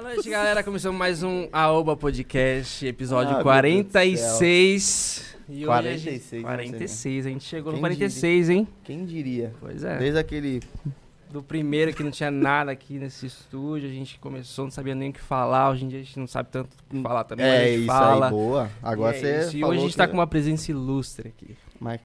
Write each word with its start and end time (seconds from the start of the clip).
Boa 0.00 0.14
noite, 0.14 0.30
galera. 0.30 0.62
Começamos 0.62 0.96
mais 0.96 1.24
um 1.24 1.48
Aoba 1.52 1.96
Podcast, 1.96 2.86
episódio 2.86 3.32
Ah, 3.32 3.34
meu 3.36 3.42
46. 3.42 5.36
E 5.48 5.52
hoje 5.52 5.64
a 5.64 5.66
46, 5.66 6.22
gente- 6.30 6.36
né, 6.36 6.42
46, 6.42 7.26
a 7.26 7.28
gente 7.30 7.44
chegou 7.44 7.72
no 7.72 7.78
Quem 7.78 7.82
46, 7.82 8.48
hein? 8.48 8.68
Quem 8.84 9.04
diria? 9.04 9.52
Pois 9.58 9.82
é. 9.82 9.98
Desde 9.98 10.16
aquele. 10.20 10.60
Do 11.32 11.42
primeiro 11.42 11.92
que 11.92 12.04
não 12.04 12.12
tinha 12.12 12.30
nada 12.30 12.70
aqui 12.70 12.94
nesse 12.96 13.26
estúdio, 13.26 13.88
a 13.88 13.92
gente 13.92 14.20
começou, 14.20 14.66
não 14.66 14.70
sabia 14.70 14.94
nem 14.94 15.10
o 15.10 15.12
que 15.12 15.20
falar. 15.20 15.70
Hoje 15.70 15.84
em 15.84 15.88
dia 15.88 15.98
a 15.98 16.02
gente 16.04 16.18
não 16.20 16.28
sabe 16.28 16.48
tanto 16.52 16.68
o 16.74 16.94
que 16.96 17.02
falar 17.02 17.24
também, 17.24 17.44
mas 17.44 17.54
a 17.54 17.58
É, 17.60 17.66
gente 17.68 17.78
isso 17.78 17.86
fala. 17.88 18.26
aí, 18.26 18.30
boa. 18.30 18.70
Agora 18.80 19.16
E 19.16 19.18
é 19.18 19.20
você. 19.20 19.40
isso. 19.48 19.56
E 19.56 19.64
hoje 19.64 19.78
a 19.78 19.82
gente 19.82 19.90
que- 19.90 19.96
tá 19.96 20.06
com 20.06 20.14
uma 20.14 20.26
presença 20.28 20.70
ilustre 20.70 21.28
aqui. 21.28 21.56
Mas... 21.80 22.00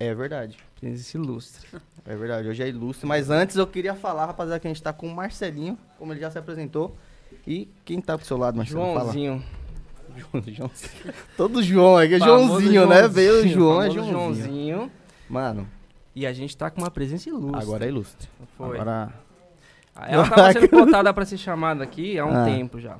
É 0.00 0.14
verdade. 0.14 0.56
Presença 0.80 1.16
ilustre. 1.16 1.66
É 2.06 2.14
verdade. 2.14 2.48
Hoje 2.48 2.62
é 2.62 2.68
ilustre. 2.68 3.06
Mas 3.06 3.30
antes 3.30 3.56
eu 3.56 3.66
queria 3.66 3.94
falar, 3.94 4.26
rapaziada, 4.26 4.60
que 4.60 4.66
a 4.68 4.70
gente 4.70 4.82
tá 4.82 4.92
com 4.92 5.08
o 5.08 5.14
Marcelinho, 5.14 5.76
como 5.98 6.12
ele 6.12 6.20
já 6.20 6.30
se 6.30 6.38
apresentou. 6.38 6.96
E 7.46 7.68
quem 7.84 8.00
tá 8.00 8.16
pro 8.16 8.26
seu 8.26 8.36
lado, 8.36 8.56
Marcelo? 8.56 8.80
Fala. 8.82 9.00
Joãozinho. 9.00 9.44
João, 10.16 10.42
João. 10.46 10.70
Todo 11.36 11.62
João 11.62 11.96
aqui 11.96 12.14
é 12.14 12.18
Famoso 12.18 12.46
Joãozinho, 12.60 12.86
né? 12.88 13.08
Veio 13.08 13.44
o 13.44 13.48
João, 13.48 13.82
é 13.82 13.90
Joãozinho. 13.90 14.12
Joãozinho. 14.12 14.90
Mano, 15.28 15.68
E 16.14 16.26
a 16.26 16.32
gente 16.32 16.56
tá 16.56 16.70
com 16.70 16.80
uma 16.80 16.90
presença 16.90 17.28
ilustre. 17.28 17.60
agora 17.62 17.84
é 17.84 17.88
ilustre. 17.88 18.28
Foi. 18.56 18.78
Agora. 18.80 19.12
Ela 20.08 20.28
tava 20.28 20.52
sendo 20.52 20.68
cotada 20.70 21.12
pra 21.12 21.24
ser 21.24 21.36
chamada 21.38 21.82
aqui 21.84 22.18
há 22.18 22.24
um 22.24 22.34
Ah. 22.36 22.44
tempo 22.44 22.80
já. 22.80 22.98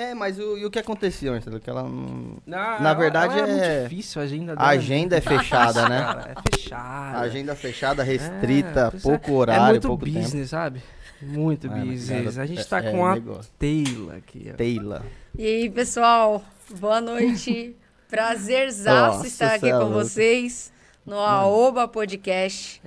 É, 0.00 0.14
mas 0.14 0.38
o, 0.38 0.56
e 0.56 0.64
o 0.64 0.70
que 0.70 0.78
aconteceu, 0.78 1.32
Marcelo? 1.32 1.58
Que 1.58 1.68
ela 1.68 1.82
não. 1.82 2.36
Na, 2.46 2.78
Na 2.78 2.94
verdade, 2.94 3.36
ela 3.36 3.48
é- 3.48 3.80
muito 3.80 3.90
difícil 3.90 4.20
a 4.22 4.24
agenda 4.24 4.52
A 4.52 4.54
dela. 4.54 4.68
agenda 4.68 5.16
é 5.16 5.20
fechada, 5.20 5.88
né? 5.88 5.98
Cara, 6.04 6.34
é 6.36 6.56
fechada. 6.56 7.18
Agenda 7.18 7.54
fechada, 7.56 8.02
restrita, 8.04 8.90
pois 8.92 9.04
é. 9.04 9.08
pouco 9.08 9.32
horário, 9.32 9.64
é 9.64 9.70
muito 9.70 9.88
pouco 9.88 10.04
business, 10.04 10.32
tempo. 10.32 10.46
sabe? 10.46 10.82
Muito 11.20 11.68
Mano, 11.68 11.84
business. 11.86 12.34
cara, 12.34 12.44
a 12.44 12.46
gente 12.46 12.60
é- 12.60 12.64
tá 12.64 12.78
é 12.78 12.92
com 12.92 13.04
a 13.04 13.14
negócio. 13.14 13.50
Taylor 13.58 14.14
aqui, 14.14 14.50
ó. 14.52 14.56
Taylor. 14.56 15.02
E 15.36 15.44
aí, 15.44 15.70
pessoal, 15.70 16.44
boa 16.78 17.00
noite. 17.00 17.74
Prazerzaço 18.08 19.26
estar 19.26 19.54
aqui 19.54 19.66
é 19.68 19.78
com 19.78 19.88
vocês 19.90 20.72
no 21.04 21.16
Aoba 21.18 21.88
Podcast. 21.88 22.80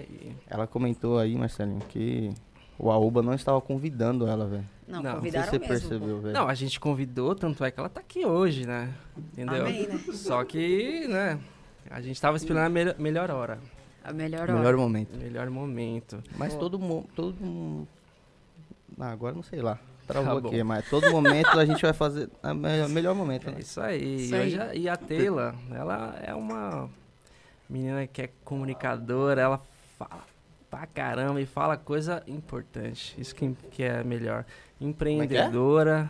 Ela 0.50 0.66
comentou 0.66 1.20
aí, 1.20 1.36
Marcelinho, 1.36 1.82
que 1.90 2.32
o 2.80 2.90
Aoba 2.90 3.22
não 3.22 3.34
estava 3.34 3.60
convidando 3.60 4.26
ela, 4.28 4.48
velho. 4.48 4.66
Não, 4.92 5.02
Não, 5.02 5.04
não 5.04 5.16
Não 5.16 5.22
sei 5.22 5.32
convidaram 5.32 5.46
se 5.46 5.50
você 5.52 5.60
mesmo. 5.60 5.68
percebeu, 5.90 6.22
velho. 6.22 6.34
Não, 6.34 6.48
a 6.48 6.54
gente 6.54 6.80
convidou, 6.80 7.34
tanto 7.36 7.64
é 7.64 7.72
que 7.72 7.80
ela 7.80 7.90
tá 7.90 8.02
aqui 8.02 8.26
hoje, 8.26 8.66
né? 8.68 8.94
Entendeu? 9.18 9.62
Amém, 9.66 9.88
né? 9.88 10.00
Só 10.14 10.44
que, 10.44 11.08
né? 11.08 11.40
A 11.90 12.02
gente 12.02 12.20
tava 12.22 12.38
esperando 12.38 12.66
a 12.66 12.70
melhor, 12.70 12.96
melhor 13.00 13.32
hora. 13.32 13.60
A 14.04 14.12
melhor 14.12 14.48
Melhor 14.48 14.66
hora. 14.66 14.78
momento. 14.78 15.16
Melhor 15.18 15.50
momento. 15.50 16.24
Mas 16.36 16.56
todo 16.56 16.78
mundo. 16.80 17.08
Todo 17.16 17.36
mundo. 17.44 17.88
Ah, 19.00 19.12
agora 19.12 19.34
não 19.36 19.44
sei 19.44 19.62
lá. 19.62 19.80
Travou 20.08 20.36
Tá 20.36 20.42
bom. 20.42 20.48
aqui, 20.50 20.64
mas 20.64 20.90
todo 20.90 21.10
momento 21.12 21.48
a 21.58 21.66
gente 21.66 21.82
vai 21.82 21.94
fazer. 21.94 22.30
O 22.44 22.54
melhor, 22.54 22.90
melhor 22.90 23.16
momento, 23.16 23.48
É 23.50 23.52
né? 23.52 23.58
isso 23.60 23.80
aí. 23.80 24.16
Isso 24.26 24.36
E 24.36 24.38
aí. 24.38 24.60
a- 24.60 24.76
E 24.76 24.90
a 24.90 24.96
Taylor, 24.98 25.54
ela 25.72 26.20
é 26.22 26.34
uma 26.34 26.90
menina 27.70 28.06
que 28.08 28.24
é 28.24 28.30
comunicadora, 28.44 29.40
ela 29.42 29.62
fala 29.98 30.22
pra 30.72 30.88
caramba 30.88 31.42
e 31.42 31.46
fala 31.46 31.76
coisa 31.76 32.24
importante. 32.26 33.14
Isso 33.20 33.36
que, 33.36 33.54
que 33.70 33.84
é 33.84 34.02
melhor. 34.04 34.46
Empreendedora. 34.80 36.10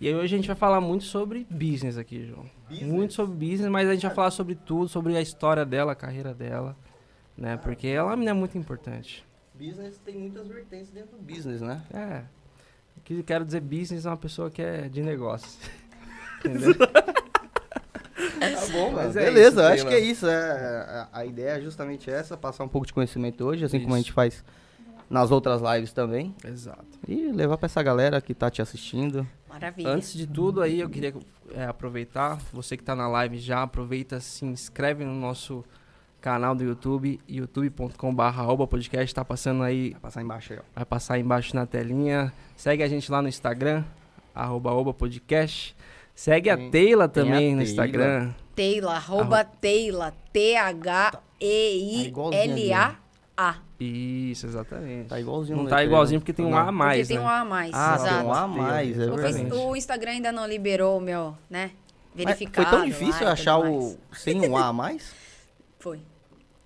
E 0.00 0.08
aí 0.08 0.14
hoje 0.14 0.34
a 0.34 0.38
gente 0.38 0.46
vai 0.46 0.56
falar 0.56 0.80
muito 0.80 1.04
sobre 1.04 1.46
business 1.50 1.98
aqui, 1.98 2.24
João. 2.24 2.46
Muito 2.82 3.12
sobre 3.12 3.34
business, 3.34 3.70
mas 3.70 3.86
a 3.86 3.92
gente 3.92 4.06
vai 4.06 4.14
falar 4.14 4.30
sobre 4.30 4.54
tudo, 4.54 4.88
sobre 4.88 5.14
a 5.14 5.20
história 5.20 5.64
dela, 5.64 5.92
a 5.92 5.94
carreira 5.94 6.32
dela. 6.32 6.74
Né? 7.36 7.56
Porque 7.58 7.86
ela 7.86 8.08
é 8.08 8.10
uma 8.10 8.16
menina 8.16 8.34
muito 8.34 8.56
importante. 8.56 9.24
Business 9.54 9.98
tem 9.98 10.16
muitas 10.16 10.46
vertentes 10.48 10.90
dentro 10.90 11.16
do 11.16 11.22
business, 11.22 11.60
né? 11.60 11.82
É. 11.92 12.22
O 12.96 13.00
que 13.00 13.14
eu 13.14 13.24
quero 13.24 13.44
dizer 13.44 13.60
business 13.60 14.06
é 14.06 14.08
uma 14.08 14.16
pessoa 14.16 14.50
que 14.50 14.62
é 14.62 14.88
de 14.88 15.02
negócios. 15.02 15.58
Entendeu? 16.44 16.74
Tá 18.38 18.66
bom, 18.72 18.90
Mas 18.92 19.16
é 19.16 19.24
Beleza, 19.24 19.48
isso, 19.50 19.60
acho 19.60 19.84
Taylor. 19.84 19.88
que 19.88 19.94
é 19.94 20.00
isso. 20.00 20.26
É, 20.26 20.40
a, 20.40 21.08
a 21.12 21.26
ideia 21.26 21.50
é 21.58 21.60
justamente 21.60 22.10
essa, 22.10 22.36
passar 22.36 22.64
um 22.64 22.68
pouco 22.68 22.86
de 22.86 22.92
conhecimento 22.92 23.44
hoje, 23.44 23.64
assim 23.64 23.80
como 23.80 23.94
a 23.94 23.98
Isso. 23.98 24.06
gente 24.06 24.14
faz 24.14 24.44
nas 25.10 25.30
outras 25.30 25.60
lives 25.62 25.92
também. 25.92 26.34
Exato. 26.44 26.84
E 27.06 27.30
levar 27.32 27.56
pra 27.56 27.66
essa 27.66 27.82
galera 27.82 28.20
que 28.20 28.34
tá 28.34 28.50
te 28.50 28.60
assistindo. 28.60 29.26
Maravilha. 29.48 29.88
Antes 29.90 30.12
de 30.12 30.26
tudo 30.26 30.60
aí, 30.60 30.80
eu 30.80 30.88
queria 30.90 31.14
é, 31.54 31.64
aproveitar, 31.64 32.38
você 32.52 32.76
que 32.76 32.82
tá 32.84 32.94
na 32.94 33.08
live 33.08 33.38
já, 33.38 33.62
aproveita, 33.62 34.20
se 34.20 34.44
inscreve 34.44 35.04
no 35.04 35.14
nosso 35.14 35.64
canal 36.20 36.54
do 36.54 36.64
YouTube, 36.64 37.20
youtube.com.br 37.28 38.66
podcast, 38.68 39.14
tá 39.14 39.24
passando 39.24 39.62
aí, 39.62 39.90
Vai 39.92 40.00
passar 40.00 40.22
embaixo 40.22 40.52
aí, 40.52 40.58
ó. 40.58 40.62
vai 40.74 40.84
passar 40.84 41.14
aí 41.14 41.22
embaixo 41.22 41.54
na 41.54 41.64
telinha. 41.64 42.32
Segue 42.56 42.82
a 42.82 42.88
gente 42.88 43.10
lá 43.10 43.22
no 43.22 43.28
Instagram, 43.28 43.84
arroba, 44.34 44.70
arroba 44.70 44.92
podcast. 44.92 45.74
Segue 46.18 46.50
a 46.50 46.56
Taylor 46.56 47.08
tem 47.08 47.22
a 47.22 47.26
também 47.26 47.54
no 47.54 47.62
Taylor. 47.62 47.62
Instagram. 47.62 48.34
Taylor, 48.56 48.90
arroba 48.90 49.44
Taylor. 49.44 50.12
T-H-E-I-L-A-A. 50.32 51.14
Isso, 53.78 54.46
exatamente. 54.46 55.10
Tá 55.10 55.20
igualzinho. 55.20 55.58
Não 55.58 55.66
tá 55.66 55.84
igualzinho 55.84 56.20
porque 56.20 56.32
tem 56.32 56.44
um. 56.44 56.56
A 56.56 56.62
a 56.62 56.72
mais, 56.72 57.06
Porque 57.06 57.14
tem 57.14 57.18
né? 57.18 57.24
um 57.24 57.28
A 57.28 57.38
a 57.38 57.44
mais. 57.44 57.70
Ah, 57.72 57.94
exato. 57.94 58.16
tem 58.16 58.26
um 58.26 58.32
A 58.32 58.40
a 58.40 58.48
mais, 58.48 58.98
é 58.98 59.06
verdade. 59.06 59.54
o 59.54 59.76
Instagram 59.76 60.10
ainda 60.10 60.32
não 60.32 60.44
liberou 60.44 60.98
o 60.98 61.00
meu, 61.00 61.36
né? 61.48 61.70
Mas 62.16 62.24
Verificado. 62.24 62.68
Foi 62.68 62.78
tão 62.78 62.84
difícil 62.88 63.24
lá 63.24 63.30
achar 63.32 63.60
o 63.60 63.96
sem 64.12 64.40
um 64.40 64.56
A 64.56 64.66
a 64.66 64.72
mais? 64.72 65.14
Foi. 65.78 66.00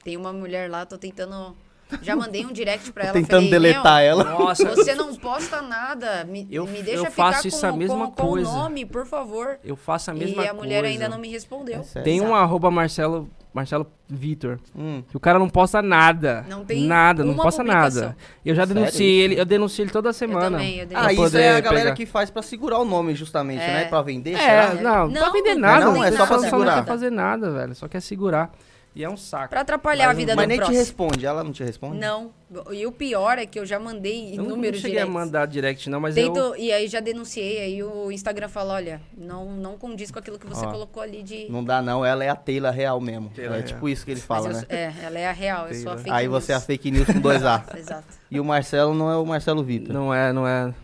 Tem 0.02 0.16
uma 0.16 0.32
mulher 0.32 0.70
lá, 0.70 0.86
tô 0.86 0.96
tentando. 0.96 1.54
Já 2.00 2.16
mandei 2.16 2.44
um 2.46 2.52
direct 2.52 2.90
pra 2.92 3.04
ela. 3.04 3.12
Tentando 3.12 3.44
falei, 3.46 3.50
deletar 3.50 3.96
"Meu, 3.98 4.06
ela. 4.10 4.24
Nossa, 4.24 4.68
Você 4.74 4.94
não 4.94 5.14
posta 5.16 5.60
nada. 5.60 6.24
Me, 6.24 6.46
Eu- 6.50 6.66
me 6.66 6.82
deixa 6.82 7.00
eu 7.06 7.10
ficar 7.10 7.32
faço 7.32 7.42
com, 7.42 7.48
isso 7.48 7.66
a 7.66 7.72
mesma 7.72 8.06
com, 8.06 8.12
com 8.12 8.28
coisa. 8.28 8.48
o 8.50 8.52
nome, 8.56 8.84
por 8.86 9.06
favor. 9.06 9.58
eu 9.64 9.76
faço 9.76 10.10
a 10.10 10.14
mesma 10.14 10.30
e 10.30 10.34
coisa. 10.36 10.50
a 10.50 10.54
mulher 10.54 10.84
ainda 10.84 11.08
não 11.08 11.18
me 11.18 11.28
respondeu. 11.28 11.84
É? 11.94 12.00
Tem 12.00 12.20
um 12.20 12.34
arroba 12.34 12.70
Marcelo, 12.70 13.28
Marcelo 13.52 13.86
Vitor. 14.08 14.58
Hum. 14.76 15.02
Que 15.08 15.16
o 15.16 15.20
cara 15.20 15.38
não 15.38 15.48
posta 15.48 15.82
nada. 15.82 16.44
Não 16.48 16.64
tem 16.64 16.84
Nada, 16.86 17.22
não 17.24 17.34
posta 17.34 17.62
nada. 17.62 18.16
Eu 18.44 18.54
já 18.54 18.64
denunciei 18.64 19.20
ele, 19.20 19.38
eu 19.40 19.44
denuncio 19.44 19.82
ele 19.82 19.90
toda 19.90 20.12
semana. 20.12 20.46
Eu 20.46 20.50
também, 20.52 20.78
eu 20.78 20.88
Ah, 20.94 21.12
isso 21.12 21.36
é 21.36 21.56
a 21.56 21.60
galera 21.60 21.84
pegar. 21.86 21.96
que 21.96 22.06
faz 22.06 22.30
pra 22.30 22.42
segurar 22.42 22.78
o 22.78 22.84
nome, 22.84 23.14
justamente, 23.14 23.62
É. 23.62 23.66
né? 23.66 23.84
Pra 23.86 24.00
vender, 24.02 24.34
É, 24.34 24.38
será? 24.38 24.74
não, 24.74 24.82
não, 24.82 25.08
Não, 25.08 25.20
pra 25.22 25.30
vender 25.30 25.54
não 25.54 25.60
nada. 25.60 25.84
não, 25.86 26.04
é 26.04 26.10
só 26.12 26.26
pra 26.26 26.36
Só 26.36 26.42
não 26.42 26.50
segurar. 26.50 26.74
quer 26.76 26.86
fazer 26.86 27.10
nada, 27.10 27.50
velho. 27.50 27.74
Só 27.74 27.88
quer 27.88 28.00
segurar. 28.00 28.50
E 28.94 29.02
é 29.02 29.08
um 29.08 29.16
saco. 29.16 29.48
Pra 29.48 29.62
atrapalhar 29.62 30.04
a 30.04 30.08
Mas- 30.08 30.16
vida 30.18 30.36
Mas 30.36 30.44
do 30.44 30.48
nem 30.48 30.56
te 30.58 30.60
próximo. 30.60 30.78
responde, 30.78 31.24
ela 31.24 31.42
não 31.42 31.50
te 31.50 31.64
responde? 31.64 31.98
Não. 31.98 32.30
E 32.70 32.84
o 32.86 32.92
pior 32.92 33.38
é 33.38 33.46
que 33.46 33.58
eu 33.58 33.64
já 33.64 33.78
mandei 33.78 34.32
Eu 34.32 34.36
não, 34.36 34.36
não 34.36 34.44
inúmeros 34.50 34.80
cheguei 34.80 34.98
a 34.98 35.04
directs. 35.04 35.14
mandar 35.24 35.46
direct, 35.46 35.88
não, 35.88 35.98
mas 35.98 36.14
eu... 36.16 36.30
Tento- 36.30 36.56
E 36.58 36.70
aí 36.70 36.86
já 36.88 37.00
denunciei, 37.00 37.58
aí 37.60 37.82
o 37.82 38.12
Instagram 38.12 38.48
fala, 38.48 38.74
olha, 38.74 39.00
não, 39.16 39.46
não 39.52 39.78
condiz 39.78 40.10
com 40.10 40.18
aquilo 40.18 40.38
que 40.38 40.46
você 40.46 40.66
Ó, 40.66 40.70
colocou 40.70 41.02
ali 41.02 41.22
de... 41.22 41.50
Não 41.50 41.64
dá 41.64 41.80
não, 41.80 42.04
ela 42.04 42.22
é 42.22 42.28
a 42.28 42.36
Taylor 42.36 42.70
real 42.70 43.00
mesmo. 43.00 43.30
Taylor 43.30 43.54
é 43.54 43.58
real. 43.60 43.68
tipo 43.68 43.88
isso 43.88 44.04
que 44.04 44.10
ele 44.10 44.20
Mas 44.20 44.26
fala, 44.26 44.48
eu 44.50 44.52
né? 44.56 44.64
É, 44.68 44.92
ela 45.02 45.18
é 45.18 45.26
a 45.26 45.32
real, 45.32 45.68
eu 45.68 45.74
sou 45.74 45.92
a 45.92 45.94
Taylor. 45.94 45.98
fake 46.04 46.10
Aí 46.10 46.28
news. 46.28 46.44
você 46.44 46.52
é 46.52 46.54
a 46.54 46.60
fake 46.60 46.90
news 46.90 47.06
com 47.06 47.20
dois 47.20 47.42
A. 47.42 47.64
Exato. 47.74 48.04
E 48.30 48.38
o 48.38 48.44
Marcelo 48.44 48.92
não 48.94 49.10
é 49.10 49.16
o 49.16 49.24
Marcelo 49.24 49.64
Vitor. 49.64 49.94
Não 49.94 50.12
é, 50.12 50.32
não 50.34 50.46
é... 50.46 50.74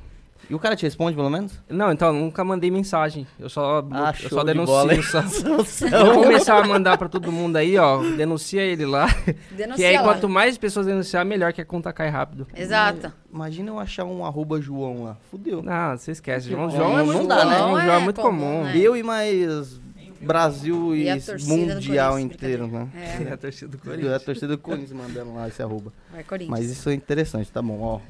E 0.50 0.54
o 0.54 0.58
cara 0.58 0.74
te 0.74 0.82
responde, 0.84 1.14
pelo 1.14 1.28
menos? 1.28 1.52
Não, 1.68 1.92
então, 1.92 2.10
nunca 2.12 2.42
mandei 2.42 2.70
mensagem. 2.70 3.26
Eu 3.38 3.50
só, 3.50 3.86
Ah, 3.90 4.14
eu 4.22 4.30
só 4.30 4.42
de 4.42 4.54
bola, 4.54 4.92
denuncio. 4.92 4.92
hein? 4.92 5.02
Só. 5.68 5.86
Eu 5.86 6.06
vou 6.14 6.22
começar 6.22 6.56
a 6.58 6.66
mandar 6.66 6.96
pra 6.96 7.06
todo 7.08 7.30
mundo 7.30 7.56
aí, 7.56 7.76
ó. 7.76 7.98
Denuncia 8.16 8.62
ele 8.62 8.86
lá. 8.86 9.12
que 9.12 9.34
Denuncia 9.54 9.86
aí, 9.88 9.96
lá. 9.96 10.02
quanto 10.04 10.26
mais 10.28 10.56
pessoas 10.56 10.86
denunciar, 10.86 11.22
melhor 11.24 11.52
que 11.52 11.60
a 11.60 11.64
conta 11.66 11.92
cai 11.92 12.08
rápido. 12.08 12.46
Exato. 12.56 13.12
Imagina 13.30 13.70
eu 13.70 13.78
achar 13.78 14.04
um 14.06 14.24
arroba 14.24 14.58
João 14.58 15.04
lá. 15.04 15.16
Fudeu. 15.30 15.62
Não, 15.62 15.96
você 15.98 16.12
esquece. 16.12 16.48
João, 16.48 16.62
Não, 16.62 16.70
João 16.70 16.94
é 16.94 16.96
não 16.98 17.06
muito 17.06 17.26
dá, 17.26 17.36
comum. 17.40 17.50
né? 17.50 17.58
João 17.58 17.78
é, 17.80 17.88
É 17.96 17.98
muito 18.00 18.20
comum, 18.20 18.40
comum. 18.40 18.64
né? 18.64 18.72
Eu 18.78 18.96
e 18.96 19.02
mais 19.02 19.78
Brasil 20.20 20.96
e, 20.96 21.08
E 21.08 21.12
mundial 21.46 22.12
Corinthians, 22.12 22.34
inteiro, 22.42 22.66
né? 22.66 22.88
É 23.28 23.28
a 23.34 23.36
torcida 23.36 23.68
do 23.70 23.76
É 23.76 23.80
a 23.80 23.84
Corinthians. 23.84 24.22
torcida 24.22 24.48
do 24.48 24.58
Corinthians 24.58 24.92
mandando 24.92 25.34
lá 25.34 25.46
esse 25.46 25.62
arroba. 25.62 25.92
Vai, 26.10 26.24
Corinthians. 26.24 26.58
Mas 26.58 26.70
isso 26.70 26.88
é 26.88 26.94
interessante, 26.94 27.50
tá 27.52 27.60
bom, 27.60 27.78
ó. 27.80 28.00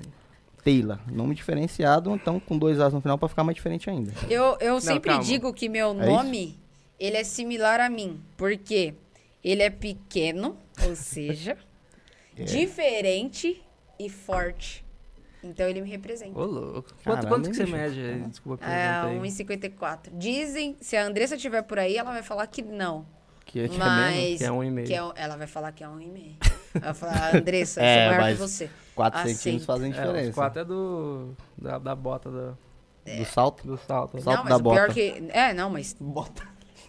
Taylor, 0.69 0.99
nome 1.11 1.35
diferenciado, 1.35 2.15
então 2.15 2.39
com 2.39 2.59
dois 2.59 2.79
As 2.79 2.93
no 2.93 3.01
final 3.01 3.17
pra 3.17 3.29
ficar 3.29 3.43
mais 3.45 3.55
diferente 3.55 3.89
ainda. 3.89 4.13
Eu, 4.29 4.57
eu 4.61 4.81
sempre 4.81 5.11
calma. 5.11 5.25
digo 5.25 5.53
que 5.55 5.69
meu 5.69 5.91
É 5.91 5.95
nome, 5.95 6.59
ele 7.01 7.17
é 7.17 7.25
similar 7.25 7.81
a 7.81 7.89
mim. 7.89 8.21
Porque 8.37 8.95
ele 9.43 9.63
é 9.63 9.71
pequeno, 9.71 10.57
ou 10.87 10.95
seja, 10.97 11.57
É. 12.37 12.43
diferente 12.45 13.63
e 13.99 14.09
forte. 14.11 14.85
Então 15.43 15.67
ele 15.69 15.81
me 15.81 15.89
representa. 15.89 16.37
Ô, 16.39 16.45
louco. 16.45 16.89
Quanto, 17.05 17.05
Caramba, 17.05 17.29
quanto 17.29 17.51
que 17.51 17.57
você 17.57 17.65
mede 17.67 18.01
aí? 18.01 18.21
Desculpa 18.29 18.65
a 18.67 18.71
É, 18.71 19.01
pergunta 19.03 19.25
aí. 19.25 19.31
1,54. 19.31 19.99
Dizem, 20.13 20.77
se 20.81 20.97
a 20.97 21.07
Andressa 21.07 21.37
estiver 21.37 21.63
por 21.63 21.79
aí, 21.79 21.97
ela 21.97 22.11
vai 22.13 22.23
falar 22.25 22.47
que 22.49 22.61
não. 22.61 23.07
Que, 23.47 23.53
que 23.53 23.59
é 23.61 23.69
mesmo? 23.69 23.79
Mas. 23.79 24.39
Que 24.39 24.45
é 24.45 24.53
um 24.53 24.63
e 24.65 24.71
meio. 24.71 24.87
que 24.87 24.95
é 24.95 25.03
um- 25.03 25.13
ela 25.15 25.37
vai 25.37 25.47
falar 25.47 25.73
que 25.73 25.83
é 25.83 25.89
um 25.89 26.01
e 26.01 26.07
meio. 26.09 26.37
Ela 26.75 26.93
vai 26.93 26.95
falar, 26.95 27.35
Andressa, 27.37 27.81
eu 27.81 27.85
É, 27.85 27.95
sou 27.97 28.07
maior 28.09 28.21
mas 28.21 28.35
que 28.37 28.41
você. 28.43 28.71
4 28.99 29.21
Aceito. 29.21 29.37
centímetros 29.37 29.67
fazem 29.67 29.91
É, 29.91 29.95
diferença. 29.95 30.29
os 30.31 30.35
quatro 30.35 30.61
é 30.61 30.65
do, 30.65 31.35
da, 31.57 31.79
da 31.79 31.95
bota 31.95 32.29
do, 32.31 32.59
Do 33.17 33.25
salto. 33.25 33.67
do 33.67 33.77
salto. 33.79 34.21
Salto 34.21 34.37
não, 34.37 34.45
mas 34.45 34.51
da 34.51 34.57
o 34.57 34.73
pior 34.75 34.89
bota. 34.89 34.95
que. 34.95 35.25
É, 35.31 35.55
não, 35.55 35.71
mas 35.71 35.97
Bota. 36.01 36.43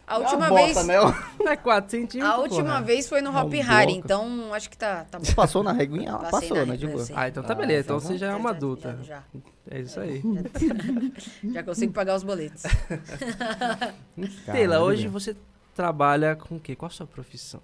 A 0.08 0.18
última 0.18 0.48
Uma 0.48 0.56
vez. 0.56 0.74
bota, 0.74 0.88
né? 0.88 0.96
É 1.52 1.56
4 1.56 1.92
centímetros. 1.92 2.34
A 2.34 2.38
última 2.40 2.64
porra. 2.64 2.82
vez 2.82 3.08
foi 3.08 3.22
no 3.22 3.30
Uma 3.30 3.44
Hop 3.44 3.54
Harry, 3.54 3.94
então 3.94 4.52
acho 4.56 4.68
que 4.68 4.76
tá, 4.76 5.06
tá 5.06 5.20
bom. 5.20 5.24
Você 5.26 5.36
passou 5.36 5.62
na 5.62 5.72
reguinha? 5.72 6.14
Passei 6.18 6.50
passou, 6.50 6.58
na 6.58 6.66
né? 6.66 6.78
De 6.78 6.88
boa. 6.88 7.06
Ah, 7.16 7.28
então 7.28 7.44
tá 7.44 7.54
Ah, 7.54 7.56
beleza. 7.56 7.82
Então 7.86 8.00
você 8.00 8.18
já 8.18 8.26
é 8.26 8.32
Já, 8.32 8.36
uma 8.38 8.50
já, 8.50 8.56
adulta. 8.56 9.00
Já, 9.04 9.24
É 9.70 9.80
isso 9.82 10.00
aí. 10.00 10.20
já, 11.44 11.52
já 11.54 11.64
consigo 11.64 11.94
pagar 11.94 12.16
os 12.16 12.24
boletos. 12.24 12.64
Taylor, 14.48 14.82
hoje 14.82 15.08
você 15.08 15.36
trabalha 15.76 16.36
com 16.36 16.56
o 16.56 16.60
quê? 16.60 16.76
Qual 16.76 16.88
a 16.88 16.92
sua 16.92 17.06
profissão? 17.06 17.62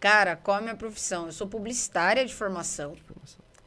Cara, 0.00 0.34
qual 0.34 0.56
é 0.56 0.60
a 0.60 0.62
minha 0.62 0.76
profissão? 0.76 1.26
Eu 1.26 1.32
sou 1.32 1.46
publicitária 1.46 2.24
de 2.24 2.34
formação. 2.34 2.96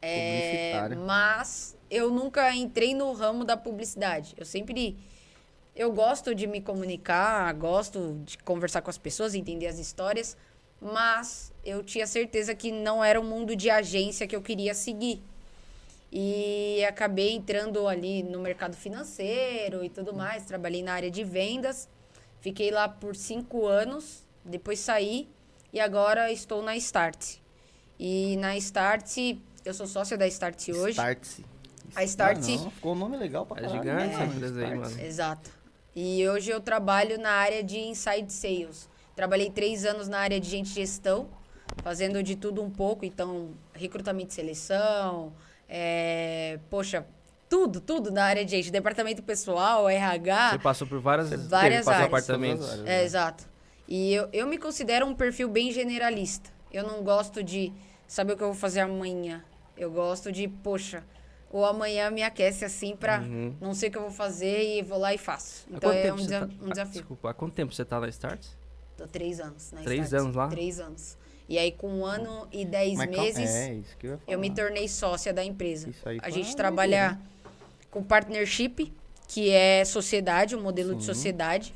É, 0.02 0.72
Publicitária. 0.72 0.96
mas 0.96 1.76
eu 1.88 2.10
nunca 2.10 2.52
entrei 2.52 2.92
no 2.92 3.12
ramo 3.12 3.44
da 3.44 3.56
publicidade. 3.56 4.34
Eu 4.36 4.44
sempre. 4.44 4.98
Eu 5.76 5.92
gosto 5.92 6.34
de 6.34 6.46
me 6.46 6.60
comunicar, 6.60 7.52
gosto 7.54 8.20
de 8.24 8.36
conversar 8.38 8.82
com 8.82 8.90
as 8.90 8.98
pessoas, 8.98 9.34
entender 9.34 9.66
as 9.66 9.78
histórias, 9.78 10.36
mas 10.80 11.52
eu 11.64 11.82
tinha 11.82 12.06
certeza 12.06 12.54
que 12.54 12.70
não 12.70 13.02
era 13.02 13.20
o 13.20 13.24
mundo 13.24 13.56
de 13.56 13.70
agência 13.70 14.26
que 14.26 14.36
eu 14.36 14.42
queria 14.42 14.74
seguir. 14.74 15.22
E 16.12 16.84
acabei 16.84 17.32
entrando 17.32 17.88
ali 17.88 18.22
no 18.22 18.40
mercado 18.40 18.76
financeiro 18.76 19.84
e 19.84 19.88
tudo 19.88 20.14
mais. 20.14 20.44
Trabalhei 20.44 20.82
na 20.82 20.94
área 20.94 21.10
de 21.10 21.24
vendas. 21.24 21.88
Fiquei 22.40 22.70
lá 22.70 22.88
por 22.88 23.16
cinco 23.16 23.66
anos. 23.66 24.24
Depois 24.44 24.78
saí 24.78 25.28
e 25.74 25.80
agora 25.80 26.30
estou 26.30 26.62
na 26.62 26.76
Start. 26.76 27.38
E 27.98 28.36
na 28.36 28.56
Start, 28.56 29.10
eu 29.64 29.74
sou 29.74 29.86
sócia 29.88 30.16
da 30.16 30.26
Start 30.28 30.68
hoje. 30.68 30.90
Start-se. 30.92 31.44
A 31.96 32.04
Start. 32.04 32.38
Ah, 32.38 32.50
não, 32.62 32.70
ficou 32.70 32.92
um 32.92 32.96
nome 32.98 33.16
legal 33.16 33.44
pra 33.44 33.58
É 33.58 33.62
caralho. 33.62 33.82
gigante 33.82 34.06
né, 34.06 34.14
essa 34.14 34.24
empresa 34.24 34.60
aí, 34.60 34.64
Start. 34.74 34.80
mano. 34.92 35.00
Exato. 35.06 35.50
E 35.96 36.28
hoje 36.28 36.50
eu 36.50 36.60
trabalho 36.60 37.18
na 37.18 37.30
área 37.30 37.62
de 37.62 37.78
inside 37.78 38.32
sales. 38.32 38.88
Trabalhei 39.16 39.50
três 39.50 39.84
anos 39.84 40.08
na 40.08 40.18
área 40.18 40.40
de 40.40 40.48
gente 40.48 40.70
gestão, 40.70 41.28
fazendo 41.82 42.22
de 42.22 42.34
tudo 42.36 42.62
um 42.62 42.70
pouco. 42.70 43.04
Então, 43.04 43.50
recrutamento 43.72 44.30
e 44.30 44.34
seleção, 44.34 45.32
é, 45.68 46.58
poxa, 46.70 47.04
tudo, 47.48 47.80
tudo 47.80 48.10
na 48.10 48.24
área 48.24 48.44
de 48.44 48.50
gente. 48.52 48.70
Departamento 48.72 49.22
pessoal, 49.22 49.88
RH. 49.88 50.50
Você 50.52 50.58
passou 50.58 50.86
por 50.86 51.00
várias, 51.00 51.28
Várias 51.48 51.84
teve, 51.84 51.94
áreas. 51.96 52.06
apartamentos. 52.08 52.68
É, 52.86 53.04
exato. 53.04 53.44
E 53.86 54.12
eu, 54.14 54.28
eu 54.32 54.46
me 54.46 54.58
considero 54.58 55.06
um 55.06 55.14
perfil 55.14 55.48
bem 55.48 55.70
generalista. 55.72 56.50
Eu 56.72 56.82
não 56.86 57.02
gosto 57.02 57.42
de 57.42 57.72
saber 58.08 58.32
o 58.32 58.36
que 58.36 58.42
eu 58.42 58.48
vou 58.48 58.56
fazer 58.56 58.80
amanhã. 58.80 59.44
Eu 59.76 59.90
gosto 59.90 60.32
de, 60.32 60.48
poxa, 60.48 61.02
ou 61.50 61.64
amanhã 61.64 62.10
me 62.10 62.22
aquece 62.22 62.64
assim 62.64 62.96
pra 62.96 63.20
Uhum. 63.20 63.54
não 63.60 63.74
sei 63.74 63.88
o 63.88 63.92
que 63.92 63.98
eu 63.98 64.02
vou 64.02 64.10
fazer 64.10 64.78
e 64.78 64.82
vou 64.82 64.98
lá 64.98 65.12
e 65.14 65.18
faço. 65.18 65.66
Então 65.70 65.92
é 65.92 66.12
um, 66.12 66.16
desa- 66.16 66.40
tá- 66.40 66.46
um 66.62 66.66
Ah, 66.66 66.70
desafio. 66.70 66.92
Desculpa, 67.00 67.30
há 67.30 67.34
quanto 67.34 67.54
tempo 67.54 67.74
você 67.74 67.84
tá 67.84 68.00
na 68.00 68.08
Start? 68.08 68.40
Tô 68.96 69.06
três 69.06 69.40
anos 69.40 69.72
na 69.72 69.82
Três 69.82 70.04
Start. 70.04 70.22
anos 70.22 70.36
lá? 70.36 70.48
Três 70.48 70.80
anos. 70.80 71.16
E 71.48 71.58
aí, 71.58 71.72
com 71.72 71.88
um 71.88 72.06
ano 72.06 72.48
e 72.50 72.64
dez 72.64 72.96
Mas 72.96 73.10
meses, 73.10 73.50
É, 73.50 73.74
isso 73.74 73.94
que 73.98 74.06
eu 74.06 74.18
eu 74.26 74.38
me 74.38 74.50
tornei 74.50 74.88
sócia 74.88 75.30
da 75.32 75.44
empresa. 75.44 75.90
Isso 75.90 76.08
aí 76.08 76.18
A 76.22 76.30
gente 76.30 76.48
uma 76.48 76.56
trabalha 76.56 77.20
com 77.90 78.02
partnership, 78.02 78.90
que 79.28 79.50
é 79.50 79.84
sociedade, 79.84 80.56
um 80.56 80.62
modelo 80.62 80.94
de 80.94 81.02
Sim. 81.02 81.06
sociedade. 81.12 81.74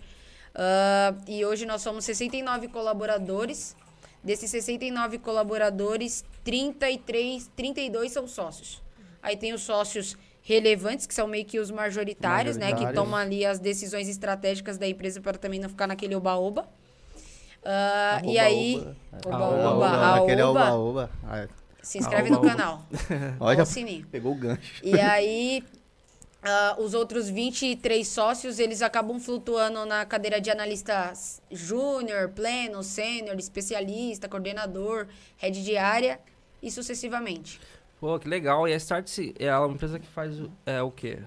Ah, 0.58 1.14
e 1.28 1.46
hoje 1.46 1.64
nós 1.64 1.80
somos 1.80 2.04
69 2.04 2.66
colaboradores. 2.68 3.76
Desses 4.22 4.50
69 4.50 5.18
colaboradores, 5.18 6.24
33, 6.42 7.48
32 7.54 8.10
são 8.10 8.26
sócios. 8.26 8.82
Aí 9.22 9.36
tem 9.36 9.54
os 9.54 9.62
sócios 9.62 10.16
relevantes, 10.42 11.06
que 11.06 11.14
são 11.14 11.28
meio 11.28 11.44
que 11.44 11.60
os 11.60 11.70
majoritários, 11.70 12.56
né? 12.56 12.72
Que 12.72 12.92
tomam 12.92 13.16
ali 13.16 13.46
as 13.46 13.60
decisões 13.60 14.08
estratégicas 14.08 14.76
da 14.76 14.88
empresa 14.88 15.20
para 15.20 15.38
também 15.38 15.60
não 15.60 15.68
ficar 15.68 15.86
naquele 15.86 16.16
oba-oba. 16.16 16.68
Ah, 17.64 18.20
e 18.24 18.38
aí, 18.38 18.84
oba. 19.24 19.36
oba-oba, 19.36 19.86
Arroba, 19.86 20.24
Aquele 20.24 20.40
é. 20.40 20.44
Ah, 21.24 21.48
se 21.80 21.98
inscreve 21.98 22.30
no 22.30 22.40
canal. 22.40 22.82
Olha, 23.38 23.62
o 23.62 23.66
sininho. 23.66 24.06
pegou 24.10 24.32
o 24.32 24.34
gancho. 24.34 24.82
E 24.82 24.98
aí, 24.98 25.62
ah, 26.42 26.76
os 26.78 26.94
outros 26.94 27.28
23 27.28 28.06
sócios, 28.06 28.58
eles 28.58 28.80
acabam 28.82 29.18
flutuando 29.18 29.84
na 29.84 30.04
cadeira 30.06 30.40
de 30.40 30.50
analista 30.50 31.12
júnior, 31.50 32.28
pleno, 32.30 32.82
sênior, 32.82 33.36
especialista, 33.38 34.28
coordenador, 34.28 35.06
head 35.36 35.62
de 35.64 35.76
área 35.76 36.20
e 36.62 36.70
sucessivamente. 36.70 37.60
Pô, 38.00 38.18
que 38.18 38.28
legal. 38.28 38.68
E 38.68 38.72
a 38.72 38.76
Start 38.76 39.18
é 39.38 39.56
uma 39.56 39.74
empresa 39.74 39.98
que 39.98 40.06
faz 40.06 40.38
o- 40.40 40.50
é, 40.64 40.80
o 40.82 40.90
quê? 40.90 41.18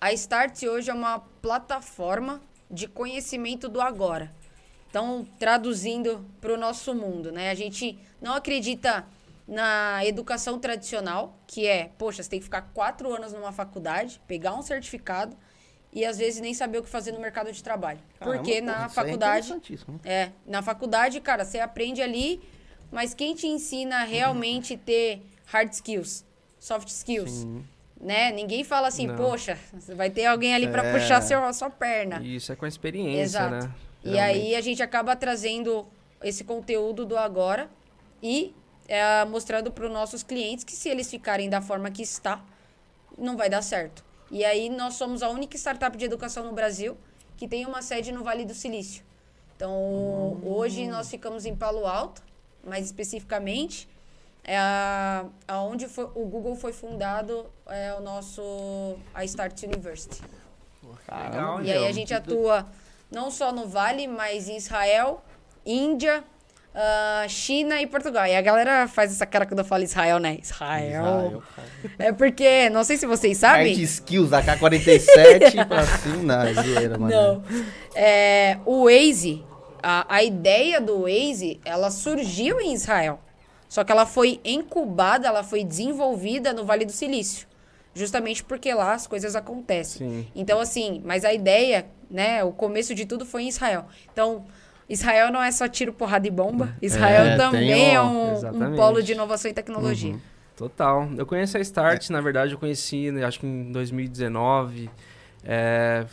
A 0.00 0.12
Start 0.12 0.62
hoje 0.64 0.90
é 0.90 0.94
uma 0.94 1.18
plataforma 1.18 2.40
de 2.70 2.86
conhecimento 2.88 3.68
do 3.68 3.80
agora. 3.80 4.32
Então, 4.88 5.26
traduzindo 5.38 6.24
para 6.40 6.52
o 6.52 6.56
nosso 6.56 6.94
mundo, 6.94 7.32
né? 7.32 7.50
A 7.50 7.54
gente 7.54 7.98
não 8.20 8.34
acredita 8.34 9.06
na 9.46 10.04
educação 10.04 10.58
tradicional, 10.58 11.36
que 11.46 11.66
é, 11.66 11.90
poxa, 11.98 12.22
você 12.22 12.30
tem 12.30 12.38
que 12.38 12.44
ficar 12.44 12.62
quatro 12.74 13.12
anos 13.14 13.32
numa 13.32 13.52
faculdade, 13.52 14.20
pegar 14.26 14.54
um 14.54 14.62
certificado 14.62 15.36
e 15.92 16.04
às 16.04 16.16
vezes 16.18 16.40
nem 16.40 16.54
saber 16.54 16.78
o 16.78 16.82
que 16.82 16.88
fazer 16.88 17.12
no 17.12 17.20
mercado 17.20 17.52
de 17.52 17.62
trabalho. 17.62 17.98
Porque 18.18 18.60
Caramba, 18.60 18.66
na 18.66 18.74
porra, 18.74 18.86
isso 18.86 19.00
é 19.00 19.02
faculdade. 19.04 19.46
interessantíssimo. 19.46 20.00
É, 20.04 20.30
na 20.46 20.62
faculdade, 20.62 21.20
cara, 21.20 21.44
você 21.44 21.58
aprende 21.58 22.00
ali, 22.00 22.40
mas 22.90 23.12
quem 23.14 23.34
te 23.34 23.46
ensina 23.46 23.96
a 23.96 24.04
realmente 24.04 24.76
ter 24.76 25.22
hard 25.46 25.70
skills, 25.72 26.24
soft 26.58 26.88
skills? 26.88 27.46
Né? 28.00 28.32
Ninguém 28.32 28.64
fala 28.64 28.88
assim, 28.88 29.06
Não. 29.06 29.16
poxa, 29.16 29.58
vai 29.94 30.08
ter 30.10 30.24
alguém 30.26 30.54
ali 30.54 30.66
pra 30.68 30.84
É. 30.84 30.92
puxar 30.92 31.20
seu, 31.20 31.44
a 31.44 31.52
sua 31.52 31.70
perna. 31.70 32.20
Isso 32.22 32.52
é 32.52 32.56
com 32.56 32.64
a 32.64 32.68
experiência, 32.68 33.22
Exato. 33.22 33.66
né? 33.66 33.74
E 34.04 34.18
aí 34.18 34.56
a 34.56 34.60
gente 34.60 34.82
acaba 34.82 35.14
trazendo 35.14 35.86
esse 36.22 36.42
conteúdo 36.42 37.04
do 37.06 37.16
agora 37.16 37.70
e 38.20 38.52
é, 38.92 39.24
mostrando 39.24 39.72
para 39.72 39.86
os 39.86 39.90
nossos 39.90 40.22
clientes 40.22 40.64
que 40.64 40.72
se 40.72 40.86
eles 40.90 41.08
ficarem 41.10 41.48
da 41.48 41.62
forma 41.62 41.90
que 41.90 42.02
está, 42.02 42.44
não 43.16 43.38
vai 43.38 43.48
dar 43.48 43.62
certo. 43.62 44.04
E 44.30 44.44
aí 44.44 44.68
nós 44.68 44.94
somos 44.94 45.22
a 45.22 45.30
única 45.30 45.56
startup 45.56 45.96
de 45.96 46.04
educação 46.04 46.44
no 46.44 46.52
Brasil 46.52 46.94
que 47.38 47.48
tem 47.48 47.64
uma 47.64 47.80
sede 47.80 48.12
no 48.12 48.22
Vale 48.22 48.44
do 48.44 48.54
Silício. 48.54 49.02
Então, 49.56 49.72
hoje 50.44 50.86
nós 50.88 51.08
ficamos 51.08 51.46
em 51.46 51.56
Palo 51.56 51.86
Alto, 51.86 52.22
mais 52.62 52.84
especificamente, 52.84 53.88
é 54.44 54.58
a, 54.58 55.24
aonde 55.48 55.88
foi- 55.88 56.10
o 56.14 56.26
Google 56.26 56.54
foi 56.56 56.72
fundado, 56.74 57.46
é 57.68 57.94
o 57.94 58.00
nosso 58.00 58.42
a 59.14 59.24
Start 59.24 59.62
University. 59.62 60.20
Legal, 61.30 61.62
E 61.62 61.72
aí 61.72 61.86
a 61.86 61.92
gente 61.92 62.12
atua 62.12 62.66
não 63.10 63.30
só 63.30 63.52
no 63.52 63.66
Vale, 63.68 64.06
mas 64.06 64.48
em 64.48 64.56
Israel, 64.56 65.22
Índia, 65.64 66.24
ah, 66.74 67.26
China 67.28 67.80
e 67.80 67.86
Portugal. 67.86 68.26
E 68.26 68.34
a 68.34 68.40
galera 68.40 68.88
faz 68.88 69.12
essa 69.12 69.26
cara 69.26 69.44
quando 69.44 69.58
eu 69.58 69.64
falo 69.64 69.82
Israel, 69.84 70.18
né? 70.18 70.38
Israel. 70.40 70.86
Israel. 70.88 71.42
É 71.98 72.12
porque, 72.12 72.70
não 72.70 72.82
sei 72.82 72.96
se 72.96 73.06
vocês 73.06 73.42
Hard 73.42 73.68
sabem. 73.68 73.82
skills, 73.82 74.32
AK-47 74.32 75.66
pra 75.68 75.84
cima. 75.84 76.36
Não, 76.36 76.42
é 76.42 76.54
zoeira, 76.54 76.98
mano. 76.98 77.14
Não. 77.14 77.42
É, 77.94 78.58
o 78.64 78.84
Waze, 78.84 79.44
a, 79.82 80.06
a 80.08 80.22
ideia 80.22 80.80
do 80.80 81.02
Waze, 81.02 81.60
ela 81.64 81.90
surgiu 81.90 82.60
em 82.60 82.72
Israel. 82.72 83.20
Só 83.68 83.84
que 83.84 83.92
ela 83.92 84.04
foi 84.04 84.40
incubada, 84.44 85.26
ela 85.26 85.42
foi 85.42 85.64
desenvolvida 85.64 86.52
no 86.52 86.64
Vale 86.64 86.84
do 86.84 86.92
Silício. 86.92 87.46
Justamente 87.94 88.42
porque 88.42 88.72
lá 88.72 88.94
as 88.94 89.06
coisas 89.06 89.36
acontecem. 89.36 90.08
Sim. 90.08 90.26
Então, 90.34 90.58
assim, 90.60 91.02
mas 91.04 91.24
a 91.24 91.32
ideia, 91.32 91.86
né, 92.10 92.42
o 92.42 92.52
começo 92.52 92.94
de 92.94 93.04
tudo 93.04 93.26
foi 93.26 93.42
em 93.42 93.48
Israel. 93.48 93.86
Então, 94.10 94.44
Israel 94.88 95.30
não 95.32 95.42
é 95.42 95.50
só 95.50 95.66
tiro, 95.68 95.92
porrada 95.92 96.26
e 96.26 96.30
bomba. 96.30 96.74
Israel 96.82 97.24
É, 97.26 97.36
também 97.36 97.72
tem 97.72 97.94
é 97.94 98.00
um- 98.02 98.34
um, 98.34 98.76
polo 98.76 99.02
de 99.02 99.12
inovação 99.12 99.50
e 99.50 99.54
tecnologia. 99.54 100.16
Total. 100.56 101.08
Eu 101.16 101.24
conheci 101.26 101.56
a 101.56 101.60
Start, 101.60 102.10
na 102.10 102.20
verdade, 102.20 102.52
eu 102.52 102.58
conheci, 102.58 103.10
né, 103.10 103.24
acho 103.24 103.40
que 103.40 103.46
em 103.46 103.72
2019. 103.72 104.90
É, 105.44 106.04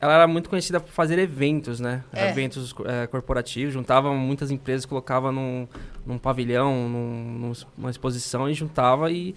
ela 0.00 0.14
era 0.14 0.26
muito 0.28 0.48
conhecida 0.48 0.78
por 0.78 0.90
fazer 0.92 1.18
eventos, 1.18 1.80
né? 1.80 2.04
É. 2.12 2.28
Eventos 2.30 2.74
é, 2.84 3.06
corporativos. 3.08 3.74
Juntava 3.74 4.12
muitas 4.14 4.50
empresas, 4.50 4.84
colocava 4.86 5.32
num, 5.32 5.66
num 6.06 6.18
pavilhão, 6.18 6.88
num- 6.88 7.52
numa 7.76 7.90
exposição 7.90 8.48
e 8.48 8.54
juntava 8.54 9.10
e. 9.10 9.34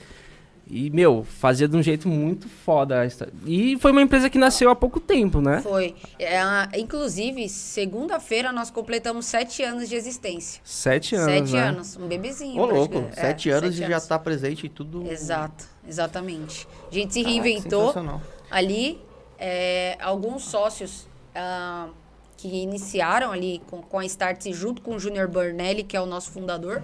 E, 0.67 0.89
meu, 0.89 1.23
fazia 1.23 1.67
de 1.67 1.75
um 1.75 1.83
jeito 1.83 2.07
muito 2.07 2.47
foda. 2.47 3.05
E 3.45 3.77
foi 3.79 3.91
uma 3.91 4.01
empresa 4.01 4.29
que 4.29 4.37
nasceu 4.37 4.69
há 4.69 4.75
pouco 4.75 4.99
tempo, 4.99 5.41
né? 5.41 5.61
Foi. 5.61 5.95
É, 6.17 6.39
inclusive, 6.79 7.49
segunda-feira 7.49 8.53
nós 8.53 8.69
completamos 8.71 9.25
sete 9.25 9.63
anos 9.63 9.89
de 9.89 9.95
existência. 9.95 10.61
Sete 10.63 11.15
anos. 11.15 11.25
sete 11.25 11.53
né? 11.53 11.59
anos. 11.59 11.97
Um 11.97 12.07
bebezinho. 12.07 12.61
Ô, 12.61 12.65
louco. 12.65 12.99
É, 13.11 13.21
sete 13.21 13.49
anos 13.49 13.75
sete 13.75 13.85
e 13.85 13.89
já 13.89 13.99
tá 13.99 14.17
presente 14.17 14.67
em 14.67 14.69
tudo. 14.69 15.05
Exato, 15.11 15.65
exatamente. 15.85 16.67
A 16.89 16.93
gente 16.93 17.13
se 17.13 17.23
Caraca, 17.23 17.41
reinventou 17.41 17.87
sensacional. 17.87 18.21
ali. 18.49 19.01
é, 19.37 19.97
alguns 19.99 20.43
sócios 20.45 21.07
ah, 21.35 21.89
que 22.37 22.47
iniciaram 22.47 23.31
ali 23.31 23.61
com, 23.67 23.81
com 23.81 23.99
a 23.99 24.05
Start 24.05 24.51
junto 24.51 24.81
com 24.81 24.95
o 24.95 24.99
Júnior 24.99 25.27
Burnelli, 25.27 25.83
que 25.83 25.97
é 25.97 26.01
o 26.01 26.05
nosso 26.05 26.31
fundador, 26.31 26.83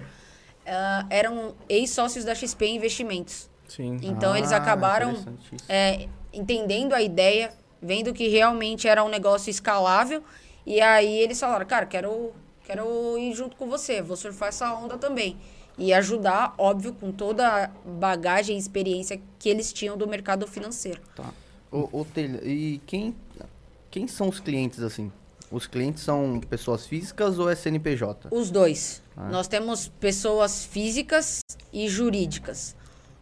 ah, 0.66 1.06
eram 1.08 1.54
ex-sócios 1.68 2.24
da 2.24 2.34
XP 2.34 2.66
Investimentos. 2.66 3.48
Sim. 3.68 3.98
Então 4.02 4.34
eles 4.36 4.50
Ah, 4.52 4.56
acabaram 4.56 5.10
interessantíssimo. 5.10 5.60
é, 5.68 6.08
entendendo 6.32 6.94
a 6.94 7.02
ideia, 7.02 7.52
vendo 7.80 8.12
que 8.12 8.26
realmente 8.28 8.88
era 8.88 9.04
um 9.04 9.08
negócio 9.08 9.50
escalável 9.50 10.22
E 10.66 10.80
aí 10.82 11.20
eles 11.20 11.38
falaram, 11.40 11.64
cara, 11.64 11.86
quero, 11.86 12.32
quero 12.64 13.16
ir 13.18 13.32
junto 13.34 13.56
com 13.56 13.66
você, 13.68 14.02
vou 14.02 14.16
surfar 14.16 14.48
essa 14.50 14.70
onda 14.74 14.98
também. 14.98 15.36
E 15.78 15.94
ajudar, 15.94 16.54
óbvio, 16.58 16.92
com 16.92 17.10
toda 17.12 17.64
a 17.64 17.68
bagagem 17.88 18.56
e 18.56 18.58
experiência 18.58 19.18
que 19.38 19.48
eles 19.48 19.72
tinham 19.72 19.96
do 19.96 20.06
mercado 20.06 20.46
financeiro. 20.46 21.00
Tá. 21.16 21.32
O, 21.72 22.00
o 22.00 22.04
Telha, 22.04 22.40
e 22.44 22.80
quem, 22.84 23.14
quem 23.90 24.06
são 24.08 24.28
os 24.28 24.40
clientes, 24.40 24.82
assim? 24.82 25.10
Os 25.50 25.66
clientes 25.66 26.02
são 26.02 26.38
pessoas 26.50 26.86
físicas 26.86 27.38
ou 27.38 27.48
é 27.48 27.54
CNPJ? 27.54 28.28
Os 28.30 28.50
dois. 28.50 29.02
Ah. 29.16 29.28
Nós 29.30 29.48
temos 29.48 29.88
pessoas 29.88 30.66
físicas 30.66 31.40
e 31.72 31.88
jurídicas. 31.88 32.76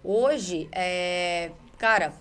Hoje, 0.09 0.69
é, 0.73 1.51
cara, 1.79 2.13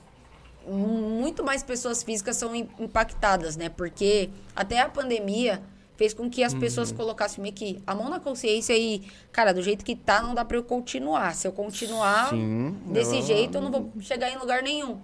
muito 0.68 1.44
mais 1.44 1.62
pessoas 1.62 2.02
físicas 2.02 2.36
são 2.38 2.56
im- 2.56 2.68
impactadas, 2.80 3.56
né? 3.56 3.70
Porque 3.70 4.30
até 4.56 4.80
a 4.82 4.90
pandemia 4.90 5.62
fez 5.96 6.14
com 6.14 6.30
que 6.30 6.44
as 6.44 6.54
pessoas 6.54 6.92
colocassem 6.92 7.42
meio 7.42 7.54
que 7.54 7.82
a 7.86 7.94
mão 7.96 8.10
na 8.10 8.20
consciência 8.20 8.76
e, 8.76 9.04
cara, 9.32 9.54
do 9.54 9.62
jeito 9.62 9.86
que 9.86 9.96
tá, 9.96 10.22
não 10.22 10.34
dá 10.34 10.44
pra 10.44 10.58
eu 10.58 10.64
continuar. 10.64 11.36
Se 11.36 11.48
eu 11.48 11.52
continuar 11.54 12.30
Sim. 12.32 12.76
desse 12.88 13.18
eu- 13.18 13.22
jeito, 13.22 13.58
eu 13.58 13.62
não 13.62 13.72
vou 13.72 13.92
chegar 14.02 14.30
em 14.32 14.38
lugar 14.38 14.64
nenhum. 14.64 15.00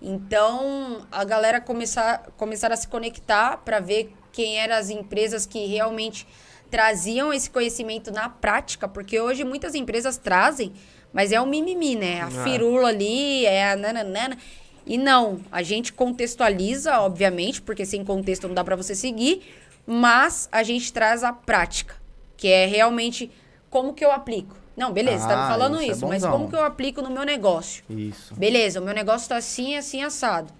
Então, 0.00 1.06
a 1.12 1.24
galera 1.24 1.60
começar, 1.60 2.30
começar 2.36 2.72
a 2.72 2.76
se 2.76 2.88
conectar 2.88 3.58
para 3.58 3.80
ver 3.80 4.14
quem 4.32 4.58
eram 4.58 4.76
as 4.76 4.88
empresas 4.88 5.44
que 5.44 5.66
realmente 5.66 6.26
traziam 6.70 7.32
esse 7.32 7.50
conhecimento 7.50 8.10
na 8.12 8.28
prática, 8.28 8.88
porque 8.88 9.20
hoje 9.20 9.44
muitas 9.44 9.74
empresas 9.74 10.16
trazem, 10.16 10.72
mas 11.12 11.32
é 11.32 11.40
o 11.40 11.46
mimimi, 11.46 11.96
né? 11.96 12.20
A 12.20 12.26
Ah. 12.26 12.44
firula 12.44 12.88
ali, 12.88 13.44
é 13.46 13.70
a 13.72 13.76
nananana. 13.76 14.36
E 14.86 14.96
não, 14.98 15.40
a 15.52 15.62
gente 15.62 15.92
contextualiza, 15.92 17.00
obviamente, 17.00 17.60
porque 17.62 17.84
sem 17.84 18.04
contexto 18.04 18.48
não 18.48 18.54
dá 18.54 18.64
para 18.64 18.76
você 18.76 18.94
seguir, 18.94 19.42
mas 19.86 20.48
a 20.50 20.62
gente 20.62 20.92
traz 20.92 21.22
a 21.22 21.32
prática, 21.32 21.94
que 22.36 22.48
é 22.48 22.66
realmente 22.66 23.30
como 23.68 23.92
que 23.94 24.04
eu 24.04 24.10
aplico. 24.10 24.56
Não, 24.76 24.92
beleza, 24.92 25.22
você 25.24 25.28
tá 25.28 25.34
Ah, 25.34 25.42
me 25.42 25.48
falando 25.52 25.74
isso 25.76 25.82
é 25.84 25.92
isso, 25.92 26.06
mas 26.08 26.22
bonzão. 26.22 26.32
como 26.32 26.48
que 26.50 26.56
eu 26.56 26.64
aplico 26.64 27.02
no 27.02 27.10
meu 27.10 27.24
negócio? 27.24 27.84
Isso. 27.90 28.34
Beleza, 28.34 28.80
o 28.80 28.84
meu 28.84 28.94
negócio 28.94 29.28
tá 29.28 29.36
assim, 29.36 29.76
assim, 29.76 30.02
assado. 30.02 30.50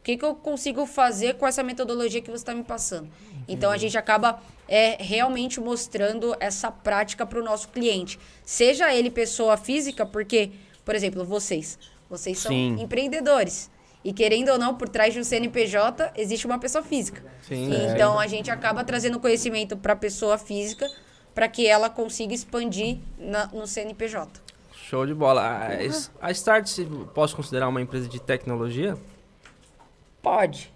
O 0.00 0.02
que, 0.02 0.16
que 0.16 0.24
eu 0.24 0.34
consigo 0.34 0.86
fazer 0.86 1.34
com 1.34 1.46
essa 1.46 1.62
metodologia 1.62 2.20
que 2.22 2.30
você 2.30 2.36
está 2.42 2.54
me 2.54 2.62
passando? 2.62 3.08
Então, 3.48 3.70
a 3.70 3.76
gente 3.76 3.98
acaba 3.98 4.40
é, 4.68 4.96
realmente 5.02 5.60
mostrando 5.60 6.36
essa 6.40 6.70
prática 6.70 7.24
para 7.26 7.38
o 7.40 7.44
nosso 7.44 7.68
cliente. 7.68 8.18
Seja 8.44 8.92
ele 8.94 9.10
pessoa 9.10 9.56
física, 9.56 10.04
porque, 10.04 10.50
por 10.84 10.94
exemplo, 10.94 11.24
vocês. 11.24 11.78
Vocês 12.08 12.38
são 12.38 12.50
Sim. 12.52 12.76
empreendedores. 12.80 13.70
E 14.04 14.12
querendo 14.12 14.50
ou 14.50 14.58
não, 14.58 14.74
por 14.76 14.88
trás 14.88 15.12
de 15.12 15.18
um 15.18 15.24
CNPJ, 15.24 16.12
existe 16.16 16.46
uma 16.46 16.58
pessoa 16.58 16.84
física. 16.84 17.24
Sim. 17.42 17.70
Então, 17.92 18.18
a 18.18 18.26
gente 18.28 18.50
acaba 18.50 18.84
trazendo 18.84 19.18
conhecimento 19.18 19.76
para 19.76 19.94
a 19.94 19.96
pessoa 19.96 20.38
física 20.38 20.88
para 21.34 21.48
que 21.48 21.66
ela 21.66 21.90
consiga 21.90 22.32
expandir 22.32 22.98
na- 23.18 23.46
no 23.48 23.66
CNPJ. 23.66 24.40
Show 24.88 25.04
de 25.04 25.12
bola. 25.12 25.42
A, 25.42 26.28
a 26.28 26.30
Start, 26.30 26.68
se 26.68 26.84
posso 27.12 27.34
considerar 27.34 27.66
uma 27.68 27.80
empresa 27.82 28.08
de 28.08 28.20
tecnologia? 28.20 28.96
Pode. 30.22 30.72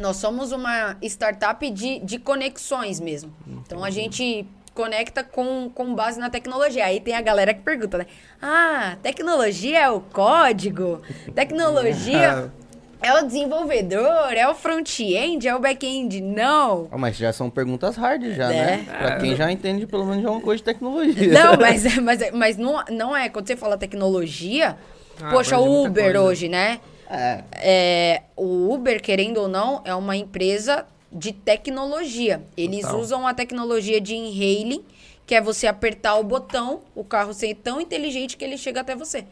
Nós 0.00 0.16
somos 0.16 0.50
uma 0.52 0.96
startup 1.02 1.68
de, 1.70 2.00
de 2.00 2.18
conexões 2.18 2.98
mesmo. 2.98 3.32
Então 3.46 3.84
a 3.84 3.90
gente 3.90 4.46
conecta 4.74 5.22
com, 5.22 5.68
com 5.74 5.94
base 5.94 6.18
na 6.18 6.30
tecnologia. 6.30 6.84
Aí 6.86 7.00
tem 7.00 7.14
a 7.14 7.20
galera 7.20 7.52
que 7.52 7.60
pergunta, 7.60 7.98
né? 7.98 8.06
Ah, 8.40 8.96
tecnologia 9.02 9.78
é 9.80 9.90
o 9.90 10.00
código? 10.00 11.02
Tecnologia 11.34 12.50
é 13.02 13.14
o 13.14 13.26
desenvolvedor? 13.26 14.32
É 14.34 14.48
o 14.48 14.54
front-end? 14.54 15.46
É 15.46 15.54
o 15.54 15.58
back-end? 15.58 16.20
Não. 16.20 16.88
Ah, 16.90 16.96
mas 16.98 17.16
já 17.16 17.32
são 17.32 17.50
perguntas 17.50 17.96
hard 17.96 18.22
já, 18.34 18.52
É. 18.52 18.64
né? 18.76 18.86
Pra 18.98 19.16
quem 19.18 19.36
já 19.36 19.50
entende 19.50 19.86
pelo 19.86 20.06
menos 20.06 20.24
alguma 20.24 20.42
coisa 20.42 20.58
de 20.58 20.64
tecnologia. 20.64 21.32
Não, 21.32 21.56
mas, 21.60 21.98
mas, 21.98 22.30
mas 22.32 22.56
não, 22.56 22.82
não 22.90 23.16
é. 23.16 23.28
Quando 23.28 23.46
você 23.46 23.56
fala 23.56 23.76
tecnologia, 23.76 24.76
Ah, 25.20 25.30
poxa, 25.30 25.56
muita 25.58 25.88
Uber 25.90 26.16
hoje, 26.22 26.48
né? 26.48 26.80
É. 27.10 27.44
É, 27.52 28.22
o 28.36 28.72
Uber, 28.72 29.02
querendo 29.02 29.38
ou 29.38 29.48
não, 29.48 29.82
é 29.84 29.94
uma 29.94 30.16
empresa 30.16 30.86
de 31.12 31.32
tecnologia. 31.32 32.42
Eles 32.56 32.82
Total. 32.82 33.00
usam 33.00 33.26
a 33.26 33.34
tecnologia 33.34 34.00
de 34.00 34.14
in-hailing, 34.14 34.84
que 35.26 35.34
é 35.34 35.40
você 35.40 35.66
apertar 35.66 36.14
o 36.16 36.22
botão, 36.24 36.82
o 36.94 37.02
carro 37.04 37.34
ser 37.34 37.54
tão 37.56 37.80
inteligente 37.80 38.36
que 38.36 38.44
ele 38.44 38.56
chega 38.56 38.80
até 38.80 38.94
você. 38.94 39.24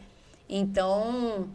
Então, 0.49 1.47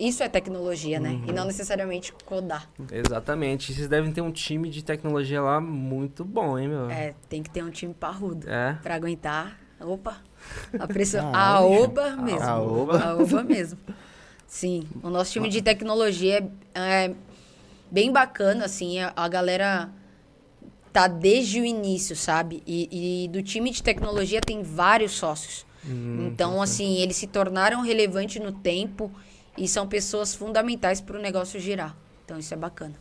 isso 0.00 0.22
é 0.22 0.28
tecnologia, 0.28 0.98
né? 0.98 1.20
E 1.26 1.28
Uhum. 1.30 1.36
não 1.36 1.44
necessariamente 1.44 2.12
codar. 2.24 2.68
Exatamente. 2.90 3.72
Vocês 3.72 3.86
devem 3.88 4.10
ter 4.10 4.20
um 4.20 4.32
time 4.32 4.68
de 4.68 4.82
tecnologia 4.82 5.40
lá 5.40 5.60
muito 5.60 6.24
bom, 6.24 6.58
hein, 6.58 6.66
meu? 6.68 6.90
É, 6.90 7.14
tem 7.28 7.42
que 7.42 7.50
ter 7.50 7.62
um 7.62 7.70
time 7.70 7.94
parrudo 7.94 8.48
É. 8.50 8.78
pra 8.82 8.94
aguentar. 8.96 9.58
Opa! 9.80 10.16
A 10.78 10.86
pressão. 10.88 11.30
Ah, 11.32 11.56
a 11.56 11.60
oba 11.64 12.10
mesmo. 12.16 12.42
A 12.42 12.60
oba. 12.60 13.04
A 13.04 13.14
oba 13.16 13.44
mesmo. 13.44 13.78
Sim, 14.52 14.86
o 15.02 15.08
nosso 15.08 15.32
time 15.32 15.48
de 15.48 15.62
tecnologia 15.62 16.46
é, 16.74 17.06
é 17.06 17.14
bem 17.90 18.12
bacana, 18.12 18.66
assim, 18.66 18.98
a, 18.98 19.10
a 19.16 19.26
galera 19.26 19.88
tá 20.92 21.08
desde 21.08 21.58
o 21.58 21.64
início, 21.64 22.14
sabe? 22.14 22.62
E, 22.66 23.24
e 23.24 23.28
do 23.28 23.42
time 23.42 23.70
de 23.70 23.82
tecnologia 23.82 24.42
tem 24.42 24.62
vários 24.62 25.12
sócios. 25.12 25.64
Hum, 25.86 26.26
então, 26.26 26.60
assim, 26.60 26.98
eles 26.98 27.16
se 27.16 27.26
tornaram 27.26 27.80
relevantes 27.80 28.42
no 28.42 28.52
tempo 28.52 29.10
e 29.56 29.66
são 29.66 29.88
pessoas 29.88 30.34
fundamentais 30.34 31.00
para 31.00 31.16
o 31.18 31.22
negócio 31.22 31.58
girar. 31.58 31.96
Então, 32.22 32.38
isso 32.38 32.52
é 32.52 32.56
bacana. 32.58 32.94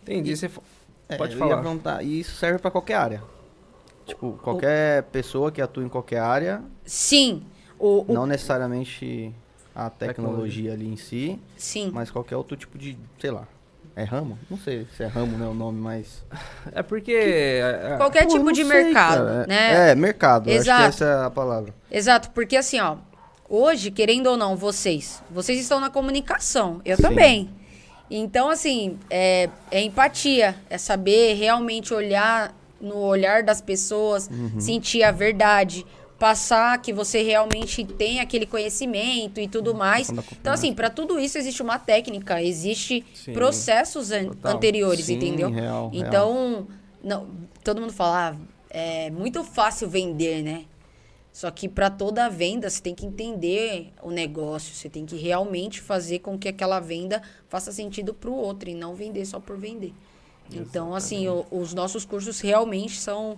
Entendi. 0.00 0.36
Você 0.36 0.48
fa- 0.48 0.62
É, 1.08 1.16
Pode 1.16 1.34
falar. 1.34 1.56
Perguntar, 1.56 2.04
e 2.04 2.20
isso 2.20 2.36
serve 2.36 2.60
pra 2.60 2.70
qualquer 2.70 2.94
área? 2.94 3.22
Tipo, 4.06 4.38
qualquer 4.40 5.02
pessoa 5.10 5.50
que 5.50 5.60
atua 5.60 5.82
em 5.82 5.88
qualquer 5.88 6.20
área, 6.20 6.62
Sim, 6.86 7.42
o, 7.80 8.04
o- 8.08 8.12
não 8.14 8.26
necessariamente 8.26 9.34
a 9.74 9.90
tecnologia 9.90 10.72
ali 10.72 10.86
em 10.88 10.96
si, 10.96 11.38
sim. 11.56 11.90
mas 11.92 12.10
qualquer 12.10 12.36
outro 12.36 12.56
tipo 12.56 12.78
de, 12.78 12.96
sei 13.20 13.30
lá, 13.30 13.46
é 13.96 14.04
ramo? 14.04 14.38
Não 14.50 14.58
sei 14.58 14.86
se 14.96 15.02
é 15.02 15.06
ramo, 15.06 15.36
né, 15.36 15.46
o 15.46 15.54
nome, 15.54 15.80
mas... 15.80 16.24
É 16.72 16.82
porque. 16.82 17.12
é, 17.12 17.92
é, 17.92 17.96
Qualquer 17.96 18.24
Pô, 18.26 18.32
tipo 18.32 18.52
de 18.52 18.64
sei, 18.64 18.84
mercado, 18.84 19.26
cara. 19.26 19.46
né? 19.46 19.90
É, 19.90 19.94
mercado, 19.94 20.48
acho 20.48 20.58
Exato. 20.58 20.82
que 20.82 20.88
essa 20.88 21.04
é 21.04 21.26
a 21.26 21.30
palavra. 21.30 21.74
Exato, 21.90 22.30
porque 22.30 22.56
assim, 22.56 22.80
ó, 22.80 22.96
hoje, 23.48 23.90
querendo 23.90 24.26
ou 24.28 24.36
não, 24.36 24.56
vocês, 24.56 25.22
vocês 25.30 25.60
estão 25.60 25.78
na 25.80 25.90
comunicação, 25.90 26.80
eu 26.84 26.96
Sim. 26.96 27.02
também. 27.02 27.50
Então, 28.10 28.50
assim, 28.50 28.98
é, 29.08 29.48
é 29.70 29.80
empatia, 29.82 30.54
é 30.68 30.76
saber 30.76 31.34
realmente 31.34 31.94
olhar 31.94 32.54
no 32.80 32.96
olhar 32.98 33.42
das 33.42 33.60
pessoas, 33.62 34.28
Uhum. 34.28 34.60
sentir 34.60 35.02
a 35.02 35.10
verdade, 35.10 35.86
passar 36.18 36.80
que 36.80 36.92
você 36.92 37.22
realmente 37.22 37.84
tem 37.84 38.20
aquele 38.20 38.46
conhecimento 38.46 39.40
e 39.40 39.48
tudo 39.48 39.74
mais. 39.74 40.06
Quando 40.08 40.20
a 40.20 40.24
Então, 40.40 40.52
assim, 40.52 40.72
para 40.74 40.88
tudo 40.90 41.18
isso 41.18 41.36
existe 41.38 41.62
uma 41.62 41.78
técnica, 41.78 42.42
existe 42.42 43.04
Sim. 43.14 43.32
processos 43.32 44.10
an- 44.12 44.26
Total. 44.28 44.52
anteriores, 44.56 45.06
Sim, 45.06 45.14
entendeu? 45.14 45.50
real, 45.50 45.88
real. 45.90 46.06
Então, 46.06 46.68
não, 47.02 47.28
todo 47.62 47.80
mundo 47.80 47.92
fala, 47.92 48.30
ah, 48.30 48.36
é 48.70 49.10
muito 49.10 49.42
fácil 49.44 49.88
vender, 49.88 50.42
né? 50.42 50.64
Só 51.32 51.50
que 51.50 51.68
para 51.68 51.90
toda 51.90 52.28
venda 52.30 52.70
você 52.70 52.80
tem 52.80 52.94
que 52.94 53.04
entender 53.04 53.92
o 54.00 54.10
negócio, 54.10 54.72
você 54.72 54.88
tem 54.88 55.04
que 55.04 55.16
realmente 55.16 55.80
fazer 55.80 56.20
com 56.20 56.38
que 56.38 56.46
aquela 56.46 56.78
venda 56.78 57.20
faça 57.48 57.72
sentido 57.72 58.14
para 58.14 58.30
o 58.30 58.34
outro 58.36 58.70
e 58.70 58.74
não 58.74 58.94
vender 58.94 59.26
só 59.26 59.40
por 59.40 59.56
vender. 59.58 59.92
Então, 60.52 60.94
assim, 60.94 61.26
o- 61.28 61.44
os 61.50 61.74
nossos 61.74 62.04
cursos 62.04 62.38
realmente 62.40 63.00
são, 63.00 63.30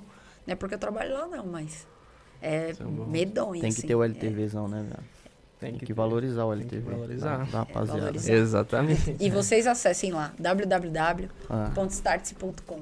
não 0.46 0.52
é 0.52 0.54
porque 0.54 0.74
eu 0.74 0.78
trabalho 0.78 1.14
lá 1.14 1.26
não, 1.26 1.46
mas 1.46 1.86
é 2.42 2.72
bons. 2.74 3.08
medonho, 3.08 3.60
Tem 3.60 3.70
que 3.72 3.78
assim. 3.78 3.86
ter 3.86 3.94
o 3.94 4.02
LTVzão, 4.02 4.66
né, 4.68 4.82
velho? 4.82 5.02
Tem 5.58 5.70
Tem 5.72 5.80
que 5.86 5.92
valorizar 5.94 6.44
o 6.44 6.54
Tem 6.54 6.66
que 6.66 6.74
LTV. 6.76 6.94
valorizar. 6.94 7.38
Da, 7.38 7.44
da 7.44 7.58
rapaziada. 7.60 8.00
valorizar. 8.00 8.32
Exatamente. 8.34 9.16
E 9.18 9.30
vocês 9.30 9.66
acessem 9.66 10.12
lá, 10.12 10.32
www.startse.com. 10.38 12.80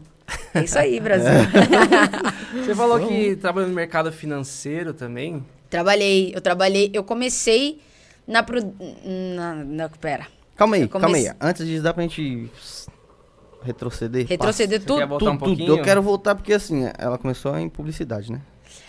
É 0.54 0.64
isso 0.64 0.78
aí, 0.78 0.98
Brasil. 1.00 1.30
Você 2.64 2.74
falou 2.74 2.98
que 3.06 3.36
trabalha 3.36 3.66
no 3.66 3.74
mercado 3.74 4.10
financeiro 4.12 4.92
também. 4.94 5.44
Trabalhei, 5.70 6.32
eu 6.34 6.40
trabalhei, 6.40 6.90
eu 6.92 7.02
comecei 7.04 7.80
na, 8.26 8.42
pro- 8.42 8.74
na, 9.36 9.54
na 9.56 9.88
pera, 9.88 10.26
Calma 10.56 10.76
aí, 10.76 10.82
Eu 10.82 10.88
calma 10.88 11.16
aí. 11.16 11.30
Antes 11.40 11.66
disso, 11.66 11.82
dá 11.82 11.92
pra 11.92 12.02
gente 12.04 12.48
retroceder? 13.62 14.24
retroceder 14.26 14.80
Você 14.80 14.86
tudo. 14.86 14.98
quer 14.98 15.06
voltar 15.06 15.24
Tudo, 15.26 15.34
um 15.34 15.38
tudo. 15.38 15.48
pouquinho? 15.48 15.76
Eu 15.78 15.82
quero 15.82 16.00
voltar 16.02 16.34
porque, 16.36 16.52
assim, 16.52 16.88
ela 16.96 17.18
começou 17.18 17.56
em 17.58 17.68
publicidade, 17.68 18.30
né? 18.32 18.40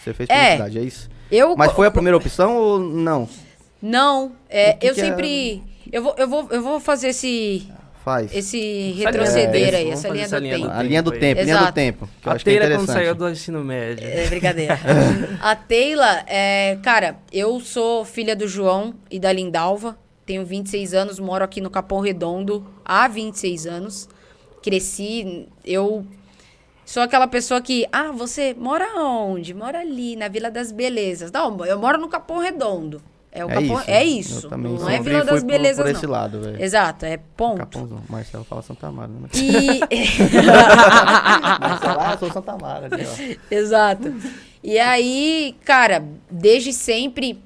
Você 0.06 0.14
fez 0.14 0.30
É. 0.30 0.36
publicidade, 0.58 0.78
é, 0.80 0.82
isso? 0.84 1.10
Eu 1.32 1.56
Mas 1.58 1.72
foi 1.72 1.88
a 1.88 1.92
primeira 1.92 2.16
opção 2.16 2.56
ou 2.56 2.80
não? 2.80 3.28
Não, 3.82 4.32
é, 4.48 4.74
que 4.74 4.88
eu 4.88 4.94
que 4.94 5.02
é- 5.02 5.04
sempre 5.04 5.64
eu 5.92 6.02
vou, 6.04 6.16
eu 6.18 6.28
vou 6.28 6.48
eu 6.52 6.62
vou 6.62 6.80
fazer 6.80 7.08
esse 7.10 7.68
Faz. 8.04 8.32
esse 8.36 8.92
retroceder 8.98 9.72
do 9.72 9.78
aí, 9.78 9.84
tempo, 9.86 9.94
essa 9.94 10.08
linha 10.10 10.24
fazer 10.30 10.30
do 10.30 10.36
essa 10.36 10.40
linha 10.40 10.56
tempo. 10.58 10.68
do 10.68 10.74
a 10.80 10.84
linha 10.84 11.04
do 11.04 11.12
tempo, 11.12 11.42
linha 11.42 11.58
do 11.58 11.72
tempo. 11.72 12.10
Que 12.22 12.28
eu 12.28 12.32
A 12.32 12.36
acho 12.36 12.46
que 12.46 12.52
é 12.52 12.76
quando 12.76 12.86
saiu 12.88 13.16
do 13.16 13.30
ensino 13.30 13.64
médio. 13.64 14.08
É 14.08 14.28
brincadeira. 14.28 14.80
a 15.42 15.56
Teila, 15.56 16.24
é, 16.28 16.78
cara, 16.84 17.18
eu 17.34 17.60
sou 17.60 18.06
filha 18.06 18.36
do 18.36 18.48
João 18.48 18.94
e 19.10 19.20
da 19.20 19.32
Lindalva. 19.34 19.98
Tenho 20.24 20.46
26 20.46 20.94
anos, 20.94 21.20
moro 21.20 21.44
aqui 21.44 21.60
no 21.62 21.70
Capão 21.72 22.00
Redondo 22.00 22.64
há 22.86 23.08
26 23.08 23.66
anos. 23.66 24.08
cresci, 24.64 25.48
eu 25.64 26.06
sou 26.86 27.02
aquela 27.04 27.28
pessoa 27.28 27.60
que, 27.62 27.86
ah, 27.92 28.12
você 28.12 28.56
mora 28.58 28.86
onde? 29.00 29.54
Mora 29.54 29.80
ali, 29.80 30.16
na 30.16 30.28
Vila 30.28 30.50
das 30.52 30.72
Belezas. 30.72 31.32
Não, 31.32 31.66
eu 31.66 31.80
moro 31.80 31.98
no 31.98 32.08
Capão 32.08 32.38
Redondo. 32.40 33.02
É 33.32 33.44
o 33.44 33.50
É 33.50 33.54
Capão, 33.56 33.82
isso. 33.82 33.92
é 33.92 34.04
isso. 34.06 34.58
Não 34.58 34.90
é 34.90 35.02
Vila 35.02 35.26
das 35.26 35.42
por- 35.42 35.48
Belezas, 35.48 35.78
por 35.84 35.92
não. 35.92 35.92
esse 35.92 36.08
lado, 36.08 36.40
velho. 36.42 36.64
Exato, 36.64 37.06
é 37.06 37.18
ponto. 37.36 37.58
Capãozão. 37.58 38.02
Marcelo 38.08 38.46
fala 38.46 38.62
Santa 38.62 38.90
Mara, 38.90 39.10
né? 39.10 39.28
E 39.34 39.80
Marcelo, 41.60 42.00
ah, 42.00 42.18
sou 42.18 42.32
Santa 42.32 42.58
Mara 42.58 42.88
ali, 42.92 43.04
ó. 43.06 43.36
Exato. 43.54 44.14
E 44.64 44.80
aí, 44.80 45.56
cara, 45.66 46.04
desde 46.32 46.72
sempre 46.74 47.44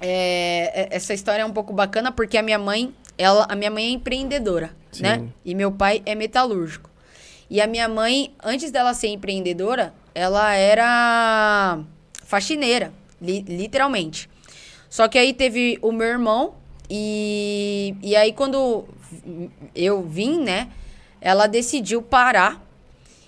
é, 0.00 0.88
é- 0.92 0.96
essa 0.96 1.14
história 1.14 1.42
é 1.42 1.46
um 1.46 1.52
pouco 1.52 1.72
bacana 1.72 2.10
porque 2.12 2.36
a 2.36 2.42
minha 2.42 2.58
mãe, 2.58 2.92
ela, 3.16 3.46
a 3.48 3.54
minha 3.54 3.70
mãe 3.70 3.84
é 3.86 3.90
empreendedora, 3.90 4.70
né? 5.00 5.18
Sim. 5.18 5.32
E 5.44 5.54
meu 5.54 5.70
pai 5.72 6.02
é 6.04 6.14
metalúrgico. 6.14 6.90
E 7.50 7.60
a 7.60 7.66
minha 7.66 7.88
mãe, 7.88 8.34
antes 8.42 8.70
dela 8.70 8.94
ser 8.94 9.08
empreendedora, 9.08 9.94
ela 10.14 10.54
era 10.54 11.78
faxineira, 12.24 12.92
li- 13.20 13.42
literalmente. 13.46 14.28
Só 14.88 15.08
que 15.08 15.18
aí 15.18 15.32
teve 15.32 15.78
o 15.82 15.92
meu 15.92 16.06
irmão 16.06 16.54
e, 16.88 17.94
e 18.02 18.14
aí 18.16 18.32
quando 18.32 18.84
eu 19.74 20.02
vim, 20.02 20.40
né? 20.40 20.68
Ela 21.20 21.46
decidiu 21.46 22.02
parar 22.02 22.62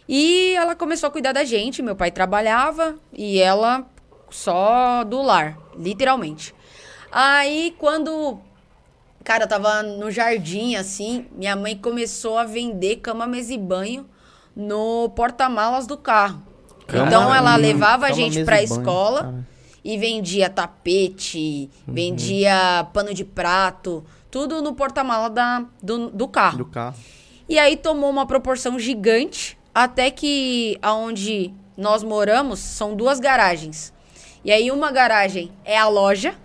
e 0.09 0.55
ela 0.55 0.75
começou 0.77 1.09
a 1.09 1.11
cuidar 1.11 1.33
da 1.33 1.45
gente. 1.45 1.83
Meu 1.83 1.97
pai 1.97 2.11
trabalhava 2.11 2.97
e 3.13 3.39
ela 3.41 3.87
só 4.31 5.03
do 5.05 5.23
lar, 5.23 5.59
literalmente. 5.77 6.55
Aí 7.11 7.75
quando, 7.79 8.39
cara, 9.27 9.43
eu 9.43 9.49
tava 9.49 9.83
no 9.83 10.09
jardim 10.09 10.77
assim, 10.77 11.27
minha 11.33 11.57
mãe 11.57 11.77
começou 11.77 12.39
a 12.39 12.45
vender 12.45 12.99
cama, 12.99 13.27
mesa 13.27 13.53
e 13.53 13.59
banho 13.59 14.07
no 14.55 15.09
porta-malas 15.17 15.85
do 15.85 15.97
carro. 15.97 16.41
Cama, 16.87 17.09
então 17.09 17.35
ela 17.35 17.57
levava 17.57 18.07
a 18.07 18.13
gente 18.13 18.45
pra 18.45 18.55
banho, 18.55 18.65
escola 18.65 19.23
cara. 19.25 19.49
e 19.85 19.99
vendia 19.99 20.49
tapete, 20.49 21.69
vendia 21.89 22.87
pano 22.93 23.13
de 23.13 23.25
prato, 23.25 24.05
tudo 24.31 24.63
no 24.63 24.75
porta-mala 24.75 25.29
do, 25.83 26.09
do 26.11 26.29
carro. 26.29 26.59
Do 26.59 26.67
carro. 26.67 26.95
E 27.49 27.59
aí 27.59 27.77
tomou 27.77 28.09
uma 28.09 28.27
proporção 28.27 28.79
gigante, 28.79 29.59
até 29.75 30.09
que 30.09 30.79
aonde 30.81 31.53
nós 31.77 32.05
moramos 32.05 32.61
são 32.61 32.95
duas 32.95 33.19
garagens. 33.19 33.93
E 34.45 34.53
aí 34.53 34.71
uma 34.71 34.93
garagem 34.93 35.51
é 35.65 35.77
a 35.77 35.89
loja, 35.89 36.37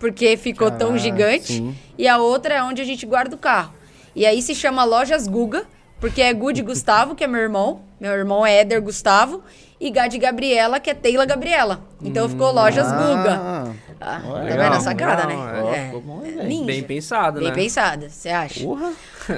porque 0.00 0.36
ficou 0.36 0.70
tão 0.72 0.94
Ah, 0.94 0.98
gigante, 0.98 1.52
sim. 1.52 1.76
e 1.96 2.08
a 2.08 2.18
outra 2.18 2.54
é 2.54 2.62
onde 2.64 2.82
a 2.82 2.84
gente 2.84 3.06
guarda 3.06 3.36
o 3.36 3.38
carro. 3.38 3.72
E 4.16 4.26
aí 4.26 4.42
se 4.42 4.54
chama 4.56 4.82
Lojas 4.82 5.28
Guga, 5.28 5.64
porque 6.00 6.20
é 6.22 6.32
Good 6.32 6.62
Gustavo, 6.62 7.14
que 7.14 7.22
é 7.22 7.26
meu 7.28 7.40
irmão, 7.40 7.82
meu 8.00 8.10
irmão 8.12 8.44
é 8.44 8.56
Éder 8.60 8.82
Gustavo, 8.82 9.42
e 9.78 9.90
Gade 9.90 10.18
Gabriela, 10.18 10.80
que 10.80 10.90
é 10.90 10.94
Teila 10.94 11.24
Gabriela. 11.24 11.82
Então 12.02 12.28
ficou 12.28 12.50
Lojas 12.52 12.86
Guga. 12.90 13.40
Ah, 13.40 13.72
Ah, 14.02 14.20
tá 14.24 14.32
legal, 14.42 14.72
vendo 14.72 14.82
sacada, 14.82 15.26
legal, 15.26 15.44
né? 15.46 15.62
ó, 15.62 15.74
É. 15.74 15.84
ficou 15.86 16.00
bom. 16.00 16.20
Bem 16.64 16.82
pensado, 16.82 17.38
Bem 17.40 17.48
né? 17.50 17.54
pensada, 17.54 18.08
você 18.08 18.30
acha? 18.30 18.60
Porra. 18.64 18.92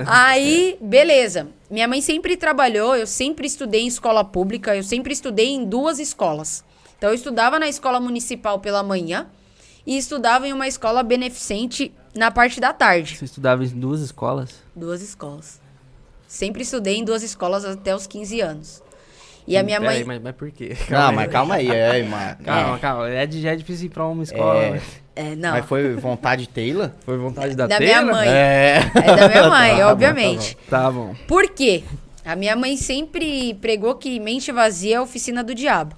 Aí, 0.06 0.76
beleza. 0.80 1.48
Minha 1.70 1.88
mãe 1.88 2.00
sempre 2.00 2.36
trabalhou, 2.36 2.94
eu 2.96 3.06
sempre 3.06 3.46
estudei 3.46 3.82
em 3.82 3.86
escola 3.88 4.24
pública, 4.24 4.74
eu 4.76 4.82
sempre 4.84 5.12
estudei 5.12 5.48
em 5.48 5.64
duas 5.64 5.98
escolas. 5.98 6.64
Então, 6.96 7.10
eu 7.10 7.14
estudava 7.14 7.58
na 7.58 7.68
escola 7.68 7.98
municipal 7.98 8.60
pela 8.60 8.82
manhã 8.82 9.26
e 9.86 9.96
estudava 9.96 10.46
em 10.46 10.52
uma 10.52 10.66
escola 10.68 11.02
beneficente 11.02 11.92
na 12.14 12.30
parte 12.30 12.60
da 12.60 12.72
tarde. 12.72 13.16
Você 13.16 13.24
estudava 13.24 13.64
em 13.64 13.68
duas 13.68 14.00
escolas? 14.00 14.54
Duas 14.74 15.00
escolas. 15.02 15.60
Sempre 16.26 16.62
estudei 16.62 16.96
em 16.96 17.04
duas 17.04 17.22
escolas 17.22 17.64
até 17.64 17.94
os 17.94 18.06
15 18.06 18.40
anos. 18.40 18.82
E 19.46 19.56
a 19.56 19.62
minha 19.62 19.80
Pera 19.80 19.90
mãe. 19.90 19.98
aí, 20.00 20.04
mas, 20.04 20.22
mas 20.22 20.34
por 20.36 20.50
quê? 20.52 20.76
Não, 20.88 21.08
aí. 21.08 21.14
mas 21.16 21.30
calma 21.32 21.54
aí, 21.56 21.68
é, 21.68 22.02
mano. 22.04 22.36
Calma, 22.44 22.78
calma. 22.78 23.08
É, 23.10 23.26
de- 23.26 23.40
já 23.42 23.52
é 23.52 23.56
difícil 23.56 23.86
ir 23.86 23.88
pra 23.88 24.06
uma 24.06 24.22
escola. 24.22 24.62
É. 24.62 24.70
né? 24.70 24.80
É, 25.16 25.34
não. 25.36 25.50
Mas 25.50 25.66
foi 25.66 25.94
vontade 25.96 26.48
Taylor? 26.48 26.90
Foi 27.04 27.18
vontade 27.18 27.56
da 27.56 27.66
da 27.66 27.78
minha 27.80 27.96
Taylor? 27.96 28.14
mãe. 28.14 28.28
É. 28.28 28.80
É 28.94 29.16
da 29.16 29.28
minha 29.28 29.48
mãe, 29.50 29.70
Tá 29.72 29.76
bom, 29.84 29.90
obviamente. 29.92 30.56
Tá 30.70 30.90
bom. 30.90 31.14
Por 31.26 31.48
quê? 31.50 31.82
A 32.24 32.36
minha 32.36 32.54
mãe 32.54 32.76
sempre 32.76 33.52
pregou 33.54 33.96
que 33.96 34.20
mente 34.20 34.52
vazia 34.52 34.94
é 34.94 34.98
a 34.98 35.02
oficina 35.02 35.42
do 35.42 35.54
diabo. 35.56 35.96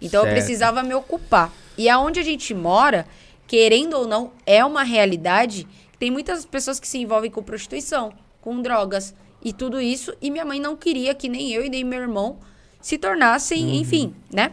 Então 0.00 0.20
eu 0.22 0.24
Certo. 0.24 0.34
precisava 0.36 0.82
me 0.82 0.94
ocupar. 0.94 1.52
E 1.76 1.90
aonde 1.90 2.18
a 2.18 2.22
gente 2.24 2.54
mora, 2.54 3.06
querendo 3.46 3.94
ou 3.94 4.06
não, 4.06 4.32
é 4.44 4.64
uma 4.64 4.82
realidade. 4.82 5.66
Tem 5.98 6.10
muitas 6.10 6.44
pessoas 6.44 6.80
que 6.80 6.88
se 6.88 6.98
envolvem 6.98 7.30
com 7.30 7.42
prostituição, 7.42 8.12
com 8.40 8.60
drogas 8.60 9.14
e 9.42 9.52
tudo 9.52 9.80
isso. 9.80 10.14
E 10.20 10.30
minha 10.30 10.44
mãe 10.44 10.60
não 10.60 10.76
queria 10.76 11.14
que 11.14 11.28
nem 11.28 11.52
eu 11.52 11.64
e 11.64 11.68
nem 11.68 11.84
meu 11.84 12.00
irmão 12.00 12.38
se 12.80 12.98
tornassem, 12.98 13.78
enfim, 13.78 14.14
né? 14.32 14.52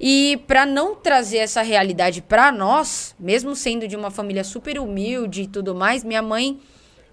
E 0.00 0.38
para 0.46 0.66
não 0.66 0.94
trazer 0.94 1.38
essa 1.38 1.62
realidade 1.62 2.20
para 2.20 2.50
nós, 2.50 3.14
mesmo 3.18 3.54
sendo 3.54 3.86
de 3.86 3.96
uma 3.96 4.10
família 4.10 4.44
super 4.44 4.78
humilde 4.78 5.42
e 5.42 5.46
tudo 5.46 5.74
mais, 5.74 6.02
minha 6.02 6.22
mãe, 6.22 6.60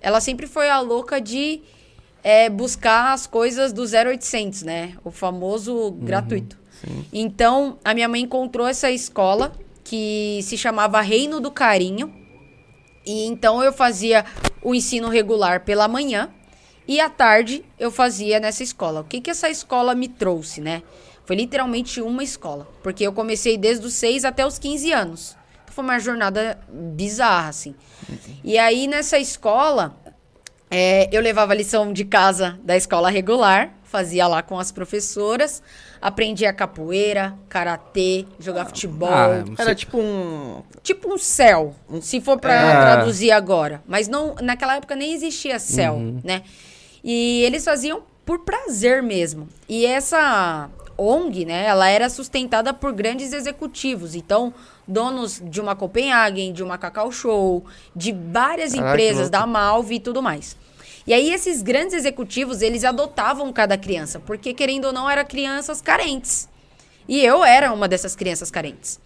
ela 0.01 0.19
sempre 0.19 0.47
foi 0.47 0.69
a 0.69 0.79
louca 0.79 1.21
de 1.21 1.61
é, 2.23 2.49
buscar 2.49 3.13
as 3.13 3.27
coisas 3.27 3.71
do 3.71 3.83
0800, 3.83 4.63
né? 4.63 4.93
O 5.03 5.11
famoso 5.11 5.91
gratuito. 5.91 6.59
Então, 7.13 7.77
a 7.83 7.93
minha 7.93 8.07
mãe 8.07 8.21
encontrou 8.21 8.67
essa 8.67 8.89
escola 8.89 9.51
que 9.91 10.39
se 10.43 10.57
chamava 10.57 11.01
Reino 11.01 11.41
do 11.41 11.51
Carinho. 11.51 12.13
E 13.05 13.25
então 13.25 13.61
eu 13.61 13.73
fazia 13.73 14.23
o 14.63 14.73
ensino 14.73 15.09
regular 15.09 15.65
pela 15.65 15.85
manhã 15.85 16.29
e 16.87 17.01
à 17.01 17.09
tarde 17.09 17.65
eu 17.77 17.91
fazia 17.91 18.39
nessa 18.39 18.63
escola. 18.63 19.01
O 19.01 19.03
que 19.03 19.19
que 19.19 19.29
essa 19.29 19.49
escola 19.49 19.93
me 19.93 20.07
trouxe, 20.07 20.61
né? 20.61 20.81
Foi 21.25 21.35
literalmente 21.35 21.99
uma 21.99 22.23
escola, 22.23 22.69
porque 22.81 23.05
eu 23.05 23.11
comecei 23.11 23.57
desde 23.57 23.85
os 23.85 23.93
6 23.95 24.23
até 24.23 24.47
os 24.47 24.57
15 24.57 24.93
anos. 24.93 25.37
Então 25.65 25.75
foi 25.75 25.83
uma 25.83 25.99
jornada 25.99 26.57
bizarra 26.69 27.49
assim. 27.49 27.75
E 28.45 28.57
aí 28.57 28.87
nessa 28.87 29.19
escola, 29.19 29.93
é, 30.69 31.09
eu 31.11 31.21
levava 31.21 31.53
lição 31.53 31.91
de 31.91 32.05
casa 32.05 32.57
da 32.63 32.77
escola 32.77 33.09
regular, 33.09 33.77
fazia 33.83 34.25
lá 34.25 34.41
com 34.41 34.57
as 34.57 34.71
professoras, 34.71 35.61
aprendia 36.01 36.51
capoeira, 36.51 37.35
karatê, 37.47 38.25
jogar 38.39 38.65
futebol. 38.65 39.09
Ah, 39.11 39.43
Era 39.57 39.75
tipo 39.75 39.99
um. 39.99 40.61
Tipo 40.81 41.13
um 41.13 41.17
céu, 41.17 41.75
se 42.01 42.19
for 42.19 42.39
pra 42.39 42.53
É. 42.53 42.81
traduzir 42.81 43.31
agora. 43.31 43.83
Mas 43.87 44.07
não, 44.07 44.35
naquela 44.41 44.75
época 44.77 44.95
nem 44.95 45.13
existia 45.13 45.59
céu, 45.59 45.99
né? 46.23 46.41
E 47.03 47.43
eles 47.43 47.63
faziam 47.63 48.01
por 48.25 48.39
prazer 48.39 49.03
mesmo. 49.03 49.47
E 49.69 49.85
essa 49.85 50.69
ONG, 50.97 51.45
né, 51.45 51.65
ela 51.65 51.87
era 51.89 52.09
sustentada 52.09 52.73
por 52.73 52.91
grandes 52.93 53.33
executivos. 53.33 54.13
Então, 54.15 54.53
donos 54.87 55.41
de 55.43 55.59
uma 55.61 55.75
Copenhagen, 55.75 56.51
de 56.53 56.61
uma 56.63 56.77
Cacau 56.77 57.11
Show, 57.11 57.63
de 57.95 58.11
várias 58.11 58.73
Caraca, 58.73 58.89
que 58.97 59.03
empresas 59.03 59.29
da 59.29 59.45
Malve 59.45 59.95
e 59.95 59.99
tudo 59.99 60.21
mais. 60.21 60.55
E 61.05 61.13
aí 61.13 61.33
esses 61.33 61.61
grandes 61.61 61.93
executivos, 61.93 62.61
eles 62.61 62.83
adotavam 62.83 63.51
cada 63.51 63.77
criança, 63.77 64.19
porque 64.19 64.53
querendo 64.53 64.85
ou 64.85 64.93
não, 64.93 65.09
eram 65.09 65.25
crianças 65.25 65.81
carentes. 65.81 66.47
E 67.07 67.23
eu 67.23 67.43
era 67.43 67.73
uma 67.73 67.87
dessas 67.87 68.15
crianças 68.15 68.51
carentes. 68.51 68.99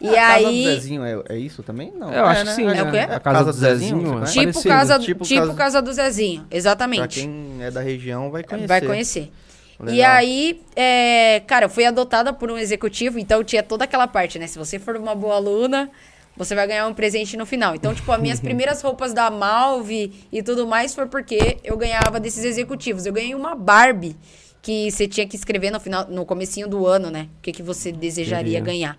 E 0.00 0.08
a 0.10 0.14
casa 0.26 0.40
do 0.42 0.46
aí 0.48 0.64
Zezinho 0.64 1.04
é, 1.04 1.22
é 1.30 1.38
isso 1.38 1.62
também? 1.62 1.90
Não. 1.96 2.12
Eu 2.12 2.26
acho 2.26 2.44
né? 2.44 2.50
que 2.50 2.56
sim, 2.56 2.66
É 2.68 2.74
né? 2.74 2.82
o 2.82 2.90
quê? 2.90 2.98
A 2.98 3.20
casa, 3.20 3.44
do 3.44 3.52
Zezinho. 3.52 3.96
você 4.18 4.40
é 4.40 4.42
conhece? 4.42 4.58
Tipo 4.58 4.68
casa, 4.68 4.98
Tipo 4.98 5.24
tipo, 5.24 5.54
casa- 5.54 5.80
do 5.82 5.92
Zezinho, 5.92 6.44
Pra 6.48 6.56
exatamente. 6.58 7.20
quem 7.20 7.56
é 7.60 7.70
da 7.70 7.80
região 7.80 8.30
vai 8.30 8.42
conhecer. 8.42 8.66
Vai 8.66 8.80
conhecer. 8.82 9.32
E 9.80 9.84
Legal. 9.84 10.12
aí, 10.12 10.62
é, 10.74 11.42
cara, 11.46 11.66
eu 11.66 11.70
fui 11.70 11.84
adotada 11.84 12.32
por 12.32 12.50
um 12.50 12.56
executivo, 12.58 13.18
então 13.18 13.44
tinha 13.44 13.62
toda 13.62 13.84
aquela 13.84 14.06
parte, 14.06 14.38
né? 14.38 14.46
Se 14.46 14.58
você 14.58 14.78
for 14.78 14.96
uma 14.96 15.14
boa 15.14 15.34
aluna, 15.36 15.90
você 16.36 16.54
vai 16.54 16.66
ganhar 16.66 16.86
um 16.86 16.94
presente 16.94 17.36
no 17.36 17.46
final. 17.46 17.74
Então, 17.74 17.94
tipo, 17.94 18.10
as 18.12 18.20
minhas 18.20 18.38
primeiras 18.40 18.82
roupas 18.82 19.12
da 19.12 19.30
Malve 19.30 20.12
e 20.30 20.42
tudo 20.42 20.66
mais 20.66 20.94
foi 20.94 21.06
porque 21.06 21.58
eu 21.64 21.76
ganhava 21.76 22.18
desses 22.20 22.44
executivos. 22.44 23.06
Eu 23.06 23.12
ganhei 23.12 23.34
uma 23.34 23.54
Barbie 23.54 24.16
que 24.62 24.90
você 24.90 25.06
tinha 25.06 25.26
que 25.26 25.36
escrever 25.36 25.70
no 25.70 25.78
final, 25.78 26.06
no 26.08 26.26
comecinho 26.26 26.68
do 26.68 26.86
ano, 26.86 27.10
né? 27.10 27.28
O 27.38 27.42
que, 27.42 27.52
que 27.52 27.62
você 27.62 27.92
desejaria 27.92 28.58
Queria. 28.58 28.60
ganhar. 28.60 28.98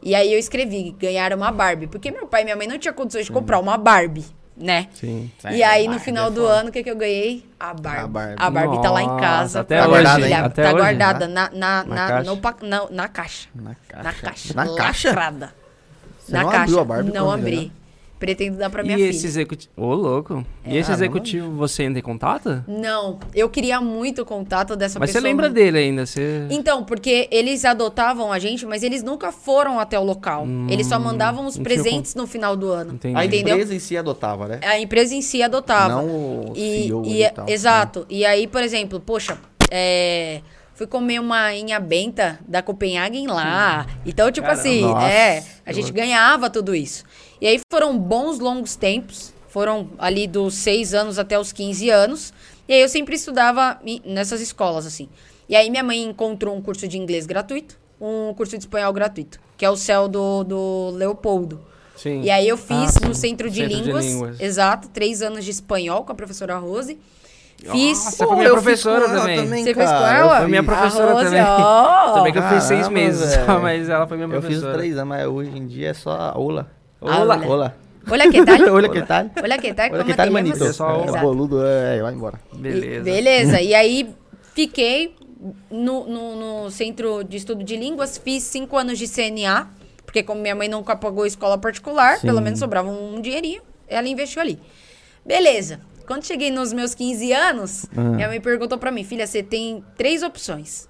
E 0.00 0.14
aí 0.14 0.32
eu 0.32 0.38
escrevi, 0.38 0.94
ganhar 0.98 1.32
uma 1.32 1.50
Barbie. 1.52 1.86
Porque 1.86 2.10
meu 2.10 2.26
pai 2.26 2.42
e 2.42 2.44
minha 2.44 2.56
mãe 2.56 2.66
não 2.66 2.78
tinham 2.78 2.94
condições 2.94 3.26
de 3.26 3.32
comprar 3.32 3.58
uma 3.60 3.76
Barbie, 3.76 4.24
né? 4.56 4.88
Sim. 4.94 5.30
E 5.50 5.62
É, 5.62 5.64
aí, 5.66 5.86
no 5.88 5.98
final 6.00 6.28
é 6.28 6.30
do 6.30 6.40
foda. 6.42 6.52
ano, 6.54 6.68
o 6.68 6.72
que, 6.72 6.82
que 6.82 6.90
eu 6.90 6.96
ganhei? 6.96 7.44
A 7.58 7.72
Barbie. 7.74 8.00
A 8.00 8.06
Barbie. 8.08 8.34
A 8.38 8.50
Barbie 8.50 8.82
tá 8.82 8.90
lá 8.90 9.02
em 9.02 9.06
Nossa, 9.06 9.20
casa. 9.20 9.60
até 9.60 9.78
pra 9.80 9.88
hoje, 9.90 10.14
brilhar. 10.14 10.44
até 10.44 10.62
tá 10.62 10.68
hoje, 10.70 10.78
guardada 10.78 11.28
na, 11.28 11.50
na, 11.50 11.84
Na 11.84 11.84
na, 11.84 12.08
caixa? 12.08 12.30
no 12.34 12.68
na, 12.68 12.90
na 12.90 13.08
caixa. 13.08 13.48
Na 13.54 13.74
caixa. 13.74 14.02
Na 14.02 14.12
caixa. 14.12 14.54
Na 14.54 14.76
caixa? 14.76 15.52
Você 16.32 16.36
na 16.36 16.42
não 16.44 16.50
caixa. 16.50 16.62
abriu 16.64 16.80
a 16.80 16.84
Barbie 16.84 17.12
Não 17.12 17.30
abri. 17.30 17.72
Pretendo 18.18 18.56
dar 18.56 18.70
pra 18.70 18.84
minha 18.84 18.94
e 18.94 18.98
filha. 19.00 19.10
esse 19.10 19.26
executivo. 19.26 19.72
Ô, 19.76 19.92
louco. 19.94 20.46
E 20.64 20.76
esse 20.76 20.92
Ah, 20.92 20.94
executivo, 20.94 21.50
você 21.56 21.82
ainda 21.82 21.94
tem 21.94 22.02
contato? 22.04 22.64
Não, 22.68 23.18
eu 23.34 23.48
queria 23.48 23.80
muito 23.80 24.22
o 24.22 24.24
contato 24.24 24.76
dessa 24.76 24.96
Mas 25.00 25.10
você 25.10 25.14
pessoa. 25.14 25.28
lembra 25.28 25.46
mas- 25.46 25.54
dele 25.54 25.78
ainda? 25.78 26.06
Você... 26.06 26.46
Então, 26.48 26.84
porque 26.84 27.26
eles 27.32 27.64
adotavam 27.64 28.30
a 28.30 28.38
gente, 28.38 28.64
mas 28.64 28.84
eles 28.84 29.02
nunca 29.02 29.32
foram 29.32 29.80
até 29.80 29.98
o 29.98 30.04
local. 30.04 30.46
eles 30.70 30.86
só 30.86 31.00
mandavam 31.00 31.44
os 31.46 31.56
não 31.56 31.64
presentes 31.64 32.14
no 32.14 32.24
final 32.28 32.56
do 32.56 32.70
ano. 32.70 32.94
Entendi. 32.94 33.16
A 33.18 33.24
Entendeu? 33.26 33.54
empresa 33.56 33.74
em 33.74 33.80
si 33.80 33.96
adotava, 33.96 34.46
né? 34.46 34.60
A 34.62 34.78
empresa 34.78 35.16
em 35.16 35.20
si 35.20 35.42
adotava. 35.42 35.94
Não 35.96 36.06
o 36.06 36.52
e, 36.54 36.82
CEO 36.84 37.02
e- 37.04 37.24
e 37.24 37.28
tal. 37.30 37.48
Exato. 37.48 38.06
E 38.08 38.24
aí, 38.24 38.46
por 38.46 38.62
exemplo, 38.62 39.00
poxa, 39.00 39.36
é, 39.68 40.40
fui 40.82 40.86
comer 40.88 41.20
uma 41.20 41.54
inha 41.54 41.78
benta 41.78 42.40
da 42.46 42.60
Copenhagen 42.60 43.28
lá. 43.28 43.86
Então, 44.04 44.30
tipo 44.32 44.46
Caramba. 44.46 44.60
assim, 44.60 44.80
Nossa, 44.82 45.06
é, 45.08 45.44
a 45.64 45.72
gente 45.72 45.92
ganhava 45.92 46.50
tudo 46.50 46.74
isso. 46.74 47.04
E 47.40 47.46
aí 47.46 47.60
foram 47.72 47.96
bons 47.96 48.40
longos 48.40 48.74
tempos. 48.74 49.32
Foram 49.48 49.90
ali 49.98 50.26
dos 50.26 50.54
6 50.54 50.94
anos 50.94 51.18
até 51.18 51.38
os 51.38 51.52
15 51.52 51.88
anos. 51.90 52.32
E 52.66 52.72
aí 52.72 52.80
eu 52.80 52.88
sempre 52.88 53.14
estudava 53.14 53.78
nessas 54.04 54.40
escolas, 54.40 54.86
assim. 54.86 55.08
E 55.48 55.54
aí 55.54 55.70
minha 55.70 55.84
mãe 55.84 56.02
encontrou 56.02 56.56
um 56.56 56.60
curso 56.62 56.88
de 56.88 56.98
inglês 56.98 57.26
gratuito, 57.26 57.78
um 58.00 58.32
curso 58.34 58.56
de 58.56 58.64
espanhol 58.64 58.92
gratuito, 58.92 59.38
que 59.56 59.64
é 59.64 59.70
o 59.70 59.76
céu 59.76 60.08
do, 60.08 60.42
do 60.42 60.90
Leopoldo. 60.96 61.60
Sim. 61.96 62.22
E 62.22 62.30
aí 62.30 62.48
eu 62.48 62.56
fiz 62.56 62.96
Ah, 62.96 63.06
no. 63.06 63.14
Centro 63.14 63.48
de, 63.48 63.60
Centro 63.60 63.76
de 63.76 63.82
línguas, 63.84 64.04
Línguas. 64.04 64.40
Exato, 64.40 64.88
três 64.88 65.22
anos 65.22 65.44
de 65.44 65.50
espanhol 65.52 66.02
com 66.04 66.10
a 66.10 66.14
professora 66.14 66.56
Rose. 66.56 66.98
Fiz. 67.70 68.04
Nossa, 68.04 68.26
foi 68.26 68.36
minha 68.36 68.48
eu 68.48 68.54
fiz 68.56 68.62
professora 68.64 69.04
com 69.06 69.10
ela 69.14 69.20
também. 69.36 69.64
Você 69.64 69.74
fez 69.74 69.90
com 69.90 69.96
cara, 69.96 70.18
ela? 70.18 70.34
eu 70.34 70.38
Foi 70.40 70.48
minha 70.48 70.62
professora 70.64 71.12
Rose, 71.12 71.24
também. 71.26 71.42
ó. 71.42 72.12
Também 72.14 72.32
que 72.32 72.38
eu 72.38 72.42
fiz 72.42 72.64
seis 72.64 72.88
meses 72.88 73.32
só, 73.46 73.58
mas 73.62 73.88
ela 73.88 74.06
foi 74.06 74.16
minha 74.16 74.26
Eu 74.28 74.40
fiz 74.42 74.48
professora. 74.50 74.72
três 74.78 74.96
anos, 74.96 75.08
mas 75.08 75.26
hoje 75.26 75.50
em 75.56 75.66
dia 75.66 75.88
é 75.90 75.94
só 75.94 76.32
Ola. 76.36 76.70
Ah, 77.00 77.20
Olá. 77.20 77.36
olha. 77.36 77.48
Olá. 77.48 77.74
Olha 78.10 78.30
que 78.30 78.44
tal. 78.44 78.56
Olha 78.74 78.88
que 78.88 79.02
tal. 79.02 79.26
Olha 79.42 79.58
que 79.58 79.74
tal. 79.74 79.90
Olha 79.92 80.04
que 80.04 80.14
tal, 80.14 80.30
manito. 80.30 80.64
É, 80.64 81.20
boludo, 81.20 81.64
é, 81.64 82.02
vai 82.02 82.12
embora. 82.12 82.40
E- 82.52 82.56
Beleza. 82.58 83.04
beleza. 83.04 83.60
E 83.60 83.74
aí 83.74 84.12
fiquei 84.54 85.14
no, 85.70 86.04
no- 86.06 86.64
no 86.64 86.70
centro 86.70 87.22
de 87.22 87.36
estudo 87.36 87.62
de 87.62 87.76
línguas, 87.76 88.18
fiz 88.18 88.42
cinco 88.42 88.76
anos 88.76 88.98
de 88.98 89.06
CNA, 89.06 89.68
porque 90.04 90.22
como 90.22 90.40
minha 90.40 90.54
mãe 90.54 90.68
nunca 90.68 90.96
pagou 90.96 91.24
escola 91.26 91.56
particular, 91.58 92.16
Sim. 92.18 92.26
pelo 92.26 92.40
menos 92.40 92.58
sobrava 92.58 92.88
um 92.88 93.20
dinheirinho, 93.20 93.62
ela 93.88 94.08
investiu 94.08 94.42
ali. 94.42 94.58
Beleza. 95.24 95.80
Quando 96.06 96.24
cheguei 96.24 96.50
nos 96.50 96.72
meus 96.72 96.94
15 96.94 97.32
anos, 97.32 97.86
Ah. 97.96 98.00
minha 98.00 98.28
mãe 98.28 98.40
perguntou 98.40 98.78
pra 98.78 98.90
mim, 98.90 99.04
filha, 99.04 99.26
você 99.26 99.42
tem 99.42 99.84
três 99.96 100.22
opções. 100.22 100.88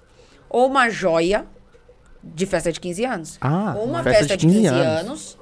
Ou 0.49 0.67
uma 0.67 0.89
joia 0.89 1.45
de 2.23 2.45
festa 2.45 2.71
de 2.71 2.79
15 2.79 3.05
anos. 3.05 3.37
Ah, 3.41 3.73
ou 3.77 3.85
uma 3.85 4.03
festa 4.03 4.19
festa, 4.19 4.37
de 4.37 4.45
de 4.47 4.53
15, 4.53 4.69
15 4.69 4.73
anos. 4.81 4.99
anos. 5.01 5.37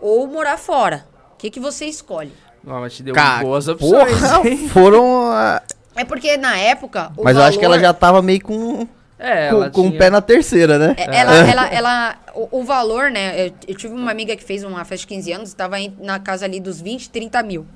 Ou 0.00 0.26
morar 0.26 0.56
fora. 0.58 1.06
O 1.34 1.36
que, 1.36 1.50
que 1.50 1.60
você 1.60 1.86
escolhe? 1.86 2.32
Ó, 2.66 2.80
mas 2.80 2.94
te 2.94 3.02
deu 3.02 3.14
Cara, 3.14 3.42
boas 3.42 3.68
opções. 3.68 4.20
porra, 4.20 4.48
hein? 4.48 4.66
foram... 4.68 5.30
ah, 5.30 5.62
É 5.94 6.04
porque 6.04 6.36
na 6.36 6.56
época. 6.58 7.12
O 7.16 7.24
Mas 7.24 7.36
eu 7.36 7.42
acho 7.42 7.58
que 7.58 7.64
ela 7.64 7.76
valor- 7.76 7.86
já 7.88 7.94
tava 7.94 8.20
meio 8.22 8.42
com, 8.42 8.86
É, 9.18 9.48
com, 9.50 9.70
com 9.70 9.80
o 9.82 9.88
tinha- 9.88 9.98
pé 9.98 10.10
na 10.10 10.20
terceira, 10.20 10.78
né? 10.78 10.94
É, 10.98 11.16
Ela, 11.16 11.34
ela, 11.50 11.66
ela, 11.68 12.16
o, 12.34 12.60
o 12.60 12.64
valor, 12.64 13.10
né? 13.10 13.46
Eu, 13.48 13.52
eu 13.68 13.74
tive 13.74 13.94
uma 13.94 14.10
amiga 14.10 14.36
que 14.36 14.44
fez 14.44 14.62
uma 14.64 14.84
festa 14.84 15.02
de 15.02 15.06
15 15.06 15.32
anos, 15.32 15.48
estava 15.48 15.76
na 15.98 16.18
casa 16.20 16.44
ali 16.44 16.60
dos 16.60 16.80
20, 16.80 17.08
30 17.10 17.42
mil. 17.42 17.66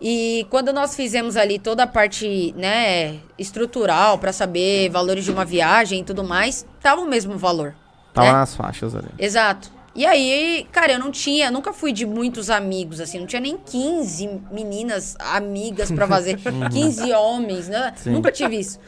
E 0.00 0.46
quando 0.50 0.72
nós 0.72 0.94
fizemos 0.94 1.36
ali 1.36 1.58
toda 1.58 1.84
a 1.84 1.86
parte, 1.86 2.54
né, 2.56 3.16
estrutural, 3.38 4.18
para 4.18 4.32
saber 4.32 4.90
valores 4.90 5.24
de 5.24 5.30
uma 5.30 5.44
viagem 5.44 6.00
e 6.00 6.04
tudo 6.04 6.22
mais, 6.22 6.66
tava 6.80 7.00
o 7.00 7.06
mesmo 7.06 7.38
valor. 7.38 7.74
Tava 8.12 8.26
né? 8.26 8.32
nas 8.32 8.54
faixas 8.54 8.94
ali. 8.94 9.08
Exato. 9.18 9.70
E 9.94 10.04
aí, 10.04 10.66
cara, 10.70 10.92
eu 10.92 10.98
não 10.98 11.10
tinha, 11.10 11.50
nunca 11.50 11.72
fui 11.72 11.90
de 11.90 12.04
muitos 12.04 12.50
amigos, 12.50 13.00
assim, 13.00 13.18
não 13.18 13.26
tinha 13.26 13.40
nem 13.40 13.56
15 13.56 14.42
meninas 14.52 15.16
amigas 15.18 15.90
pra 15.90 16.06
fazer, 16.06 16.36
15 16.70 17.12
homens, 17.12 17.68
né? 17.68 17.94
Sim. 17.96 18.10
Nunca 18.10 18.30
tive 18.30 18.58
isso. 18.58 18.78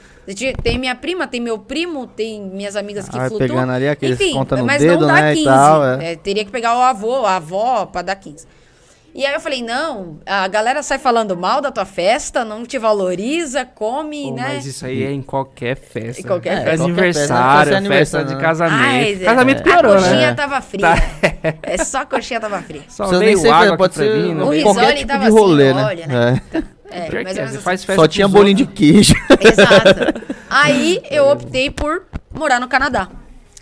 Tem 0.63 0.79
minha 0.79 0.95
prima, 0.95 1.27
tem 1.27 1.41
meu 1.41 1.59
primo, 1.59 2.07
tem 2.07 2.43
minhas 2.43 2.77
amigas 2.77 3.09
que 3.09 3.17
Ah, 3.19 3.29
flutuam. 3.29 3.49
pegando 3.49 3.73
ali 3.73 3.89
aqueles 3.89 4.21
Enfim, 4.21 4.35
conta 4.35 4.59
no 4.59 4.67
mas 4.67 4.83
dedo, 4.83 5.01
não 5.01 5.07
dá 5.07 5.15
né, 5.15 5.33
e 5.33 5.37
15. 5.37 5.45
tal, 5.47 5.85
é. 5.87 6.13
É, 6.13 6.17
teria 6.17 6.45
que 6.45 6.51
pegar 6.51 6.77
o 6.77 6.83
avô, 6.83 7.25
a 7.25 7.37
avó 7.37 7.87
pra 7.87 8.03
dar 8.03 8.15
15. 8.17 8.47
E 9.15 9.27
aí 9.27 9.35
eu 9.35 9.41
falei, 9.41 9.63
não, 9.63 10.21
a 10.25 10.47
galera 10.47 10.83
sai 10.83 10.99
falando 10.99 11.37
mal 11.37 11.61
da 11.61 11.73
tua 11.73 11.85
festa, 11.85 12.45
não 12.45 12.65
te 12.65 12.79
valoriza, 12.79 13.65
come, 13.65 14.25
Pô, 14.25 14.35
né? 14.35 14.55
Mas 14.55 14.67
isso 14.67 14.87
aí 14.87 15.03
é 15.03 15.11
em 15.11 15.23
qualquer 15.23 15.77
festa. 15.77 16.21
Em 16.21 16.25
qualquer 16.25 16.59
É, 16.59 16.65
festa. 16.65 16.85
aniversário, 16.85 17.73
festa, 17.73 17.89
festa 17.89 18.25
de 18.25 18.35
né? 18.35 18.41
casamento. 18.41 18.81
Ai, 18.81 19.17
casamento 19.17 19.61
a 19.61 19.63
piorou, 19.63 19.95
coxinha 19.97 20.17
né? 20.29 20.35
tava 20.35 20.61
fria. 20.61 20.89
Tá. 20.89 20.97
É 21.63 21.79
só 21.79 21.99
a 21.99 22.07
coxinha 22.07 22.41
tava 22.41 22.61
fria. 22.63 22.83
Só 22.89 23.07
veio 23.07 23.21
nem 23.21 23.37
ser, 23.37 23.51
água 23.51 23.77
pode 23.77 23.95
ser 23.95 24.17
mim, 24.17 24.41
O 24.41 24.63
qualquer 24.63 24.95
tipo 24.95 25.09
tava 25.09 25.25
de 25.25 25.31
rolê, 25.31 25.69
assim, 25.69 25.77
né? 25.77 25.85
olha, 25.85 26.07
né? 26.07 26.43
É. 26.53 26.79
É, 26.91 27.01
ou 27.01 27.19
é, 27.19 27.25
menos 27.25 27.33
você 27.33 27.41
assim. 27.41 27.59
faz 27.59 27.85
festa 27.85 28.03
Só 28.03 28.09
tinha 28.09 28.27
bolinho 28.27 28.57
de 28.57 28.67
queijo. 28.67 29.15
Exato. 29.41 30.35
Aí 30.49 31.03
eu 31.11 31.29
optei 31.29 31.71
por 31.71 32.05
morar 32.33 32.61
no 32.61 32.69
Canadá. 32.69 33.09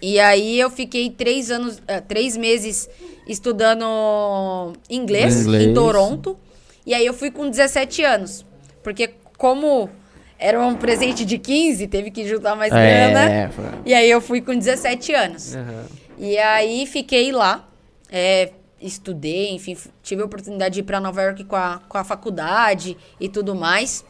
E 0.00 0.20
aí 0.20 0.60
eu 0.60 0.70
fiquei 0.70 1.10
três 1.10 1.50
anos, 1.50 1.82
eh, 1.88 2.00
três 2.02 2.36
meses 2.36 2.88
estudando 3.26 4.72
inglês, 4.88 5.42
Inglês. 5.42 5.64
em 5.66 5.74
Toronto. 5.74 6.38
E 6.84 6.94
aí 6.94 7.04
eu 7.04 7.12
fui 7.14 7.30
com 7.30 7.48
17 7.48 8.02
anos. 8.04 8.44
Porque 8.82 9.10
como 9.36 9.90
era 10.38 10.60
um 10.60 10.76
presente 10.76 11.24
de 11.24 11.38
15, 11.38 11.86
teve 11.88 12.10
que 12.10 12.26
juntar 12.26 12.54
mais 12.54 12.72
grana. 12.72 13.30
É, 13.30 13.48
foi- 13.48 13.64
E 13.84 13.92
aí 13.94 14.08
eu 14.10 14.20
fui 14.20 14.40
com 14.40 14.56
17 14.56 15.12
anos. 15.14 15.54
Aham. 15.56 15.84
E 16.18 16.38
aí 16.38 16.86
fiquei 16.86 17.30
lá, 17.32 17.68
é, 18.10 18.50
estudei, 18.80 19.50
enfim, 19.50 19.76
tive 20.02 20.22
a 20.22 20.24
oportunidade 20.24 20.74
de 20.74 20.80
ir 20.80 20.82
para 20.84 20.98
Nova 21.00 21.20
York 21.22 21.44
com 21.44 21.56
a, 21.56 21.80
com 21.88 21.98
a 21.98 22.04
faculdade 22.04 22.96
e 23.20 23.28
tudo 23.28 23.54
mais, 23.54 24.02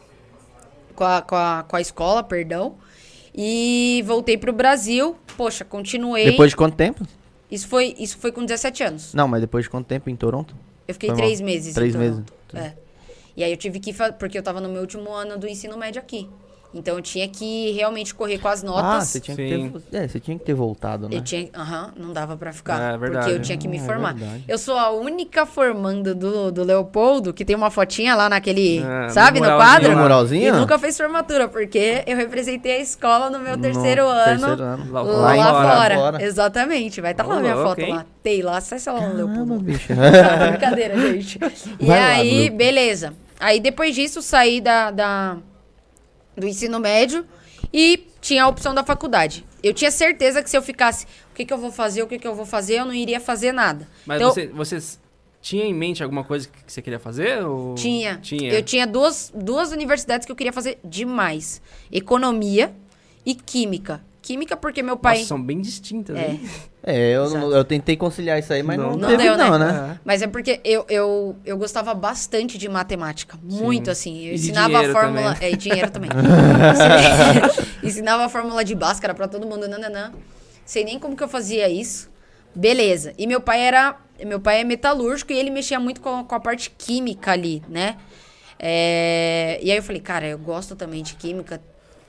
com 0.95 1.03
a, 1.03 1.21
com 1.21 1.35
a, 1.35 1.65
com 1.67 1.75
a 1.75 1.81
escola, 1.81 2.23
perdão. 2.23 2.75
E 3.35 4.03
voltei 4.07 4.37
pro 4.37 4.53
Brasil, 4.53 5.15
poxa, 5.35 5.65
continuei. 5.65 6.25
Depois 6.31 6.51
de 6.51 6.55
quanto 6.55 6.75
tempo? 6.75 7.05
Isso 7.49 7.67
foi, 7.67 7.95
isso 7.97 8.17
foi 8.17 8.31
com 8.31 8.43
17 8.43 8.83
anos. 8.83 9.13
Não, 9.13 9.27
mas 9.27 9.41
depois 9.41 9.63
de 9.65 9.69
quanto 9.69 9.85
tempo 9.87 10.09
em 10.09 10.15
Toronto? 10.15 10.55
Eu 10.87 10.93
fiquei 10.93 11.09
Foi 11.09 11.17
três 11.17 11.39
mal. 11.41 11.49
meses. 11.49 11.73
Três 11.73 11.95
meses. 11.95 12.21
É. 12.53 12.73
E 13.35 13.43
aí 13.43 13.51
eu 13.51 13.57
tive 13.57 13.79
que 13.79 13.93
fazer, 13.93 14.13
porque 14.13 14.37
eu 14.37 14.43
tava 14.43 14.59
no 14.59 14.69
meu 14.69 14.81
último 14.81 15.11
ano 15.13 15.37
do 15.37 15.47
ensino 15.47 15.77
médio 15.77 16.01
aqui. 16.01 16.29
Então 16.73 16.95
eu 16.97 17.01
tinha 17.01 17.27
que 17.27 17.71
realmente 17.71 18.13
correr 18.13 18.37
com 18.39 18.47
as 18.49 18.61
Ah, 18.63 18.67
notas. 18.67 19.07
você 19.07 19.19
tinha, 19.21 19.35
Sim. 19.35 19.71
que 19.71 19.79
ter, 19.89 19.97
é, 20.03 20.07
você 20.07 20.19
tinha 20.19 20.37
que 20.37 20.43
ter 20.45 20.53
voltado, 20.53 21.07
né? 21.09 21.15
Eu 21.15 21.21
tinha, 21.21 21.49
aham, 21.55 21.93
não 21.97 22.11
dava 22.13 22.35
pra 22.35 22.51
ficar. 22.51 22.93
É, 22.93 22.97
verdade. 22.97 23.25
porque 23.25 23.37
eu 23.39 23.41
tinha 23.41 23.57
que 23.57 23.67
me 23.67 23.79
Ah, 23.79 23.81
é 23.81 23.85
formar. 23.85 24.13
verdade. 24.13 24.43
eu 24.47 24.57
sou 24.57 24.77
a 24.77 24.91
única 24.91 25.45
formanda 25.45 26.13
do, 26.13 26.51
do 26.51 26.63
Leopoldo 26.63 27.33
que 27.33 27.45
tem 27.45 27.55
uma 27.55 27.71
fotinha 27.71 28.15
lá 28.15 28.29
naquele, 28.29 28.83
Ah, 28.83 29.07
sabe, 29.09 29.39
no 29.39 29.49
no 29.49 29.55
quadro. 29.55 29.93
lá. 29.95 30.01
Muralzinho? 30.01 30.47
E 30.49 30.51
nunca 30.51 30.77
fez 30.77 30.97
formatura, 30.97 31.47
porque 31.47 32.03
eu 32.05 32.17
representei 32.17 32.73
a 32.73 32.79
escola 32.79 33.29
no 33.29 33.39
meu 33.39 33.55
No 33.55 33.63
terceiro 33.63 34.05
ano. 34.05 34.25
terceiro 34.39 34.63
ano. 34.63 34.91
Lá- 34.91 35.01
Lá, 35.01 35.33
lá 35.35 35.75
fora. 35.77 35.95
fora. 35.95 36.23
Exatamente. 36.23 36.99
Vai 37.01 37.11
estar 37.11 37.25
lá 37.25 37.37
Ô, 37.37 37.39
minha 37.39 37.55
louco, 37.55 37.69
foto 37.81 37.89
lá. 37.89 38.05
Tem 38.21 38.41
lá, 38.41 38.57
acessa 38.57 38.91
lá 38.91 39.07
no 39.07 39.15
Leopoldo. 39.15 39.59
bicho. 39.59 39.87
Tá, 39.95 40.47
brincadeira, 40.49 40.95
gente. 41.13 41.39
E 41.79 41.85
Vai 41.85 41.99
lá, 41.99 42.07
aí, 42.07 42.49
beleza. 42.49 43.13
Aí 43.39 43.59
depois 43.59 43.95
disso, 43.95 44.21
saí 44.21 44.59
da, 44.59 44.91
da- 44.91 45.37
do 46.37 46.47
ensino 46.47 46.79
médio 46.79 47.25
e 47.73 48.07
tinha 48.21 48.43
a 48.43 48.47
opção 48.47 48.73
da 48.73 48.83
faculdade. 48.83 49.45
Eu 49.63 49.73
tinha 49.73 49.91
certeza 49.91 50.41
que 50.43 50.49
se 50.49 50.57
eu 50.57 50.61
ficasse, 50.61 51.05
o 51.31 51.35
que, 51.35 51.43
que 51.45 51.53
eu 51.53 51.57
vou 51.57 51.71
fazer, 51.71 52.03
o 52.03 52.07
que, 52.07 52.19
que 52.19 52.27
eu 52.27 52.35
vou 52.35 52.45
fazer, 52.45 52.75
eu 52.75 52.85
não 52.85 52.93
iria 52.93 53.19
fazer 53.19 53.51
nada. 53.51 53.87
Mas 54.05 54.21
Então, 54.21 54.33
você, 54.33 54.47
você 54.47 54.97
tinha 55.41 55.65
em 55.65 55.73
mente 55.73 56.03
alguma 56.03 56.23
coisa 56.23 56.47
que 56.47 56.71
você 56.71 56.81
queria 56.81 56.99
fazer? 56.99 57.43
Ou... 57.43 57.75
Tinha. 57.75 58.17
Tinha. 58.17 58.53
Eu 58.53 58.63
tinha 58.63 58.85
duas, 58.85 59.31
duas 59.35 59.71
universidades 59.71 60.25
que 60.25 60.31
eu 60.31 60.35
queria 60.35 60.53
fazer 60.53 60.79
demais: 60.83 61.61
economia 61.91 62.73
e 63.25 63.33
química. 63.35 64.01
Química 64.27 64.57
porque 64.57 64.83
meu 64.83 64.97
pai. 64.97 65.15
Nossa, 65.19 65.27
são 65.29 65.41
bem 65.41 65.61
distintas, 65.61 66.17
É. 66.17 66.31
hein? 66.31 66.49
É, 66.83 67.11
eu, 67.11 67.23
eu 67.53 67.63
tentei 67.63 67.95
conciliar 67.95 68.37
isso 68.39 68.51
aí, 68.51 68.61
mas 68.61 68.77
não, 68.77 68.91
Não 68.91 68.97
Não 68.97 69.07
teve 69.07 69.23
deu, 69.23 69.37
não, 69.37 69.57
né? 69.57 69.71
né? 69.71 69.99
Mas 70.03 70.21
é 70.21 70.27
porque 70.27 70.59
eu, 70.65 70.85
eu, 70.89 71.35
eu 71.45 71.57
gostava 71.57 71.93
bastante 71.93 72.57
de 72.57 72.67
matemática. 72.67 73.37
Muito, 73.41 73.89
assim. 73.89 74.25
Eu 74.25 74.33
E 74.33 74.35
ensinava 74.35 74.79
a 74.79 74.91
fórmula. 74.91 75.33
também. 75.33 75.47
É, 75.47 75.51
e 75.53 75.55
dinheiro 75.55 75.89
também. 75.91 76.09
Ensinava 77.81 78.25
a 78.25 78.29
fórmula 78.29 78.65
de 78.65 78.75
Bhaskara 78.75 79.13
pra 79.13 79.29
todo 79.29 79.47
mundo. 79.47 79.65
Nananã. 79.67 80.11
Sei 80.65 80.83
nem 80.83 80.99
como 80.99 81.15
que 81.15 81.23
eu 81.23 81.29
fazia 81.29 81.69
isso. 81.69 82.09
Beleza. 82.53 83.13
E 83.17 83.25
meu 83.27 83.39
pai 83.39 83.61
era. 83.61 83.95
Meu 84.25 84.39
pai 84.41 84.59
é 84.59 84.63
metalúrgico 84.65 85.31
e 85.31 85.37
ele 85.37 85.49
mexia 85.51 85.79
muito 85.79 86.01
com, 86.01 86.23
com 86.25 86.35
a 86.35 86.39
parte 86.39 86.69
química 86.77 87.31
ali, 87.31 87.63
né? 87.69 87.95
É, 88.59 89.59
e 89.61 89.71
aí 89.71 89.77
eu 89.77 89.83
falei, 89.83 90.01
cara, 90.01 90.25
eu 90.27 90.37
gosto 90.37 90.75
também 90.75 91.03
de 91.03 91.13
química, 91.15 91.61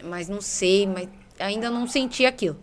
mas 0.03 0.29
não 0.29 0.41
sei, 0.41 0.87
mas 0.87 1.07
ainda 1.39 1.71
não 1.71 1.87
senti 1.87 2.25
aquilo. 2.27 2.57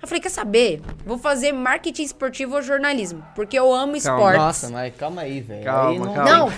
Eu 0.00 0.08
falei, 0.08 0.20
quer 0.20 0.30
saber? 0.30 0.80
Vou 1.06 1.16
fazer 1.16 1.52
marketing 1.52 2.02
esportivo 2.02 2.56
ou 2.56 2.62
jornalismo, 2.62 3.24
porque 3.36 3.56
eu 3.58 3.72
amo 3.72 3.92
Calma. 3.92 3.96
esportes. 3.98 4.38
Nossa, 4.40 4.68
mas 4.70 4.94
calma 4.96 5.22
aí, 5.22 5.40
velho. 5.40 5.64
Calma, 5.64 5.90
Aí 5.90 5.98
não- 5.98 6.14
calma. 6.14 6.30
Não, 6.30 6.52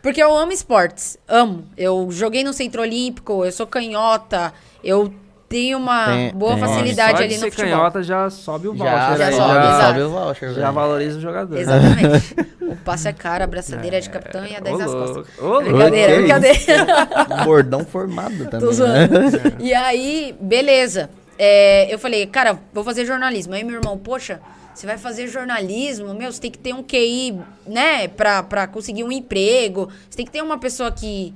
porque 0.00 0.22
eu 0.22 0.36
amo 0.36 0.52
esportes. 0.52 1.18
Amo. 1.26 1.64
Eu 1.76 2.08
joguei 2.12 2.44
no 2.44 2.52
Centro 2.52 2.82
Olímpico, 2.82 3.44
eu 3.44 3.50
sou 3.50 3.66
canhota, 3.66 4.52
eu 4.82 5.12
tem 5.54 5.72
uma 5.76 6.06
Tem- 6.06 6.32
boa 6.32 6.54
tem. 6.56 6.60
facilidade 6.64 7.12
Só 7.12 7.16
ali 7.18 7.28
de 7.28 7.34
no 7.36 7.40
ser 7.42 7.50
futebol. 7.52 7.70
canhota 7.70 8.02
já 8.02 8.28
sobe 8.28 8.66
o 8.66 8.76
Já, 8.76 8.84
voucher 8.84 9.18
já 9.18 9.26
aí, 9.28 9.32
sobe, 9.34 9.54
já, 9.54 9.80
sobe 9.86 10.00
o 10.02 10.10
voucher, 10.10 10.48
já 10.48 10.54
velho. 10.62 10.72
valoriza 10.72 11.18
o 11.18 11.20
jogador. 11.20 11.56
Exatamente. 11.56 12.36
o 12.60 12.76
passe 12.84 13.06
é 13.06 13.12
caro, 13.12 13.44
a 13.44 13.46
braçadeira 13.46 13.98
é 13.98 14.00
de 14.00 14.10
capitão 14.10 14.44
e 14.44 14.56
a 14.56 14.58
10 14.58 14.74
Ô, 14.74 14.78
nas 14.78 14.90
costas. 14.90 15.26
Ô. 15.38 15.60
Brincadeira, 15.62 16.12
que 16.12 16.18
brincadeira. 16.18 16.86
Bordão 17.46 17.84
formado 17.84 18.46
também. 18.50 18.68
Tô 18.76 18.84
né? 18.84 19.08
E 19.60 19.72
aí, 19.72 20.34
beleza. 20.40 21.08
É, 21.38 21.86
eu 21.94 22.00
falei, 22.00 22.26
cara, 22.26 22.58
vou 22.72 22.82
fazer 22.82 23.04
jornalismo. 23.06 23.54
Aí 23.54 23.62
meu 23.62 23.76
irmão, 23.76 23.96
poxa, 23.96 24.40
você 24.74 24.88
vai 24.88 24.98
fazer 24.98 25.28
jornalismo? 25.28 26.12
Meu, 26.14 26.32
você 26.32 26.40
tem 26.40 26.50
que 26.50 26.58
ter 26.58 26.74
um 26.74 26.82
QI, 26.82 27.38
né, 27.64 28.08
pra, 28.08 28.42
pra 28.42 28.66
conseguir 28.66 29.04
um 29.04 29.12
emprego. 29.12 29.88
Você 30.10 30.16
tem 30.16 30.26
que 30.26 30.32
ter 30.32 30.42
uma 30.42 30.58
pessoa 30.58 30.90
que 30.90 31.32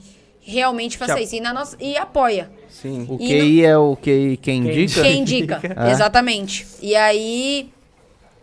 realmente 0.52 0.96
faça 0.98 1.14
Já- 1.14 1.20
isso. 1.20 1.34
E, 1.36 1.40
na 1.40 1.52
nossa, 1.52 1.76
e 1.80 1.96
apoia. 1.96 2.50
Sim. 2.70 3.06
O 3.08 3.14
E 3.20 3.28
QI 3.28 3.64
é 3.64 3.76
o 3.78 3.96
QI 3.96 4.36
quem 4.36 4.58
indica? 4.58 5.02
Quem 5.02 5.20
indica, 5.20 5.60
Ah. 5.76 5.90
exatamente. 5.92 6.66
E 6.80 6.94
aí, 6.96 7.70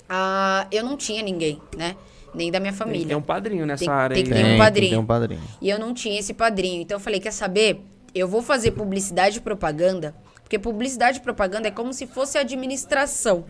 ah, 0.09 0.67
eu 0.71 0.83
não 0.83 0.95
tinha 0.97 1.21
ninguém, 1.23 1.59
né? 1.77 1.95
Nem 2.33 2.51
da 2.51 2.59
minha 2.59 2.71
Tem 2.71 2.77
que 2.79 2.83
família. 2.85 3.07
ter 3.07 3.15
um 3.15 3.21
padrinho 3.21 3.65
nessa 3.65 3.85
Tem- 3.85 3.93
área 3.93 4.13
tem 4.15 4.23
que 4.25 4.29
ter 4.29 4.39
um 4.39 4.43
Tem, 4.43 4.57
padrinho. 4.57 4.89
Tem 4.91 4.99
um 4.99 5.05
padrinho. 5.05 5.41
E 5.61 5.69
eu 5.69 5.79
não 5.79 5.93
tinha 5.93 6.19
esse 6.19 6.33
padrinho. 6.33 6.81
Então 6.81 6.95
eu 6.97 6.99
falei, 6.99 7.19
quer 7.19 7.31
saber? 7.31 7.81
Eu 8.13 8.27
vou 8.27 8.41
fazer 8.41 8.71
publicidade 8.71 9.37
e 9.37 9.41
propaganda, 9.41 10.13
porque 10.43 10.59
publicidade 10.59 11.19
e 11.19 11.21
propaganda 11.21 11.67
é 11.69 11.71
como 11.71 11.93
se 11.93 12.05
fosse 12.07 12.37
administração. 12.37 13.45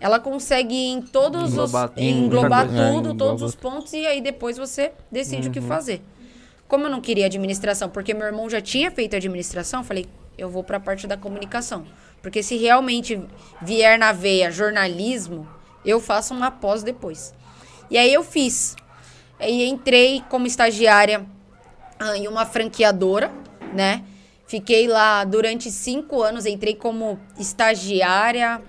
Ela 0.00 0.18
consegue 0.18 0.74
em 0.74 1.02
todos 1.02 1.52
Englobar 1.52 1.84
os 1.84 1.90
tudo, 1.94 2.00
englobar 2.02 2.66
tudo, 2.66 2.78
É, 2.78 2.84
todos 2.88 3.12
engloba- 3.14 3.44
os 3.44 3.54
pontos 3.54 3.92
e 3.92 4.06
aí 4.06 4.20
depois 4.20 4.56
você 4.56 4.92
decide 5.12 5.42
Uhum. 5.42 5.50
o 5.50 5.52
que 5.52 5.60
fazer. 5.60 6.02
Como 6.70 6.86
eu 6.86 6.90
não 6.90 7.00
queria 7.00 7.26
administração, 7.26 7.90
porque 7.90 8.14
meu 8.14 8.24
irmão 8.24 8.48
já 8.48 8.60
tinha 8.60 8.92
feito 8.92 9.16
administração, 9.16 9.82
falei, 9.82 10.06
eu 10.38 10.48
vou 10.48 10.62
para 10.62 10.76
a 10.76 10.80
parte 10.80 11.04
da 11.04 11.16
comunicação. 11.16 11.84
Porque 12.22 12.44
se 12.44 12.56
realmente 12.56 13.20
vier 13.60 13.98
na 13.98 14.12
veia 14.12 14.52
jornalismo, 14.52 15.48
eu 15.84 15.98
faço 15.98 16.32
uma 16.32 16.48
pós 16.48 16.84
depois. 16.84 17.34
E 17.90 17.98
aí 17.98 18.14
eu 18.14 18.22
fiz. 18.22 18.76
Aí 19.40 19.66
entrei 19.68 20.22
como 20.28 20.46
estagiária 20.46 21.26
ah, 21.98 22.16
em 22.16 22.28
uma 22.28 22.46
franqueadora, 22.46 23.32
né? 23.74 24.04
Fiquei 24.46 24.86
lá 24.86 25.24
durante 25.24 25.72
cinco 25.72 26.22
anos, 26.22 26.46
entrei 26.46 26.76
como 26.76 27.18
estagiária 27.36 28.62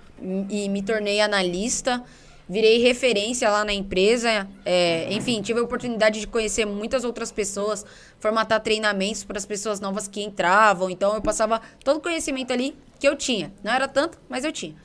e 0.49 0.67
me 0.69 0.81
tornei 0.81 1.21
analista. 1.21 2.03
Virei 2.51 2.79
referência 2.79 3.49
lá 3.49 3.63
na 3.63 3.71
empresa. 3.73 4.45
é, 4.65 5.07
enfim, 5.13 5.41
tive 5.41 5.61
a 5.61 5.63
oportunidade 5.63 6.19
de 6.19 6.27
conhecer 6.27 6.65
muitas 6.65 7.05
outras 7.05 7.31
pessoas, 7.31 7.85
formatar 8.19 8.59
treinamentos 8.59 9.23
para 9.23 9.37
as 9.37 9.45
pessoas 9.45 9.79
novas 9.79 10.05
que 10.05 10.21
entravam. 10.21 10.89
Então, 10.89 11.15
eu 11.15 11.21
passava 11.21 11.61
todo 11.81 11.95
o 11.97 11.99
conhecimento 12.01 12.51
ali 12.51 12.75
que 12.99 13.07
eu 13.07 13.15
tinha. 13.15 13.53
Não 13.63 13.71
era 13.71 13.87
tanto, 13.87 14.17
mas 14.29 14.43
eu 14.43 14.51
tinha. 14.51 14.75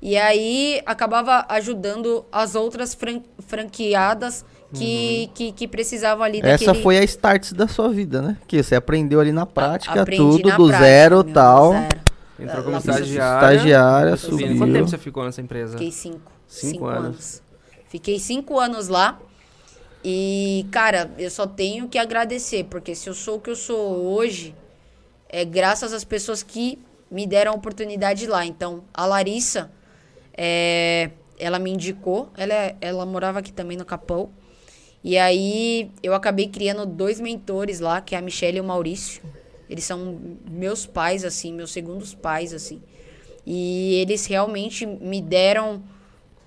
E 0.00 0.16
aí, 0.16 0.80
acabava 0.86 1.44
ajudando 1.48 2.24
as 2.30 2.54
outras 2.54 2.94
fran- 2.94 3.20
franqueadas 3.48 4.44
que, 4.72 5.28
que, 5.34 5.50
que 5.50 5.66
precisavam 5.66 6.22
ali 6.22 6.38
Essa 6.40 6.66
daquele... 6.66 6.82
foi 6.84 6.98
a 6.98 7.02
start 7.02 7.52
da 7.52 7.66
sua 7.66 7.88
vida, 7.88 8.22
né? 8.22 8.36
Que 8.46 8.62
você 8.62 8.76
aprendeu 8.76 9.18
ali 9.18 9.32
na 9.32 9.44
prática, 9.44 10.02
Aprendi 10.02 10.22
tudo 10.22 10.48
na 10.50 10.56
do 10.56 10.66
prática, 10.68 10.84
zero 10.86 11.14
meu, 11.16 11.22
do 11.24 11.32
tal. 11.32 11.72
zero. 11.72 12.00
Entrou 12.38 12.62
como 12.62 12.76
estagiária. 12.76 13.56
Estagiária, 13.56 14.16
Subindo. 14.16 14.40
subiu. 14.40 14.58
Quanto 14.58 14.72
tempo 14.72 14.88
você 14.88 14.98
ficou 14.98 15.24
nessa 15.24 15.40
empresa? 15.40 15.72
Fiquei 15.72 15.90
cinco. 15.90 16.37
Cinco 16.48 16.86
anos. 16.86 17.42
Fiquei 17.88 18.18
cinco 18.18 18.58
anos 18.58 18.88
lá. 18.88 19.20
E, 20.04 20.66
cara, 20.70 21.12
eu 21.18 21.30
só 21.30 21.46
tenho 21.46 21.88
que 21.88 21.98
agradecer, 21.98 22.64
porque 22.64 22.94
se 22.94 23.08
eu 23.08 23.14
sou 23.14 23.36
o 23.36 23.40
que 23.40 23.50
eu 23.50 23.56
sou 23.56 24.06
hoje, 24.06 24.54
é 25.28 25.44
graças 25.44 25.92
às 25.92 26.04
pessoas 26.04 26.42
que 26.42 26.78
me 27.10 27.26
deram 27.26 27.52
a 27.52 27.54
oportunidade 27.54 28.26
lá. 28.26 28.44
Então, 28.46 28.84
a 28.94 29.04
Larissa, 29.06 29.70
é, 30.36 31.10
ela 31.38 31.58
me 31.58 31.70
indicou, 31.70 32.30
ela, 32.36 32.54
é- 32.54 32.76
ela 32.80 33.04
morava 33.04 33.40
aqui 33.40 33.52
também 33.52 33.76
no 33.76 33.84
Capão. 33.84 34.30
E 35.02 35.16
aí 35.16 35.90
eu 36.02 36.14
acabei 36.14 36.48
criando 36.48 36.84
dois 36.84 37.20
mentores 37.20 37.80
lá, 37.80 38.00
que 38.00 38.14
é 38.14 38.18
a 38.18 38.22
Michelle 38.22 38.58
e 38.58 38.60
o 38.60 38.64
Maurício. 38.64 39.22
Eles 39.68 39.84
são 39.84 40.18
meus 40.48 40.86
pais, 40.86 41.24
assim, 41.24 41.52
meus 41.52 41.70
segundos 41.70 42.14
pais, 42.14 42.52
assim. 42.52 42.82
E 43.46 43.94
eles 44.00 44.26
realmente 44.26 44.86
me 44.86 45.20
deram 45.20 45.82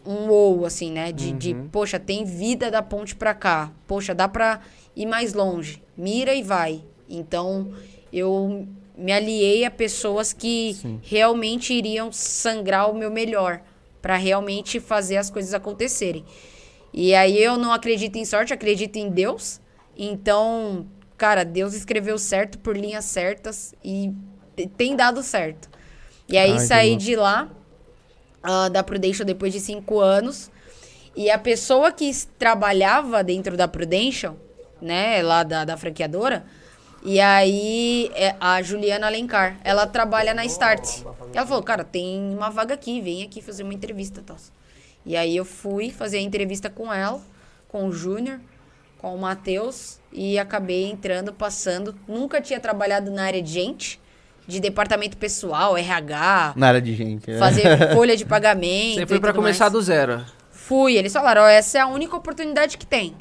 um 0.05 0.29
ou, 0.29 0.65
assim, 0.65 0.91
né? 0.91 1.11
De, 1.11 1.31
de, 1.33 1.53
poxa, 1.71 1.99
tem 1.99 2.23
vida 2.25 2.69
da 2.71 2.81
ponte 2.81 3.15
pra 3.15 3.33
cá. 3.33 3.71
Poxa, 3.87 4.13
dá 4.15 4.27
pra 4.27 4.61
ir 4.95 5.05
mais 5.05 5.33
longe. 5.33 5.81
Mira 5.97 6.33
e 6.33 6.41
vai. 6.43 6.83
Então, 7.09 7.71
eu 8.11 8.67
me 8.97 9.11
aliei 9.11 9.63
a 9.65 9.71
pessoas 9.71 10.33
que 10.33 10.75
realmente 11.01 11.73
iriam 11.73 12.11
sangrar 12.11 12.89
o 12.89 12.93
meu 12.95 13.09
melhor 13.11 13.61
pra 14.01 14.15
realmente 14.17 14.79
fazer 14.79 15.17
as 15.17 15.29
coisas 15.29 15.53
acontecerem. 15.53 16.25
E 16.93 17.13
aí 17.15 17.41
eu 17.41 17.57
não 17.57 17.71
acredito 17.71 18.17
em 18.17 18.25
sorte, 18.25 18.53
acredito 18.53 18.97
em 18.97 19.09
Deus. 19.09 19.61
Então, 19.95 20.85
cara, 21.17 21.43
Deus 21.45 21.73
escreveu 21.73 22.17
certo 22.17 22.57
por 22.59 22.75
linhas 22.75 23.05
certas 23.05 23.73
e 23.83 24.11
te- 24.55 24.67
tem 24.67 24.95
dado 24.95 25.21
certo. 25.23 25.69
E 26.27 26.37
aí 26.37 26.51
Ai, 26.51 26.59
saí 26.59 26.95
de 26.97 27.15
lá, 27.15 27.49
ah, 28.41 28.69
da 28.69 28.84
Prudential 28.84 29.25
depois 29.25 29.54
de 29.54 29.60
cinco 29.60 29.99
anos. 29.99 30.51
E 31.15 31.30
a 31.30 31.38
pessoa 31.38 31.91
que 31.91 32.10
trabalhava 32.38 33.23
dentro 33.23 33.58
da 33.58 33.67
Prudential, 33.67 34.38
né, 34.82 35.21
lá 35.21 35.43
da, 35.43 35.65
da 35.65 35.77
franqueadora, 35.77 36.45
e 37.04 37.19
aí 37.19 38.12
é 38.13 38.36
a 38.39 38.62
Juliana 38.62 39.08
Alencar, 39.08 39.60
ela 39.63 39.88
trabalha 39.88 40.34
na 40.34 40.45
Start. 40.45 41.04
Ela 41.34 41.45
falou, 41.45 41.63
cara, 41.63 41.84
tem 41.84 42.34
uma 42.34 42.49
vaga 42.49 42.75
aqui, 42.75 43.01
vem 43.01 43.23
aqui 43.23 43.41
fazer 43.41 43.63
uma 43.63 43.73
entrevista 43.73 44.23
tal. 44.25 44.38
E 45.06 45.15
aí 45.15 45.36
eu 45.36 45.45
fui 45.45 45.89
fazer 45.89 46.17
a 46.17 46.21
entrevista 46.21 46.69
com 46.69 46.93
ela, 46.93 47.19
com 47.67 47.88
o 47.88 47.91
Júnior, 47.91 48.39
com 48.99 49.15
o 49.15 49.17
Matheus, 49.17 49.99
e 50.12 50.38
acabei 50.38 50.86
entrando, 50.86 51.34
passando. 51.34 51.95
Nunca 52.08 52.39
tinha 52.39 52.60
trabalhado 52.60 53.10
na 53.10 53.23
área 53.23 53.41
de 53.41 53.51
gente, 53.51 53.99
de 54.47 54.60
departamento 54.60 55.17
pessoal, 55.17 55.77
RH, 55.77 56.54
Na 56.56 56.67
área 56.67 56.82
de 56.82 56.93
gente. 56.95 57.30
né? 57.32 57.38
fazer 57.38 57.63
folha 57.93 58.15
de 58.17 58.25
pagamento. 58.25 58.95
Você 58.99 59.06
foi 59.08 59.19
pra 59.19 59.32
tudo 59.32 59.41
começar 59.41 59.65
mais. 59.65 59.73
do 59.73 59.82
zero. 59.82 60.25
Fui, 60.51 60.95
eles 60.95 61.12
falaram, 61.13 61.41
ó, 61.43 61.47
essa 61.47 61.77
é 61.77 61.82
a 61.82 61.88
única 61.88 62.15
oportunidade 62.15 62.77
que 62.77 62.86
tem. 62.86 63.15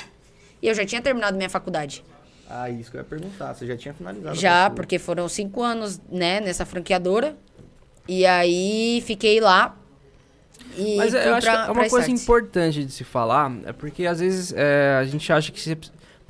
E 0.63 0.69
eu 0.69 0.75
já 0.75 0.85
tinha 0.85 1.01
terminado 1.01 1.37
minha 1.37 1.49
faculdade. 1.51 2.05
Ah, 2.49 2.69
isso 2.69 2.91
que 2.91 2.97
eu 2.97 3.01
ia 3.01 3.05
perguntar. 3.05 3.55
Você 3.55 3.67
já 3.67 3.77
tinha 3.77 3.95
finalizado? 3.95 4.31
a 4.31 4.35
Já, 4.35 4.71
porque 4.71 4.99
foram 4.99 5.29
cinco 5.29 5.63
anos, 5.63 6.01
né, 6.11 6.41
nessa 6.41 6.67
franqueadora. 6.67 7.37
E 8.09 8.27
aí 8.27 9.03
fiquei 9.07 9.41
lá. 9.41 9.77
E 10.77 10.97
Mas 10.97 11.15
eu 11.15 11.35
acho 11.35 11.47
pra- 11.47 11.65
que 11.65 11.69
é 11.71 11.73
uma 11.73 11.89
coisa 11.89 12.07
Start. 12.11 12.23
importante 12.23 12.85
de 12.85 12.93
se 12.93 13.05
falar, 13.05 13.53
é 13.65 13.73
porque 13.73 14.07
às 14.07 14.21
vezes 14.21 14.53
é, 14.57 14.97
a 15.01 15.05
gente 15.05 15.33
acha 15.33 15.51
que 15.53 15.61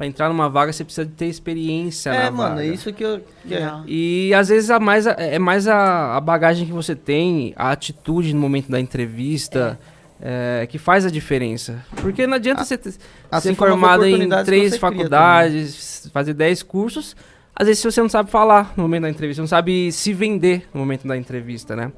pra 0.00 0.06
entrar 0.06 0.30
numa 0.30 0.48
vaga 0.48 0.72
você 0.72 0.82
precisa 0.82 1.04
de 1.04 1.12
ter 1.12 1.26
experiência 1.26 2.08
É, 2.08 2.22
na 2.24 2.30
mano, 2.30 2.54
vaga. 2.56 2.66
é 2.66 2.68
isso 2.72 2.90
que 2.90 3.04
eu. 3.04 3.20
Que 3.46 3.54
é. 3.54 3.70
E 3.86 4.32
às 4.32 4.48
vezes 4.48 4.70
a 4.70 4.80
mais, 4.80 5.06
a- 5.06 5.12
é 5.18 5.38
mais 5.38 5.68
a, 5.68 6.16
a 6.16 6.20
bagagem 6.22 6.66
que 6.66 6.72
você 6.72 6.96
tem, 6.96 7.52
a 7.54 7.70
atitude 7.70 8.32
no 8.32 8.40
momento 8.40 8.70
da 8.70 8.80
entrevista, 8.80 9.78
é, 10.18 10.66
que 10.70 10.78
faz 10.78 11.04
a 11.04 11.10
diferença. 11.10 11.84
Porque 12.00 12.26
não 12.26 12.36
adianta 12.36 12.64
você 12.64 12.78
ter- 12.78 12.94
assim 13.30 13.50
ser 13.50 13.54
formado 13.54 14.06
em 14.06 14.26
três 14.42 14.78
faculdades, 14.78 16.08
fazer 16.14 16.32
dez 16.32 16.62
cursos, 16.62 17.14
às 17.54 17.66
vezes 17.66 17.82
você 17.84 18.00
não 18.00 18.08
sabe 18.08 18.30
falar 18.30 18.72
no 18.78 18.82
momento 18.84 19.02
da 19.02 19.10
entrevista, 19.10 19.42
não 19.42 19.46
sabe 19.48 19.92
se 19.92 20.14
vender 20.14 20.66
no 20.72 20.80
momento 20.80 21.06
da 21.06 21.14
entrevista, 21.14 21.76
né? 21.76 21.92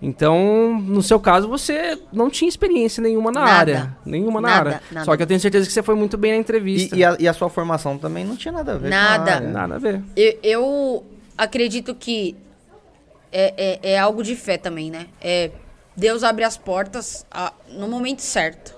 Então, 0.00 0.78
no 0.80 1.02
seu 1.02 1.18
caso, 1.18 1.48
você 1.48 1.98
não 2.12 2.30
tinha 2.30 2.48
experiência 2.48 3.02
nenhuma 3.02 3.32
na 3.32 3.40
Nada. 3.40 3.52
área. 3.52 3.96
Nenhuma 4.06 4.40
na 4.40 4.48
Nada, 4.48 4.68
área. 4.70 4.82
nada. 4.92 5.04
Só 5.04 5.16
que 5.16 5.22
eu 5.22 5.26
tenho 5.26 5.40
certeza 5.40 5.66
que 5.66 5.72
você 5.72 5.82
foi 5.82 5.96
muito 5.96 6.16
bem 6.16 6.32
na 6.32 6.38
entrevista. 6.38 6.94
E, 6.94 7.00
e 7.00 7.04
a, 7.04 7.16
e 7.18 7.26
a 7.28 7.32
sua 7.32 7.48
formação 7.50 7.98
também 7.98 8.24
não 8.24 8.36
tinha 8.36 8.52
nada 8.52 8.74
a 8.74 8.78
ver 8.78 8.88
Nada. 8.90 9.24
com 9.24 9.30
a 9.30 9.34
área. 9.34 9.48
Nada 9.48 9.74
a 9.74 9.78
ver. 9.78 10.00
Eu, 10.16 10.38
eu 10.42 11.06
acredito 11.36 11.94
que 11.96 12.36
é, 13.32 13.80
é, 13.82 13.92
é 13.94 13.98
algo 13.98 14.22
de 14.22 14.36
fé 14.36 14.56
também, 14.56 14.88
né? 14.90 15.06
É, 15.20 15.50
Deus 15.96 16.22
abre 16.22 16.44
as 16.44 16.56
portas 16.56 17.26
a- 17.30 17.52
no 17.72 17.88
momento 17.88 18.20
certo. 18.22 18.76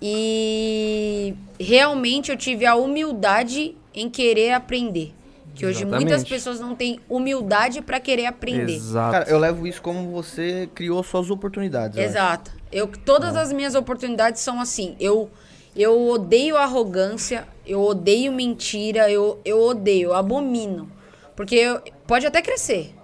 E 0.00 1.34
realmente 1.58 2.30
eu 2.30 2.36
tive 2.36 2.64
a 2.64 2.76
humildade 2.76 3.74
em 3.92 4.08
querer 4.08 4.52
aprender. 4.52 5.12
Que 5.58 5.66
hoje 5.66 5.84
muitas 5.84 6.02
Exatamente. 6.04 6.28
pessoas 6.30 6.60
não 6.60 6.74
têm 6.76 7.00
humildade 7.08 7.82
para 7.82 7.98
querer 7.98 8.26
aprender. 8.26 8.74
Exato. 8.74 9.12
Cara, 9.12 9.28
eu 9.28 9.38
levo 9.38 9.66
isso 9.66 9.82
como 9.82 10.10
você 10.12 10.68
criou 10.74 11.02
suas 11.02 11.30
oportunidades. 11.30 11.98
eu. 11.98 12.04
Exato. 12.04 12.50
Eu, 12.70 12.86
todas 12.86 13.34
as 13.34 13.52
minhas 13.52 13.74
oportunidades 13.74 14.40
são 14.40 14.60
assim. 14.60 14.94
Eu, 15.00 15.28
eu 15.74 16.08
odeio 16.10 16.56
arrogância, 16.56 17.46
eu 17.66 17.82
odeio 17.82 18.30
mentira, 18.32 19.10
eu, 19.10 19.40
eu 19.44 19.60
odeio, 19.60 20.10
eu 20.10 20.14
abomino. 20.14 20.88
Porque 21.34 21.56
eu- 21.56 21.80
pode 22.06 22.24
até 22.26 22.40
crescer. 22.40 22.94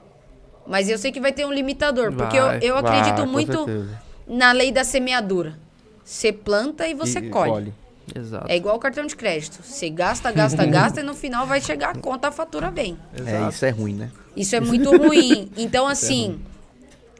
Mas 0.66 0.88
eu 0.88 0.96
sei 0.96 1.10
que 1.10 1.20
vai 1.20 1.32
ter 1.32 1.44
um 1.44 1.52
limitador. 1.52 2.12
Porque 2.12 2.36
eu, 2.38 2.44
Vai, 2.46 2.58
eu 2.62 2.80
vai, 2.80 2.98
acredito 3.00 3.26
muito 3.26 3.64
certeza. 3.64 4.00
na 4.28 4.52
lei 4.52 4.70
da 4.70 4.84
semeadura. 4.84 5.58
Você 6.04 6.32
planta 6.32 6.86
e 6.86 6.94
você 6.94 7.18
E 7.18 7.28
colhe. 7.30 7.72
Exato. 8.14 8.46
É 8.48 8.56
igual 8.56 8.76
o 8.76 8.78
cartão 8.78 9.06
de 9.06 9.14
crédito. 9.14 9.62
Você 9.62 9.88
gasta, 9.88 10.30
gasta, 10.32 10.64
gasta 10.66 11.00
e 11.00 11.02
no 11.02 11.14
final 11.14 11.46
vai 11.46 11.60
chegar 11.60 11.90
a 11.90 11.98
conta, 11.98 12.28
a 12.28 12.32
fatura 12.32 12.70
vem. 12.70 12.98
É, 13.24 13.48
isso 13.48 13.64
é 13.64 13.70
ruim, 13.70 13.94
né? 13.94 14.10
Isso 14.36 14.56
é 14.56 14.60
muito 14.60 14.90
ruim. 14.96 15.50
Então, 15.56 15.86
assim, 15.88 16.40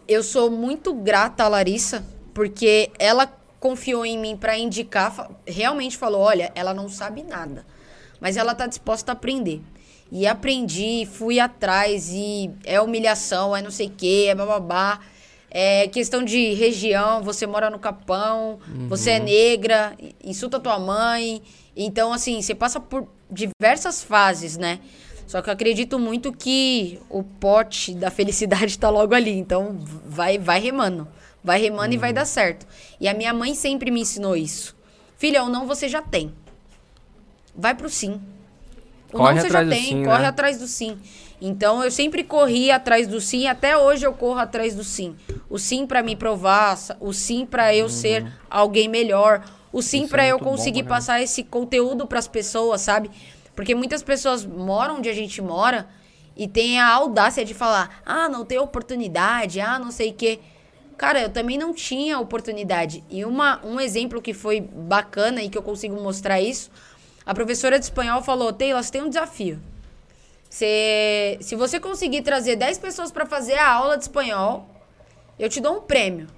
eu 0.09 0.23
sou 0.23 0.51
muito 0.51 0.93
grata 0.93 1.45
à 1.45 1.49
Larissa, 1.49 2.05
porque 2.33 2.91
ela 2.99 3.27
confiou 3.59 4.05
em 4.05 4.19
mim 4.19 4.37
pra 4.37 4.59
indicar, 4.59 5.31
realmente 5.47 5.97
falou: 5.97 6.21
olha, 6.21 6.53
ela 6.55 6.75
não 6.75 6.89
sabe 6.89 7.23
nada, 7.23 7.65
mas 8.21 8.37
ela 8.37 8.55
tá 8.55 8.67
disposta 8.67 9.13
a 9.13 9.15
aprender. 9.15 9.63
E 10.13 10.27
aprendi, 10.27 11.09
fui 11.11 11.41
atrás, 11.41 12.11
e 12.13 12.51
é 12.65 12.81
humilhação, 12.81 13.57
é 13.57 13.63
não 13.63 13.71
sei 13.71 13.87
o 13.87 13.91
quê, 13.91 14.27
é 14.29 14.35
bababá. 14.35 15.01
É 15.57 15.87
questão 15.87 16.25
de 16.25 16.53
região, 16.55 17.23
você 17.23 17.47
mora 17.47 17.71
no 17.71 17.79
Capão, 17.79 18.59
você 18.89 19.13
é 19.13 19.19
negra, 19.21 19.97
insulta 20.25 20.59
tua 20.59 20.81
mãe. 20.81 21.41
Então, 21.77 22.13
assim, 22.13 22.43
você 22.43 22.57
passa 22.57 22.81
por 22.81 23.07
diversas 23.31 24.03
fases, 24.03 24.57
né? 24.57 24.81
Só 25.29 25.41
que 25.41 25.49
eu 25.49 25.53
acredito 25.53 25.97
muito 25.97 26.33
que 26.33 26.99
o 27.09 27.23
pote 27.23 27.95
da 27.95 28.11
felicidade 28.11 28.77
tá 28.81 28.91
logo 28.91 29.15
ali. 29.15 29.31
Então, 29.31 29.79
vai, 30.05 30.39
vai 30.39 30.59
remando. 30.59 31.07
Vai 31.43 31.61
remando 31.61 31.95
e 31.95 31.99
vai 31.99 32.13
dar 32.13 32.25
certo. 32.25 32.67
E 33.01 33.07
a 33.07 33.15
minha 33.15 33.33
mãe 33.33 33.55
sempre 33.55 33.93
me 33.93 34.01
ensinou 34.01 34.37
isso. 34.37 34.75
Filha, 35.17 35.45
o 35.45 35.49
não 35.49 35.67
você 35.67 35.89
já 35.89 36.03
tem. 36.03 36.35
Vai 37.55 37.75
pro 37.75 37.89
sim. 37.89 38.21
O 39.13 39.19
Corre 39.19 39.35
não 39.35 39.43
você 39.43 39.51
já 39.51 39.65
tem, 39.65 39.85
sim, 39.85 40.05
corre 40.05 40.23
né? 40.23 40.29
atrás 40.29 40.59
do 40.59 40.67
sim. 40.67 40.99
Então 41.41 41.83
eu 41.85 41.91
sempre 41.91 42.23
corri 42.25 42.71
atrás 42.71 43.07
do 43.07 43.21
sim, 43.21 43.47
até 43.47 43.77
hoje 43.77 44.07
eu 44.07 44.13
corro 44.13 44.39
atrás 44.39 44.75
do 44.75 44.85
sim. 44.85 45.17
O 45.51 45.59
sim 45.59 45.87
pra 45.87 46.03
me 46.03 46.17
provar, 46.17 46.79
o 47.01 47.13
sim 47.13 47.45
pra 47.45 47.75
eu 47.75 47.89
ser 47.89 48.27
alguém 48.49 48.89
melhor, 48.89 49.45
o 49.73 49.83
sim 49.83 50.03
Uhum. 50.03 50.09
Pra 50.09 50.25
é 50.25 50.31
eu 50.31 50.37
muito 50.37 50.45
bom, 50.45 50.51
conseguir 50.51 50.83
né? 50.83 50.89
passar 50.89 51.21
esse 51.23 51.43
conteúdo 51.43 52.07
pras 52.07 52.29
pessoas, 52.29 52.81
sabe? 52.81 53.11
Porque 53.55 53.75
muitas 53.75 54.03
pessoas 54.03 54.45
moram 54.45 54.97
onde 54.97 55.09
a 55.09 55.13
gente 55.13 55.41
mora 55.43 55.89
e 56.37 56.49
tem 56.49 56.81
a 56.81 56.89
audácia 56.93 57.45
de 57.45 57.55
falar: 57.55 58.01
"Ah, 58.07 58.29
não 58.29 58.45
tem 58.45 58.59
oportunidade, 58.59 59.61
ah, 59.61 59.79
não 59.79 59.91
sei 59.91 60.11
o 60.11 60.15
quê". 60.15 60.41
Cara, 60.97 61.21
eu 61.23 61.29
também 61.29 61.59
não 61.59 61.75
tinha 61.75 62.19
oportunidade. 62.21 63.03
E 63.11 63.25
uma, 63.25 63.61
um 63.65 63.81
exemplo 63.81 64.23
que 64.23 64.33
foi 64.33 64.61
bacana 64.61 65.43
e 65.43 65.49
que 65.49 65.59
eu 65.59 65.63
consigo 65.63 66.01
mostrar 66.01 66.41
isso, 66.41 66.71
a 67.27 67.35
professora 67.35 67.79
de 67.79 67.85
espanhol 67.85 68.23
falou: 68.23 68.53
Taylor, 68.53 68.83
você 68.83 68.93
tem 68.93 69.03
um 69.03 69.09
desafio. 69.09 69.61
Você, 70.55 71.37
se 71.41 71.57
você 71.57 71.81
conseguir 71.81 72.23
trazer 72.23 72.55
10 72.55 72.79
pessoas 72.79 73.11
para 73.11 73.27
fazer 73.27 73.55
a 73.55 73.73
aula 73.73 73.97
de 73.97 74.05
espanhol, 74.05 74.69
eu 75.37 75.49
te 75.49 75.61
dou 75.61 75.79
um 75.79 75.81
prêmio. 75.81 76.29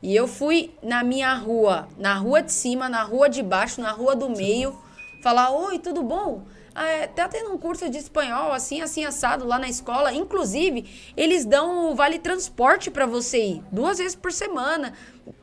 E 0.00 0.14
eu 0.14 0.28
fui 0.28 0.72
na 0.80 1.02
minha 1.02 1.34
rua, 1.34 1.88
na 1.98 2.14
rua 2.14 2.40
de 2.40 2.52
cima, 2.52 2.88
na 2.88 3.02
rua 3.02 3.28
de 3.28 3.42
baixo, 3.42 3.80
na 3.80 3.90
rua 3.90 4.14
do 4.14 4.30
meio, 4.30 4.80
falar: 5.24 5.50
Oi, 5.50 5.80
tudo 5.80 6.04
bom? 6.04 6.42
Ah, 6.78 6.86
é, 6.86 7.06
tá 7.06 7.26
tendo 7.26 7.50
um 7.52 7.56
curso 7.58 7.88
de 7.88 7.96
espanhol 7.96 8.52
assim, 8.52 8.82
assim, 8.82 9.04
assado 9.04 9.46
lá 9.46 9.58
na 9.58 9.68
escola. 9.68 10.12
Inclusive, 10.12 10.84
eles 11.16 11.46
dão 11.46 11.90
o 11.90 11.94
vale 11.94 12.18
transporte 12.18 12.90
para 12.90 13.06
você 13.06 13.38
ir 13.42 13.62
duas 13.72 13.96
vezes 13.96 14.14
por 14.14 14.30
semana. 14.30 14.92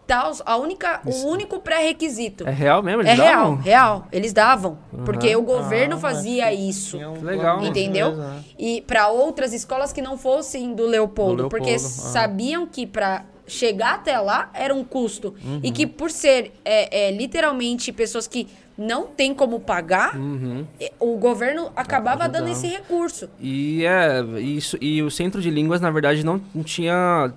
Tal, 0.06 0.32
a 0.46 0.58
única, 0.58 1.02
o 1.06 1.28
único 1.28 1.60
pré-requisito. 1.60 2.48
É 2.48 2.52
real 2.52 2.84
mesmo? 2.84 3.02
Eles 3.02 3.14
É 3.14 3.16
real, 3.16 3.36
davam? 3.42 3.56
real. 3.56 4.08
Eles 4.12 4.34
davam. 4.34 4.78
Porque 5.06 5.30
Aham. 5.30 5.40
o 5.40 5.42
governo 5.42 5.96
Ah, 5.96 6.00
fazia 6.00 6.54
isso. 6.54 6.98
um 6.98 7.22
Legal. 7.24 7.64
Entendeu? 7.64 8.10
mesmo, 8.10 8.22
né? 8.24 8.44
E 8.60 8.82
para 8.82 9.08
outras 9.08 9.54
escolas 9.54 9.92
que 9.94 10.02
não 10.02 10.18
fossem 10.18 10.74
do 10.76 10.86
Leopoldo, 10.86 11.44
Do 11.44 11.50
porque 11.50 11.72
Leopoldo, 11.72 11.88
ah. 11.96 12.12
sabiam 12.12 12.68
que 12.68 12.86
para 12.86 13.26
chegar 13.48 13.96
até 13.96 14.18
lá 14.20 14.50
era 14.54 14.74
um 14.74 14.84
custo. 14.84 15.36
E 15.62 15.68
Uhum. 15.68 15.74
que 15.74 15.86
por 15.88 16.10
ser 16.12 16.52
é, 16.64 17.08
é, 17.08 17.12
literalmente 17.12 17.92
pessoas 17.92 18.26
que 18.28 18.48
não 18.78 19.06
têm 19.08 19.34
como 19.36 19.60
pagar, 19.60 20.16
Uhum. 20.18 20.66
é, 20.80 20.92
o 21.00 21.16
governo 21.18 21.72
acabava 21.76 22.28
dando 22.28 22.50
esse 22.50 22.66
recurso. 22.68 23.30
E 23.40 23.86
é, 23.86 24.22
isso, 24.40 24.78
e 24.82 25.02
o 25.04 25.12
centro 25.12 25.42
de 25.42 25.50
línguas, 25.50 25.80
na 25.82 25.92
verdade, 25.92 26.24
não, 26.26 26.42
não 26.56 26.64
tinha. 26.64 27.34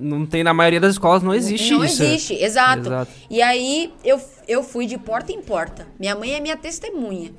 Não 0.00 0.24
tem 0.24 0.44
na 0.44 0.54
maioria 0.54 0.78
das 0.78 0.92
escolas, 0.92 1.24
não 1.24 1.34
existe 1.34 1.72
não 1.72 1.84
isso. 1.84 2.02
existe, 2.04 2.34
exato. 2.34 2.86
Exato. 2.86 3.10
E 3.28 3.42
aí 3.42 3.92
eu, 4.04 4.20
eu 4.46 4.62
fui 4.62 4.86
de 4.86 4.96
porta 4.96 5.32
em 5.32 5.42
porta. 5.42 5.88
Minha 5.98 6.14
mãe 6.14 6.34
é 6.34 6.40
minha 6.40 6.56
testemunha. 6.56 7.32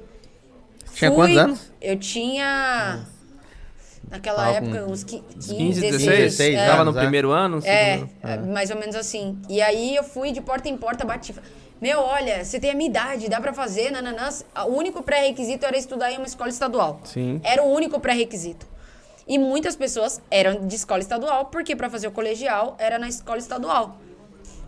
Tinha 0.93 1.10
Fui- 1.10 1.15
quantos 1.15 1.38
anos? 1.38 1.71
Eu 1.82 1.97
tinha. 1.97 2.99
Naquela 4.09 4.45
Tava 4.45 4.57
época, 4.57 4.85
uns 4.85 5.03
qui- 5.03 5.21
15, 5.33 5.55
15, 5.55 5.81
16. 5.81 6.05
16, 6.19 6.55
é. 6.55 6.65
tava 6.67 6.83
no 6.83 6.91
é. 6.97 7.01
primeiro 7.01 7.31
ano? 7.31 7.59
É, 7.63 7.93
segundo? 7.97 8.12
é, 8.23 8.38
mais 8.38 8.71
ou 8.71 8.77
menos 8.77 8.95
assim. 8.95 9.38
E 9.47 9.62
aí 9.62 9.95
eu 9.95 10.03
fui 10.03 10.31
de 10.31 10.41
porta 10.41 10.67
em 10.67 10.77
porta, 10.77 11.05
bati. 11.05 11.33
Meu, 11.81 11.99
olha, 12.01 12.43
você 12.43 12.59
tem 12.59 12.71
a 12.71 12.75
minha 12.75 12.89
idade, 12.89 13.29
dá 13.29 13.39
pra 13.39 13.53
fazer, 13.53 13.91
nananã. 13.91 14.29
O 14.67 14.71
único 14.75 15.01
pré-requisito 15.03 15.65
era 15.65 15.77
estudar 15.77 16.12
em 16.12 16.17
uma 16.17 16.25
escola 16.25 16.49
estadual. 16.49 16.99
Sim. 17.05 17.39
Era 17.43 17.63
o 17.63 17.71
único 17.71 17.99
pré-requisito. 17.99 18.65
E 19.27 19.38
muitas 19.38 19.75
pessoas 19.75 20.19
eram 20.31 20.67
de 20.67 20.75
escola 20.75 20.99
estadual, 20.99 21.45
porque 21.45 21.75
pra 21.75 21.89
fazer 21.89 22.07
o 22.07 22.12
colegial 22.12 22.75
era 22.79 22.97
na 22.97 23.07
escola 23.07 23.38
estadual. 23.38 23.97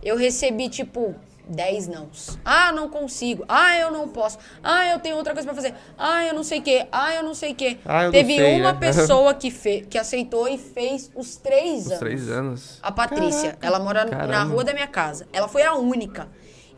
Eu 0.02 0.16
recebi, 0.16 0.68
tipo, 0.68 1.14
10 1.48 1.88
nãos. 1.88 2.38
Ah, 2.44 2.72
não 2.72 2.88
consigo. 2.88 3.44
Ah, 3.48 3.76
eu 3.76 3.90
não 3.90 4.08
posso. 4.08 4.38
Ah, 4.62 4.86
eu 4.92 4.98
tenho 5.00 5.16
outra 5.16 5.32
coisa 5.34 5.46
pra 5.46 5.54
fazer. 5.54 5.74
Ah, 5.98 6.24
eu 6.24 6.34
não 6.34 6.44
sei 6.44 6.60
o 6.60 6.62
quê. 6.62 6.86
Ah, 6.90 7.14
eu 7.14 7.22
não 7.22 7.34
sei 7.34 7.52
o 7.52 7.54
quê. 7.54 7.78
Ah, 7.84 8.08
Teve 8.10 8.36
sei, 8.36 8.60
uma 8.60 8.72
né? 8.72 8.78
pessoa 8.78 9.34
que, 9.34 9.50
fe 9.50 9.82
que 9.88 9.98
aceitou 9.98 10.48
e 10.48 10.56
fez 10.56 11.10
os 11.14 11.36
três 11.36 11.80
Os 11.86 11.86
anos. 11.88 11.98
três 11.98 12.28
anos. 12.30 12.78
A 12.82 12.92
Patrícia, 12.92 13.58
ela 13.60 13.78
mora 13.78 14.04
na 14.04 14.10
Caramba. 14.16 14.52
rua 14.52 14.64
da 14.64 14.72
minha 14.72 14.86
casa. 14.86 15.26
Ela 15.32 15.48
foi 15.48 15.62
a 15.62 15.74
única. 15.74 16.28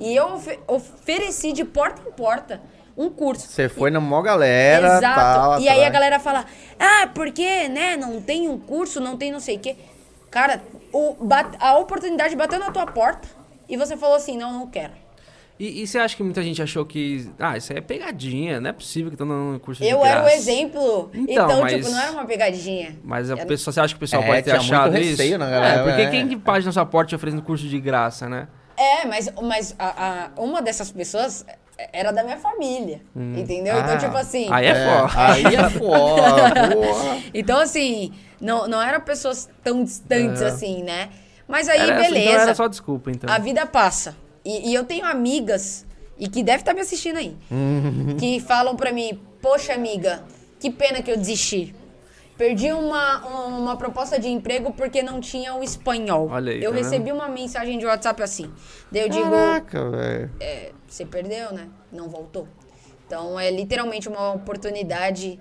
E 0.01 0.15
eu 0.17 0.35
ofe- 0.35 0.59
ofereci 0.67 1.53
de 1.53 1.65
porta 1.65 2.03
em 2.09 2.13
porta 2.13 2.61
um 2.97 3.11
curso. 3.11 3.47
Você 3.49 3.69
foi 3.69 3.91
na 3.91 4.01
mó 4.01 4.23
galera, 4.23 4.97
Exato. 4.99 5.15
tal, 5.15 5.61
e 5.61 5.69
aí 5.69 5.85
a 5.85 5.91
galera 5.91 6.19
fala: 6.19 6.45
"Ah, 6.79 7.09
porque, 7.15 7.69
né, 7.69 7.97
não 7.97 8.21
tem 8.21 8.49
um 8.49 8.59
curso, 8.59 9.01
não 9.01 9.17
tem 9.17 9.31
não 9.31 9.41
sei 9.41 9.57
o 9.57 9.61
quê". 9.61 9.77
Cara, 10.31 10.61
o, 10.93 11.17
a 11.61 11.79
oportunidade 11.79 12.35
bateu 12.35 12.59
na 12.59 12.71
tua 12.73 12.87
porta 12.87 13.29
e 13.69 13.77
você 13.77 13.97
falou 13.97 14.17
assim: 14.17 14.37
"Não, 14.37 14.53
não 14.53 14.67
quero". 14.67 14.93
E, 15.59 15.83
e 15.83 15.87
você 15.87 15.99
acha 15.99 16.17
que 16.17 16.23
muita 16.25 16.43
gente 16.43 16.61
achou 16.61 16.85
que. 16.85 17.31
Ah, 17.39 17.57
isso 17.57 17.73
aí 17.73 17.79
é 17.79 17.81
pegadinha, 17.81 18.61
não 18.61 18.71
é 18.71 18.73
possível 18.73 19.09
que 19.11 19.15
estão 19.15 19.29
dando 19.29 19.61
curso 19.61 19.81
de 19.83 19.89
Eu 19.89 20.05
era 20.05 20.25
o 20.25 20.29
exemplo. 20.29 21.11
Então, 21.15 21.45
Então, 21.47 21.61
mas- 21.61 21.73
tipo, 21.75 21.91
não 21.91 22.01
era 22.01 22.11
uma 22.13 22.25
pegadinha. 22.25 22.97
Mas 23.05 23.31
a 23.31 23.35
Era- 23.35 23.47
pessoa, 23.47 23.73
você 23.73 23.81
acha 23.81 23.95
que 23.95 23.99
o 23.99 24.01
pessoal 24.01 24.23
É, 24.25 24.27
pode 24.27 24.43
ter 24.43 24.51
muito 24.51 24.63
achado 24.65 24.99
isso? 24.99 25.11
receio 25.11 25.39
na 25.39 25.49
galera, 25.49 25.81
é, 25.81 25.85
porque 25.85 26.03
é. 26.03 26.11
quem 26.11 26.27
que 26.29 26.37
pode 26.37 26.67
na 26.67 26.73
sua 26.73 26.85
porta 26.85 27.11
te 27.11 27.15
oferecendo 27.15 27.41
curso 27.43 27.69
de 27.69 27.79
graça, 27.79 28.29
né? 28.29 28.49
É, 28.77 29.07
mas, 29.07 29.33
mas 29.41 29.77
a, 29.79 30.31
a- 30.35 30.41
uma 30.43 30.61
dessas 30.61 30.91
pessoas 30.91 31.47
era 31.93 32.11
da 32.11 32.25
minha 32.25 32.37
família. 32.39 33.01
Entendeu? 33.15 33.79
Então, 33.79 33.95
Ah, 33.95 33.99
tipo 33.99 34.17
assim. 34.17 34.49
Aí 34.51 34.67
é, 34.67 34.75
foda. 34.75 35.13
Aí 35.23 35.45
é 35.55 35.71
foda. 35.71 37.23
Então, 37.33 37.61
assim, 37.61 38.13
não, 38.41 38.67
não 38.67 38.83
eram 38.83 39.01
pessoas 39.01 39.49
tão 39.63 39.85
distantes 39.85 40.43
É. 40.43 40.47
assim, 40.47 40.83
né? 40.83 41.11
Mas 41.49 41.69
aí, 41.69 41.79
Era- 41.81 42.01
beleza. 42.01 42.19
Então 42.31 42.41
era 42.43 42.55
só 42.55 42.67
desculpa, 42.69 43.11
então. 43.11 43.33
A 43.33 43.39
vida 43.39 43.67
passa. 43.67 44.17
E, 44.45 44.71
e 44.71 44.75
eu 44.75 44.85
tenho 44.85 45.05
amigas, 45.05 45.87
e 46.19 46.29
que 46.29 46.43
deve 46.43 46.59
estar 46.61 46.75
me 46.75 46.81
assistindo 46.81 47.17
aí, 47.19 47.37
que 48.19 48.41
falam 48.41 48.77
pra 48.77 48.93
mim: 48.93 49.19
Poxa, 49.43 49.73
amiga, 49.75 50.23
que 50.61 50.71
pena 50.71 51.03
que 51.03 51.11
eu 51.11 51.17
desisti. 51.17 51.75
Perdi 52.37 52.73
uma, 52.73 53.25
uma 53.47 53.77
proposta 53.77 54.19
de 54.19 54.29
emprego 54.29 54.73
porque 54.73 55.03
não 55.05 55.21
tinha 55.21 55.55
o 55.55 55.63
espanhol. 55.63 56.29
Olha 56.31 56.53
aí, 56.53 56.63
eu 56.65 56.73
tá 56.73 56.79
recebi 56.79 57.13
uma 57.13 57.29
mensagem 57.29 57.79
de 57.79 57.87
WhatsApp 57.87 58.21
assim. 58.23 58.51
Daí 58.91 59.03
eu 59.03 59.09
digo: 59.09 59.31
Caraca, 59.31 59.91
velho. 59.91 60.31
é, 60.41 60.73
Você 60.89 61.05
perdeu, 61.07 61.53
né? 61.53 61.69
Não 61.93 62.09
voltou. 62.09 62.49
Então 63.07 63.39
é 63.39 63.51
literalmente 63.51 64.09
uma 64.09 64.33
oportunidade. 64.33 65.39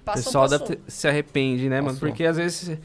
O 0.00 0.04
Passou, 0.04 0.24
pessoal 0.24 0.48
passou. 0.48 0.66
ter- 0.66 0.80
se 0.88 1.06
arrepende, 1.06 1.68
né, 1.68 1.76
mano? 1.80 1.92
Passou. 1.94 2.08
Porque 2.08 2.24
às 2.24 2.36
vezes 2.36 2.78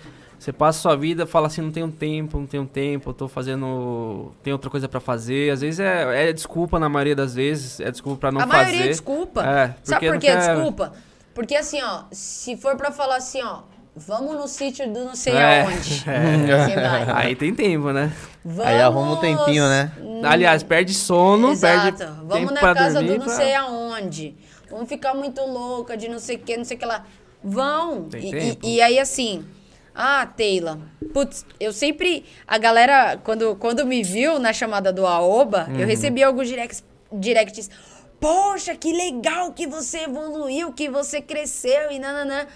você- 0.44 0.54
passa 0.54 0.80
a 0.80 0.82
sua 0.82 0.96
vida, 0.98 1.26
fala 1.26 1.48
assim, 1.48 1.62
não 1.62 1.72
tenho 1.72 1.90
tempo, 1.92 2.38
não 2.40 2.46
tenho 2.46 2.66
tempo, 2.66 3.10
eu 3.10 3.14
tô 3.14 3.28
fazendo. 3.28 4.32
Tem 4.44 4.52
outra 4.54 4.70
coisa 4.70 4.88
pra 4.88 5.00
fazer. 5.00 5.52
Às 5.52 5.62
vezes 5.62 5.80
é, 5.80 6.30
é 6.30 6.34
desculpa 6.34 6.80
na 6.80 6.90
maioria 6.90 7.16
das 7.16 7.34
vezes, 7.36 7.80
é 7.80 7.90
desculpa 7.92 8.20
pra 8.20 8.32
não 8.32 8.42
a 8.42 8.48
fazer. 8.48 8.58
maioria 8.64 8.86
é 8.86 8.90
desculpa. 8.90 9.42
É, 9.44 9.76
Sabe 9.84 10.00
porque 10.08 10.12
por 10.12 10.20
que 10.20 10.28
é 10.28 10.38
desculpa? 10.38 10.94
Porque 11.34 11.56
assim, 11.56 11.82
ó, 11.82 12.04
se 12.12 12.56
for 12.58 12.76
pra 12.76 12.92
falar 12.92 13.16
assim, 13.18 13.42
ó, 13.42 13.60
vamos 13.96 14.36
no 14.36 14.48
sítio 14.48 14.92
do 14.92 15.04
não 15.06 15.16
sei 15.16 15.34
É, 15.34 15.62
aonde. 15.64 16.04
Vai. 16.76 17.26
Aí 17.26 17.36
tem 17.36 17.54
tempo, 17.56 17.92
né? 17.92 18.12
Vamos... 18.46 18.66
Aí 18.66 18.82
arruma 18.82 19.14
um 19.14 19.18
tempinho, 19.18 19.68
né? 19.68 19.92
Aliás, 20.24 20.62
perde 20.64 20.94
sono, 20.94 21.52
Exato. 21.52 21.98
perde 21.98 22.04
Vamos 22.18 22.34
tempo 22.34 22.54
na 22.54 22.60
pra 22.60 22.74
casa 22.76 22.96
dormir. 23.00 23.14
do 23.14 23.18
não 23.20 23.26
pra- 23.26 23.36
sei 23.36 23.56
aonde. 23.56 24.36
Vamos 24.70 24.90
ficar 24.90 25.14
muito 25.14 25.42
louca 25.42 25.96
de 25.98 26.08
não 26.08 26.20
sei 26.20 26.36
o 26.36 26.40
que, 26.40 26.58
não 26.58 26.66
sei 26.66 26.78
o 26.78 26.80
que 26.80 26.86
lá. 26.86 27.04
Vão. 27.44 28.04
Tem 28.10 28.22
E, 28.24 28.28
e- 28.28 28.32
tempo. 28.32 28.60
e 28.68 28.82
aí, 28.82 29.00
assim, 29.00 29.44
ah, 29.96 30.26
Taylor, 30.26 30.78
putz, 31.14 31.46
eu 31.60 31.72
sempre. 31.72 32.26
A 32.48 32.58
galera, 32.58 33.18
quando, 33.24 33.56
quando 33.56 33.86
me 33.86 34.02
viu 34.04 34.40
na 34.40 34.52
chamada 34.54 34.92
do 34.92 35.06
Aoba, 35.06 35.68
Uhum. 35.70 35.80
eu 35.80 35.88
recebi 35.88 36.24
alguns 36.24 36.48
directs, 36.48 36.84
directs. 37.12 37.70
Poxa, 38.20 38.74
que 38.76 38.92
legal 38.94 39.52
que 39.52 39.68
você 39.68 40.00
evoluiu, 40.06 40.72
que 40.72 40.90
você 40.90 41.22
cresceu 41.22 41.92
e 41.92 42.00
nananã. 42.00 42.48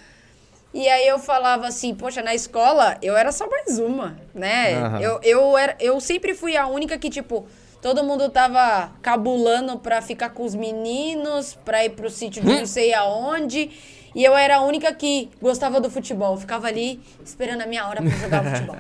E 0.73 0.87
aí 0.87 1.07
eu 1.07 1.19
falava 1.19 1.67
assim, 1.67 1.93
poxa, 1.93 2.21
na 2.21 2.33
escola 2.35 2.97
eu 3.01 3.15
era 3.17 3.31
só 3.31 3.47
mais 3.49 3.77
uma, 3.79 4.17
né? 4.33 4.75
Aham. 4.75 5.01
Eu, 5.01 5.19
eu, 5.23 5.57
era, 5.57 5.75
eu 5.79 5.99
sempre 5.99 6.33
fui 6.33 6.55
a 6.57 6.67
única 6.67 6.97
que, 6.97 7.09
tipo, 7.09 7.45
Todo 7.79 8.03
mundo 8.03 8.27
tava 8.29 8.91
cabulando 9.03 9.77
pra 9.77 10.01
ficar 10.01 10.29
com 10.31 10.43
os 10.43 10.55
meninos, 10.55 11.53
pra 11.63 11.85
ir 11.85 11.91
pro 11.91 12.09
sítio 12.09 12.43
de 12.43 12.47
não 12.51 12.65
sei 12.65 12.91
aonde. 12.91 13.69
E 14.17 14.23
eu 14.23 14.35
era 14.35 14.55
a 14.57 14.61
única 14.61 14.91
que 14.95 15.29
gostava 15.39 15.79
do 15.79 15.91
futebol. 15.91 16.33
Eu 16.33 16.39
ficava 16.39 16.65
ali 16.65 16.99
esperando 17.23 17.61
a 17.61 17.67
minha 17.67 17.87
hora 17.87 18.01
pra 18.01 18.09
jogar 18.09 18.43
futebol. 18.49 18.75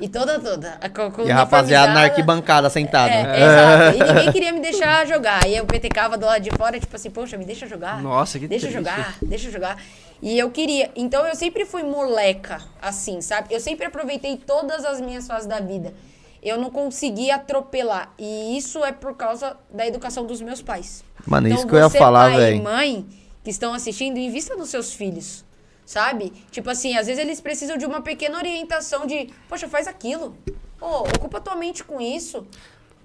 E 0.00 0.08
toda, 0.08 0.40
toda. 0.40 0.80
Com, 0.92 1.12
com 1.12 1.22
E 1.22 1.30
a 1.30 1.36
rapaziada 1.36 1.92
na 1.94 2.00
arquibancada 2.00 2.68
sentada. 2.68 3.08
É, 3.08 3.22
né? 3.22 3.38
exato. 3.38 3.96
E 3.96 4.12
ninguém 4.14 4.32
queria 4.32 4.52
me 4.52 4.58
deixar 4.58 5.06
jogar. 5.06 5.46
E 5.46 5.56
eu 5.56 5.64
petecava 5.64 6.18
do 6.18 6.26
lado 6.26 6.42
de 6.42 6.50
fora, 6.50 6.80
tipo 6.80 6.96
assim, 6.96 7.08
poxa, 7.08 7.36
me 7.38 7.44
deixa 7.44 7.68
jogar. 7.68 8.02
Nossa, 8.02 8.36
que 8.36 8.48
Deixa 8.48 8.66
eu 8.66 8.72
triste. 8.72 8.88
jogar, 8.90 9.16
deixa 9.22 9.46
eu 9.46 9.52
jogar. 9.52 9.80
E 10.20 10.36
eu 10.36 10.50
queria. 10.50 10.90
Então 10.96 11.24
eu 11.24 11.36
sempre 11.36 11.64
fui 11.64 11.84
moleca, 11.84 12.60
assim, 12.82 13.20
sabe? 13.20 13.54
Eu 13.54 13.60
sempre 13.60 13.86
aproveitei 13.86 14.36
todas 14.38 14.84
as 14.84 15.00
minhas 15.00 15.24
fases 15.28 15.46
da 15.46 15.60
vida. 15.60 15.94
Eu 16.42 16.58
não 16.58 16.68
consegui 16.68 17.30
atropelar. 17.30 18.12
E 18.18 18.58
isso 18.58 18.84
é 18.84 18.90
por 18.90 19.14
causa 19.14 19.56
da 19.72 19.86
educação 19.86 20.26
dos 20.26 20.40
meus 20.42 20.60
pais. 20.60 21.04
Mano, 21.24 21.46
então, 21.46 21.58
isso 21.58 21.68
que 21.68 21.74
eu 21.76 21.78
ia 21.78 21.88
falar, 21.90 22.32
pai 22.32 22.34
e 22.34 22.38
velho. 22.38 22.62
mãe 22.64 23.06
que 23.48 23.52
estão 23.52 23.72
assistindo, 23.72 24.18
invista 24.18 24.54
nos 24.56 24.68
seus 24.68 24.92
filhos. 24.92 25.42
Sabe? 25.86 26.34
Tipo 26.50 26.68
assim, 26.68 26.94
às 26.98 27.06
vezes 27.06 27.18
eles 27.22 27.40
precisam 27.40 27.78
de 27.78 27.86
uma 27.86 28.02
pequena 28.02 28.36
orientação 28.36 29.06
de, 29.06 29.30
poxa, 29.48 29.66
faz 29.66 29.88
aquilo. 29.88 30.36
Pô, 30.78 31.00
ocupa 31.16 31.40
tua 31.40 31.56
mente 31.56 31.82
com 31.82 31.98
isso. 31.98 32.46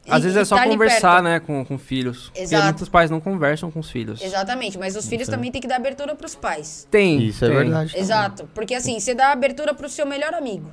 Às 0.06 0.20
E- 0.20 0.24
vezes 0.24 0.38
é 0.38 0.44
só 0.44 0.58
tá 0.58 0.66
conversar, 0.68 1.24
né, 1.24 1.40
com, 1.40 1.64
com 1.64 1.78
filhos. 1.78 2.26
Porque 2.26 2.42
Exato. 2.42 2.64
muitos 2.66 2.90
pais 2.90 3.10
não 3.10 3.22
conversam 3.22 3.72
com 3.72 3.80
os 3.80 3.90
filhos. 3.90 4.22
Exatamente, 4.22 4.78
mas 4.78 4.98
os 4.98 5.08
filhos 5.08 5.30
também 5.30 5.50
têm 5.50 5.62
que 5.62 5.68
dar 5.68 5.78
abertura 5.78 6.14
pros 6.14 6.36
pais. 6.36 6.86
Tem. 6.92 7.24
Isso 7.24 7.46
é 7.46 7.48
tem. 7.48 7.58
verdade. 7.58 7.98
Exato. 7.98 8.50
Porque 8.54 8.76
assim, 8.76 9.00
você 9.00 9.16
dá 9.16 9.32
abertura 9.32 9.74
pro 9.74 9.88
seu 9.88 10.06
melhor 10.06 10.34
amigo. 10.34 10.70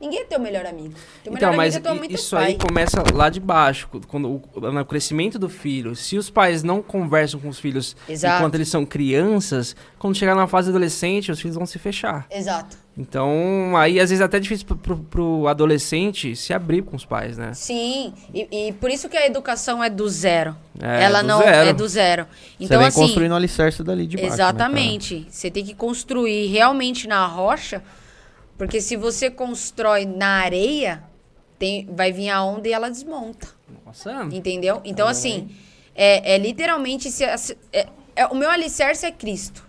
Ninguém 0.00 0.20
é 0.20 0.24
teu 0.24 0.38
melhor 0.38 0.66
amigo. 0.66 0.94
Teu 1.24 1.32
melhor 1.32 1.46
Então, 1.48 1.56
mas 1.56 1.74
amigo 1.76 1.88
é 1.88 1.92
tua 1.92 2.04
e 2.04 2.08
teu 2.08 2.16
isso 2.16 2.36
pai. 2.36 2.44
aí 2.46 2.54
começa 2.58 3.02
lá 3.14 3.28
de 3.30 3.40
baixo, 3.40 3.88
quando 4.08 4.28
o, 4.54 4.60
no 4.60 4.84
crescimento 4.84 5.38
do 5.38 5.48
filho. 5.48 5.96
Se 5.96 6.18
os 6.18 6.28
pais 6.28 6.62
não 6.62 6.82
conversam 6.82 7.40
com 7.40 7.48
os 7.48 7.58
filhos 7.58 7.96
Exato. 8.08 8.36
enquanto 8.38 8.54
eles 8.56 8.68
são 8.68 8.84
crianças, 8.84 9.74
quando 9.98 10.14
chegar 10.16 10.34
na 10.34 10.46
fase 10.46 10.68
adolescente, 10.70 11.32
os 11.32 11.40
filhos 11.40 11.56
vão 11.56 11.64
se 11.66 11.78
fechar. 11.78 12.26
Exato. 12.30 12.76
Então, 12.98 13.76
aí 13.76 14.00
às 14.00 14.08
vezes 14.08 14.22
é 14.22 14.24
até 14.24 14.38
difícil 14.40 14.66
pro, 14.66 14.76
pro, 14.76 14.96
pro 14.98 15.48
adolescente 15.48 16.34
se 16.34 16.54
abrir 16.54 16.82
com 16.82 16.96
os 16.96 17.04
pais, 17.04 17.36
né? 17.36 17.52
Sim. 17.52 18.12
E, 18.32 18.68
e 18.68 18.72
por 18.72 18.90
isso 18.90 19.06
que 19.08 19.16
a 19.16 19.26
educação 19.26 19.84
é 19.84 19.90
do 19.90 20.08
zero. 20.08 20.56
É, 20.80 21.04
Ela 21.04 21.20
do 21.20 21.28
não 21.28 21.38
zero. 21.42 21.68
é 21.68 21.72
do 21.74 21.86
zero. 21.88 22.26
Então, 22.58 22.68
Você 22.68 22.78
vem 22.78 22.86
assim. 22.86 23.00
construindo 23.00 23.32
o 23.32 23.34
alicerce 23.36 23.82
dali 23.82 24.06
de 24.06 24.16
baixo. 24.16 24.28
né? 24.28 24.34
Exatamente. 24.34 25.26
Você 25.30 25.50
tem 25.50 25.62
que 25.64 25.74
construir 25.74 26.46
realmente 26.46 27.06
na 27.06 27.26
rocha, 27.26 27.82
porque 28.58 28.80
se 28.80 28.96
você 28.96 29.30
constrói 29.30 30.04
na 30.04 30.40
areia, 30.40 31.02
tem, 31.58 31.86
vai 31.90 32.12
vir 32.12 32.30
a 32.30 32.42
onda 32.42 32.68
e 32.68 32.72
ela 32.72 32.90
desmonta. 32.90 33.48
Nossa, 33.84 34.24
Entendeu? 34.32 34.80
Então, 34.84 35.06
assim, 35.06 35.50
é, 35.94 36.34
é 36.34 36.38
literalmente. 36.38 37.10
Se, 37.10 37.24
é- 37.24 37.86
é- 38.14 38.26
o 38.26 38.34
meu 38.34 38.50
alicerce 38.50 39.06
é 39.06 39.12
Cristo. 39.12 39.64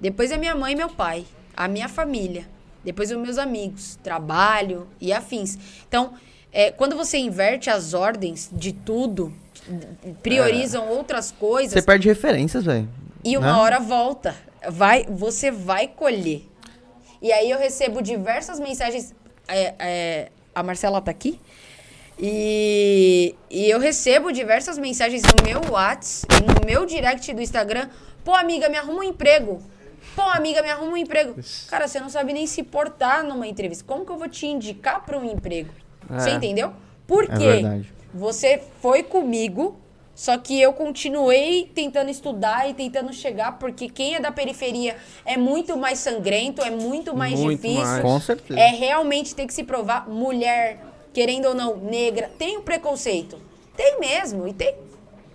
Depois 0.00 0.30
é 0.30 0.36
minha 0.36 0.54
mãe 0.54 0.72
e 0.72 0.76
meu 0.76 0.88
pai. 0.88 1.24
A 1.56 1.68
minha 1.68 1.88
família. 1.88 2.46
Depois 2.84 3.10
os 3.10 3.16
meus 3.16 3.38
amigos. 3.38 3.98
Trabalho 4.02 4.86
e 5.00 5.12
afins. 5.12 5.58
Então, 5.88 6.14
é, 6.52 6.70
quando 6.70 6.96
você 6.96 7.18
inverte 7.18 7.70
as 7.70 7.94
ordens 7.94 8.50
de 8.52 8.72
tudo, 8.72 9.32
priorizam 10.22 10.88
outras 10.88 11.32
coisas. 11.32 11.72
Você 11.72 11.82
perde 11.82 12.08
referências, 12.08 12.64
velho. 12.64 12.88
E 13.24 13.36
uma 13.36 13.52
né? 13.52 13.58
hora 13.58 13.80
volta. 13.80 14.34
Vai, 14.68 15.04
você 15.04 15.50
vai 15.50 15.88
colher. 15.88 16.42
E 17.24 17.32
aí 17.32 17.50
eu 17.50 17.58
recebo 17.58 18.02
diversas 18.02 18.60
mensagens. 18.60 19.14
é, 19.48 19.74
é, 19.78 20.28
a 20.54 20.62
Marcela 20.62 21.00
tá 21.00 21.10
aqui. 21.10 21.40
E, 22.18 23.34
e 23.50 23.70
eu 23.70 23.80
recebo 23.80 24.30
diversas 24.30 24.76
mensagens 24.76 25.22
no 25.22 25.42
meu 25.42 25.72
WhatsApp 25.72 26.34
e 26.34 26.46
no 26.46 26.66
meu 26.66 26.84
direct 26.84 27.32
do 27.32 27.40
Instagram. 27.40 27.88
Pô, 28.22 28.34
amiga, 28.34 28.68
me 28.68 28.76
arruma 28.76 28.98
um 28.98 29.02
emprego. 29.02 29.62
Pô, 30.14 30.20
amiga, 30.20 30.60
me 30.60 30.68
arruma 30.68 30.92
um 30.92 30.96
emprego. 30.98 31.34
Cara, 31.66 31.88
você 31.88 31.98
não 31.98 32.10
sabe 32.10 32.34
nem 32.34 32.46
se 32.46 32.62
portar 32.62 33.24
numa 33.24 33.46
entrevista. 33.46 33.84
Como 33.86 34.04
que 34.04 34.12
eu 34.12 34.18
vou 34.18 34.28
te 34.28 34.46
indicar 34.46 35.02
para 35.02 35.18
um 35.18 35.24
emprego? 35.24 35.72
Você 36.10 36.28
É. 36.28 36.34
entendeu? 36.34 36.74
Por 37.06 37.24
É. 37.24 37.82
Você 38.12 38.62
foi 38.82 39.02
comigo, 39.02 39.80
só 40.14 40.38
que 40.38 40.60
eu 40.60 40.72
continuei 40.72 41.70
tentando 41.74 42.08
estudar 42.10 42.70
e 42.70 42.74
tentando 42.74 43.12
chegar, 43.12 43.58
porque 43.58 43.88
quem 43.88 44.14
é 44.14 44.20
da 44.20 44.30
periferia 44.30 44.96
é 45.24 45.36
muito 45.36 45.76
mais 45.76 45.98
sangrento, 45.98 46.62
é 46.62 46.70
muito 46.70 47.16
mais 47.16 47.38
Muito 47.40 47.60
difícil. 47.60 47.84
mais. 47.84 48.02
Com 48.02 48.20
certeza. 48.20 48.58
É 48.60 48.68
realmente 48.68 49.34
ter 49.34 49.46
que 49.46 49.52
se 49.52 49.64
provar 49.64 50.08
mulher, 50.08 50.80
querendo 51.12 51.46
ou 51.46 51.54
não, 51.54 51.76
negra. 51.76 52.30
Tem 52.38 52.56
o 52.56 52.62
preconceito. 52.62 53.38
Tem 53.76 53.98
mesmo, 53.98 54.46
e 54.46 54.52
tem 54.52 54.76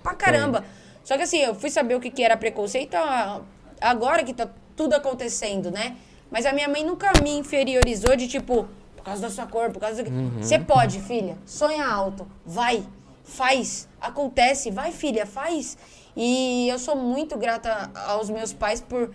pra 0.02 0.14
caramba. 0.16 0.64
Só 1.04 1.18
que 1.18 1.24
assim, 1.24 1.40
eu 1.40 1.54
fui 1.56 1.70
saber 1.70 1.96
o 1.96 2.00
que, 2.00 2.10
que 2.10 2.24
era 2.24 2.38
preconceito 2.38 2.96
ah, 2.96 3.42
agora 3.82 4.24
que 4.24 4.34
tá 4.34 4.48
tudo 4.78 4.94
acontecendo, 4.94 5.70
né? 5.70 5.98
Mas 6.32 6.46
a 6.46 6.54
minha 6.54 6.70
mãe 6.70 6.86
nunca 6.86 7.12
me 7.22 7.32
inferiorizou 7.32 8.16
de 8.16 8.28
tipo, 8.30 8.68
por 8.96 9.04
causa 9.04 9.22
da 9.22 9.30
sua 9.30 9.46
cor, 9.46 9.72
por 9.72 9.80
causa 9.80 10.04
do. 10.04 10.10
Você 10.42 10.58
pode, 10.60 11.02
filha. 11.02 11.38
Sonha 11.46 11.86
alto. 11.86 12.26
Vai. 12.46 12.84
Faz. 13.30 13.88
Acontece. 14.02 14.72
Vai, 14.72 14.92
filha, 14.92 15.26
faz. 15.26 15.78
E 16.16 16.68
eu 16.68 16.78
sou 16.78 16.96
muito 16.96 17.38
grata 17.38 17.92
aos 18.08 18.30
meus 18.30 18.52
pais 18.52 18.82
por 18.82 19.12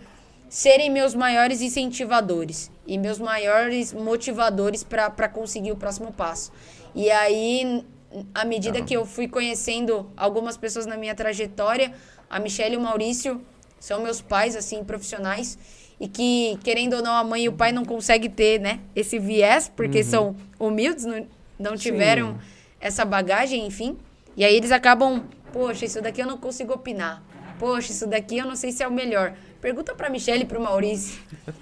serem 0.48 0.88
meus 0.88 1.14
maiores 1.14 1.60
incentivadores 1.60 2.70
e 2.86 2.96
meus 2.96 3.18
maiores 3.18 3.92
motivadores 3.92 4.84
para 4.84 5.28
conseguir 5.28 5.72
o 5.72 5.76
próximo 5.76 6.12
passo. 6.12 6.52
E 6.94 7.10
aí, 7.10 7.84
à 8.32 8.44
medida 8.44 8.80
que 8.80 8.94
eu 8.94 9.04
fui 9.04 9.26
conhecendo 9.26 10.10
algumas 10.16 10.56
pessoas 10.56 10.86
na 10.86 10.96
minha 10.96 11.14
trajetória, 11.14 11.92
a 12.30 12.38
Michelle 12.38 12.74
e 12.74 12.78
o 12.78 12.80
Maurício 12.80 13.40
são 13.80 14.00
meus 14.00 14.20
pais, 14.20 14.54
assim, 14.54 14.84
profissionais, 14.84 15.58
e 15.98 16.08
que, 16.08 16.58
querendo 16.62 16.94
ou 16.94 17.02
não, 17.02 17.12
a 17.12 17.24
mãe 17.24 17.44
e 17.44 17.48
o 17.48 17.52
pai 17.52 17.72
não 17.72 17.84
conseguem 17.84 18.30
ter, 18.30 18.60
né, 18.60 18.80
esse 18.94 19.18
viés, 19.18 19.70
porque 19.74 20.02
são 20.02 20.36
humildes, 20.58 21.04
não, 21.04 21.26
não 21.58 21.76
tiveram 21.76 22.38
essa 22.84 23.02
bagagem, 23.02 23.66
enfim. 23.66 23.96
E 24.36 24.44
aí 24.44 24.54
eles 24.54 24.70
acabam, 24.70 25.24
poxa, 25.54 25.86
isso 25.86 26.02
daqui 26.02 26.20
eu 26.20 26.26
não 26.26 26.36
consigo 26.36 26.74
opinar. 26.74 27.22
Poxa, 27.58 27.90
isso 27.90 28.06
daqui 28.06 28.36
eu 28.36 28.44
não 28.44 28.54
sei 28.54 28.72
se 28.72 28.82
é 28.82 28.86
o 28.86 28.92
melhor. 28.92 29.32
Pergunta 29.58 29.94
pra 29.94 30.10
Michelle 30.10 30.42
e 30.42 30.44
pro 30.44 30.60
Maurício. 30.60 31.18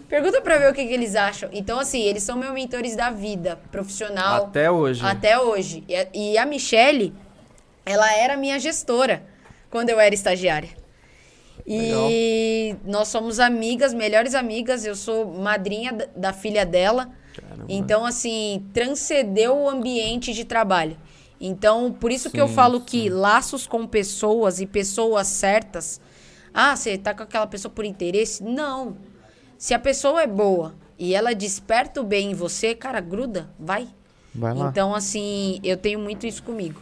Pergunta 0.09 0.41
pra 0.41 0.59
ver 0.59 0.69
o 0.69 0.75
que, 0.75 0.85
que 0.85 0.93
eles 0.93 1.15
acham. 1.15 1.49
Então, 1.53 1.79
assim, 1.79 2.01
eles 2.01 2.25
são 2.25 2.37
meus 2.37 2.53
mentores 2.53 2.97
da 2.97 3.09
vida 3.11 3.61
profissional. 3.71 4.47
Até 4.47 4.69
hoje. 4.69 5.07
Até 5.07 5.39
hoje. 5.39 5.85
E 6.13 6.37
a, 6.37 6.45
Michelle, 6.45 7.15
ela 7.87 8.13
era 8.17 8.37
minha 8.37 8.59
gestora 8.59 9.23
quando 9.71 9.91
eu 9.91 10.01
era 10.01 10.13
estagiária. 10.13 10.71
E 11.65 12.75
nós 12.85 13.07
somos 13.07 13.39
amigas, 13.39 13.95
melhores 13.95 14.35
amigas. 14.35 14.85
Eu 14.85 14.97
sou 14.97 15.25
madrinha 15.25 15.93
da, 15.93 16.07
da 16.17 16.33
filha 16.33 16.67
dela. 16.67 17.13
Então, 17.69 18.05
assim, 18.05 18.67
transcendeu 18.75 19.57
o 19.57 19.69
ambiente 19.69 20.33
de 20.33 20.45
trabalho. 20.45 20.97
Então, 21.45 21.93
por 21.93 22.13
isso 22.13 22.31
que 22.31 22.41
eu 22.41 22.47
Sim, 22.47 22.55
falo 22.55 22.81
que 22.81 23.09
laços 23.11 23.67
com 23.67 23.85
pessoas 23.85 24.61
e 24.61 24.67
pessoas 24.67 25.27
certas. 25.27 26.01
Ah, 26.55 26.77
você 26.77 26.97
tá 26.97 27.13
com 27.13 27.25
aquela 27.25 27.49
pessoa 27.49 27.73
por 27.73 27.85
interesse? 27.85 28.45
Não. 28.45 28.97
Se 29.59 29.75
a 29.75 29.79
pessoa 29.79 30.23
é 30.23 30.27
boa 30.27 30.73
e 30.97 31.17
ela 31.17 31.35
desperta 31.35 32.01
o 32.01 32.05
bem 32.05 32.31
em 32.31 32.35
você, 32.35 32.77
cara, 32.77 33.01
gruda, 33.01 33.51
vai. 33.59 33.89
Vai 34.33 34.55
lá. 34.55 34.69
Então, 34.69 34.95
assim, 34.95 35.59
eu 35.65 35.77
tenho 35.77 35.99
muito 35.99 36.29
isso 36.29 36.45
comigo. 36.45 36.81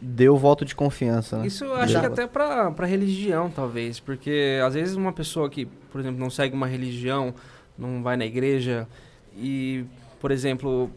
Deu 0.00 0.34
voto 0.38 0.64
de 0.64 0.74
confiança, 0.74 1.36
né? 1.36 1.46
Isso 1.46 1.64
eu 1.64 1.74
acho 1.74 1.92
Deu. 1.92 2.00
que 2.00 2.06
até 2.06 2.26
pra, 2.26 2.70
pra 2.70 2.86
religião, 2.86 3.50
talvez. 3.50 4.00
Porque 4.00 4.60
às 4.64 4.72
vezes 4.72 4.96
uma 4.96 5.12
pessoa 5.12 5.50
que, 5.50 5.66
por 5.66 6.00
exemplo, 6.00 6.18
não 6.18 6.30
segue 6.30 6.54
uma 6.54 6.66
religião, 6.66 7.34
não 7.76 8.02
vai 8.02 8.16
na 8.16 8.24
igreja 8.24 8.88
e, 9.36 9.84
por 10.20 10.30
exemplo, 10.30 10.90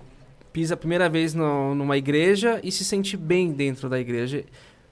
pisa 0.54 0.74
a 0.74 0.78
primeira 0.78 1.08
vez 1.10 1.34
no- 1.34 1.74
numa 1.76 1.98
igreja 1.98 2.60
e 2.64 2.72
se 2.72 2.84
sente 2.84 3.16
bem 3.16 3.52
dentro 3.52 3.88
da 3.90 4.00
igreja. 4.00 4.44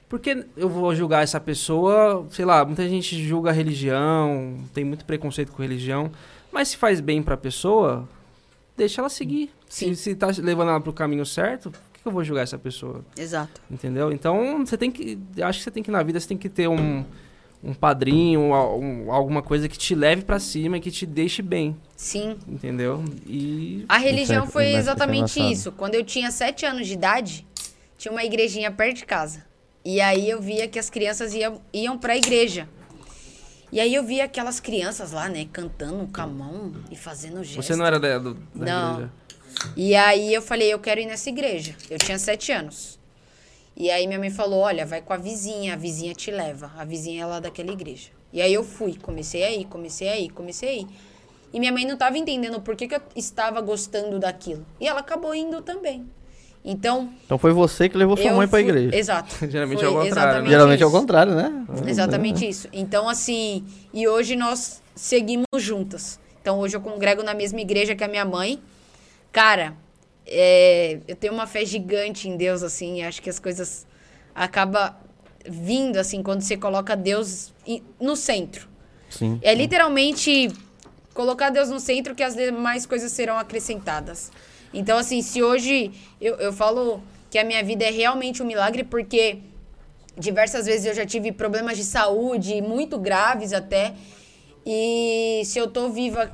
Por 0.07 0.19
que 0.19 0.43
eu 0.57 0.67
vou 0.69 0.95
julgar 0.95 1.23
essa 1.23 1.39
pessoa? 1.39 2.25
Sei 2.31 2.43
lá, 2.45 2.65
muita 2.65 2.87
gente 2.89 3.21
julga 3.23 3.49
a 3.51 3.53
religião, 3.53 4.57
tem 4.73 4.83
muito 4.83 5.05
preconceito 5.05 5.51
com 5.51 5.61
religião, 5.61 6.11
mas 6.51 6.69
se 6.69 6.77
faz 6.77 6.99
bem 6.99 7.21
pra 7.21 7.37
pessoa, 7.37 8.07
deixa 8.75 9.01
ela 9.01 9.09
seguir. 9.09 9.51
Sim. 9.67 9.93
Se, 9.93 10.03
se 10.03 10.15
tá 10.15 10.27
levando 10.39 10.69
ela 10.69 10.81
pro 10.81 10.91
caminho 10.91 11.25
certo, 11.25 11.69
por 11.69 11.79
que 12.01 12.07
eu 12.07 12.11
vou 12.11 12.23
julgar 12.23 12.41
essa 12.41 12.57
pessoa? 12.57 13.05
Exato. 13.15 13.61
Entendeu? 13.69 14.11
Então, 14.11 14.65
você 14.65 14.75
tem 14.77 14.89
que. 14.89 15.19
Acho 15.43 15.59
que 15.59 15.63
você 15.65 15.71
tem 15.71 15.83
que, 15.83 15.91
na 15.91 16.01
vida, 16.01 16.19
você 16.19 16.27
tem 16.27 16.37
que 16.37 16.49
ter 16.49 16.67
um, 16.67 17.05
um 17.63 17.73
padrinho, 17.73 18.39
um- 18.41 19.11
alguma 19.11 19.41
coisa 19.41 19.67
que 19.67 19.77
te 19.77 19.93
leve 19.93 20.23
pra 20.23 20.39
cima 20.39 20.77
e 20.77 20.81
que 20.81 20.89
te 20.91 21.05
deixe 21.05 21.41
bem. 21.41 21.75
Sim. 21.95 22.37
Entendeu? 22.47 23.03
E. 23.27 23.85
A 23.89 23.97
religião 23.97 24.45
é- 24.45 24.47
foi 24.47 24.65
é 24.67 24.73
exatamente 24.75 25.39
isso. 25.39 25.71
Quando 25.71 25.95
eu 25.95 26.03
tinha 26.03 26.31
sete 26.31 26.65
anos 26.65 26.87
de 26.87 26.93
idade, 26.93 27.45
tinha 27.97 28.11
uma 28.11 28.23
igrejinha 28.23 28.71
perto 28.71 28.97
de 28.97 29.05
casa. 29.05 29.43
E 29.83 29.99
aí 30.01 30.29
eu 30.29 30.41
via 30.41 30.67
que 30.67 30.77
as 30.79 30.89
crianças 30.89 31.33
iam, 31.33 31.61
iam 31.73 31.97
pra 31.97 32.15
igreja. 32.15 32.67
E 33.71 33.79
aí 33.79 33.93
eu 33.93 34.03
via 34.03 34.25
aquelas 34.25 34.59
crianças 34.59 35.11
lá, 35.11 35.29
né, 35.29 35.45
cantando 35.51 36.07
com 36.11 36.21
a 36.21 36.27
mão 36.27 36.73
e 36.91 36.95
fazendo 36.95 37.43
gestos. 37.43 37.65
Você 37.65 37.75
não 37.75 37.85
era 37.85 37.99
da, 37.99 38.17
do- 38.17 38.33
da 38.55 38.65
Não. 38.65 38.93
igreja? 38.93 39.11
E 39.75 39.95
aí 39.95 40.33
eu 40.33 40.41
falei, 40.41 40.71
eu 40.73 40.79
quero 40.79 40.99
ir 41.01 41.05
nessa 41.05 41.29
igreja. 41.29 41.75
Eu 41.89 41.97
tinha 41.97 42.17
sete 42.17 42.51
anos. 42.51 42.98
E 43.79 43.89
aí 43.89 44.05
minha 44.05 44.19
mãe 44.19 44.29
falou: 44.29 44.59
olha, 44.59 44.85
vai 44.85 45.01
com 45.01 45.13
a 45.13 45.17
vizinha, 45.17 45.73
a 45.73 45.77
vizinha 45.77 46.13
te 46.13 46.29
leva. 46.29 46.69
A 46.77 46.83
vizinha 46.83 47.23
é 47.23 47.25
lá 47.25 47.39
daquela 47.39 47.71
igreja. 47.71 48.09
E 48.33 48.41
aí 48.41 48.53
eu 48.53 48.63
fui, 48.63 48.95
comecei 49.01 49.41
aí, 49.43 49.63
comecei 49.65 50.09
aí, 50.09 50.29
comecei 50.29 50.69
aí. 50.69 50.87
E 51.53 51.59
minha 51.59 51.71
mãe 51.71 51.85
não 51.85 51.93
estava 51.93 52.17
entendendo 52.17 52.59
por 52.61 52.75
que, 52.75 52.87
que 52.87 52.93
eu 52.95 53.01
estava 53.15 53.59
gostando 53.61 54.19
daquilo. 54.19 54.63
E 54.79 54.87
ela 54.87 54.99
acabou 54.99 55.33
indo 55.33 55.61
também. 55.61 56.05
Então. 56.63 57.09
Então 57.25 57.37
foi 57.37 57.53
você 57.53 57.87
que 57.87 57.97
levou 57.97 58.17
sua 58.17 58.33
mãe 58.33 58.47
pra 58.47 58.59
fui- 58.59 58.67
igreja. 58.67 58.95
Exato. 58.95 59.33
Geralmente 59.49 59.79
Foi 59.79 59.87
é 59.87 59.89
o 59.89 59.93
contrário, 59.93 60.03
né? 60.03 60.09
exatamente 60.09 60.49
Geralmente 60.49 60.83
é 60.83 60.85
o 60.85 60.91
contrário, 60.91 61.35
né? 61.35 61.65
Exatamente 61.87 62.47
isso. 62.47 62.67
Então, 62.73 63.07
assim, 63.07 63.65
e 63.93 64.07
hoje 64.07 64.35
nós 64.35 64.81
seguimos 64.93 65.45
juntas. 65.57 66.19
Então, 66.41 66.59
hoje 66.59 66.75
eu 66.75 66.81
congrego 66.81 67.23
na 67.23 67.33
mesma 67.33 67.61
igreja 67.61 67.95
que 67.95 68.03
a 68.03 68.07
minha 68.09 68.25
mãe. 68.25 68.61
Cara, 69.31 69.73
é, 70.29 70.99
eu 71.07 71.15
tenho 71.15 71.33
uma 71.33 71.47
fé 71.47 71.65
gigante 71.65 72.29
em 72.29 72.37
Deus, 72.37 72.61
assim, 72.63 72.99
e 72.99 73.03
acho 73.03 73.21
que 73.21 73.29
as 73.29 73.39
coisas 73.39 73.85
acabam 74.33 74.93
vindo, 75.45 75.97
assim, 75.97 76.21
quando 76.21 76.41
você 76.41 76.55
coloca 76.55 76.95
Deus 76.95 77.53
no 77.99 78.15
centro. 78.15 78.69
Sim. 79.09 79.39
É 79.41 79.53
literalmente 79.53 80.49
colocar 81.13 81.49
Deus 81.49 81.69
no 81.69 81.79
centro 81.79 82.13
que 82.13 82.23
as 82.23 82.35
demais 82.35 82.85
coisas 82.85 83.11
serão 83.11 83.37
acrescentadas. 83.37 84.31
Então, 84.73 84.97
assim, 84.97 85.21
se 85.21 85.41
hoje 85.41 85.91
eu, 86.21 86.35
eu 86.35 86.53
falo 86.53 87.01
que 87.29 87.37
a 87.37 87.43
minha 87.43 87.63
vida 87.63 87.83
é 87.85 87.91
realmente 87.91 88.43
um 88.43 88.45
milagre, 88.45 88.83
porque 88.83 89.39
diversas 90.17 90.65
vezes 90.65 90.85
eu 90.85 90.93
já 90.93 91.05
tive 91.05 91.31
problemas 91.31 91.77
de 91.77 91.83
saúde, 91.83 92.61
muito 92.61 92.97
graves 92.99 93.53
até. 93.53 93.95
E 94.65 95.41
se 95.45 95.57
eu 95.57 95.67
tô 95.67 95.89
viva 95.89 96.31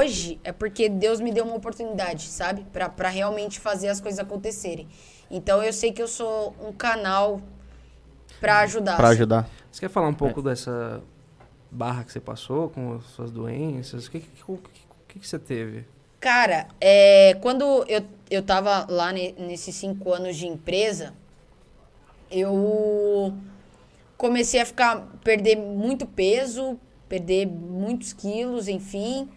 hoje, 0.00 0.40
é 0.44 0.52
porque 0.52 0.88
Deus 0.88 1.20
me 1.20 1.32
deu 1.32 1.44
uma 1.44 1.56
oportunidade, 1.56 2.24
sabe? 2.28 2.64
Pra, 2.72 2.88
pra 2.88 3.08
realmente 3.08 3.60
fazer 3.60 3.88
as 3.88 4.00
coisas 4.00 4.18
acontecerem. 4.20 4.88
Então 5.30 5.62
eu 5.62 5.72
sei 5.72 5.92
que 5.92 6.02
eu 6.02 6.08
sou 6.08 6.54
um 6.60 6.72
canal 6.72 7.40
pra 8.40 8.60
ajudar. 8.60 8.96
Pra 8.96 9.08
assim. 9.08 9.16
ajudar. 9.16 9.48
Você 9.70 9.80
quer 9.80 9.88
falar 9.88 10.08
um 10.08 10.14
pouco 10.14 10.40
dessa 10.42 11.02
barra 11.70 12.04
que 12.04 12.12
você 12.12 12.20
passou 12.20 12.68
com 12.68 12.94
as 12.94 13.04
suas 13.06 13.30
doenças? 13.30 14.06
O 14.06 14.10
que, 14.10 14.20
que, 14.20 14.42
que, 15.08 15.18
que 15.18 15.28
você 15.28 15.38
teve? 15.38 15.84
Cara, 16.20 16.68
é, 16.80 17.36
quando 17.42 17.84
eu, 17.88 18.02
eu 18.30 18.42
tava 18.42 18.86
lá 18.88 19.12
ne- 19.12 19.32
nesses 19.32 19.74
cinco 19.74 20.12
anos 20.12 20.36
de 20.36 20.46
empresa, 20.46 21.12
eu 22.30 23.34
comecei 24.16 24.60
a 24.60 24.66
ficar, 24.66 25.06
perder 25.22 25.56
muito 25.56 26.06
peso, 26.06 26.78
perder 27.08 27.46
muitos 27.46 28.12
quilos, 28.12 28.68
enfim. 28.68 29.28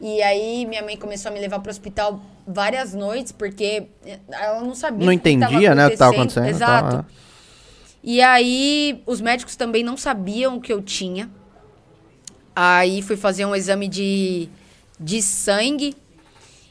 E 0.00 0.22
aí 0.22 0.64
minha 0.66 0.82
mãe 0.82 0.96
começou 0.96 1.30
a 1.30 1.34
me 1.34 1.40
levar 1.40 1.60
pro 1.60 1.70
hospital 1.70 2.20
várias 2.46 2.94
noites, 2.94 3.32
porque 3.32 3.86
ela 4.30 4.60
não 4.60 4.74
sabia 4.74 5.04
Não 5.04 5.10
o 5.10 5.12
entendia, 5.12 5.74
né, 5.74 5.86
o 5.86 5.90
que 5.90 5.96
tava 5.96 6.12
acontecendo. 6.12 6.46
Exato. 6.46 6.86
então, 6.88 7.06
E 8.02 8.22
aí, 8.22 9.02
os 9.06 9.20
médicos 9.20 9.56
também 9.56 9.84
não 9.84 9.96
sabiam 9.96 10.56
o 10.56 10.60
que 10.60 10.72
eu 10.72 10.80
tinha. 10.80 11.30
Aí 12.56 13.02
fui 13.02 13.16
fazer 13.16 13.44
um 13.44 13.54
exame 13.54 13.88
de, 13.88 14.48
de 14.98 15.22
sangue 15.22 15.94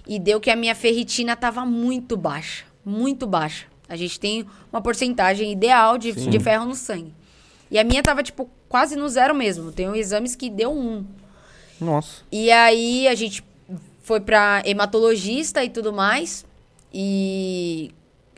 e 0.07 0.19
deu 0.19 0.39
que 0.39 0.49
a 0.49 0.55
minha 0.55 0.73
ferritina 0.73 1.33
estava 1.33 1.65
muito 1.65 2.17
baixa. 2.17 2.65
Muito 2.83 3.27
baixa. 3.27 3.67
A 3.87 3.95
gente 3.95 4.19
tem 4.19 4.45
uma 4.71 4.81
porcentagem 4.81 5.51
ideal 5.51 5.97
de, 5.97 6.11
de 6.11 6.39
ferro 6.39 6.65
no 6.65 6.75
sangue. 6.75 7.13
E 7.71 7.77
a 7.77 7.83
minha 7.83 8.01
tava, 8.01 8.23
tipo, 8.23 8.49
quase 8.67 8.95
no 8.95 9.07
zero 9.07 9.35
mesmo. 9.35 9.71
Tem 9.71 9.87
exames 9.97 10.35
que 10.35 10.49
deu 10.49 10.71
um. 10.71 11.05
Nossa. 11.79 12.23
E 12.31 12.51
aí 12.51 13.07
a 13.07 13.15
gente 13.15 13.43
foi 14.01 14.19
pra 14.19 14.61
hematologista 14.65 15.63
e 15.63 15.69
tudo 15.69 15.93
mais. 15.93 16.45
E 16.93 17.91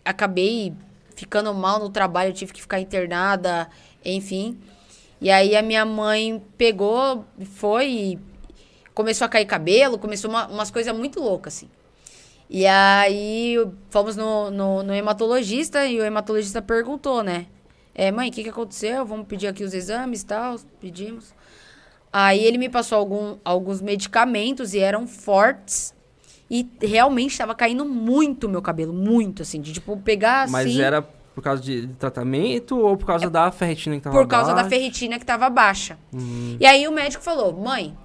acabei 0.03 0.73
ficando 1.15 1.53
mal 1.53 1.79
no 1.79 1.89
trabalho, 1.89 2.33
tive 2.33 2.51
que 2.53 2.61
ficar 2.61 2.79
internada, 2.79 3.69
enfim. 4.03 4.57
E 5.19 5.29
aí 5.29 5.55
a 5.55 5.61
minha 5.61 5.85
mãe 5.85 6.41
pegou, 6.57 7.25
foi 7.55 8.19
começou 8.93 9.25
a 9.25 9.29
cair 9.29 9.45
cabelo, 9.45 9.97
começou 9.97 10.29
uma- 10.29 10.47
umas 10.47 10.69
coisas 10.69 10.95
muito 10.95 11.19
loucas, 11.21 11.55
assim. 11.55 11.69
E 12.49 12.67
aí 12.67 13.55
fomos 13.89 14.17
no, 14.17 14.51
no, 14.51 14.83
no 14.83 14.93
hematologista 14.93 15.85
e 15.85 15.97
o 15.99 16.03
hematologista 16.03 16.61
perguntou, 16.61 17.23
né? 17.23 17.45
É, 17.95 18.11
mãe, 18.11 18.29
o 18.29 18.31
que, 18.33 18.43
que 18.43 18.49
aconteceu? 18.49 19.05
Vamos 19.05 19.25
pedir 19.27 19.47
aqui 19.47 19.63
os 19.63 19.73
exames 19.73 20.21
e 20.21 20.25
tal. 20.25 20.59
Pedimos. 20.81 21.33
Aí 22.11 22.43
ele 22.43 22.57
me 22.57 22.67
passou 22.69 22.97
algum, 22.97 23.37
alguns 23.43 23.81
medicamentos 23.81 24.73
e 24.73 24.79
eram 24.79 25.07
fortes. 25.07 25.93
E 26.49 26.67
realmente 26.81 27.31
estava 27.31 27.55
caindo 27.55 27.85
muito 27.85 28.49
meu 28.49 28.61
cabelo, 28.61 28.91
muito, 28.91 29.41
assim, 29.41 29.61
de 29.61 29.71
tipo, 29.71 29.95
pegar 29.97 30.43
assim. 30.43 30.51
Mas 30.51 30.77
era 30.77 31.01
por 31.01 31.41
causa 31.41 31.61
de 31.61 31.87
tratamento 31.97 32.77
ou 32.77 32.97
por 32.97 33.05
causa 33.05 33.29
da 33.29 33.49
ferritina 33.51 33.95
que 33.95 34.01
tava 34.01 34.17
Por 34.17 34.27
causa 34.27 34.49
da 34.49 34.55
baixa? 34.55 34.69
ferritina 34.69 35.17
que 35.17 35.23
estava 35.23 35.49
baixa. 35.49 35.97
Uhum. 36.11 36.57
E 36.59 36.65
aí 36.65 36.85
o 36.87 36.91
médico 36.91 37.23
falou: 37.23 37.53
mãe, 37.53 37.97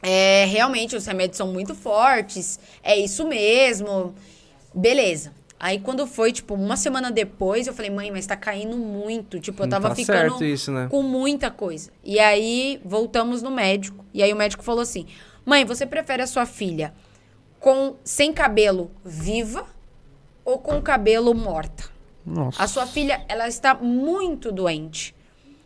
é, 0.00 0.44
realmente 0.44 0.94
os 0.94 1.04
remédios 1.04 1.36
são 1.36 1.52
muito 1.52 1.74
fortes, 1.74 2.60
é 2.82 2.96
isso 2.96 3.26
mesmo. 3.26 4.14
Beleza. 4.72 5.32
Aí 5.60 5.80
quando 5.80 6.06
foi, 6.06 6.32
tipo, 6.32 6.54
uma 6.54 6.76
semana 6.76 7.10
depois, 7.10 7.66
eu 7.66 7.74
falei, 7.74 7.90
mãe, 7.90 8.10
mas 8.12 8.26
tá 8.26 8.36
caindo 8.36 8.76
muito. 8.76 9.40
Tipo, 9.40 9.62
eu 9.62 9.66
Não 9.66 9.70
tava 9.70 9.88
tá 9.88 9.94
ficando 9.94 10.44
isso, 10.44 10.70
né? 10.70 10.86
com 10.88 11.02
muita 11.02 11.50
coisa. 11.50 11.90
E 12.04 12.20
aí 12.20 12.80
voltamos 12.84 13.42
no 13.42 13.50
médico. 13.50 14.04
E 14.14 14.22
aí 14.22 14.32
o 14.32 14.36
médico 14.36 14.62
falou 14.62 14.82
assim: 14.82 15.06
mãe, 15.44 15.64
você 15.64 15.84
prefere 15.84 16.22
a 16.22 16.26
sua 16.26 16.46
filha 16.46 16.94
com 17.58 17.96
sem 18.04 18.32
cabelo 18.32 18.90
viva 19.04 19.66
ou 20.44 20.58
com 20.58 20.80
cabelo 20.80 21.34
morta? 21.34 21.84
Nossa. 22.24 22.62
A 22.62 22.68
sua 22.68 22.86
filha, 22.86 23.24
ela 23.28 23.48
está 23.48 23.74
muito 23.74 24.52
doente. 24.52 25.14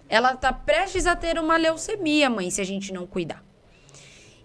Ela 0.09 0.33
está 0.33 0.53
prestes 0.53 1.07
a 1.07 1.17
ter 1.17 1.39
uma 1.39 1.57
leucemia, 1.57 2.31
mãe, 2.31 2.51
se 2.51 2.61
a 2.61 2.65
gente 2.65 2.93
não 2.93 3.07
cuidar. 3.07 3.43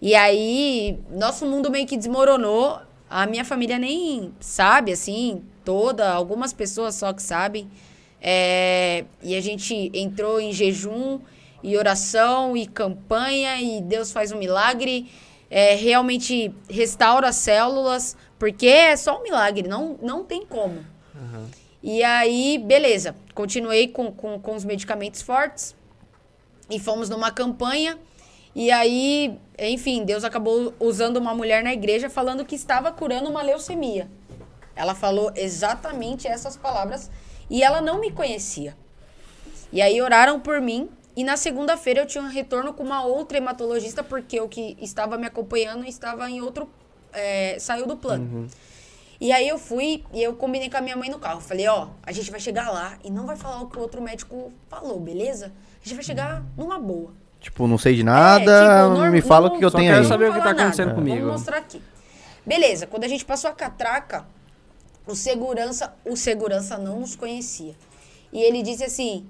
E 0.01 0.13
aí, 0.15 0.99
nosso 1.09 1.45
mundo 1.45 1.69
meio 1.71 1.85
que 1.87 1.97
desmoronou. 1.97 2.79
A 3.09 3.25
minha 3.25 3.45
família 3.45 3.77
nem 3.79 4.33
sabe, 4.39 4.91
assim, 4.91 5.43
toda, 5.63 6.11
algumas 6.11 6.51
pessoas 6.53 6.95
só 6.95 7.13
que 7.13 7.21
sabem. 7.21 7.69
É, 8.21 9.05
e 9.21 9.35
a 9.35 9.41
gente 9.41 9.91
entrou 9.93 10.39
em 10.39 10.51
jejum 10.51 11.19
e 11.63 11.77
oração 11.77 12.57
e 12.57 12.65
campanha 12.65 13.61
e 13.61 13.81
Deus 13.81 14.11
faz 14.11 14.31
um 14.31 14.37
milagre. 14.37 15.09
É, 15.49 15.75
realmente 15.75 16.53
restaura 16.69 17.29
as 17.29 17.37
células, 17.37 18.17
porque 18.37 18.67
é 18.67 18.97
só 18.97 19.19
um 19.19 19.23
milagre, 19.23 19.67
não, 19.67 19.97
não 20.01 20.25
tem 20.25 20.45
como. 20.45 20.85
E 21.81 22.03
aí, 22.03 22.57
beleza. 22.57 23.15
Continuei 23.33 23.87
com, 23.87 24.11
com, 24.11 24.39
com 24.39 24.55
os 24.55 24.65
medicamentos 24.65 25.21
fortes. 25.21 25.75
E 26.69 26.79
fomos 26.79 27.09
numa 27.09 27.31
campanha. 27.31 27.97
E 28.57 28.71
aí, 28.71 29.39
enfim, 29.59 30.03
Deus 30.03 30.23
acabou 30.23 30.73
usando 30.79 31.17
uma 31.17 31.31
mulher 31.31 31.63
na 31.63 31.71
igreja 31.71 32.09
falando 32.09 32.43
que 32.43 32.55
estava 32.55 32.91
curando 32.91 33.29
uma 33.29 33.43
leucemia. 33.43 34.09
Ela 34.75 34.95
falou 34.95 35.31
exatamente 35.35 36.27
essas 36.27 36.57
palavras. 36.57 37.11
E 37.51 37.61
ela 37.61 37.81
não 37.81 38.01
me 38.01 38.11
conhecia. 38.11 38.75
E 39.71 39.79
aí 39.79 40.01
oraram 40.01 40.39
por 40.39 40.59
mim. 40.59 40.89
E 41.15 41.23
na 41.23 41.37
segunda-feira 41.37 42.01
eu 42.01 42.07
tinha 42.07 42.23
um 42.23 42.29
retorno 42.29 42.73
com 42.73 42.81
uma 42.81 43.05
outra 43.05 43.37
hematologista, 43.37 44.03
porque 44.03 44.41
o 44.41 44.49
que 44.49 44.75
estava 44.81 45.19
me 45.19 45.27
acompanhando 45.27 45.85
estava 45.85 46.27
em 46.27 46.41
outro. 46.41 46.67
é, 47.13 47.59
saiu 47.59 47.85
do 47.85 47.95
plano. 47.95 48.47
E 49.21 49.31
aí 49.31 49.47
eu 49.47 49.59
fui 49.59 50.03
e 50.11 50.23
eu 50.23 50.35
combinei 50.35 50.67
com 50.67 50.77
a 50.77 50.81
minha 50.81 50.97
mãe 50.97 51.11
no 51.11 51.19
carro. 51.19 51.41
Falei, 51.41 51.67
ó, 51.67 51.89
a 52.01 52.11
gente 52.11 52.31
vai 52.31 52.39
chegar 52.39 52.71
lá 52.71 52.97
e 53.03 53.11
não 53.11 53.27
vai 53.27 53.35
falar 53.35 53.61
o 53.61 53.69
que 53.69 53.77
o 53.77 53.81
outro 53.81 54.01
médico 54.01 54.51
falou, 54.67 54.99
beleza? 54.99 55.53
A 55.79 55.83
gente 55.83 55.93
vai 55.93 56.03
chegar 56.03 56.43
numa 56.57 56.79
boa. 56.79 57.26
Tipo, 57.47 57.65
não 57.65 57.77
sei 57.77 57.95
de 57.95 58.03
nada, 58.03 58.51
É, 58.51 58.83
tipo, 58.83 58.99
norm- 58.99 59.11
me 59.11 59.21
fala 59.21 59.47
o 59.47 59.57
que 59.57 59.63
eu 59.63 59.71
Só 59.71 59.77
tenho 59.77 59.89
quero 59.91 60.03
aí. 60.03 60.07
saber 60.07 60.25
o 60.29 60.33
que 60.33 60.39
tá 60.39 60.43
falar 60.49 60.61
acontecendo 60.61 60.87
nada. 60.87 60.99
comigo. 60.99 61.17
Vamos 61.21 61.31
mostrar 61.33 61.57
aqui. 61.57 61.81
Beleza, 62.45 62.85
quando 62.85 63.05
a 63.05 63.07
gente 63.07 63.23
passou 63.25 63.49
a 63.49 63.53
catraca, 63.53 64.25
o 65.07 65.15
segurança, 65.15 65.93
o 66.05 66.15
segurança 66.17 66.77
não 66.77 66.99
nos 66.99 67.15
conhecia. 67.15 67.73
E 68.33 68.41
ele 68.41 68.61
disse 68.61 68.83
assim: 68.83 69.25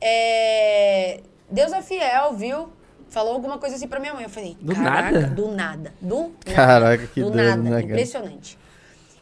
é, 0.00 1.20
Deus 1.50 1.72
é 1.72 1.82
fiel, 1.82 2.34
viu? 2.34 2.68
Falou 3.08 3.32
alguma 3.34 3.58
coisa 3.58 3.76
assim 3.76 3.86
pra 3.86 4.00
minha 4.00 4.12
mãe. 4.12 4.24
Eu 4.24 4.28
falei, 4.30 4.56
Do 4.60 4.74
caraca, 4.74 5.20
nada? 5.20 5.26
do 5.34 5.48
nada. 5.48 5.94
Do 6.00 6.18
nada. 6.22 6.32
Caraca, 6.54 7.06
que 7.06 7.20
do 7.22 7.30
doido, 7.30 7.44
nada. 7.46 7.62
né? 7.62 7.80
Impressionante. 7.82 8.58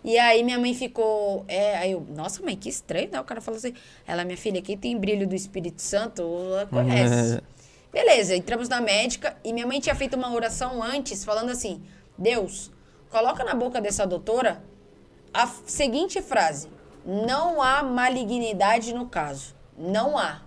E 0.03 0.19
aí 0.19 0.43
minha 0.43 0.59
mãe 0.59 0.75
ficou. 0.75 1.45
É, 1.47 1.77
aí 1.77 1.93
eu, 1.93 2.07
nossa, 2.15 2.43
mãe, 2.43 2.57
que 2.57 2.69
estranho, 2.69 3.11
né? 3.13 3.21
O 3.21 3.25
cara 3.25 3.41
falou 3.41 3.59
assim. 3.59 3.75
Ela, 4.07 4.25
minha 4.25 4.37
filha, 4.37 4.61
quem 4.63 4.77
tem 4.77 4.99
brilho 4.99 5.27
do 5.27 5.35
Espírito 5.35 5.81
Santo, 5.81 6.23
ela 6.23 6.67
conhece. 6.67 7.37
É. 7.37 7.54
Beleza, 7.95 8.35
entramos 8.35 8.69
na 8.69 8.81
médica 8.81 9.37
e 9.45 9.53
minha 9.53 9.69
mãe 9.69 9.79
tinha 9.79 9.95
feito 9.95 10.17
uma 10.17 10.35
oração 10.35 10.83
antes, 10.83 11.25
falando 11.25 11.51
assim: 11.51 11.81
Deus, 12.19 12.73
coloca 13.09 13.45
na 13.45 13.55
boca 13.55 13.81
dessa 13.81 14.05
doutora 14.05 14.61
a 15.33 15.47
seguinte 15.47 16.21
frase: 16.21 16.69
Não 17.07 17.63
há 17.63 17.85
malignidade 17.85 18.93
no 18.93 19.07
caso. 19.07 19.55
Não 19.79 20.19
há. 20.19 20.43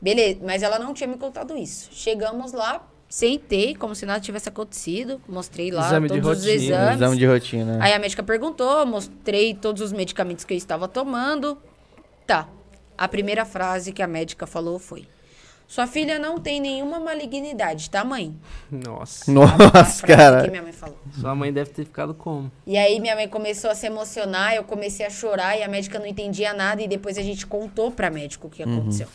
Beleza, 0.00 0.38
mas 0.44 0.62
ela 0.62 0.78
não 0.78 0.94
tinha 0.94 1.08
me 1.08 1.16
contado 1.16 1.56
isso. 1.56 1.88
Chegamos 1.90 2.52
lá, 2.52 2.86
sentei, 3.08 3.74
como 3.74 3.92
se 3.92 4.06
nada 4.06 4.20
tivesse 4.20 4.48
acontecido, 4.48 5.20
mostrei 5.26 5.72
lá 5.72 5.88
Exame 5.88 6.08
de 6.08 6.20
todos 6.20 6.38
os 6.38 6.46
rotina, 6.46 6.62
exames. 6.62 6.94
Exame 6.94 7.16
de 7.16 7.26
rotina. 7.26 7.78
Aí 7.80 7.92
a 7.92 7.98
médica 7.98 8.22
perguntou, 8.22 8.86
mostrei 8.86 9.54
todos 9.54 9.82
os 9.82 9.92
medicamentos 9.92 10.44
que 10.44 10.54
eu 10.54 10.58
estava 10.58 10.86
tomando. 10.86 11.58
Tá. 12.24 12.48
A 12.96 13.08
primeira 13.08 13.44
frase 13.44 13.92
que 13.92 14.02
a 14.02 14.06
médica 14.06 14.46
falou 14.46 14.78
foi: 14.78 15.08
Sua 15.66 15.86
filha 15.86 16.18
não 16.18 16.38
tem 16.38 16.60
nenhuma 16.60 17.00
malignidade, 17.00 17.88
tá, 17.90 18.04
mãe? 18.04 18.34
Nossa. 18.70 19.30
Nossa, 19.32 19.56
frase 19.70 20.00
que 20.02 20.06
cara. 20.06 20.50
minha 20.50 20.62
mãe 20.62 20.72
falou. 20.72 20.98
Sua 21.18 21.34
mãe 21.34 21.52
deve 21.52 21.70
ter 21.70 21.84
ficado 21.84 22.14
como? 22.14 22.50
E 22.66 22.76
aí 22.76 23.00
minha 23.00 23.16
mãe 23.16 23.26
começou 23.28 23.70
a 23.70 23.74
se 23.74 23.86
emocionar, 23.86 24.54
eu 24.54 24.62
comecei 24.64 25.04
a 25.04 25.10
chorar 25.10 25.58
e 25.58 25.62
a 25.62 25.68
médica 25.68 25.98
não 25.98 26.06
entendia 26.06 26.52
nada 26.52 26.82
e 26.82 26.86
depois 26.86 27.16
a 27.18 27.22
gente 27.22 27.46
contou 27.46 27.90
pra 27.90 28.10
médica 28.10 28.46
o 28.46 28.50
que 28.50 28.62
aconteceu. 28.62 29.08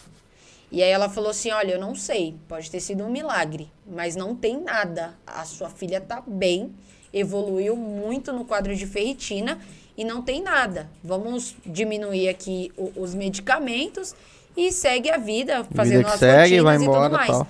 E 0.72 0.84
aí 0.84 0.89
ela 0.91 1.08
falou 1.10 1.30
assim: 1.32 1.52
"Olha, 1.52 1.72
eu 1.74 1.80
não 1.80 1.95
sei, 1.95 2.36
pode 2.47 2.70
ter 2.70 2.80
sido 2.80 3.04
um 3.04 3.10
milagre, 3.10 3.72
mas 3.88 4.16
não 4.16 4.36
tem 4.36 4.60
nada. 4.62 5.14
A 5.26 5.45
sua 5.45 5.70
filha 5.70 6.02
tá 6.02 6.22
bem, 6.26 6.72
evoluiu 7.14 7.76
muito 7.76 8.34
no 8.34 8.43
quadro 8.43 8.76
de 8.76 8.86
ferritina 8.86 9.60
e 9.97 10.04
não 10.04 10.22
tem 10.22 10.41
nada. 10.43 10.89
Vamos 11.04 11.56
diminuir 11.66 12.30
aqui 12.30 12.72
o- 12.78 12.91
os 13.02 13.16
medicamentos 13.16 14.14
e 14.56 14.72
segue 14.72 15.10
a 15.10 15.18
vida, 15.18 15.66
fazendo 15.76 16.06
que 16.06 16.12
as 16.12 16.20
segue, 16.20 16.60
rotinas 16.60 16.64
vai 16.64 16.78
e 16.78 16.82
embora, 16.84 17.04
tudo 17.10 17.16
mais. 17.18 17.32
tal. 17.32 17.47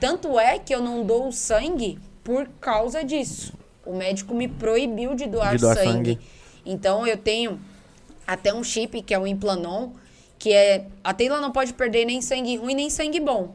Tanto 0.00 0.40
é 0.40 0.58
que 0.58 0.74
eu 0.74 0.80
não 0.80 1.04
dou 1.04 1.30
sangue 1.30 1.98
por 2.24 2.48
causa 2.60 3.04
disso. 3.04 3.52
O 3.84 3.94
médico 3.94 4.34
me 4.34 4.48
proibiu 4.48 5.14
de 5.14 5.26
doar, 5.26 5.54
De 5.54 5.60
doar 5.60 5.76
sangue. 5.76 5.88
sangue. 6.14 6.18
Então 6.64 7.06
eu 7.06 7.16
tenho 7.16 7.60
até 8.26 8.52
um 8.54 8.62
chip 8.62 9.02
que 9.02 9.12
é 9.12 9.18
o 9.18 9.26
Implanon, 9.26 9.90
que 10.38 10.52
é 10.52 10.86
a 11.04 11.12
Taylor 11.12 11.40
não 11.40 11.50
pode 11.50 11.72
perder 11.74 12.04
nem 12.06 12.22
sangue 12.22 12.56
ruim 12.56 12.74
nem 12.74 12.88
sangue 12.88 13.20
bom. 13.20 13.54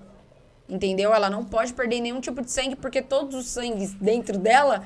Entendeu? 0.67 1.13
Ela 1.13 1.29
não 1.29 1.45
pode 1.45 1.73
perder 1.73 2.01
nenhum 2.01 2.19
tipo 2.19 2.41
de 2.41 2.51
sangue 2.51 2.75
porque 2.75 3.01
todos 3.01 3.35
os 3.35 3.45
sangues 3.47 3.93
dentro 3.93 4.37
dela 4.37 4.83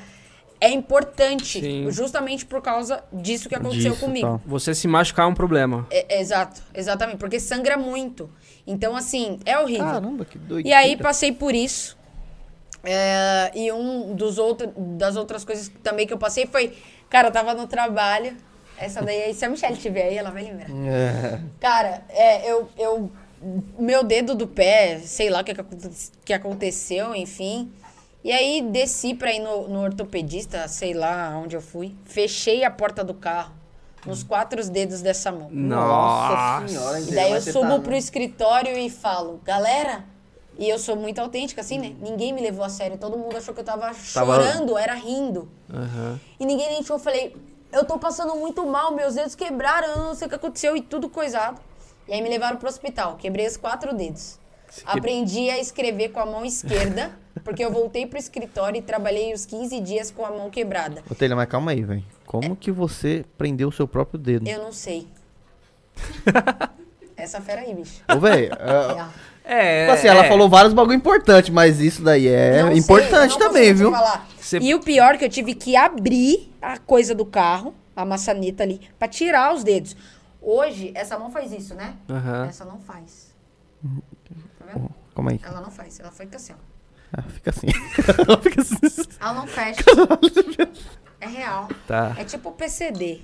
é 0.62 0.70
importante, 0.70 1.62
Sim. 1.62 1.90
justamente 1.92 2.46
por 2.46 2.62
causa 2.62 3.04
disso 3.14 3.48
que 3.48 3.56
aconteceu 3.56 3.92
Disso, 3.94 4.06
comigo. 4.06 4.28
tal. 4.28 4.42
Você 4.46 4.76
se 4.76 4.88
machucar 4.88 5.26
é 5.26 5.30
um 5.30 5.34
problema. 5.34 5.88
É- 5.90 6.20
exato, 6.20 6.62
exatamente, 6.74 7.18
porque 7.18 7.40
sangra 7.40 7.78
muito. 7.78 8.30
Então 8.68 8.96
assim, 8.96 9.40
é 9.46 9.58
horrível. 9.58 9.86
Caramba, 9.86 10.26
que 10.26 10.38
doido. 10.38 10.66
E 10.68 10.74
aí 10.74 10.98
passei 10.98 11.32
por 11.32 11.56
isso. 11.56 11.98
É, 12.84 13.52
e 13.54 13.72
um 13.72 14.16
dos 14.16 14.38
outros, 14.38 14.72
das 14.76 15.16
outras 15.16 15.44
coisas 15.44 15.70
também 15.84 16.08
que 16.08 16.14
eu 16.14 16.18
passei 16.18 16.46
foi, 16.46 16.78
cara, 17.10 17.28
eu 17.28 17.32
tava 17.32 17.54
no 17.54 17.68
trabalho. 17.68 18.36
Essa 18.78 19.02
daí, 19.02 19.24
aí, 19.24 19.34
se 19.34 19.44
a 19.44 19.50
Michelle 19.50 19.76
tiver 19.76 20.04
aí, 20.04 20.18
ela 20.18 20.32
vai 20.32 20.44
lembrar. 20.44 20.68
É. 20.70 21.42
Cara, 21.60 22.02
é, 22.10 22.50
eu, 22.50 22.70
eu. 22.78 23.12
Meu 23.78 24.04
dedo 24.04 24.36
do 24.36 24.48
pé, 24.48 25.00
sei 25.00 25.30
lá 25.30 25.42
o 25.42 25.44
que, 25.44 25.54
que 26.26 26.34
aconteceu, 26.34 27.16
enfim. 27.16 27.72
E 28.24 28.32
aí 28.32 28.62
desci 28.62 29.14
pra 29.14 29.32
ir 29.32 29.40
no, 29.40 29.68
no 29.68 29.82
ortopedista, 29.82 30.68
sei 30.68 30.94
lá 30.94 31.38
onde 31.42 31.56
eu 31.56 31.62
fui. 31.62 31.96
Fechei 32.06 32.64
a 32.66 32.72
porta 32.72 33.04
do 33.04 33.14
carro. 33.14 33.54
Nos 34.06 34.24
quatro 34.24 34.64
dedos 34.70 35.02
dessa 35.02 35.32
mão. 35.32 35.50
Nossa. 35.52 36.68
senhora, 36.68 37.00
E 37.02 37.12
daí 37.12 37.32
eu 37.34 37.42
subo 37.42 37.68
tá- 37.68 37.80
pro 37.80 37.96
escritório 37.96 38.78
e 38.78 38.90
falo, 38.90 39.40
galera. 39.44 40.04
E 40.58 40.68
eu 40.70 40.78
sou 40.80 40.96
muito 40.96 41.20
autêntica, 41.20 41.62
assim, 41.62 41.78
né? 41.78 41.96
Ninguém 42.02 42.34
me 42.34 42.42
levou 42.42 42.64
a 42.66 42.70
sério. 42.70 42.98
Todo 42.98 43.18
mundo 43.18 43.38
achou 43.38 43.54
que 43.54 43.62
eu 43.62 43.64
tava 43.66 43.92
Tava- 44.14 44.36
chorando, 44.36 44.78
era 44.78 44.94
rindo. 44.94 45.50
Aham. 45.74 46.20
E 46.40 46.46
ninguém 46.46 46.68
nem 46.70 46.82
tinha. 46.84 46.96
Eu 46.96 47.00
falei, 47.00 47.36
eu 47.72 47.86
tô 47.86 47.98
passando 47.98 48.36
muito 48.36 48.66
mal, 48.66 48.94
meus 48.94 49.16
dedos 49.16 49.36
quebraram, 49.36 49.88
eu 49.90 49.98
não 50.04 50.16
sei 50.16 50.28
o 50.28 50.30
que 50.30 50.36
aconteceu 50.36 50.76
e 50.76 50.82
tudo 50.82 51.10
coisado. 51.10 51.62
E 52.08 52.14
aí 52.14 52.22
me 52.22 52.28
levaram 52.30 52.58
pro 52.58 52.68
hospital, 52.68 53.16
quebrei 53.18 53.48
os 53.48 53.56
quatro 53.56 53.94
dedos. 53.96 54.38
Aprendi 54.86 55.50
a 55.50 55.60
escrever 55.60 56.10
com 56.10 56.20
a 56.20 56.26
mão 56.26 56.46
esquerda, 56.46 57.12
porque 57.44 57.64
eu 57.64 57.72
voltei 57.72 58.06
pro 58.06 58.18
escritório 58.20 58.78
e 58.80 58.82
trabalhei 58.82 59.34
os 59.34 59.46
15 59.46 59.80
dias 59.80 60.12
com 60.12 60.26
a 60.26 60.30
mão 60.32 60.50
quebrada. 60.50 61.04
Ô, 61.10 61.16
Taylor, 61.16 61.36
mas 61.38 61.48
calma 61.50 61.72
aí, 61.72 61.84
velho. 61.84 62.04
Como 62.26 62.56
que 62.56 62.72
você 62.72 63.26
prendeu 63.38 63.70
o 63.70 63.72
seu 63.72 63.88
próprio 63.88 64.20
dedo? 64.20 64.48
Eu 64.48 64.62
não 64.64 64.72
sei. 64.72 65.08
Essa 67.18 67.42
fera 67.42 67.62
aí, 67.62 67.74
bicho. 67.74 68.02
Ô, 68.14 68.20
velho, 68.20 68.52
É. 69.46 69.82
É. 69.82 69.82
tipo 69.88 69.94
assim, 69.98 70.08
ela 70.08 70.26
é. 70.26 70.28
falou 70.30 70.48
vários 70.48 70.74
bagulho 70.74 70.96
importante, 70.96 71.52
mas 71.52 71.80
isso 71.82 72.04
daí 72.04 72.28
é 72.28 72.62
Não 72.62 72.70
sei, 72.70 72.78
importante 72.78 73.32
não 73.32 73.40
também, 73.40 73.74
viu? 73.74 73.92
Você- 74.40 74.60
E 74.60 74.76
o 74.76 74.80
pior 74.80 75.16
é 75.16 75.18
que 75.18 75.26
eu 75.26 75.30
tive 75.30 75.56
que 75.56 75.76
abrir 75.76 76.54
a 76.62 76.78
coisa 76.78 77.16
do 77.16 77.26
carro, 77.26 77.74
a 77.96 78.06
maçaneta 78.06 78.62
ali, 78.64 78.80
pra 79.00 79.08
tirar 79.08 79.54
os 79.54 79.64
dedos. 79.64 79.96
Hoje, 80.40 80.92
essa 80.94 81.18
mão 81.18 81.32
faz 81.32 81.52
isso, 81.52 81.74
né? 81.74 81.96
Aham. 82.10 82.46
Essa 82.48 82.64
não 82.64 82.80
faz. 82.80 83.34
Tá 84.74 84.80
vendo? 84.80 84.90
Calma 85.16 85.32
aí. 85.32 85.40
Ela 85.44 85.62
não 85.62 85.72
faz, 85.72 86.00
ela 86.00 86.12
fica 86.12 86.38
assim, 86.38 86.54
ó. 86.54 86.56
Ah, 87.12 87.24
fica 87.24 87.50
assim. 87.50 87.68
ela 88.28 88.42
fica 88.42 88.62
assim. 88.62 88.76
Ela 89.20 89.34
não 89.34 89.48
fecha. 89.48 89.82
É 91.22 91.28
real. 91.28 91.68
Tá. 91.88 92.16
É 92.18 92.24
tipo 92.24 92.52
PCD. 92.52 93.22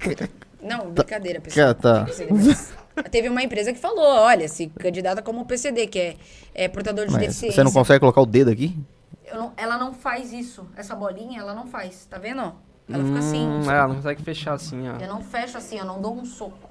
Não, 0.60 0.90
brincadeira, 0.90 1.40
Cara, 1.40 1.74
pessoal. 1.74 1.94
tá. 2.00 2.04
PCD, 2.06 2.32
mas 2.32 2.72
Teve 3.10 3.28
uma 3.28 3.42
empresa 3.42 3.72
que 3.72 3.78
falou, 3.78 4.04
olha, 4.04 4.48
se 4.48 4.66
candidata 4.68 5.20
como 5.22 5.44
PCD, 5.44 5.86
que 5.86 5.98
é, 5.98 6.16
é 6.54 6.66
portador 6.66 7.06
de 7.06 7.12
Mas 7.12 7.20
deficiência. 7.20 7.54
você 7.56 7.62
não 7.62 7.70
consegue 7.72 8.00
colocar 8.00 8.20
o 8.22 8.26
dedo 8.26 8.50
aqui? 8.50 8.76
Eu 9.26 9.36
não- 9.36 9.52
ela 9.56 9.76
não 9.78 9.92
faz 9.92 10.32
isso. 10.32 10.66
Essa 10.74 10.96
bolinha, 10.96 11.40
ela 11.40 11.54
não 11.54 11.66
faz. 11.66 12.06
Tá 12.06 12.18
vendo? 12.18 12.40
Ela 12.88 13.04
fica 13.04 13.18
assim. 13.18 13.46
Hum, 13.46 13.70
ela 13.70 13.86
não 13.88 13.96
consegue 13.96 14.22
fechar 14.22 14.54
assim, 14.54 14.88
ó. 14.88 14.96
Eu 14.96 15.08
não 15.08 15.22
fecho 15.22 15.58
assim, 15.58 15.78
eu 15.78 15.84
não 15.84 16.00
dou 16.00 16.16
um 16.18 16.24
soco. 16.24 16.70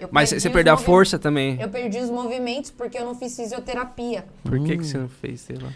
Eu 0.00 0.08
Mas 0.10 0.30
você 0.30 0.50
perdeu 0.50 0.74
a 0.74 0.76
força 0.76 1.18
também. 1.18 1.58
Eu 1.60 1.68
perdi 1.68 1.98
os 1.98 2.10
movimentos 2.10 2.70
porque 2.70 2.98
eu 2.98 3.04
não 3.04 3.14
fiz 3.14 3.34
fisioterapia. 3.36 4.24
Por 4.42 4.52
que, 4.64 4.74
Hum. 4.74 4.78
que 4.78 4.84
você 4.86 4.98
não 4.98 5.08
fez, 5.08 5.40
sei 5.42 5.56
lá? 5.56 5.70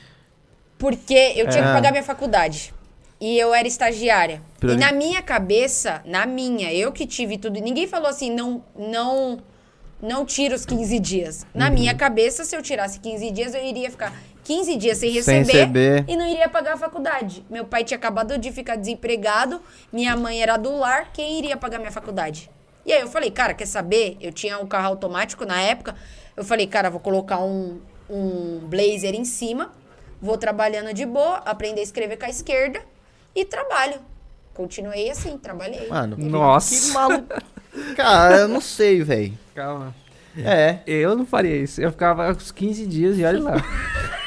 Porque 0.79 1.15
eu 1.37 1.49
tinha 1.49 1.63
É. 1.65 1.67
que 1.67 1.73
pagar 1.73 1.91
minha 1.91 2.03
faculdade. 2.05 2.73
E 3.21 3.37
eu 3.37 3.53
era 3.53 3.67
estagiária. 3.67 4.41
Priori- 4.61 4.77
E 4.81 4.85
na 4.85 4.93
minha 4.93 5.21
cabeça, 5.23 6.03
na 6.05 6.25
minha, 6.25 6.73
eu 6.73 6.93
que 6.93 7.05
tive 7.07 7.37
tudo. 7.37 7.59
Ninguém 7.61 7.87
falou 7.89 8.09
assim, 8.09 8.31
não, 8.33 8.63
não, 8.77 9.41
não 10.01 10.25
tira 10.25 10.55
os 10.55 10.65
15 10.65 11.01
dias. 11.01 11.43
Uhum. 11.43 11.49
Na 11.61 11.69
minha 11.71 11.95
cabeça, 11.95 12.45
se 12.45 12.55
eu 12.57 12.63
tirasse 12.63 13.01
15 13.01 13.31
dias, 13.33 13.55
eu 13.55 13.65
iria 13.65 13.91
ficar 13.91 14.13
15 14.45 14.77
dias 14.77 14.99
sem 14.99 15.11
Sem 15.21 15.39
receber, 15.41 15.59
receber. 15.59 16.05
e 16.07 16.17
não 16.17 16.27
iria 16.29 16.49
pagar 16.49 16.75
a 16.75 16.77
faculdade. 16.77 17.45
Meu 17.51 17.65
pai 17.65 17.83
tinha 17.83 17.99
acabado 17.99 18.39
de 18.39 18.53
ficar 18.53 18.77
desempregado, 18.77 19.61
minha 19.93 20.17
mãe 20.17 20.41
era 20.41 20.57
do 20.57 20.77
lar, 20.77 21.11
quem 21.13 21.39
iria 21.39 21.57
pagar 21.57 21.79
minha 21.81 21.91
faculdade? 21.93 22.49
E 22.89 22.93
aí 22.95 23.03
eu 23.03 23.07
falei, 23.09 23.31
cara, 23.31 23.53
quer 23.53 23.67
saber? 23.67 24.17
Eu 24.19 24.33
tinha 24.33 24.59
um 24.59 24.67
carro 24.67 24.87
automático 24.87 25.45
na 25.45 25.61
época. 25.61 25.95
Eu 26.35 26.43
falei, 26.43 26.67
cara, 26.67 26.89
vou 26.89 26.99
colocar 26.99 27.39
um, 27.39 27.79
um 28.09 28.61
blazer 28.63 29.15
em 29.15 29.27
cima, 29.27 29.71
vou 30.23 30.39
trabalhando 30.39 30.95
de 30.95 31.05
boa, 31.05 31.37
aprender 31.45 31.81
a 31.81 31.85
escrever 31.85 32.17
com 32.17 32.25
a 32.25 32.31
esquerda 32.31 32.81
e 33.37 33.45
trabalho. 33.45 33.97
Continuei 34.55 35.11
assim, 35.11 35.37
trabalhei. 35.37 35.87
Mano, 35.87 36.17
que- 36.17 36.23
Nossa. 36.23 36.87
que 36.87 36.93
maluco. 36.95 37.35
Cara, 37.95 38.37
eu 38.39 38.49
não 38.49 38.61
sei, 38.63 39.03
velho. 39.03 39.39
Calma. 39.55 39.95
É. 40.39 40.79
Eu 40.87 41.15
não 41.15 41.27
faria 41.27 41.57
isso. 41.57 41.83
Eu 41.83 41.91
ficava 41.91 42.31
uns 42.31 42.51
15 42.51 42.87
dias 42.87 43.19
e 43.19 43.25
olha 43.25 43.43
lá. 43.43 43.53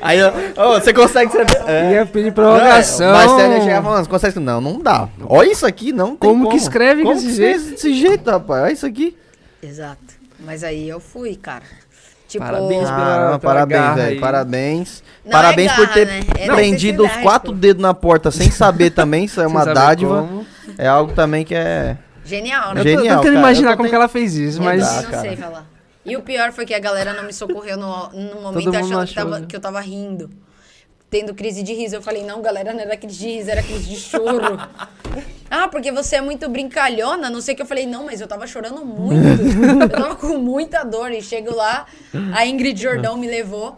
Aí, 0.00 0.18
ó, 0.22 0.32
ó, 0.56 0.80
você 0.80 0.92
consegue 0.92 1.26
escrever. 1.26 1.62
É. 1.66 1.92
Ia 1.94 2.06
pedir 2.06 2.26
Não, 2.26 2.32
prorrogação. 2.32 3.12
Mas 3.12 3.30
você 3.30 3.48
ia 3.48 3.60
chegar 3.62 3.82
falando, 3.82 4.04
você 4.04 4.10
consegue 4.10 4.38
Não, 4.40 4.60
não 4.60 4.80
dá. 4.80 5.08
Olha 5.26 5.50
isso 5.50 5.66
aqui, 5.66 5.92
não 5.92 6.08
tem 6.16 6.16
Como 6.30 6.44
como. 6.44 6.50
que 6.50 6.56
escreve 6.56 7.02
como 7.02 7.14
desse 7.14 7.26
que 7.26 7.32
jeito? 7.34 7.70
desse 7.70 7.94
jeito, 7.94 8.30
rapaz? 8.30 8.62
Olha 8.64 8.72
isso 8.72 8.86
aqui. 8.86 9.16
Exato. 9.62 9.98
Mas 10.40 10.62
aí 10.62 10.88
eu 10.88 11.00
fui, 11.00 11.34
cara. 11.36 11.62
Tipo, 12.28 12.44
Parabéns, 12.44 12.84
pela- 12.84 12.90
Caramba, 12.96 13.38
pela 13.38 13.52
parabéns, 13.54 13.94
velho. 13.94 14.08
aí. 14.08 14.20
Parabéns. 14.20 15.02
Não 15.24 15.32
parabéns 15.32 15.72
é 15.72 15.74
por 15.74 15.82
garra, 15.86 15.94
ter 15.94 16.06
né? 16.06 16.20
É 16.38 16.46
prendido 16.46 17.04
os 17.06 17.16
quatro 17.16 17.52
pô. 17.52 17.58
dedos 17.58 17.82
na 17.82 17.94
porta 17.94 18.30
sem 18.30 18.50
saber 18.50 18.90
também. 18.90 19.24
Isso 19.24 19.40
é 19.40 19.46
uma 19.48 19.60
saber 19.64 19.74
dádiva. 19.74 20.20
como. 20.22 20.46
É 20.76 20.86
algo 20.86 21.12
também 21.14 21.42
que 21.44 21.54
é. 21.54 21.96
genial, 22.24 22.68
Eu 22.70 22.74
né? 22.74 22.82
tô 22.82 22.88
Genial, 22.88 23.16
tentando 23.16 23.22
cara. 23.22 23.38
imaginar 23.38 23.68
Eu 23.70 23.72
tô 23.72 23.76
como 23.78 23.88
que 23.88 23.94
ela 23.94 24.08
fez 24.08 24.34
isso, 24.36 24.58
Eu 24.58 24.64
mas. 24.64 24.82
dá, 24.86 24.94
não 25.02 25.10
cara. 25.10 25.22
sei 25.22 25.36
falar. 25.36 25.66
E 26.08 26.16
o 26.16 26.22
pior 26.22 26.52
foi 26.52 26.64
que 26.64 26.74
a 26.74 26.78
galera 26.78 27.12
não 27.12 27.24
me 27.24 27.32
socorreu 27.32 27.76
no, 27.76 28.08
no 28.10 28.40
momento 28.40 28.74
achando 28.76 29.06
que, 29.06 29.14
tava, 29.14 29.38
né? 29.40 29.46
que 29.48 29.56
eu 29.56 29.60
tava 29.60 29.80
rindo. 29.80 30.30
Tendo 31.10 31.34
crise 31.34 31.62
de 31.62 31.72
riso. 31.72 31.96
Eu 31.96 32.02
falei, 32.02 32.22
não, 32.22 32.42
galera, 32.42 32.72
não 32.72 32.80
era 32.80 32.96
crise 32.96 33.18
de 33.18 33.26
riso, 33.28 33.50
era 33.50 33.62
crise 33.62 33.88
de 33.88 33.96
choro. 33.96 34.58
ah, 35.50 35.68
porque 35.68 35.90
você 35.90 36.16
é 36.16 36.20
muito 36.20 36.48
brincalhona, 36.48 37.30
não 37.30 37.40
sei 37.40 37.54
o 37.54 37.56
que. 37.56 37.62
Eu 37.62 37.66
falei, 37.66 37.86
não, 37.86 38.04
mas 38.04 38.20
eu 38.20 38.26
tava 38.28 38.46
chorando 38.46 38.84
muito. 38.84 39.26
eu 39.82 39.88
tava 39.88 40.16
com 40.16 40.36
muita 40.38 40.84
dor. 40.84 41.10
E 41.10 41.22
chego 41.22 41.54
lá, 41.54 41.86
a 42.34 42.46
Ingrid 42.46 42.80
Jordão 42.80 43.16
me 43.16 43.26
levou. 43.26 43.76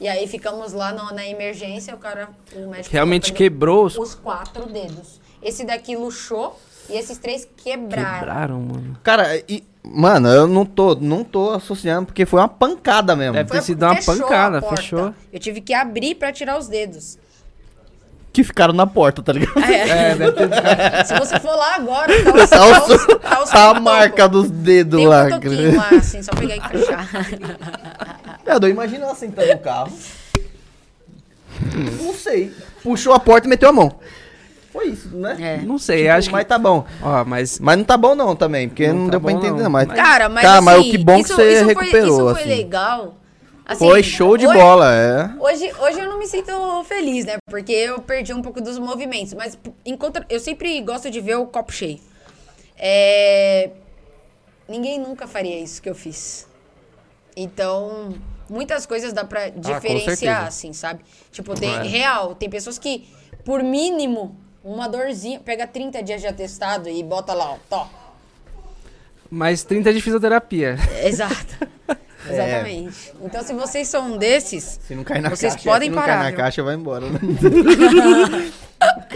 E 0.00 0.08
aí 0.08 0.26
ficamos 0.26 0.72
lá 0.72 0.92
no- 0.92 1.14
na 1.14 1.26
emergência, 1.26 1.94
o 1.94 1.98
cara, 1.98 2.28
o 2.54 2.68
médico... 2.68 2.92
Realmente 2.92 3.32
quebrou 3.32 3.86
os. 3.86 3.96
Os 3.96 4.14
quatro 4.14 4.66
dedos. 4.66 5.20
Esse 5.42 5.64
daqui 5.64 5.96
luxou 5.96 6.58
e 6.88 6.96
esses 6.96 7.18
três 7.18 7.48
quebraram. 7.56 8.18
Quebraram, 8.18 8.60
mano. 8.60 8.98
Cara, 9.02 9.36
e. 9.48 9.64
Mano, 9.88 10.28
eu 10.28 10.48
não 10.48 10.66
tô, 10.66 10.96
não 10.96 11.22
tô 11.22 11.50
associando 11.50 12.06
porque 12.06 12.26
foi 12.26 12.40
uma 12.40 12.48
pancada 12.48 13.14
mesmo. 13.14 13.34
Deve 13.34 13.50
ter 13.50 13.62
sido 13.62 13.84
uma 13.84 13.94
pancada, 13.94 14.60
fechou. 14.60 15.14
Eu 15.32 15.38
tive 15.38 15.60
que 15.60 15.72
abrir 15.72 16.16
pra 16.16 16.32
tirar 16.32 16.58
os 16.58 16.66
dedos. 16.66 17.16
Que 18.32 18.42
ficaram 18.44 18.74
na 18.74 18.86
porta, 18.86 19.22
tá 19.22 19.32
ligado? 19.32 19.58
É. 19.64 20.10
É, 20.10 20.14
deve 20.14 20.32
ter. 20.32 21.06
Se 21.06 21.18
você 21.18 21.38
for 21.40 21.54
lá 21.54 21.76
agora, 21.76 22.12
tá, 22.22 22.32
os, 22.34 22.50
Tá, 22.50 23.06
tá, 23.06 23.18
tá, 23.18 23.42
os 23.44 23.50
tá 23.50 23.70
a 23.70 23.80
marca 23.80 24.28
dos 24.28 24.50
dedos 24.50 24.98
Tem 24.98 25.06
um 25.06 25.10
lá. 25.10 25.30
toquinho 25.30 25.76
lá, 25.76 25.88
assim, 25.90 26.22
só 26.22 26.32
pegar 26.32 26.56
e 26.56 26.58
encaixar. 26.58 27.08
Imagina 28.68 29.04
ela 29.06 29.14
sentando 29.14 29.52
no 29.52 29.58
carro. 29.60 29.92
Não 32.02 32.12
sei. 32.12 32.52
Puxou 32.82 33.14
a 33.14 33.20
porta 33.20 33.46
e 33.46 33.50
meteu 33.50 33.68
a 33.68 33.72
mão. 33.72 33.98
Foi 34.76 34.88
isso, 34.88 35.08
né? 35.16 35.36
É. 35.40 35.56
Não 35.64 35.78
sei, 35.78 36.02
Tipo, 36.02 36.12
acho 36.14 36.28
que. 36.28 36.32
Mas 36.32 36.44
tá 36.46 36.58
bom. 36.58 36.84
Ó, 37.02 37.24
mas. 37.24 37.58
Mas 37.58 37.76
não 37.78 37.84
tá 37.84 37.96
bom 37.96 38.14
não 38.14 38.36
também, 38.36 38.68
porque 38.68 38.86
Não 38.88 38.94
não, 38.94 39.04
tá 39.06 39.10
deu 39.12 39.20
pra 39.20 39.32
entender, 39.32 39.62
não. 39.62 39.70
mas... 39.70 39.86
Mas- 39.88 39.96
Cara, 39.96 40.28
mas 40.28 40.42
Cara, 40.44 40.60
mas 40.60 40.78
assim, 40.78 40.88
o 40.88 40.90
que 40.92 40.98
bom 40.98 41.14
que 41.16 41.20
isso, 41.22 41.34
você 41.34 41.52
isso 41.54 41.66
recuperou, 41.66 41.90
Foi, 41.92 42.24
isso 42.26 42.32
foi 42.32 42.40
assim. 42.40 42.48
legal. 42.62 43.14
Assim, 43.68 43.88
Foi 43.88 44.02
show 44.02 44.36
de 44.36 44.46
hoje- 44.46 44.58
bola, 44.58 44.94
é. 44.94 45.30
Hoje, 45.40 45.72
hoje 45.80 45.98
eu 45.98 46.06
não 46.08 46.18
me 46.20 46.26
sinto 46.28 46.52
feliz, 46.84 47.24
né? 47.24 47.36
Porque 47.50 47.72
eu 47.72 48.00
perdi 48.00 48.32
um 48.32 48.40
pouco 48.40 48.60
dos 48.60 48.78
movimentos. 48.78 49.34
Mas 49.34 49.58
enquanto, 49.84 50.24
eu 50.30 50.38
sempre 50.38 50.80
gosto 50.82 51.10
de 51.10 51.20
ver 51.20 51.34
o 51.36 51.46
copo 51.46 51.72
cheio. 51.72 51.98
É, 52.78 53.70
Ninguém 54.68 54.98
nunca 54.98 55.26
faria 55.28 55.58
isso 55.60 55.80
que 55.80 55.88
eu 55.88 55.94
fiz. 55.94 56.46
Então, 57.36 58.14
muitas 58.50 58.84
coisas 58.86 59.12
dá 59.12 59.24
pra 59.24 59.48
diferenciar, 59.48 60.16
certeza. 60.16 60.38
assim, 60.48 60.72
sabe? 60.72 61.00
Tipo, 61.30 61.54
tem 61.54 61.72
É. 61.72 61.82
real, 61.82 62.34
tem 62.34 62.50
pessoas 62.50 62.76
que, 62.78 63.06
por 63.44 63.62
mínimo, 63.62 64.36
uma 64.66 64.88
dorzinha, 64.88 65.38
pega 65.40 65.66
30 65.66 66.02
dias 66.02 66.20
de 66.20 66.26
atestado 66.26 66.88
e 66.88 67.02
bota 67.02 67.32
lá, 67.32 67.52
ó, 67.52 67.56
tó. 67.70 67.88
Mas 69.30 69.62
30 69.64 69.92
de 69.92 70.00
fisioterapia. 70.00 70.76
Exato. 71.04 71.68
Exatamente. 72.28 73.12
Então, 73.22 73.42
se 73.44 73.52
vocês 73.54 73.86
são 73.86 74.12
um 74.14 74.16
desses, 74.18 74.80
Se 74.86 74.94
não 74.96 75.04
cair 75.04 75.20
na 75.22 75.30
Vocês 75.30 75.54
caixa, 75.54 75.70
podem 75.70 75.88
se 75.88 75.94
não 75.94 76.02
parar, 76.02 76.14
cair 76.14 76.22
na 76.24 76.28
viu? 76.30 76.36
caixa, 76.38 76.62
vai 76.64 76.74
embora. 76.74 77.06
né? 77.08 77.20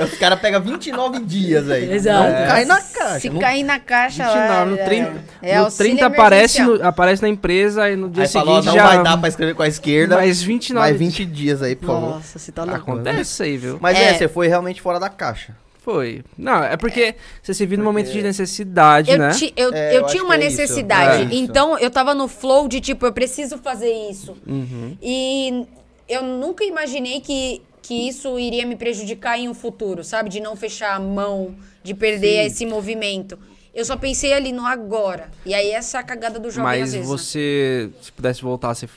Os 0.03 0.19
caras 0.19 0.41
pegam 0.41 0.61
29 0.61 1.21
dias 1.21 1.69
aí. 1.71 1.93
Exato. 1.93 2.23
Não 2.31 2.47
cai 2.47 2.65
na 2.65 2.81
caixa. 2.81 3.21
se 3.21 3.31
não- 3.31 3.41
cair 3.41 3.63
na 3.63 3.79
caixa 3.79 4.27
lá, 4.27 4.65
29, 4.65 4.71
no 4.71 4.77
é- 4.79 4.85
30, 4.85 5.25
é 5.43 5.57
no 5.59 5.65
auxílio 5.65 5.93
30 5.93 6.07
aparece, 6.07 6.63
no- 6.63 6.87
aparece 6.87 7.23
na 7.23 7.29
empresa 7.29 7.91
e 7.91 7.97
no 7.97 8.09
dia 8.09 8.23
Aí 8.25 8.29
falou, 8.29 8.55
seguinte 8.63 8.67
não 8.67 8.75
já. 8.75 8.87
vai 8.87 9.03
dar 9.03 9.19
pra 9.19 9.29
escrever 9.29 9.55
com 9.55 9.63
a 9.63 9.69
esquerda. 9.69 10.17
Mais 10.17 10.43
29 10.43 10.89
Mais 10.89 10.99
20 10.99 11.25
dias 11.27 11.63
aí, 11.63 11.77
por 11.77 11.87
favor. 11.87 12.11
Nossa, 12.15 12.39
você 12.39 12.51
tá 12.51 12.65
louco. 12.65 12.79
Acontece 12.81 13.43
aí, 13.43 13.57
viu? 13.59 13.79
Mas 13.81 13.99
é. 13.99 14.05
É. 14.11 14.15
você 14.15 14.29
foi 14.29 14.49
realmente 14.49 14.81
fora 14.81 14.99
da 14.99 15.09
caixa. 15.11 15.55
Foi. 15.83 16.23
Não, 16.37 16.63
é 16.63 16.77
porque 16.77 17.15
você 17.43 17.53
se 17.55 17.65
viu 17.67 17.79
num 17.79 17.85
momento 17.85 18.11
de 18.13 18.23
necessidade, 18.23 19.11
Eu, 19.11 19.19
né? 19.19 19.31
ti- 19.31 19.53
eu, 19.57 19.73
É, 19.73 19.97
eu 19.97 20.01
eu 20.03 20.07
tinha 20.07 20.23
uma 20.23 20.35
é 20.35 20.39
necessidade. 20.39 21.23
É 21.35 21.37
então, 21.37 21.79
eu 21.79 21.91
tava 21.91 22.15
no 22.15 22.29
flow 22.29 22.69
de, 22.69 22.81
tipo, 22.81 23.07
eu 23.07 23.13
preciso 23.13 23.57
fazer 23.59 23.91
isso. 24.11 24.37
Uhum. 24.47 24.97
E 25.03 25.67
eu 26.09 26.23
nunca 26.23 26.65
imaginei 26.65 27.21
que, 27.21 27.63
que 27.83 28.09
isso 28.09 28.39
iria 28.39 28.67
me 28.67 28.77
prejudicar 28.77 29.39
em 29.39 29.49
um 29.49 29.55
futuro, 29.55 30.05
sabe? 30.05 30.29
De 30.29 30.41
não 30.41 30.55
fechar 30.57 30.95
a 30.95 31.01
mão, 31.01 31.55
de 31.83 31.95
perder 31.95 32.43
Sim. 32.43 32.47
esse 32.47 32.67
movimento. 32.67 33.39
Eu 33.75 33.85
só 33.85 33.97
pensei 33.97 34.33
ali 34.33 34.53
no 34.53 34.67
agora. 34.67 35.31
E 35.47 35.55
aí, 35.55 35.71
essa 35.71 35.99
é 35.99 36.01
a 36.01 36.03
cagada 36.03 36.39
do 36.39 36.51
jovem 36.51 36.73
às 36.73 36.81
Mas 36.81 36.93
vezes. 36.93 37.09
né? 37.09 37.17
você, 37.17 37.91
se 38.03 38.13
pudesse 38.13 38.43
voltar, 38.43 38.75
você 38.75 38.89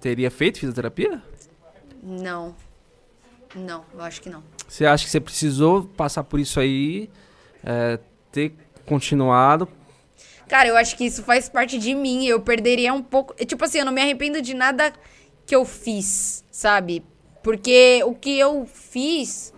teria 0.00 0.30
feito 0.30 0.60
fisioterapia? 0.60 1.22
Não. 2.02 2.54
Não, 3.54 3.84
eu 3.92 4.02
acho 4.02 4.20
que 4.20 4.30
não. 4.30 4.42
Você 4.68 4.86
acha 4.86 5.04
que 5.04 5.10
você 5.10 5.20
precisou 5.20 5.82
passar 5.82 6.22
por 6.22 6.38
isso 6.38 6.60
aí, 6.60 7.10
é, 7.64 7.98
ter 8.30 8.54
continuado? 8.86 9.68
Cara, 10.48 10.68
eu 10.68 10.76
acho 10.76 10.96
que 10.96 11.04
isso 11.04 11.22
faz 11.24 11.48
parte 11.48 11.78
de 11.78 11.94
mim. 11.94 12.26
Eu 12.26 12.40
perderia 12.40 12.92
um 12.92 13.02
pouco. 13.02 13.34
Tipo 13.44 13.64
assim, 13.64 13.78
eu 13.78 13.84
não 13.84 13.92
me 13.92 14.00
arrependo 14.00 14.40
de 14.40 14.54
nada 14.54 14.92
que 15.44 15.54
eu 15.54 15.64
fiz, 15.64 16.44
sabe? 16.50 17.04
Porque 17.42 18.02
o 18.04 18.14
que 18.14 18.38
eu 18.38 18.66
fiz 18.66 19.52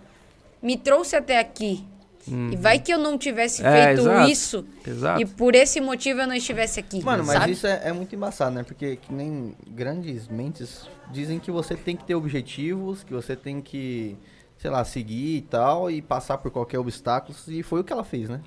me 0.63 0.77
trouxe 0.77 1.17
até 1.17 1.39
aqui. 1.39 1.85
E 2.25 2.55
vai 2.55 2.79
que 2.79 2.93
eu 2.95 2.99
não 2.99 3.19
tivesse 3.19 3.67
É, 3.67 3.87
feito 3.87 4.03
exato. 4.03 4.31
isso 4.31 4.65
Exato. 4.87 5.21
e 5.21 5.27
por 5.27 5.57
esse 5.57 5.81
motivo 5.81 6.21
eu 6.21 6.27
não 6.29 6.37
estivesse 6.37 6.79
aqui. 6.79 7.03
Mano, 7.03 7.25
mas 7.25 7.37
sabe? 7.37 7.51
isso 7.53 7.67
é, 7.67 7.81
é 7.87 7.93
muito 7.93 8.15
embaçado, 8.15 8.55
né? 8.55 8.63
Porque 8.63 8.95
que 8.95 9.13
nem 9.13 9.57
grandes 9.67 10.29
mentes 10.29 10.89
dizem 11.11 11.41
que 11.41 11.51
você 11.51 11.75
tem 11.75 11.97
que 11.97 12.05
ter 12.05 12.15
objetivos, 12.15 13.03
que 13.03 13.13
você 13.13 13.35
tem 13.35 13.61
que, 13.61 14.17
sei 14.57 14.71
lá, 14.71 14.85
seguir 14.85 15.39
e 15.39 15.43
tal, 15.43 15.91
e 15.91 16.01
passar 16.01 16.39
por 16.39 16.53
qualquer 16.53 16.79
obstáculo. 16.79 17.37
E 17.49 17.61
foi 17.65 17.81
o 17.81 17.85
que 17.85 17.93
ela 17.93 18.05
fez, 18.05 18.29
né? 18.29 18.41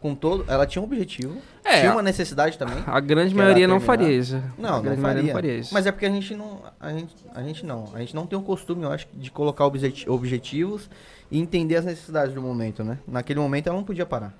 Com 0.00 0.14
todo. 0.14 0.44
Ela 0.46 0.64
tinha 0.64 0.80
um 0.80 0.84
objetivo, 0.84 1.36
É, 1.64 1.80
tinha 1.80 1.92
uma 1.92 2.02
necessidade 2.02 2.56
também. 2.56 2.76
A 2.86 3.00
grande 3.00 3.34
maioria 3.34 3.66
não 3.66 3.80
faria 3.80 4.10
isso. 4.12 4.40
Não, 4.56 4.68
a 4.68 4.72
não 4.74 4.82
grande 4.82 5.00
faria. 5.00 5.02
maioria 5.02 5.32
não 5.32 5.32
faria 5.40 5.58
isso. 5.58 5.74
Mas 5.74 5.86
é 5.86 5.90
porque 5.92 6.06
a 6.06 6.10
gente 6.10 6.34
não. 6.36 6.60
A 6.78 6.92
gente, 6.92 7.14
a 7.34 7.42
gente 7.42 7.66
não. 7.66 7.84
A 7.92 7.98
gente 7.98 8.14
não 8.14 8.24
tem 8.24 8.38
o 8.38 8.42
costume, 8.42 8.84
eu 8.84 8.92
acho, 8.92 9.08
de 9.12 9.28
colocar 9.30 9.66
objeti- 9.66 10.08
objetivos 10.08 10.88
e 11.32 11.40
entender 11.40 11.76
as 11.76 11.84
necessidades 11.84 12.32
do 12.32 12.40
momento, 12.40 12.84
né? 12.84 12.98
Naquele 13.08 13.40
momento 13.40 13.66
ela 13.66 13.76
não 13.76 13.84
podia 13.84 14.06
parar. 14.06 14.32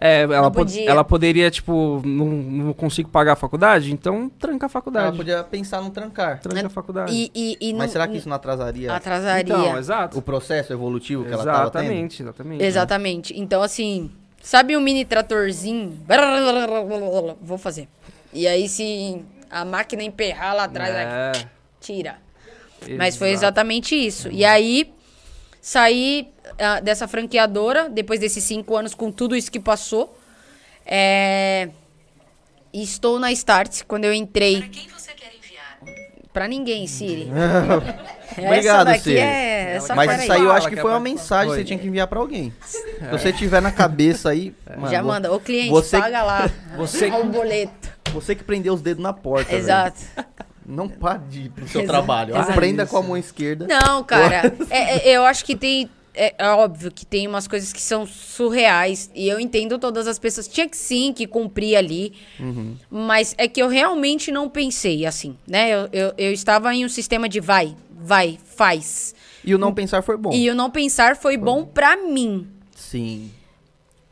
É, 0.00 0.22
ela, 0.22 0.50
pod- 0.50 0.72
podia. 0.72 0.90
ela 0.90 1.04
poderia, 1.04 1.50
tipo, 1.50 2.00
não, 2.04 2.26
não 2.26 2.72
consigo 2.72 3.08
pagar 3.10 3.34
a 3.34 3.36
faculdade, 3.36 3.92
então 3.92 4.28
tranca 4.38 4.64
a 4.66 4.68
faculdade. 4.68 5.08
Ela 5.08 5.16
podia 5.16 5.44
pensar 5.44 5.82
no 5.82 5.90
trancar. 5.90 6.40
Tranca 6.40 6.66
a 6.66 6.70
faculdade. 6.70 7.12
E, 7.12 7.30
e, 7.34 7.58
e 7.68 7.72
Mas 7.74 7.82
não- 7.82 7.92
será 7.92 8.08
que 8.08 8.16
isso 8.16 8.28
não 8.28 8.34
atrasaria 8.36 8.92
atrasaria? 8.92 9.42
Então, 9.54 9.76
exato. 9.78 10.18
o 10.18 10.22
processo 10.22 10.72
evolutivo 10.72 11.24
que 11.24 11.32
ela 11.32 11.44
tava 11.44 11.70
tendo? 11.70 11.82
Exatamente, 11.84 12.22
exatamente. 12.22 12.64
Exatamente. 12.64 13.38
Então, 13.40 13.62
assim, 13.62 14.10
sabe 14.42 14.76
um 14.76 14.80
mini 14.80 15.04
tratorzinho? 15.04 15.98
Vou 17.40 17.56
fazer. 17.58 17.88
E 18.32 18.46
aí, 18.46 18.68
se 18.68 19.24
a 19.50 19.64
máquina 19.64 20.02
emperrar 20.02 20.54
lá 20.54 20.64
atrás, 20.64 20.94
É, 20.94 21.32
tira. 21.80 22.18
Mas 22.96 23.16
foi 23.16 23.28
exato. 23.28 23.44
exatamente 23.44 23.94
isso. 23.94 24.28
E 24.30 24.44
aí, 24.44 24.92
saí 25.60 26.28
ah, 26.58 26.80
dessa 26.80 27.06
franqueadora, 27.06 27.88
depois 27.88 28.18
desses 28.18 28.42
cinco 28.42 28.76
anos, 28.76 28.94
com 28.94 29.12
tudo 29.12 29.36
isso 29.36 29.50
que 29.50 29.60
passou. 29.60 30.18
É... 30.84 31.68
E 32.72 32.82
estou 32.82 33.18
na 33.20 33.30
Start, 33.32 33.82
quando 33.86 34.04
eu 34.06 34.14
entrei. 34.14 34.62
Quem 34.68 34.88
você 34.88 35.12
quer 35.12 35.32
enviar? 35.36 35.78
Pra 36.32 36.48
ninguém, 36.48 36.86
Siri. 36.86 37.30
Obrigado, 38.32 38.56
essa 38.58 38.84
daqui 38.84 39.00
Siri. 39.02 39.18
é. 39.18 39.74
Essa 39.76 39.94
Mas 39.94 40.22
isso 40.22 40.32
aí 40.32 40.42
eu 40.42 40.52
acho 40.52 40.68
que 40.68 40.76
foi 40.76 40.90
é 40.90 40.94
uma 40.94 41.00
mensagem 41.00 41.50
que 41.50 41.56
você 41.58 41.64
tinha 41.64 41.78
que 41.78 41.86
enviar 41.86 42.06
pra 42.06 42.18
alguém. 42.20 42.52
Se 42.64 42.82
você 43.10 43.32
tiver 43.32 43.60
na 43.60 43.70
cabeça 43.70 44.30
aí, 44.30 44.54
mano, 44.76 44.88
Já 44.90 45.02
manda. 45.02 45.32
Ô, 45.32 45.38
cliente, 45.38 45.70
você- 45.70 45.98
paga 45.98 46.22
lá. 46.22 46.50
você- 46.76 47.10
o 47.10 47.24
boleto. 47.24 47.90
Você 48.12 48.34
que 48.34 48.44
prendeu 48.44 48.74
os 48.74 48.80
dedos 48.82 49.02
na 49.02 49.12
porta. 49.12 49.50
velho. 49.50 49.62
Exato. 49.62 50.00
Não 50.64 50.88
pare 50.88 51.20
de 51.28 51.40
ir 51.42 51.48
pro 51.50 51.66
seu 51.68 51.80
Exato. 51.82 51.98
trabalho. 51.98 52.34
Exato. 52.34 52.50
Aprenda 52.52 52.86
com 52.86 52.96
a 52.96 53.02
mão 53.02 53.16
esquerda. 53.16 53.66
Não, 53.66 54.02
cara. 54.04 54.52
é- 54.70 55.10
é- 55.10 55.16
eu 55.16 55.24
acho 55.24 55.44
que 55.44 55.56
tem. 55.56 55.90
É, 56.14 56.34
é 56.38 56.48
óbvio 56.50 56.90
que 56.90 57.06
tem 57.06 57.26
umas 57.26 57.48
coisas 57.48 57.72
que 57.72 57.80
são 57.80 58.06
surreais. 58.06 59.10
E 59.14 59.28
eu 59.28 59.40
entendo 59.40 59.78
todas 59.78 60.06
as 60.06 60.18
pessoas. 60.18 60.46
Tinha 60.46 60.68
que 60.68 60.76
sim 60.76 61.12
que 61.12 61.26
cumprir 61.26 61.76
ali. 61.76 62.12
Uhum. 62.38 62.76
Mas 62.90 63.34
é 63.38 63.48
que 63.48 63.62
eu 63.62 63.68
realmente 63.68 64.30
não 64.30 64.48
pensei 64.48 65.06
assim, 65.06 65.36
né? 65.46 65.70
Eu, 65.70 65.88
eu, 65.92 66.14
eu 66.18 66.32
estava 66.32 66.74
em 66.74 66.84
um 66.84 66.88
sistema 66.88 67.28
de 67.28 67.40
vai, 67.40 67.74
vai, 67.90 68.38
faz. 68.44 69.14
E 69.44 69.54
o 69.54 69.58
não 69.58 69.74
pensar 69.74 70.02
foi 70.02 70.16
bom. 70.16 70.32
E 70.32 70.48
o 70.50 70.54
não 70.54 70.70
pensar 70.70 71.16
foi 71.16 71.36
bom 71.36 71.64
pra 71.64 71.96
mim. 71.96 72.46
Sim. 72.76 73.30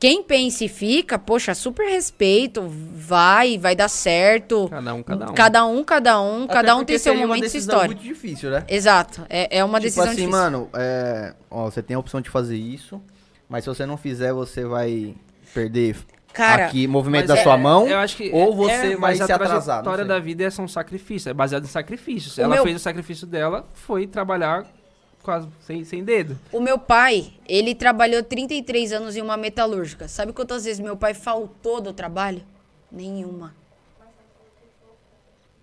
Quem 0.01 0.23
pensa 0.23 0.65
e 0.65 0.69
fica, 0.69 1.19
poxa, 1.19 1.55
super 1.55 1.87
respeito, 1.87 2.67
vai, 2.67 3.59
vai 3.59 3.77
dar 3.77 3.89
certo. 3.89 4.67
Cada 4.71 4.95
um, 4.95 5.03
cada 5.03 5.31
um. 5.31 5.35
Cada 5.35 5.67
um, 5.67 5.85
cada 5.85 6.21
um, 6.23 6.45
Até 6.45 6.55
cada 6.55 6.77
um 6.77 6.85
tem 6.85 6.97
seu 6.99 7.15
momento 7.15 7.45
e 7.45 7.51
sua 7.51 7.53
decisão 7.53 7.75
história. 7.75 7.95
muito 7.95 8.03
difícil, 8.03 8.51
né? 8.51 8.65
Exato, 8.67 9.27
é, 9.29 9.59
é 9.59 9.63
uma 9.63 9.79
tipo 9.79 9.85
decisão 9.89 10.05
assim, 10.05 10.15
difícil. 10.15 10.31
mano, 10.31 10.71
é, 10.73 11.35
ó, 11.51 11.67
você 11.71 11.83
tem 11.83 11.95
a 11.95 11.99
opção 11.99 12.19
de 12.23 12.31
fazer 12.31 12.57
isso, 12.57 12.99
mas 13.47 13.63
se 13.65 13.69
você 13.69 13.85
não 13.85 13.99
fizer, 13.99 14.33
você 14.33 14.65
vai 14.65 15.15
perder 15.53 15.95
Cara, 16.33 16.65
aqui 16.65 16.87
movimento 16.87 17.27
da 17.27 17.37
é- 17.37 17.43
sua 17.43 17.59
mão, 17.59 17.87
eu 17.87 17.99
acho 17.99 18.17
que 18.17 18.31
ou 18.33 18.53
é- 18.53 18.57
você 18.57 18.73
é, 18.73 18.89
vai 18.91 18.97
mas 18.97 19.17
se 19.19 19.23
a 19.31 19.35
atrasar. 19.35 19.77
não 19.77 19.83
trajetória 19.83 20.05
da 20.07 20.19
vida 20.19 20.45
é 20.45 20.63
um 20.63 20.69
sacrifício, 20.69 21.29
é 21.29 21.35
baseado 21.35 21.65
em 21.65 21.69
sacrifícios. 21.69 22.39
O 22.39 22.41
ela 22.41 22.55
meu- 22.55 22.63
fez 22.65 22.77
o 22.77 22.79
sacrifício 22.79 23.27
dela, 23.27 23.69
foi 23.75 24.07
trabalhar 24.07 24.65
quase 25.23 25.49
sem, 25.67 25.85
sem 25.85 26.05
dedo. 26.05 26.39
O 26.53 26.61
meu 26.61 26.79
pai, 26.79 27.33
ele 27.49 27.75
trabalhou 27.75 28.23
33 28.23 28.93
anos 28.93 29.17
em 29.17 29.23
uma 29.23 29.37
metalúrgica. 29.37 30.09
Sabe 30.09 30.33
quantas 30.33 30.65
vezes 30.65 30.81
meu 30.81 30.97
pai 30.97 31.15
faltou 31.15 31.81
do 31.81 31.93
trabalho? 31.93 32.43
Nenhuma. 32.91 33.55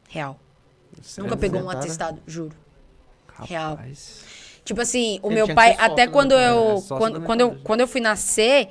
Real. 0.09 0.39
Nunca 1.17 1.35
pegou 1.37 1.61
um 1.61 1.69
atestado, 1.69 2.21
juro. 2.25 2.55
Real. 3.43 3.75
Rapaz. 3.75 4.23
Tipo 4.63 4.81
assim, 4.81 5.19
o 5.21 5.27
Ele 5.27 5.35
meu 5.35 5.55
pai, 5.55 5.75
até 5.79 6.05
da 6.05 6.11
quando 6.11 6.33
eu, 6.33 6.75
né? 6.75 6.81
Quando, 6.87 7.19
da 7.19 7.25
quando, 7.25 7.41
eu, 7.41 7.57
quando 7.63 7.81
eu 7.81 7.87
fui 7.87 8.01
nascer, 8.01 8.69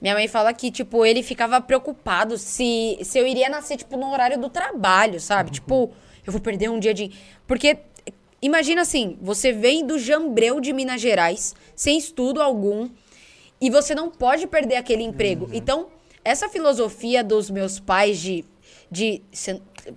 minha 0.00 0.14
mãe 0.14 0.26
fala 0.26 0.52
que, 0.52 0.70
tipo, 0.70 1.04
ele 1.04 1.22
ficava 1.22 1.60
preocupado 1.60 2.38
se, 2.38 2.98
se 3.02 3.18
eu 3.18 3.26
iria 3.26 3.48
nascer, 3.48 3.76
tipo, 3.76 3.96
no 3.96 4.10
horário 4.10 4.38
do 4.38 4.48
trabalho, 4.48 5.20
sabe? 5.20 5.50
Tipo, 5.50 5.92
eu 6.26 6.32
vou 6.32 6.40
perder 6.40 6.68
um 6.70 6.78
dia 6.78 6.94
de... 6.94 7.12
Porque, 7.46 7.76
imagina 8.40 8.82
assim, 8.82 9.18
você 9.20 9.52
vem 9.52 9.86
do 9.86 9.98
Jambreu 9.98 10.60
de 10.60 10.72
Minas 10.72 11.00
Gerais, 11.00 11.54
sem 11.74 11.98
estudo 11.98 12.40
algum, 12.40 12.88
e 13.60 13.70
você 13.70 13.94
não 13.94 14.10
pode 14.10 14.46
perder 14.46 14.76
aquele 14.76 15.02
emprego. 15.02 15.48
Então, 15.52 15.88
essa 16.24 16.48
filosofia 16.48 17.24
dos 17.24 17.50
meus 17.50 17.80
pais 17.80 18.18
de... 18.18 18.44
de 18.90 19.22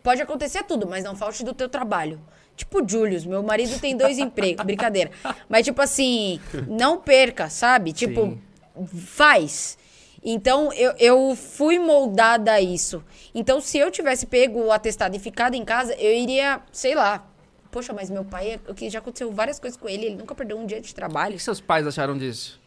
pode 0.02 0.22
acontecer 0.22 0.64
tudo, 0.64 0.88
mas 0.88 1.04
não 1.04 1.16
falte 1.16 1.44
do 1.44 1.54
teu 1.54 1.70
trabalho. 1.70 2.20
Tipo, 2.56 2.88
Julius, 2.88 3.26
meu 3.26 3.42
marido 3.42 3.80
tem 3.80 3.96
dois 3.96 4.18
empregos. 4.20 4.66
Brincadeira. 4.66 5.12
Mas, 5.50 5.66
tipo 5.66 5.82
assim, 5.82 6.40
não 6.68 7.00
perca, 7.00 7.50
sabe? 7.50 7.92
Tipo, 7.92 8.38
Sim. 8.76 8.88
faz. 8.88 9.78
Então, 10.24 10.72
eu, 10.74 10.94
eu 11.00 11.36
fui 11.36 11.80
moldada 11.80 12.54
a 12.54 12.62
isso. 12.62 13.04
Então, 13.34 13.60
se 13.60 13.78
eu 13.80 13.90
tivesse 13.90 14.28
pego 14.28 14.60
o 14.60 14.72
atestado 14.72 15.16
e 15.16 15.20
ficado 15.20 15.56
em 15.56 15.66
casa, 15.66 15.94
eu 15.96 16.14
iria, 16.14 16.62
sei 16.72 16.94
lá. 16.94 17.28
Poxa, 17.72 17.94
mas 17.94 18.10
meu 18.10 18.26
pai, 18.26 18.54
é- 18.54 18.72
o 18.72 18.74
que 18.76 18.90
já 18.90 19.00
aconteceu 19.00 19.32
várias 19.32 19.60
coisas 19.60 19.80
com 19.80 19.88
ele, 19.88 20.06
ele 20.08 20.16
nunca 20.16 20.36
perdeu 20.36 20.58
um 20.60 20.66
dia 20.66 20.82
de 20.82 20.92
O 20.92 20.96
trabalho. 20.96 21.34
que 21.36 21.42
seus 21.44 21.62
pais 21.62 21.88
acharam 21.88 22.18
disso? 22.18 22.60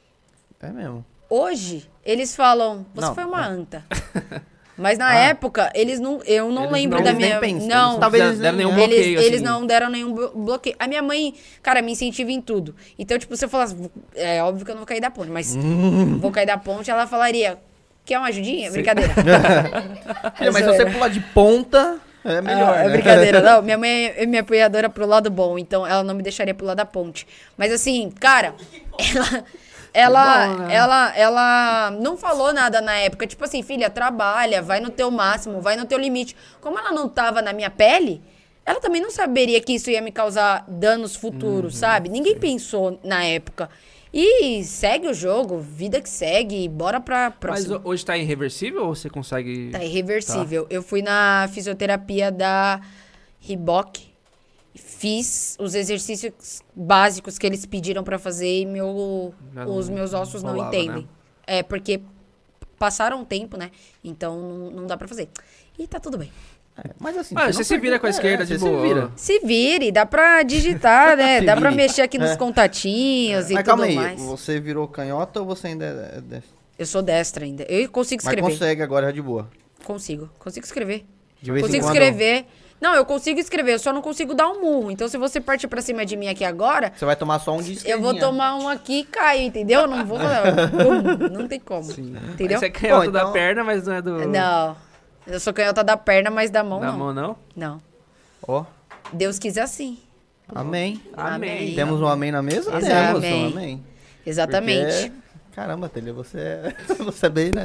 É 0.60 0.70
mesmo. 0.70 1.04
Hoje, 1.28 1.88
eles 2.04 2.34
falam, 2.34 2.86
você 2.94 3.06
Não, 3.08 3.14
foi 3.14 3.24
uma 3.24 3.44
é. 3.44 3.48
anta. 3.48 3.84
Mas 4.76 4.98
na 4.98 5.08
Ah. 5.10 5.14
época, 5.14 5.70
eles 5.72 6.00
não. 6.00 6.20
Eu 6.24 6.50
não 6.50 6.62
Eles 6.62 6.72
lembro 6.72 6.98
não- 6.98 7.04
da 7.04 7.10
eles 7.10 7.22
minha. 7.24 7.38
nem 7.40 7.52
pensam, 7.54 7.68
não, 7.68 7.88
eles 7.90 8.00
talvez 8.00 8.24
Deram- 8.24 8.38
deram 8.40 8.56
nenhum 8.56 8.74
bloqueio, 8.74 8.92
eles, 9.00 9.24
eles 9.24 9.34
assim. 9.36 9.44
não 9.44 9.66
deram 9.66 9.88
nenhum 9.90 10.12
blo- 10.12 10.32
bloqueio. 10.34 10.74
A 10.80 10.88
minha 10.88 11.00
mãe, 11.02 11.32
cara, 11.62 11.80
me 11.80 11.92
incentiva 11.92 12.32
em 12.32 12.40
tudo. 12.40 12.74
Então, 12.98 13.16
tipo, 13.16 13.36
se 13.36 13.44
eu 13.44 13.48
falasse, 13.48 13.76
é 14.16 14.42
óbvio 14.42 14.64
que 14.64 14.70
eu 14.72 14.74
não 14.74 14.80
vou 14.80 14.86
cair 14.86 15.00
da 15.00 15.10
ponte, 15.12 15.30
mas 15.30 15.54
vou 16.18 16.32
cair 16.32 16.46
da 16.46 16.58
ponte, 16.58 16.90
ela 16.90 17.06
falaria, 17.06 17.56
quer 18.04 18.18
uma 18.18 18.26
ajudinha? 18.28 18.70
Brincadeira. 18.72 19.12
É, 20.40 20.50
mas 20.50 20.64
se 20.64 20.72
você 20.72 20.86
pular 20.86 21.08
de 21.08 21.20
ponta, 21.20 22.00
é 22.24 22.40
melhor, 22.40 22.74
Ah, 22.74 22.80
é 22.80 22.84
né? 22.86 22.92
brincadeira, 22.92 23.40
não. 23.40 23.62
Minha 23.62 23.78
mãe 23.78 24.06
é 24.16 24.26
minha 24.26 24.40
apoiadora 24.42 24.88
pro 24.88 25.06
lado 25.06 25.30
bom, 25.30 25.58
então 25.58 25.86
ela 25.86 26.02
não 26.02 26.14
me 26.14 26.22
deixaria 26.22 26.54
pular 26.54 26.74
da 26.74 26.84
ponte. 26.84 27.26
Mas 27.56 27.72
assim, 27.72 28.10
cara, 28.18 28.54
ela. 28.98 29.44
Ela, 29.96 30.46
bom, 30.48 30.56
né? 30.64 30.74
ela, 30.74 31.16
ela 31.16 31.90
não 32.00 32.16
falou 32.16 32.52
nada 32.52 32.80
na 32.80 32.96
época. 32.96 33.28
Tipo 33.28 33.44
assim, 33.44 33.62
filha, 33.62 33.88
trabalha, 33.88 34.60
vai 34.60 34.80
no 34.80 34.90
teu 34.90 35.08
máximo, 35.08 35.60
vai 35.60 35.76
no 35.76 35.86
teu 35.86 35.98
limite. 35.98 36.34
Como 36.60 36.76
ela 36.76 36.90
não 36.90 37.08
tava 37.08 37.40
na 37.40 37.52
minha 37.52 37.70
pele, 37.70 38.20
ela 38.66 38.80
também 38.80 39.00
não 39.00 39.10
saberia 39.10 39.60
que 39.60 39.74
isso 39.74 39.90
ia 39.90 40.02
me 40.02 40.10
causar 40.10 40.64
danos 40.66 41.14
futuros, 41.14 41.76
sabe? 41.76 42.08
Ninguém 42.08 42.36
pensou 42.36 42.98
na 43.04 43.22
época. 43.24 43.70
E 44.16 44.62
segue 44.62 45.08
o 45.08 45.12
jogo, 45.14 45.58
vida 45.58 46.00
que 46.00 46.08
segue, 46.08 46.68
bora 46.68 47.00
pra 47.00 47.30
Mas 47.30 47.38
próxima. 47.40 47.78
ho- 47.78 47.88
hoje 47.88 48.04
tá 48.04 48.16
irreversível 48.16 48.86
ou 48.86 48.94
você 48.94 49.10
consegue. 49.10 49.70
Tá 49.72 49.82
irreversível. 49.82 50.68
Eu 50.70 50.84
fui 50.84 51.02
na 51.02 51.48
fisioterapia 51.52 52.30
da 52.30 52.80
Reebok, 53.40 54.06
fiz 54.76 55.56
os 55.58 55.74
exercícios 55.74 56.62
básicos 56.76 57.38
que 57.38 57.44
eles 57.46 57.66
pediram 57.66 58.04
pra 58.04 58.16
fazer 58.16 58.60
e 58.60 58.64
meu, 58.66 59.34
Já 59.52 59.66
os 59.66 59.88
não 59.88 59.96
meus 59.96 60.14
ossos 60.14 60.44
não 60.44 60.52
rolava, 60.52 60.76
entendem. 60.76 61.02
né? 61.02 61.08
É, 61.44 61.62
porque 61.64 62.00
passaram 62.78 63.20
um 63.20 63.24
tempo, 63.24 63.56
né? 63.56 63.72
Então 64.04 64.40
não, 64.40 64.70
não 64.70 64.86
dá 64.86 64.96
pra 64.96 65.08
fazer. 65.08 65.28
E 65.76 65.88
tá 65.88 65.98
tudo 65.98 66.16
bem. 66.18 66.30
É, 66.76 66.90
Mas 66.98 67.16
assim, 67.16 67.34
Ah, 67.38 67.46
não 67.46 67.52
você 67.52 67.62
se 67.62 67.78
vira 67.78 67.98
com 68.00 68.06
a 68.06 68.08
é, 68.08 68.10
esquerda 68.10 68.44
você 68.44 68.54
de 68.54 68.58
se 68.58 68.64
boa. 68.68 68.82
vira. 68.82 69.10
Se 69.14 69.38
vire, 69.40 69.92
dá 69.92 70.04
pra 70.04 70.42
digitar, 70.42 71.14
né? 71.16 71.38
Se 71.40 71.46
dá 71.46 71.56
pra 71.56 71.70
mexer 71.70 72.02
aqui 72.02 72.18
nos 72.18 72.30
É. 72.30 72.36
contatinhos 72.36 73.50
e 73.50 73.54
Mas 73.54 73.62
tudo 73.62 73.66
calma 73.70 73.84
aí, 73.84 73.94
mais. 73.94 74.20
você 74.20 74.58
virou 74.58 74.88
canhota 74.88 75.40
ou 75.40 75.46
você 75.46 75.68
ainda 75.68 75.84
é 76.16 76.20
destro? 76.20 76.54
Eu 76.76 76.86
sou 76.86 77.00
destra 77.02 77.44
ainda. 77.44 77.62
Eu 77.68 77.88
consigo 77.88 78.22
Mas 78.24 78.32
escrever. 78.34 78.50
consegue 78.52 78.82
agora 78.82 79.06
já 79.06 79.12
de 79.12 79.22
boa. 79.22 79.48
Consigo. 79.84 80.28
Consigo 80.38 80.66
escrever. 80.66 81.04
De 81.40 81.52
vez 81.52 81.62
em 81.64 81.66
Consigo 81.68 81.84
quando- 81.86 81.94
escrever. 81.94 82.46
Não, 82.80 82.92
eu 82.94 83.04
consigo 83.04 83.38
escrever, 83.38 83.74
eu 83.74 83.78
só 83.78 83.92
não 83.92 84.02
consigo 84.02 84.34
dar 84.34 84.48
um 84.48 84.60
murro. 84.60 84.90
Então, 84.90 85.06
se 85.08 85.16
você 85.16 85.40
partir 85.40 85.68
pra 85.68 85.80
cima 85.80 86.04
de 86.04 86.16
mim 86.16 86.26
aqui 86.28 86.44
agora, 86.44 86.92
Você 86.94 87.04
vai 87.04 87.14
tomar 87.16 87.38
só 87.38 87.56
um 87.56 87.62
de 87.62 87.78
eu 87.88 88.00
vou 88.00 88.14
tomar 88.18 88.56
um 88.56 88.68
aqui 88.68 88.98
e 89.00 89.04
caio, 89.04 89.42
entendeu? 89.42 89.82
Eu 89.82 89.86
Não 89.86 90.04
vou. 90.04 90.18
Bum, 90.18 91.28
não 91.32 91.46
tem 91.48 91.60
como. 91.60 91.88
Entendeu? 91.92 92.58
Você 92.58 92.66
é 92.66 92.70
canhoto 92.70 93.06
Pô, 93.06 93.10
da 93.12 93.20
então- 93.20 93.32
perna, 93.32 93.62
mas 93.64 93.86
não 93.86 93.94
é 93.94 94.02
do. 94.02 94.26
Não. 94.28 94.76
Eu 95.26 95.40
sou 95.40 95.52
canhota 95.52 95.82
da 95.82 95.96
perna, 95.96 96.30
mas 96.30 96.50
da 96.50 96.62
mão 96.62 96.80
Da 96.80 96.86
não. 96.92 96.98
mão, 96.98 97.14
não? 97.14 97.36
Não. 97.56 97.82
Ó, 98.46 98.64
Deus 99.12 99.38
quis 99.38 99.56
assim. 99.56 99.98
amém. 100.54 101.00
Amém. 101.16 101.74
Temos 101.74 102.00
um 102.00 102.06
amém 102.06 102.30
na 102.30 102.42
mesa? 102.42 102.70
Exato. 102.76 102.82
Temos 102.84 103.16
Amém. 103.24 103.44
um 103.44 103.48
amém. 103.48 103.84
Exatamente. 104.26 105.10
Porque- 105.10 105.24
Caramba, 105.54 105.88
Telha, 105.88 106.12
você 106.12 106.38
é... 106.40 106.74
você 106.98 107.26
é 107.26 107.28
bem, 107.28 107.52
né? 107.54 107.62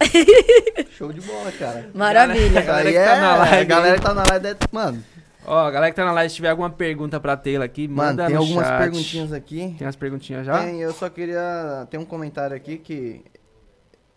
Show 0.90 1.12
de 1.12 1.20
bola, 1.20 1.52
cara. 1.52 1.88
Maravilha. 1.94 2.58
A 2.60 2.62
galera 2.62 2.88
Aí 2.88 2.94
que 2.94 2.98
tá 3.04 3.16
é- 3.16 3.20
na 3.20 3.36
live 3.36 3.54
A 3.56 3.64
galera 3.64 3.96
que 3.98 4.02
tá 4.02 4.14
na 4.14 4.22
live, 4.28 4.46
é- 4.48 4.56
mano, 4.72 5.04
Ó, 5.46 5.58
a 5.58 5.70
galera 5.70 5.90
que 5.92 5.96
tá 5.96 6.04
na 6.04 6.12
live, 6.12 6.28
se 6.30 6.36
tiver 6.36 6.50
alguma 6.50 6.68
pergunta 6.70 7.18
pra 7.18 7.36
Taylor 7.36 7.64
aqui, 7.64 7.88
mano, 7.88 8.10
manda 8.10 8.26
tem 8.26 8.34
no 8.34 8.42
algumas 8.42 8.66
chat. 8.66 8.78
perguntinhas 8.78 9.32
aqui. 9.32 9.74
Tem 9.78 9.86
umas 9.86 9.96
perguntinhas 9.96 10.44
já? 10.44 10.62
Tem, 10.64 10.80
eu 10.80 10.92
só 10.92 11.08
queria. 11.08 11.86
Tem 11.90 11.98
um 11.98 12.04
comentário 12.04 12.54
aqui 12.54 12.76
que 12.76 13.24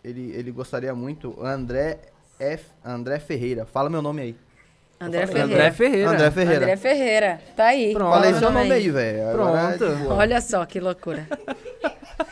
ele, 0.02 0.32
ele 0.34 0.50
gostaria 0.50 0.94
muito. 0.94 1.34
André 1.42 1.98
F. 2.38 2.64
André 2.84 3.18
Ferreira. 3.18 3.64
Fala 3.64 3.88
meu 3.88 4.02
nome 4.02 4.22
aí. 4.22 4.36
André 5.00 5.26
Ferreira. 5.26 5.44
André 5.44 5.70
Ferreira. 5.72 6.10
André 6.10 6.30
Ferreira. 6.30 6.62
André 6.62 6.76
Ferreira. 6.76 7.40
Tá 7.56 7.64
aí. 7.66 7.92
Pronto. 7.92 8.12
Falei 8.12 8.34
seu 8.34 8.50
nome 8.50 8.72
aí, 8.72 8.90
velho. 8.90 9.18
É 9.18 9.32
Pronto. 9.32 9.96
boa. 9.96 10.14
Olha 10.14 10.40
só 10.40 10.64
que 10.64 10.80
loucura. 10.80 11.26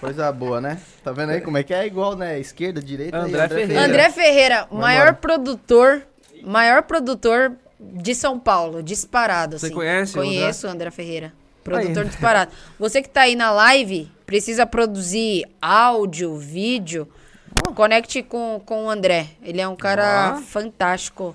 Coisa 0.01 0.31
boa, 0.33 0.61
né? 0.61 0.79
Tá 1.03 1.13
vendo 1.13 1.31
aí 1.31 1.41
como 1.41 1.59
é 1.59 1.63
que 1.63 1.75
é 1.75 1.87
igual, 1.87 2.17
né? 2.17 2.39
Esquerda, 2.39 2.81
direita 2.81 3.17
e 3.17 3.21
André 3.21 3.49
Ferreira. 3.49 3.83
André 3.83 4.11
Ferreira, 4.11 4.69
maior 4.71 5.15
produtor, 5.15 6.03
maior 6.43 6.83
produtor 6.83 7.53
de 7.79 8.15
São 8.15 8.39
Paulo, 8.39 8.83
disparado. 8.83 9.59
Você 9.59 9.67
assim. 9.67 9.75
conhece 9.75 10.17
o 10.17 10.21
André? 10.21 10.35
Conheço 10.35 10.67
o 10.67 10.71
André 10.71 10.91
Ferreira. 10.91 11.33
Produtor 11.63 12.03
Aí. 12.03 12.09
disparado. 12.09 12.53
Você 12.79 13.03
que 13.03 13.09
tá 13.09 13.23
aí 13.23 13.37
na 13.37 13.51
live, 13.53 14.11
precisa 14.27 14.67
produzir 14.67 15.45
áudio, 15.61 16.37
vídeo, 16.37 17.09
conecte 17.75 18.23
com, 18.23 18.61
com 18.65 18.85
o 18.87 18.91
André. 18.91 19.29
Ele 19.43 19.61
é 19.61 19.69
um 19.69 19.77
cara 19.77 20.37
fantástico 20.43 21.35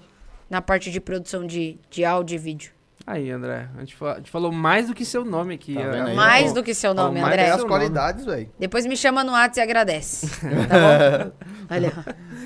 na 0.50 0.62
parte 0.62 0.92
de 0.92 1.00
produção 1.00 1.46
de, 1.46 1.78
de 1.90 2.04
áudio 2.06 2.36
e 2.36 2.38
vídeo. 2.38 2.72
Aí, 3.06 3.32
André. 3.32 3.70
A 3.76 3.80
gente, 3.80 3.96
fa- 3.96 4.14
a 4.14 4.18
gente 4.18 4.30
falou 4.30 4.52
mais 4.52 4.88
do 4.88 4.94
que 4.94 5.06
seu 5.06 5.24
nome 5.24 5.56
aqui. 5.56 5.76
Tá? 5.76 6.14
Mais 6.14 6.40
Falou- 6.48 6.54
do 6.56 6.64
que 6.64 6.74
seu 6.74 6.94
falou 6.94 7.06
nome, 7.10 7.22
mais 7.22 7.34
André. 7.34 7.50
Do 7.52 7.56
as 7.56 7.64
qualidades, 7.64 8.26
velho. 8.26 8.50
Depois 8.60 8.86
me 8.86 8.98
chama 8.98 9.24
no 9.24 9.32
WhatsApp 9.32 9.60
e 9.60 9.62
agradece. 9.62 10.28
Tá 10.68 11.26
bom? 11.26 11.32
Olha. 11.74 11.94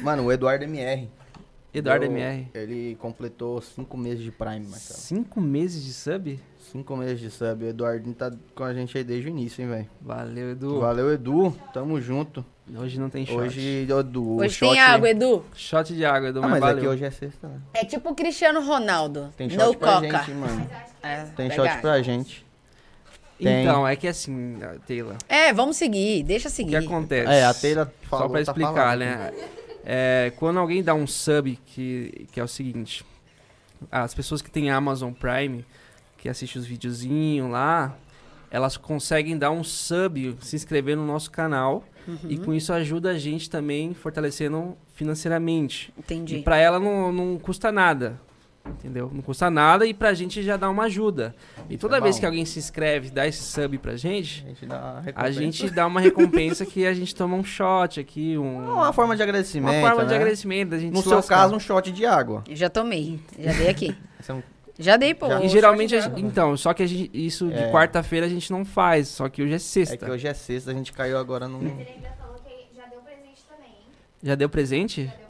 Mano, 0.03 0.25
o 0.25 0.31
Eduardo 0.31 0.63
MR. 0.65 1.09
Eduardo 1.73 2.05
eu- 2.05 2.11
MR. 2.11 2.47
Ele 2.53 2.95
completou 2.99 3.59
cinco 3.61 3.97
meses 3.97 4.23
de 4.23 4.29
Prime, 4.31 4.67
Marcelo. 4.67 4.99
Cinco 4.99 5.41
meses 5.41 5.83
de 5.83 5.93
sub? 5.93 6.39
Cinco 6.71 6.95
meses 6.95 7.19
de 7.19 7.31
sub. 7.31 7.65
O 7.65 7.67
Eduardinho 7.67 8.13
tá 8.13 8.31
com 8.53 8.63
a 8.63 8.71
gente 8.73 8.95
aí 8.95 9.03
desde 9.03 9.29
o 9.29 9.31
início, 9.31 9.63
hein, 9.63 9.67
velho. 9.69 9.89
Valeu, 9.99 10.51
Edu. 10.51 10.79
Valeu, 10.79 11.11
Edu. 11.11 11.57
Tamo 11.73 11.99
junto. 11.99 12.45
Hoje 12.75 12.99
não 12.99 13.09
tem 13.09 13.25
shot. 13.25 13.37
Hoje, 13.37 13.87
Edu. 13.89 14.37
Hoje 14.37 14.55
shot- 14.55 14.71
tem 14.71 14.79
água, 14.79 15.09
Edu. 15.09 15.43
Shot 15.55 15.93
de 15.93 16.05
água, 16.05 16.29
Edu, 16.29 16.39
Ah, 16.43 16.47
mas, 16.47 16.59
mas 16.61 16.77
aqui 16.77 16.87
hoje 16.87 17.03
é 17.03 17.11
sexta, 17.11 17.47
né? 17.47 17.59
É 17.73 17.83
tipo 17.85 18.09
o 18.09 18.15
Cristiano 18.15 18.61
Ronaldo. 18.65 19.29
Tem 19.35 19.49
shot 19.49 19.61
no 19.65 19.75
pra 19.75 19.93
coca. 20.01 20.17
gente, 20.19 20.31
mano. 20.31 20.69
É, 21.03 21.23
Tem 21.35 21.49
pegar. 21.49 21.67
shot 21.71 21.81
pra 21.81 22.01
gente. 22.03 22.45
Tem. 23.39 23.63
Então, 23.63 23.87
é 23.87 23.95
que 23.95 24.07
assim, 24.07 24.59
Taylor, 24.87 25.15
É, 25.27 25.51
vamos 25.51 25.75
seguir, 25.75 26.21
deixa 26.21 26.47
o 26.47 26.51
que 26.51 26.55
seguir. 26.57 26.75
acontece? 26.75 27.27
É, 27.31 27.43
a 27.43 27.53
Teira 27.55 27.91
falou, 28.03 28.27
Só 28.27 28.29
pra 28.31 28.37
tá 28.45 28.51
explicar, 28.51 28.73
falando. 28.75 28.99
né? 28.99 29.33
É, 29.83 30.31
quando 30.37 30.59
alguém 30.59 30.83
dá 30.83 30.93
um 30.93 31.07
sub, 31.07 31.57
que, 31.65 32.27
que 32.31 32.39
é 32.39 32.43
o 32.43 32.47
seguinte: 32.47 33.03
as 33.91 34.13
pessoas 34.13 34.43
que 34.43 34.51
têm 34.51 34.69
Amazon 34.69 35.11
Prime, 35.11 35.65
que 36.19 36.29
assistem 36.29 36.61
os 36.61 36.67
videozinhos 36.67 37.49
lá, 37.49 37.97
elas 38.51 38.77
conseguem 38.77 39.35
dar 39.35 39.49
um 39.49 39.63
sub, 39.63 40.37
se 40.39 40.55
inscrever 40.55 40.95
no 40.95 41.03
nosso 41.07 41.31
canal. 41.31 41.83
E 42.27 42.37
Uhum. 42.37 42.45
com 42.45 42.53
isso 42.53 42.73
ajuda 42.73 43.11
a 43.11 43.17
gente 43.17 43.49
também 43.49 43.93
fortalecendo 43.93 44.75
financeiramente. 44.95 45.93
Entendi. 45.97 46.37
E 46.37 46.41
pra 46.43 46.57
ela 46.57 46.79
não, 46.79 47.11
não 47.11 47.37
custa 47.37 47.71
nada. 47.71 48.19
Entendeu? 48.63 49.09
Não 49.11 49.23
custa 49.23 49.49
nada 49.49 49.87
e 49.87 49.93
pra 49.93 50.13
gente 50.13 50.43
já 50.43 50.55
dá 50.55 50.69
uma 50.69 50.83
ajuda. 50.83 51.33
E 51.67 51.77
toda 51.77 51.97
é 51.97 52.01
vez 52.01 52.19
que 52.19 52.25
alguém 52.27 52.45
se 52.45 52.59
inscreve 52.59 53.07
e 53.07 53.11
dá 53.11 53.25
esse 53.27 53.41
sub 53.41 53.75
pra 53.79 53.95
gente, 53.95 54.43
A 54.45 54.49
gente 54.49 54.65
dá 54.67 54.77
uma 54.77 54.91
a 54.97 55.01
recompensa. 55.01 55.31
gente 55.33 55.69
dá 55.71 55.87
uma 55.87 55.99
recompensa 55.99 56.63
que 56.65 56.85
a 56.85 56.93
gente 56.93 57.15
toma 57.15 57.35
um 57.35 57.43
shot 57.43 57.99
aqui, 57.99 58.37
um. 58.37 58.71
Uma 58.73 58.93
forma 58.93 59.15
de 59.15 59.23
agradecimento, 59.23 59.73
uma 59.79 59.81
forma 59.89 60.03
de 60.05 60.11
né? 60.11 60.15
agradecimento 60.17 60.69
da 60.69 60.77
gente 60.77 60.91
No 60.93 60.97
se 61.01 61.07
seu 61.07 61.15
lascar. 61.15 61.37
caso, 61.37 61.55
um 61.55 61.59
shot 61.59 61.91
de 61.91 62.05
água. 62.05 62.43
Já 62.51 62.69
tomei. 62.69 63.19
Já 63.39 63.51
dei 63.51 63.67
aqui. 63.67 63.95
Esse 64.19 64.29
é 64.29 64.33
um- 64.35 64.43
Já 64.79 64.97
dei, 64.97 65.13
pô. 65.13 65.27
Já. 65.27 65.41
E 65.43 65.49
geralmente, 65.49 65.95
a 65.95 66.11
então, 66.17 66.55
só 66.57 66.73
que 66.73 66.83
a 66.83 66.87
gente- 66.87 67.09
isso 67.13 67.47
de 67.49 67.53
É. 67.57 67.71
quarta-feira 67.71 68.25
a 68.25 68.29
gente 68.29 68.51
não 68.51 68.63
faz, 68.65 69.07
só 69.09 69.27
que 69.29 69.41
hoje 69.43 69.53
é 69.53 69.59
sexta. 69.59 69.95
É 69.95 69.97
que 69.97 70.09
hoje 70.09 70.27
é 70.27 70.33
sexta, 70.33 70.71
a 70.71 70.73
gente 70.73 70.91
caiu 70.93 71.17
agora. 71.17 71.45
Ele 71.45 71.55
ainda 71.55 72.09
falou 72.19 72.35
que 72.43 72.75
já 72.75 72.85
deu 72.87 72.99
presente 73.01 73.41
também, 73.49 73.69
hein? 73.69 73.85
Já 74.23 74.35
deu 74.35 74.49
presente? 74.49 75.05
Já 75.05 75.11
deu. 75.11 75.20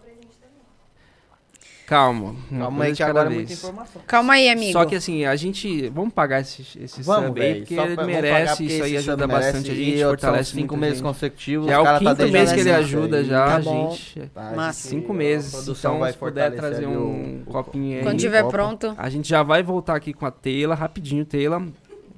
Calma. 1.92 2.34
Calma 2.50 2.86
aí 2.86 2.96
que 2.96 3.04
agora 3.04 3.26
é 3.26 3.30
vez. 3.30 3.38
muita 3.42 3.54
informação. 3.54 4.02
Calma 4.08 4.34
aí, 4.36 4.50
amigo. 4.50 4.72
Só 4.72 4.86
que 4.86 4.96
assim, 4.96 5.26
a 5.26 5.36
gente. 5.36 5.90
Vamos 5.90 6.14
pagar 6.14 6.40
esse, 6.40 6.62
esse 6.82 7.04
Vamos, 7.04 7.28
sub 7.28 7.42
aí, 7.42 7.56
porque 7.56 7.76
só 7.76 7.84
ele 7.86 8.04
merece, 8.06 8.32
pagar, 8.32 8.50
porque 8.56 8.64
isso 8.64 8.84
aí 8.86 8.96
ajuda 8.98 9.28
bastante 9.28 9.72
a 9.72 9.76
gente, 9.76 10.04
fortalece 10.06 10.52
cinco 10.52 10.78
meses 10.78 10.96
gente. 11.00 11.04
consecutivos. 11.06 11.68
Já 11.68 11.74
é 11.74 11.80
o 11.80 11.84
cara 11.84 12.00
tá 12.00 12.00
quinto 12.00 12.16
desde 12.16 12.32
mês 12.32 12.52
que 12.54 12.60
ele 12.62 12.72
ajuda 12.72 13.18
aí. 13.18 13.26
já, 13.26 13.46
Tá 13.46 13.60
gente. 13.60 14.20
Tá, 14.34 14.54
Mas- 14.56 14.76
Cinco 14.78 15.12
a 15.12 15.16
meses. 15.16 15.68
Então, 15.68 16.00
vai 16.00 16.14
se 16.14 16.18
puder 16.18 16.52
trazer 16.56 16.88
um 16.88 17.42
o- 17.46 17.52
copinho 17.52 17.98
aí. 17.98 18.04
Quando 18.04 18.20
tiver 18.20 18.46
pronto. 18.48 18.96
A 18.98 19.10
gente 19.10 19.28
já 19.28 19.44
vai 19.44 19.62
voltar 19.62 19.98
aqui 19.98 20.14
com 20.14 20.26
a 20.26 20.32
Teila, 20.32 20.74
rapidinho, 20.76 21.26
Teila. 21.26 21.62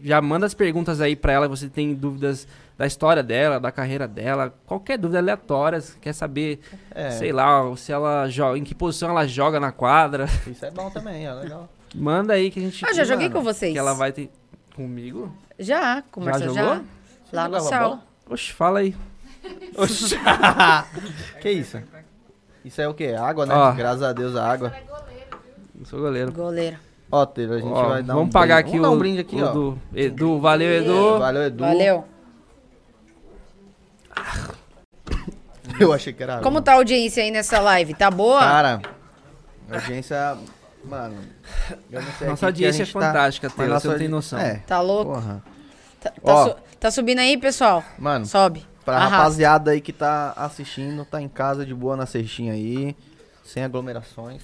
Já 0.03 0.21
manda 0.21 0.45
as 0.45 0.53
perguntas 0.53 1.01
aí 1.01 1.15
pra 1.15 1.33
ela, 1.33 1.47
você 1.47 1.67
tem 1.67 1.95
dúvidas 1.95 2.47
da 2.77 2.85
história 2.87 3.21
dela, 3.23 3.59
da 3.59 3.71
carreira 3.71 4.07
dela, 4.07 4.53
qualquer 4.65 4.97
dúvida 4.97 5.19
aleatória, 5.19 5.79
se 5.81 5.97
quer 5.99 6.13
saber, 6.13 6.59
É, 6.93 7.11
sei 7.11 7.31
lá, 7.31 7.61
se 7.77 7.91
ela 7.91 8.27
joga, 8.29 8.57
em 8.57 8.63
que 8.63 8.73
posição 8.73 9.09
ela 9.09 9.27
joga 9.27 9.59
na 9.59 9.71
quadra. 9.71 10.25
Isso 10.47 10.65
é 10.65 10.71
bom 10.71 10.89
também, 10.89 11.25
é 11.25 11.33
legal. 11.33 11.69
Manda 11.95 12.33
aí 12.33 12.49
que 12.49 12.59
a 12.59 12.63
gente 12.63 12.83
Ah, 12.85 12.93
já 12.93 13.03
joguei 13.03 13.29
Mano, 13.29 13.39
com 13.39 13.43
vocês. 13.45 13.71
que 13.71 13.77
ela 13.77 13.93
vai 13.93 14.11
ter 14.11 14.31
comigo. 14.75 15.31
Já, 15.59 16.01
com 16.11 16.21
o 16.21 16.23
Já 16.23 16.31
Marcelo 16.31 16.55
jogou? 16.55 16.75
já. 16.75 16.81
Lá 17.31 17.47
no 17.47 17.59
bola? 17.69 18.03
Oxe, 18.29 18.51
fala 18.53 18.79
aí. 18.79 18.95
Oxi. 19.77 20.15
que 21.41 21.49
isso? 21.51 21.79
Isso 22.65 22.81
é 22.81 22.87
o 22.87 22.93
quê? 22.93 23.15
Água, 23.19 23.45
né? 23.45 23.53
Ó. 23.53 23.71
Graças 23.73 24.01
a 24.03 24.13
Deus, 24.13 24.35
a 24.35 24.49
água. 24.51 24.73
Eu 25.79 25.85
sou 25.85 25.99
goleiro. 25.99 26.31
Goleiro. 26.31 26.77
Ó, 27.11 27.25
Teiro, 27.25 27.53
a 27.53 27.57
gente 27.59 27.67
Ó, 27.71 27.89
vai 27.89 28.01
dar 28.01 28.13
vamos 28.15 28.29
um 28.29 28.31
pagar 28.31 28.63
brinde. 28.63 28.69
aqui 28.69 28.79
vamos 28.79 28.87
o, 28.87 28.89
dar 28.89 28.95
um 28.95 28.99
brinde 28.99 29.19
aqui, 29.19 29.35
o 29.35 29.45
ó. 29.45 29.51
do 29.51 29.77
Edu. 29.93 30.39
Valeu, 30.39 30.71
Edu. 30.71 31.19
Valeu, 31.19 31.43
Edu. 31.43 31.63
Valeu. 31.63 32.05
Eu 35.79 35.93
achei 35.93 36.11
que 36.13 36.21
era 36.21 36.39
Como 36.41 36.61
tá 36.61 36.73
a 36.73 36.75
audiência 36.75 37.23
aí 37.23 37.31
nessa 37.31 37.59
live? 37.59 37.93
Tá 37.93 38.11
boa? 38.11 38.39
Cara, 38.39 38.81
a 39.69 39.75
audiência. 39.75 40.37
Mano, 40.83 41.15
eu 41.89 42.01
não 42.01 42.11
sei. 42.13 42.27
Nossa 42.27 42.47
aqui 42.49 42.57
que 42.59 42.65
a 42.65 42.67
audiência 42.67 42.83
é 42.83 42.85
tá- 42.85 42.91
fantástica, 42.91 43.47
mas 43.47 43.55
Taylor, 43.57 43.79
você 43.79 43.87
não 43.87 43.97
tem 43.97 44.07
noção. 44.09 44.39
É. 44.39 44.55
Tá 44.67 44.81
louco? 44.81 45.13
Porra. 45.13 45.41
Tá, 46.01 46.09
tá 46.09 46.19
Ó. 46.21 46.47
su- 46.49 46.55
tá 46.79 46.91
subindo 46.91 47.19
aí, 47.19 47.37
pessoal? 47.37 47.81
Mano, 47.97 48.25
Sobe. 48.25 48.65
pra 48.83 48.97
Arrasta. 48.97 49.15
rapaziada 49.17 49.71
aí 49.71 49.79
que 49.79 49.93
tá 49.93 50.33
assistindo, 50.35 51.05
tá 51.05 51.21
em 51.21 51.29
casa 51.29 51.65
de 51.65 51.73
boa 51.73 51.95
na 51.95 52.05
cestinha 52.05 52.51
aí, 52.51 52.93
sem 53.45 53.63
aglomerações. 53.63 54.41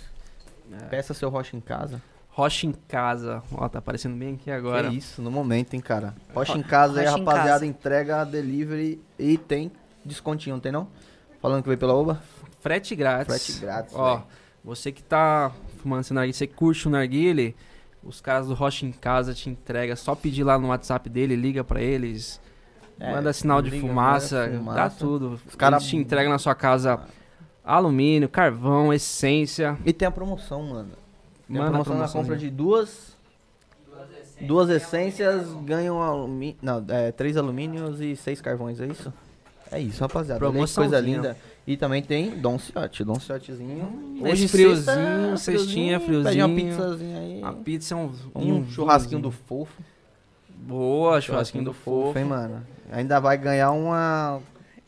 É. 0.71 0.85
Peça 0.85 1.13
seu 1.13 1.29
rocha 1.29 1.57
em 1.57 1.59
casa. 1.59 2.01
Rocha 2.39 2.65
em 2.67 2.71
casa. 2.87 3.43
Ó, 3.51 3.67
tá 3.67 3.79
aparecendo 3.79 4.15
bem 4.17 4.35
aqui 4.35 4.49
agora. 4.49 4.89
Que 4.89 4.95
isso, 4.97 5.21
no 5.21 5.29
momento, 5.29 5.73
hein, 5.73 5.81
cara. 5.81 6.15
Rocha 6.33 6.57
em 6.57 6.63
casa 6.63 7.01
aí, 7.01 7.05
Rocha 7.05 7.17
em 7.17 7.25
rapaziada, 7.25 7.49
casa. 7.51 7.65
entrega, 7.65 8.23
delivery 8.23 9.01
e 9.17 9.37
tem 9.37 9.69
descontinho, 10.05 10.55
não 10.55 10.61
tem 10.61 10.71
não? 10.71 10.87
Falando 11.41 11.61
que 11.63 11.67
veio 11.67 11.77
pela 11.77 11.93
Oba? 11.93 12.21
Frete 12.61 12.95
grátis. 12.95 13.43
Frete 13.45 13.59
grátis, 13.61 13.93
Ó, 13.95 14.15
velho. 14.15 14.27
você 14.63 14.91
que 14.91 15.03
tá 15.03 15.51
fumando 15.81 16.01
esse 16.01 16.13
narguile, 16.13 16.33
você 16.33 16.47
curte 16.47 16.87
o 16.87 16.91
narguile, 16.91 17.55
os 18.03 18.21
caras 18.21 18.47
do 18.47 18.53
Rocha 18.53 18.85
em 18.85 18.91
Casa 18.93 19.33
te 19.33 19.49
entregam. 19.49 19.95
Só 19.97 20.15
pedir 20.15 20.43
lá 20.45 20.57
no 20.57 20.69
WhatsApp 20.69 21.09
dele, 21.09 21.35
liga 21.35 21.63
pra 21.63 21.81
eles. 21.81 22.39
É, 22.99 23.11
manda 23.13 23.31
sinal 23.33 23.61
de 23.61 23.69
liga, 23.69 23.85
fumaça, 23.87 24.47
manda 24.47 24.57
dá 24.57 24.89
fumaça. 24.89 24.95
tudo. 24.97 25.39
Os 25.45 25.55
cara- 25.55 25.75
Eles 25.77 25.87
te 25.87 25.97
entregam 25.97 26.31
na 26.31 26.37
sua 26.39 26.55
casa 26.55 27.01
alumínio, 27.65 28.27
carvão, 28.29 28.93
essência. 28.93 29.77
E 29.85 29.91
tem 29.93 30.07
a 30.07 30.11
promoção, 30.11 30.63
mano. 30.63 30.91
Tem 31.49 31.57
Manda 31.57 31.71
promoção 31.71 31.97
na 31.97 32.07
compra 32.07 32.37
de 32.37 32.49
duas. 32.49 33.17
Duas 34.41 34.69
essências 34.69 35.47
ganham 35.65 36.01
alumínio. 36.01 36.55
Não, 36.61 36.85
é, 36.87 37.11
três 37.11 37.35
alumínios 37.35 37.99
e 37.99 38.15
seis 38.15 38.39
carvões, 38.39 38.79
é 38.79 38.85
isso? 38.85 39.11
É 39.71 39.79
isso, 39.79 39.99
rapaziada. 40.01 40.45
Olha 40.47 40.61
aí 40.61 40.65
que 40.67 40.73
coisa 40.73 40.99
linda. 40.99 41.35
E 41.67 41.75
também 41.75 42.01
tem 42.01 42.31
Don 42.39 42.57
Ciotti, 42.57 43.03
Don 43.03 43.19
Ciottizinho. 43.19 44.17
Hoje 44.21 44.47
sexta, 44.47 44.93
friozinho, 44.93 45.37
cestinha, 45.37 45.99
Pede 45.99 46.11
uma 46.13 46.23
friozinho. 46.23 46.55
pizzazinha 46.55 47.19
aí. 47.19 47.41
A 47.43 47.53
pizza 47.53 47.93
é 47.93 47.97
um, 47.97 48.11
Um, 48.33 48.53
um 48.55 48.69
churrasquinho 48.69 49.21
do 49.21 49.29
fofo. 49.31 49.81
Boa, 50.49 51.19
churrasquinho 51.19 51.63
do 51.65 51.73
fofo. 51.73 52.17
hein, 52.17 52.25
mano? 52.25 52.65
Ainda 52.91 53.19
vai 53.19 53.37
ganhar 53.37 53.71
uma. 53.71 54.39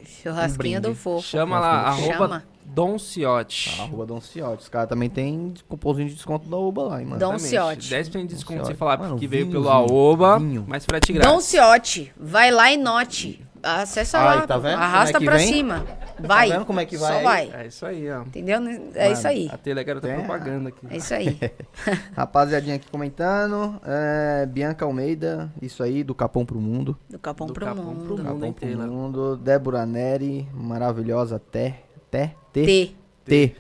Churrasquinha 0.04 0.80
Um 0.80 0.82
do 0.82 0.96
fofo. 0.96 1.28
Chama 1.28 1.60
lá, 1.60 1.96
Chama. 1.98 2.44
Arroba 2.72 2.76
Dom 2.76 2.98
Ciotti. 2.98 3.82
Arroba 3.82 4.06
Don 4.06 4.22
Ciotti. 4.22 4.64
Os 4.64 4.70
caras 4.70 4.90
também 4.90 5.10
tem 5.10 5.54
cupomzinho 5.68 6.08
de 6.08 6.16
desconto 6.16 6.48
da 6.50 6.58
Uba 6.58 6.84
lá, 6.84 7.00
hein, 7.02 7.08
mano. 7.08 7.20
Dom. 7.20 7.38
Ciotti. 7.38 7.90
10% 7.94 8.22
de 8.22 8.28
desconto 8.28 8.60
Dom 8.60 8.66
se 8.66 8.72
Ciotti. 8.72 8.80
falar 8.80 8.98
Mano, 8.98 9.18
que 9.18 9.28
veio 9.28 9.48
pelo 9.50 9.64
vinhozinho, 9.64 9.94
Aoba, 9.98 10.40
vinho. 10.40 10.66
mas 10.68 10.86
frete 10.86 11.14
grátis. 11.14 11.32
Dom 11.32 11.42
Ciotti. 11.42 12.12
Vai 12.18 12.52
lá 12.52 12.72
e 12.72 12.78
note. 12.78 13.46
Acessa 13.64 14.18
Aí, 14.18 14.40
lá. 14.40 14.48
tá 14.48 14.58
vendo 14.58 14.72
como 14.74 14.84
Arrasta 14.84 15.18
é 15.18 15.20
que 15.20 15.26
pra 15.26 15.38
vem? 15.38 15.48
cima. 15.54 15.86
Vai. 16.20 16.50
vendo 16.50 16.66
como 16.66 16.80
é 16.80 16.86
que 16.86 16.98
vai 16.98 17.12
Só 17.12 17.18
aí? 17.20 17.24
vai. 17.24 17.62
É 17.62 17.68
isso 17.68 17.86
aí, 17.86 18.12
ó. 18.12 18.22
Entendeu? 18.22 18.56
É 18.58 18.60
Mano, 18.60 19.14
isso 19.14 19.28
aí. 19.28 19.50
A 19.54 19.58
tela 19.58 19.84
garota 19.84 20.08
Tem 20.08 20.16
a- 20.16 20.20
propaganda 20.20 20.70
aqui. 20.70 20.88
É 20.90 20.98
isso 20.98 21.14
aí. 21.14 21.40
Rapaziadinha 22.16 22.76
aqui 22.78 22.90
comentando. 22.90 23.80
É, 23.86 24.48
Bianca 24.48 24.84
Almeida, 24.84 25.52
isso 25.62 25.84
aí, 25.84 26.04
do 26.04 26.16
Capão 26.16 26.44
pro 26.44 26.60
Mundo. 26.60 26.98
Do 27.08 27.20
Capão 27.20 27.46
Do 27.46 27.54
pro 27.54 27.66
Capão 27.68 27.84
mundo. 27.84 28.04
pro 28.04 28.18
mundo. 28.18 28.24
Capão 28.24 28.46
hein, 28.46 28.54
pro? 28.54 28.88
Mundo. 28.88 29.38
Débora 29.38 29.86
Neri, 29.86 30.48
maravilhosa. 30.54 31.38
Té. 31.40 31.82
T. 32.12 32.32
T. 32.54 32.96
T. 33.26 33.56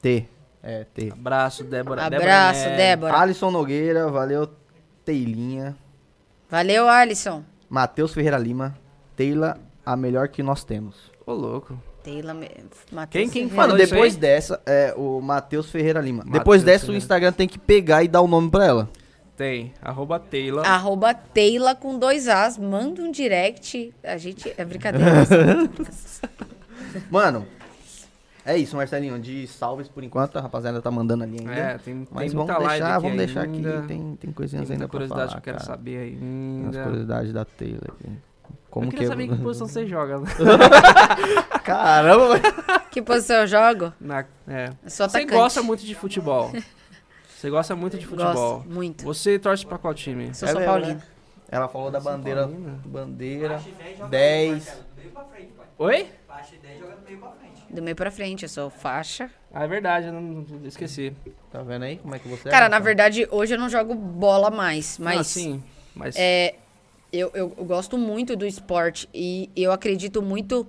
T. 0.00 0.28
É, 0.62 0.84
T. 0.94 1.12
Abraço, 1.12 1.64
Débora. 1.64 2.06
Abraço, 2.06 2.60
Nery. 2.64 2.76
Débora. 2.76 3.18
Alisson 3.18 3.50
Nogueira, 3.50 4.08
valeu. 4.08 4.48
Teilinha. 5.04 5.76
Valeu, 6.48 6.88
Alisson. 6.88 7.42
Matheus 7.68 8.14
Ferreira 8.14 8.38
Lima. 8.38 8.74
Teila, 9.16 9.58
a 9.84 9.96
melhor 9.96 10.28
que 10.28 10.42
nós 10.42 10.64
temos. 10.64 11.12
Ô, 11.26 11.32
louco. 11.34 11.78
Taylor, 12.02 12.34
Me- 12.34 12.50
Matheus 12.92 13.22
Quem- 13.24 13.30
quem 13.30 13.48
Ferreira. 13.48 13.68
Mano, 13.72 13.76
depois 13.78 14.16
dessa, 14.16 14.60
é 14.66 14.94
o 14.96 15.20
Matheus 15.20 15.70
Ferreira 15.70 16.00
Lima. 16.00 16.18
Matheus 16.18 16.32
depois 16.38 16.62
dessa, 16.62 16.84
o 16.84 16.86
Ferreira. 16.86 16.98
Instagram 17.04 17.32
tem 17.32 17.48
que 17.48 17.58
pegar 17.58 18.02
e 18.02 18.08
dar 18.08 18.20
o 18.20 18.28
nome 18.28 18.50
pra 18.50 18.64
ela. 18.64 18.88
Tem. 19.36 19.74
Arroba 19.82 20.18
Taylor. 20.20 20.64
Arroba 20.66 21.12
Taylor 21.12 21.74
com 21.76 21.98
dois 21.98 22.28
As. 22.28 22.56
Manda 22.56 23.02
um 23.02 23.10
direct. 23.10 23.92
A 24.02 24.16
gente. 24.16 24.52
É 24.56 24.64
brincadeira. 24.64 25.08
Mano, 27.10 27.46
é 28.44 28.56
isso, 28.58 28.76
Marcelinho. 28.76 29.18
De 29.18 29.46
salves 29.46 29.88
por 29.88 30.02
enquanto, 30.04 30.36
a 30.36 30.40
rapaziada 30.40 30.80
tá 30.82 30.90
mandando 30.90 31.24
ali 31.24 31.38
ainda. 31.40 31.52
É, 31.54 31.78
tem, 31.78 32.06
Mas 32.10 32.32
tem 32.32 32.36
vamos 32.44 32.58
deixar, 32.68 32.98
vamos 32.98 33.16
deixar 33.16 33.42
ainda. 33.42 33.78
aqui. 33.78 33.88
Tem, 33.88 34.16
tem 34.16 34.32
coisinhas 34.32 34.66
Tem 34.66 34.74
ainda 34.74 34.86
pra 34.88 34.92
curiosidade 34.92 35.30
falar, 35.30 35.40
que 35.40 35.48
eu 35.50 35.54
quero 35.54 35.64
cara. 35.64 35.76
saber 35.76 36.18
Tem 36.18 36.66
As 36.68 36.76
curiosidades 36.76 37.32
da 37.32 37.44
Taylor 37.44 37.82
aqui. 37.88 38.12
Como 38.70 38.86
eu 38.86 38.90
que 38.90 38.96
queria 38.96 39.08
saber 39.08 39.24
em 39.24 39.28
que 39.28 39.36
posição 39.42 39.68
você 39.68 39.86
joga. 39.86 40.18
né? 40.18 40.26
Caramba, 41.64 42.36
velho. 42.38 42.54
que 42.90 43.00
posição 43.00 43.36
eu 43.36 43.46
jogo? 43.46 43.92
Na, 44.00 44.24
é. 44.48 44.70
Eu 44.82 44.90
sou 44.90 45.08
Você 45.08 45.24
gosta 45.24 45.62
muito 45.62 45.84
de 45.84 45.94
futebol. 45.94 46.52
Você 47.28 47.50
gosta 47.50 47.76
muito 47.76 47.98
de 47.98 48.06
futebol. 48.06 48.56
Gosto, 48.56 48.68
muito. 48.70 49.04
Você 49.04 49.38
torce 49.38 49.64
pra 49.66 49.78
qual 49.78 49.94
time? 49.94 50.34
Sou 50.34 50.48
É 50.48 50.52
São 50.52 50.60
mesmo, 50.60 50.72
Paulino. 50.72 50.94
né? 50.94 51.02
Ela 51.48 51.68
falou 51.68 51.90
da 51.90 52.00
bandeira. 52.00 52.50
Bandeira. 52.86 53.60
10. 54.10 54.84
Oi? 55.78 56.08
Do 57.74 57.82
meio 57.82 57.96
pra 57.96 58.08
frente, 58.08 58.44
eu 58.44 58.48
sou 58.48 58.70
faixa. 58.70 59.28
Ah, 59.52 59.64
é 59.64 59.66
verdade, 59.66 60.06
eu 60.06 60.12
não, 60.12 60.46
esqueci. 60.64 61.12
Tá 61.50 61.60
vendo 61.60 61.82
aí 61.82 61.96
como 61.96 62.14
é 62.14 62.20
que 62.20 62.28
você 62.28 62.48
é? 62.48 62.50
Cara, 62.52 62.68
na 62.68 62.76
Rafa? 62.76 62.84
verdade, 62.84 63.26
hoje 63.32 63.54
eu 63.54 63.58
não 63.58 63.68
jogo 63.68 63.96
bola 63.96 64.48
mais, 64.48 64.96
mas 64.96 65.18
Ah, 65.18 65.24
sim. 65.24 65.62
Mas 65.92 66.14
é, 66.16 66.54
eu, 67.12 67.32
eu, 67.34 67.52
eu 67.58 67.64
gosto 67.64 67.98
muito 67.98 68.36
do 68.36 68.46
esporte 68.46 69.08
e 69.12 69.50
eu 69.56 69.72
acredito 69.72 70.22
muito 70.22 70.64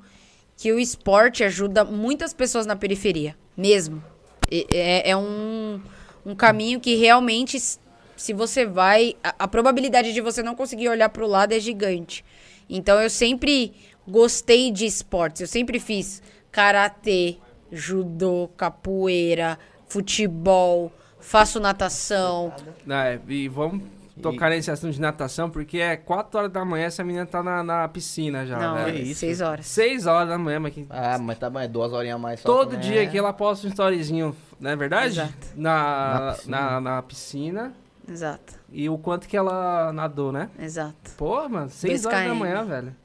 que 0.57 0.73
o 0.73 0.79
esporte 0.79 1.43
ajuda 1.43 1.83
muitas 1.83 2.33
pessoas 2.33 2.65
na 2.65 2.75
periferia, 2.75 3.35
mesmo. 3.55 4.03
É, 4.49 5.11
é 5.11 5.15
um, 5.15 5.79
um 6.25 6.33
caminho 6.33 6.79
que 6.79 6.95
realmente, 6.95 7.59
se 7.59 8.33
você 8.33 8.65
vai, 8.65 9.15
a, 9.23 9.35
a 9.43 9.47
probabilidade 9.47 10.11
de 10.11 10.21
você 10.21 10.41
não 10.41 10.55
conseguir 10.55 10.89
olhar 10.89 11.09
pro 11.09 11.27
lado 11.27 11.53
é 11.53 11.59
gigante. 11.59 12.25
Então 12.67 12.99
eu 12.99 13.11
sempre 13.11 13.73
gostei 14.07 14.71
de 14.71 14.87
esportes, 14.87 15.41
eu 15.41 15.47
sempre 15.47 15.79
fiz 15.79 16.21
karatê, 16.55 17.35
judô, 17.69 18.49
capoeira, 18.55 19.59
futebol, 19.89 20.89
faço 21.19 21.59
natação. 21.59 22.53
É, 22.89 23.19
e 23.27 23.49
vamos 23.49 23.83
tocar 24.21 24.49
nesse 24.51 24.71
assunto 24.71 24.93
de 24.93 25.01
natação, 25.01 25.49
porque 25.49 25.79
é 25.79 25.97
4 25.97 26.39
horas 26.39 26.51
da 26.53 26.63
manhã 26.63 26.85
essa 26.85 27.03
menina 27.03 27.25
tá 27.25 27.43
na, 27.43 27.61
na 27.61 27.85
piscina 27.89 28.45
já, 28.45 28.57
não, 28.57 28.75
velho. 28.75 28.97
é 28.97 29.01
isso. 29.01 29.19
seis 29.19 29.41
horas. 29.41 29.65
6 29.67 30.05
horas 30.07 30.29
da 30.29 30.37
manhã, 30.37 30.61
mas 30.61 30.73
que 30.73 30.85
Ah, 30.89 31.17
mas 31.19 31.37
tá 31.37 31.49
bom, 31.49 31.59
é 31.59 31.67
duas 31.67 31.91
horinhas 31.91 32.15
a 32.15 32.19
mais 32.19 32.39
só. 32.39 32.47
todo 32.47 32.73
né? 32.77 32.79
dia 32.79 33.03
aqui 33.03 33.17
ela 33.17 33.33
posta 33.33 33.67
um 33.67 33.69
storyzinho, 33.69 34.33
não 34.57 34.71
é 34.71 34.75
verdade? 34.77 35.07
Exato. 35.19 35.33
Na, 35.57 35.73
Na 36.21 36.31
piscina. 36.31 36.57
na, 36.71 36.79
na 36.81 37.01
piscina. 37.01 37.73
Exato, 38.07 38.53
E 38.71 38.87
o 38.89 38.97
quanto 38.97 39.27
que 39.27 39.35
ela 39.35 39.91
nadou, 39.91 40.31
né? 40.31 40.49
exato. 40.57 41.11
Pô, 41.17 41.49
mano, 41.49 41.69
6 41.69 42.05
horas 42.05 42.19
da 42.19 42.25
2 42.27 42.39
manhã, 42.39 42.63
velho. 42.63 42.95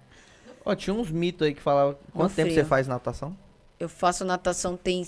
Ó, 0.64 0.74
tinha 0.74 0.94
uns 0.94 1.10
mitos 1.10 1.46
aí 1.46 1.54
que 1.54 1.62
falavam. 1.62 1.96
Quanto 2.12 2.34
tempo 2.34 2.52
você 2.52 2.64
faz 2.64 2.86
natação? 2.86 3.36
Eu 3.78 3.88
faço 3.88 4.24
natação 4.24 4.76
tem. 4.76 5.06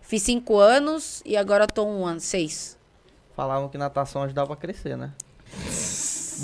Fiz 0.00 0.22
cinco 0.22 0.58
anos 0.58 1.22
e 1.24 1.36
agora 1.36 1.66
tô 1.66 1.84
um 1.84 2.06
ano, 2.06 2.20
seis. 2.20 2.78
Falavam 3.36 3.68
que 3.68 3.76
natação 3.78 4.22
ajudava 4.22 4.52
a 4.52 4.56
crescer, 4.56 4.96
né? 4.96 5.10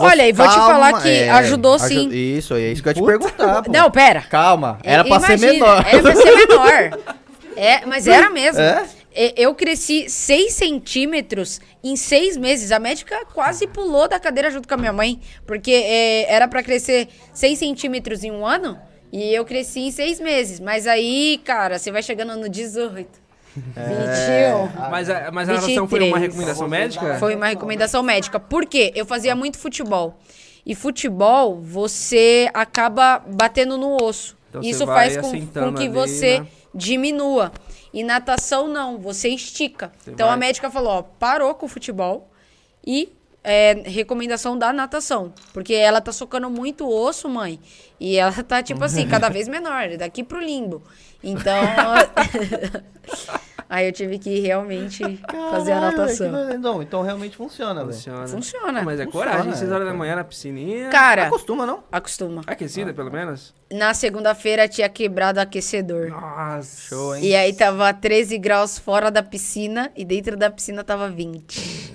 Olha, 0.01 0.29
e 0.29 0.33
vou 0.33 0.47
te 0.47 0.55
Calma, 0.55 0.73
falar 0.73 1.03
que 1.03 1.09
é, 1.09 1.31
ajudou 1.31 1.75
aju- 1.75 1.89
sim. 1.89 2.09
Isso, 2.11 2.55
é 2.55 2.71
isso 2.73 2.83
que 2.83 2.89
eu 2.89 2.91
ia 2.91 2.95
te 2.95 3.05
perguntar. 3.05 3.63
pô. 3.63 3.73
Não, 3.73 3.91
pera. 3.91 4.23
Calma, 4.23 4.79
era 4.85 5.03
É, 5.03 5.09
pra 5.09 5.21
ser 5.21 5.39
imagina, 5.39 5.53
menor. 5.53 5.87
Era 5.87 6.03
pra 6.03 6.15
ser 6.17 6.35
menor. 6.35 7.19
É, 7.61 7.85
mas 7.87 8.07
era 8.07 8.31
mesmo. 8.31 8.61
É? 8.61 8.89
E- 9.15 9.35
Eu 9.37 9.55
cresci 9.55 10.09
6 10.09 10.53
centímetros 10.55 11.61
em 11.83 11.97
seis 11.97 12.37
meses. 12.37 12.73
A 12.73 12.79
médica 12.79 13.25
quase 13.35 13.67
pulou 13.67 14.09
da 14.09 14.19
cadeira 14.21 14.51
junto 14.51 14.67
com 14.69 14.75
a 14.75 14.77
minha 14.77 14.93
mãe. 14.93 15.21
Porque 15.47 15.71
é, 15.73 16.33
era 16.33 16.47
pra 16.49 16.63
crescer 16.63 17.09
6 17.33 17.59
centímetros 17.59 18.25
em 18.25 18.31
um 18.31 18.47
ano. 18.47 18.79
E 19.13 19.33
eu 19.35 19.45
cresci 19.45 19.81
em 19.81 19.91
seis 19.91 20.21
meses. 20.21 20.61
Mas 20.61 20.87
aí, 20.87 21.41
cara, 21.45 21.79
você 21.79 21.91
vai 21.91 22.03
chegando 22.03 22.37
no 22.37 22.49
18. 22.49 23.09
É. 23.75 24.69
21. 24.69 24.91
Mas, 24.91 25.09
a- 25.11 25.31
mas 25.33 25.49
a 25.49 25.53
natação 25.55 25.89
foi 25.89 25.99
uma 26.01 26.19
23. 26.19 26.23
recomendação 26.23 26.69
médica? 26.69 27.19
Foi 27.19 27.35
uma 27.35 27.47
recomendação 27.49 28.03
médica. 28.03 28.39
Por 28.39 28.67
quê? 28.67 28.93
Eu 28.95 29.07
fazia 29.07 29.35
muito 29.35 29.59
futebol. 29.59 30.19
E 30.67 30.75
futebol, 30.75 31.59
você 31.63 32.51
acaba 32.53 33.19
batendo 33.27 33.79
no 33.79 33.97
osso. 34.03 34.37
Então 34.51 34.61
Isso 34.61 34.85
faz 34.87 35.17
com, 35.17 35.31
com 35.31 35.73
que 35.75 35.85
ali, 35.85 35.89
você 35.89 36.41
né? 36.41 36.47
diminua. 36.75 37.51
E 37.93 38.03
natação 38.03 38.69
não, 38.69 38.99
você 38.99 39.29
estica. 39.29 39.93
Você 39.99 40.11
então 40.11 40.27
vai- 40.27 40.35
a 40.35 40.39
médica 40.39 40.71
falou, 40.71 40.91
ó, 40.91 41.03
parou 41.03 41.55
com 41.55 41.67
o 41.67 41.69
futebol 41.69 42.31
e 42.87 43.13
é, 43.43 43.83
recomendação 43.87 44.59
da 44.59 44.73
natação. 44.73 45.33
Porque 45.53 45.73
ela 45.75 46.01
tá 46.01 46.13
socando 46.13 46.51
muito 46.51 46.87
osso, 46.89 47.29
mãe. 47.29 47.59
E 47.99 48.17
ela 48.17 48.43
tá, 48.43 48.63
tipo 48.63 48.83
assim, 48.85 49.07
cada 49.09 49.29
vez 49.29 49.49
menor, 49.49 49.97
daqui 49.97 50.23
pro 50.23 50.41
limbo. 50.41 50.83
Então. 51.23 51.55
Aí 53.71 53.87
eu 53.87 53.93
tive 53.93 54.19
que 54.19 54.41
realmente 54.41 55.03
fazer 55.51 55.73
a 55.73 55.81
Caralho, 55.93 56.07
velho, 56.07 56.49
que- 56.53 56.57
Não, 56.59 56.83
então 56.83 57.03
realmente 57.03 57.37
funciona, 57.37 57.81
velho. 57.85 57.93
Funciona. 57.93 58.27
Funciona. 58.27 58.83
Mas 58.83 58.99
é 58.99 59.05
Funciona, 59.05 59.27
coragem, 59.31 59.53
6 59.55 59.71
é, 59.71 59.75
horas 59.75 59.87
da 59.87 59.93
manhã 59.93 60.17
na 60.17 60.25
piscininha. 60.25 60.89
Cara, 60.89 61.27
Acostuma, 61.27 61.67
não? 61.67 61.83
acostuma. 61.93 62.41
Aquecida, 62.47 62.95
pelo 62.95 63.11
menos? 63.13 63.53
Na 63.71 63.93
segunda-feira 63.93 64.67
tinha 64.67 64.89
quebrado 64.89 65.39
o 65.39 65.43
aquecedor. 65.43 66.09
Nossa. 66.09 66.81
Show, 66.89 67.15
hein? 67.17 67.25
E 67.27 67.35
aí 67.37 67.53
tava 67.53 67.93
13 67.93 68.39
graus 68.39 68.79
fora 68.79 69.11
da 69.11 69.23
piscina 69.23 69.93
e 69.95 70.03
dentro 70.05 70.35
da 70.35 70.51
piscina 70.51 70.83
tava 70.83 71.11
20. 71.11 71.93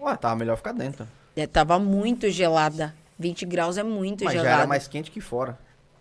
Ué, 0.00 0.16
tava 0.16 0.36
melhor 0.36 0.56
ficar 0.58 0.72
dentro. 0.72 1.08
É, 1.34 1.46
tava 1.46 1.78
muito 1.78 2.28
gelada. 2.30 2.94
20 3.18 3.46
graus 3.46 3.78
é 3.78 3.82
muito 3.82 4.24
Mas 4.24 4.34
já 4.34 4.40
gelada. 4.40 4.58
era 4.60 4.68
mais 4.68 4.86
quente 4.86 5.10
que 5.10 5.20
fora. 5.22 5.58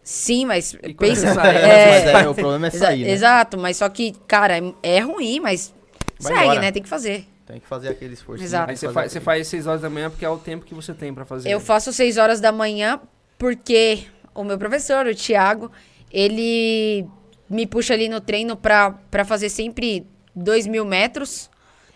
Sim, 0.09 0.45
mas 0.45 0.73
E 0.81 0.93
pensa. 0.93 1.33
sai, 1.33 1.55
é, 1.57 2.05
Mas 2.05 2.15
aí 2.15 2.27
o 2.27 2.33
problema 2.35 2.67
é 2.67 2.69
exa- 2.69 2.79
sair, 2.79 3.03
né? 3.03 3.11
Exato, 3.11 3.57
mas 3.57 3.75
só 3.75 3.89
que, 3.89 4.13
cara, 4.25 4.57
é, 4.57 4.61
é 4.81 4.99
ruim, 5.01 5.41
mas 5.41 5.73
Vai 6.17 6.31
segue, 6.31 6.45
embora. 6.45 6.61
né? 6.61 6.71
Tem 6.71 6.81
que 6.81 6.87
fazer. 6.87 7.25
Tem 7.45 7.59
que 7.59 7.67
fazer 7.67 7.89
aquele 7.89 8.13
esforço. 8.13 8.41
Exato. 8.41 8.69
Aí 8.71 8.77
você 8.77 8.89
faz, 8.89 9.11
você 9.11 9.19
faz 9.19 9.47
6 9.49 9.67
horas 9.67 9.81
da 9.81 9.89
manhã 9.89 10.09
porque 10.09 10.23
é 10.23 10.29
o 10.29 10.37
tempo 10.37 10.63
que 10.65 10.73
você 10.73 10.93
tem 10.93 11.13
pra 11.13 11.25
fazer. 11.25 11.49
Eu 11.49 11.59
faço 11.59 11.91
6 11.91 12.15
horas 12.17 12.39
da 12.39 12.53
manhã 12.53 13.01
porque 13.37 13.99
o 14.33 14.45
meu 14.45 14.57
professor, 14.57 15.05
o 15.05 15.13
Thiago, 15.13 15.69
ele 16.09 17.05
me 17.49 17.67
puxa 17.67 17.93
ali 17.93 18.07
no 18.07 18.21
treino 18.21 18.55
pra, 18.55 18.91
pra 19.11 19.25
fazer 19.25 19.49
sempre 19.49 20.05
2 20.33 20.67
mil 20.67 20.85
metros. 20.85 21.49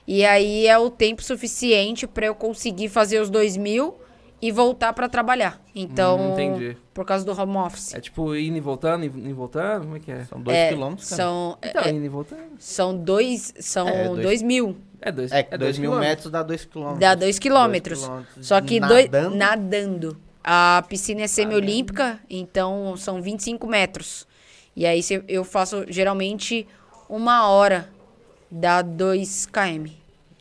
E 0.05 0.25
aí 0.25 0.67
é 0.67 0.77
o 0.77 0.89
tempo 0.89 1.23
suficiente 1.23 2.05
pra 2.07 2.25
eu 2.25 2.35
conseguir 2.35 2.89
fazer 2.89 3.19
os 3.21 3.29
2 3.29 3.55
mil 3.55 3.95
e 4.41 4.51
voltar 4.51 4.91
pra 4.93 5.07
trabalhar. 5.07 5.61
Então, 5.75 6.19
Hum, 6.19 6.33
entendi. 6.33 6.77
por 6.93 7.05
causa 7.05 7.23
do 7.23 7.31
home 7.39 7.57
office. 7.57 7.93
É 7.93 7.99
tipo 7.99 8.35
indo 8.35 8.57
e 8.57 8.59
voltando, 8.59 9.05
indo 9.05 9.29
e 9.29 9.33
voltando? 9.33 9.83
Como 9.83 9.97
é 9.97 9.99
que 9.99 10.11
é? 10.11 10.25
São 10.25 10.41
dois 10.41 10.57
É, 10.57 10.69
quilômetros, 10.69 11.09
cara. 11.09 11.21
São, 11.21 11.57
Então, 11.63 11.81
é, 11.83 11.89
indo 11.91 12.05
e 12.05 12.09
voltando. 12.09 12.41
são 12.57 12.97
dois, 12.97 13.53
são 13.59 13.87
É, 13.87 14.07
dois- 14.07 14.21
dois 14.23 14.41
mil. 14.41 14.75
É 15.01 15.11
dois, 15.11 15.31
É, 15.31 15.43
que 15.43 15.57
dois 15.57 15.77
mil 15.77 15.89
quilômetros. 15.91 16.09
metros 16.17 16.31
dá 16.31 16.43
dois 16.43 16.65
quilômetros. 16.65 16.99
Dá 16.99 17.15
dois 17.15 17.39
quilômetros. 17.39 17.99
quilômetros 18.03 18.47
Só 18.47 18.61
que 18.61 18.79
dois, 18.79 19.05
nadando. 19.09 19.35
nadando. 19.35 20.17
A 20.43 20.83
piscina 20.89 21.21
é 21.21 21.27
semiolímpica, 21.27 22.19
então 22.29 22.95
são 22.97 23.21
25 23.21 23.67
metros. 23.67 24.27
E 24.75 24.85
aí 24.87 25.03
se- 25.03 25.23
eu 25.27 25.43
faço 25.43 25.85
geralmente 25.87 26.67
uma 27.07 27.47
hora, 27.47 27.89
dá 28.49 28.81
2 28.81 29.45
km. 29.45 29.91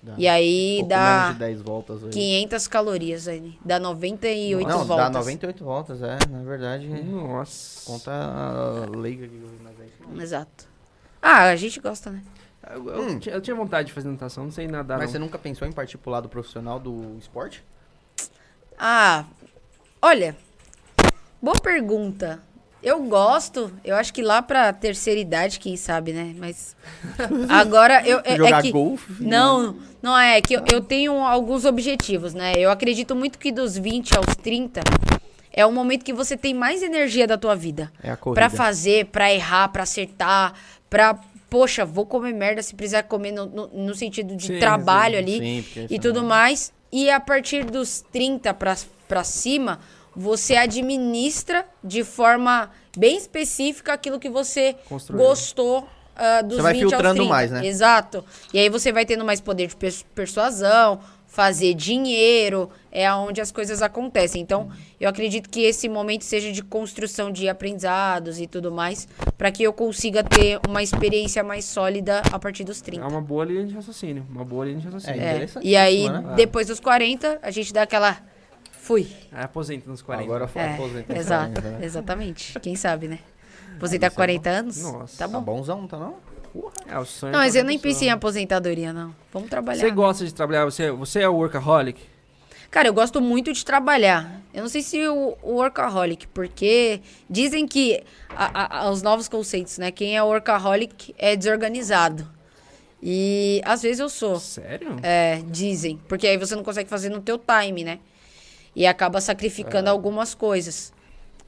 Dá. 0.02 0.14
E 0.16 0.26
aí 0.26 0.76
Pouco 0.78 0.88
dá 0.88 1.14
menos 1.20 1.32
de 1.34 1.38
10 1.40 1.62
voltas 1.62 2.04
aí. 2.04 2.10
500 2.10 2.66
calorias 2.68 3.28
aí. 3.28 3.58
Dá 3.64 3.78
98 3.78 4.66
Não, 4.68 4.84
voltas. 4.84 5.04
dá 5.06 5.10
98 5.18 5.64
voltas, 5.64 6.02
é. 6.02 6.16
Na 6.30 6.42
verdade, 6.42 6.86
Nossa. 6.88 7.84
conta 7.84 8.10
a 8.10 8.86
leiga 8.96 9.28
que 9.28 9.34
eu 9.34 9.48
vi, 9.48 10.18
é. 10.18 10.22
Exato. 10.22 10.64
Ah, 11.20 11.44
a 11.50 11.56
gente 11.56 11.78
gosta, 11.80 12.10
né? 12.10 12.22
Eu, 12.72 12.88
eu 12.88 13.00
Hum. 13.02 13.18
tinha- 13.18 13.34
eu 13.34 13.40
tinha 13.42 13.54
vontade 13.54 13.88
de 13.88 13.92
fazer 13.92 14.08
natação, 14.08 14.44
não 14.44 14.50
sei 14.50 14.66
nadar. 14.66 14.96
Mas 14.96 15.06
não. 15.08 15.12
você 15.12 15.18
nunca 15.18 15.38
pensou 15.38 15.68
em 15.68 15.72
partir 15.72 15.98
pro 15.98 16.10
lado 16.10 16.28
profissional 16.30 16.78
do 16.80 17.16
esporte? 17.18 17.62
Ah, 18.78 19.24
olha, 20.00 20.34
boa 21.42 21.58
pergunta. 21.60 22.40
Eu 22.82 23.02
gosto, 23.04 23.70
eu 23.84 23.94
acho 23.94 24.10
que 24.14 24.22
lá 24.22 24.40
pra 24.40 24.72
terceira 24.72 25.20
idade, 25.20 25.58
quem 25.60 25.76
sabe, 25.76 26.14
né? 26.14 26.34
Mas 26.38 26.74
agora 27.50 28.02
eu 28.08 28.20
é, 28.24 28.32
é 28.32 28.36
Jogar 28.38 28.62
que 28.62 28.72
golfe? 28.72 29.22
não, 29.22 29.76
não 30.02 30.16
é 30.16 30.38
é 30.38 30.40
que 30.40 30.54
eu, 30.54 30.62
eu 30.72 30.80
tenho 30.80 31.12
alguns 31.24 31.64
objetivos, 31.64 32.34
né? 32.34 32.52
Eu 32.56 32.70
acredito 32.70 33.14
muito 33.14 33.38
que 33.38 33.50
dos 33.52 33.76
20 33.76 34.16
aos 34.16 34.36
30 34.36 34.80
é 35.52 35.66
o 35.66 35.72
momento 35.72 36.04
que 36.04 36.12
você 36.12 36.36
tem 36.36 36.54
mais 36.54 36.82
energia 36.82 37.26
da 37.26 37.36
tua 37.36 37.54
vida. 37.56 37.90
É 38.02 38.10
a 38.12 38.16
corrida. 38.16 38.40
Pra 38.40 38.50
fazer, 38.50 39.06
pra 39.06 39.32
errar, 39.32 39.68
pra 39.68 39.82
acertar, 39.82 40.54
pra 40.88 41.18
poxa, 41.48 41.84
vou 41.84 42.06
comer 42.06 42.32
merda 42.32 42.62
se 42.62 42.74
precisar 42.74 43.02
comer 43.02 43.32
no, 43.32 43.46
no, 43.46 43.66
no 43.66 43.94
sentido 43.94 44.36
de 44.36 44.46
Sim, 44.46 44.58
trabalho 44.60 45.14
sim, 45.16 45.20
ali 45.20 45.62
Sim, 45.64 45.86
e 45.90 45.98
tudo 45.98 46.20
não- 46.22 46.28
mais. 46.28 46.72
E 46.92 47.10
a 47.10 47.18
partir 47.20 47.64
dos 47.64 48.04
30 48.12 48.52
pra, 48.54 48.76
pra 49.08 49.22
cima, 49.24 49.80
você 50.14 50.56
administra 50.56 51.64
de 51.82 52.02
forma 52.04 52.70
bem 52.96 53.16
específica 53.16 53.92
aquilo 53.92 54.18
que 54.18 54.28
você 54.28 54.74
Construiu. 54.88 55.22
gostou 55.24 55.88
ah, 56.20 56.42
dos 56.42 56.56
Você 56.56 56.62
vai 56.62 56.72
20 56.74 56.82
aos 56.84 56.92
filtrando 56.92 57.16
30. 57.16 57.28
mais, 57.30 57.50
né? 57.50 57.66
Exato. 57.66 58.24
E 58.52 58.58
aí 58.58 58.68
você 58.68 58.92
vai 58.92 59.04
tendo 59.06 59.24
mais 59.24 59.40
poder 59.40 59.66
de 59.68 59.74
pers- 59.76 60.04
persuasão, 60.14 61.00
fazer 61.26 61.74
dinheiro, 61.74 62.68
é 62.90 63.12
onde 63.14 63.40
as 63.40 63.52
coisas 63.52 63.82
acontecem. 63.82 64.42
Então, 64.42 64.68
eu 65.00 65.08
acredito 65.08 65.48
que 65.48 65.60
esse 65.62 65.88
momento 65.88 66.24
seja 66.24 66.50
de 66.50 66.60
construção 66.62 67.30
de 67.30 67.48
aprendizados 67.48 68.40
e 68.40 68.46
tudo 68.48 68.72
mais, 68.72 69.06
para 69.38 69.50
que 69.52 69.62
eu 69.62 69.72
consiga 69.72 70.24
ter 70.24 70.58
uma 70.68 70.82
experiência 70.82 71.42
mais 71.44 71.64
sólida 71.64 72.20
a 72.32 72.38
partir 72.38 72.64
dos 72.64 72.80
30. 72.80 73.04
É 73.04 73.08
uma 73.08 73.20
boa 73.20 73.44
linha 73.44 73.64
de 73.64 73.74
raciocínio. 73.74 74.26
Uma 74.28 74.44
boa 74.44 74.64
linha 74.66 74.78
de 74.78 74.84
raciocínio. 74.86 75.20
É. 75.22 75.44
É, 75.44 75.48
E 75.62 75.76
aí, 75.76 76.08
né? 76.08 76.32
depois 76.34 76.66
dos 76.66 76.80
40, 76.80 77.38
a 77.42 77.50
gente 77.52 77.72
dá 77.72 77.82
aquela. 77.82 78.16
Fui. 78.72 79.06
Aí 79.30 79.44
aposenta 79.44 79.88
nos 79.88 80.02
40. 80.02 80.24
Agora 80.24 80.48
foi 80.48 80.62
É, 80.62 80.74
aposenta. 80.74 81.16
exato, 81.16 81.60
né? 81.62 81.78
exatamente. 81.82 82.58
Quem 82.58 82.74
sabe, 82.74 83.06
né? 83.06 83.20
Aposentar 83.80 84.06
Isso 84.08 84.14
é 84.14 84.16
40 84.16 84.50
anos? 84.50 84.82
Nossa. 84.82 85.16
Tá 85.18 85.26
Tá 85.26 85.28
bom. 85.28 85.40
bonzão, 85.40 85.86
tá 85.86 85.98
não? 85.98 86.16
É 86.86 86.98
o 86.98 87.04
sonho 87.04 87.32
Não, 87.32 87.38
mas 87.40 87.52
de 87.52 87.58
eu 87.60 87.64
nem 87.64 87.78
pensei 87.78 88.08
em 88.08 88.10
aposentadoria, 88.10 88.92
não. 88.92 89.14
Vamos 89.32 89.48
trabalhar. 89.48 89.80
Você 89.80 89.90
gosta 89.90 90.24
de 90.24 90.34
trabalhar? 90.34 90.64
Você, 90.64 90.90
você 90.90 91.20
é 91.20 91.28
workaholic? 91.28 92.00
Cara, 92.70 92.88
eu 92.88 92.94
gosto 92.94 93.20
muito 93.20 93.52
de 93.52 93.64
trabalhar. 93.64 94.40
Eu 94.52 94.62
não 94.62 94.68
sei 94.68 94.82
se 94.82 95.08
o, 95.08 95.36
o 95.42 95.54
workaholic, 95.54 96.26
porque 96.28 97.00
dizem 97.28 97.66
que 97.66 98.02
a- 98.28 98.86
a- 98.86 98.90
os 98.90 99.00
novos 99.02 99.28
conceitos, 99.28 99.78
né? 99.78 99.90
Quem 99.90 100.16
é 100.16 100.22
workaholic 100.22 101.14
é 101.18 101.34
desorganizado. 101.36 102.28
E 103.02 103.60
às 103.64 103.82
vezes 103.82 103.98
eu 104.00 104.08
sou. 104.08 104.38
Sério? 104.38 104.96
É, 105.02 105.40
dizem. 105.46 105.98
Porque 106.08 106.26
aí 106.26 106.36
você 106.36 106.54
não 106.54 106.62
consegue 106.62 106.88
fazer 106.90 107.08
no 107.08 107.20
teu 107.20 107.38
time, 107.38 107.82
né? 107.84 107.98
E 108.74 108.86
acaba 108.86 109.20
sacrificando 109.20 109.88
algumas 109.88 110.34
coisas. 110.34 110.92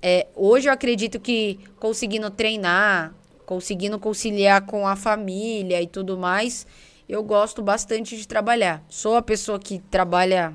É, 0.02 0.26
hoje 0.34 0.68
eu 0.68 0.72
acredito 0.72 1.20
que 1.20 1.60
conseguindo 1.78 2.28
treinar, 2.28 3.14
conseguindo 3.46 4.00
conciliar 4.00 4.62
com 4.62 4.86
a 4.86 4.96
família 4.96 5.80
e 5.80 5.86
tudo 5.86 6.18
mais, 6.18 6.66
eu 7.08 7.22
gosto 7.22 7.62
bastante 7.62 8.16
de 8.16 8.26
trabalhar. 8.26 8.82
Sou 8.88 9.14
a 9.14 9.22
pessoa 9.22 9.60
que 9.60 9.78
trabalha 9.78 10.52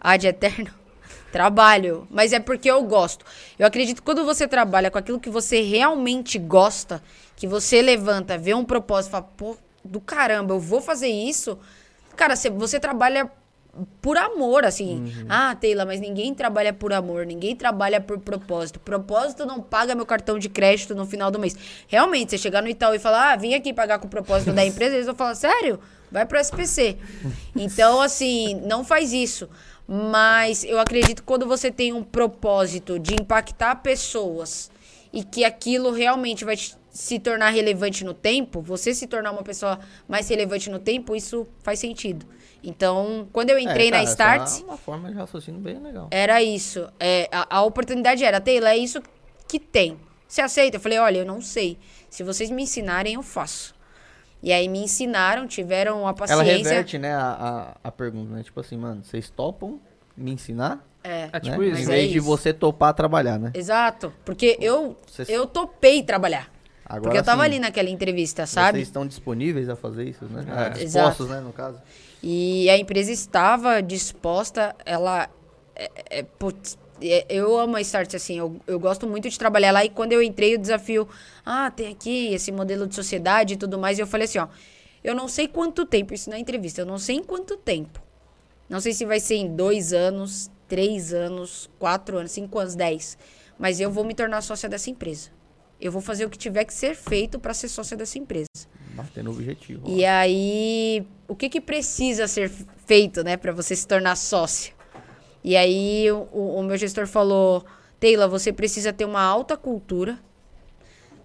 ad 0.00 0.26
eterno. 0.26 0.70
Trabalho, 1.30 2.08
mas 2.10 2.32
é 2.32 2.40
porque 2.40 2.70
eu 2.70 2.82
gosto. 2.84 3.22
Eu 3.58 3.66
acredito 3.66 3.96
que 3.96 4.02
quando 4.02 4.24
você 4.24 4.48
trabalha 4.48 4.90
com 4.90 4.96
aquilo 4.96 5.20
que 5.20 5.28
você 5.28 5.60
realmente 5.60 6.38
gosta, 6.38 7.02
que 7.36 7.46
você 7.46 7.82
levanta, 7.82 8.38
vê 8.38 8.54
um 8.54 8.64
propósito 8.64 9.10
fala, 9.10 9.24
pô, 9.36 9.54
do 9.84 10.00
caramba, 10.00 10.54
eu 10.54 10.60
vou 10.60 10.80
fazer 10.80 11.08
isso. 11.08 11.58
Cara, 12.16 12.34
você 12.34 12.80
trabalha 12.80 13.30
por 14.00 14.16
amor, 14.16 14.64
assim. 14.64 15.12
Ah, 15.28 15.54
Taylor, 15.54 15.86
mas 15.86 16.00
ninguém 16.00 16.34
trabalha 16.34 16.72
por 16.72 16.92
amor, 16.92 17.24
ninguém 17.26 17.54
trabalha 17.54 18.00
por 18.00 18.18
propósito. 18.18 18.80
Propósito 18.80 19.46
não 19.46 19.60
paga 19.60 19.94
meu 19.94 20.06
cartão 20.06 20.38
de 20.38 20.48
crédito 20.48 20.94
no 20.94 21.06
final 21.06 21.30
do 21.30 21.38
mês. 21.38 21.56
Realmente, 21.86 22.30
você 22.30 22.38
chegar 22.38 22.62
no 22.62 22.68
Itaú 22.68 22.94
e 22.94 22.98
falar, 22.98 23.32
ah, 23.32 23.36
vim 23.36 23.54
aqui 23.54 23.72
pagar 23.72 23.98
com 23.98 24.06
o 24.06 24.10
propósito 24.10 24.52
da 24.52 24.64
empresa, 24.66 24.94
eles 24.94 25.06
vão 25.06 25.14
falar, 25.14 25.34
sério? 25.34 25.78
Vai 26.10 26.26
pro 26.26 26.38
SPC. 26.38 26.96
Então, 27.54 28.00
assim, 28.00 28.60
não 28.64 28.82
faz 28.82 29.12
isso. 29.12 29.48
Mas 29.86 30.64
eu 30.64 30.78
acredito 30.78 31.16
que 31.16 31.22
quando 31.22 31.46
você 31.46 31.70
tem 31.70 31.92
um 31.92 32.02
propósito 32.02 32.98
de 32.98 33.14
impactar 33.14 33.76
pessoas 33.76 34.70
e 35.12 35.24
que 35.24 35.44
aquilo 35.44 35.92
realmente 35.92 36.44
vai 36.44 36.56
se 36.90 37.18
tornar 37.18 37.50
relevante 37.50 38.04
no 38.04 38.12
tempo, 38.12 38.60
você 38.60 38.92
se 38.92 39.06
tornar 39.06 39.30
uma 39.30 39.42
pessoa 39.42 39.78
mais 40.08 40.28
relevante 40.28 40.68
no 40.68 40.78
tempo, 40.78 41.14
isso 41.14 41.46
faz 41.62 41.78
sentido. 41.78 42.26
Então, 42.62 43.28
quando 43.32 43.50
eu 43.50 43.58
entrei 43.58 43.88
É, 43.88 43.90
na 43.90 43.96
cara, 43.98 44.04
Starts, 44.10 44.54
essa 44.54 44.62
É 44.62 44.66
uma 44.66 44.76
forma 44.76 45.08
de 45.08 45.14
raciocínio 45.14 45.60
bem 45.60 45.78
legal. 45.80 46.08
era 46.10 46.42
isso. 46.42 46.88
É, 46.98 47.28
a, 47.32 47.56
a 47.58 47.62
oportunidade 47.62 48.24
era, 48.24 48.40
Taylor, 48.40 48.68
é 48.68 48.76
isso 48.76 49.00
que 49.46 49.58
tem. 49.60 49.96
Você 50.26 50.40
aceita? 50.42 50.76
Eu 50.76 50.80
falei, 50.80 50.98
olha, 50.98 51.18
eu 51.18 51.24
não 51.26 51.40
sei. 51.40 51.78
Se 52.10 52.22
vocês 52.22 52.50
me 52.50 52.62
ensinarem, 52.64 53.14
eu 53.14 53.22
faço. 53.22 53.74
E 54.42 54.52
aí 54.52 54.68
me 54.68 54.78
ensinaram, 54.80 55.46
tiveram 55.46 55.98
a 56.06 56.10
Ela 56.10 56.14
paciência. 56.14 56.56
reverte, 56.56 56.98
né, 56.98 57.14
a, 57.14 57.74
a, 57.82 57.88
a 57.88 57.92
pergunta, 57.92 58.34
né? 58.34 58.42
Tipo 58.42 58.60
assim, 58.60 58.76
mano, 58.76 59.02
vocês 59.04 59.30
topam 59.30 59.80
me 60.16 60.30
ensinar? 60.32 60.84
É, 61.02 61.28
É 61.32 61.40
tipo 61.40 61.56
né? 61.60 61.66
isso. 61.68 61.76
Em 61.76 61.84
Mas 61.84 61.88
é 61.88 61.92
vez 61.92 62.10
de 62.12 62.20
você 62.20 62.52
topar 62.52 62.92
trabalhar, 62.94 63.38
né? 63.38 63.50
exato. 63.54 64.12
Porque 64.24 64.56
eu, 64.60 64.96
Vocês- 65.06 65.28
eu 65.28 65.46
topei 65.46 66.02
trabalhar. 66.02 66.50
Agora 66.84 67.02
porque 67.02 67.18
eu 67.18 67.22
tava 67.22 67.42
sim, 67.42 67.46
ali 67.46 67.58
naquela 67.58 67.90
entrevista, 67.90 68.46
sabe? 68.46 68.78
Vocês 68.78 68.88
estão 68.88 69.06
disponíveis 69.06 69.68
a 69.68 69.76
fazer 69.76 70.04
isso, 70.08 70.24
né? 70.26 70.44
É. 70.46 70.52
Ah, 70.52 70.68
dispostos, 70.70 71.26
Exato. 71.26 71.26
né, 71.26 71.40
no 71.40 71.52
caso. 71.52 71.78
E 72.22 72.68
a 72.70 72.76
empresa 72.76 73.12
estava 73.12 73.80
disposta, 73.80 74.74
ela. 74.84 75.30
É, 75.74 75.90
é, 76.10 76.22
putz, 76.22 76.76
é, 77.00 77.24
eu 77.28 77.56
amo 77.56 77.76
a 77.76 77.80
Start, 77.80 78.14
assim, 78.14 78.38
eu, 78.38 78.60
eu 78.66 78.80
gosto 78.80 79.06
muito 79.06 79.28
de 79.28 79.38
trabalhar 79.38 79.70
lá. 79.70 79.84
E 79.84 79.88
quando 79.88 80.12
eu 80.12 80.22
entrei, 80.22 80.54
o 80.54 80.58
desafio, 80.58 81.08
ah, 81.46 81.70
tem 81.70 81.92
aqui 81.92 82.34
esse 82.34 82.50
modelo 82.50 82.86
de 82.86 82.94
sociedade 82.94 83.54
e 83.54 83.56
tudo 83.56 83.78
mais. 83.78 83.98
E 83.98 84.02
eu 84.02 84.06
falei 84.06 84.24
assim: 84.24 84.38
ó, 84.38 84.48
eu 85.02 85.14
não 85.14 85.28
sei 85.28 85.46
quanto 85.46 85.86
tempo, 85.86 86.12
isso 86.12 86.28
na 86.28 86.38
entrevista, 86.38 86.80
eu 86.80 86.86
não 86.86 86.98
sei 86.98 87.16
em 87.16 87.22
quanto 87.22 87.56
tempo. 87.56 88.02
Não 88.68 88.80
sei 88.80 88.92
se 88.92 89.06
vai 89.06 89.20
ser 89.20 89.36
em 89.36 89.54
dois 89.54 89.92
anos, 89.92 90.50
três 90.68 91.14
anos, 91.14 91.70
quatro 91.78 92.18
anos, 92.18 92.32
cinco 92.32 92.58
anos, 92.58 92.74
dez. 92.74 93.16
Mas 93.58 93.80
eu 93.80 93.90
vou 93.90 94.04
me 94.04 94.14
tornar 94.14 94.42
sócia 94.42 94.68
dessa 94.68 94.90
empresa. 94.90 95.30
Eu 95.80 95.90
vou 95.90 96.02
fazer 96.02 96.26
o 96.26 96.30
que 96.30 96.36
tiver 96.36 96.64
que 96.64 96.74
ser 96.74 96.94
feito 96.94 97.38
para 97.38 97.54
ser 97.54 97.68
sócia 97.68 97.96
dessa 97.96 98.18
empresa. 98.18 98.46
Bater 98.98 99.22
no 99.22 99.30
objetivo. 99.30 99.84
E 99.88 100.04
aí, 100.04 101.06
o 101.28 101.36
que 101.36 101.48
que 101.48 101.60
precisa 101.60 102.26
ser 102.26 102.50
feito, 102.84 103.22
né, 103.22 103.36
para 103.36 103.52
você 103.52 103.76
se 103.76 103.86
tornar 103.86 104.16
sócia? 104.16 104.74
E 105.44 105.56
aí, 105.56 106.10
o, 106.10 106.58
o 106.58 106.62
meu 106.64 106.76
gestor 106.76 107.06
falou: 107.06 107.64
Taylor, 108.00 108.28
você 108.28 108.52
precisa 108.52 108.92
ter 108.92 109.04
uma 109.04 109.22
alta 109.22 109.56
cultura, 109.56 110.18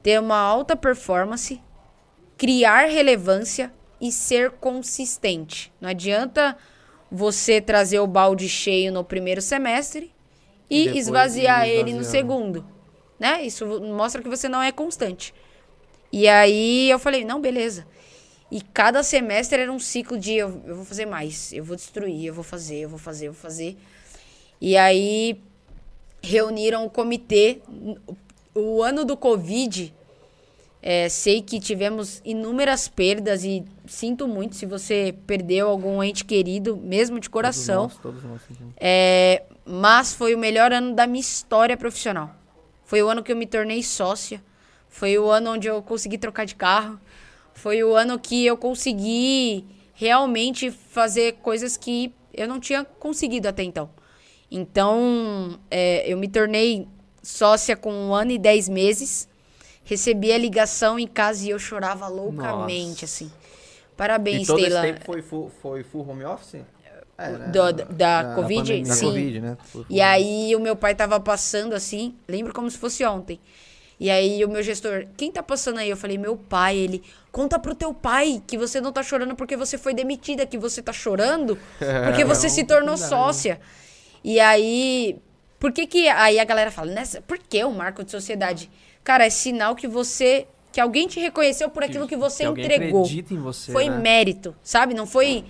ter 0.03 0.19
uma 0.19 0.37
alta 0.37 0.75
performance, 0.75 1.59
criar 2.37 2.85
relevância 2.85 3.73
e 3.99 4.11
ser 4.11 4.51
consistente. 4.51 5.73
Não 5.81 5.89
adianta 5.89 6.55
você 7.11 7.59
trazer 7.59 7.99
o 7.99 8.07
balde 8.07 8.47
cheio 8.49 8.91
no 8.91 9.03
primeiro 9.03 9.41
semestre 9.41 10.11
E 10.69 10.89
e, 10.89 10.97
esvaziar 10.97 11.67
ele 11.67 11.93
no 11.93 12.03
segundo, 12.03 12.65
né? 13.19 13.43
Isso 13.43 13.65
mostra 13.81 14.21
que 14.21 14.29
você 14.29 14.49
não 14.49 14.61
é 14.61 14.71
constante. 14.71 15.33
E 16.13 16.27
aí 16.27 16.91
eu 16.91 16.99
falei, 16.99 17.25
não, 17.25 17.41
beleza. 17.41 17.87
E 18.51 18.61
cada 18.61 19.01
semestre 19.01 19.59
era 19.59 19.71
um 19.71 19.79
ciclo 19.79 20.15
de 20.15 20.33
eu, 20.35 20.61
eu 20.67 20.75
vou 20.75 20.85
fazer 20.85 21.07
mais, 21.07 21.51
eu 21.51 21.63
vou 21.63 21.75
destruir, 21.75 22.27
eu 22.27 22.33
vou 22.35 22.43
fazer, 22.43 22.81
eu 22.81 22.89
vou 22.89 22.99
fazer, 22.99 23.29
eu 23.29 23.33
vou 23.33 23.41
fazer. 23.41 23.75
E 24.61 24.77
aí 24.77 25.41
reuniram 26.21 26.85
o 26.85 26.89
comitê. 26.89 27.61
O 28.53 28.83
ano 28.83 29.03
do 29.03 29.17
Covid, 29.17 29.91
é, 30.83 31.09
sei 31.09 31.41
que 31.41 31.59
tivemos 31.59 32.21
inúmeras 32.23 32.87
perdas 32.87 33.43
e 33.43 33.65
sinto 33.87 34.27
muito 34.27 34.55
se 34.55 34.67
você 34.67 35.15
perdeu 35.25 35.67
algum 35.67 36.03
ente 36.03 36.23
querido, 36.23 36.77
mesmo 36.77 37.19
de 37.19 37.27
coração. 37.27 37.89
Todos 37.89 38.23
nós, 38.23 38.41
todos 38.43 38.59
nós. 38.61 38.73
É, 38.77 39.41
mas 39.65 40.13
foi 40.13 40.35
o 40.35 40.37
melhor 40.37 40.71
ano 40.71 40.93
da 40.93 41.07
minha 41.07 41.21
história 41.21 41.75
profissional. 41.75 42.29
Foi 42.85 43.01
o 43.01 43.09
ano 43.09 43.23
que 43.23 43.31
eu 43.31 43.35
me 43.35 43.47
tornei 43.47 43.81
sócia. 43.81 44.39
Foi 44.93 45.17
o 45.17 45.27
ano 45.31 45.53
onde 45.53 45.67
eu 45.67 45.81
consegui 45.81 46.19
trocar 46.19 46.45
de 46.45 46.53
carro. 46.53 46.99
Foi 47.55 47.83
o 47.83 47.95
ano 47.95 48.19
que 48.19 48.45
eu 48.45 48.55
consegui 48.55 49.65
realmente 49.95 50.69
fazer 50.69 51.33
coisas 51.41 51.75
que 51.75 52.13
eu 52.31 52.47
não 52.47 52.59
tinha 52.59 52.85
conseguido 52.85 53.47
até 53.47 53.63
então. 53.63 53.89
Então, 54.51 55.59
é, 55.71 56.07
eu 56.07 56.15
me 56.15 56.27
tornei 56.27 56.87
sócia 57.23 57.75
com 57.75 57.91
um 57.91 58.13
ano 58.13 58.31
e 58.31 58.37
dez 58.37 58.69
meses. 58.69 59.27
Recebi 59.83 60.31
a 60.31 60.37
ligação 60.37 60.99
em 60.99 61.07
casa 61.07 61.43
e 61.45 61.49
eu 61.49 61.57
chorava 61.57 62.07
loucamente, 62.07 63.01
Nossa. 63.01 63.05
assim. 63.05 63.31
Parabéns, 63.97 64.43
e 64.43 64.45
todo 64.45 64.59
Taylor. 64.61 64.83
esse 64.85 64.93
tempo 64.93 65.05
foi 65.05 65.21
full, 65.23 65.51
foi 65.61 65.83
full 65.83 66.07
home 66.07 66.23
office? 66.23 66.61
É, 67.17 67.29
né? 67.31 67.47
Do- 67.47 67.73
da 67.93 68.23
Na- 68.23 68.35
Covid? 68.35 68.61
pandemia. 68.61 68.87
Da 68.87 68.93
Sim. 68.93 69.05
Covid, 69.07 69.39
né? 69.41 69.57
E 69.89 70.01
aí 70.01 70.55
o 70.55 70.59
meu 70.59 70.75
pai 70.75 70.93
tava 70.95 71.19
passando 71.19 71.73
assim, 71.73 72.15
lembro 72.27 72.53
como 72.53 72.69
se 72.69 72.77
fosse 72.77 73.03
ontem. 73.05 73.39
E 74.03 74.11
aí 74.11 74.43
o 74.43 74.49
meu 74.49 74.61
gestor, 74.61 75.05
quem 75.15 75.31
tá 75.31 75.41
passando 75.41 75.79
aí? 75.79 75.89
Eu 75.89 75.95
falei, 75.95 76.17
meu 76.17 76.35
pai. 76.35 76.75
Ele, 76.75 77.01
conta 77.31 77.57
pro 77.57 77.73
teu 77.73 77.93
pai 77.93 78.43
que 78.45 78.57
você 78.57 78.81
não 78.81 78.91
tá 78.91 79.01
chorando 79.01 79.33
porque 79.33 79.55
você 79.55 79.77
foi 79.77 79.93
demitida, 79.93 80.45
que 80.45 80.57
você 80.57 80.81
tá 80.81 80.91
chorando 80.91 81.57
porque 82.03 82.25
você 82.25 82.49
se 82.51 82.65
tornou 82.65 82.97
sócia. 82.97 83.61
E 84.21 84.41
aí, 84.41 85.17
por 85.57 85.71
que 85.71 85.87
que 85.87 86.09
aí 86.09 86.37
a 86.37 86.43
galera 86.43 86.69
fala, 86.69 86.91
nessa, 86.91 87.21
por 87.21 87.37
que 87.37 87.63
o 87.63 87.71
marco 87.71 88.03
de 88.03 88.11
sociedade? 88.11 88.69
Cara, 89.05 89.25
é 89.25 89.29
sinal 89.29 89.73
que 89.73 89.87
você, 89.87 90.47
que 90.73 90.81
alguém 90.81 91.07
te 91.07 91.21
reconheceu 91.21 91.69
por 91.69 91.81
aquilo 91.81 92.05
que 92.05 92.17
você 92.17 92.43
que 92.43 92.61
entregou. 92.61 93.03
acredita 93.03 93.33
em 93.33 93.39
você, 93.39 93.71
Foi 93.71 93.87
né? 93.87 93.99
mérito, 93.99 94.53
sabe? 94.61 94.93
Não 94.93 95.05
foi 95.05 95.45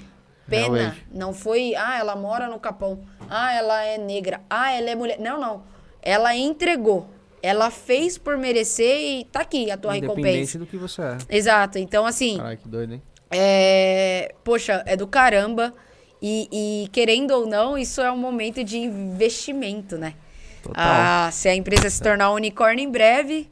pena, 0.47 0.77
Realmente. 0.77 1.07
não 1.11 1.34
foi, 1.34 1.73
ah, 1.73 1.97
ela 1.97 2.15
mora 2.15 2.47
no 2.47 2.59
Capão, 2.59 2.99
ah, 3.27 3.51
ela 3.51 3.84
é 3.84 3.97
negra, 3.97 4.41
ah, 4.47 4.71
ela 4.71 4.91
é 4.91 4.95
mulher. 4.95 5.19
Não, 5.19 5.41
não. 5.41 5.63
Ela 6.03 6.35
entregou. 6.35 7.09
Ela 7.44 7.70
fez 7.70 8.18
por 8.18 8.38
merecer 8.38 8.98
e 8.98 9.26
tá 9.26 9.41
aqui 9.41 9.70
a 9.70 9.76
tua 9.76 9.98
Independente 9.98 10.24
recompensa. 10.28 10.60
do 10.60 10.65
que 10.65 10.78
você 10.78 11.02
é. 11.02 11.18
Exato. 11.30 11.78
Então, 11.78 12.06
assim, 12.06 12.38
Caralho, 12.38 12.57
que 12.57 12.68
doido, 12.70 12.94
hein? 12.94 13.02
é, 13.30 14.34
poxa, 14.45 14.82
é 14.86 14.95
do 14.95 15.06
caramba. 15.06 15.74
E, 16.22 16.48
e, 16.53 16.88
querendo 16.94 17.32
ou 17.32 17.45
não, 17.45 17.78
isso 17.78 17.99
é 17.99 18.10
um 18.10 18.18
momento 18.18 18.64
de 18.64 18.78
investimento, 18.78 19.98
né? 19.98 20.14
Total. 20.64 20.82
Ah, 20.82 21.30
se 21.34 21.49
a 21.49 21.53
empresa 21.53 21.90
se 21.90 22.02
tornar 22.02 22.32
um 22.32 22.36
unicórnio 22.36 22.82
em 22.82 22.90
breve, 22.90 23.49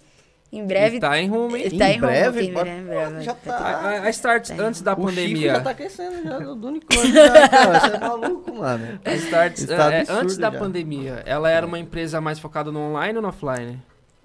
em 0.51 0.65
breve. 0.65 0.97
E 0.97 0.99
tá 0.99 1.17
em 1.19 1.27
rumo, 1.29 1.55
hein? 1.55 1.69
tá 1.77 1.89
Em 1.89 1.95
em 1.95 1.99
breve? 1.99 2.39
rumo, 2.39 2.49
em 2.49 2.53
breve, 2.53 2.69
em 2.81 2.83
breve. 2.85 3.21
já 3.23 3.31
A, 3.31 3.35
tá... 3.35 3.55
a- 3.57 4.01
a 4.03 4.09
Start, 4.09 4.49
antes 4.59 4.81
da 4.81 4.93
O 4.93 4.97
pandemia. 4.97 5.53
já 5.55 5.61
tá 5.61 5.73
crescendo 5.73 6.23
já 6.23 6.39
do 6.39 6.55
do 6.55 6.67
unicórnio. 6.67 7.13
já, 7.13 7.47
cara. 7.49 7.79
Você 7.79 7.95
é 7.95 7.99
maluco, 7.99 8.53
mano. 8.55 8.99
A 9.05 9.13
Start, 9.13 9.57
Está 9.59 9.93
é, 9.93 9.99
absurdo 10.01 10.19
antes 10.21 10.37
da 10.37 10.51
já. 10.51 10.59
pandemia, 10.59 11.23
ela 11.25 11.49
era 11.49 11.65
uma 11.65 11.79
empresa 11.79 12.19
mais 12.19 12.37
focada 12.39 12.71
no 12.71 12.79
online 12.79 13.15
ou 13.17 13.21
no 13.21 13.29
offline? 13.29 13.81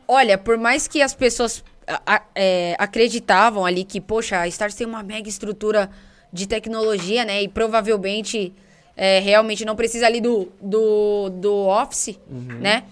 Olha, 0.08 0.36
por 0.38 0.56
mais 0.58 0.86
que 0.88 1.00
as 1.02 1.14
pessoas 1.14 1.64
a- 1.86 2.00
a- 2.06 2.22
é, 2.34 2.74
acreditavam 2.78 3.64
ali 3.64 3.84
que, 3.84 4.00
poxa, 4.00 4.38
a 4.40 4.48
Stars 4.48 4.74
tem 4.74 4.86
uma 4.86 5.02
mega 5.02 5.28
estrutura 5.28 5.88
de 6.32 6.46
tecnologia, 6.48 7.24
né? 7.24 7.42
E 7.42 7.48
provavelmente 7.48 8.52
é, 8.96 9.20
realmente 9.20 9.64
não 9.64 9.76
precisa 9.76 10.06
ali 10.06 10.20
do, 10.20 10.48
do, 10.60 11.28
do 11.30 11.54
Office, 11.68 12.18
né? 12.28 12.84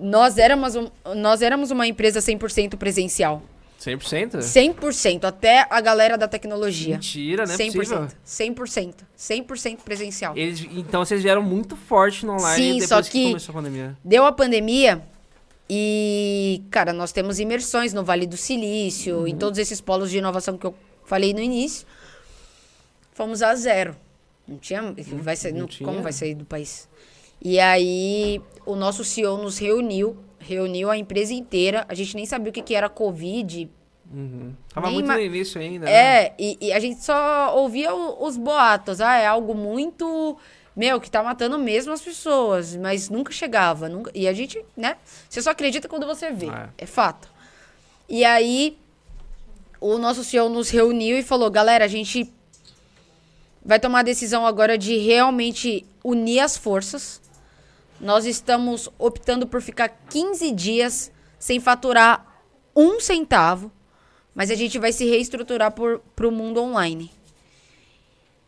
Nós 0.00 0.38
éramos, 0.38 0.74
um- 0.76 0.90
nós 1.16 1.42
éramos 1.42 1.70
uma 1.70 1.86
empresa 1.86 2.20
100% 2.20 2.76
presencial. 2.76 3.42
100%? 3.78 4.42
100%, 4.42 5.24
até 5.24 5.66
a 5.70 5.80
galera 5.80 6.18
da 6.18 6.28
tecnologia. 6.28 6.94
Mentira, 6.96 7.46
não 7.46 7.54
é 7.54 7.56
100%. 7.56 7.72
possível. 7.72 8.08
100%. 8.24 8.94
100% 9.16 9.78
presencial. 9.82 10.36
Eles, 10.36 10.66
então 10.72 11.02
vocês 11.04 11.22
vieram 11.22 11.42
muito 11.42 11.76
forte 11.76 12.26
no 12.26 12.32
online 12.34 12.56
Sim, 12.62 12.72
depois 12.80 12.88
só 12.88 13.02
que... 13.02 13.10
que- 13.10 13.26
começou 13.28 13.52
a 13.52 13.56
pandemia. 13.56 13.96
Deu 14.04 14.26
a 14.26 14.32
pandemia 14.32 15.02
e, 15.68 16.62
cara, 16.70 16.92
nós 16.92 17.10
temos 17.12 17.38
imersões 17.38 17.94
no 17.94 18.04
Vale 18.04 18.26
do 18.26 18.36
Silício, 18.36 19.20
Uhum. 19.20 19.26
em 19.28 19.36
todos 19.36 19.58
esses 19.58 19.80
polos 19.80 20.10
de 20.10 20.18
inovação 20.18 20.58
que 20.58 20.66
eu 20.66 20.74
falei 21.06 21.32
no 21.32 21.40
início. 21.40 21.86
Fomos 23.14 23.42
a 23.42 23.54
zero. 23.54 23.96
Não 24.46 24.58
tinha. 24.58 24.82
Vai 25.22 25.36
sair, 25.36 25.52
não 25.52 25.60
não- 25.60 25.66
tinha. 25.68 25.86
Como 25.88 26.02
vai 26.02 26.12
sair 26.12 26.34
do 26.34 26.44
país? 26.44 26.88
E 27.42 27.58
aí, 27.58 28.40
o 28.66 28.76
nosso 28.76 29.02
CEO 29.04 29.38
nos 29.38 29.58
reuniu, 29.58 30.16
reuniu 30.38 30.90
a 30.90 30.96
empresa 30.96 31.32
inteira. 31.32 31.84
A 31.88 31.94
gente 31.94 32.14
nem 32.14 32.26
sabia 32.26 32.50
o 32.50 32.52
que, 32.52 32.62
que 32.62 32.74
era 32.74 32.88
Covid. 32.88 33.68
Uhum. 34.12 34.52
Tava 34.74 34.86
Nem 34.88 34.94
muito 34.96 35.06
ma- 35.06 35.14
no 35.14 35.20
início 35.20 35.60
ainda, 35.60 35.86
né? 35.86 35.92
É, 35.92 36.34
e, 36.38 36.58
e 36.60 36.72
a 36.72 36.80
gente 36.80 37.02
só 37.02 37.56
ouvia 37.56 37.94
o- 37.94 38.24
os 38.26 38.36
boatos. 38.36 39.00
Ah, 39.00 39.16
é 39.16 39.26
algo 39.26 39.54
muito. 39.54 40.36
Meu, 40.76 41.00
que 41.00 41.10
tá 41.10 41.22
matando 41.22 41.58
mesmo 41.58 41.92
as 41.92 42.00
pessoas, 42.00 42.76
mas 42.76 43.08
nunca 43.08 43.32
chegava. 43.32 43.88
Nunca, 43.88 44.10
e 44.14 44.26
a 44.28 44.32
gente, 44.32 44.62
né? 44.76 44.96
Você 45.28 45.40
só 45.42 45.50
acredita 45.50 45.88
quando 45.88 46.06
você 46.06 46.30
vê. 46.32 46.46
É. 46.48 46.68
É, 46.78 46.86
fato. 46.86 47.28
E 48.08 48.24
aí, 48.24 48.76
o 49.80 49.96
nosso 49.98 50.22
CEO 50.24 50.48
nos 50.48 50.70
reuniu 50.70 51.18
e 51.18 51.22
falou: 51.22 51.50
galera, 51.50 51.84
a 51.84 51.88
gente 51.88 52.32
vai 53.64 53.78
tomar 53.78 54.00
a 54.00 54.02
decisão 54.02 54.44
agora 54.46 54.76
de 54.78 54.96
realmente 54.98 55.84
unir 56.02 56.40
as 56.40 56.56
forças. 56.56 57.19
Nós 58.00 58.24
estamos 58.24 58.88
optando 58.98 59.46
por 59.46 59.60
ficar 59.60 59.88
15 60.08 60.50
dias 60.52 61.12
sem 61.38 61.60
faturar 61.60 62.26
um 62.74 62.98
centavo, 63.00 63.70
mas 64.34 64.50
a 64.50 64.54
gente 64.54 64.78
vai 64.78 64.92
se 64.92 65.04
reestruturar 65.08 65.72
para 65.72 66.26
o 66.26 66.30
mundo 66.32 66.62
online. 66.62 67.10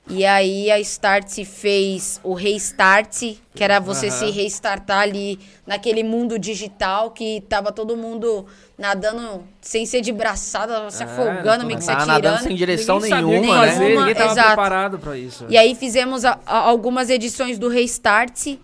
E 0.08 0.24
aí 0.24 0.68
a 0.70 0.80
Start 0.80 1.28
se 1.28 1.44
fez 1.44 2.18
o 2.24 2.34
restart, 2.34 3.36
que 3.54 3.62
era 3.62 3.78
você 3.78 4.08
Aham. 4.08 4.16
se 4.18 4.30
restartar 4.30 4.98
ali 5.00 5.38
naquele 5.64 6.02
mundo 6.02 6.40
digital 6.40 7.12
que 7.12 7.40
tava 7.48 7.70
todo 7.70 7.96
mundo 7.96 8.44
nadando 8.76 9.44
sem 9.60 9.86
ser 9.86 10.00
de 10.00 10.10
braçada, 10.12 10.90
se 10.90 11.04
É, 11.04 11.06
afogando, 11.06 11.64
meio 11.64 11.78
que 11.78 11.84
se 11.84 11.90
Tava 11.90 12.04
nadando 12.04 12.26
atirando. 12.34 12.42
sem 12.48 12.56
direção 12.56 12.98
Ninguém 12.98 13.22
nenhuma, 13.24 13.60
né? 13.64 13.72
fazer, 13.72 13.96
ninguém 13.96 14.14
tava 14.14 14.32
exato. 14.32 14.46
preparado 14.48 14.98
pra 14.98 15.16
isso. 15.16 15.46
E 15.48 15.56
aí 15.56 15.72
fizemos 15.76 16.24
a- 16.24 16.40
a- 16.44 16.58
algumas 16.58 17.08
edições 17.08 17.56
do 17.58 17.68
Restart. 17.68 18.56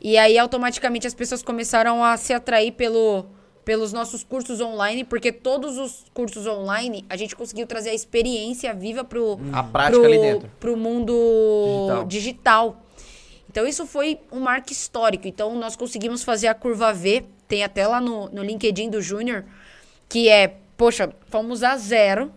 E 0.00 0.16
aí 0.16 0.38
automaticamente 0.38 1.06
as 1.06 1.14
pessoas 1.14 1.42
começaram 1.42 2.02
a 2.02 2.16
se 2.16 2.32
atrair 2.32 2.72
pelo, 2.72 3.26
pelos 3.64 3.92
nossos 3.92 4.24
cursos 4.24 4.60
online, 4.60 5.04
porque 5.04 5.30
todos 5.30 5.76
os 5.76 6.06
cursos 6.14 6.46
online 6.46 7.04
a 7.08 7.16
gente 7.16 7.36
conseguiu 7.36 7.66
trazer 7.66 7.90
a 7.90 7.94
experiência 7.94 8.72
viva 8.72 9.04
pro, 9.04 9.38
A 9.52 9.62
prática 9.62 9.98
pro, 10.00 10.06
ali 10.06 10.18
dentro. 10.18 10.50
pro 10.58 10.76
mundo 10.76 11.14
Digital. 12.06 12.06
digital. 12.06 12.82
Então 13.50 13.66
isso 13.66 13.84
foi 13.86 14.18
um 14.32 14.40
marco 14.40 14.72
histórico. 14.72 15.26
Então 15.28 15.54
nós 15.56 15.76
conseguimos 15.76 16.22
fazer 16.22 16.46
a 16.46 16.54
curva 16.54 16.92
V, 16.92 17.24
tem 17.46 17.62
até 17.64 17.86
lá 17.86 18.00
no, 18.00 18.28
no 18.30 18.42
LinkedIn 18.42 18.88
do 18.88 19.02
Júnior, 19.02 19.44
que 20.08 20.28
é, 20.28 20.56
poxa, 20.76 21.12
fomos 21.28 21.62
a 21.62 21.76
zero. 21.76 22.32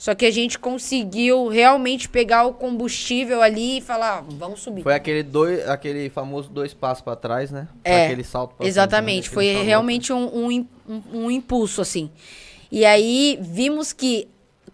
Só 0.00 0.14
que 0.14 0.24
a 0.24 0.30
gente 0.30 0.58
conseguiu 0.58 1.46
realmente 1.48 2.08
pegar 2.08 2.46
o 2.46 2.54
combustível 2.54 3.42
ali 3.42 3.76
e 3.76 3.80
falar, 3.82 4.20
"Ah, 4.20 4.24
vamos 4.30 4.60
subir. 4.62 4.82
Foi 4.82 4.94
aquele, 4.94 5.22
dois, 5.22 5.68
aquele 5.68 6.08
famoso 6.08 6.48
dois 6.48 6.72
passos 6.72 7.04
pra 7.04 7.14
trás, 7.14 7.50
né? 7.50 7.68
É, 7.84 8.06
aquele 8.06 8.24
salto 8.24 8.52
pra 8.54 8.56
frente, 8.64 8.68
Exatamente, 8.70 9.28
né? 9.28 9.34
foi 9.34 9.62
realmente 9.62 10.10
um, 10.10 10.46
um- 10.48 10.66
um 11.12 11.30
impulso, 11.30 11.82
assim. 11.82 12.10
E 12.72 12.82
aí 12.86 13.38
vimos 13.42 13.92
que 13.92 14.26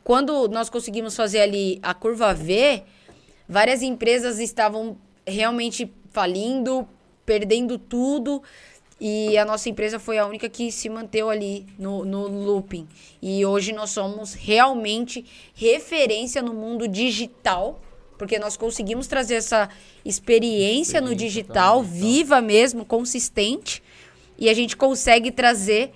quando 0.05 0.47
nós 0.47 0.71
conseguimos 0.71 1.17
fazer 1.17 1.41
ali 1.41 1.81
a 1.83 1.93
curva 1.93 2.33
V, 2.33 2.85
várias 3.49 3.83
empresas 3.83 4.39
estavam 4.39 4.97
realmente 5.27 5.93
falindo, 6.13 6.87
perdendo 7.25 7.79
tudo. 7.79 8.41
E 8.99 9.37
a 9.37 9.45
nossa 9.45 9.69
empresa 9.69 9.99
foi 9.99 10.17
a 10.19 10.27
única 10.27 10.49
que 10.49 10.73
se 10.73 10.89
manteve 10.89 11.29
ali 11.29 11.67
no, 11.79 12.05
no 12.05 12.27
looping. 12.27 12.89
E 13.21 13.45
hoje 13.45 13.73
nós 13.73 13.91
somos 13.91 14.33
realmente 14.33 15.25
referência 15.55 16.41
no 16.41 16.55
mundo 16.55 16.89
digital, 16.89 17.81
porque 18.17 18.39
nós 18.39 18.57
conseguimos 18.57 19.07
trazer 19.07 19.35
essa 19.35 19.69
experiência 20.05 21.01
no 21.01 21.09
Experiência 21.09 21.43
digital, 21.43 21.83
também, 21.83 22.01
viva 22.01 22.41
mesmo, 22.41 22.85
consistente, 22.87 23.83
e 24.39 24.49
a 24.49 24.55
gente 24.55 24.77
consegue 24.77 25.31
trazer 25.31 25.93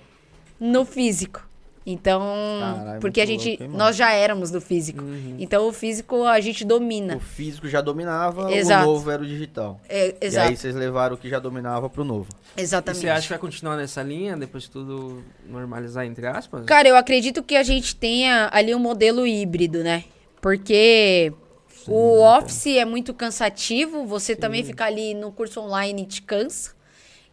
no 0.59 0.85
físico. 0.85 1.50
Então, 1.85 2.21
Caralho, 2.59 3.01
porque 3.01 3.19
a 3.19 3.25
gente, 3.25 3.49
louco, 3.49 3.63
hein, 3.63 3.69
nós 3.73 3.95
já 3.95 4.11
éramos 4.13 4.51
do 4.51 4.61
físico. 4.61 5.03
Então, 5.39 5.67
o 5.67 5.73
físico 5.73 6.25
a 6.25 6.39
gente 6.39 6.63
domina. 6.63 7.17
O 7.17 7.19
físico 7.19 7.67
já 7.67 7.81
dominava, 7.81 8.51
Exato. 8.53 8.87
o 8.87 8.93
novo 8.93 9.09
era 9.09 9.23
o 9.23 9.25
digital. 9.25 9.79
É, 9.89 10.09
E 10.21 10.25
exato, 10.27 10.49
aí 10.49 10.55
vocês 10.57 10.75
levaram 10.75 11.15
o 11.15 11.17
que 11.17 11.27
já 11.27 11.39
dominava 11.39 11.89
pro 11.89 12.03
novo. 12.03 12.27
E 12.55 12.61
exatamente. 12.61 13.01
você 13.01 13.09
acha 13.09 13.23
que 13.23 13.29
vai 13.29 13.39
continuar 13.39 13.77
nessa 13.77 14.03
linha 14.03 14.37
depois 14.37 14.65
que 14.65 14.71
tudo 14.71 15.23
normalizar, 15.47 16.05
entre 16.05 16.27
aspas? 16.27 16.65
Cara, 16.65 16.87
eu 16.87 16.95
acredito 16.95 17.41
que 17.41 17.55
a 17.55 17.63
gente 17.63 17.95
tenha 17.95 18.49
ali 18.53 18.75
um 18.75 18.79
modelo 18.79 19.25
híbrido, 19.25 19.83
né? 19.83 20.03
Porque 20.39 21.33
o 21.87 22.21
office 22.21 22.67
é 22.77 22.85
muito 22.85 23.11
cansativo, 23.11 24.05
você 24.05 24.35
também 24.35 24.63
ficar 24.63 24.85
ali 24.85 25.15
no 25.15 25.31
curso 25.31 25.59
online 25.61 26.05
te 26.05 26.21
cansa. 26.21 26.73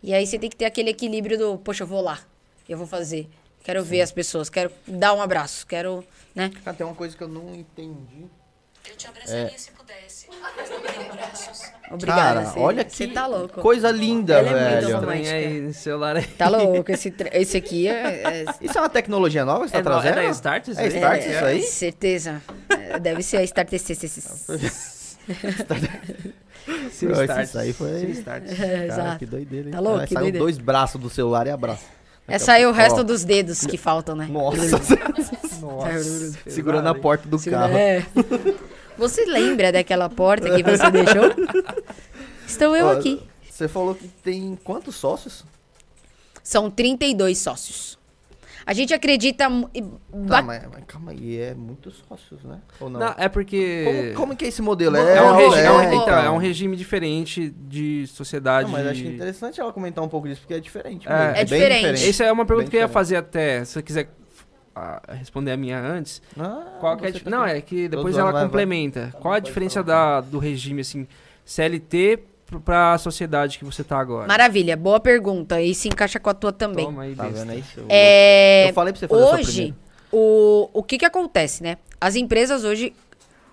E 0.02 0.14
aí 0.14 0.26
você 0.26 0.38
tem 0.38 0.48
que 0.48 0.56
ter 0.56 0.64
aquele 0.64 0.90
equilíbrio 0.90 1.36
do, 1.36 1.58
poxa, 1.58 1.82
eu 1.82 1.86
vou 1.86 2.00
lá, 2.00 2.20
eu 2.66 2.78
vou 2.78 2.86
fazer. 2.86 3.28
Quero 3.68 3.84
ver 3.84 4.00
as 4.00 4.10
pessoas, 4.10 4.48
quero 4.48 4.70
dar 4.86 5.12
um 5.12 5.20
abraço, 5.20 5.66
quero, 5.66 6.02
né? 6.34 6.50
Cara, 6.64 6.74
tem 6.74 6.86
uma 6.86 6.94
coisa 6.96 7.14
que 7.14 7.22
eu 7.22 7.28
não 7.28 7.54
entendi. 7.54 8.24
Eu 8.88 8.96
te 8.96 9.06
abraçaria 9.06 9.58
se 9.58 9.70
pudesse, 9.72 10.26
mas 10.40 10.70
não 10.70 10.80
me 10.80 11.12
braços. 11.14 11.70
Obrigada. 11.90 12.44
Cara, 12.46 12.58
olha 12.60 12.82
que 12.82 13.08
tá 13.08 13.26
louco. 13.26 13.60
coisa 13.60 13.90
linda, 13.90 14.38
Ela 14.38 14.48
é 14.48 14.70
muito 14.70 14.86
velho. 14.86 14.96
romântica. 15.00 15.22
Estranho 15.36 15.66
aí, 15.66 15.74
celular 15.74 16.16
aí. 16.16 16.26
Tá 16.26 16.48
louco. 16.48 16.90
Esse, 16.90 17.14
esse 17.34 17.56
aqui 17.58 17.88
é. 17.88 18.22
é 18.22 18.44
Isso 18.64 18.78
é 18.78 18.80
uma 18.80 18.88
tecnologia 18.88 19.44
nova 19.44 19.64
que 19.66 19.70
você 19.70 19.76
É, 19.76 19.82
tá 19.82 19.90
no- 19.90 19.96
é 19.98 20.00
trazendo? 20.00 20.24
da 20.24 20.30
Start 20.30 20.68
isso 20.68 20.80
É 20.80 20.84
aí? 20.84 20.88
Start 20.94 21.20
é, 21.22 21.28
isso 21.36 21.44
aí? 21.44 21.62
Certeza. 21.64 22.42
É, 22.70 22.98
Deve 22.98 23.22
ser 23.22 23.36
a 23.36 23.42
Start 23.44 23.68
TC. 23.68 23.94
Sim, 26.90 27.06
Não, 27.06 27.22
Start. 27.22 27.44
isso 27.44 27.58
aí 27.58 27.72
foi- 27.74 28.00
Sim, 28.00 28.10
Start. 28.12 28.44
É, 28.46 28.54
Cara, 28.56 28.84
exato. 28.86 29.18
que 29.18 29.26
doideira, 29.26 29.66
hein? 29.68 29.72
Tá 29.72 29.80
louco, 29.80 30.06
que 30.06 30.14
saiu 30.14 30.22
doideira. 30.24 30.44
dois 30.44 30.56
braços 30.58 30.98
do 30.98 31.10
celular 31.10 31.46
e 31.46 31.50
abraço. 31.50 31.84
É 32.28 32.66
o 32.68 32.72
resto 32.72 33.00
Ó, 33.00 33.02
dos 33.02 33.24
dedos 33.24 33.60
que 33.62 33.78
faltam, 33.78 34.14
né? 34.14 34.26
Nossa. 34.30 34.78
Nossa. 35.60 36.38
Segurando 36.46 36.86
a 36.88 36.94
porta 36.94 37.26
do 37.28 37.38
Segura- 37.38 37.62
carro. 37.62 37.76
É. 37.76 38.06
Você 38.98 39.24
lembra 39.24 39.72
daquela 39.72 40.08
porta 40.08 40.54
que 40.54 40.62
você 40.62 40.90
deixou? 40.90 41.24
Estou 42.46 42.76
eu 42.76 42.86
Ó, 42.86 42.92
aqui. 42.92 43.22
Você 43.48 43.66
falou 43.66 43.94
que 43.94 44.06
tem 44.08 44.58
quantos 44.62 44.96
sócios? 44.96 45.44
São 46.42 46.70
32 46.70 47.38
sócios. 47.38 47.97
A 48.68 48.74
gente 48.74 48.92
acredita. 48.92 49.44
e 49.74 49.80
Tá, 50.28 50.42
mas, 50.42 50.62
mas 50.70 50.84
calma 50.86 51.12
aí, 51.12 51.38
é 51.40 51.54
muitos 51.54 52.04
sócios, 52.06 52.44
né? 52.44 52.58
Ou 52.78 52.90
não? 52.90 53.00
Não, 53.00 53.14
é 53.16 53.26
porque... 53.26 54.12
Como, 54.12 54.26
como 54.26 54.36
que 54.36 54.44
é 54.44 54.48
esse 54.48 54.60
modelo? 54.60 54.94
É, 54.94 55.22
um 55.22 55.26
Não, 55.26 55.36
regi- 55.38 55.58
é 55.60 55.70
um- 55.72 55.80
é, 55.80 55.94
então, 55.94 56.18
é 56.18 56.30
um 56.30 56.36
regime 56.36 56.76
diferente 56.76 57.48
de 57.48 58.06
sociedade. 58.08 58.64
Não, 58.70 58.72
mas 58.78 58.86
acho 58.86 59.00
que 59.00 59.08
é 59.08 59.12
interessante 59.12 59.58
ela 59.58 59.72
comentar 59.72 60.04
um 60.04 60.08
pouco 60.08 60.28
disso, 60.28 60.42
porque 60.42 60.52
é 60.52 60.60
diferente. 60.60 61.08
É. 61.08 61.10
mesmo, 61.10 61.30
É 61.30 61.44
bem 61.46 61.60
diferente. 61.60 62.08
Essa 62.10 62.24
é 62.24 62.30
uma 62.32 62.44
pergunta 62.44 62.64
Bem 62.66 62.70
que 62.72 62.76
eu 62.76 62.80
ia 62.80 62.86
diferente. 62.86 62.92
fazer 62.92 63.16
até, 63.16 63.64
se 63.64 63.72
você 63.72 63.82
quiser 63.82 64.10
ah, 64.76 65.00
responder 65.14 65.52
a 65.52 65.56
minha 65.56 65.80
antes. 65.80 66.20
Ah, 66.38 66.76
Qual 66.78 66.96
que 66.98 67.06
é 67.06 67.12
tá 67.12 67.30
Não, 67.30 67.46
é 67.46 67.60
que 67.62 67.88
depois 67.88 68.16
ela 68.16 68.24
vai, 68.24 68.32
vai. 68.34 68.42
complementa. 68.44 69.14
Qual 69.18 69.32
a 69.32 69.38
diferença 69.40 69.82
da, 69.82 70.20
do 70.20 70.38
regime, 70.38 70.82
assim, 70.82 71.06
CLT 71.42 72.18
pro- 72.48 72.60
pra 72.60 72.96
sociedade 72.98 73.58
que 73.58 73.64
você 73.64 73.84
tá 73.84 73.98
agora? 73.98 74.26
Maravilha, 74.26 74.76
boa 74.76 74.98
pergunta. 74.98 75.60
E 75.60 75.74
se 75.74 75.88
encaixa 75.88 76.18
com 76.18 76.30
a 76.30 76.34
tua 76.34 76.52
também. 76.52 76.84
Toma 76.86 77.02
aí, 77.02 77.14
Tá 77.14 77.28
vendo 77.28 77.50
aí? 77.50 77.62
seu- 77.62 77.84
É, 77.88 78.68
Eu 78.70 78.74
falei 78.74 78.92
pra 78.92 79.00
você 79.00 79.06
fazer 79.08 79.22
a 79.22 79.26
hoje, 79.34 79.74
o, 80.10 80.70
o 80.72 80.82
que 80.82 80.98
que 80.98 81.04
acontece, 81.04 81.62
né? 81.62 81.76
As 82.00 82.16
empresas 82.16 82.64
hoje 82.64 82.92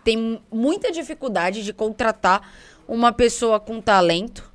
têm 0.04 0.42
muita 0.52 0.92
dificuldade 0.92 1.64
de 1.64 1.74
contratar 1.74 2.50
uma 2.88 3.12
pessoa 3.12 3.60
com 3.60 3.82
talento. 3.82 4.52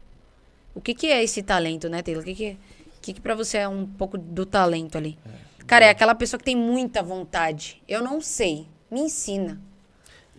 O 0.75 0.81
que 0.81 0.95
que 0.95 1.09
é 1.09 1.23
esse 1.23 1.43
talento, 1.43 1.89
né, 1.89 2.01
Taylor? 2.03 2.23
O 2.23 2.27
que 2.27 2.35
que, 2.35 2.45
é- 2.47 2.53
o 2.53 3.01
que 3.03 3.12
que 3.15 3.21
pra 3.21 3.35
você 3.35 3.59
é 3.59 3.69
um 3.69 3.87
pouco 3.87 4.17
do 4.17 4.47
talento 4.47 4.97
ali? 4.97 5.19
Cara, 5.67 5.85
é 5.85 5.91
aquela 5.91 6.15
pessoa 6.15 6.39
que 6.39 6.45
tem 6.45 6.57
muita 6.57 7.03
vontade. 7.03 7.81
Eu 7.87 8.03
não 8.03 8.21
sei. 8.21 8.67
Me 8.91 9.01
ensina. 9.03 9.61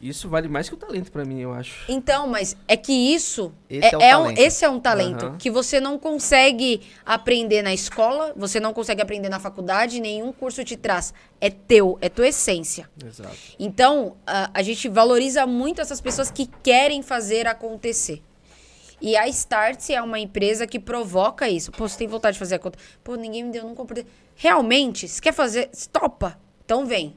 Isso 0.02 0.28
vale 0.28 0.48
mais 0.48 0.68
que 0.68 0.73
o 0.73 0.78
talento 0.78 1.11
pra 1.11 1.23
mim, 1.23 1.40
eu 1.40 1.53
acho. 1.53 1.86
Então, 1.88 2.28
mas 2.28 2.57
é 2.68 2.76
que 2.76 2.91
isso 2.91 3.53
Esse 3.69 3.95
é, 3.95 3.99
é 3.99 4.10
é 4.10 4.18
um, 4.18 4.23
talento. 4.23 4.40
esse 4.40 4.65
é 4.65 4.69
um 4.69 4.80
talento 4.80 5.26
Aham. 5.28 5.38
que 5.38 5.52
você 5.52 5.80
não 5.80 5.99
consegue 5.99 6.82
aprender 7.06 7.61
na 7.61 7.73
escola, 7.73 8.34
você 8.36 8.60
não 8.60 8.73
consegue 8.73 9.02
aprender 9.02 9.30
na 9.30 9.40
faculdade, 9.40 9.99
nenhum 9.99 10.32
curso 10.32 10.64
te 10.64 10.76
traz. 10.76 11.14
É 11.40 11.49
teu, 11.49 11.98
é 12.02 12.10
tua 12.10 12.28
essência. 12.28 12.90
Exato. 13.06 13.36
Então, 13.60 14.18
a, 14.26 14.49
a 14.53 14.61
gente 14.64 14.90
valoriza 14.90 15.45
muito 15.45 15.80
essas 15.82 16.02
pessoas 16.02 16.32
que 16.32 16.49
querem 16.64 17.03
fazer 17.03 17.45
acontecer. 17.48 18.23
E 18.99 19.15
a 19.18 19.28
Startse 19.28 19.94
é 19.94 20.02
uma 20.02 20.19
empresa 20.19 20.68
que 20.68 20.80
provoca 20.80 21.49
isso. 21.49 21.72
Pô, 21.72 21.88
você 21.88 21.98
tem 21.98 22.07
vontade 22.07 22.34
de 22.36 22.40
fazer 22.40 22.56
a 22.56 22.60
conta? 22.60 22.78
Pô, 23.03 23.15
ninguém 23.15 23.44
me 23.44 23.52
deu, 23.52 23.64
não 23.64 23.73
comprei. 23.73 24.06
Realmente, 24.36 25.07
se 25.07 25.22
quer 25.22 25.34
fazer, 25.34 25.69
topa. 25.91 26.40
Então 26.64 26.86
vem. 26.86 27.15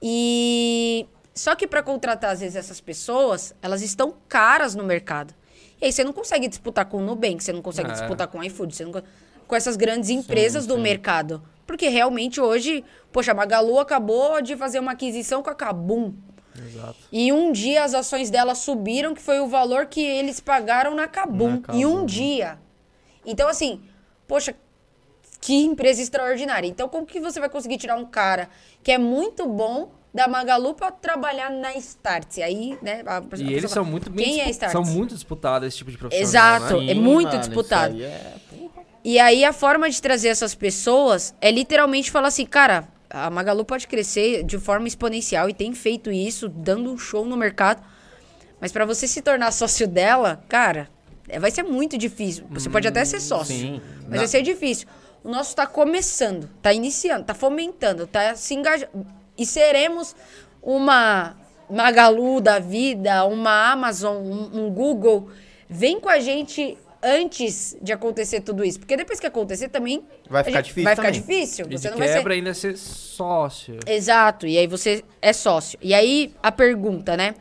E 0.00 1.06
só 1.40 1.54
que 1.54 1.66
para 1.66 1.82
contratar 1.82 2.32
às 2.32 2.40
vezes 2.40 2.54
essas 2.56 2.80
pessoas, 2.80 3.54
elas 3.62 3.80
estão 3.82 4.14
caras 4.28 4.74
no 4.74 4.84
mercado. 4.84 5.32
E 5.80 5.86
aí 5.86 5.92
você 5.92 6.04
não 6.04 6.12
consegue 6.12 6.46
disputar 6.46 6.84
com 6.84 6.98
o 6.98 7.00
Nubank, 7.00 7.42
você 7.42 7.52
não 7.52 7.62
consegue 7.62 7.88
É. 7.88 7.92
disputar 7.92 8.26
com 8.28 8.38
o 8.38 8.44
iFood, 8.44 8.76
você 8.76 8.84
não 8.84 8.92
co- 8.92 9.02
com 9.48 9.56
essas 9.56 9.76
grandes 9.76 10.10
empresas 10.10 10.66
do 10.66 10.76
mercado. 10.78 11.42
Porque 11.66 11.88
realmente 11.88 12.40
hoje, 12.40 12.84
poxa, 13.10 13.30
a 13.32 13.34
Magalu 13.34 13.78
acabou 13.78 14.42
de 14.42 14.54
fazer 14.56 14.78
uma 14.80 14.92
aquisição 14.92 15.42
com 15.42 15.48
a 15.50 15.54
Kabum. 15.54 16.12
Exato. 16.54 16.96
E 17.10 17.32
um 17.32 17.50
dia 17.52 17.82
as 17.84 17.94
ações 17.94 18.28
dela 18.28 18.54
subiram, 18.54 19.14
que 19.14 19.22
foi 19.22 19.40
o 19.40 19.46
valor 19.48 19.86
que 19.86 20.00
eles 20.04 20.40
pagaram 20.40 20.94
na 20.94 21.08
Kabum. 21.08 21.62
Na 21.66 21.74
Em 21.74 21.86
um 21.86 22.04
dia. 22.04 22.58
Então, 23.24 23.48
assim, 23.48 23.80
poxa, 24.28 24.54
que 25.40 25.54
empresa 25.64 26.02
extraordinária. 26.02 26.68
Então, 26.68 26.88
como 26.88 27.06
que 27.06 27.18
você 27.20 27.40
vai 27.40 27.48
conseguir 27.48 27.78
tirar 27.78 27.96
um 27.96 28.04
cara 28.04 28.50
que 28.82 28.92
é 28.92 28.98
muito 28.98 29.46
bom 29.46 29.90
da 30.12 30.26
Magalu 30.26 30.74
pra 30.74 30.90
trabalhar 30.90 31.50
na 31.50 31.74
Startse? 31.76 32.42
Aí, 32.42 32.76
né? 32.82 33.02
a- 33.06 33.18
a 33.18 33.22
E 33.36 33.42
eles 33.52 33.62
fala, 33.62 33.74
são 33.74 33.84
muito 33.84 34.10
bem 34.10 34.24
Quem 34.24 34.40
é 34.40 34.50
Startse? 34.50 34.72
São 34.72 34.84
muito 34.84 35.14
disputados 35.14 35.68
esse 35.68 35.76
tipo 35.78 35.90
de 35.90 35.96
profissional, 35.98 36.56
Exato. 36.56 36.80
né? 36.80 36.90
é 36.90 36.94
muito 36.94 37.28
mano, 37.28 37.38
disputado. 37.40 37.94
aí 37.94 38.02
é- 38.04 38.34
E 39.02 39.18
aí 39.18 39.44
a 39.44 39.52
forma 39.52 39.88
de 39.88 40.00
trazer 40.02 40.28
essas 40.28 40.54
pessoas 40.54 41.34
é 41.40 41.50
literalmente 41.50 42.10
falar 42.10 42.28
assim, 42.28 42.44
cara, 42.44 42.86
a 43.08 43.30
Magalu 43.30 43.64
pode 43.64 43.86
crescer 43.88 44.42
de 44.44 44.58
forma 44.58 44.86
exponencial 44.86 45.48
e 45.48 45.54
tem 45.54 45.72
feito 45.72 46.10
isso, 46.12 46.48
dando 46.48 46.92
um 46.92 46.98
show 46.98 47.24
no 47.24 47.36
mercado. 47.36 47.82
Mas 48.60 48.70
pra 48.72 48.84
você 48.84 49.08
se 49.08 49.22
tornar 49.22 49.52
sócio 49.52 49.88
dela, 49.88 50.44
cara, 50.48 50.88
é- 51.28 51.38
vai 51.38 51.50
ser 51.50 51.62
muito 51.62 51.96
difícil. 51.96 52.44
Você 52.50 52.68
pode 52.68 52.86
até 52.86 53.02
ser 53.06 53.20
sócio, 53.20 53.56
sim. 53.56 53.80
mas 54.02 54.10
Na- 54.10 54.16
vai 54.18 54.26
ser 54.28 54.42
difícil. 54.42 54.86
O 55.24 55.30
nosso 55.30 55.54
tá 55.56 55.66
começando, 55.66 56.48
tá 56.60 56.72
iniciando, 56.72 57.24
tá 57.24 57.32
fomentando, 57.34 58.06
tá 58.06 58.34
se 58.34 58.54
engajando. 58.54 58.90
E 59.40 59.46
seremos 59.46 60.14
uma 60.62 61.34
Magalu 61.70 62.42
da 62.42 62.58
vida, 62.58 63.24
uma 63.24 63.72
Amazon, 63.72 64.16
um, 64.18 64.66
um 64.66 64.70
Google. 64.70 65.30
Vem 65.66 65.98
com 65.98 66.10
a 66.10 66.20
gente 66.20 66.76
antes 67.02 67.74
de 67.80 67.90
acontecer 67.90 68.42
tudo 68.42 68.62
isso. 68.62 68.78
Porque 68.78 68.98
depois 68.98 69.18
que 69.18 69.26
acontecer 69.26 69.70
também. 69.70 70.04
Vai 70.28 70.44
ficar 70.44 70.60
difícil 70.60 70.84
Vai 70.84 70.94
ficar 70.94 71.08
também. 71.08 71.20
difícil. 71.20 71.66
E 71.70 71.78
Você 71.78 71.88
de 71.88 71.90
não 71.92 71.98
vai 71.98 72.08
ser. 72.08 72.14
quebra 72.16 72.34
ainda 72.34 72.52
ser 72.52 72.76
sócio. 72.76 73.78
Exato, 73.86 74.46
e 74.46 74.58
aí 74.58 74.66
você 74.66 75.02
é 75.22 75.32
sócio. 75.32 75.78
E 75.80 75.94
aí 75.94 76.34
a 76.42 76.52
pergunta, 76.52 77.16
né? 77.16 77.34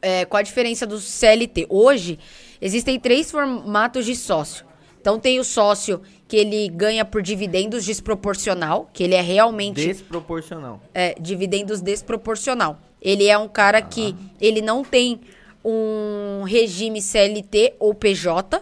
É, 0.00 0.24
qual 0.24 0.38
a 0.38 0.42
diferença 0.42 0.86
do 0.86 0.98
CLT? 0.98 1.66
Hoje, 1.68 2.18
existem 2.60 2.98
três 2.98 3.30
formatos 3.30 4.06
de 4.06 4.16
sócio. 4.16 4.64
Então 5.00 5.18
tem 5.18 5.38
o 5.38 5.44
sócio 5.44 6.00
que 6.34 6.40
ele 6.40 6.68
ganha 6.68 7.04
por 7.04 7.22
dividendos 7.22 7.84
desproporcional, 7.84 8.90
que 8.92 9.04
ele 9.04 9.14
é 9.14 9.20
realmente 9.20 9.86
Desproporcional. 9.86 10.82
é, 10.92 11.14
dividendos 11.20 11.80
desproporcional. 11.80 12.76
Ele 13.00 13.28
é 13.28 13.38
um 13.38 13.46
cara 13.46 13.80
que 13.80 14.16
ele 14.40 14.60
não 14.60 14.82
tem 14.82 15.20
um 15.64 16.42
regime 16.42 17.00
CLT 17.00 17.74
ou 17.78 17.94
PJ 17.94 18.60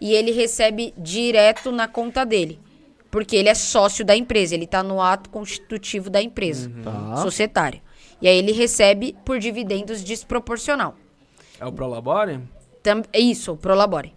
e 0.00 0.12
ele 0.14 0.32
recebe 0.32 0.92
direto 0.98 1.70
na 1.70 1.86
conta 1.86 2.26
dele. 2.26 2.58
Porque 3.08 3.36
ele 3.36 3.48
é 3.48 3.54
sócio 3.54 4.04
da 4.04 4.16
empresa, 4.16 4.56
ele 4.56 4.64
está 4.64 4.82
no 4.82 5.00
ato 5.00 5.30
constitutivo 5.30 6.10
da 6.10 6.20
empresa, 6.20 6.72
Tá. 6.82 7.18
societário. 7.18 7.80
E 8.20 8.26
aí 8.26 8.36
ele 8.36 8.50
recebe 8.50 9.14
por 9.24 9.38
dividendos 9.38 10.02
desproporcional. 10.02 10.96
É 11.60 11.64
o 11.64 11.70
Prolabore? 11.70 12.40
Tam, 12.82 13.00
é 13.12 13.20
isso, 13.20 13.52
o 13.52 13.56
Prolabore. 13.56 14.12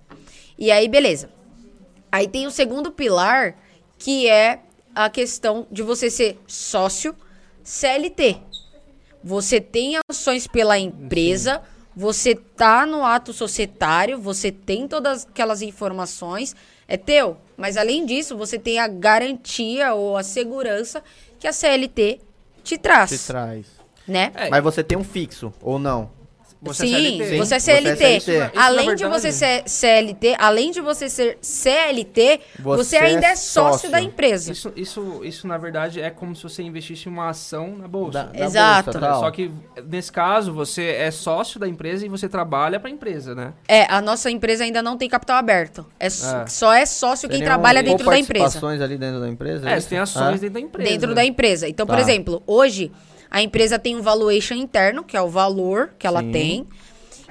E 0.58 0.72
aí, 0.72 0.88
beleza. 0.88 1.35
Aí 2.16 2.30
tem 2.30 2.48
o 2.48 2.52
segundo 2.52 2.92
pilar, 2.94 3.58
que 3.98 4.30
é 4.30 4.62
a 4.96 5.10
questão 5.10 5.68
de 5.70 5.84
você 5.84 6.10
ser 6.10 6.40
sócio 6.48 7.14
CLT. 7.62 8.38
Você 9.22 9.60
tem 9.60 9.98
ações 10.10 10.48
pela 10.48 10.80
empresa, 10.80 11.62
Você 11.98 12.34
tá 12.36 12.86
no 12.86 13.04
ato 13.06 13.32
societário, 13.34 14.20
você 14.20 14.50
tem 14.52 14.86
todas 14.88 15.26
aquelas 15.26 15.62
informações, 15.62 16.54
é 16.90 16.96
teu. 16.98 17.38
Mas 17.58 17.76
além 17.78 18.06
disso, 18.06 18.38
você 18.38 18.60
tem 18.60 18.80
a 18.80 18.88
garantia 18.88 19.94
ou 19.94 20.18
a 20.18 20.24
segurança 20.24 21.02
que 21.40 21.48
a 21.48 21.54
CLT 21.54 22.20
te 22.66 22.78
traz, 22.78 23.12
Te 23.12 23.28
traz. 23.28 23.66
né? 24.06 24.32
É, 24.36 24.50
Mas 24.50 24.62
você 24.64 24.84
tem 24.84 24.98
um 24.98 25.04
fixo, 25.06 25.54
ou 25.62 25.80
não? 25.80 26.10
Você 26.66 26.84
é 26.84 26.88
Sim, 26.88 26.96
CLT. 26.96 27.38
você 27.38 27.56
é 27.56 27.60
Sim, 27.60 27.72
você 27.72 27.72
é 27.72 27.82
CLT. 27.82 27.98
CLT. 27.98 28.18
Isso, 28.48 28.56
na 28.56 28.66
Além 28.66 28.96
de 28.96 29.06
você 29.06 29.32
ser 29.32 29.64
CLT, 29.66 30.36
além 30.40 30.72
de 30.72 30.82
você 30.82 31.10
ser 31.10 31.38
CLT, 31.42 32.40
você, 32.60 32.84
Você 32.84 32.98
ainda 32.98 33.28
é 33.28 33.32
é 33.32 33.36
sócio, 33.36 33.72
sócio. 33.74 33.92
da 33.92 34.02
empresa. 34.02 34.52
Isso, 34.52 34.72
isso, 34.76 35.22
isso, 35.24 35.48
na 35.48 35.58
verdade, 35.58 36.02
é 36.02 36.10
como 36.10 36.36
se 36.36 36.44
você 36.44 36.64
investisse 36.64 37.08
em 37.08 37.12
uma 37.12 37.30
ação 37.30 37.76
na 37.78 37.88
bolsa. 37.88 38.24
Da, 38.24 38.24
da 38.32 38.46
Exato. 38.46 38.92
bolsa. 39.00 39.14
Só 39.20 39.32
que, 39.32 39.52
nesse 39.88 40.12
caso, 40.12 40.54
você 40.54 40.84
é 40.84 41.12
sócio 41.12 41.60
da 41.60 41.68
empresa 41.68 42.06
e 42.06 42.10
você 42.10 42.28
trabalha 42.28 42.80
para 42.80 42.90
a 42.90 42.92
empresa, 42.92 43.36
né? 43.36 43.54
É, 43.68 43.86
a 43.92 44.02
nossa 44.02 44.30
empresa 44.32 44.64
ainda 44.64 44.82
não 44.82 44.98
tem 44.98 45.08
capital 45.10 45.38
aberto. 45.38 45.86
É, 46.00 46.08
É. 46.08 46.10
Só 46.48 46.74
é 46.74 46.86
sócio 46.86 47.28
quem 47.30 47.40
Seriam 47.40 47.54
trabalha 47.54 47.84
dentro 47.84 48.06
da 48.06 48.18
empresa. 48.18 48.44
participações 48.44 48.82
ali 48.82 48.98
dentro 48.98 49.20
da 49.20 49.28
empresa? 49.30 49.70
É, 49.70 49.80
você 49.80 49.90
tem 49.90 50.00
ações 50.00 50.26
Ah, 50.26 50.32
dentro 50.32 50.50
da 50.52 50.60
empresa. 50.60 50.90
Dentro 50.92 51.16
da 51.16 51.26
empresa. 51.26 51.68
Então, 51.68 51.86
por 51.86 51.96
Tá. 51.96 52.02
exemplo, 52.02 52.42
hoje 52.48 52.92
a 53.30 53.42
empresa 53.42 53.78
tem 53.80 53.96
um 53.96 54.02
valuation 54.02 54.56
interno, 54.56 55.04
que 55.04 55.16
é 55.18 55.22
o 55.22 55.30
valor 55.30 55.92
que 55.98 56.06
ela 56.08 56.22
Sim. 56.22 56.32
tem. 56.32 56.68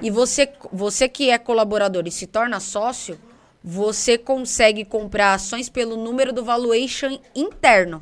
E 0.01 0.09
você, 0.09 0.49
você 0.71 1.07
que 1.07 1.29
é 1.29 1.37
colaborador 1.37 2.03
e 2.05 2.11
se 2.11 2.27
torna 2.27 2.59
sócio, 2.59 3.17
você 3.63 4.17
consegue 4.17 4.85
comprar 4.85 5.33
ações 5.33 5.69
pelo 5.69 5.95
número 5.97 6.31
do 6.33 6.43
valuation 6.43 7.17
interno. 7.35 8.01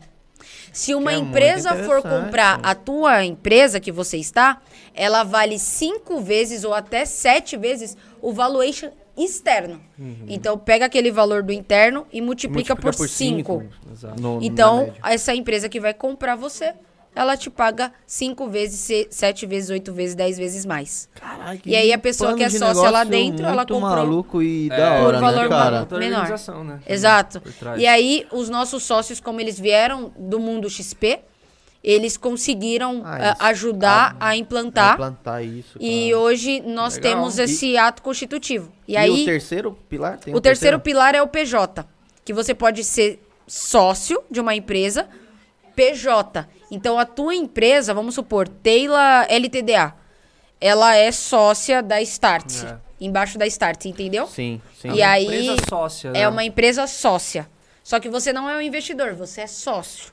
Se 0.73 0.93
uma 0.95 1.13
é 1.13 1.15
empresa 1.15 1.75
for 1.85 2.01
comprar 2.01 2.59
a 2.63 2.73
tua 2.73 3.23
empresa 3.23 3.79
que 3.79 3.91
você 3.91 4.17
está, 4.17 4.59
ela 4.93 5.23
vale 5.23 5.59
cinco 5.59 6.19
vezes 6.19 6.63
ou 6.63 6.73
até 6.73 7.05
sete 7.05 7.55
vezes 7.55 7.95
o 8.21 8.33
valuation 8.33 8.89
externo. 9.15 9.79
Então, 10.27 10.57
pega 10.57 10.85
aquele 10.85 11.11
valor 11.11 11.43
do 11.43 11.53
interno 11.53 12.07
e 12.11 12.19
multiplica, 12.19 12.75
por 12.75 12.93
cinco. 13.07 13.63
Exato. 13.91 14.19
no- 14.19 14.39
na 14.39 14.45
Então, 14.45 14.91
essa 15.05 15.35
empresa 15.35 15.69
que 15.69 15.79
vai 15.79 15.93
comprar 15.93 16.35
você, 16.35 16.73
ela 17.15 17.37
te 17.37 17.49
paga 17.49 17.91
cinco 18.07 18.47
vezes, 18.47 18.79
se- 18.79 19.07
sete 19.11 19.45
vezes, 19.45 19.69
oito 19.69 19.93
vezes, 19.93 20.15
dez 20.15 20.37
vezes 20.37 20.65
mais. 20.65 21.07
Caralho, 21.13 21.59
E 21.65 21.75
aí 21.75 21.93
a 21.93 21.97
pessoa 21.99 22.35
que 22.35 22.43
é 22.43 22.49
sócia 22.49 22.89
lá 22.89 23.03
dentro, 23.03 23.45
ela 23.45 23.61
comprou 23.65 23.81
maluco 23.81 24.41
e 24.41 24.67
É, 24.71 24.77
da 24.77 24.97
por 24.97 25.05
hora, 25.07 25.19
valor 25.19 25.43
né, 25.43 25.49
cara? 25.49 25.87
Menor. 25.91 26.19
organização, 26.19 26.63
né? 26.63 26.79
Exato. 26.87 27.41
E 27.77 27.85
aí, 27.85 28.25
os 28.31 28.49
nossos 28.49 28.83
sócios, 28.83 29.19
como 29.19 29.39
eles 29.39 29.59
vieram 29.59 30.11
do 30.17 30.39
mundo 30.39 30.69
XP, 30.69 31.19
eles 31.83 32.15
conseguiram 32.15 33.01
Ah, 33.03 33.13
ah, 33.15 33.27
eles- 33.27 33.41
ajudar 33.41 34.15
a 34.19 34.35
implantar. 34.37 34.93
Implantar 34.93 35.43
isso. 35.43 35.77
E 35.81 36.15
hoje 36.15 36.61
nós 36.61 36.95
Legal. 36.95 37.11
temos 37.15 37.37
esse 37.37 37.75
ato 37.77 38.01
constitutivo. 38.01 38.71
E, 38.87 38.93
E, 38.93 38.97
aí, 38.97 39.09
o 39.23 39.25
terceiro 39.25 39.77
pilar 39.89 40.17
tem 40.17 40.33
o 40.33 40.39
terceiro 40.39 40.79
pilar 40.79 41.13
é 41.13 41.21
o 41.21 41.27
PJ, 41.27 41.85
que 42.23 42.31
você 42.33 42.53
pode 42.55 42.83
ser 42.85 43.21
sócio 43.45 44.23
de 44.31 44.39
uma 44.39 44.55
empresa 44.55 45.07
PJ. 45.75 46.47
Então 46.73 46.97
a 46.97 47.05
tua 47.05 47.35
empresa, 47.35 47.93
vamos 47.93 48.15
supor, 48.15 48.47
Taylor 48.47 49.25
LTDA, 49.29 49.93
ela 50.59 50.95
é 50.95 51.11
sócia 51.11 51.83
da 51.83 52.01
Start, 52.01 52.63
É. 52.63 52.77
embaixo 52.99 53.37
da 53.37 53.45
Start, 53.45 53.85
entendeu? 53.85 54.25
Sim, 54.27 54.59
sim. 54.81 54.91
E 54.91 55.01
aí 55.03 55.25
Empresa 55.49 55.55
sócia, 55.69 56.11
né? 56.11 56.21
é 56.21 56.27
uma 56.27 56.43
empresa 56.43 56.87
sócia. 56.87 57.47
Só 57.83 57.99
que 57.99 58.09
você 58.09 58.33
não 58.33 58.49
é 58.49 58.57
um 58.57 58.61
investidor, 58.61 59.13
você 59.13 59.41
é 59.41 59.47
sócio, 59.47 60.11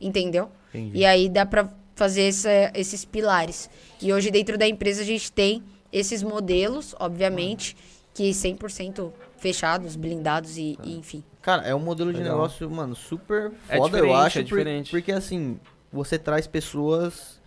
entendeu? 0.00 0.50
Entendi. 0.74 0.98
E 0.98 1.04
aí 1.06 1.28
dá 1.30 1.46
pra 1.46 1.68
fazer 1.94 2.22
essa- 2.28 2.70
esses 2.74 3.04
pilares. 3.04 3.70
E 4.00 4.12
hoje 4.12 4.30
dentro 4.30 4.58
da 4.58 4.66
empresa 4.66 5.02
a 5.02 5.04
gente 5.04 5.30
tem 5.32 5.62
esses 5.92 6.22
modelos, 6.22 6.94
obviamente, 6.98 7.74
que 8.12 8.34
100% 8.34 9.12
fechados, 9.38 9.96
blindados 9.96 10.58
e, 10.58 10.76
e 10.84 10.96
enfim. 10.96 11.22
Cara, 11.40 11.62
é 11.62 11.74
um 11.74 11.78
modelo 11.80 12.12
de 12.12 12.18
Legal. 12.18 12.34
negócio, 12.36 12.68
mano, 12.70 12.94
super 12.94 13.52
É 13.68 13.76
foda, 13.76 13.98
eu 13.98 14.04
diferente, 14.04 14.26
acho. 14.26 14.38
é 14.38 14.42
por- 14.42 14.46
diferente. 14.48 14.90
porque 14.90 15.12
assim, 15.12 15.58
você 15.92 16.18
traz 16.18 16.46
pessoas 16.46 17.40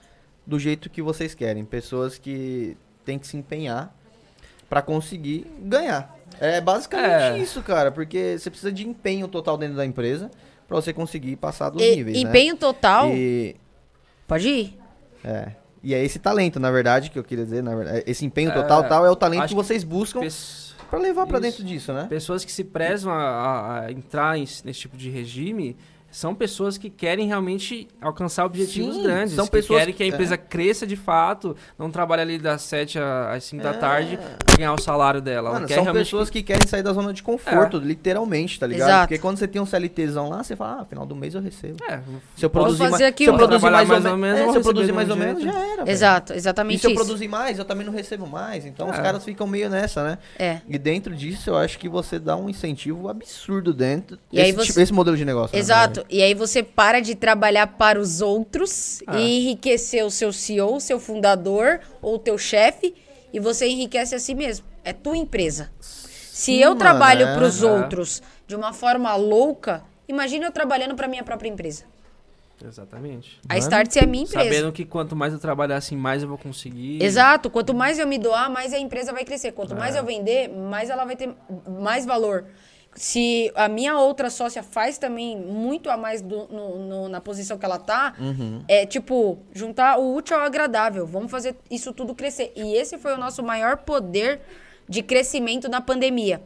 do 0.46 0.60
jeito 0.60 0.90
que 0.90 1.02
vocês 1.02 1.34
querem. 1.34 1.66
Pessoas 1.66 2.18
que 2.18 2.78
têm 3.04 3.18
que 3.18 3.28
se 3.28 3.36
empenhar 3.38 3.96
pra 4.70 4.82
conseguir 4.82 5.46
ganhar. 5.62 6.16
É 6.40 6.60
basicamente 6.62 7.38
É. 7.38 7.40
isso, 7.40 7.62
cara. 7.62 7.92
Porque 7.92 8.38
você 8.38 8.50
precisa 8.50 8.72
de 8.72 8.88
empenho 8.88 9.28
total 9.28 9.58
dentro 9.58 9.76
da 9.76 9.86
empresa 9.86 10.30
pra 10.68 10.76
você 10.76 10.92
conseguir 10.94 11.36
passar 11.38 11.70
dos 11.70 11.82
E- 11.82 11.96
níveis, 11.96 12.24
né? 12.24 12.30
empenho 12.30 12.56
total, 12.58 13.10
E, 13.12 13.56
pode 14.28 14.48
ir. 14.48 14.80
é. 15.24 15.52
E 15.84 15.94
é 15.94 16.04
esse 16.04 16.18
talento, 16.18 16.60
na 16.60 16.72
verdade, 16.72 17.12
que 17.12 17.20
eu 17.20 17.24
queria 17.24 17.44
dizer. 17.46 17.62
Na 17.62 17.76
verdade, 17.76 18.04
esse 18.08 18.26
empenho 18.26 18.50
É, 18.50 18.54
total 18.56 18.84
tal 18.86 19.06
é 19.06 19.10
o 19.12 19.16
talento 19.16 19.48
que 19.48 19.54
vocês 19.54 19.84
buscam 19.84 20.20
pra 20.90 20.98
levar 20.98 21.28
pra 21.28 21.38
Isso. 21.38 21.48
dentro 21.48 21.64
disso, 21.64 21.94
né? 21.94 22.08
Pessoas 22.10 22.44
que 22.44 22.52
se 22.52 22.64
prezam 22.64 23.12
a, 23.14 23.18
a- 23.24 23.80
a 23.82 23.92
entrar 23.92 24.36
em- 24.36 24.42
nesse 24.64 24.74
tipo 24.80 24.98
de 24.98 25.12
regime 25.12 25.78
são 26.16 26.34
pessoas 26.34 26.78
que 26.78 26.90
querem 26.90 27.28
realmente 27.28 27.88
alcançar 28.00 28.46
objetivos 28.46 28.96
Sim, 28.96 29.04
grandes. 29.04 29.34
são 29.34 29.46
que 29.46 29.52
pessoas 29.52 29.80
querem 29.80 29.94
que 29.94 30.02
a 30.02 30.08
empresa 30.08 30.38
cresça 30.38 30.88
de 30.88 30.96
fato, 30.96 31.58
não 31.78 31.92
trabalha 31.92 32.22
ali 32.22 32.38
das 32.38 32.62
7 32.62 32.98
a- 32.98 33.34
às 33.34 33.44
5 33.44 33.62
da 33.62 33.72
É. 33.72 33.74
tarde 33.74 34.18
pra 34.46 34.56
ganhar 34.56 34.74
o 34.74 34.80
salário 34.82 35.20
dela. 35.22 35.50
Ela 35.50 35.54
Mano, 35.56 35.68
quer 35.68 35.74
são 35.76 35.84
realmente 35.84 36.06
pessoas 36.06 36.30
que 36.30 36.42
querem 36.42 36.66
sair 36.68 36.82
da 36.84 36.94
zona 36.94 37.12
de 37.12 37.22
conforto, 37.22 37.78
literalmente, 37.80 38.58
tá 38.58 38.66
ligado? 38.66 38.88
Exato. 38.88 39.08
Porque 39.10 39.20
quando 39.22 39.38
você 39.38 39.48
tem 39.48 39.62
um 39.62 39.66
CLTzão 39.66 40.30
lá, 40.30 40.42
você 40.42 40.56
fala, 40.56 40.82
ah, 40.82 40.86
final 40.86 41.06
do 41.06 41.16
mês 41.18 41.36
eu 41.36 41.42
recebo. 41.42 41.84
É, 41.90 42.00
Se 42.38 42.46
eu 42.46 42.50
produzir, 42.50 42.78
fazer 42.78 42.92
mais, 42.92 43.04
aqui 43.04 43.24
se 43.26 43.30
eu 43.30 43.36
produzir 43.36 43.60
Trabalhar 43.60 43.78
mais, 43.86 43.90
ou, 43.90 43.94
mais 44.02 44.06
ou 44.06 44.18
me- 44.18 44.22
menos, 44.22 44.40
é, 44.40 44.52
se 44.52 44.58
eu 44.58 44.62
produzir 44.62 44.92
mais 44.94 45.10
ou 45.10 45.16
menos, 45.18 45.44
já 45.44 45.52
era. 45.74 45.92
Exato, 45.92 46.32
E 46.34 46.38
exatamente 46.38 46.80
se 46.80 46.88
eu 46.88 46.94
produzir 46.96 47.28
mais, 47.28 47.60
eu 47.60 47.66
também 47.66 47.86
não 47.86 47.92
recebo 47.92 48.26
mais. 48.26 48.66
Então 48.66 48.90
os 48.90 48.98
É. 48.98 49.02
caras 49.02 49.24
ficam 49.26 49.46
meio 49.48 49.70
nessa, 49.70 50.02
né? 50.02 50.18
É. 50.40 50.62
E 50.68 50.78
dentro 50.78 51.14
disso, 51.14 51.50
eu 51.50 51.58
acho 51.58 51.78
que 51.78 51.90
você 51.90 52.18
dá 52.20 52.38
um 52.38 52.48
incentivo 52.50 53.10
absurdo 53.10 53.74
dentro 53.74 54.18
E 54.32 54.40
aí 54.40 54.50
esse, 54.50 54.56
você- 54.58 54.66
tipo- 54.68 54.80
esse 54.80 54.94
modelo 54.94 55.18
de 55.18 55.26
negócio. 55.26 55.54
né, 55.54 55.60
Exato. 55.60 56.05
E 56.10 56.22
aí 56.22 56.34
você 56.34 56.62
para 56.64 57.00
de 57.00 57.16
trabalhar 57.16 57.68
para 57.68 58.00
os 58.00 58.22
outros 58.22 59.02
Ah. 59.08 59.20
e 59.20 59.40
enriquecer 59.40 60.06
o 60.06 60.12
seu 60.12 60.32
CEO, 60.32 60.80
seu 60.80 61.00
fundador 61.00 61.80
ou 62.02 62.18
teu 62.20 62.38
chefe 62.38 62.94
e 63.34 63.40
você 63.40 63.68
enriquece 63.68 64.16
a 64.16 64.20
si 64.20 64.34
mesmo. 64.36 64.66
É 64.84 64.94
tua 64.94 65.18
empresa. 65.18 65.72
Se 65.80 66.52
Sim, 66.54 66.58
eu 66.58 66.76
trabalho 66.76 67.26
é. 67.26 67.34
para 67.34 67.46
os 67.46 67.62
É. 67.64 67.66
outros 67.66 68.22
de 68.48 68.56
uma 68.56 68.74
forma 68.74 69.16
louca, 69.16 69.84
imagina 70.08 70.46
eu 70.46 70.52
trabalhando 70.52 70.96
para 70.96 71.08
minha 71.08 71.24
própria 71.24 71.50
empresa. 71.50 71.84
Exatamente. 72.64 73.38
A 73.50 73.54
Mano, 73.54 73.60
Start 73.60 73.96
é 73.98 74.04
a 74.04 74.08
minha 74.08 74.24
empresa. 74.24 74.44
Sabendo 74.50 74.72
que 74.72 74.86
quanto 74.86 75.16
mais 75.16 75.34
eu 75.34 75.40
trabalhar 75.40 75.76
assim, 75.76 75.96
mais 75.98 76.22
eu 76.24 76.30
vou 76.30 76.38
conseguir. 76.38 77.04
Exato. 77.04 77.50
Quanto 77.50 77.74
mais 77.74 78.00
eu 78.00 78.08
me 78.08 78.18
doar, 78.18 78.50
mais 78.50 78.74
a 78.74 78.80
empresa 78.80 79.12
vai 79.12 79.26
crescer. 79.26 79.52
Quanto 79.52 79.74
É. 79.74 79.78
mais 79.78 79.96
eu 79.96 80.06
vender, 80.06 80.48
mais 80.48 80.90
ela 80.90 81.04
vai 81.04 81.16
ter 81.18 81.34
mais 81.82 82.06
valor. 82.06 82.46
Se 82.98 83.52
a 83.56 83.68
minha 83.68 84.00
outra 84.00 84.30
sócia 84.30 84.64
faz 84.64 84.98
também 84.98 85.38
muito 85.38 85.90
a 85.90 85.98
mais 85.98 86.22
do- 86.22 86.48
no- 86.48 86.80
no- 86.88 87.10
na 87.10 87.20
posição 87.20 87.58
que 87.58 87.66
ela 87.66 87.78
tá, 87.78 88.16
Uhum. 88.18 88.64
é 88.70 88.86
tipo, 88.86 89.38
juntar 89.52 90.00
o 90.00 90.16
útil 90.16 90.38
ao 90.38 90.44
agradável. 90.44 91.06
Vamos 91.06 91.30
fazer 91.30 91.58
isso 91.70 91.92
tudo 91.92 92.16
crescer. 92.16 92.54
E 92.56 92.74
esse 92.74 92.98
foi 92.98 93.14
o 93.14 93.18
nosso 93.18 93.44
maior 93.44 93.78
poder 93.78 94.40
de 94.88 95.04
crescimento 95.04 95.68
na 95.68 95.82
pandemia. 95.82 96.42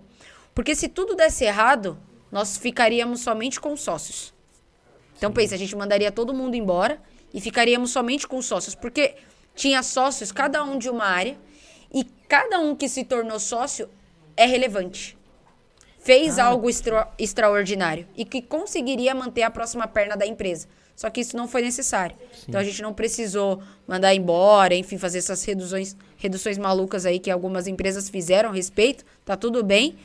Porque 0.56 0.74
se 0.74 0.88
tudo 0.88 1.16
desse 1.16 1.46
errado, 1.46 1.98
nós 2.32 2.58
ficaríamos 2.58 3.22
somente 3.22 3.60
com 3.60 3.78
sócios. 3.78 4.34
Então 5.18 5.32
pensa, 5.32 5.54
a 5.54 5.58
gente 5.58 5.76
mandaria 5.76 6.12
todo 6.12 6.34
mundo 6.34 6.56
embora 6.56 7.00
e 7.32 7.40
ficaríamos 7.40 7.92
somente 7.92 8.28
com 8.28 8.42
sócios, 8.42 8.74
porque 8.74 9.16
tinha 9.54 9.84
sócios, 9.84 10.32
cada 10.32 10.64
um 10.64 10.80
de 10.80 10.90
uma 10.90 11.06
área, 11.06 11.38
e 11.94 12.04
cada 12.28 12.60
um 12.60 12.76
que 12.76 12.88
se 12.90 13.04
tornou 13.04 13.40
sócio 13.40 13.88
é 14.36 14.46
relevante. 14.48 15.18
Fez 16.10 16.40
algo 16.40 16.68
extra- 16.69 17.07
extraordinário 17.19 18.07
e 18.18 18.26
que 18.26 18.41
conseguiria 18.41 19.14
manter 19.14 19.44
a 19.44 19.52
próxima 19.52 19.88
perna 19.88 20.18
da 20.18 20.26
empresa. 20.26 20.68
Só 20.95 21.07
que 21.10 21.22
isso 21.22 21.38
não 21.38 21.48
foi 21.48 21.61
necessário. 21.61 22.15
Então 22.48 22.60
a 22.60 22.64
gente 22.64 22.81
não 22.81 22.94
precisou 22.94 23.61
mandar 23.88 24.14
embora, 24.15 24.73
enfim, 24.76 24.98
fazer 24.98 25.19
essas 25.19 25.44
reduções, 25.45 25.95
reduções 26.18 26.57
malucas 26.57 27.06
aí 27.06 27.19
que 27.19 27.30
algumas 27.30 27.68
empresas 27.68 28.10
fizeram 28.10 28.49
a 28.49 28.53
respeito. 28.53 29.06
Tá 29.23 29.38
tudo 29.38 29.64
bem. 29.64 29.95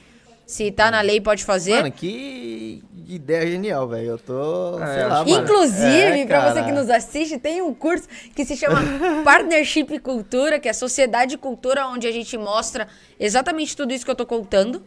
Se 0.47 0.71
tá 0.71 0.91
na 0.91 1.01
lei, 1.01 1.21
pode 1.21 1.43
fazer. 1.45 1.77
Mano, 1.77 1.91
que 1.93 2.83
ideia 3.09 3.47
genial, 3.47 3.89
velho. 3.89 4.09
Eu 4.11 4.19
tô, 4.19 4.79
É, 4.83 4.95
sei 4.95 5.07
lá. 5.07 5.25
Inclusive, 5.27 6.21
É, 6.21 6.27
pra 6.27 6.53
você 6.53 6.63
que 6.63 6.73
nos 6.73 6.91
assiste, 6.91 7.39
tem 7.39 7.63
um 7.63 7.73
curso 7.73 8.07
que 8.35 8.45
se 8.45 8.57
chama 8.57 8.77
Partnership 9.25 9.99
Cultura, 10.01 10.59
que 10.59 10.69
é 10.69 10.73
Sociedade 10.73 11.35
e 11.35 11.39
Cultura, 11.39 11.87
onde 11.87 12.07
a 12.07 12.13
gente 12.13 12.37
mostra 12.37 12.87
exatamente 13.19 13.77
tudo 13.77 13.93
isso 13.95 14.05
que 14.05 14.11
eu 14.11 14.15
tô 14.17 14.27
contando. 14.27 14.83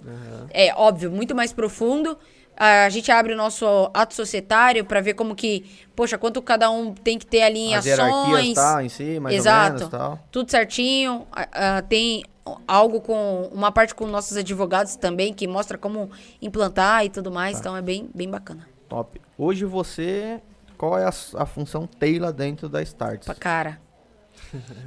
É 0.52 0.74
óbvio, 0.76 1.10
muito 1.12 1.34
mais 1.36 1.52
profundo. 1.52 2.18
A 2.60 2.90
gente 2.90 3.12
abre 3.12 3.34
o 3.34 3.38
nosso 3.38 3.66
ato 3.94 4.16
societário 4.16 4.84
pra 4.84 5.00
ver 5.00 5.14
como 5.14 5.36
que, 5.36 5.64
poxa, 5.96 6.18
quanto 6.18 6.42
cada 6.42 6.72
um 6.72 6.92
tem 6.92 7.18
que 7.20 7.26
ter 7.26 7.44
ali 7.44 7.60
em 7.60 7.76
As 7.76 7.86
ações. 7.88 8.56
tal, 8.56 8.82
em 8.82 8.90
si, 8.90 9.20
mais 9.20 9.36
Exato. 9.36 9.66
ou 9.74 9.74
menos 9.78 9.90
tal. 9.90 10.20
Tudo 10.32 10.50
certinho. 10.50 11.28
Ah, 11.32 11.84
tem 11.88 12.24
algo 12.68 13.02
com 13.02 13.50
uma 13.54 13.72
parte 13.72 13.94
com 13.96 14.06
nossos 14.08 14.38
advogados 14.38 14.96
também 14.96 15.34
que 15.34 15.48
mostra 15.48 15.78
como 15.78 16.10
implantar 16.42 17.06
e 17.06 17.10
tudo 17.10 17.32
mais. 17.32 17.60
Então 17.60 17.76
é 17.76 17.82
bem, 17.82 18.10
bem 18.14 18.30
bacana. 18.30 18.68
Top. 18.88 19.20
Hoje 19.38 19.66
você. 19.66 20.42
Qual 20.78 20.98
é 20.98 21.06
a, 21.06 21.14
a 21.36 21.46
função 21.46 21.88
Taylor 21.88 22.32
dentro 22.32 22.70
da 22.70 22.82
Starts? 22.82 23.28
Cara. 23.40 23.80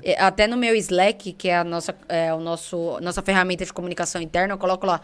É, 0.03 0.19
Até 0.23 0.47
no 0.47 0.57
meu 0.57 0.75
Slack, 0.77 1.33
que 1.33 1.49
é 1.49 1.59
a 1.59 1.65
nossa, 1.65 1.95
é, 2.09 2.33
o 2.33 2.39
nosso, 2.41 2.99
nossa 3.03 3.21
ferramenta 3.21 3.65
de 3.65 3.73
comunicação 3.73 4.23
interna, 4.23 4.55
eu 4.55 4.59
coloco 4.59 4.87
lá, 4.87 5.01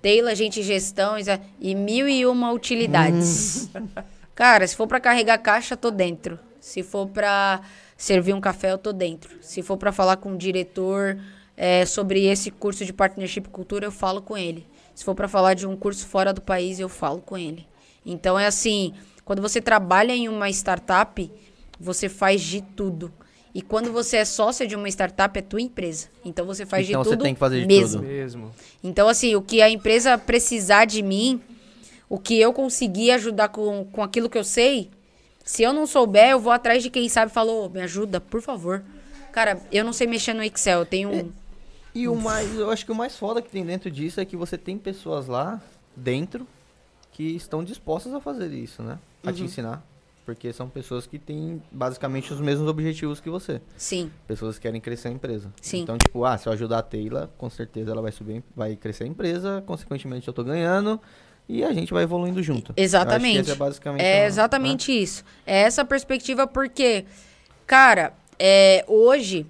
Taylor, 0.00 0.34
gente, 0.34 0.62
gestão 0.62 1.16
é- 1.16 1.40
e 1.60 1.74
mil 1.74 2.08
e 2.08 2.24
uma 2.24 2.52
utilidades. 2.52 3.68
Cara, 4.34 4.66
se 4.66 4.76
for 4.76 4.86
pra 4.86 5.00
carregar 5.00 5.36
caixa, 5.38 5.76
tô 5.76 5.90
dentro. 5.90 6.38
Se 6.60 6.82
for 6.82 7.08
pra 7.08 7.60
servir 7.96 8.32
um 8.32 8.40
café, 8.40 8.70
eu 8.72 8.78
tô 8.78 8.92
dentro. 8.92 9.36
Se 9.42 9.62
for 9.62 9.76
pra 9.76 9.90
falar 9.90 10.16
com 10.16 10.32
o 10.32 10.38
diretor 10.38 11.18
é, 11.60 11.84
sobre 11.84 12.24
esse 12.26 12.52
curso 12.52 12.84
de 12.84 12.92
Partnership 12.92 13.48
Cultura, 13.50 13.84
eu 13.84 13.90
falo 13.90 14.22
com 14.22 14.38
ele. 14.38 14.64
Se 14.94 15.04
for 15.04 15.14
pra 15.16 15.26
falar 15.26 15.54
de 15.54 15.66
um 15.66 15.76
curso 15.76 16.06
fora 16.06 16.32
do 16.32 16.40
país, 16.40 16.78
eu 16.78 16.88
falo 16.88 17.20
com 17.20 17.36
ele. 17.36 17.66
Então 18.06 18.38
é 18.38 18.46
assim, 18.46 18.94
quando 19.24 19.42
você 19.42 19.60
trabalha 19.60 20.12
em 20.12 20.28
uma 20.28 20.48
startup, 20.50 21.28
você 21.78 22.08
faz 22.08 22.40
de 22.40 22.62
tudo. 22.62 23.12
E 23.52 23.60
quando 23.60 23.92
você 23.92 24.18
é 24.18 24.24
sócia 24.24 24.66
de 24.68 24.76
uma 24.76 24.88
startup, 24.88 25.36
é 25.36 25.42
tua 25.42 25.60
empresa. 25.60 26.06
Então 26.24 26.46
você 26.46 26.64
faz 26.64 26.88
Então 26.88 27.02
de 27.02 27.08
você 27.08 27.16
tudo 27.16 27.24
tem 27.24 27.34
que 27.34 27.40
fazer 27.40 27.62
de 27.62 27.66
mesmo. 27.66 28.00
tudo. 28.02 28.08
Mesmo. 28.08 28.54
Então, 28.84 29.08
assim, 29.08 29.34
o 29.34 29.42
que 29.42 29.60
a 29.60 29.68
empresa 29.68 30.16
precisar 30.16 30.84
de 30.84 31.02
mim, 31.02 31.40
o 32.08 32.18
que 32.20 32.38
eu 32.38 32.52
conseguir 32.52 33.10
ajudar 33.12 33.48
com, 33.48 33.84
com 33.86 34.02
aquilo 34.02 34.30
que 34.30 34.38
eu 34.38 34.44
sei, 34.44 34.90
se 35.44 35.64
eu 35.64 35.72
não 35.72 35.86
souber, 35.88 36.28
eu 36.30 36.38
vou 36.38 36.52
atrás 36.52 36.84
de 36.84 36.90
quem 36.90 37.08
sabe 37.08 37.32
e 37.32 37.34
falo, 37.34 37.64
"Ô, 37.64 37.68
me 37.68 37.80
ajuda, 37.80 38.20
por 38.20 38.40
favor. 38.40 38.84
Cara, 39.32 39.60
eu 39.72 39.84
não 39.84 39.92
sei 39.92 40.06
mexer 40.06 40.34
no 40.34 40.42
Excel, 40.44 40.80
eu 40.80 40.86
tenho 40.86 41.10
um. 41.10 41.32
E 41.98 42.06
o 42.06 42.14
mais, 42.14 42.54
eu 42.54 42.70
acho 42.70 42.86
que 42.86 42.92
o 42.92 42.94
mais 42.94 43.16
foda 43.16 43.42
que 43.42 43.50
tem 43.50 43.64
dentro 43.64 43.90
disso 43.90 44.20
é 44.20 44.24
que 44.24 44.36
você 44.36 44.56
tem 44.56 44.78
pessoas 44.78 45.26
lá 45.26 45.60
dentro 45.96 46.46
que 47.10 47.24
estão 47.34 47.64
dispostas 47.64 48.14
a 48.14 48.20
fazer 48.20 48.52
isso, 48.52 48.84
né? 48.84 49.00
A 49.24 49.28
Uhum. 49.30 49.34
te 49.34 49.42
ensinar. 49.42 49.84
Porque 50.24 50.52
são 50.52 50.68
pessoas 50.68 51.06
que 51.08 51.18
têm 51.18 51.60
basicamente 51.72 52.32
os 52.32 52.40
mesmos 52.40 52.68
objetivos 52.68 53.18
que 53.18 53.28
você. 53.28 53.60
Sim, 53.76 54.12
Pessoas 54.28 54.56
que 54.56 54.62
querem 54.62 54.80
crescer 54.80 55.08
a 55.08 55.10
empresa. 55.10 55.52
Sim. 55.60 55.80
Então, 55.80 55.98
tipo, 55.98 56.24
ah, 56.24 56.38
se 56.38 56.46
eu 56.48 56.52
ajudar 56.52 56.78
a 56.78 56.82
Taylor, 56.82 57.28
com 57.36 57.50
certeza 57.50 57.90
ela 57.90 58.02
vai 58.02 58.12
subir, 58.12 58.44
vai 58.54 58.76
crescer 58.76 59.02
a 59.04 59.06
empresa, 59.08 59.60
consequentemente 59.66 60.28
eu 60.28 60.34
tô 60.34 60.44
ganhando 60.44 61.00
e 61.48 61.64
a 61.64 61.72
gente 61.72 61.92
vai 61.92 62.04
evoluindo 62.04 62.40
junto. 62.44 62.72
Exatamente. 62.76 63.50
é 63.50 63.54
basicamente 63.56 64.02
É 64.04 64.26
exatamente 64.26 64.92
isso. 64.92 65.24
É 65.44 65.62
essa 65.62 65.84
perspectiva 65.84 66.46
porque, 66.46 67.06
cara, 67.66 68.12
é, 68.38 68.84
hoje 68.86 69.44
né, 69.44 69.46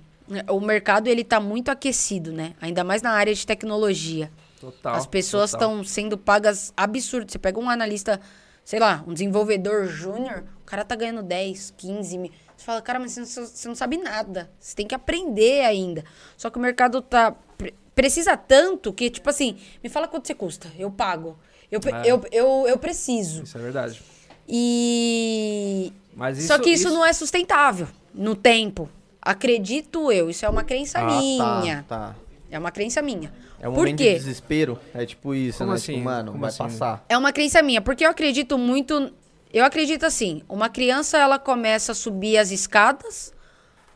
o 0.50 0.60
mercado 0.60 1.06
ele 1.08 1.24
tá 1.24 1.40
muito 1.40 1.70
aquecido, 1.70 2.32
né? 2.32 2.54
Ainda 2.60 2.84
mais 2.84 3.02
na 3.02 3.10
área 3.12 3.34
de 3.34 3.46
tecnologia. 3.46 4.30
Total. 4.60 4.94
As 4.94 5.06
pessoas 5.06 5.52
estão 5.52 5.82
sendo 5.84 6.18
pagas 6.18 6.72
absurdo. 6.76 7.30
Você 7.30 7.38
pega 7.38 7.58
um 7.60 7.70
analista, 7.70 8.20
sei 8.64 8.78
lá, 8.80 9.04
um 9.06 9.12
desenvolvedor 9.12 9.86
júnior, 9.86 10.44
o 10.62 10.64
cara 10.66 10.84
tá 10.84 10.94
ganhando 10.96 11.22
10, 11.22 11.74
15 11.76 12.18
mil. 12.18 12.32
Você 12.56 12.64
fala, 12.64 12.82
cara, 12.82 12.98
mas 12.98 13.12
você 13.12 13.20
não, 13.20 13.26
você 13.46 13.68
não 13.68 13.74
sabe 13.76 13.96
nada. 13.98 14.50
Você 14.58 14.74
tem 14.74 14.86
que 14.86 14.94
aprender 14.94 15.64
ainda. 15.64 16.04
Só 16.36 16.50
que 16.50 16.58
o 16.58 16.60
mercado 16.60 17.00
tá. 17.00 17.32
pre- 17.56 17.72
Precisa 17.94 18.36
tanto 18.36 18.92
que, 18.92 19.10
tipo 19.10 19.28
assim, 19.30 19.56
me 19.82 19.88
fala 19.88 20.06
quanto 20.08 20.26
você 20.26 20.34
custa. 20.34 20.68
Eu 20.78 20.90
pago. 20.90 21.38
Eu, 21.70 21.80
É. 21.84 22.10
eu, 22.10 22.24
eu, 22.32 22.64
eu 22.68 22.78
preciso. 22.78 23.42
Isso 23.44 23.56
é 23.58 23.60
verdade. 23.60 24.02
E. 24.48 25.92
Mas 26.14 26.38
Só 26.44 26.54
isso- 26.54 26.62
que 26.64 26.70
isso, 26.70 26.88
isso- 26.88 26.94
não 26.94 27.04
é 27.04 27.12
sustentável 27.12 27.86
no 28.14 28.34
tempo. 28.34 28.88
Acredito 29.28 30.10
eu. 30.10 30.30
Isso 30.30 30.46
é 30.46 30.48
uma 30.48 30.64
crença 30.64 30.98
Ah, 31.00 31.04
minha. 31.20 31.84
Tá, 31.86 31.98
tá. 32.08 32.14
É 32.50 32.58
uma 32.58 32.70
crença 32.70 33.02
minha. 33.02 33.30
É 33.60 33.68
um 33.68 33.72
Por 33.72 33.80
momento 33.80 33.98
quê? 33.98 34.12
de 34.14 34.18
desespero. 34.20 34.78
É 34.94 35.04
tipo 35.04 35.34
isso, 35.34 35.58
Como 35.58 35.70
né? 35.70 35.76
assim? 35.76 35.92
Tipo, 35.92 36.04
mano, 36.04 36.30
Como 36.32 36.40
vai 36.40 36.48
assim? 36.48 36.58
passar. 36.62 37.04
É 37.10 37.18
uma 37.18 37.30
crença 37.30 37.60
minha, 37.60 37.82
porque 37.82 38.06
eu 38.06 38.10
acredito 38.10 38.56
muito. 38.56 39.12
Eu 39.52 39.66
acredito 39.66 40.06
assim: 40.06 40.42
uma 40.48 40.70
criança 40.70 41.18
ela 41.18 41.38
começa 41.38 41.92
a 41.92 41.94
subir 41.94 42.38
as 42.38 42.50
escadas 42.50 43.34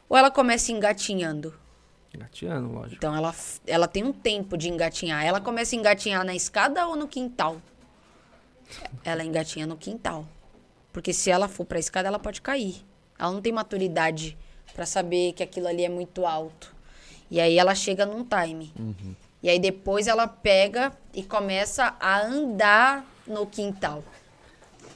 ou 0.06 0.18
ela 0.18 0.30
começa 0.30 0.70
engatinhando? 0.70 1.54
Gateando, 2.14 2.70
lógico. 2.70 2.96
Então 2.96 3.16
ela, 3.16 3.34
ela 3.66 3.88
tem 3.88 4.04
um 4.04 4.12
tempo 4.12 4.58
de 4.58 4.68
engatinhar. 4.68 5.24
Ela 5.24 5.40
começa 5.40 5.74
a 5.74 5.78
engatinhar 5.78 6.22
na 6.26 6.34
escada 6.34 6.86
ou 6.86 6.94
no 6.94 7.08
quintal? 7.08 7.56
Ela 9.02 9.24
engatinha 9.24 9.66
no 9.66 9.78
quintal. 9.78 10.26
Porque 10.92 11.14
se 11.14 11.30
ela 11.30 11.48
for 11.48 11.64
pra 11.64 11.78
escada, 11.78 12.06
ela 12.08 12.18
pode 12.18 12.42
cair. 12.42 12.84
Ela 13.18 13.32
não 13.32 13.40
tem 13.40 13.50
maturidade 13.52 14.36
pra 14.74 14.86
saber 14.86 15.32
que 15.32 15.42
aquilo 15.42 15.66
ali 15.68 15.84
é 15.84 15.88
muito 15.88 16.24
alto. 16.26 16.74
E 17.30 17.40
aí 17.40 17.58
ela 17.58 17.74
chega 17.74 18.04
num 18.06 18.24
time. 18.24 18.72
E 19.42 19.48
aí 19.48 19.58
depois 19.58 20.06
ela 20.06 20.26
pega 20.28 20.92
e 21.14 21.22
começa 21.22 21.94
a 22.00 22.22
andar 22.22 23.04
no 23.26 23.46
quintal. 23.46 24.04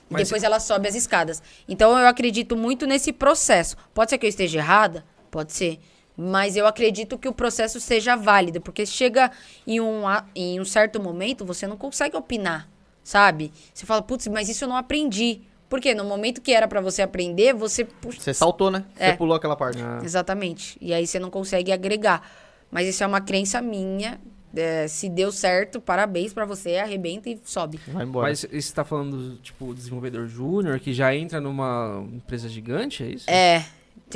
E 0.09 0.13
Mas- 0.13 0.29
depois 0.29 0.43
ela 0.43 0.61
sobe 0.61 0.87
as 0.89 0.95
escadas. 0.95 1.43
Então 1.69 1.99
eu 1.99 2.07
acredito 2.07 2.57
muito 2.57 2.87
nesse 2.87 3.13
processo. 3.13 3.77
Pode 3.93 4.11
ser 4.11 4.19
que 4.19 4.27
eu 4.27 4.31
esteja 4.31 4.59
errada? 4.59 5.05
Pode 5.31 5.53
ser. 5.53 5.81
Mas 6.17 6.57
eu 6.57 6.67
acredito 6.67 7.19
que 7.19 7.29
o 7.29 7.33
processo 7.35 7.81
seja 7.81 8.17
válido. 8.17 8.61
Porque 8.61 8.87
chega 8.87 9.31
em 9.67 9.81
um, 9.81 10.03
em 10.35 10.61
um 10.61 10.65
certo 10.65 11.03
momento, 11.03 11.45
você 11.45 11.67
não 11.67 11.77
consegue 11.77 12.17
opinar, 12.17 12.69
sabe? 13.03 13.53
Você 13.75 13.85
fala, 13.85 14.01
putz, 14.01 14.27
mas 14.29 14.49
isso 14.49 14.65
eu 14.65 14.69
não 14.69 14.77
aprendi. 14.77 15.41
Porque 15.69 15.95
no 15.95 16.05
momento 16.05 16.41
que 16.41 16.53
era 16.53 16.69
pra 16.69 16.81
você 16.81 17.03
aprender, 17.03 17.53
você. 17.55 17.85
puxa, 17.85 18.21
Você 18.21 18.33
saltou, 18.33 18.71
né? 18.71 18.85
É. 18.97 19.11
Você 19.11 19.17
pulou 19.17 19.37
aquela 19.37 19.57
parte. 19.57 19.83
Ah, 19.83 20.01
Exatamente. 20.03 20.77
E 20.81 20.95
aí 20.95 21.07
você 21.07 21.19
não 21.19 21.31
consegue 21.31 21.73
agregar. 21.73 22.23
Mas 22.71 22.89
isso 22.89 23.03
é 23.03 23.07
uma 23.07 23.21
crença 23.21 23.61
minha. 23.61 24.21
É, 24.55 24.89
se 24.89 25.09
deu 25.09 25.31
certo, 25.31 25.81
parabéns 25.81 26.33
pra 26.33 26.47
você, 26.47 26.77
arrebenta 26.77 27.29
e 27.29 27.39
sobe. 27.45 27.79
Vai 27.89 28.05
embora. 28.05 28.29
Mas 28.29 28.47
você 28.51 28.73
tá 28.73 28.85
falando, 28.85 29.37
tipo, 29.43 29.75
desenvolvedor 29.75 30.27
júnior 30.29 30.81
que 30.81 30.95
já 30.95 31.15
entra 31.15 31.41
numa 31.41 32.03
empresa 32.13 32.49
gigante, 32.49 33.03
é 33.03 33.07
isso? 33.09 33.31
É, 33.31 33.65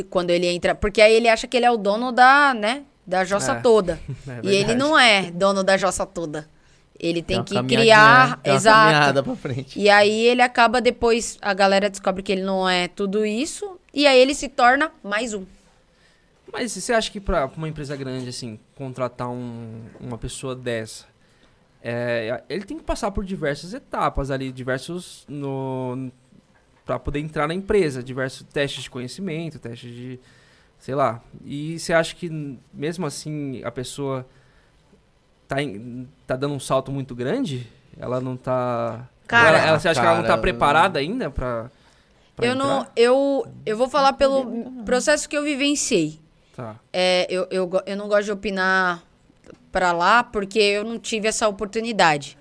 quando 0.09 0.31
ele 0.31 0.47
entra. 0.47 0.75
Porque 0.75 1.03
aí 1.03 1.13
ele 1.13 1.29
acha 1.29 1.47
que 1.47 1.57
ele 1.57 1.67
é 1.67 1.71
o 1.71 1.77
dono 1.77 2.11
da, 2.11 2.55
né? 2.55 2.85
Da 3.07 3.25
jossa 3.25 3.53
É. 3.53 3.61
toda. 3.61 4.01
É 4.29 4.41
e 4.45 4.55
ele 4.55 4.75
não 4.75 4.99
é 4.99 5.31
dono 5.31 5.63
da 5.65 5.77
jossa 5.77 6.07
toda. 6.07 6.49
Ele 7.03 7.23
tem 7.23 7.43
que 7.43 7.55
criar. 7.65 8.37
Tem 8.43 8.53
uma 8.53 8.57
Exato. 8.59 9.23
pra 9.25 9.35
frente. 9.37 9.79
E 9.81 9.89
aí 9.89 10.27
ele 10.27 10.43
acaba 10.43 10.83
depois, 10.83 11.39
a 11.41 11.55
galera 11.55 11.89
descobre 11.89 12.23
que 12.23 12.31
ele 12.31 12.43
não 12.43 12.69
é 12.69 12.89
tudo 12.89 13.25
isso. 13.25 13.79
E 13.93 14.07
aí 14.07 14.21
ele 14.21 14.35
se 14.35 14.49
torna 14.51 14.93
mais 15.03 15.33
um. 15.33 15.45
Mas 16.53 16.73
você 16.73 16.93
acha 16.93 17.11
que 17.11 17.19
pra 17.19 17.49
pra 17.49 17.57
uma 17.57 17.69
empresa 17.69 17.97
grande, 17.97 18.29
assim, 18.29 18.59
contratar 18.75 19.31
um- 19.31 19.83
uma 19.99 20.19
pessoa 20.19 20.55
dessa, 20.55 21.07
é, 21.83 22.43
ele 22.49 22.65
tem 22.65 22.77
que 22.77 22.83
passar 22.85 23.11
por 23.13 23.25
diversas 23.25 23.73
etapas 23.73 24.31
ali, 24.31 24.53
diversos 24.53 25.25
no 25.29 26.11
para 26.85 26.99
poder 26.99 27.21
entrar 27.21 27.47
na 27.47 27.55
empresa, 27.55 28.03
diversos 28.03 28.45
testes 28.53 28.83
de 28.83 28.91
conhecimento, 28.91 29.59
testes 29.61 29.91
de, 29.95 30.21
sei 30.79 30.95
lá. 30.95 31.23
E 31.45 31.79
você 31.79 31.93
acha 31.93 32.15
que 32.17 32.29
mesmo 32.75 33.07
assim 33.07 33.63
a 33.65 33.71
pessoa 33.71 34.27
tá, 35.51 35.61
em- 35.63 36.09
tá 36.27 36.37
dando 36.37 36.55
um 36.55 36.61
salto 36.61 36.93
muito 36.93 37.15
grande? 37.15 37.67
Ela 37.99 38.21
não 38.21 38.37
tá 38.37 39.09
Cara- 39.27 39.49
ela, 39.59 39.67
ela- 39.69 39.81
você 39.81 39.89
acha 39.89 40.01
que 40.01 40.07
ela 40.07 40.17
não 40.17 40.23
tá 40.23 40.29
Cara, 40.29 40.41
preparada 40.41 40.99
ainda 41.01 41.29
pra, 41.31 41.71
pra 42.37 42.47
eu 42.47 42.53
entrar? 42.55 42.65
não. 42.67 42.87
Eu, 42.97 43.47
eu 43.67 43.77
vou 43.77 43.89
falar 43.89 44.13
pelo 44.15 44.83
processo 44.85 45.29
que 45.29 45.37
eu 45.37 45.43
vivenciei. 45.43 46.21
Tá. 46.57 46.77
É, 46.93 47.27
eu, 47.29 47.47
eu, 47.51 47.71
eu 47.85 47.97
não 47.97 48.09
gosto 48.09 48.25
de 48.27 48.33
opinar 48.33 49.03
pra 49.73 49.93
lá 49.93 50.23
porque 50.23 50.59
eu 50.59 50.85
não 50.85 50.99
tive 50.99 51.27
essa 51.29 51.49
oportunidade. 51.49 52.39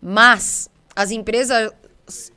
Mas 0.00 0.68
as 0.94 1.10
empresas 1.10 1.72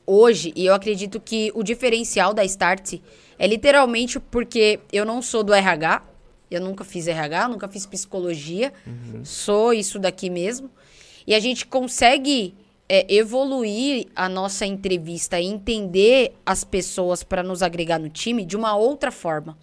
hoje, 0.05 0.53
e 0.55 0.65
eu 0.65 0.73
acredito 0.73 1.19
que 1.19 1.51
o 1.53 1.61
diferencial 1.63 2.33
da 2.33 2.43
Start 2.45 2.95
é 3.37 3.45
literalmente 3.47 4.19
porque 4.19 4.79
eu 4.91 5.05
não 5.05 5.21
sou 5.21 5.43
do 5.43 5.53
RH, 5.53 6.01
eu 6.49 6.61
nunca 6.61 6.83
fiz 6.83 7.07
RH, 7.07 7.49
nunca 7.49 7.67
fiz 7.67 7.85
psicologia, 7.85 8.71
sou 9.23 9.73
isso 9.73 9.99
daqui 9.99 10.29
mesmo. 10.29 10.69
E 11.25 11.35
a 11.35 11.39
gente 11.39 11.65
consegue 11.65 12.55
é, 12.87 13.05
evoluir 13.13 14.07
a 14.15 14.29
nossa 14.29 14.65
entrevista 14.65 15.39
e 15.39 15.45
entender 15.45 16.33
as 16.45 16.63
pessoas 16.63 17.21
para 17.21 17.43
nos 17.43 17.61
agregar 17.61 17.99
no 17.99 18.09
time 18.09 18.45
de 18.45 18.55
uma 18.55 18.75
outra 18.75 19.11
forma. 19.11 19.57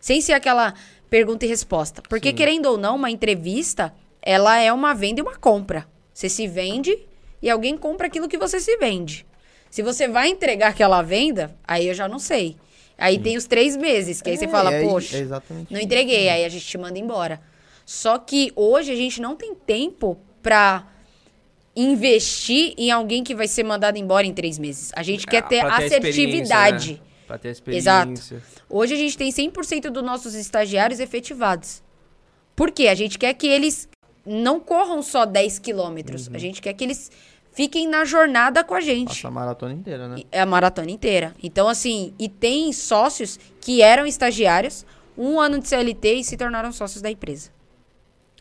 Sem 0.00 0.20
ser 0.20 0.32
aquela 0.32 0.74
pergunta 1.10 1.44
e 1.44 1.48
resposta. 1.48 2.00
Porque, 2.08 2.30
Sim. 2.30 2.34
querendo 2.34 2.66
ou 2.66 2.78
não, 2.78 2.96
uma 2.96 3.10
entrevista, 3.10 3.92
ela 4.22 4.58
é 4.58 4.72
uma 4.72 4.94
venda 4.94 5.20
e 5.20 5.22
uma 5.22 5.36
compra. 5.36 5.86
Você 6.14 6.28
se 6.28 6.46
vende 6.46 6.98
e 7.42 7.50
alguém 7.50 7.76
compra 7.76 8.06
aquilo 8.06 8.28
que 8.28 8.38
você 8.38 8.58
se 8.60 8.76
vende. 8.78 9.26
Se 9.68 9.82
você 9.82 10.08
vai 10.08 10.28
entregar 10.28 10.68
aquela 10.68 11.02
venda, 11.02 11.54
aí 11.64 11.86
eu 11.86 11.94
já 11.94 12.08
não 12.08 12.18
sei. 12.18 12.56
Aí 13.00 13.18
tem 13.18 13.36
os 13.36 13.46
três 13.46 13.76
meses, 13.76 14.20
que 14.22 14.28
aí 14.30 14.36
você 14.36 14.44
É, 14.44 14.48
fala, 14.48 14.72
é- 14.74 14.82
poxa, 14.86 15.16
é 15.16 15.24
não 15.70 15.80
entreguei, 15.80 16.28
aí 16.28 16.44
a 16.44 16.48
gente 16.48 16.66
te 16.66 16.76
manda 16.78 16.98
embora. 16.98 17.40
Só 17.86 18.18
que 18.18 18.52
hoje 18.54 18.92
a 18.92 18.94
gente 18.96 19.20
não 19.20 19.34
tem 19.34 19.54
tempo 19.54 20.18
pra 20.42 20.86
investir 21.74 22.74
em 22.76 22.90
alguém 22.90 23.22
que 23.24 23.34
vai 23.34 23.48
ser 23.48 23.62
mandado 23.64 23.96
embora 23.96 24.26
em 24.26 24.32
três 24.34 24.58
meses. 24.58 24.92
A 24.94 25.02
gente 25.02 25.26
quer 25.26 25.38
Ah, 25.38 25.42
ter 25.42 25.60
pra 25.60 25.76
a 25.76 25.82
experiência, 25.86 25.98
assertividade. 26.10 26.92
né? 26.94 26.98
Pra 27.26 27.38
ter 27.38 27.48
experiência. 27.50 27.78
Exato. 27.90 28.42
Hoje 28.68 28.94
a 28.94 28.96
gente 28.96 29.16
tem 29.16 29.30
100% 29.30 29.88
dos 29.90 30.02
nossos 30.02 30.34
estagiários 30.34 30.98
efetivados. 31.00 31.82
Por 32.56 32.70
quê? 32.72 32.88
A 32.88 32.94
gente 32.94 33.18
quer 33.18 33.32
que 33.34 33.46
eles 33.46 33.88
não 34.26 34.58
corram 34.60 35.00
só 35.00 35.24
10 35.24 35.58
quilômetros. 35.58 36.26
Uhum. 36.26 36.34
A 36.34 36.38
gente 36.38 36.60
quer 36.60 36.74
que 36.74 36.84
eles 36.84 37.10
fiquem 37.52 37.88
na 37.88 38.04
jornada 38.04 38.64
com 38.64 38.74
a 38.74 38.80
gente. 38.80 39.08
Passa 39.08 39.28
a 39.28 39.30
maratona 39.30 39.72
inteira, 39.74 40.08
né? 40.08 40.22
É 40.30 40.40
a 40.40 40.46
maratona 40.46 40.90
inteira. 40.90 41.34
Então, 41.42 41.68
assim, 41.68 42.14
e 42.18 42.28
tem 42.28 42.72
sócios 42.72 43.38
que 43.60 43.82
eram 43.82 44.06
estagiários, 44.06 44.84
um 45.16 45.40
ano 45.40 45.58
de 45.58 45.68
CLT 45.68 46.14
e 46.14 46.24
se 46.24 46.36
tornaram 46.36 46.72
sócios 46.72 47.02
da 47.02 47.10
empresa. 47.10 47.50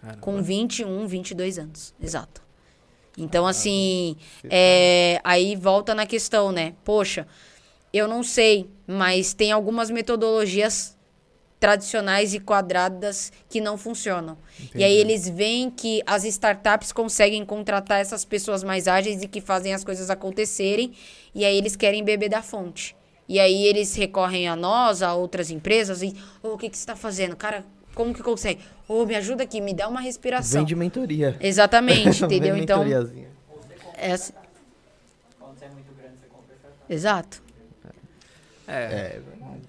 Caramba. 0.02 0.22
Com 0.22 0.42
21, 0.42 1.08
22 1.08 1.60
anos. 1.60 1.94
Exato. 2.02 2.42
Então, 3.18 3.46
assim, 3.46 4.16
é, 4.50 5.20
aí 5.24 5.56
volta 5.56 5.94
na 5.94 6.06
questão, 6.06 6.52
né? 6.52 6.74
Poxa, 6.86 7.28
eu 7.92 8.08
não 8.08 8.24
sei, 8.24 8.70
mas 8.88 9.34
tem 9.34 9.52
algumas 9.52 9.90
metodologias 9.90 10.98
tradicionais 11.60 12.34
e 12.34 12.40
quadradas 12.40 13.32
que 13.50 13.60
não 13.60 13.78
funcionam. 13.78 14.38
E 14.74 14.84
aí 14.84 14.96
eles 14.96 15.28
veem 15.28 15.70
que 15.70 16.02
as 16.06 16.24
startups 16.24 16.92
conseguem 16.92 17.44
contratar 17.46 18.00
essas 18.00 18.24
pessoas 18.24 18.64
mais 18.64 18.88
ágeis 18.88 19.22
e 19.22 19.28
que 19.28 19.42
fazem 19.42 19.74
as 19.74 19.84
coisas 19.84 20.10
acontecerem, 20.10 20.94
e 21.36 21.44
aí 21.44 21.58
eles 21.58 21.76
querem 21.76 22.04
beber 22.04 22.30
da 22.30 22.42
fonte. 22.42 22.96
E 23.28 23.40
aí 23.40 23.66
eles 23.66 23.94
recorrem 23.96 24.48
a 24.48 24.56
nós, 24.56 25.04
a 25.04 25.14
outras 25.14 25.52
empresas, 25.52 26.02
e, 26.02 26.16
ô, 26.42 26.54
o 26.54 26.58
que, 26.58 26.70
que 26.70 26.78
você 26.78 26.82
está 26.82 26.96
fazendo? 26.96 27.36
Cara, 27.36 27.64
como 27.94 28.14
que 28.14 28.24
consegue? 28.24 28.62
Ô, 28.88 29.06
me 29.06 29.16
ajuda 29.16 29.44
aqui, 29.44 29.60
me 29.62 29.74
dá 29.74 29.88
uma 29.88 30.00
respiração. 30.02 30.62
Vende 30.62 30.76
mentoria. 30.76 31.38
Exatamente, 31.40 32.24
entendeu? 32.26 32.54
Vende 32.56 32.64
Então, 32.64 32.80
mentoriazinha. 32.84 33.28
é 33.98 34.12
assim. 34.14 34.34
Exato. 36.90 37.44
É, 38.70 38.74
É, 38.74 39.20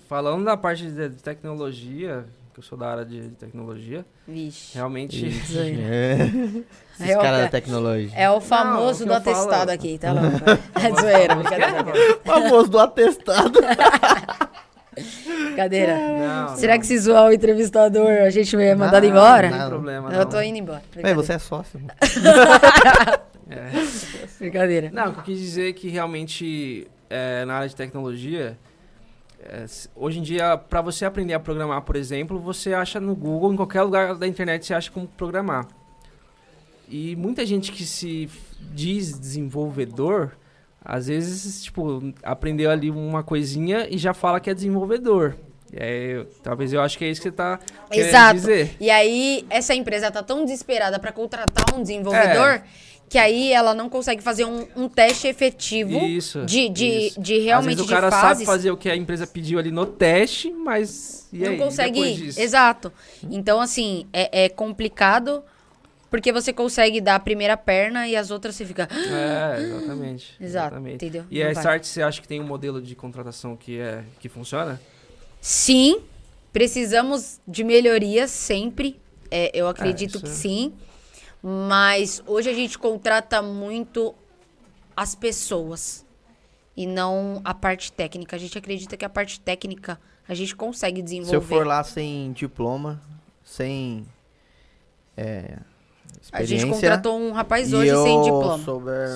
falando 0.08 0.44
da 0.44 0.56
parte 0.56 0.86
de, 0.86 1.08
de 1.08 1.22
tecnologia, 1.22 2.24
que 2.52 2.60
eu 2.60 2.64
sou 2.64 2.76
da 2.76 2.88
área 2.88 3.04
de, 3.04 3.20
de 3.28 3.34
tecnologia, 3.36 4.04
Vixe. 4.28 4.74
realmente. 4.76 5.30
Zoeira. 5.46 5.80
é. 5.82 6.14
Esses 7.00 7.10
É 7.10 7.16
o 7.16 7.20
caras 7.20 7.38
ca- 7.38 7.44
da 7.44 7.48
tecnologia. 7.48 8.10
É 8.14 8.30
o 8.30 8.40
famoso 8.40 9.04
o 9.04 9.06
do 9.06 9.12
que 9.12 9.16
eu 9.16 9.22
falo- 9.34 9.36
atestado 9.48 9.70
aqui, 9.70 9.98
tá 9.98 10.12
louco? 10.12 10.36
É 10.80 11.00
zoeira, 11.00 11.34
brincadeira. 11.34 11.84
Famoso 12.24 12.68
do 12.70 12.78
atestado. 12.78 13.58
Brincadeira. 15.46 15.96
Não, 15.96 16.56
Será 16.56 16.74
não, 16.74 16.80
que 16.80 16.86
se 16.86 16.98
zoar 16.98 17.28
o 17.28 17.32
entrevistador, 17.32 18.08
a 18.10 18.30
gente 18.30 18.54
vai 18.56 18.74
mandado 18.74 19.02
Não, 19.04 19.10
embora? 19.10 19.48
Não 19.50 19.56
não. 19.56 19.60
tem 19.64 19.68
problema. 19.70 20.12
Eu 20.12 20.18
não. 20.24 20.26
tô 20.30 20.40
indo 20.42 20.58
embora. 20.58 20.82
Véi, 20.94 21.14
você 21.14 21.34
é 21.34 21.38
sócio. 21.38 21.80
mano. 21.80 21.92
É. 23.52 23.68
Brincadeira. 24.38 24.90
Não, 24.92 25.08
o 25.08 25.12
que 25.12 25.18
eu 25.18 25.24
quis 25.24 25.38
dizer 25.40 25.70
é 25.70 25.72
que 25.72 25.88
realmente 25.88 26.86
é, 27.08 27.44
na 27.44 27.54
área 27.54 27.68
de 27.68 27.74
tecnologia, 27.74 28.56
é, 29.42 29.64
hoje 29.96 30.18
em 30.18 30.22
dia, 30.22 30.56
para 30.56 30.80
você 30.80 31.04
aprender 31.04 31.34
a 31.34 31.40
programar, 31.40 31.82
por 31.82 31.96
exemplo, 31.96 32.38
você 32.38 32.74
acha 32.74 33.00
no 33.00 33.14
Google, 33.14 33.52
em 33.52 33.56
qualquer 33.56 33.82
lugar 33.82 34.14
da 34.14 34.26
internet, 34.26 34.66
você 34.66 34.74
acha 34.74 34.90
como 34.90 35.06
programar. 35.06 35.66
E 36.88 37.14
muita 37.16 37.46
gente 37.46 37.72
que 37.72 37.84
se 37.84 38.28
diz 38.72 39.18
desenvolvedor, 39.18 40.32
às 40.84 41.06
vezes, 41.06 41.62
tipo, 41.64 42.12
aprendeu 42.22 42.70
ali 42.70 42.90
uma 42.90 43.22
coisinha 43.22 43.86
e 43.88 43.96
já 43.96 44.12
fala 44.12 44.40
que 44.40 44.50
é 44.50 44.54
desenvolvedor. 44.54 45.36
E 45.72 45.80
aí, 45.80 46.26
talvez 46.42 46.72
eu 46.72 46.80
acho 46.80 46.98
que 46.98 47.04
é 47.04 47.10
isso 47.10 47.20
que 47.20 47.28
você 47.28 47.34
tá 47.34 47.60
querendo 47.90 48.08
Exato. 48.08 48.34
dizer. 48.34 48.76
E 48.80 48.90
aí, 48.90 49.46
essa 49.48 49.72
empresa 49.72 50.10
tá 50.10 50.22
tão 50.22 50.44
desesperada 50.44 50.98
pra 50.98 51.12
contratar 51.12 51.74
um 51.76 51.82
desenvolvedor 51.82 52.54
É. 52.54 52.62
que 53.10 53.18
aí 53.18 53.52
ela 53.52 53.74
não 53.74 53.88
consegue 53.88 54.22
fazer 54.22 54.44
um, 54.44 54.68
um 54.76 54.88
teste 54.88 55.26
efetivo 55.26 55.98
Isso. 55.98 56.46
de, 56.46 56.68
de, 56.68 56.86
isso. 56.86 57.20
de 57.20 57.38
realmente 57.40 57.72
Às 57.72 57.76
vezes 57.78 57.90
o 57.90 57.92
cara 57.92 58.08
de 58.08 58.14
sabe 58.14 58.46
fazer 58.46 58.70
o 58.70 58.76
que 58.76 58.88
a 58.88 58.94
empresa 58.94 59.26
pediu 59.26 59.58
ali 59.58 59.72
no 59.72 59.84
teste, 59.84 60.52
mas 60.52 61.28
e 61.32 61.38
não 61.38 61.50
aí, 61.50 61.58
consegue 61.58 62.14
disso? 62.14 62.40
Exato. 62.40 62.92
Então, 63.28 63.60
assim, 63.60 64.06
é, 64.12 64.44
é 64.44 64.48
complicado 64.48 65.42
porque 66.08 66.30
você 66.30 66.52
consegue 66.52 67.00
dar 67.00 67.16
a 67.16 67.18
primeira 67.18 67.56
perna 67.56 68.06
e 68.06 68.14
as 68.14 68.30
outras 68.30 68.54
você 68.54 68.64
fica. 68.64 68.88
É, 68.92 69.60
exatamente. 69.60 70.36
Exato, 70.40 70.66
exatamente. 70.68 70.94
entendeu? 70.94 71.24
E 71.32 71.42
a. 71.42 71.50
Start, 71.50 71.82
você 71.82 72.02
acha 72.02 72.22
que 72.22 72.28
tem 72.28 72.40
um 72.40 72.46
modelo 72.46 72.80
de 72.80 72.94
contratação 72.94 73.56
que, 73.56 73.80
é, 73.80 74.04
que 74.20 74.28
funciona? 74.28 74.80
Sim, 75.40 75.98
precisamos 76.52 77.40
de 77.46 77.64
melhorias 77.64 78.30
sempre. 78.30 79.00
É, 79.32 79.50
eu 79.52 79.66
acredito 79.66 80.16
isso 80.16 80.24
que 80.24 80.30
é. 80.30 80.32
sim. 80.32 80.72
Mas 81.42 82.22
hoje 82.26 82.50
a 82.50 82.54
gente 82.54 82.78
contrata 82.78 83.40
muito 83.40 84.14
as 84.96 85.14
pessoas 85.14 86.04
e 86.76 86.86
não 86.86 87.40
a 87.44 87.54
parte 87.54 87.90
técnica. 87.92 88.36
A 88.36 88.38
gente 88.38 88.56
acredita 88.58 88.96
que 88.96 89.04
a 89.04 89.08
parte 89.08 89.40
técnica 89.40 89.98
a 90.28 90.34
gente 90.34 90.54
consegue 90.54 90.98
Se 90.98 91.02
desenvolver. 91.04 91.36
eu 91.36 91.42
for 91.42 91.66
lá 91.66 91.82
sem 91.82 92.32
diploma, 92.32 93.00
sem 93.42 94.06
é, 95.16 95.56
a 96.32 96.42
gente 96.44 96.58
experiência, 96.58 96.68
contratou 96.68 97.18
um 97.18 97.32
rapaz 97.32 97.72
hoje 97.72 97.90
sem 98.02 98.22
diploma. 98.22 98.58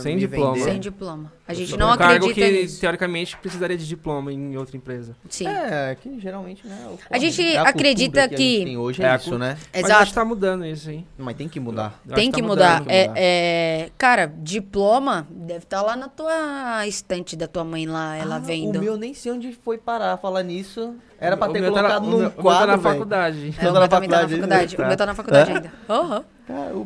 Sem 0.03 0.17
diploma. 0.19 0.53
vender- 0.55 0.65
Sem 0.71 0.81
diploma. 0.81 1.33
A 1.47 1.53
gente 1.53 1.77
não 1.77 1.93
um 1.93 1.97
cargo 1.99 2.25
acredita 2.27 2.35
que, 2.47 2.63
nisso. 2.63 2.81
teoricamente, 2.81 3.37
precisaria 3.37 3.77
de 3.77 3.87
diploma 3.87 4.33
em 4.33 4.57
outra 4.57 4.79
empresa. 4.79 5.15
Sim. 5.29 5.47
É, 5.47 5.95
que 6.01 6.19
geralmente, 6.19 6.67
né? 6.67 6.75
o 6.89 6.99
A 7.11 7.19
gente 7.19 7.43
é 7.43 7.45
cultura 7.53 7.69
acredita 7.69 8.29
que... 8.29 8.35
a 8.35 8.39
que- 8.39 8.55
gente 8.57 8.65
tem 8.65 8.77
hoje 8.79 9.03
É 9.03 9.07
é, 9.07 9.11
a 9.11 9.17
isso, 9.17 9.39
né? 9.39 9.59
Mas 9.75 9.85
Exato. 9.85 10.01
acho 10.03 10.11
que 10.13 10.15
tá 10.15 10.25
mudando 10.25 10.65
isso, 10.65 10.91
hein? 10.91 11.07
Mas 11.19 11.37
tem 11.37 11.47
que 11.47 11.61
mudar. 11.61 12.01
Eu 12.09 12.15
Tem 12.15 12.31
tá 12.31 12.37
que 12.37 12.43
mudar. 12.43 12.81
mudando. 12.81 12.87
tem 12.89 13.03
que 13.03 13.09
mudar. 13.09 13.21
É, 13.21 13.83
é, 13.85 13.91
cara, 13.99 14.33
diploma 14.39 15.27
deve 15.31 15.65
estar 15.65 15.83
lá 15.83 15.95
na 15.97 16.09
tua 16.09 16.87
estante 16.87 17.37
da 17.37 17.47
tua 17.47 17.63
mãe 17.63 17.85
lá, 17.87 18.17
ela 18.17 18.37
Ah, 18.37 18.39
vendo. 18.39 18.79
O 18.79 18.83
meu 18.83 18.97
nem 18.97 19.13
sei 19.13 19.31
onde 19.33 19.53
foi 19.53 19.77
parar 19.77 20.17
falar 20.17 20.43
nisso. 20.43 20.95
Era 21.21 21.37
pra 21.37 21.49
O 21.49 21.53
ter 21.53 21.61
tá 21.63 21.69
colocado 21.69 22.05
o 22.05 22.11
num 22.11 22.19
meu- 22.19 22.29
o 22.29 22.33
meu 22.33 22.43
quadro, 22.43 22.67
tá 22.67 22.77
na 22.77 22.83
faculdade. 22.83 23.47
É, 23.47 23.51
o 23.51 23.55
Tá 23.55 23.63
meu 23.73 23.73
na 23.81 23.89
também 23.89 24.09
tá 24.09 24.17
na 24.17 24.23
faculdade 24.23 24.35
ainda? 24.35 24.47
faculdade. 24.49 24.75
O 24.75 24.79
Tá. 24.79 24.87
meu 24.89 24.97
tá 24.97 25.07
na 25.07 25.15
faculdade 25.15 25.51
É? 25.51 25.55
ainda. 25.55 25.73
Aham. 25.91 26.25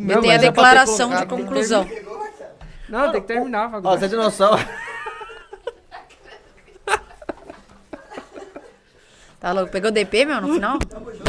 Eu 0.09 0.21
tenho 0.21 0.35
a 0.35 0.37
declaração 0.37 1.17
de 1.17 1.27
conclusão. 1.27 1.87
Não, 2.89 3.13
tem 3.13 3.21
que 3.21 3.27
terminar 3.27 3.61
a 3.65 3.67
Ó, 3.67 3.71
faculdade. 3.71 3.99
você 4.01 4.05
é 4.05 4.09
dinossauro. 4.09 4.63
Tá 9.41 9.53
louco? 9.53 9.71
Pegou 9.71 9.93
DP, 9.93 10.25
meu, 10.25 10.41
no 10.41 10.55
final? 10.55 10.81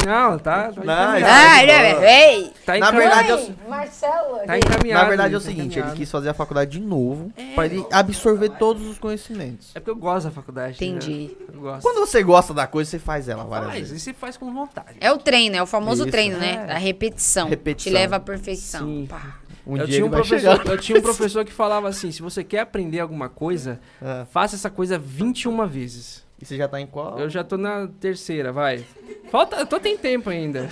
Não, 0.04 0.40
tá. 0.40 0.72
Tá 0.72 0.84
Não. 0.84 0.94
Ah, 1.28 1.62
ele 1.62 1.72
é. 1.72 2.32
Ei! 2.34 2.54
Tá 2.66 2.72
Na 2.72 2.78
encaminhado. 2.90 2.98
verdade, 2.98 3.30
eu- 3.30 3.70
Marcelo. 3.70 4.40
Tá 4.48 4.58
encaminhado. 4.58 5.04
Na 5.04 5.08
verdade 5.10 5.34
é 5.36 5.38
o 5.38 5.40
tá 5.40 5.46
seguinte, 5.46 5.62
ele 5.66 5.72
encaminhado. 5.74 5.96
quis 5.96 6.10
fazer 6.10 6.30
a 6.30 6.34
faculdade 6.34 6.72
de 6.72 6.80
novo 6.80 7.32
pra 7.54 7.68
ele 7.68 7.86
absorver 7.92 8.50
todos 8.58 8.88
os 8.88 8.98
conhecimentos. 8.98 9.70
É 9.76 9.80
porque 9.80 9.92
eu 9.92 9.96
gosto 9.96 10.26
da 10.26 10.32
faculdade. 10.32 10.74
Entendi. 10.84 11.36
né? 11.40 11.46
Eu 11.54 11.60
gosto. 11.62 11.84
Quando 11.84 12.00
você 12.00 12.24
gosta 12.24 12.52
da 12.52 12.66
coisa, 12.66 12.90
você 12.90 12.98
faz 12.98 13.30
ela 13.30 13.44
várias 13.44 13.70
Faz, 13.70 13.80
vezes. 13.90 14.02
e 14.02 14.04
você 14.06 14.14
faz 14.14 14.36
com 14.38 14.52
vontade. 14.52 14.98
É 15.00 15.12
o 15.12 15.18
treino, 15.20 15.56
é 15.56 15.62
o 15.62 15.68
famoso 15.68 16.02
Isso. 16.02 16.12
treino, 16.12 16.40
né? 16.40 16.66
É. 16.68 16.72
A 16.74 16.78
repetição. 16.80 17.48
Repetição. 17.48 17.92
Te 17.92 17.96
leva 17.96 18.16
à 18.16 18.20
perfeição. 18.20 18.88
Sim. 18.88 19.06
Pá. 19.08 19.36
Um 19.70 19.78
eu, 19.78 19.86
dia 19.86 19.96
tinha 19.96 20.06
um 20.06 20.08
ele 20.08 20.16
vai 20.16 20.22
professor, 20.22 20.58
chegar. 20.58 20.72
eu 20.72 20.78
tinha 20.78 20.98
um 20.98 21.02
professor 21.04 21.46
que 21.46 21.52
falava 21.54 21.88
assim: 21.88 22.12
se 22.12 22.22
você 22.22 22.44
quer 22.44 22.60
aprender 22.60 23.00
alguma 23.00 23.30
coisa, 23.30 23.80
É. 24.02 24.26
faça 24.32 24.56
essa 24.56 24.70
coisa 24.70 24.98
21 24.98 25.68
vezes. 25.68 26.26
E 26.42 26.46
você 26.46 26.56
já 26.58 26.68
tá 26.68 26.80
em 26.80 26.88
qual? 26.88 27.20
Eu 27.20 27.30
já 27.30 27.44
tô 27.44 27.58
na 27.58 27.88
terceira, 28.00 28.52
vai. 28.52 28.84
Falta, 29.30 29.58
eu 29.58 29.66
tô 29.68 29.80
tem 29.80 29.98
tempo 29.98 30.30
ainda. 30.30 30.70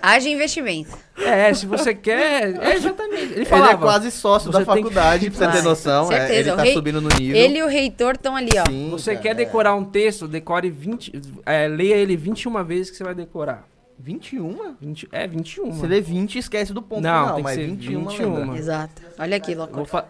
Haja 0.00 0.28
investimento. 0.28 0.96
É, 1.16 1.52
se 1.52 1.66
você 1.66 1.92
quer. 1.92 2.54
É 2.62 2.74
exatamente. 2.76 3.22
Ele 3.22 3.34
Ele 3.34 3.44
falava. 3.44 3.72
é 3.72 3.76
quase 3.78 4.10
sócio 4.12 4.48
da 4.52 4.58
tem 4.58 4.66
que- 4.68 4.74
faculdade, 4.82 5.30
pra 5.30 5.50
você 5.50 5.56
ter 5.58 5.62
noção. 5.64 6.12
É, 6.12 6.36
ele 6.38 6.52
o 6.52 6.56
tá 6.56 6.62
rei- 6.62 6.72
subindo 6.74 7.00
no 7.00 7.08
nível. 7.18 7.36
Ele 7.36 7.58
e 7.58 7.62
o 7.64 7.66
reitor 7.66 8.14
estão 8.14 8.36
ali, 8.36 8.50
ó. 8.60 8.70
Sim, 8.70 8.90
Você 8.92 9.12
cara, 9.12 9.22
quer 9.22 9.28
é. 9.30 9.34
decorar 9.34 9.74
um 9.74 9.84
texto, 9.84 10.28
decore 10.28 10.70
20. 10.70 11.12
É, 11.44 11.66
leia 11.66 11.96
ele 11.96 12.16
21 12.16 12.62
vezes 12.62 12.90
que 12.92 12.96
você 12.96 13.02
vai 13.02 13.14
decorar. 13.14 13.66
21? 13.98 14.74
20, 14.80 15.08
é, 15.12 15.26
21. 15.26 15.72
Você 15.72 15.86
lê 15.86 16.00
20 16.00 16.34
e 16.36 16.38
esquece 16.38 16.72
do 16.72 16.80
ponto 16.82 17.02
Não, 17.02 17.10
final, 17.10 17.26
tem 17.26 17.36
que 17.36 17.42
mas 17.42 17.54
ser 17.56 17.66
21, 17.66 18.08
21. 18.08 18.34
lembra? 18.34 18.58
Exato. 18.58 19.02
Olha 19.18 19.36
aqui, 19.36 19.54
louco. 19.54 19.74
Vou 19.74 19.84
fa... 19.84 20.06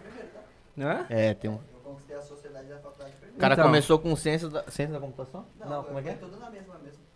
Hã? 0.78 1.06
É, 1.08 1.34
tem 1.34 1.50
um... 1.50 1.58
O 3.38 3.40
cara 3.40 3.54
Então. 3.54 3.66
começou 3.66 3.98
com 3.98 4.14
ciência 4.16 4.48
da, 4.48 4.64
ciência 4.68 4.94
da 4.94 5.00
computação? 5.00 5.46
Não, 5.60 5.84
como 5.84 5.98
é 5.98 6.02
que 6.02 6.08
é? 6.08 6.18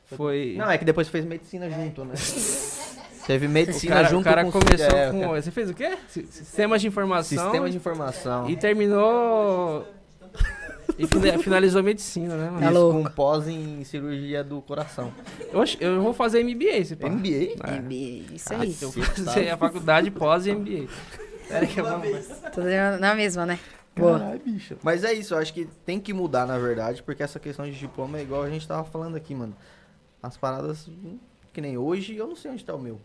Foi. 0.05 0.55
Não, 0.57 0.71
é 0.71 0.79
que 0.79 0.85
depois 0.85 1.09
fez 1.09 1.25
medicina 1.25 1.69
junto, 1.69 2.05
né? 2.05 2.15
Teve 3.27 3.47
o 3.47 3.51
medicina 3.51 3.97
cara, 3.97 4.09
junto 4.09 4.21
o 4.21 4.25
cara 4.25 4.45
com... 4.45 4.53
começou 4.53 4.99
é, 4.99 5.11
com. 5.11 5.21
cara. 5.21 5.43
Você 5.43 5.51
fez 5.51 5.71
o 5.71 5.75
quê? 5.75 5.97
Si- 6.09 6.27
Sistemas 6.27 6.81
de 6.81 6.89
informação. 6.89 7.45
Sistema 7.45 7.71
de 7.71 7.77
informação. 7.77 8.51
E 8.51 8.57
terminou. 8.57 9.87
E 10.99 11.07
fina- 11.07 11.39
finalizou 11.39 11.83
medicina, 11.83 12.37
né, 12.37 12.47
Tá 12.47 12.53
mano? 12.53 12.65
Isso 12.67 12.75
louco. 12.75 13.03
com 13.05 13.11
pós 13.15 13.49
em 13.49 13.83
cirurgia 13.85 14.45
do 14.45 14.61
coração. 14.61 15.13
Eu, 15.51 15.63
acho- 15.63 15.79
eu 15.81 16.03
vou 16.03 16.13
fazer 16.13 16.41
MBA, 16.45 16.85
se 16.85 16.97
pá. 16.97 17.09
MBA? 17.09 17.29
É. 17.65 17.77
É, 17.77 18.35
Isso 18.35 18.53
aí. 18.53 18.77
Eu 18.81 18.91
vou 18.91 19.03
fazer 19.05 19.51
a 19.51 19.57
faculdade 19.57 20.11
pós 20.11 20.47
e 20.47 20.53
MBA. 20.53 20.89
Pera 21.49 21.67
que 21.67 21.81
eu 21.81 21.85
vou. 21.85 22.01
Tudo 22.53 22.67
na 23.01 23.15
mesma, 23.15 23.47
né? 23.47 23.59
Boa. 23.97 24.19
Caralho, 24.19 24.41
bicho. 24.45 24.77
Mas 24.83 25.03
é 25.05 25.13
isso, 25.13 25.35
eu 25.35 25.39
acho 25.39 25.53
que 25.53 25.67
tem 25.85 25.99
que 26.01 26.13
mudar, 26.13 26.47
na 26.47 26.59
verdade, 26.59 27.03
porque 27.03 27.23
essa 27.23 27.39
questão 27.41 27.65
de 27.65 27.73
diploma 27.79 28.19
é 28.19 28.23
igual 28.23 28.43
a 28.43 28.49
gente 28.51 28.67
tava 28.69 28.85
falando 28.85 29.17
aqui, 29.17 29.35
mano. 29.35 29.55
As 30.23 30.37
paradas, 30.37 30.89
que 31.53 31.61
nem 31.61 31.77
hoje, 31.77 32.17
eu 32.17 32.27
não 32.27 32.37
sei 32.37 32.51
onde 32.51 32.65
tá 32.65 32.75
o 32.75 32.79
meu. 32.79 32.99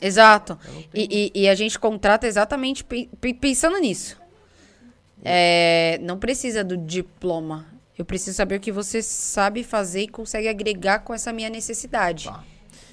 Exato. 0.00 0.58
E, 0.94 1.30
e- 1.34 1.42
e 1.42 1.48
a 1.48 1.54
gente 1.54 1.78
contrata 1.78 2.26
exatamente 2.26 2.84
pe- 2.84 3.08
pe- 3.20 3.34
pensando 3.34 3.78
nisso. 3.78 4.18
É, 5.24 5.98
não 6.02 6.18
precisa 6.18 6.62
do 6.64 6.76
diploma. 6.76 7.66
Eu 7.96 8.04
preciso 8.04 8.36
saber 8.36 8.56
o 8.56 8.60
que 8.60 8.70
você 8.70 9.02
sabe 9.02 9.64
fazer 9.64 10.02
e 10.02 10.08
consegue 10.08 10.48
agregar 10.48 11.00
com 11.00 11.12
essa 11.12 11.32
minha 11.32 11.50
necessidade. 11.50 12.26
Tá. 12.26 12.44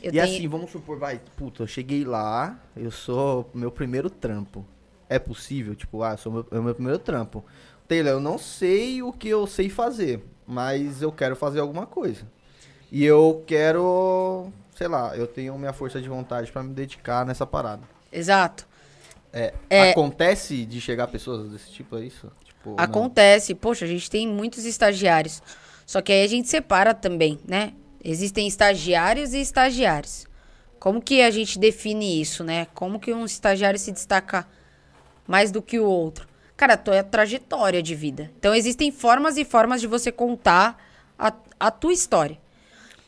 Eu 0.02 0.10
e 0.10 0.11
tenho- 0.11 0.23
assim, 0.23 0.47
vamos 0.47 0.72
supor, 0.72 0.97
vai, 0.99 1.19
puta, 1.38 1.64
eu 1.64 1.68
cheguei 1.68 2.03
lá, 2.03 2.60
eu 2.76 2.91
sou 2.91 3.49
meu 3.53 3.72
primeiro 3.72 4.10
trampo. 4.10 4.65
É 5.07 5.19
possível? 5.19 5.76
Tipo, 5.76 6.02
ah, 6.03 6.11
eu 6.14 6.18
sou 6.18 6.31
meu, 6.31 6.47
é 6.52 6.60
o 6.60 6.64
meu 6.64 6.73
primeiro 6.73 6.99
trampo. 6.99 7.43
Taylor, 7.88 8.14
eu 8.14 8.19
não 8.19 8.38
sei 8.39 9.03
o 9.03 9.14
que 9.14 9.27
eu 9.30 9.45
sei 9.45 9.69
fazer, 9.69 10.23
mas 10.47 11.02
eu 11.03 11.11
quero 11.11 11.35
fazer 11.35 11.60
alguma 11.60 11.85
coisa. 11.85 12.23
E 12.91 13.03
eu 13.06 13.43
quero, 13.45 14.52
sei 14.76 14.88
lá, 14.88 15.15
eu 15.15 15.27
tenho 15.27 15.57
minha 15.60 15.73
força 15.73 16.02
de 16.02 16.10
vontade 16.10 16.52
pra 16.52 16.64
me 16.64 16.73
dedicar 16.73 17.26
nessa 17.26 17.45
parada. 17.45 17.84
Exato. 18.11 18.68
É, 19.35 19.53
É. 19.69 19.91
Acontece 19.91 20.65
de 20.65 20.79
chegar 20.79 21.07
pessoas 21.07 21.51
desse 21.51 21.69
tipo, 21.69 21.97
é 21.97 22.05
isso? 22.05 22.31
Tipo, 22.45 22.69
não. 22.69 22.75
Acontece. 22.77 23.53
Poxa, 23.53 23.83
a 23.83 23.87
gente 23.87 24.09
tem 24.09 24.25
muitos 24.25 24.65
estagiários. 24.65 25.43
Só 25.85 26.01
que 26.01 26.11
aí 26.13 26.23
a 26.23 26.27
gente 26.27 26.47
separa 26.47 26.93
também, 26.93 27.37
né? 27.45 27.73
Existem 28.03 28.47
estagiários 28.47 29.33
e 29.33 29.41
estagiários. 29.41 30.25
Como 30.79 31.01
que 31.01 31.21
a 31.21 31.29
gente 31.29 31.59
define 31.59 32.21
isso, 32.21 32.43
né? 32.43 32.67
Como 32.73 32.99
que 32.99 33.13
um 33.13 33.25
estagiário 33.25 33.77
se 33.77 33.91
destaca 33.91 34.47
mais 35.27 35.51
do 35.51 35.61
que 35.61 35.79
o 35.79 35.85
outro? 35.85 36.27
Cara, 36.55 36.75
a 36.75 36.77
tua 36.77 37.03
trajetória 37.03 37.83
de 37.83 37.93
vida. 37.93 38.31
Então 38.39 38.55
existem 38.55 38.91
formas 38.91 39.37
e 39.37 39.43
formas 39.43 39.81
de 39.81 39.87
você 39.87 40.11
contar 40.11 40.81
a, 41.19 41.33
a 41.59 41.71
tua 41.71 41.91
história. 41.91 42.37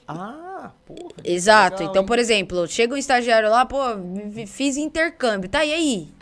Ah, 0.08 0.72
porra. 0.86 1.12
Exato. 1.24 1.78
legal, 1.78 1.90
então, 1.92 2.02
hein? 2.02 2.08
por 2.08 2.20
exemplo, 2.20 2.68
chega 2.68 2.94
um 2.94 2.98
estagiário 2.98 3.50
lá, 3.50 3.66
pô, 3.66 3.78
fiz 4.48 4.78
intercâmbio. 4.78 5.50
Tá, 5.50 5.64
e 5.66 5.74
aí? 5.74 6.17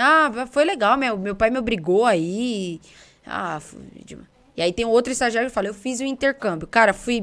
Ah, 0.00 0.46
foi 0.50 0.64
legal, 0.64 0.96
meu, 0.96 1.18
meu 1.18 1.34
pai 1.34 1.50
me 1.50 1.58
obrigou 1.58 2.06
aí. 2.06 2.80
Ah, 3.26 3.58
fui 3.60 3.80
de- 4.04 4.16
e 4.56 4.62
aí 4.62 4.72
tem 4.72 4.84
outro 4.84 5.12
estagiário 5.12 5.48
que 5.50 5.54
fala, 5.54 5.66
eu 5.68 5.74
fiz 5.74 6.00
o 6.00 6.04
intercâmbio. 6.04 6.66
Cara, 6.68 6.92
fui 6.92 7.22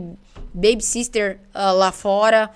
baby 0.53 0.81
sister 0.83 1.39
ah, 1.53 1.71
lá 1.71 1.91
fora, 1.91 2.49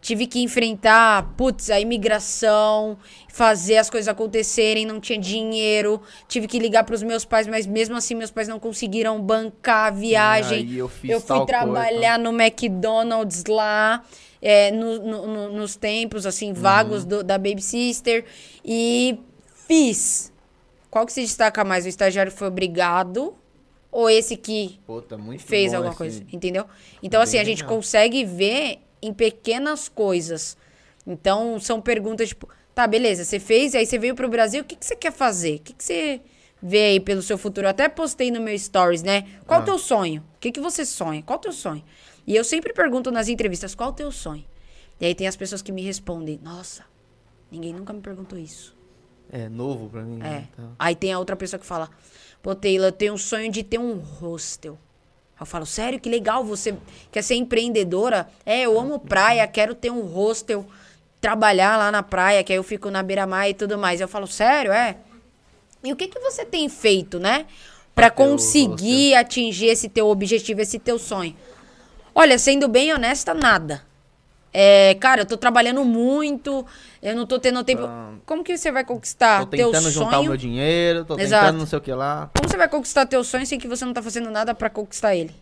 tive 0.00 0.26
que 0.26 0.42
enfrentar, 0.42 1.32
putz, 1.36 1.70
a 1.70 1.80
imigração, 1.80 2.98
fazer 3.32 3.76
as 3.78 3.88
coisas 3.88 4.08
acontecerem, 4.08 4.84
não 4.84 5.00
tinha 5.00 5.18
dinheiro, 5.18 6.00
tive 6.28 6.46
que 6.46 6.58
ligar 6.58 6.84
pros 6.84 7.02
meus 7.02 7.24
pais, 7.24 7.46
mas 7.46 7.66
mesmo 7.66 7.96
assim 7.96 8.14
meus 8.14 8.30
pais 8.30 8.48
não 8.48 8.58
conseguiram 8.60 9.20
bancar 9.20 9.86
a 9.86 9.90
viagem. 9.90 10.58
aí 10.66 10.78
eu 10.78 10.88
fiz 10.88 11.10
eu 11.10 11.18
fui 11.20 11.28
tal 11.28 11.46
coisa, 11.46 11.46
trabalhar 11.62 12.18
no 12.18 12.30
McDonald's 12.32 13.44
lá, 13.46 14.02
é, 14.40 14.70
no- 14.72 14.98
no- 14.98 15.26
no- 15.26 15.52
nos 15.52 15.76
tempos, 15.76 16.26
assim, 16.26 16.48
Uhum. 16.48 16.54
vagos 16.54 17.04
do- 17.04 17.22
da 17.22 17.38
Baby 17.38 17.62
Sister. 17.62 18.24
E 18.64 19.18
fiz. 19.66 20.32
Qual 20.90 21.06
que 21.06 21.12
se 21.12 21.22
destaca 21.22 21.64
mais? 21.64 21.84
O 21.84 21.88
estagiário 21.88 22.30
foi 22.30 22.48
obrigado 22.48 23.34
ou 23.90 24.08
esse 24.10 24.36
que 24.36 24.80
Puta, 24.86 25.16
muito 25.18 25.42
fez 25.42 25.72
alguma 25.74 25.94
coisa? 25.94 26.22
Entendeu? 26.32 26.66
Então, 27.02 27.20
assim, 27.20 27.38
a 27.38 27.44
gente 27.44 27.62
legal. 27.62 27.76
consegue 27.76 28.24
ver 28.24 28.78
em 29.00 29.12
pequenas 29.12 29.88
coisas. 29.88 30.56
Então, 31.06 31.58
são 31.58 31.80
perguntas 31.80 32.28
tipo, 32.28 32.48
tá, 32.74 32.86
beleza, 32.86 33.24
você 33.24 33.38
fez, 33.38 33.74
aí 33.74 33.84
você 33.86 33.98
veio 33.98 34.14
pro 34.14 34.28
Brasil, 34.28 34.62
o 34.62 34.64
que, 34.64 34.76
que 34.76 34.84
você 34.86 34.94
quer 34.96 35.12
fazer? 35.12 35.56
O 35.56 35.60
que, 35.60 35.72
que 35.72 35.82
você 35.84 36.20
vê 36.62 36.84
aí 36.84 37.00
pelo 37.00 37.20
seu 37.22 37.36
futuro? 37.36 37.66
Eu 37.66 37.70
até 37.70 37.88
postei 37.88 38.30
no 38.30 38.40
meu 38.40 38.56
stories, 38.58 39.02
né? 39.02 39.26
Qual 39.46 39.60
o 39.60 39.62
Ah. 39.62 39.66
teu 39.66 39.78
sonho? 39.78 40.22
O 40.36 40.38
que, 40.38 40.52
que 40.52 40.60
você 40.60 40.84
sonha? 40.86 41.22
Qual 41.22 41.38
o 41.38 41.42
teu 41.42 41.52
sonho? 41.52 41.82
E 42.26 42.36
eu 42.36 42.44
sempre 42.44 42.72
pergunto 42.72 43.10
nas 43.10 43.28
entrevistas, 43.28 43.74
qual 43.74 43.90
o 43.90 43.92
teu 43.92 44.12
sonho? 44.12 44.44
E 45.00 45.06
aí 45.06 45.14
tem 45.14 45.26
as 45.26 45.34
pessoas 45.36 45.60
que 45.60 45.72
me 45.72 45.82
respondem, 45.82 46.38
nossa, 46.42 46.84
ninguém 47.50 47.72
nunca 47.72 47.92
me 47.92 48.00
perguntou 48.00 48.38
isso. 48.38 48.76
É 49.32 49.48
novo 49.48 49.88
pra 49.88 50.02
mim. 50.02 50.18
É. 50.20 50.22
né, 50.22 50.48
então. 50.52 50.72
Aí 50.78 50.94
tem 50.94 51.12
a 51.12 51.18
outra 51.18 51.34
pessoa 51.34 51.58
que 51.58 51.66
fala: 51.66 51.88
Pô, 52.42 52.54
Taylor, 52.54 52.88
eu 52.88 52.92
tenho 52.92 53.14
um 53.14 53.18
sonho 53.18 53.50
de 53.50 53.62
ter 53.62 53.78
um 53.78 53.94
hostel. 53.94 54.78
Eu 55.40 55.46
falo, 55.46 55.66
sério, 55.66 55.98
que 55.98 56.08
legal, 56.08 56.44
você 56.44 56.76
quer 57.10 57.22
ser 57.22 57.34
empreendedora? 57.34 58.28
É, 58.46 58.60
eu 58.60 58.78
amo 58.78 59.00
praia, 59.00 59.44
quero 59.48 59.74
ter 59.74 59.90
um 59.90 60.02
hostel, 60.02 60.64
trabalhar 61.20 61.76
lá 61.76 61.90
na 61.90 62.00
praia, 62.00 62.44
que 62.44 62.52
aí 62.52 62.58
eu 62.58 62.62
fico 62.62 62.90
na 62.90 63.02
beira-mar 63.02 63.50
e 63.50 63.54
tudo 63.54 63.76
mais. 63.76 64.00
Eu 64.00 64.06
falo, 64.06 64.28
sério, 64.28 64.70
é? 64.70 64.96
E 65.82 65.92
o 65.92 65.96
que, 65.96 66.06
que 66.06 66.20
você 66.20 66.44
tem 66.44 66.68
feito, 66.68 67.18
né? 67.18 67.46
O 67.96 68.10
conseguir 68.12 69.14
atingir 69.16 69.66
esse 69.66 69.88
teu 69.88 70.08
objetivo, 70.08 70.60
esse 70.60 70.78
teu 70.78 70.96
sonho? 70.98 71.34
Olha, 72.14 72.38
sendo 72.38 72.68
bem 72.68 72.92
honesta, 72.92 73.34
nada. 73.34 73.82
É, 74.52 74.94
cara, 75.00 75.22
eu 75.22 75.26
tô 75.26 75.36
trabalhando 75.36 75.82
muito, 75.84 76.64
eu 77.02 77.16
não 77.16 77.24
tô 77.26 77.38
tendo 77.38 77.64
tempo. 77.64 77.88
Como 78.26 78.44
que 78.44 78.56
você 78.56 78.70
vai 78.70 78.84
conquistar 78.84 79.40
Tô 79.40 79.46
teu 79.46 79.70
tentando 79.70 79.90
juntar 79.90 80.08
o 80.08 80.12
sonho? 80.16 80.28
meu 80.28 80.36
dinheiro, 80.36 81.04
tô 81.04 81.18
Exato. 81.18 81.46
tentando 81.46 81.58
não 81.60 81.66
sei 81.66 81.78
o 81.78 81.80
que 81.80 81.92
lá. 81.92 82.30
Como 82.36 82.48
você 82.48 82.56
vai 82.58 82.68
conquistar 82.68 83.06
teu 83.06 83.24
sonho 83.24 83.46
sem 83.46 83.58
que 83.58 83.66
você 83.66 83.84
não 83.84 83.94
tá 83.94 84.02
fazendo 84.02 84.30
nada 84.30 84.54
pra 84.54 84.68
conquistar 84.68 85.16
ele? 85.16 85.34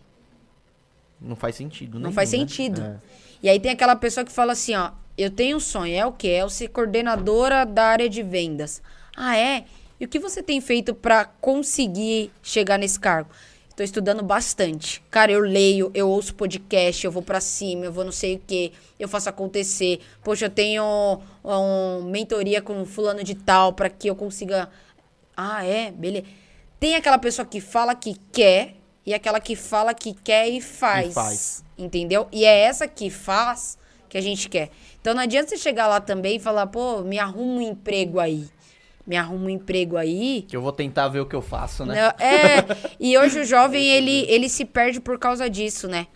Não 1.19 1.35
faz 1.35 1.55
sentido, 1.55 1.95
Não 1.95 2.03
nenhum, 2.03 2.13
faz 2.13 2.31
né? 2.31 2.37
sentido. 2.39 2.81
É. 2.81 2.95
E 3.43 3.49
aí 3.49 3.59
tem 3.59 3.71
aquela 3.71 3.95
pessoa 3.95 4.23
que 4.25 4.31
fala 4.31 4.53
assim, 4.53 4.75
ó, 4.75 4.91
eu 5.17 5.29
tenho 5.29 5.57
um 5.57 5.59
sonho, 5.59 5.93
é 5.93 6.05
o 6.05 6.11
quê? 6.13 6.29
É 6.29 6.41
eu 6.41 6.49
ser 6.49 6.69
coordenadora 6.69 7.65
da 7.65 7.83
área 7.85 8.09
de 8.09 8.23
vendas. 8.23 8.81
Ah, 9.15 9.37
é? 9.37 9.65
E 9.99 10.05
o 10.05 10.07
que 10.07 10.17
você 10.19 10.41
tem 10.41 10.59
feito 10.61 10.95
pra 10.95 11.25
conseguir 11.25 12.31
chegar 12.41 12.79
nesse 12.79 12.99
cargo? 12.99 13.29
Tô 13.81 13.85
estudando 13.85 14.21
bastante. 14.21 15.01
Cara, 15.09 15.31
eu 15.31 15.39
leio, 15.39 15.89
eu 15.95 16.07
ouço 16.07 16.35
podcast, 16.35 17.03
eu 17.03 17.11
vou 17.11 17.23
pra 17.23 17.41
cima, 17.41 17.83
eu 17.83 17.91
vou 17.91 18.05
não 18.05 18.11
sei 18.11 18.35
o 18.35 18.41
quê, 18.45 18.71
eu 18.99 19.07
faço 19.07 19.27
acontecer. 19.27 19.99
Poxa, 20.23 20.45
eu 20.45 20.51
tenho 20.51 21.19
um, 21.43 22.03
mentoria 22.03 22.61
com 22.61 22.85
fulano 22.85 23.23
de 23.23 23.33
tal 23.33 23.73
pra 23.73 23.89
que 23.89 24.07
eu 24.07 24.15
consiga 24.15 24.69
ah, 25.35 25.65
é? 25.65 25.89
Beleza. 25.89 26.27
Tem 26.79 26.93
aquela 26.93 27.17
pessoa 27.17 27.43
que 27.43 27.59
fala 27.59 27.95
que 27.95 28.15
quer 28.31 28.75
e 29.03 29.15
aquela 29.15 29.39
que 29.39 29.55
fala 29.55 29.95
que 29.95 30.13
quer 30.13 30.47
e 30.47 30.61
faz. 30.61 31.09
E 31.09 31.13
faz. 31.13 31.63
Entendeu? 31.75 32.27
E 32.31 32.45
é 32.45 32.59
essa 32.59 32.87
que 32.87 33.09
faz 33.09 33.79
que 34.07 34.15
a 34.15 34.21
gente 34.21 34.47
quer. 34.47 34.69
Então 35.01 35.15
não 35.15 35.23
adianta 35.23 35.49
você 35.49 35.57
chegar 35.57 35.87
lá 35.87 35.99
também 35.99 36.35
e 36.35 36.39
falar, 36.39 36.67
pô, 36.67 37.01
me 37.01 37.17
arruma 37.17 37.53
um 37.53 37.61
emprego 37.63 38.19
aí. 38.19 38.47
Me 39.05 39.15
arruma 39.17 39.45
um 39.45 39.49
emprego 39.49 39.97
aí. 39.97 40.45
Que 40.47 40.55
eu 40.55 40.61
vou 40.61 40.71
tentar 40.71 41.07
ver 41.07 41.19
o 41.19 41.25
que 41.25 41.35
eu 41.35 41.41
faço, 41.41 41.85
né? 41.85 41.95
Não, 41.95 42.25
É, 42.25 42.65
e 42.99 43.17
hoje 43.17 43.39
o 43.39 43.43
jovem, 43.43 43.83
ele, 43.87 44.25
ele 44.29 44.47
se 44.47 44.63
perde 44.65 44.99
por 44.99 45.17
causa 45.17 45.49
disso, 45.49 45.87
né? 45.87 46.07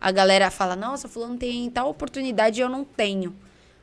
A 0.00 0.12
galera 0.12 0.50
fala, 0.50 0.76
nossa, 0.76 1.08
fulano 1.08 1.36
tem 1.38 1.68
tal 1.70 1.88
oportunidade 1.88 2.60
e 2.60 2.62
eu 2.62 2.68
não 2.68 2.84
tenho. 2.84 3.34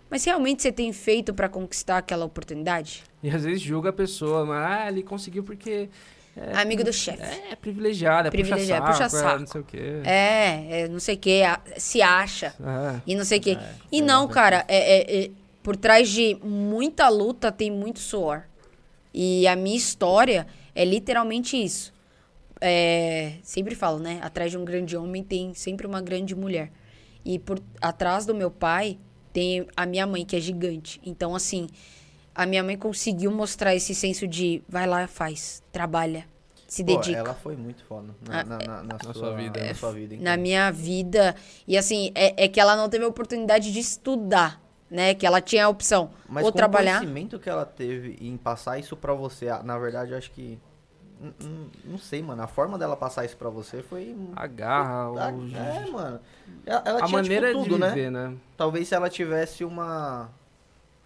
Mas 0.09 0.23
realmente 0.23 0.61
você 0.61 0.71
tem 0.71 0.93
feito 0.93 1.33
pra 1.33 1.49
conquistar 1.49 1.97
aquela 1.97 2.23
oportunidade? 2.25 3.03
E 3.23 3.29
às 3.31 3.43
vezes 3.43 3.61
julga 3.61 3.89
a 3.89 3.93
pessoa, 3.93 4.45
mas 4.45 4.71
ah, 4.71 4.87
ele 4.87 5.01
conseguiu 5.01 5.43
porque 5.43 5.89
é, 6.37 6.61
Amigo 6.61 6.83
do 6.83 6.93
chefe. 6.93 7.21
é 7.51 7.55
privilegiado, 7.55 8.27
é 8.27 8.31
Privilegiado, 8.31 8.85
puxa 8.85 9.03
puxa 9.05 9.09
saco, 9.09 9.25
é 9.25 9.29
saco. 9.29 9.39
não 9.39 9.47
sei 9.47 9.61
o 9.61 9.63
quê. 9.63 10.01
É, 10.03 10.81
é, 10.81 10.87
não 10.87 10.99
sei 10.99 11.15
o 11.15 11.17
que, 11.17 11.41
se 11.77 12.01
acha. 12.01 12.53
É. 12.59 13.01
E 13.07 13.15
não 13.15 13.25
sei 13.25 13.39
o 13.39 13.41
quê. 13.41 13.57
e 13.91 14.01
não, 14.01 14.27
cara, 14.27 14.63
é, 14.67 14.77
é- 14.77 15.23
é- 15.25 15.31
por 15.63 15.75
trás 15.77 16.09
de 16.09 16.37
muita 16.43 17.07
luta 17.09 17.51
tem 17.51 17.71
muito 17.71 17.99
suor. 17.99 18.43
E 19.13 19.47
a 19.47 19.55
minha 19.55 19.77
história 19.77 20.45
é 20.75 20.83
literalmente 20.83 21.55
isso. 21.61 21.93
É, 22.59 23.33
sempre 23.41 23.75
falo, 23.75 23.99
né? 23.99 24.19
Atrás 24.21 24.51
de 24.51 24.57
um 24.57 24.65
grande 24.65 24.95
homem 24.95 25.23
tem 25.23 25.53
sempre 25.53 25.87
uma 25.87 26.01
grande 26.01 26.35
mulher. 26.35 26.71
E 27.25 27.39
por 27.39 27.59
atrás 27.81 28.25
do 28.25 28.35
meu 28.35 28.51
pai 28.51 28.97
tem 29.31 29.65
a 29.75 29.85
minha 29.85 30.05
mãe, 30.05 30.25
que 30.25 30.35
é 30.35 30.39
gigante. 30.39 30.99
Então, 31.05 31.35
assim, 31.35 31.67
a 32.35 32.45
minha 32.45 32.63
mãe 32.63 32.77
conseguiu 32.77 33.31
mostrar 33.31 33.75
esse 33.75 33.95
senso 33.95 34.27
de 34.27 34.61
vai 34.67 34.85
lá, 34.87 35.07
faz, 35.07 35.63
trabalha, 35.71 36.25
se 36.67 36.83
Pô, 36.83 36.95
dedica. 36.97 37.19
ela 37.19 37.33
foi 37.33 37.55
muito 37.55 37.83
foda 37.85 38.07
na, 38.27 38.39
Ah, 38.39 38.43
na, 38.43 38.57
na, 38.57 38.83
na 38.83 38.99
sua 38.99 39.13
sua, 39.13 39.35
vida. 39.35 39.63
Na 39.63 39.73
sua 39.75 39.91
vida, 39.91 40.15
então. 40.15 40.23
na 40.23 40.37
minha 40.37 40.71
vida. 40.71 41.35
E 41.67 41.77
assim, 41.77 42.11
é, 42.15 42.45
é 42.45 42.47
que 42.47 42.59
ela 42.59 42.75
não 42.75 42.89
teve 42.89 43.05
a 43.05 43.07
oportunidade 43.07 43.71
de 43.71 43.79
estudar, 43.79 44.61
né? 44.93 45.15
Que 45.15 45.25
ela 45.25 45.41
tinha 45.41 45.65
a 45.65 45.69
opção 45.69 46.11
Mas 46.29 46.45
ou 46.45 46.51
com 46.51 46.57
trabalhar. 46.57 46.97
o 46.97 46.99
conhecimento 46.99 47.39
que 47.39 47.49
ela 47.49 47.65
teve 47.65 48.15
em 48.21 48.37
passar 48.37 48.77
isso 48.77 48.95
pra 48.95 49.11
você, 49.13 49.47
na 49.63 49.77
verdade, 49.79 50.11
eu 50.11 50.17
acho 50.17 50.29
que... 50.31 50.59
Não 51.83 51.97
sei, 51.97 52.21
mano. 52.21 52.43
A 52.43 52.47
forma 52.47 52.77
dela 52.77 52.95
passar 52.95 53.25
isso 53.25 53.35
pra 53.35 53.49
você 53.49 53.81
foi... 53.81 54.15
A 54.35 54.45
garra, 54.45 55.09
o... 55.09 55.17
É, 55.17 55.89
mano. 55.89 56.19
Ela, 56.65 56.83
ela 56.85 56.99
a 56.99 57.05
tinha, 57.05 57.17
maneira 57.21 57.47
tipo, 57.47 57.63
tudo, 57.63 57.75
de 57.75 57.81
né? 57.81 57.89
viver, 57.89 58.11
né? 58.11 58.35
Talvez 58.55 58.87
se 58.87 58.93
ela 58.93 59.09
tivesse 59.09 59.65
uma... 59.65 60.29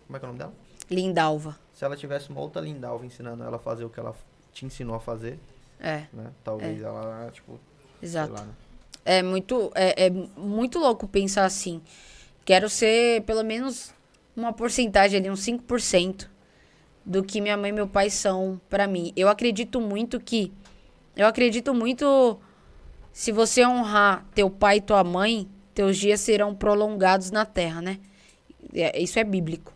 Como 0.06 0.18
é 0.18 0.20
que 0.20 0.26
é 0.26 0.28
o 0.28 0.32
nome 0.34 0.40
dela? 0.40 0.54
Lindalva. 0.92 1.58
Se 1.74 1.86
ela 1.86 1.96
tivesse 1.96 2.30
uma 2.30 2.42
outra 2.42 2.62
Lindalva 2.62 3.06
ensinando 3.06 3.44
ela 3.44 3.56
a 3.56 3.60
fazer 3.60 3.86
o 3.86 3.90
que 3.90 4.00
ela 4.00 4.14
te 4.52 4.66
ensinou 4.66 4.96
a 4.96 5.00
fazer, 5.00 5.40
É, 5.80 6.06
né? 6.12 6.32
Talvez 6.44 6.82
ela, 6.82 7.30
tipo, 7.32 7.60
exato. 8.02 8.34
sei 8.34 8.38
lá, 8.40 8.46
né? 8.46 8.54
É 9.06 9.24
muito, 9.24 9.72
é, 9.76 10.08
é 10.08 10.10
muito 10.10 10.80
louco 10.80 11.08
pensar 11.08 11.46
assim. 11.46 11.82
Quero 12.48 12.70
ser 12.70 13.24
pelo 13.24 13.44
menos 13.44 13.94
uma 14.34 14.54
porcentagem 14.54 15.20
ali, 15.20 15.30
uns 15.30 15.46
5% 15.46 16.30
do 17.06 17.22
que 17.22 17.42
minha 17.42 17.58
mãe 17.58 17.72
e 17.72 17.74
meu 17.74 17.90
pai 17.90 18.10
são 18.10 18.58
pra 18.70 18.88
mim. 18.88 19.12
Eu 19.18 19.28
acredito 19.28 19.82
muito 19.82 20.18
que. 20.18 20.54
Eu 21.14 21.28
acredito 21.28 21.74
muito. 21.74 22.40
Se 23.12 23.34
você 23.34 23.68
honrar 23.68 24.26
teu 24.34 24.50
pai 24.50 24.78
e 24.78 24.82
tua 24.82 25.04
mãe, 25.04 25.46
teus 25.74 25.98
dias 25.98 26.22
serão 26.22 26.56
prolongados 26.56 27.32
na 27.32 27.44
terra, 27.44 27.82
né? 27.82 28.00
É, 28.74 28.98
isso 28.98 29.20
é 29.20 29.26
bíblico. 29.26 29.74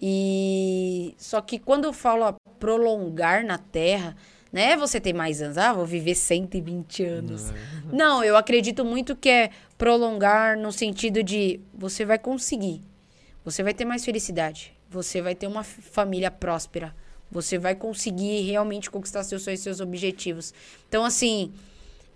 E 0.00 1.12
só 1.18 1.40
que 1.40 1.58
quando 1.58 1.86
eu 1.86 1.92
falo 1.92 2.36
prolongar 2.60 3.44
na 3.44 3.58
terra, 3.58 4.16
não 4.56 4.62
é 4.62 4.74
você 4.74 4.98
ter 4.98 5.12
mais 5.12 5.42
anos, 5.42 5.58
ah, 5.58 5.74
vou 5.74 5.84
viver 5.84 6.14
120 6.14 7.04
anos. 7.04 7.52
Não, 7.92 8.24
eu 8.24 8.38
acredito 8.38 8.86
muito 8.86 9.14
que 9.14 9.28
é 9.28 9.50
prolongar 9.76 10.56
no 10.56 10.72
sentido 10.72 11.22
de 11.22 11.60
você 11.74 12.06
vai 12.06 12.18
conseguir. 12.18 12.80
Você 13.44 13.62
vai 13.62 13.74
ter 13.74 13.84
mais 13.84 14.02
felicidade. 14.02 14.72
Você 14.88 15.20
vai 15.20 15.34
ter 15.34 15.46
uma 15.46 15.62
família 15.62 16.30
próspera. 16.30 16.96
Você 17.30 17.58
vai 17.58 17.74
conseguir 17.74 18.46
realmente 18.50 18.90
conquistar 18.90 19.24
seus 19.24 19.42
sonhos 19.42 19.60
e 19.60 19.62
seus 19.62 19.78
objetivos. 19.78 20.54
Então, 20.88 21.04
assim, 21.04 21.52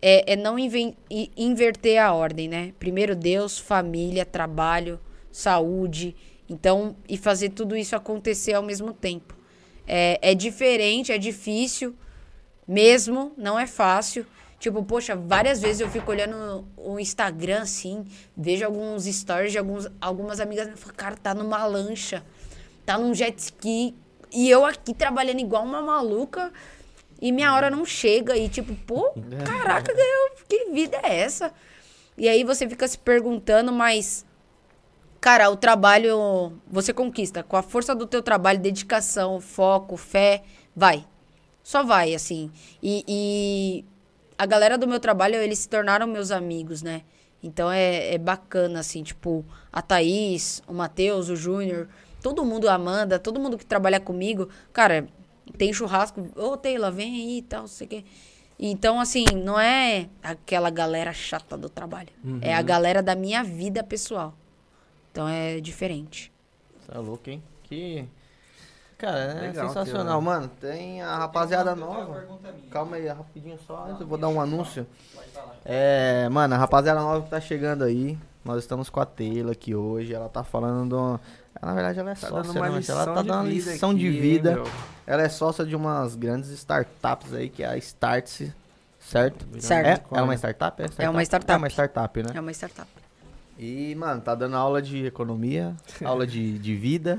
é, 0.00 0.32
é 0.32 0.34
não 0.34 0.56
inverter 0.58 2.02
a 2.02 2.14
ordem, 2.14 2.48
né? 2.48 2.72
Primeiro 2.78 3.14
Deus, 3.14 3.58
família, 3.58 4.24
trabalho, 4.24 4.98
saúde. 5.30 6.16
Então, 6.48 6.96
e 7.06 7.18
fazer 7.18 7.50
tudo 7.50 7.76
isso 7.76 7.94
acontecer 7.94 8.54
ao 8.54 8.62
mesmo 8.62 8.94
tempo. 8.94 9.36
É, 9.86 10.18
é 10.22 10.34
diferente, 10.34 11.12
é 11.12 11.18
difícil 11.18 11.94
mesmo, 12.70 13.32
não 13.36 13.58
é 13.58 13.66
fácil. 13.66 14.24
Tipo, 14.60 14.84
poxa, 14.84 15.16
várias 15.16 15.60
vezes 15.60 15.80
eu 15.80 15.90
fico 15.90 16.10
olhando 16.10 16.64
o 16.76 17.00
Instagram 17.00 17.62
assim, 17.62 18.04
vejo 18.36 18.64
alguns 18.64 19.06
stories 19.06 19.50
de 19.52 19.58
alguns, 19.58 19.88
algumas 20.00 20.38
amigas 20.38 20.68
e 20.68 20.76
falo, 20.76 20.94
cara, 20.94 21.16
tá 21.16 21.34
numa 21.34 21.64
lancha, 21.64 22.22
tá 22.86 22.96
num 22.96 23.12
jet 23.14 23.36
ski, 23.38 23.94
e 24.30 24.48
eu 24.48 24.64
aqui 24.64 24.94
trabalhando 24.94 25.40
igual 25.40 25.64
uma 25.64 25.82
maluca, 25.82 26.52
e 27.20 27.32
minha 27.32 27.52
hora 27.54 27.70
não 27.70 27.84
chega, 27.84 28.36
e 28.36 28.48
tipo, 28.48 28.74
pô, 28.86 29.12
caraca, 29.44 29.92
que 30.46 30.70
vida 30.70 30.98
é 31.02 31.20
essa? 31.20 31.52
E 32.16 32.28
aí 32.28 32.44
você 32.44 32.68
fica 32.68 32.86
se 32.86 32.98
perguntando, 32.98 33.72
mas 33.72 34.26
Cara, 35.20 35.50
o 35.50 35.56
trabalho 35.56 36.54
você 36.66 36.94
conquista. 36.94 37.42
Com 37.42 37.54
a 37.54 37.62
força 37.62 37.94
do 37.94 38.06
teu 38.06 38.22
trabalho, 38.22 38.58
dedicação, 38.58 39.38
foco, 39.38 39.94
fé, 39.98 40.42
vai. 40.74 41.04
Só 41.70 41.84
vai, 41.84 42.16
assim. 42.16 42.50
E, 42.82 43.04
e 43.06 43.84
a 44.36 44.44
galera 44.44 44.76
do 44.76 44.88
meu 44.88 44.98
trabalho, 44.98 45.36
eles 45.36 45.60
se 45.60 45.68
tornaram 45.68 46.04
meus 46.04 46.32
amigos, 46.32 46.82
né? 46.82 47.02
Então 47.40 47.70
é, 47.70 48.12
é 48.12 48.18
bacana, 48.18 48.80
assim, 48.80 49.04
tipo, 49.04 49.44
a 49.72 49.80
Thaís, 49.80 50.64
o 50.66 50.74
Matheus, 50.74 51.28
o 51.28 51.36
Júnior, 51.36 51.88
todo 52.20 52.44
mundo, 52.44 52.68
a 52.68 52.74
Amanda, 52.74 53.20
todo 53.20 53.38
mundo 53.38 53.56
que 53.56 53.64
trabalha 53.64 54.00
comigo, 54.00 54.48
cara, 54.72 55.06
tem 55.56 55.72
churrasco, 55.72 56.28
ô 56.34 56.56
Taylor, 56.56 56.90
vem 56.90 57.14
aí 57.14 57.38
e 57.38 57.42
tal, 57.42 57.60
não 57.60 57.68
sei 57.68 57.86
o 57.86 57.90
quê. 57.90 58.04
Então, 58.58 58.98
assim, 58.98 59.24
não 59.36 59.58
é 59.58 60.08
aquela 60.24 60.70
galera 60.70 61.12
chata 61.12 61.56
do 61.56 61.68
trabalho. 61.68 62.10
É 62.42 62.52
a 62.52 62.62
galera 62.62 63.00
da 63.00 63.14
minha 63.14 63.44
vida 63.44 63.84
pessoal. 63.84 64.34
Então 65.12 65.28
é 65.28 65.60
diferente. 65.60 66.32
É 66.92 66.98
louco, 66.98 67.30
hein? 67.30 67.40
Que. 67.62 68.08
Cara, 69.00 69.18
é 69.18 69.40
Legal, 69.48 69.68
sensacional. 69.68 70.18
Teu, 70.18 70.20
Mano, 70.20 70.50
tem 70.60 71.00
a 71.00 71.16
rapaziada 71.16 71.74
nova. 71.74 72.22
Calma 72.70 72.96
aí, 72.96 73.06
rapidinho 73.08 73.58
só, 73.66 73.88
eu 73.98 74.06
vou 74.06 74.18
dar 74.18 74.28
um 74.28 74.38
anúncio. 74.40 74.86
É, 75.64 76.28
mano, 76.28 76.54
a 76.54 76.58
rapaziada 76.58 77.00
nova 77.00 77.22
que 77.24 77.30
tá 77.30 77.40
chegando 77.40 77.82
aí. 77.84 78.18
Nós 78.44 78.58
estamos 78.58 78.88
com 78.90 79.00
a 79.00 79.06
Taylor 79.06 79.52
aqui 79.52 79.74
hoje. 79.74 80.12
Ela 80.14 80.28
tá 80.28 80.42
falando. 80.44 80.90
do- 80.90 81.20
Na 81.62 81.74
verdade, 81.74 81.98
ela 81.98 82.10
é 82.10 82.14
Tá 82.14 82.28
sócia, 82.28 82.52
né, 82.52 82.82
Ela 82.88 83.04
tá 83.06 83.22
de 83.22 83.28
dando 83.28 83.30
uma 83.38 83.44
vida 83.44 83.70
lição 83.72 83.90
aqui, 83.90 83.98
de 83.98 84.10
vida. 84.10 84.62
ela 85.06 85.22
é 85.22 85.28
sócia 85.28 85.64
de 85.64 85.74
umas 85.76 86.14
grandes 86.14 86.50
startups 86.50 87.32
aí, 87.34 87.48
que 87.50 87.62
é 87.62 87.68
a 87.68 87.76
Startse, 87.76 88.52
certo? 88.98 89.46
Certo. 89.60 90.14
É, 90.14 90.18
é 90.18 90.22
uma 90.22 90.34
startup? 90.34 90.82
É, 90.98 91.08
uma 91.10 91.22
startup. 91.22 91.52
É 91.52 91.56
uma 91.56 91.68
startup, 91.68 92.22
né? 92.22 92.30
É 92.34 92.40
uma 92.40 92.50
startup. 92.52 92.88
E, 93.58 93.94
mano, 93.94 94.20
tá 94.22 94.34
dando 94.34 94.56
aula 94.56 94.80
de 94.80 95.04
economia, 95.04 95.74
aula 96.02 96.26
de, 96.26 96.58
de 96.58 96.74
vida, 96.76 97.18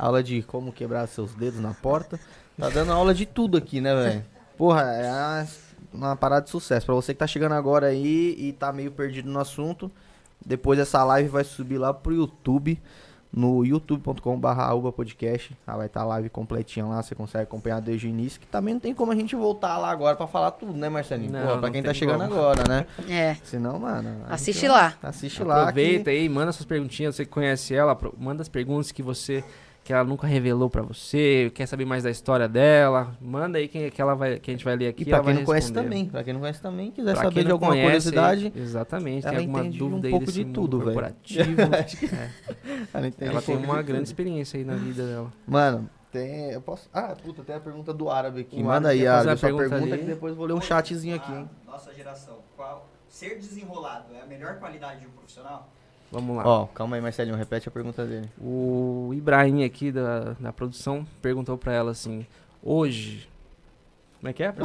aula 0.00 0.22
de 0.22 0.42
como 0.42 0.72
quebrar 0.72 1.06
seus 1.06 1.34
dedos 1.34 1.60
na 1.60 1.74
porta. 1.74 2.18
Tá 2.58 2.68
dando 2.68 2.92
aula 2.92 3.14
de 3.14 3.26
tudo 3.26 3.56
aqui, 3.56 3.80
né, 3.80 3.94
velho? 3.94 4.24
Porra, 4.56 4.82
é 4.82 5.10
uma, 5.10 5.46
uma 5.92 6.16
parada 6.16 6.42
de 6.44 6.50
sucesso. 6.50 6.84
Pra 6.86 6.94
você 6.94 7.12
que 7.14 7.18
tá 7.18 7.26
chegando 7.26 7.52
agora 7.52 7.86
aí 7.86 8.34
e 8.38 8.52
tá 8.52 8.72
meio 8.72 8.90
perdido 8.90 9.30
no 9.30 9.38
assunto, 9.38 9.90
depois 10.44 10.78
essa 10.78 11.02
live 11.04 11.28
vai 11.28 11.44
subir 11.44 11.78
lá 11.78 11.92
pro 11.94 12.14
YouTube, 12.14 12.80
no 13.32 13.64
youtube.com.br 13.64 14.90
podcast. 14.94 15.56
Ah, 15.66 15.76
vai 15.76 15.86
estar 15.86 16.00
tá 16.00 16.06
a 16.06 16.08
live 16.08 16.28
completinha 16.30 16.84
lá, 16.84 17.02
você 17.02 17.14
consegue 17.14 17.44
acompanhar 17.44 17.80
desde 17.80 18.06
o 18.06 18.10
início. 18.10 18.40
Que 18.40 18.46
também 18.46 18.74
não 18.74 18.80
tem 18.80 18.94
como 18.94 19.12
a 19.12 19.14
gente 19.14 19.36
voltar 19.36 19.78
lá 19.78 19.90
agora 19.90 20.16
pra 20.16 20.26
falar 20.26 20.50
tudo, 20.52 20.72
né, 20.72 20.88
Marcelinho? 20.88 21.32
Não, 21.32 21.40
Porra, 21.40 21.52
pra 21.58 21.68
não 21.68 21.72
quem 21.72 21.82
tá 21.82 21.94
chegando 21.94 22.22
como. 22.28 22.34
agora, 22.34 22.64
né? 22.68 22.86
É. 23.08 23.36
Senão, 23.44 23.78
mano. 23.78 24.24
Assiste 24.28 24.62
gente- 24.62 24.70
lá. 24.70 24.94
Assiste 25.02 25.44
lá. 25.44 25.62
Aproveita 25.62 26.04
que- 26.04 26.10
aí, 26.10 26.28
manda 26.28 26.52
suas 26.52 26.66
perguntinhas. 26.66 27.14
Você 27.14 27.24
que 27.24 27.30
conhece 27.30 27.74
ela, 27.74 27.96
manda 28.18 28.42
as 28.42 28.48
perguntas 28.48 28.90
que 28.90 29.02
você 29.02 29.44
que 29.82 29.92
ela 29.92 30.04
nunca 30.04 30.26
revelou 30.26 30.68
pra 30.70 30.82
você, 30.82 31.50
quer 31.54 31.66
saber 31.66 31.84
mais 31.84 32.02
da 32.02 32.10
história 32.10 32.48
dela, 32.48 33.16
manda 33.20 33.58
aí 33.58 33.66
que, 33.66 33.90
que 33.90 34.00
ela 34.00 34.14
vai 34.14 34.38
que 34.38 34.50
a 34.50 34.54
gente 34.54 34.64
vai 34.64 34.76
ler 34.76 34.88
aqui. 34.88 35.02
E 35.02 35.06
pra 35.06 35.16
ela 35.16 35.24
quem 35.24 35.32
vai 35.34 35.40
não 35.40 35.46
conhece 35.46 35.72
também, 35.72 36.06
pra 36.06 36.22
quem 36.22 36.32
não 36.32 36.40
conhece 36.40 36.60
também, 36.62 36.90
quiser 36.90 37.12
Pra 37.12 37.22
saber 37.24 37.34
quem 37.34 37.44
de 37.44 37.50
alguma 37.50 37.70
conhece, 37.72 37.86
curiosidade, 37.86 38.52
exatamente, 38.54 39.26
ela 39.26 39.36
tem 39.36 39.46
alguma 39.46 39.60
entende 39.60 39.78
dúvida 39.78 40.02
um 40.02 40.04
aí 40.04 40.10
pouco 40.10 40.26
desse 40.26 40.44
de 40.44 40.52
tudo, 40.52 40.78
velho. 40.78 40.92
corporativo. 40.92 41.50
É, 42.92 42.92
ela 42.94 43.12
ela 43.20 43.42
tem 43.42 43.56
uma 43.56 43.76
de 43.78 43.82
grande 43.82 44.02
tudo. 44.02 44.04
experiência 44.04 44.58
aí 44.58 44.64
na 44.64 44.74
vida 44.74 45.06
dela. 45.06 45.32
Mano, 45.46 45.88
tem. 46.12 46.50
Eu 46.50 46.60
posso. 46.60 46.88
Ah, 46.92 47.14
puta, 47.22 47.42
tem 47.42 47.54
a 47.54 47.60
pergunta 47.60 47.92
do 47.92 48.10
árabe 48.10 48.40
aqui. 48.42 48.56
O 48.56 48.64
Manda 48.64 48.88
árabe 48.88 49.00
aí, 49.00 49.06
árabe, 49.06 49.38
sua 49.38 49.48
pergunta 49.48 49.68
pergunta 49.68 49.98
que 49.98 50.04
depois 50.04 50.32
eu 50.32 50.36
vou 50.36 50.46
ler 50.46 50.54
um 50.54 50.60
chatzinho 50.60 51.16
aqui, 51.16 51.32
hein? 51.32 51.48
Nossa 51.66 51.92
geração. 51.94 52.38
Qual, 52.56 52.88
ser 53.08 53.36
desenrolado 53.36 54.14
é 54.14 54.22
a 54.22 54.26
melhor 54.26 54.58
qualidade 54.58 55.00
de 55.00 55.06
um 55.06 55.10
profissional? 55.10 55.68
Vamos 56.10 56.36
lá. 56.36 56.42
Ó, 56.44 56.66
calma 56.66 56.96
aí, 56.96 57.02
Marcelinho, 57.02 57.36
repete 57.36 57.68
a 57.68 57.70
pergunta 57.70 58.04
dele. 58.04 58.28
O 58.40 59.12
Ibrahim 59.14 59.64
aqui 59.64 59.92
da, 59.92 60.34
da 60.40 60.52
produção 60.52 61.06
perguntou 61.22 61.56
pra 61.56 61.72
ela 61.72 61.92
assim: 61.92 62.26
hoje. 62.62 63.28
Como 64.18 64.28
é 64.28 64.32
que 64.32 64.42
é? 64.42 64.52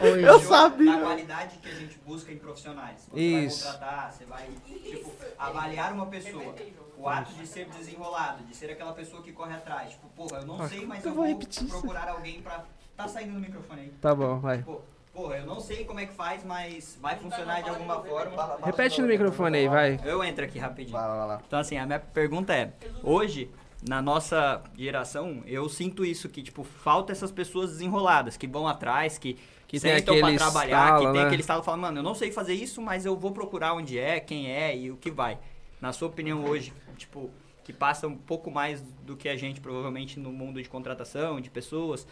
Eu 0.00 0.40
sabia. 0.40 0.96
Da 0.96 1.02
qualidade 1.02 1.58
que 1.58 1.68
a 1.68 1.74
gente 1.74 1.98
busca 2.06 2.32
em 2.32 2.38
profissionais. 2.38 3.06
Quando 3.10 3.20
Isso. 3.20 3.58
Você 3.58 3.64
vai 3.64 3.72
contratar, 3.72 4.12
você 4.12 4.24
vai 4.24 4.48
tipo, 4.82 5.12
avaliar 5.38 5.92
uma 5.92 6.06
pessoa. 6.06 6.54
O 6.98 7.08
ato 7.08 7.32
de 7.34 7.46
ser 7.46 7.66
desenrolado, 7.66 8.42
de 8.44 8.56
ser 8.56 8.70
aquela 8.70 8.92
pessoa 8.92 9.22
que 9.22 9.32
corre 9.32 9.54
atrás. 9.54 9.90
Tipo, 9.90 10.08
porra, 10.08 10.40
eu 10.40 10.46
não 10.46 10.62
Ah, 10.62 10.68
sei, 10.68 10.86
mas 10.86 11.04
eu 11.04 11.12
vou 11.12 11.26
vou, 11.26 11.38
procurar 11.68 12.08
alguém 12.08 12.40
pra. 12.40 12.64
Tá 12.96 13.06
saindo 13.06 13.34
no 13.34 13.40
microfone 13.40 13.82
aí. 13.82 13.88
Tá 14.00 14.14
bom, 14.14 14.38
vai. 14.38 14.58
Tipo, 14.58 14.80
porra, 15.16 15.38
eu 15.38 15.46
não 15.46 15.58
sei 15.58 15.84
como 15.84 15.98
é 15.98 16.06
que 16.06 16.12
faz, 16.12 16.44
mas 16.44 16.98
vai 17.00 17.16
funcionar 17.16 17.62
de 17.62 17.70
alguma 17.70 18.02
forma. 18.02 18.58
Repete 18.62 19.00
no 19.00 19.08
microfone 19.08 19.56
aí, 19.56 19.68
vai. 19.68 19.98
Eu 20.04 20.22
entro 20.22 20.44
aqui 20.44 20.58
rapidinho. 20.58 20.92
Vai 20.92 21.08
lá, 21.08 21.16
vai 21.16 21.26
lá. 21.26 21.42
Então, 21.46 21.58
assim, 21.58 21.78
a 21.78 21.86
minha 21.86 21.98
pergunta 21.98 22.54
é: 22.54 22.72
hoje, 23.02 23.50
na 23.88 24.02
nossa 24.02 24.62
geração, 24.76 25.42
eu 25.46 25.68
sinto 25.70 26.04
isso, 26.04 26.28
que, 26.28 26.42
tipo, 26.42 26.62
falta 26.62 27.12
essas 27.12 27.32
pessoas 27.32 27.70
desenroladas, 27.70 28.36
que 28.36 28.46
vão 28.46 28.68
atrás, 28.68 29.16
que, 29.16 29.38
Que 29.66 29.80
tem 29.80 29.98
sentam 29.98 30.18
pra 30.20 30.36
trabalhar, 30.36 30.84
estalo, 30.84 31.06
que 31.06 31.12
tem 31.12 31.20
né? 31.22 31.26
aquele 31.26 31.40
estado 31.40 31.62
falando, 31.62 31.80
mano, 31.80 31.98
eu 32.00 32.02
não 32.02 32.14
sei 32.14 32.30
fazer 32.30 32.52
isso, 32.52 32.82
mas 32.82 33.06
eu 33.06 33.16
vou 33.16 33.32
procurar 33.32 33.72
onde 33.72 33.98
é, 33.98 34.20
quem 34.20 34.52
é 34.52 34.76
e 34.76 34.90
o 34.90 34.96
que 34.96 35.10
vai. 35.10 35.38
Na 35.80 35.92
sua 35.92 36.08
opinião, 36.08 36.44
hoje, 36.44 36.72
tipo, 36.98 37.30
que 37.64 37.72
passa 37.72 38.06
um 38.06 38.16
pouco 38.16 38.50
mais 38.50 38.80
do 38.80 39.16
que 39.16 39.28
a 39.28 39.36
gente, 39.36 39.60
provavelmente, 39.60 40.20
no 40.20 40.30
mundo 40.30 40.62
de 40.62 40.68
contratação, 40.68 41.40
de 41.40 41.50
pessoas. 41.50 42.06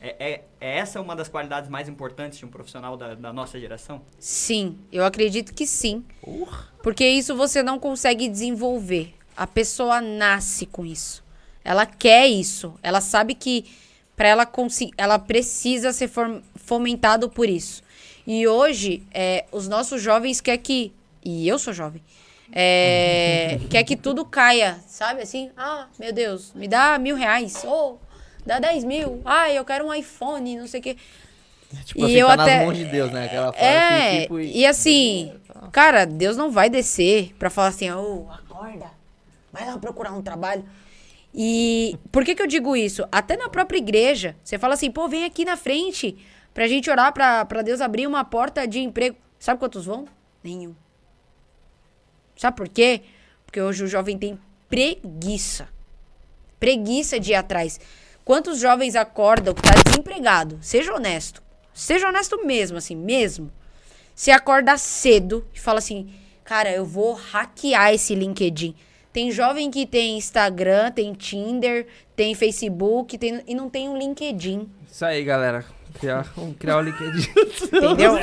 É, 0.00 0.16
é, 0.18 0.44
é 0.60 0.78
essa 0.78 1.00
uma 1.00 1.14
das 1.14 1.28
qualidades 1.28 1.68
mais 1.68 1.88
importantes 1.88 2.38
de 2.38 2.46
um 2.46 2.48
profissional 2.48 2.96
da, 2.96 3.14
da 3.14 3.32
nossa 3.32 3.60
geração? 3.60 4.02
Sim, 4.18 4.78
eu 4.90 5.04
acredito 5.04 5.52
que 5.52 5.66
sim. 5.66 6.04
Porque 6.82 7.06
isso 7.06 7.36
você 7.36 7.62
não 7.62 7.78
consegue 7.78 8.28
desenvolver. 8.28 9.14
A 9.36 9.46
pessoa 9.46 10.00
nasce 10.00 10.66
com 10.66 10.84
isso. 10.86 11.22
Ela 11.62 11.84
quer 11.84 12.26
isso. 12.26 12.74
Ela 12.82 13.00
sabe 13.00 13.34
que 13.34 13.66
para 14.16 14.28
ela 14.28 14.46
conseguir, 14.46 14.92
ela 14.96 15.18
precisa 15.18 15.92
ser 15.92 16.10
fomentado 16.56 17.28
por 17.28 17.48
isso. 17.48 17.82
E 18.26 18.46
hoje, 18.46 19.02
é, 19.12 19.44
os 19.52 19.68
nossos 19.68 20.00
jovens 20.00 20.40
quer 20.40 20.56
que 20.58 20.92
e 21.24 21.46
eu 21.46 21.58
sou 21.58 21.72
jovem, 21.72 22.02
é, 22.52 23.60
quer 23.70 23.84
que 23.84 23.96
tudo 23.96 24.24
caia, 24.24 24.78
sabe? 24.86 25.22
Assim, 25.22 25.50
ah, 25.56 25.86
meu 25.98 26.12
Deus, 26.12 26.52
me 26.54 26.66
dá 26.66 26.98
mil 26.98 27.14
reais, 27.16 27.62
ou 27.64 28.00
dá 28.44 28.58
dez 28.58 28.84
mil, 28.84 29.20
ah, 29.24 29.50
eu 29.50 29.64
quero 29.64 29.86
um 29.86 29.94
iPhone, 29.94 30.56
não 30.58 30.66
sei 30.66 30.80
o 30.80 30.82
quê. 30.82 30.96
Tipo 31.84 32.00
E 32.00 32.04
assim, 32.04 32.14
eu 32.14 32.26
tá 32.26 32.32
até- 32.34 32.56
nas 32.56 32.64
mãos 32.66 32.76
de 32.76 32.84
Deus, 32.84 33.12
né? 33.12 33.26
Aquela 33.26 33.54
É, 33.56 34.10
que, 34.10 34.20
tipo, 34.22 34.40
e 34.40 34.66
assim, 34.66 35.32
cara, 35.70 36.04
Deus 36.04 36.36
não 36.36 36.50
vai 36.50 36.68
descer 36.68 37.32
pra 37.38 37.48
falar 37.48 37.68
assim, 37.68 37.88
ô, 37.92 38.26
acorda, 38.30 38.90
vai 39.52 39.64
lá 39.66 39.78
procurar 39.78 40.12
um 40.12 40.20
trabalho. 40.22 40.64
E 41.32 41.96
por 42.10 42.24
que 42.24 42.34
que 42.34 42.42
eu 42.42 42.46
digo 42.48 42.74
isso? 42.74 43.06
Até 43.12 43.36
na 43.36 43.48
própria 43.48 43.78
igreja, 43.78 44.34
você 44.42 44.58
fala 44.58 44.74
assim, 44.74 44.90
pô, 44.90 45.06
vem 45.08 45.24
aqui 45.24 45.44
na 45.44 45.56
frente 45.56 46.16
pra 46.52 46.66
gente 46.66 46.90
orar 46.90 47.12
pra, 47.12 47.44
pra 47.44 47.62
Deus 47.62 47.80
abrir 47.80 48.06
uma 48.08 48.24
porta 48.24 48.66
de 48.66 48.80
emprego. 48.80 49.16
Sabe 49.38 49.60
quantos 49.60 49.86
vão? 49.86 50.06
Nenhum. 50.42 50.74
Sabe 52.36 52.56
por 52.56 52.68
quê? 52.68 53.02
Porque 53.46 53.60
hoje 53.60 53.84
o 53.84 53.86
jovem 53.86 54.18
tem 54.18 54.36
preguiça. 54.68 55.68
Preguiça 56.58 57.20
de 57.20 57.30
ir 57.30 57.34
atrás. 57.36 57.78
Quantos 58.30 58.60
jovens 58.60 58.94
acordam 58.94 59.52
que 59.52 59.60
tá 59.60 59.72
desempregado? 59.84 60.56
Seja 60.62 60.94
honesto. 60.94 61.42
Seja 61.74 62.06
honesto 62.06 62.46
mesmo, 62.46 62.78
assim, 62.78 62.94
mesmo. 62.94 63.50
Você 64.14 64.30
acorda 64.30 64.78
cedo 64.78 65.44
e 65.52 65.58
fala 65.58 65.80
assim, 65.80 66.14
cara, 66.44 66.70
eu 66.70 66.84
vou 66.84 67.14
hackear 67.14 67.92
esse 67.92 68.14
LinkedIn. 68.14 68.76
Tem 69.12 69.32
jovem 69.32 69.68
que 69.68 69.84
tem 69.84 70.16
Instagram, 70.16 70.92
tem 70.92 71.12
Tinder, 71.12 71.88
tem 72.14 72.32
Facebook, 72.32 73.18
tem, 73.18 73.42
e 73.48 73.52
não 73.52 73.68
tem 73.68 73.88
um 73.88 73.98
LinkedIn. 73.98 74.70
Isso 74.88 75.04
aí, 75.04 75.24
galera. 75.24 75.64
Criar, 75.98 76.24
vamos 76.36 76.56
criar 76.56 76.76
o 76.76 76.82
LinkedIn. 76.82 77.28
Entendeu? 77.66 78.14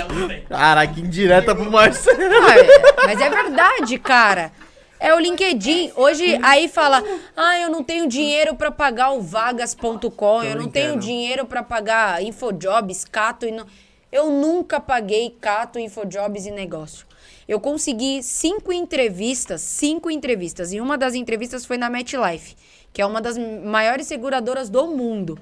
Caraca, 0.47 0.97
indireta 1.01 1.53
pro 1.53 1.69
Marcelo. 1.69 2.17
Ah, 2.47 2.57
é- 2.57 3.05
mas 3.07 3.19
é 3.19 3.29
verdade, 3.29 3.99
cara. 3.99 4.53
É 4.99 5.13
o 5.13 5.19
LinkedIn. 5.19 5.91
Hoje 5.95 6.39
aí 6.43 6.67
fala: 6.67 7.03
"Ah, 7.35 7.59
eu 7.59 7.69
não 7.69 7.83
tenho 7.83 8.07
dinheiro 8.07 8.55
pra 8.55 8.71
pagar 8.71 9.11
o 9.11 9.21
vagas.com, 9.21 10.43
eu 10.43 10.55
não 10.55 10.69
tenho 10.69 10.97
dinheiro 10.97 11.45
pra 11.45 11.61
pagar 11.63 12.23
Infojobs, 12.23 13.05
Cato 13.05 13.45
e 13.45 13.51
não 13.51 13.65
Eu 14.11 14.31
nunca 14.31 14.79
paguei 14.79 15.35
Cato, 15.39 15.77
Infojobs 15.77 16.45
e 16.45 16.51
negócio. 16.51 17.05
Eu 17.47 17.59
consegui 17.59 18.21
cinco 18.23 18.73
entrevistas, 18.73 19.61
cinco 19.61 20.09
entrevistas. 20.11 20.73
E 20.73 20.81
uma 20.81 20.97
das 20.97 21.13
entrevistas 21.13 21.65
foi 21.65 21.77
na 21.77 21.89
MetLife, 21.89 22.55
que 22.91 23.01
é 23.01 23.05
uma 23.05 23.21
das 23.21 23.37
maiores 23.37 24.07
seguradoras 24.07 24.69
do 24.69 24.87
mundo. 24.87 25.39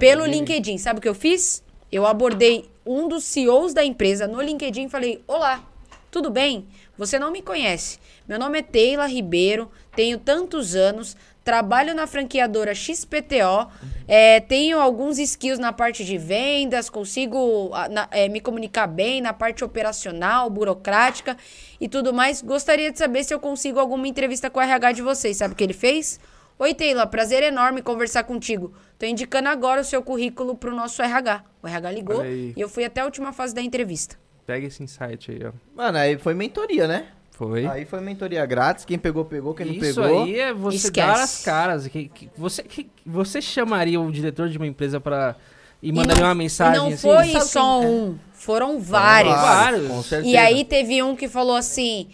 Pelo. 0.00 0.24
LinkedIn. 0.26 0.78
Sabe 0.78 0.98
o 0.98 1.02
que 1.02 1.08
eu 1.08 1.14
fiz? 1.14 1.62
Eu 1.90 2.06
abordei 2.06 2.68
um 2.84 3.08
dos 3.08 3.24
CEOs 3.24 3.72
da 3.72 3.84
empresa 3.84 4.26
no 4.26 4.40
LinkedIn 4.40 4.86
e 4.86 4.88
falei: 4.88 5.22
Olá, 5.26 5.62
tudo 6.10 6.30
bem? 6.30 6.66
Você 6.98 7.18
não 7.18 7.30
me 7.30 7.42
conhece. 7.42 7.98
Meu 8.28 8.38
nome 8.38 8.58
é 8.58 8.62
Teila 8.62 9.06
Ribeiro, 9.06 9.70
tenho 9.94 10.18
tantos 10.18 10.74
anos, 10.74 11.16
trabalho 11.44 11.94
na 11.94 12.08
franqueadora 12.08 12.74
XPTO, 12.74 13.68
é, 14.08 14.40
tenho 14.40 14.80
alguns 14.80 15.18
skills 15.18 15.60
na 15.60 15.72
parte 15.72 16.04
de 16.04 16.18
vendas, 16.18 16.90
consigo 16.90 17.70
na- 17.90 18.08
é, 18.10 18.28
me 18.28 18.40
comunicar 18.40 18.88
bem 18.88 19.20
na 19.20 19.32
parte 19.32 19.62
operacional, 19.64 20.50
burocrática 20.50 21.36
e 21.80 21.88
tudo 21.88 22.12
mais. 22.12 22.42
Gostaria 22.42 22.90
de 22.90 22.98
saber 22.98 23.22
se 23.22 23.32
eu 23.32 23.38
consigo 23.38 23.78
alguma 23.78 24.08
entrevista 24.08 24.50
com 24.50 24.58
o 24.58 24.62
RH 24.62 24.92
de 24.92 25.02
vocês. 25.02 25.36
Sabe 25.36 25.54
o 25.54 25.56
que 25.56 25.62
ele 25.62 25.72
fez? 25.72 26.18
Oi, 26.58 26.74
Teila, 26.74 27.06
prazer 27.06 27.42
enorme 27.44 27.80
conversar 27.82 28.24
contigo. 28.24 28.72
Tô 28.98 29.06
indicando 29.06 29.48
agora 29.48 29.82
o 29.82 29.84
seu 29.84 30.02
currículo 30.02 30.56
pro 30.56 30.74
nosso 30.74 31.00
RH. 31.02 31.44
O 31.62 31.68
RH 31.68 31.90
ligou 31.92 32.24
e 32.56 32.60
eu 32.60 32.68
fui 32.68 32.84
até 32.84 33.02
a 33.02 33.04
última 33.04 33.32
fase 33.32 33.54
da 33.54 33.60
entrevista. 33.62 34.16
Pega 34.46 34.66
esse 34.66 34.82
insight 34.82 35.30
aí, 35.30 35.40
ó. 35.46 35.52
Mano, 35.74 35.98
aí 35.98 36.16
foi 36.18 36.32
mentoria, 36.34 36.88
né? 36.88 37.08
Foi. 37.36 37.66
Aí 37.66 37.84
foi 37.84 38.00
mentoria 38.00 38.44
grátis. 38.46 38.84
Quem 38.86 38.98
pegou, 38.98 39.24
pegou. 39.24 39.52
Quem 39.54 39.66
não 39.66 39.74
Isso 39.74 40.00
pegou. 40.00 40.22
aí 40.24 40.40
é 40.40 40.54
você 40.54 40.76
Esquece. 40.88 41.06
dar 41.06 41.22
as 41.22 41.44
caras. 41.44 41.86
Que, 41.86 42.08
que- 42.08 42.30
você, 42.36 42.62
que, 42.62 42.88
você 43.04 43.42
chamaria 43.42 44.00
o 44.00 44.10
diretor 44.10 44.48
de 44.48 44.56
uma 44.56 44.66
empresa 44.66 44.98
pra. 44.98 45.36
E 45.82 45.92
mandaria 45.92 46.22
não- 46.22 46.28
uma 46.30 46.34
mensagem 46.34 46.78
não 46.80 46.86
assim? 46.88 46.96
foi 46.96 47.32
Sabe 47.32 47.44
só 47.44 47.80
quem- 47.80 47.88
um, 47.88 48.18
foram 48.32 48.80
vários. 48.80 49.34
Vários. 49.34 49.86
Com 49.88 50.02
certeza. 50.02 50.30
E 50.32 50.36
aí 50.36 50.64
teve 50.64 51.02
um 51.02 51.14
que 51.14 51.28
falou 51.28 51.56
assim: 51.56 52.08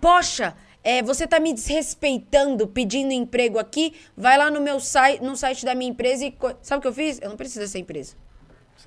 Poxa, 0.00 0.54
é, 0.84 1.02
você 1.02 1.26
tá 1.26 1.40
me 1.40 1.52
desrespeitando 1.52 2.68
pedindo 2.68 3.12
emprego 3.12 3.58
aqui? 3.58 3.94
Vai 4.16 4.38
lá 4.38 4.48
no 4.48 4.60
meu 4.60 4.78
site, 4.78 5.20
no 5.22 5.36
site 5.36 5.64
da 5.64 5.74
minha 5.74 5.90
empresa 5.90 6.24
e. 6.24 6.30
co-" 6.30 6.54
Sabe 6.62 6.78
o 6.78 6.82
que 6.82 6.88
eu 6.88 6.92
fiz? 6.94 7.18
Eu 7.20 7.30
não 7.30 7.36
preciso 7.36 7.60
dessa 7.60 7.78
empresa. 7.80 8.14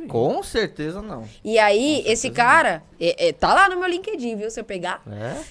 Com 0.08 0.42
certeza 0.42 1.02
não. 1.02 1.24
E 1.44 1.60
aí, 1.60 2.04
esse 2.06 2.30
cara, 2.30 2.84
é, 3.00 3.28
é, 3.30 3.34
tá 3.34 3.54
lá 3.54 3.70
no 3.70 3.80
meu 3.80 3.88
LinkedIn, 3.90 4.36
viu? 4.36 4.50
Se 4.50 4.60
eu 4.60 4.64
pegar. 4.64 5.02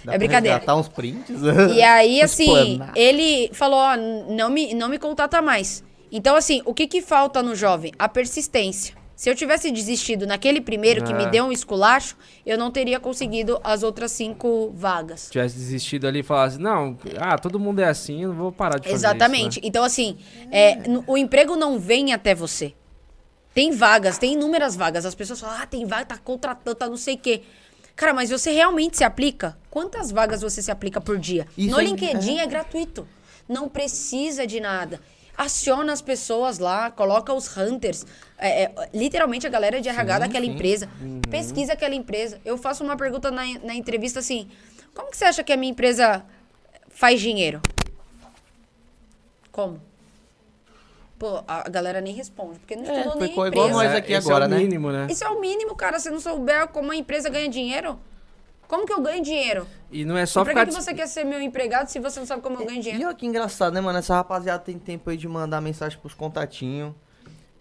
É, 0.06 0.12
É 0.14 0.18
brincadeira. 0.18 0.58
Tá 0.60 0.74
uns 0.74 0.88
prints. 0.88 1.36
E 1.74 1.82
aí, 1.82 2.20
assim, 2.22 2.76
planar. 2.78 2.92
ele 2.96 3.50
falou, 3.52 3.78
ó, 3.78 3.96
não 3.96 4.50
me, 4.50 4.74
não 4.74 4.88
me 4.88 4.98
contata 4.98 5.40
mais. 5.42 5.84
Então, 6.10 6.34
assim, 6.34 6.62
o 6.64 6.74
que 6.74 6.86
que 6.86 7.00
falta 7.00 7.42
no 7.42 7.54
jovem? 7.54 7.92
A 7.98 8.08
persistência. 8.08 8.98
Se 9.14 9.28
eu 9.28 9.34
tivesse 9.34 9.70
desistido 9.70 10.26
naquele 10.26 10.62
primeiro 10.62 11.04
que 11.04 11.12
me 11.12 11.24
É. 11.24 11.28
deu 11.28 11.44
um 11.44 11.52
esculacho, 11.52 12.16
eu 12.46 12.56
não 12.56 12.70
teria 12.70 12.98
conseguido 12.98 13.60
as 13.62 13.82
outras 13.82 14.12
cinco 14.12 14.72
vagas. 14.74 15.20
Se 15.20 15.32
tivesse 15.32 15.56
desistido 15.58 16.06
ali 16.06 16.20
e 16.20 16.22
falasse, 16.22 16.58
não, 16.58 16.96
ah, 17.18 17.36
todo 17.36 17.60
mundo 17.60 17.80
é 17.80 17.84
assim, 17.84 18.22
eu 18.22 18.30
não 18.30 18.36
vou 18.36 18.50
parar 18.50 18.78
de 18.78 18.84
fazer 18.84 18.94
Exatamente. 18.94 19.50
isso, 19.52 19.60
né? 19.60 19.66
Então, 19.68 19.84
assim, 19.84 20.16
é, 20.50 20.78
o 21.06 21.18
emprego 21.18 21.54
não 21.54 21.78
vem 21.78 22.14
até 22.14 22.34
você. 22.34 22.72
Tem 23.54 23.72
vagas, 23.72 24.18
tem 24.18 24.34
inúmeras 24.34 24.76
vagas. 24.76 25.04
As 25.04 25.14
pessoas 25.14 25.40
falam, 25.40 25.58
ah, 25.60 25.66
tem 25.66 25.84
vaga, 25.84 26.04
tá 26.06 26.18
contratando, 26.18 26.74
tá 26.76 26.88
não 26.88 26.96
sei 26.96 27.14
o 27.14 27.18
quê. 27.18 27.42
Cara, 27.96 28.14
mas 28.14 28.30
você 28.30 28.50
realmente 28.52 28.96
se 28.96 29.04
aplica? 29.04 29.58
Quantas 29.68 30.10
vagas 30.10 30.40
você 30.40 30.62
se 30.62 30.70
aplica 30.70 31.00
por 31.00 31.18
dia? 31.18 31.46
Isso 31.58 31.70
no 31.70 31.80
é- 31.80 31.84
LinkedIn 31.84 32.38
é. 32.38 32.46
gratuito. 32.46 33.06
Não 33.48 33.68
precisa 33.68 34.46
de 34.46 34.60
nada. 34.60 35.00
Aciona 35.36 35.92
as 35.92 36.00
pessoas 36.00 36.58
lá, 36.58 36.90
coloca 36.90 37.32
os 37.32 37.56
hunters. 37.56 38.06
é, 38.38 38.64
é, 38.64 38.72
literalmente 38.94 39.46
a 39.46 39.50
galera 39.50 39.80
de 39.80 39.88
RH 39.88 40.18
daquela 40.20 40.46
empresa. 40.46 40.88
Uhum. 41.00 41.20
Pesquisa 41.22 41.72
aquela 41.72 41.94
empresa. 41.94 42.40
Eu 42.44 42.56
faço 42.56 42.84
uma 42.84 42.96
pergunta 42.96 43.30
na, 43.30 43.42
na 43.62 43.74
entrevista 43.74 44.20
assim: 44.20 44.48
como 44.94 45.10
que 45.10 45.16
você 45.16 45.24
acha 45.24 45.42
que 45.42 45.52
a 45.52 45.56
minha 45.56 45.72
empresa 45.72 46.24
faz 46.88 47.20
dinheiro? 47.20 47.60
Como? 49.50 49.80
Pô, 51.20 51.44
a 51.46 51.68
galera 51.68 52.00
nem 52.00 52.14
responde, 52.14 52.58
porque 52.60 52.74
não 52.74 52.82
estudou 52.82 53.14
nem 53.16 53.24
a 53.24 53.28
ficou 53.28 53.46
empresa. 53.46 53.66
igual 53.66 53.84
nós 53.84 53.94
aqui 53.94 54.12
esse 54.14 54.26
agora, 54.26 54.46
é 54.46 54.48
o 54.48 54.50
né? 54.50 54.56
mínimo, 54.56 54.90
né? 54.90 55.06
Isso 55.10 55.22
é 55.22 55.28
o 55.28 55.38
mínimo, 55.38 55.76
cara. 55.76 55.98
Se 55.98 56.08
não 56.08 56.18
souber 56.18 56.66
como 56.68 56.90
a 56.92 56.96
empresa 56.96 57.28
ganha 57.28 57.46
dinheiro, 57.46 57.98
como 58.66 58.86
que 58.86 58.92
eu 58.94 59.02
ganho 59.02 59.22
dinheiro? 59.22 59.66
E 59.92 60.02
não 60.02 60.16
é 60.16 60.24
só 60.24 60.42
pra 60.42 60.52
ficar... 60.52 60.64
que, 60.66 60.72
que 60.74 60.82
você 60.82 60.94
quer 60.94 61.06
ser 61.06 61.24
meu 61.24 61.38
empregado 61.42 61.88
se 61.88 61.98
você 62.00 62.18
não 62.20 62.26
sabe 62.26 62.40
como 62.40 62.56
eu 62.58 62.64
ganho 62.64 62.78
E 62.78 62.82
dinheiro? 62.82 63.04
olha 63.04 63.14
que 63.14 63.26
engraçado, 63.26 63.74
né, 63.74 63.82
mano? 63.82 63.98
Essa 63.98 64.14
rapaziada 64.14 64.60
tem 64.60 64.78
tempo 64.78 65.10
aí 65.10 65.16
de 65.18 65.28
mandar 65.28 65.60
mensagem 65.60 65.98
pros 65.98 66.14
contatinhos. 66.14 66.94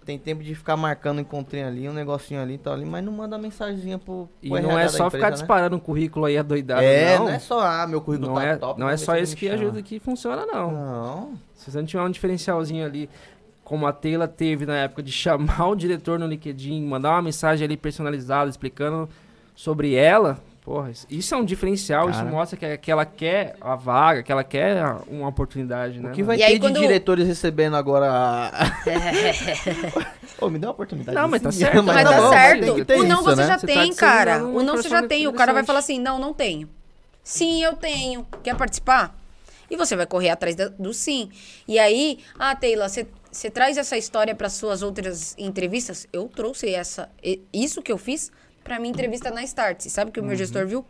Tem 0.05 0.17
tempo 0.17 0.41
de 0.41 0.55
ficar 0.55 0.77
marcando 0.77 1.17
um 1.17 1.21
encontrinho 1.21 1.67
ali, 1.67 1.87
um 1.89 1.93
negocinho 1.93 2.41
ali 2.41 2.53
e 2.53 2.57
tal 2.57 2.73
ali, 2.73 2.85
mas 2.85 3.03
não 3.03 3.11
manda 3.11 3.37
mensagenzinha 3.37 3.99
pro, 3.99 4.27
pro 4.27 4.29
E 4.41 4.49
não 4.49 4.71
RH 4.71 4.81
é 4.81 4.87
só 4.87 5.05
empresa, 5.07 5.09
ficar 5.11 5.25
né? 5.31 5.31
disparando 5.33 5.75
um 5.75 5.79
currículo 5.79 6.25
aí 6.25 6.37
adoidado, 6.37 6.81
É, 6.81 7.17
não. 7.17 7.25
não. 7.25 7.31
é 7.33 7.39
só, 7.39 7.59
ah, 7.59 7.85
meu 7.85 8.01
currículo 8.01 8.29
Não 8.29 8.35
tá 8.35 8.43
é, 8.47 8.55
top. 8.55 8.79
não 8.79 8.89
é 8.89 8.95
só 8.97 9.17
isso 9.17 9.35
que 9.35 9.47
chama. 9.47 9.61
ajuda 9.61 9.83
que 9.83 9.99
funciona, 9.99 10.45
não. 10.47 10.71
Não. 10.71 11.33
Se 11.53 11.69
você 11.69 11.77
não 11.77 11.85
tiver 11.85 12.01
um 12.01 12.09
diferencialzinho 12.09 12.85
ali, 12.85 13.07
como 13.69 13.85
a 13.85 13.93
Taylor 13.93 14.27
teve 14.27 14.65
na 14.65 14.75
época 14.77 15.03
de 15.03 15.11
chamar 15.13 15.67
o 15.67 15.75
diretor 15.75 16.17
no 16.17 16.25
LinkedIn, 16.25 16.81
mandar 16.87 17.11
uma 17.11 17.21
mensagem 17.21 17.63
ali 17.65 17.77
personalizada 17.77 18.49
explicando 18.49 19.07
sobre 19.55 19.93
ela, 19.93 20.39
porra, 20.63 20.91
isso 21.07 21.35
é 21.35 21.37
um 21.37 21.45
diferencial, 21.45 22.09
isso 22.09 22.17
Cara. 22.19 22.31
mostra 22.31 22.57
que, 22.57 22.77
que 22.79 22.91
ela 22.91 23.05
quer 23.05 23.55
a 23.61 23.75
vaga, 23.75 24.23
que 24.23 24.31
ela 24.31 24.43
quer 24.43 24.77
a- 24.79 25.01
uma 25.07 25.27
oportunidade, 25.27 25.99
né? 25.99 26.09
O 26.09 26.13
que 26.13 26.23
vai 26.23 26.37
E 26.37 26.43
aí, 26.43 26.53
ter 26.53 26.59
quando- 26.61 26.75
de 26.75 26.79
diretores 26.81 27.27
recebendo 27.27 27.75
agora. 27.75 28.07
a- 28.09 28.51
Ô, 30.41 30.49
me 30.49 30.57
dá 30.57 30.67
uma 30.67 30.73
oportunidade. 30.73 31.15
Não, 31.15 31.27
mas 31.27 31.41
tá 31.41 31.51
certo, 31.51 31.83
Mas 31.83 32.03
tá 32.03 32.09
tá 32.09 32.21
bom, 32.21 32.29
certo. 32.29 32.61
tem 32.63 32.75
que 32.75 32.85
ter 32.85 32.99
O 32.99 33.03
não 33.03 33.15
isso, 33.17 33.23
você 33.25 33.35
né? 33.41 33.47
já 33.47 33.57
Você 33.59 33.67
tá 33.67 33.73
tem, 33.73 33.89
disseminando 33.89 33.95
cara. 33.97 34.45
O 34.45 34.63
não 34.63 34.77
você 34.77 34.89
já 34.89 35.07
tem. 35.07 35.27
O 35.27 35.33
cara 35.33 35.53
vai 35.53 35.63
falar 35.63 35.79
assim: 35.79 35.99
não, 35.99 36.17
não 36.17 36.33
tenho. 36.33 36.67
Sim, 37.23 37.63
eu 37.63 37.73
tenho. 37.73 38.25
Quer 38.43 38.55
participar? 38.55 39.15
E 39.69 39.75
você 39.77 39.95
vai 39.95 40.07
correr 40.07 40.29
atrás 40.31 40.55
do 40.55 40.93
sim. 40.93 41.29
E 41.67 41.77
aí, 41.77 42.19
ah, 42.39 42.55
Taylor, 42.55 42.89
você 42.89 43.05
você 43.31 43.49
traz 43.49 43.77
essa 43.77 43.97
história 43.97 44.33
para 44.33 44.49
suas 44.49 44.81
outras 44.81 45.35
entrevistas? 45.37 46.07
Eu 46.11 46.27
trouxe 46.27 46.73
essa, 46.73 47.09
isso 47.53 47.81
que 47.81 47.91
eu 47.91 47.97
fiz 47.97 48.31
para 48.63 48.79
minha 48.79 48.91
entrevista 48.91 49.29
na 49.31 49.43
Start. 49.43 49.81
Sabe 49.87 50.11
que 50.11 50.19
o 50.19 50.23
meu 50.23 50.35
gestor 50.35 50.65
viu? 50.65 50.85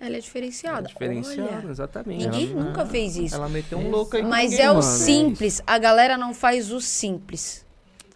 Ela 0.00 0.16
é 0.16 0.20
diferenciada. 0.20 0.88
Diferenciado, 0.88 1.62
Olha, 1.62 1.70
exatamente. 1.70 2.26
ninguém 2.26 2.46
nunca 2.48 2.84
fez 2.84 3.16
isso. 3.16 3.34
Ela 3.34 3.48
meteu 3.48 3.78
um 3.78 3.90
louco 3.90 4.16
aí. 4.16 4.22
Mas 4.22 4.52
alguém, 4.52 4.66
é 4.66 4.70
o 4.70 4.74
mano. 4.74 4.82
simples. 4.82 5.62
A 5.66 5.78
galera 5.78 6.18
não 6.18 6.34
faz 6.34 6.70
o 6.70 6.80
simples. 6.80 7.64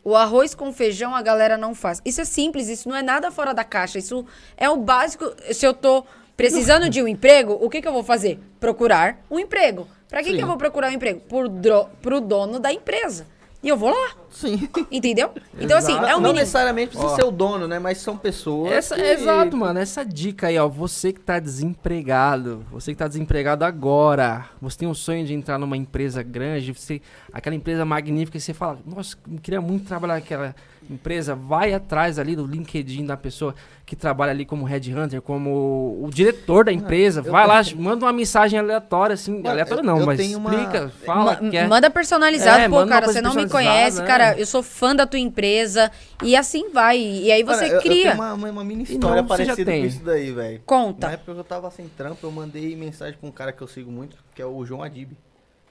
O 0.05 0.17
arroz 0.17 0.55
com 0.55 0.73
feijão 0.73 1.15
a 1.15 1.23
galera 1.23 1.57
não 1.57 1.75
faz. 1.75 2.01
Isso 2.05 2.21
é 2.21 2.25
simples, 2.25 2.69
isso 2.69 2.89
não 2.89 2.97
é 2.97 3.03
nada 3.03 3.31
fora 3.31 3.55
da 3.55 3.65
caixa. 3.65 3.99
Isso 3.99 4.27
é 4.57 4.69
o 4.69 4.77
básico. 4.77 5.33
Se 5.53 5.67
eu 5.67 5.73
tô 5.73 6.05
precisando 6.37 6.91
de 6.91 7.03
um 7.03 7.07
emprego, 7.09 7.57
o 7.61 7.71
que, 7.71 7.81
que 7.81 7.89
eu 7.89 7.93
vou 7.93 8.03
fazer? 8.05 8.39
Procurar 8.59 9.25
um 9.31 9.39
emprego. 9.39 9.87
Pra 10.09 10.23
que, 10.23 10.35
que 10.35 10.43
eu 10.43 10.47
vou 10.47 10.57
procurar 10.57 10.89
um 10.91 10.95
emprego? 10.95 11.21
Por 11.21 11.49
dro, 11.49 11.87
pro 12.03 12.21
dono 12.21 12.59
da 12.59 12.73
empresa. 12.73 13.27
E 13.61 13.69
eu 13.69 13.77
vou 13.77 13.91
lá, 13.91 14.13
Sim. 14.31 14.69
entendeu? 14.89 15.33
Então, 15.59 15.77
assim, 15.77 15.93
é 15.93 15.97
o 15.97 16.03
não 16.03 16.19
mínimo. 16.19 16.35
necessariamente 16.35 16.91
precisa 16.91 17.13
Ó. 17.13 17.17
ser 17.17 17.25
o 17.25 17.31
dono, 17.33 17.67
né? 17.67 17.81
Mas 17.81 17.99
são 17.99 18.17
pessoas. 18.17 18.71
Essa, 18.71 18.95
que... 18.95 19.03
Exato, 19.03 19.57
mano. 19.57 19.81
Essa 19.81 20.05
dica 20.05 20.47
aí, 20.47 20.57
ó. 20.57 20.69
Você 20.69 21.13
que 21.13 21.19
tá 21.19 21.41
desempregado, 21.41 22.65
você 22.71 22.93
que 22.93 22.99
tá 22.99 23.09
desempregado 23.09 23.65
agora, 23.65 24.49
você 24.63 24.79
tem 24.79 24.87
um 24.89 24.95
sonho 24.95 25.27
de 25.27 25.35
entrar 25.35 25.59
numa 25.59 25.77
empresa 25.77 26.23
grande, 26.23 26.73
você, 26.73 27.03
aquela 27.33 27.57
empresa 27.57 27.85
magnífica, 27.85 28.39
e 28.39 28.41
você 28.41 28.55
fala, 28.55 28.79
nossa, 28.87 29.17
eu 29.29 29.41
queria 29.41 29.61
muito 29.61 29.87
trabalhar 29.87 30.15
naquela 30.15 30.55
empresa, 30.91 31.35
vai 31.35 31.73
atrás 31.75 32.19
ali 32.19 32.35
do 32.35 32.47
LinkedIn 32.47 33.05
da 33.07 33.17
pessoa 33.17 33.55
que 33.85 33.95
trabalha 33.97 34.31
ali 34.33 34.45
como 34.45 34.65
headhunter, 34.65 35.21
como 35.23 35.99
o 36.03 36.11
diretor 36.13 36.65
da 36.65 36.73
empresa, 36.73 37.21
eu 37.25 37.33
vai 37.33 37.47
lá, 37.47 37.63
tenho- 37.65 37.79
manda 37.81 38.05
uma 38.05 38.13
mensagem 38.13 38.59
aleatória, 38.59 39.15
assim, 39.15 39.33
Mano, 39.37 39.49
aleatória 39.51 39.81
eu- 39.81 39.87
não, 39.87 39.99
eu 40.01 40.07
mas 40.07 40.19
tenho 40.19 40.39
uma- 40.39 40.51
explica, 40.55 40.89
fala 41.07 41.25
Ma- 41.41 41.51
que 41.51 41.57
é... 41.57 41.67
Manda 41.67 41.91
personalizado, 41.91 42.61
É, 42.61 42.69
pô, 42.69 42.77
manda 42.77 42.89
cara, 42.93 43.07
você 43.07 43.21
não 43.23 43.35
me 43.35 43.49
conhece, 43.49 44.01
é. 44.01 44.05
cara, 44.05 44.39
eu 44.39 44.45
sou 44.47 44.63
fã 44.63 44.95
da 44.95 45.07
tua 45.07 45.19
empresa, 45.19 45.91
e 46.23 46.37
assim 46.37 46.71
vai, 46.71 46.99
e 46.99 47.31
aí 47.33 47.43
você 47.43 47.61
Cara, 47.61 47.69
eu- 47.71 47.77
Eu 47.77 47.83
cria. 47.83 48.03
tenho 48.11 48.15
uma, 48.15 48.35
uma, 48.35 48.51
uma 48.51 48.65
mini 48.65 48.83
história 48.85 49.23
não, 49.23 49.29
você 49.29 49.45
já 49.45 49.47
parecida 49.53 49.71
tem. 49.73 49.81
com 49.83 49.87
isso 49.89 50.05
daí, 50.05 50.33
velho. 50.33 50.63
Conta. 50.67 51.07
Na 51.07 51.13
época 51.15 51.33
que 51.35 51.41
eu 51.41 51.45
tava 51.45 51.71
sem 51.71 51.89
trampo, 51.89 52.19
eu 52.27 52.31
mandei 52.31 52.75
mensagem 52.77 53.17
pra 53.19 53.29
um 53.29 53.33
cara 53.33 53.53
que 53.53 53.63
eu 53.63 53.67
sigo 53.69 53.91
muito, 53.91 54.17
que 54.35 54.43
é 54.43 54.47
o 54.47 54.65
João 54.67 54.83
Adib. 54.83 55.13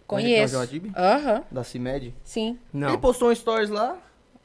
Conheço. 0.07 0.53
João 0.53 0.63
Adib? 0.63 0.91
Aham, 0.95 1.43
Da 1.51 1.63
CIMED. 1.63 2.13
sim. 2.23 2.57
Não. 2.73 2.87
Ele 2.89 2.97
postou 2.97 3.29
um 3.29 3.35
stories 3.35 3.69
lá, 3.69 3.95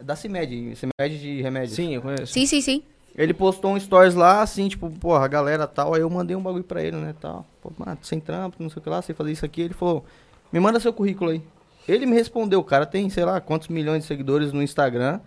da 0.02 0.16
CIMED, 0.16 0.76
CIMED 0.76 1.20
de 1.20 1.42
remédios. 1.42 1.74
Sim, 1.74 1.94
eu 1.94 2.02
conheço. 2.02 2.32
Sim, 2.32 2.46
sim, 2.46 2.60
sim. 2.60 2.82
Ele 3.14 3.34
postou 3.34 3.72
um 3.72 3.80
stories 3.80 4.14
lá, 4.14 4.40
assim, 4.40 4.68
tipo, 4.68 4.90
porra, 4.90 5.24
a 5.24 5.28
galera 5.28 5.66
tal. 5.66 5.94
Aí 5.94 6.00
eu 6.00 6.08
mandei 6.08 6.34
um 6.34 6.42
bagulho 6.42 6.64
pra 6.64 6.82
ele, 6.82 6.96
né, 6.96 7.14
tal. 7.20 7.46
Pô, 7.60 7.70
mano, 7.76 7.98
sem 8.02 8.18
trampo, 8.18 8.56
não 8.58 8.70
sei 8.70 8.80
o 8.80 8.82
que 8.82 8.88
lá, 8.88 9.02
sei 9.02 9.14
fazer 9.14 9.32
isso 9.32 9.44
aqui. 9.44 9.60
Ele 9.60 9.74
falou, 9.74 10.04
me 10.52 10.58
manda 10.58 10.80
seu 10.80 10.92
currículo 10.92 11.30
aí. 11.30 11.42
Ele 11.86 12.06
me 12.06 12.14
respondeu, 12.14 12.60
o 12.60 12.64
cara 12.64 12.86
tem, 12.86 13.10
sei 13.10 13.24
lá, 13.24 13.40
quantos 13.40 13.68
milhões 13.68 14.02
de 14.02 14.08
seguidores 14.08 14.52
no 14.52 14.62
Instagram. 14.62 15.20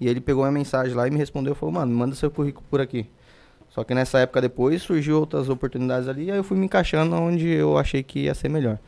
E 0.00 0.08
ele 0.08 0.20
pegou 0.20 0.42
minha 0.44 0.52
mensagem 0.52 0.94
lá 0.94 1.06
e 1.06 1.10
me 1.10 1.18
respondeu, 1.18 1.54
falou, 1.54 1.74
mano, 1.74 1.94
manda 1.94 2.14
seu 2.14 2.30
currículo 2.30 2.64
por 2.70 2.80
aqui. 2.80 3.06
Só 3.70 3.82
que 3.84 3.94
nessa 3.94 4.18
época 4.18 4.40
depois 4.40 4.82
surgiu 4.82 5.18
outras 5.18 5.48
oportunidades 5.48 6.08
ali, 6.08 6.30
aí 6.30 6.36
eu 6.36 6.44
fui 6.44 6.58
me 6.58 6.66
encaixando 6.66 7.16
onde 7.16 7.48
eu 7.48 7.78
achei 7.78 8.02
que 8.02 8.20
ia 8.24 8.34
ser 8.34 8.48
melhor. 8.48 8.78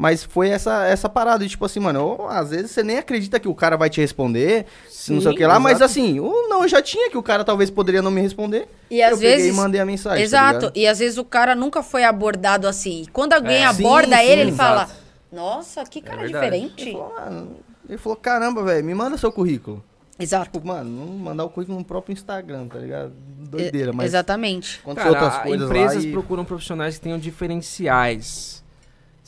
Mas 0.00 0.24
foi 0.24 0.48
essa, 0.48 0.86
essa 0.86 1.10
parada, 1.10 1.44
de, 1.44 1.50
tipo 1.50 1.62
assim, 1.62 1.78
mano, 1.78 2.02
ou, 2.02 2.26
às 2.26 2.48
vezes 2.48 2.70
você 2.70 2.82
nem 2.82 2.96
acredita 2.96 3.38
que 3.38 3.46
o 3.46 3.54
cara 3.54 3.76
vai 3.76 3.90
te 3.90 4.00
responder, 4.00 4.64
se 4.88 5.12
não 5.12 5.20
sei 5.20 5.28
o 5.28 5.32
Sim, 5.32 5.36
que 5.36 5.46
lá, 5.46 5.60
mas 5.60 5.72
exato. 5.76 5.84
assim, 5.84 6.18
ou 6.18 6.48
não, 6.48 6.62
eu 6.62 6.68
já 6.68 6.80
tinha 6.80 7.10
que 7.10 7.18
o 7.18 7.22
cara 7.22 7.44
talvez 7.44 7.68
poderia 7.68 8.00
não 8.00 8.10
me 8.10 8.22
responder. 8.22 8.66
E 8.90 9.02
às 9.02 9.10
eu 9.12 9.18
vezes. 9.18 9.52
e 9.52 9.52
mandei 9.52 9.78
a 9.78 9.84
mensagem. 9.84 10.16
tá 10.18 10.24
Exato. 10.24 10.56
ligado? 10.60 10.72
e 10.74 10.86
às 10.86 10.98
vezes 11.00 11.18
o 11.18 11.24
cara 11.24 11.54
nunca 11.54 11.82
foi 11.82 12.02
abordado 12.02 12.66
assim. 12.66 13.02
E 13.02 13.06
quando 13.08 13.34
alguém 13.34 13.58
É. 13.62 13.66
aborda 13.66 14.16
Sim, 14.16 14.22
ele, 14.22 14.34
sim, 14.34 14.40
ele 14.48 14.52
fala: 14.52 14.84
exato. 14.84 15.00
Nossa, 15.30 15.84
que 15.84 16.00
cara 16.00 16.22
verdade. 16.22 16.46
Ele 16.46 16.68
diferente. 16.70 16.92
falou, 16.92 17.14
mano, 17.20 17.56
ele 17.86 17.98
falou, 17.98 18.16
caramba, 18.16 18.62
velho, 18.64 18.84
me 18.86 18.94
manda 18.94 19.18
seu 19.18 19.30
currículo. 19.30 19.84
Exato. 20.18 20.50
Tipo, 20.50 20.66
mano, 20.66 20.88
não 20.90 21.12
mandar 21.18 21.44
o 21.44 21.50
currículo 21.50 21.78
no 21.78 21.84
próprio 21.84 22.14
Instagram, 22.14 22.68
tá 22.68 22.78
ligado? 22.78 23.12
Doideira, 23.38 23.92
mas 23.92 24.06
Exatamente. 24.06 24.80
Cara, 24.94 25.08
outras 25.10 25.38
coisas 25.42 25.66
empresas 25.66 26.04
lá 26.04 26.08
e... 26.08 26.12
procuram 26.12 26.44
profissionais 26.44 26.94
que 26.96 27.02
tenham 27.02 27.18
diferenciais. 27.18 28.59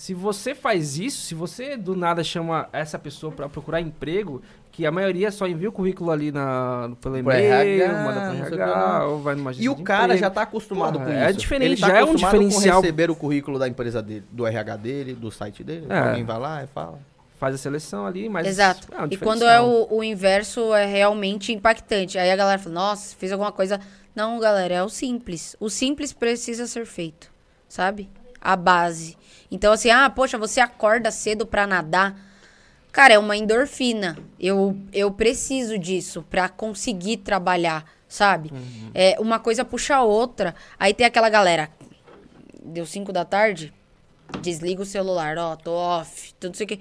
Se 0.02 0.14
você 0.14 0.52
faz 0.52 0.98
isso, 0.98 1.22
se 1.22 1.32
você 1.32 1.76
do 1.76 1.94
nada 1.94 2.24
chama 2.24 2.68
essa 2.72 2.98
pessoa 2.98 3.30
pra 3.30 3.48
procurar 3.48 3.80
emprego, 3.80 4.42
que 4.72 4.84
a 4.84 4.90
maioria 4.90 5.30
só 5.30 5.46
envia 5.46 5.68
o 5.68 5.72
currículo 5.72 6.10
ali 6.10 6.32
na, 6.32 6.90
pelo 7.00 7.18
e-mail, 7.18 7.38
RH, 7.38 8.02
manda 8.02 8.20
pro 8.20 8.56
RH, 8.56 9.06
ou 9.06 9.20
vai 9.20 9.36
numa 9.36 9.50
agência 9.50 9.64
E 9.64 9.68
o 9.68 9.76
cara 9.76 10.06
emprego. 10.06 10.20
já 10.20 10.28
tá 10.28 10.42
acostumado 10.42 10.98
Porra, 10.98 11.04
com 11.04 11.12
é 11.12 11.30
isso. 11.30 11.38
diferente, 11.38 11.68
ele 11.70 11.80
tá 11.80 11.86
já 11.86 11.98
é 11.98 12.00
um 12.00 12.08
acostumado 12.08 12.32
diferencial. 12.32 12.74
com 12.74 12.82
receber 12.82 13.10
o 13.12 13.14
currículo 13.14 13.60
da 13.60 13.68
empresa 13.68 14.02
dele, 14.02 14.24
do 14.28 14.44
RH 14.44 14.76
dele, 14.76 15.14
do 15.14 15.30
site 15.30 15.62
dele. 15.62 15.86
É. 15.88 15.96
Alguém 15.96 16.24
vai 16.24 16.38
lá 16.40 16.64
e 16.64 16.66
fala. 16.66 16.98
Faz 17.38 17.54
a 17.54 17.58
seleção 17.58 18.04
ali, 18.04 18.28
mas... 18.28 18.44
Exato. 18.44 18.88
é 18.92 19.02
um 19.02 19.06
e 19.08 19.16
quando 19.16 19.44
é 19.44 19.60
o, 19.60 19.86
o 19.88 20.02
inverso, 20.02 20.74
é 20.74 20.84
realmente 20.84 21.52
impactante. 21.52 22.18
Aí 22.18 22.32
a 22.32 22.34
galera 22.34 22.58
fala, 22.58 22.74
nossa, 22.74 23.14
fiz 23.14 23.30
alguma 23.30 23.52
coisa. 23.52 23.78
Não, 24.16 24.40
galera, 24.40 24.74
é 24.74 24.82
o 24.82 24.88
simples. 24.88 25.54
O 25.60 25.70
simples 25.70 26.12
precisa 26.12 26.66
ser 26.66 26.86
feito, 26.86 27.30
sabe? 27.68 28.10
A 28.40 28.56
base. 28.56 29.16
Então, 29.52 29.72
assim, 29.72 29.90
ah, 29.90 30.08
poxa, 30.08 30.36
você 30.38 30.60
acorda 30.60 31.10
cedo 31.10 31.46
pra 31.46 31.66
nadar. 31.66 32.16
Cara, 32.90 33.14
é 33.14 33.18
uma 33.18 33.36
endorfina. 33.36 34.16
Eu, 34.40 34.76
eu 34.92 35.10
preciso 35.12 35.78
disso 35.78 36.24
pra 36.28 36.48
conseguir 36.48 37.18
trabalhar, 37.18 37.84
sabe? 38.08 38.50
É, 38.94 39.16
uma 39.20 39.38
coisa 39.38 39.64
puxa 39.64 39.96
a 39.96 40.02
outra. 40.02 40.54
Aí 40.78 40.92
tem 40.94 41.06
aquela 41.06 41.28
galera. 41.28 41.70
Deu 42.64 42.86
5 42.86 43.12
da 43.12 43.24
tarde, 43.24 43.72
desliga 44.40 44.82
o 44.82 44.86
celular, 44.86 45.36
ó, 45.36 45.54
tô 45.56 45.72
off, 45.72 46.32
tudo 46.40 46.54
isso 46.54 46.62
aqui. 46.62 46.80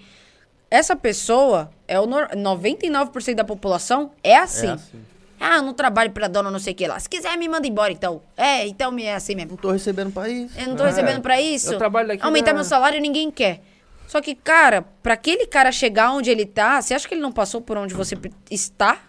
Essa 0.69 0.95
pessoa 0.95 1.69
é 1.87 1.99
o 1.99 2.05
nor- 2.05 2.29
99% 2.33 3.35
da 3.35 3.43
população 3.43 4.11
é 4.23 4.37
assim. 4.37 4.67
É 4.67 4.71
assim. 4.71 5.05
Ah, 5.41 5.57
eu 5.57 5.63
não 5.63 5.73
trabalho 5.73 6.11
pra 6.11 6.27
dona 6.27 6.51
não 6.51 6.59
sei 6.59 6.73
o 6.73 6.75
que 6.75 6.87
lá. 6.87 6.99
Se 6.99 7.09
quiser, 7.09 7.35
me 7.37 7.47
manda 7.49 7.67
embora, 7.67 7.91
então. 7.91 8.21
É, 8.37 8.67
então 8.67 8.91
me 8.91 9.03
é 9.03 9.15
assim 9.15 9.33
mesmo. 9.35 9.51
Não 9.51 9.57
tô 9.57 9.71
recebendo 9.71 10.11
pra 10.11 10.29
isso. 10.29 10.59
Eu 10.59 10.67
não 10.67 10.75
tô 10.75 10.83
É, 10.83 10.87
recebendo 10.87 11.21
pra 11.21 11.41
isso. 11.41 11.73
eu 11.73 11.77
trabalho 11.77 12.07
daqui 12.09 12.23
Aumentar 12.23 12.51
na- 12.51 12.55
meu 12.55 12.63
salário 12.63 13.01
ninguém 13.01 13.31
quer. 13.31 13.61
Só 14.07 14.21
que, 14.21 14.35
cara, 14.35 14.81
pra 15.01 15.13
aquele 15.15 15.47
cara 15.47 15.71
chegar 15.71 16.11
onde 16.11 16.29
ele 16.29 16.45
tá, 16.45 16.81
você 16.81 16.93
acha 16.93 17.07
que 17.07 17.13
ele 17.13 17.21
não 17.21 17.31
passou 17.31 17.61
por 17.61 17.77
onde 17.77 17.93
você 17.93 18.15
está? 18.49 18.99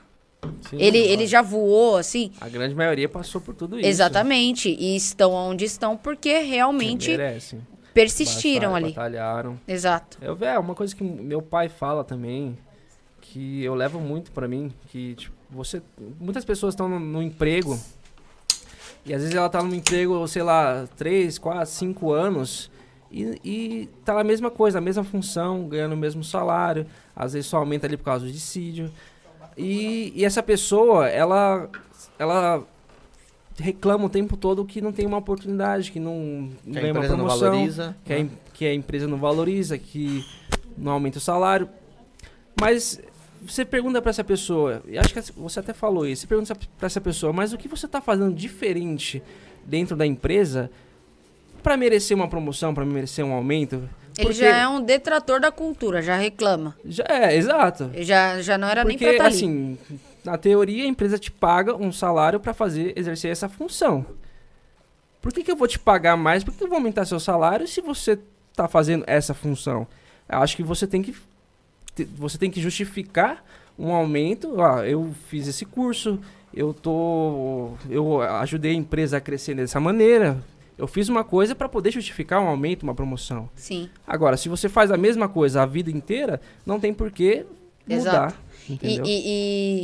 Sim, 0.71 0.77
ele, 0.81 0.99
ele 0.99 1.27
já 1.27 1.43
voou, 1.43 1.97
assim? 1.97 2.33
A 2.41 2.49
grande 2.49 2.75
maioria 2.75 3.09
passou 3.09 3.41
por 3.41 3.55
tudo 3.55 3.79
isso. 3.79 3.89
Exatamente. 3.89 4.69
E 4.71 4.97
estão 4.97 5.33
onde 5.33 5.65
estão 5.65 5.97
porque 5.97 6.39
realmente 6.39 7.17
persistiram 7.95 8.71
Batalha- 8.73 8.87
ali. 8.87 8.95
Batalharam. 8.95 9.61
Exato. 9.67 10.19
Eu, 10.21 10.37
é 10.41 10.59
uma 10.59 10.75
coisa 10.75 10.95
que 10.95 11.03
meu 11.05 11.43
pai 11.43 11.69
fala 11.69 12.03
também, 12.05 12.57
que 13.21 13.63
eu 13.63 13.75
levo 13.75 14.01
muito 14.01 14.33
pra 14.33 14.49
mim, 14.49 14.73
que 14.89 15.15
tipo, 15.15 15.35
você, 15.53 15.83
muitas 16.21 16.45
pessoas 16.45 16.75
estão 16.75 16.89
no, 16.89 16.99
no 16.99 17.23
emprego 17.23 17.79
e 19.05 19.13
às 19.13 19.21
vezes 19.23 19.37
ela 19.37 19.49
tá 19.49 19.63
no 19.63 19.75
emprego, 19.75 20.27
sei 20.29 20.43
lá, 20.43 20.87
3, 20.97 21.37
4, 21.39 21.67
5 21.67 22.13
anos 22.13 22.71
e, 23.11 23.39
e 23.45 23.89
tá 24.05 24.15
na 24.15 24.25
mesma 24.25 24.51
coisa, 24.51 24.79
na 24.81 24.85
mesma 24.85 25.05
função, 25.05 25.69
ganhando 25.69 25.93
o 25.93 25.97
mesmo 25.97 26.23
salário, 26.25 26.87
às 27.15 27.33
vezes 27.35 27.49
só 27.49 27.59
aumenta 27.59 27.87
ali 27.87 27.97
por 27.97 28.05
causa 28.05 28.25
do 28.25 28.33
dissídio. 28.33 28.91
E, 29.57 30.13
e 30.17 30.25
essa 30.25 30.43
pessoa, 30.43 31.09
ela, 31.09 31.69
ela 32.19 32.63
reclama 33.59 34.07
o 34.07 34.09
tempo 34.09 34.35
todo 34.37 34.65
que 34.65 34.81
não 34.81 34.93
tem 34.93 35.05
uma 35.05 35.19
oportunidade, 35.19 35.93
que 35.93 36.01
não 36.01 36.49
Que 36.65 36.79
a 36.79 36.81
ganha 36.81 36.93
uma 36.95 37.01
promoção 37.17 37.53
que 38.05 38.13
a, 38.15 38.19
em- 38.19 38.31
que 38.55 38.65
a 38.65 38.73
empresa 38.75 39.07
não 39.07 39.19
valoriza, 39.19 39.77
que 39.77 40.25
não 40.79 40.93
aumenta 40.93 41.19
o 41.19 41.21
salário. 41.21 41.69
Mas 42.59 42.99
você 43.45 43.65
pergunta 43.65 44.01
pra 44.01 44.11
essa 44.11 44.25
pessoa, 44.25 44.83
e 44.87 44.97
acho 44.99 45.13
que 45.13 45.21
você 45.33 45.61
até 45.61 45.73
falou 45.73 46.07
isso, 46.07 46.23
você 46.23 46.27
pergunta 46.27 46.55
pra 46.79 46.87
essa 46.87 47.01
pessoa, 47.01 47.33
mas 47.33 47.53
o 47.53 47.59
que 47.59 47.69
você 47.69 47.87
tá 47.89 48.01
fazendo 48.01 48.33
diferente 48.35 49.23
dentro 49.65 49.97
da 49.97 50.07
empresa 50.07 50.71
pra 51.63 51.77
merecer 51.77 52.17
uma 52.17 52.29
promoção, 52.29 52.75
pra 52.75 52.85
merecer 52.85 53.25
um 53.25 53.33
aumento? 53.33 53.77
Ele 54.19 54.27
Porque- 54.29 54.33
já 54.35 54.57
é 54.59 54.69
um 54.69 54.81
detrator 54.83 55.41
da 55.41 55.51
cultura, 55.51 56.03
já 56.03 56.17
reclama. 56.17 56.77
Já 56.85 57.05
é, 57.09 57.35
exato. 57.37 57.91
Já, 57.99 58.41
já 58.43 58.59
não 58.59 58.69
era 58.69 58.85
nem 58.85 58.97
Porque, 58.97 59.05
pra 59.07 59.13
estar 59.15 59.25
ali. 59.27 59.35
assim, 59.35 59.79
na 60.25 60.37
teoria, 60.37 60.85
a 60.85 60.87
empresa 60.87 61.19
te 61.19 61.31
paga 61.31 61.75
um 61.75 61.91
salário 61.91 62.39
pra 62.39 62.53
fazer, 62.53 62.93
exercer 62.97 63.31
essa 63.31 63.49
função. 63.49 64.05
Por 65.21 65.33
que, 65.33 65.43
que 65.43 65.51
eu 65.51 65.57
vou 65.57 65.67
te 65.69 65.79
pagar 65.79 66.17
mais? 66.17 66.45
Por 66.45 66.53
que 66.53 66.63
eu 66.63 66.69
vou 66.69 66.77
aumentar 66.77 67.05
seu 67.07 67.19
salário 67.21 67.67
se 67.67 67.81
você 67.81 68.19
tá 68.55 68.69
fazendo 68.69 69.05
essa 69.07 69.33
função? 69.33 69.87
Eu 70.29 70.39
acho 70.41 70.57
que 70.57 70.63
você 70.63 70.87
tem 70.87 71.01
que, 71.03 71.15
você 72.17 72.39
tem 72.39 72.51
que 72.51 72.61
justificar 72.61 73.45
um 73.79 73.93
aumento. 73.93 74.61
Ah, 74.63 74.87
eu 74.87 75.15
fiz 75.29 75.47
esse 75.49 75.65
curso, 75.65 76.19
eu 76.55 76.73
tô, 76.75 77.73
eu 77.89 78.21
ajudei 78.21 78.73
a 78.73 78.75
empresa 78.75 79.17
a 79.17 79.21
crescer 79.21 79.55
dessa 79.55 79.81
maneira. 79.81 80.43
Eu 80.79 80.87
fiz 80.87 81.09
uma 81.09 81.23
coisa 81.23 81.55
para 81.55 81.69
poder 81.69 81.91
justificar 81.93 82.41
um 82.41 82.49
aumento, 82.49 82.83
uma 82.83 82.95
promoção. 82.95 83.49
Sim. 83.55 83.89
Agora, 84.07 84.37
se 84.37 84.49
você 84.49 84.69
faz 84.69 84.91
a 84.91 84.97
mesma 84.97 85.29
coisa 85.29 85.63
a 85.63 85.67
vida 85.67 85.91
inteira, 85.91 86.41
não 86.67 86.81
tem 86.81 86.93
por 86.95 87.11
que 87.11 87.45
mudar. 87.87 87.99
Exato. 87.99 88.35
E, 88.83 89.01
e- 89.01 89.03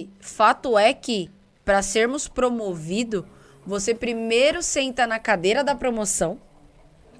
e 0.02 0.08
fato 0.20 0.78
é 0.78 0.92
que, 0.94 1.30
para 1.64 1.82
sermos 1.82 2.26
promovido, 2.26 3.24
você 3.66 3.94
primeiro 3.94 4.62
senta 4.62 5.06
na 5.06 5.18
cadeira 5.18 5.62
da 5.62 5.74
promoção, 5.74 6.38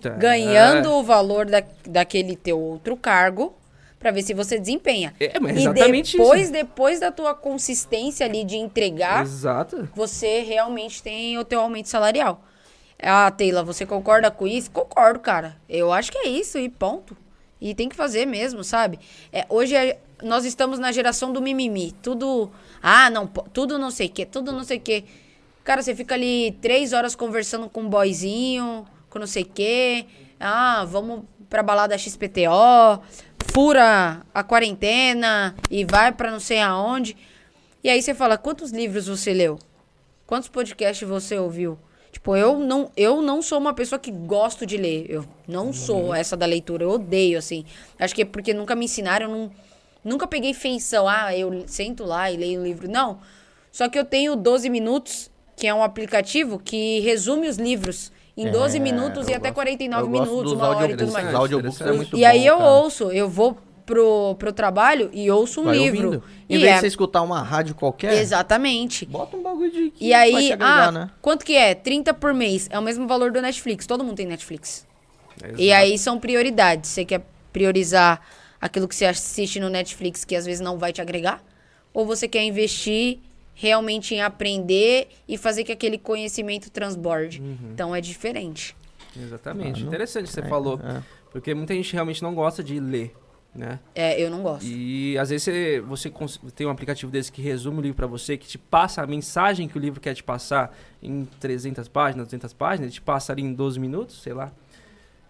Tá. 0.01 0.10
ganhando 0.10 0.90
o 0.93 1.02
valor 1.02 1.44
da, 1.47 1.62
daquele 1.86 2.36
teu 2.36 2.59
outro 2.59 2.97
cargo, 2.97 3.55
para 3.99 4.11
ver 4.11 4.23
se 4.23 4.33
você 4.35 4.59
desempenha. 4.59 5.15
É, 5.19 5.39
mas 5.41 5.57
e 5.57 5.61
exatamente 5.61 6.16
depois, 6.16 6.43
isso. 6.43 6.53
depois 6.53 7.01
da 7.01 7.11
tua 7.11 7.35
consistência 7.35 8.25
ali 8.27 8.45
de 8.45 8.57
entregar, 8.57 9.23
Exato. 9.23 9.89
você 9.95 10.41
realmente 10.41 11.03
tem 11.03 11.37
o 11.39 11.45
teu 11.45 11.61
aumento 11.61 11.89
salarial. 11.89 12.43
Ah, 13.01 13.31
Taylor, 13.31 13.65
você 13.65 13.87
concorda 13.87 14.31
com 14.31 14.47
isso? 14.47 14.70
Concordo, 14.70 15.20
cara. 15.20 15.57
Eu 15.69 15.93
acho 15.93 16.11
que 16.11 16.19
é 16.19 16.29
isso 16.29 16.59
e 16.59 16.69
ponto. 16.69 17.16
E 17.61 17.75
tem 17.75 17.89
que 17.89 17.97
fazer 17.97 18.27
mesmo, 18.27 18.62
sabe? 18.62 18.99
É, 19.33 19.45
hoje 19.49 19.75
é- 19.75 19.99
nós 20.23 20.45
estamos 20.45 20.79
na 20.79 20.91
geração 20.93 21.33
do 21.33 21.41
mimimi. 21.41 21.93
Tudo. 22.03 22.51
Ah, 22.83 23.09
não, 23.11 23.27
tudo 23.27 23.79
não 23.79 23.91
sei 23.91 24.07
o 24.09 24.11
quê, 24.11 24.25
tudo 24.27 24.53
não 24.53 24.65
sei 24.65 24.79
o 24.79 24.81
quê. 24.81 25.05
Cara, 25.65 25.83
você 25.83 25.95
fica 25.95 26.15
ali 26.15 26.57
três 26.61 26.93
horas 26.93 27.15
conversando 27.15 27.69
com 27.69 27.83
um 27.83 27.89
boyzinho, 27.89 28.85
com 29.11 29.19
não 29.19 29.27
sei 29.27 29.43
o 29.43 29.47
quê. 29.47 30.07
Ah, 30.41 30.85
vamos 30.89 31.23
pra 31.49 31.62
balada 31.62 31.97
XPTO, 31.97 33.01
fura 33.52 34.23
a 34.32 34.43
quarentena 34.43 35.55
e 35.70 35.85
vai 35.85 36.12
pra 36.12 36.31
não 36.31 36.40
sei 36.40 36.60
aonde. 36.60 37.16
E 37.82 37.89
aí 37.89 38.02
você 38.02 38.15
fala, 38.15 38.36
quantos 38.36 38.70
livros 38.70 39.06
você 39.06 39.32
leu? 39.32 39.59
Quantos 40.27 40.48
podcasts 40.48 41.09
você 41.09 41.39
ouviu? 41.39 41.78
Tipo, 42.10 42.36
eu 42.36 42.59
não, 42.59 42.90
eu 42.97 43.23
não 43.23 43.40
sou 43.40 43.59
uma 43.59 43.73
pessoa 43.74 43.98
que 43.98 44.10
gosto 44.10 44.66
de 44.66 44.77
ler. 44.77 45.06
Eu 45.09 45.24
não 45.47 45.73
sou 45.73 46.15
essa 46.15 46.36
da 46.36 46.47
leitura. 46.47 46.85
Eu 46.85 46.90
odeio, 46.90 47.39
assim. 47.39 47.65
Acho 47.98 48.15
que 48.15 48.23
é 48.23 48.24
porque 48.24 48.52
nunca 48.52 48.74
me 48.74 48.86
ensinaram. 48.86 49.27
Eu 49.27 49.36
não, 49.36 49.51
nunca 50.05 50.27
peguei 50.27 50.52
feição. 50.55 51.06
Ah, 51.06 51.36
eu 51.36 51.65
sento 51.66 52.05
lá 52.05 52.31
e 52.31 52.36
leio 52.36 52.60
um 52.60 52.65
livro. 52.65 52.90
Não. 52.90 53.20
Só 53.70 53.89
que 53.89 53.98
eu 53.98 54.05
tenho 54.05 54.35
12 54.35 54.69
minutos, 54.69 55.31
que 55.56 55.66
é 55.66 55.74
um 55.74 55.82
aplicativo 55.82 56.59
que 56.59 57.01
resume 57.01 57.48
os 57.48 57.56
livros 57.56 58.10
em 58.43 58.51
12 58.51 58.77
É, 58.77 58.81
minutos 58.81 59.27
e 59.28 59.32
eu 59.32 59.36
até 59.36 59.48
gosto- 59.51 59.55
49 59.56 60.02
eu 60.02 60.09
gosto 60.10 60.31
minutos, 60.31 60.52
uma 60.52 60.69
hora 60.69 60.93
e 60.93 60.97
tudo 60.97 61.12
mais. 61.12 61.35
Audiobooks 61.35 61.81
é 61.81 61.93
muito 61.93 62.16
E 62.16 62.24
aí 62.24 62.40
bom, 62.40 62.47
eu 62.47 62.56
cara. 62.59 62.70
ouço, 62.70 63.10
eu 63.10 63.28
vou 63.28 63.59
pro, 63.85 64.35
pro 64.39 64.52
trabalho 64.52 65.10
e 65.12 65.31
ouço 65.31 65.60
um 65.62 65.65
Vai 65.65 65.78
livro. 65.78 66.06
ouvindo. 66.06 66.23
Em 66.48 66.55
E 66.56 66.59
vez 66.59 66.70
é- 66.70 66.74
de 66.74 66.81
você 66.81 66.86
escutar 66.89 67.23
uma 67.23 67.43
rádio 67.43 67.74
qualquer, 67.74 68.12
Exatamente. 68.15 69.06
bota 69.06 69.36
um 69.36 69.43
bagulho 69.43 69.70
de 69.70 69.90
que 69.90 70.05
E 70.06 70.10
vai 70.10 70.20
aí, 70.23 70.47
te 70.47 70.52
agregar, 70.52 70.89
ah, 70.89 70.93
né? 70.93 71.10
quanto 71.20 71.44
que 71.44 71.55
é? 71.56 71.74
30 71.74 72.12
por 72.15 72.32
mês. 72.32 72.69
É 72.70 72.78
o 72.78 72.82
mesmo 72.82 73.06
valor 73.09 73.31
do 73.32 73.40
Netflix. 73.43 73.86
Todo 73.86 74.05
mundo 74.05 74.16
tem 74.16 74.27
Netflix. 74.27 74.86
E 75.56 75.73
aí 75.73 75.97
são 75.98 76.19
prioridades. 76.19 76.90
Você 76.90 77.05
quer 77.05 77.23
priorizar 77.52 78.20
aquilo 78.60 78.86
que 78.89 78.94
você 78.94 79.05
assiste 79.06 79.59
no 79.60 79.69
Netflix 79.69 80.24
que 80.24 80.36
às 80.36 80.44
vezes 80.44 80.60
não 80.60 80.78
vai 80.78 80.93
te 80.93 81.01
agregar? 81.01 81.43
Ou 81.94 82.05
você 82.05 82.28
quer 82.28 82.43
investir 82.44 83.19
realmente 83.60 84.14
em 84.14 84.20
aprender 84.22 85.09
e 85.26 85.36
fazer 85.36 85.64
que 85.64 85.72
aquele 85.72 85.98
conhecimento 85.98 86.70
transborde? 86.70 87.40
Uhum. 87.43 87.70
Então 87.74 87.94
é 87.94 88.01
diferente. 88.01 88.76
Exatamente. 89.16 89.82
Ah, 89.82 89.86
Interessante 89.86 90.26
que 90.28 90.32
você 90.32 90.40
É, 90.40 90.44
falou. 90.48 90.80
é. 90.82 91.02
Porque 91.32 91.52
muita 91.55 91.74
gente 91.74 91.93
realmente 91.93 92.22
não 92.22 92.35
gosta 92.35 92.62
de 92.62 92.78
ler, 92.78 93.12
né? 93.52 93.80
É, 93.97 94.18
eu 94.20 94.30
não 94.30 94.43
gosto. 94.43 94.64
E 94.64 95.18
às 95.18 95.28
vezes 95.30 95.43
você, 95.44 95.80
você 95.80 96.09
tem 96.55 96.66
um 96.66 96.70
aplicativo 96.70 97.10
desse 97.10 97.32
que 97.32 97.43
resume 97.43 97.78
o 97.78 97.80
livro 97.82 97.97
pra 97.97 98.06
você, 98.06 98.36
que 98.36 98.47
te 98.47 98.56
passa 98.59 99.02
a 99.02 99.06
mensagem 99.06 99.66
que 99.68 99.76
o 99.76 99.80
livro 99.80 100.01
quer 100.01 100.14
te 100.14 100.22
passar 100.22 100.72
em 101.02 101.24
300 101.40 101.89
páginas, 101.89 102.28
200 102.28 102.52
páginas, 102.52 102.86
ele 102.86 102.93
te 102.93 103.02
passa 103.02 103.32
ali 103.32 103.43
em 103.43 103.52
12 103.52 103.78
minutos, 103.80 104.22
sei 104.22 104.32
lá. 104.32 104.52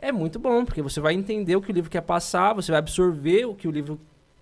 é 0.01 0.13
muito 0.13 0.39
bom, 0.39 0.65
porque 0.67 0.83
você 0.83 1.01
vai 1.01 1.15
entender 1.15 1.57
o 1.57 1.63
que 1.63 1.73
o 1.73 1.75
livro 1.75 1.91
quer 1.91 2.03
passar, 2.03 2.53
você 2.53 2.71
vai 2.71 2.79
absorver 2.79 3.47
o 3.47 3.55
que 3.55 3.67
o 3.67 3.71
livro 3.71 3.99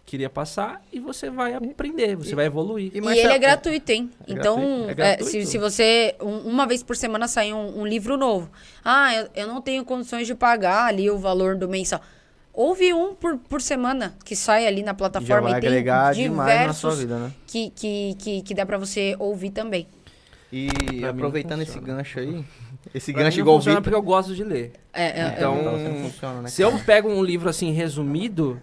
queria 0.06 0.30
passar 0.30 0.80
e 0.92 1.00
você 1.00 1.28
vai 1.28 1.52
aprender, 1.52 2.14
você 2.14 2.34
vai 2.34 2.46
evoluir. 2.46 2.92
E, 2.94 3.00
Marcelo- 3.00 3.26
ele 3.26 3.34
é 3.34 3.38
gratuito, 3.38 3.90
hein? 3.92 4.08
É 4.26 4.32
então, 4.32 4.56
gratuito? 4.56 4.88
É 4.88 4.92
é, 4.92 4.94
gratuito? 4.94 5.30
se, 5.32 5.46
se 5.46 5.58
você. 5.58 6.14
um- 6.22 6.48
uma 6.48 6.64
vez 6.64 6.82
por 6.82 6.96
semana 6.96 7.26
sai 7.26 7.52
um, 7.52 7.80
um 7.80 7.84
livro 7.84 8.16
novo. 8.16 8.48
Ah, 8.84 9.12
eu, 9.14 9.28
eu 9.34 9.46
não 9.48 9.60
tenho 9.60 9.84
condições 9.84 10.26
de 10.28 10.34
pagar 10.34 10.86
ali 10.86 11.10
o 11.10 11.18
valor 11.18 11.56
do 11.56 11.68
mensal. 11.68 12.00
Houve 12.54 12.94
um 12.94 13.14
por, 13.14 13.36
por 13.36 13.60
semana 13.60 14.14
que 14.24 14.34
sai 14.34 14.66
ali 14.66 14.80
na 14.82 14.92
Já 14.92 14.94
plataforma 14.94 15.50
vai 15.50 15.58
e 15.58 15.60
tem 15.60 15.68
agregar 15.68 16.14
demais 16.14 16.66
na 16.68 16.72
sua 16.72 16.90
diversos 16.92 16.98
vida, 17.00 17.18
né? 17.18 17.32
que, 17.46 17.70
que, 17.70 18.14
que, 18.18 18.42
que 18.42 18.54
dá 18.54 18.64
pra 18.64 18.78
você 18.78 19.14
ouvir 19.18 19.50
também. 19.50 19.86
E 20.52 20.68
Pra 21.00 21.10
aproveitando 21.10 21.62
esse 21.62 21.78
gancho 21.80 22.20
aí, 22.20 22.44
esse 22.94 23.12
Pra 23.12 23.24
gancho 23.24 23.40
igual 23.40 23.56
funciona 23.58 23.82
porque 23.82 23.94
eu 23.94 24.00
gosto 24.00 24.34
de 24.34 24.44
ler. 24.44 24.72
É, 24.92 25.20
é, 25.20 25.34
Então, 25.36 25.58
pra 25.62 25.72
você 25.72 25.88
não 25.88 25.96
funciona, 26.10 26.42
né? 26.42 26.48
Se 26.48 26.62
eu 26.62 26.78
pego 26.78 27.10
um 27.10 27.22
livro 27.22 27.50
assim 27.50 27.72
resumido, 27.72 28.58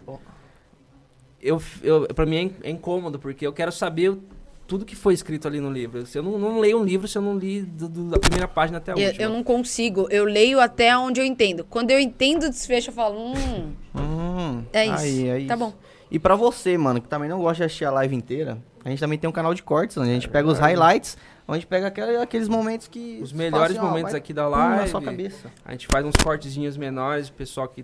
eu, 1.43 1.61
eu 1.83 2.07
para 2.15 2.25
mim 2.25 2.51
é 2.63 2.69
é 2.69 2.71
incômodo 2.71 3.19
porque 3.19 3.45
eu 3.45 3.53
quero 3.53 3.71
saber 3.71 4.09
o- 4.11 4.23
tudo 4.65 4.85
que 4.85 4.95
foi 4.95 5.13
escrito 5.13 5.47
ali 5.47 5.59
no 5.59 5.69
livro. 5.69 6.05
Se 6.05 6.17
eu 6.17 6.23
não, 6.23 6.39
não 6.39 6.59
leio 6.59 6.79
um 6.79 6.83
livro 6.83 7.07
se 7.07 7.17
eu 7.17 7.21
não 7.21 7.37
li 7.37 7.61
do- 7.61 7.89
do- 7.89 8.09
da 8.09 8.17
primeira 8.17 8.47
página 8.47 8.77
até 8.77 8.91
a 8.93 8.95
eu, 8.95 9.07
última. 9.07 9.23
eu 9.23 9.29
não 9.29 9.43
consigo. 9.43 10.07
Eu 10.09 10.23
leio 10.25 10.59
até 10.59 10.97
onde 10.97 11.19
eu 11.19 11.25
entendo. 11.25 11.65
Quando 11.69 11.91
eu 11.91 11.99
entendo 11.99 12.43
o 12.45 12.49
desfecho, 12.49 12.89
eu 12.89 12.93
falo, 12.93 13.19
hum, 13.19 13.73
Hum, 13.95 14.63
é 14.71 14.85
isso. 14.85 14.95
Aí, 15.03 15.27
é 15.27 15.45
Tá 15.45 15.53
isso. 15.55 15.57
bom. 15.65 15.73
E 16.09 16.17
pra 16.19 16.35
você, 16.35 16.77
mano, 16.77 17.01
que 17.01 17.07
também 17.07 17.27
não 17.29 17.39
gosta 17.39 17.57
de 17.57 17.63
assistir 17.63 17.85
a 17.85 17.91
live 17.91 18.15
inteira, 18.15 18.57
a 18.85 18.89
gente 18.89 18.99
também 18.99 19.17
tem 19.19 19.29
um 19.29 19.33
canal 19.33 19.53
de 19.53 19.61
cortes, 19.63 19.97
onde 19.97 20.09
a 20.09 20.13
gente 20.13 20.29
pega 20.29 20.47
os 20.47 20.59
highlights, 20.59 21.17
onde 21.47 21.65
pega 21.65 21.87
aquele- 21.87 22.17
aqueles 22.17 22.47
momentos 22.47 22.87
que... 22.87 23.19
Os 23.21 23.33
melhores 23.33 23.75
assim, 23.75 23.85
ó, 23.85 23.89
momentos 23.89 24.11
vai 24.11 24.19
aqui 24.21 24.31
da 24.33 24.45
pum 24.45 24.51
na 24.51 24.75
live. 24.75 24.89
sua 24.89 25.01
cabeça. 25.01 25.51
A 25.65 25.71
gente 25.71 25.87
faz 25.87 26.05
uns 26.05 26.15
cortezinhos 26.23 26.77
menores, 26.77 27.27
o 27.29 27.33
pessoal 27.33 27.67
que 27.67 27.83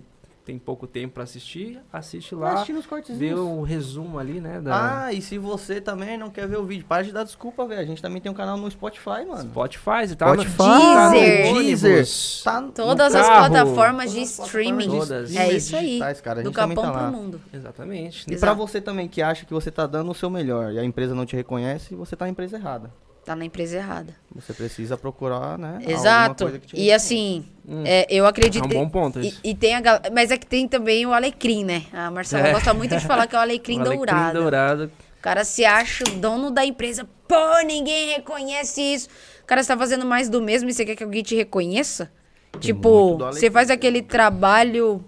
tem 0.50 0.58
pouco 0.58 0.84
tempo 0.84 1.14
pra 1.14 1.22
assistir, 1.22 1.80
assiste 1.92 2.34
Vai 2.34 2.48
lá, 2.48 2.54
assistindo 2.56 2.78
os 2.78 2.84
vê 2.84 2.88
cortezinhos. 2.90 3.38
o 3.38 3.62
resumo 3.62 4.18
ali, 4.18 4.40
né, 4.40 4.60
da 4.60 5.04
Ah, 5.04 5.12
e 5.12 5.22
se 5.22 5.38
você 5.38 5.80
também 5.80 6.18
não 6.18 6.28
quer 6.28 6.48
ver 6.48 6.58
o 6.58 6.64
vídeo, 6.64 6.84
para 6.88 7.04
de 7.04 7.12
dar 7.12 7.22
desculpa, 7.22 7.64
velho. 7.66 7.80
A 7.80 7.84
gente 7.84 8.02
também 8.02 8.20
tem 8.20 8.30
um 8.32 8.34
canal 8.34 8.56
no 8.56 8.68
Spotify, 8.68 9.24
mano. 9.28 9.48
Spotify, 9.48 10.16
tá 10.18 10.34
no- 10.34 10.42
Spotify, 10.42 10.56
tá 10.56 11.04
no 11.06 11.12
Deezer. 11.60 11.90
ônibus. 11.92 12.42
Tá 12.44 12.60
no 12.60 12.72
Todas 12.72 13.14
as 13.14 13.26
plataformas 13.28 14.10
de 14.12 14.22
streaming. 14.22 14.88
Todas. 14.88 15.36
É 15.36 15.52
isso 15.52 15.76
aí. 15.76 15.86
digitais, 15.86 16.20
cara. 16.20 16.42
Do 16.42 16.50
também 16.50 16.76
capão 16.76 16.92
tá 16.92 17.00
lá. 17.00 17.08
pro 17.10 17.16
mundo. 17.20 17.40
Exatamente. 17.52 18.24
E 18.28 18.34
Exato. 18.34 18.40
pra 18.40 18.52
você 18.54 18.80
também 18.80 19.06
que 19.06 19.22
acha 19.22 19.46
que 19.46 19.52
você 19.54 19.70
tá 19.70 19.86
dando 19.86 20.10
o 20.10 20.14
seu 20.14 20.28
melhor 20.28 20.72
e 20.72 20.78
a 20.80 20.84
empresa 20.84 21.14
não 21.14 21.24
te 21.24 21.36
reconhece, 21.36 21.94
você 21.94 22.16
tá 22.16 22.24
na 22.24 22.30
empresa 22.30 22.56
errada. 22.56 22.90
Tá 23.30 23.36
na 23.36 23.44
empresa 23.44 23.76
errada. 23.76 24.12
Você 24.34 24.52
precisa 24.52 24.96
procurar, 24.98 25.56
né? 25.56 25.78
Exato. 25.86 26.50
E 26.74 26.90
assim, 26.92 27.44
Hum. 27.64 27.84
é, 27.86 28.04
eu 28.10 28.26
É 28.26 28.28
acredito. 28.28 28.64
um 28.64 28.68
bom 28.68 28.88
ponto 28.88 29.20
E, 29.20 29.28
isso. 29.28 29.40
e 29.44 29.54
tem 29.54 29.76
a 29.76 29.80
Mas 30.12 30.32
é 30.32 30.36
que 30.36 30.44
tem 30.44 30.66
também 30.66 31.06
o 31.06 31.12
alecrim, 31.14 31.62
né? 31.64 31.84
A 31.92 32.10
Marcela 32.10 32.48
É. 32.48 32.52
gosta 32.52 32.74
muito 32.74 32.96
de 32.96 33.06
falar 33.06 33.28
que 33.28 33.36
é 33.36 33.38
o 33.38 33.42
alecrim, 33.42 33.76
O 33.78 33.82
alecrim 33.82 33.96
dourado. 33.98 34.40
dourado. 34.40 34.84
O 35.16 35.22
cara 35.22 35.44
se 35.44 35.64
acha 35.64 36.02
o 36.08 36.10
dono 36.18 36.50
da 36.50 36.64
empresa. 36.64 37.08
Pô, 37.28 37.60
ninguém 37.64 38.14
reconhece 38.14 38.80
isso. 38.82 39.08
O 39.44 39.46
cara 39.46 39.60
está 39.60 39.76
fazendo 39.78 40.04
mais 40.04 40.28
do 40.28 40.42
mesmo 40.42 40.68
e 40.68 40.72
você 40.74 40.84
quer 40.84 40.96
que 40.96 41.04
alguém 41.04 41.22
te 41.22 41.36
reconheça? 41.36 42.10
tipo, 42.58 43.10
muito 43.10 43.18
do 43.18 43.32
você 43.32 43.48
faz 43.48 43.70
aquele 43.70 44.02
trabalho. 44.02 45.04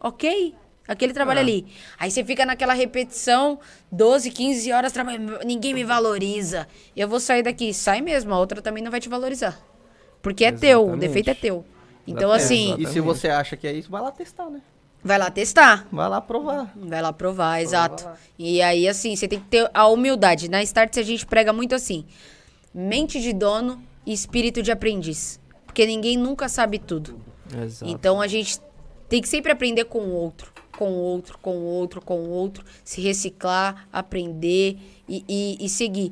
Ok. 0.00 0.54
Aquele 0.90 1.12
trabalho 1.12 1.38
Ah. 1.38 1.42
ali. 1.42 1.66
Aí 1.98 2.10
você 2.10 2.24
fica 2.24 2.44
naquela 2.44 2.74
repetição, 2.74 3.58
12, 3.92 4.30
15 4.30 4.72
horas 4.72 4.90
trabalhando. 4.92 5.38
Ninguém 5.44 5.72
me 5.72 5.84
valoriza. 5.84 6.66
Eu 6.96 7.06
vou 7.08 7.20
sair 7.20 7.42
daqui. 7.44 7.72
Sai 7.72 8.00
mesmo, 8.00 8.34
a 8.34 8.38
outra 8.38 8.60
também 8.60 8.82
não 8.82 8.90
vai 8.90 8.98
te 9.00 9.08
valorizar. 9.08 9.58
Porque 10.20 10.44
é 10.44 10.50
teu, 10.52 10.90
o 10.90 10.96
defeito 10.96 11.30
é 11.30 11.34
teu. 11.34 11.64
Então, 12.06 12.34
Exatamente. 12.34 12.42
assim, 12.44 12.64
Exatamente. 12.64 12.88
E 12.90 12.92
se 12.92 13.00
você 13.00 13.28
acha 13.28 13.56
que 13.56 13.66
é 13.68 13.72
isso, 13.72 13.90
vai 13.90 14.02
lá 14.02 14.10
testar, 14.10 14.50
né? 14.50 14.60
vai 15.02 15.16
lá 15.16 15.30
testar. 15.30 15.86
Vai 15.92 16.08
lá 16.08 16.20
provar. 16.20 16.72
Vai 16.76 17.00
lá 17.00 17.12
provar, 17.12 17.62
exato. 17.62 18.06
E 18.38 18.60
aí, 18.60 18.86
assim, 18.88 19.14
você 19.16 19.26
tem 19.28 19.38
que 19.40 19.46
ter 19.46 19.70
a 19.72 19.86
humildade. 19.86 20.50
Na 20.50 20.60
Start 20.62 20.96
a 20.98 21.02
gente 21.02 21.24
prega 21.24 21.52
muito 21.52 21.74
assim: 21.74 22.04
mente 22.74 23.20
de 23.20 23.32
dono 23.32 23.82
e 24.04 24.12
espírito 24.12 24.60
de 24.62 24.70
aprendiz. 24.72 25.40
Porque 25.64 25.86
ninguém 25.86 26.16
nunca 26.16 26.48
sabe 26.48 26.78
tudo. 26.78 27.18
Exato. 27.62 27.90
Então 27.90 28.20
a 28.20 28.26
gente 28.26 28.58
tem 29.08 29.20
que 29.22 29.28
sempre 29.28 29.52
aprender 29.52 29.84
com 29.84 30.00
o 30.00 30.12
outro, 30.12 30.52
com 30.80 30.92
o 30.92 30.96
outro, 30.96 31.36
com 31.36 31.58
o 31.58 31.62
outro, 31.62 32.00
com 32.00 32.20
o 32.20 32.30
outro, 32.30 32.64
se 32.82 33.02
reciclar, 33.02 33.86
aprender 33.92 34.78
e, 35.06 35.22
e, 35.28 35.58
e 35.60 35.68
seguir. 35.68 36.10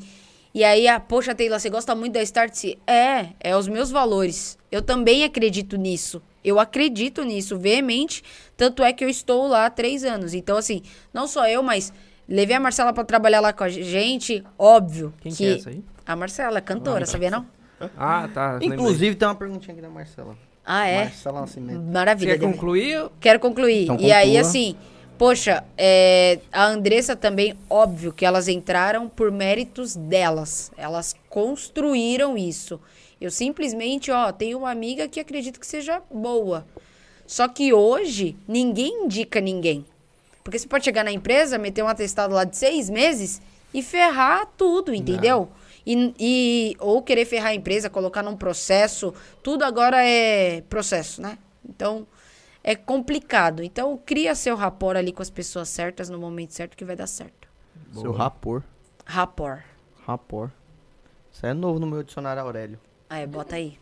E 0.53 0.63
aí, 0.63 0.87
ah, 0.87 1.01
poxa, 1.01 1.35
Taylor, 1.35 1.59
você 1.59 1.71
gosta 1.71 1.95
muito 1.95 2.13
da 2.13 2.23
Start? 2.23 2.65
É, 2.87 3.31
é 3.41 3.57
os 3.57 3.67
meus 3.67 3.91
valores. 3.91 4.59
Eu 4.71 4.83
também 4.83 5.25
acredito 5.25 5.79
nisso. 5.79 6.21
Eu 6.45 6.61
acredito 6.61 7.25
nisso 7.25 7.57
veemente. 7.57 8.23
Tanto 8.59 8.83
é 8.83 8.93
que 8.93 9.03
eu 9.03 9.09
estou 9.09 9.47
lá 9.47 9.65
há 9.65 9.71
três 9.71 10.05
anos. 10.05 10.35
Então, 10.35 10.59
assim, 10.59 10.83
não 11.15 11.27
só 11.27 11.49
eu, 11.49 11.63
mas 11.63 11.91
levei 12.29 12.55
a 12.55 12.61
Marcela 12.61 12.93
para 12.93 13.05
trabalhar 13.05 13.41
lá 13.41 13.55
com 13.55 13.65
a 13.65 13.71
gente. 13.71 14.45
Óbvio 14.59 15.15
Quem 15.23 15.33
que, 15.33 15.39
que. 15.39 15.47
é 15.47 15.57
essa 15.57 15.71
aí? 15.71 15.83
A 16.05 16.15
Marcela, 16.15 16.59
é 16.59 16.61
cantora, 16.61 17.07
sabia 17.07 17.31
não? 17.31 17.47
Ah, 17.97 18.29
tá. 18.35 18.53
lembrei. 18.53 18.69
Inclusive, 18.69 19.17
tem 19.17 19.27
uma 19.27 19.35
perguntinha 19.35 19.73
aqui 19.73 19.81
da 19.81 19.89
Marcela. 19.89 20.37
Ah, 20.71 20.87
é? 20.87 21.05
Marcela 21.05 21.41
Nascimento. 21.41 21.81
Você 21.81 21.91
Maravilha. 21.93 22.39
quer 22.39 22.45
concluir? 22.45 23.11
Quero 23.19 23.41
concluir. 23.41 23.85
Então, 23.85 23.97
e 23.99 24.13
aí, 24.13 24.37
assim, 24.37 24.77
poxa, 25.17 25.65
é, 25.79 26.41
a 26.53 26.67
Andressa 26.67 27.17
também, 27.17 27.55
óbvio 27.71 28.13
que 28.13 28.23
elas 28.23 28.49
entraram 28.49 29.09
por 29.09 29.33
méritos 29.33 29.97
delas. 29.97 30.71
Elas 30.77 31.17
construíram 31.31 32.37
isso. 32.37 32.79
Eu 33.19 33.31
simplesmente, 33.31 34.11
ó, 34.11 34.31
tenho 34.31 34.59
uma 34.59 34.71
amiga 34.71 35.09
que 35.09 35.19
acredito 35.19 35.59
que 35.59 35.67
seja 35.67 36.03
boa. 36.13 36.67
Só 37.27 37.49
que 37.49 37.73
hoje, 37.73 38.37
ninguém 38.47 39.05
indica 39.05 39.41
ninguém. 39.41 39.87
Porque 40.45 40.59
você 40.59 40.69
pode 40.69 40.85
chegar 40.85 41.03
na 41.03 41.11
empresa, 41.13 41.57
meter 41.57 41.83
um 41.83 41.89
atestado 41.89 42.35
lá 42.35 42.45
de 42.45 42.59
seis 42.59 42.91
meses 42.91 43.41
e 43.73 43.83
ferrar 43.83 44.47
tudo, 44.55 44.95
entendeu? 44.95 45.49
E, 45.91 46.15
e- 46.19 46.77
ou 46.81 47.01
querer 47.03 47.25
ferrar 47.25 47.49
a 47.49 47.55
empresa, 47.55 47.89
colocar 47.89 48.23
num 48.23 48.37
processo. 48.37 49.15
Tudo 49.43 49.65
agora 49.65 50.05
é 50.05 50.61
processo, 50.69 51.23
né? 51.23 51.39
Então, 51.67 52.07
é 52.63 52.75
complicado. 52.77 53.63
Então, 53.63 53.99
cria 54.05 54.35
seu 54.35 54.55
rapport 54.55 54.99
ali 54.99 55.13
com 55.13 55.23
as 55.23 55.31
pessoas 55.31 55.71
certas 55.71 56.11
no 56.11 56.19
momento 56.19 56.53
certo 56.53 56.77
que 56.77 56.85
vai 56.85 56.95
dar 56.95 57.07
certo. 57.07 57.49
Seu 57.95 58.13
rapor. 58.13 58.63
Rapport. 59.07 59.63
Rapor. 60.07 60.51
Isso 61.33 61.47
é 61.47 61.55
novo 61.55 61.79
no 61.79 61.87
meu 61.87 62.03
dicionário 62.03 62.43
Aurélio. 62.43 62.79
Aí, 63.09 63.27
bota 63.27 63.57
aí. 63.57 63.79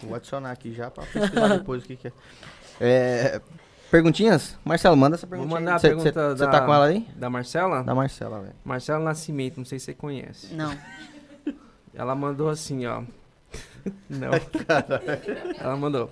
Vou 0.00 0.14
adicionar 0.14 0.52
aqui 0.52 0.72
já 0.72 0.88
pra 0.92 1.04
pesquisar 1.06 1.48
depois 1.58 1.82
o 1.82 1.86
que, 1.86 1.96
que 1.96 2.06
é. 2.08 2.12
É, 2.80 3.40
Perguntinhas? 3.90 4.56
Marcelo, 4.64 4.96
manda 4.96 5.16
essa 5.16 5.26
Vou 5.26 5.30
perguntinha. 5.38 5.60
mandar 5.60 5.74
a 5.74 5.78
Você 5.80 5.88
pergunta 5.88 6.34
da... 6.36 6.46
tá 6.48 6.60
com 6.64 6.72
ela 6.72 6.86
aí? 6.86 7.00
Da 7.16 7.28
Marcela? 7.28 7.82
Da 7.82 7.94
Marcela, 7.96 8.40
velho. 8.42 8.54
Marcela 8.64 9.00
Nascimento, 9.02 9.56
não 9.56 9.64
sei 9.64 9.80
se 9.80 9.86
você 9.86 9.94
conhece. 9.94 10.54
Não. 10.54 10.72
Ela 11.98 12.14
mandou 12.14 12.48
assim, 12.48 12.86
ó. 12.86 13.02
Não. 14.08 14.30
Ela 15.60 15.76
mandou. 15.76 16.10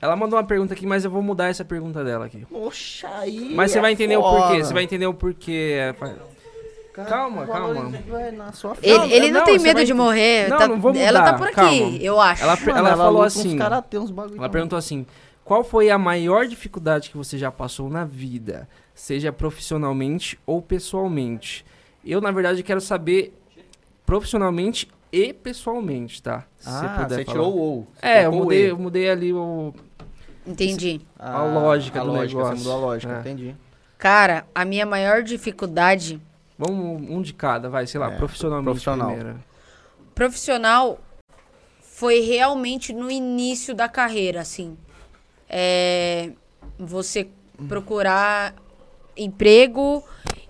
Ela 0.00 0.14
mandou 0.14 0.38
uma 0.38 0.44
pergunta 0.44 0.74
aqui, 0.74 0.86
mas 0.86 1.04
eu 1.04 1.10
vou 1.10 1.22
mudar 1.22 1.48
essa 1.48 1.64
pergunta 1.64 2.04
dela 2.04 2.26
aqui. 2.26 2.44
Poxa, 2.50 3.08
aí. 3.08 3.54
Mas 3.54 3.70
você 3.70 3.78
é 3.78 3.80
vai 3.80 3.92
entender 3.92 4.18
o 4.18 4.22
porquê. 4.22 4.62
Você 4.62 4.74
vai 4.74 4.82
entender 4.82 5.06
o 5.06 5.14
porquê. 5.14 5.76
é, 5.80 5.94
Calma, 6.94 7.46
calma. 7.46 7.90
Ele, 8.82 8.98
Não, 8.98 9.04
ele 9.06 9.30
não, 9.30 9.40
não, 9.40 9.46
tem 9.46 9.58
medo 9.58 9.76
vai 9.76 9.84
de 9.84 9.94
morrer. 9.94 10.48
Não, 10.48 10.58
tá- 10.58 10.68
não 10.68 10.80
vou 10.80 10.94
Ela 10.94 11.22
tá 11.22 11.32
mudar, 11.32 11.38
por 11.38 11.46
aqui, 11.48 11.54
calma. 11.80 11.96
eu 11.96 12.20
acho. 12.20 12.42
Ela, 12.44 12.56
Mano, 12.56 12.78
ela 12.78 12.96
falou 12.96 13.12
luta 13.22 13.26
assim. 13.26 13.58
Ela 14.36 14.48
perguntou 14.48 14.78
assim: 14.78 15.04
qual 15.44 15.64
foi 15.64 15.90
a 15.90 15.98
maior 15.98 16.46
dificuldade 16.46 17.10
que 17.10 17.16
você 17.16 17.36
já 17.36 17.50
passou 17.50 17.90
na 17.90 18.04
vida, 18.04 18.68
seja 18.94 19.32
profissionalmente 19.32 20.38
ou 20.46 20.62
pessoalmente? 20.62 21.64
Eu, 22.04 22.20
na 22.20 22.30
verdade, 22.30 22.62
quero 22.62 22.80
saber 22.80 23.34
profissionalmente 24.06 24.88
e 25.12 25.32
pessoalmente, 25.32 26.22
tá? 26.22 26.44
Se 26.58 26.68
Ah, 26.68 26.72
você 26.72 26.88
puder 26.88 27.08
você 27.18 27.24
falar. 27.24 27.34
tirou 27.38 27.54
o 27.54 27.58
ou. 27.58 27.86
É, 28.02 28.26
eu 28.26 28.32
mudei, 28.32 28.70
eu 28.70 28.78
mudei 28.78 29.10
ali 29.10 29.32
o. 29.32 29.72
Entendi. 30.46 31.00
a 31.18 31.42
lógica 31.44 32.00
a 32.00 32.04
do 32.04 32.12
lógica, 32.12 32.36
negócio. 32.38 32.56
Você 32.58 32.68
mudou 32.68 32.72
a 32.82 32.86
lógica, 32.86 33.12
É. 33.14 33.20
entendi. 33.20 33.54
Cara, 33.96 34.46
a 34.54 34.64
minha 34.64 34.84
maior 34.84 35.22
dificuldade 35.22 36.20
Vamos 36.58 37.08
um 37.10 37.20
de 37.22 37.32
cada, 37.32 37.68
vai, 37.68 37.86
sei 37.86 37.98
lá, 37.98 38.12
É, 38.12 38.16
profissionalmente 38.16 38.64
profissional. 38.64 39.12
primeiro. 39.12 39.40
profissional 40.14 41.00
foi 41.80 42.20
realmente 42.20 42.92
no 42.92 43.10
início 43.10 43.74
da 43.74 43.88
carreira, 43.88 44.40
assim. 44.40 44.76
É, 45.48 46.30
você 46.78 47.28
procurar 47.68 48.54
emprego 49.16 50.02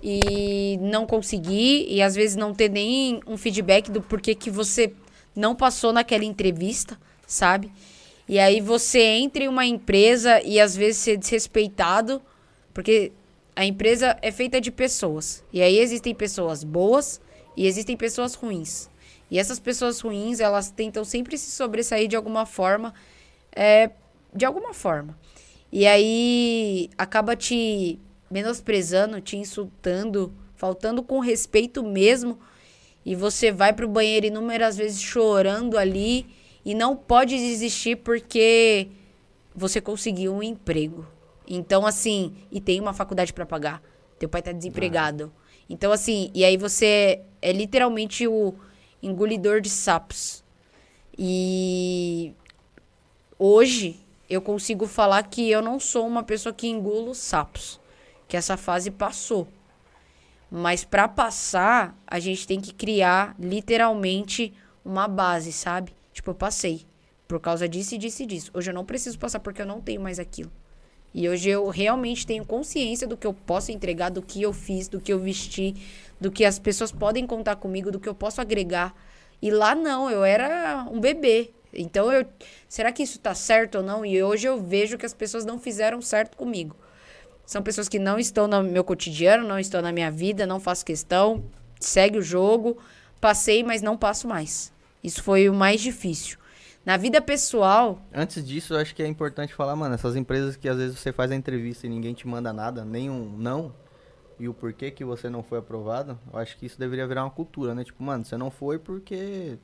e 0.02 0.78
não 0.80 1.06
conseguir, 1.06 1.86
e 1.88 2.02
às 2.02 2.14
vezes 2.14 2.36
não 2.36 2.54
ter 2.54 2.68
nem 2.68 3.20
um 3.26 3.36
feedback 3.36 3.90
do 3.90 4.02
porquê 4.02 4.34
que 4.34 4.50
você 4.50 4.92
não 5.34 5.54
passou 5.54 5.92
naquela 5.92 6.24
entrevista, 6.24 6.98
sabe? 7.26 7.72
E 8.28 8.38
aí 8.38 8.60
você 8.60 9.00
entra 9.00 9.44
em 9.44 9.48
uma 9.48 9.66
empresa 9.66 10.42
e 10.42 10.58
às 10.60 10.76
vezes 10.76 10.98
ser 10.98 11.16
desrespeitado, 11.16 12.22
porque 12.72 13.12
a 13.54 13.64
empresa 13.64 14.16
é 14.20 14.30
feita 14.32 14.60
de 14.60 14.70
pessoas. 14.70 15.44
E 15.52 15.62
aí 15.62 15.78
existem 15.78 16.14
pessoas 16.14 16.64
boas 16.64 17.20
e 17.56 17.66
existem 17.66 17.96
pessoas 17.96 18.34
ruins. 18.34 18.88
E 19.30 19.38
essas 19.38 19.58
pessoas 19.58 20.00
ruins, 20.00 20.40
elas 20.40 20.70
tentam 20.70 21.04
sempre 21.04 21.36
se 21.38 21.50
sobressair 21.50 22.08
de 22.08 22.16
alguma 22.16 22.46
forma, 22.46 22.94
é, 23.54 23.90
de 24.34 24.44
alguma 24.44 24.74
forma. 24.74 25.18
E 25.72 25.86
aí 25.86 26.90
acaba 26.96 27.34
te 27.34 27.98
menosprezando, 28.34 29.20
te 29.20 29.36
insultando, 29.36 30.34
faltando 30.56 31.04
com 31.04 31.20
respeito 31.20 31.84
mesmo. 31.84 32.36
E 33.06 33.14
você 33.14 33.52
vai 33.52 33.72
pro 33.72 33.86
banheiro 33.86 34.26
inúmeras 34.26 34.76
vezes 34.76 35.00
chorando 35.00 35.78
ali 35.78 36.26
e 36.64 36.74
não 36.74 36.96
pode 36.96 37.36
desistir 37.36 37.96
porque 37.98 38.88
você 39.54 39.80
conseguiu 39.80 40.34
um 40.34 40.42
emprego. 40.42 41.06
Então, 41.46 41.86
assim, 41.86 42.34
e 42.50 42.60
tem 42.60 42.80
uma 42.80 42.92
faculdade 42.92 43.32
para 43.32 43.46
pagar. 43.46 43.80
Teu 44.18 44.28
pai 44.28 44.42
tá 44.42 44.50
desempregado. 44.50 45.32
Então, 45.70 45.92
assim, 45.92 46.32
e 46.34 46.44
aí 46.44 46.56
você 46.56 47.20
é 47.40 47.52
literalmente 47.52 48.26
o 48.26 48.52
engolidor 49.00 49.60
de 49.60 49.70
sapos. 49.70 50.42
E 51.16 52.32
hoje 53.38 54.00
eu 54.28 54.42
consigo 54.42 54.88
falar 54.88 55.22
que 55.22 55.48
eu 55.48 55.62
não 55.62 55.78
sou 55.78 56.04
uma 56.04 56.24
pessoa 56.24 56.52
que 56.52 56.66
engulo 56.66 57.14
sapos, 57.14 57.78
que 58.34 58.36
essa 58.36 58.56
fase 58.56 58.90
passou. 58.90 59.46
Mas 60.50 60.82
para 60.82 61.06
passar, 61.06 61.96
a 62.04 62.18
gente 62.18 62.48
tem 62.48 62.60
que 62.60 62.74
criar 62.74 63.36
literalmente 63.38 64.52
uma 64.84 65.06
base, 65.06 65.52
sabe? 65.52 65.94
Tipo, 66.12 66.32
eu 66.32 66.34
passei 66.34 66.84
por 67.28 67.38
causa 67.38 67.68
disso 67.68 67.94
e 67.94 67.98
disso 67.98 68.24
e 68.24 68.26
disso. 68.26 68.50
Hoje 68.52 68.72
eu 68.72 68.74
não 68.74 68.84
preciso 68.84 69.16
passar 69.20 69.38
porque 69.38 69.62
eu 69.62 69.66
não 69.66 69.80
tenho 69.80 70.00
mais 70.00 70.18
aquilo. 70.18 70.50
E 71.14 71.28
hoje 71.28 71.48
eu 71.48 71.68
realmente 71.68 72.26
tenho 72.26 72.44
consciência 72.44 73.06
do 73.06 73.16
que 73.16 73.24
eu 73.24 73.32
posso 73.32 73.70
entregar, 73.70 74.10
do 74.10 74.20
que 74.20 74.42
eu 74.42 74.52
fiz, 74.52 74.88
do 74.88 75.00
que 75.00 75.12
eu 75.12 75.20
vesti, 75.20 75.76
do 76.20 76.28
que 76.28 76.44
as 76.44 76.58
pessoas 76.58 76.90
podem 76.90 77.24
contar 77.28 77.54
comigo, 77.54 77.92
do 77.92 78.00
que 78.00 78.08
eu 78.08 78.16
posso 78.16 78.40
agregar. 78.40 78.92
E 79.40 79.48
lá 79.48 79.76
não, 79.76 80.10
eu 80.10 80.24
era 80.24 80.88
um 80.90 80.98
bebê. 80.98 81.52
Então 81.72 82.12
eu, 82.12 82.26
será 82.68 82.90
que 82.90 83.04
isso 83.04 83.20
tá 83.20 83.32
certo 83.32 83.76
ou 83.76 83.84
não? 83.84 84.04
E 84.04 84.20
hoje 84.20 84.48
eu 84.48 84.60
vejo 84.60 84.98
que 84.98 85.06
as 85.06 85.14
pessoas 85.14 85.44
não 85.44 85.56
fizeram 85.56 86.02
certo 86.02 86.36
comigo. 86.36 86.76
São 87.46 87.62
pessoas 87.62 87.88
que 87.88 87.98
não 87.98 88.18
estão 88.18 88.46
no 88.48 88.62
meu 88.62 88.82
cotidiano, 88.82 89.46
não 89.46 89.58
estão 89.58 89.82
na 89.82 89.92
minha 89.92 90.10
vida, 90.10 90.46
não 90.46 90.58
faço 90.58 90.84
questão, 90.84 91.44
segue 91.78 92.18
o 92.18 92.22
jogo, 92.22 92.78
passei, 93.20 93.62
mas 93.62 93.82
não 93.82 93.96
passo 93.96 94.26
mais. 94.26 94.72
Isso 95.02 95.22
foi 95.22 95.48
o 95.48 95.54
mais 95.54 95.80
difícil. 95.80 96.38
Na 96.84 96.96
vida 96.96 97.20
pessoal, 97.20 97.98
Antes 98.12 98.46
disso, 98.46 98.74
eu 98.74 98.78
acho 98.78 98.94
que 98.94 99.02
é 99.02 99.06
importante 99.06 99.54
falar, 99.54 99.74
mano, 99.74 99.94
essas 99.94 100.16
empresas 100.16 100.56
que 100.56 100.68
às 100.68 100.76
vezes 100.76 100.98
você 100.98 101.12
faz 101.12 101.30
a 101.30 101.34
entrevista 101.34 101.86
e 101.86 101.90
ninguém 101.90 102.12
te 102.12 102.26
manda 102.26 102.52
nada, 102.52 102.84
nem 102.84 103.08
um 103.08 103.36
não, 103.38 103.74
e 104.38 104.48
o 104.48 104.54
porquê 104.54 104.90
que 104.90 105.04
você 105.04 105.30
não 105.30 105.42
foi 105.42 105.58
aprovado, 105.58 106.18
eu 106.32 106.38
acho 106.38 106.56
que 106.58 106.66
isso 106.66 106.78
deveria 106.78 107.06
virar 107.06 107.24
uma 107.24 107.30
cultura, 107.30 107.74
né? 107.74 107.84
Tipo, 107.84 108.02
mano, 108.02 108.24
você 108.24 108.36
não 108.36 108.50
foi 108.50 108.78
porque, 108.78 109.58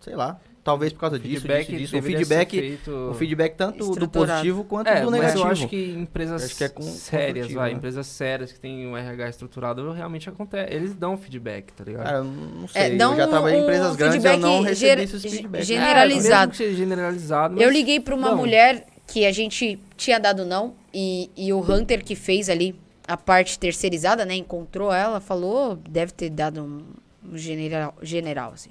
sei 0.00 0.14
lá, 0.14 0.38
talvez 0.66 0.92
por 0.92 0.98
causa 1.00 1.18
disso, 1.18 1.46
disso, 1.48 1.70
disso. 1.72 1.96
O 1.96 2.02
feedback, 2.02 2.50
feito- 2.50 2.90
o 3.10 3.14
feedback 3.14 3.54
tanto 3.56 3.88
do 3.92 4.08
positivo 4.08 4.64
quanto 4.64 4.88
É, 4.88 5.00
do 5.00 5.10
mas 5.10 5.20
negativo. 5.20 5.44
eu 5.44 5.50
acho 5.50 5.68
que 5.68 5.92
empresas 5.92 6.44
Acho 6.44 6.56
que 6.56 6.64
é 6.64 6.68
com- 6.68 6.82
sérias, 6.82 7.52
vai, 7.52 7.70
né? 7.70 7.76
empresas 7.76 8.06
sérias 8.08 8.50
que 8.52 8.58
têm 8.58 8.86
um 8.86 8.96
RH 8.96 9.28
estruturado, 9.30 9.90
realmente 9.92 10.28
acontece. 10.28 10.74
Eles 10.74 10.92
dão 10.94 11.16
feedback, 11.16 11.72
tá 11.72 11.84
ligado? 11.84 12.04
Cara, 12.04 12.18
eu 12.18 12.24
não 12.24 12.66
sei, 12.68 12.82
É, 12.82 12.94
eu 12.94 12.98
já 12.98 13.08
um- 13.26 13.28
trabalhei 13.30 13.58
em 13.58 13.60
um 13.60 13.64
empresas 13.64 13.96
grandes 13.96 14.24
e 14.24 14.26
eu 14.26 14.36
não 14.38 14.48
feedback 14.64 14.68
recebi 14.68 14.86
ger- 14.88 14.98
esses 14.98 15.22
feedbacks. 15.22 15.70
É, 15.70 15.74
generalizado. 15.74 16.54
seja 16.56 16.76
generalizado, 16.76 17.54
mas 17.54 17.62
eu 17.64 17.70
liguei 17.70 18.00
pra 18.00 18.14
uma 18.14 18.28
dão. 18.30 18.36
mulher 18.36 18.86
que 19.06 19.24
a 19.24 19.30
gente 19.32 19.78
tinha 19.96 20.18
dado 20.18 20.44
não 20.44 20.74
e, 20.92 21.30
e 21.36 21.52
o 21.52 21.60
Hunter 21.60 22.04
que 22.04 22.16
fez 22.16 22.48
ali 22.50 22.74
a 23.06 23.16
parte 23.16 23.56
terceirizada, 23.56 24.24
né, 24.24 24.34
encontrou 24.34 24.92
ela, 24.92 25.20
falou, 25.20 25.76
deve 25.88 26.10
ter 26.12 26.28
dado 26.28 26.60
um, 26.60 26.82
um 27.32 27.38
general, 27.38 27.94
general 28.02 28.52
assim. 28.52 28.70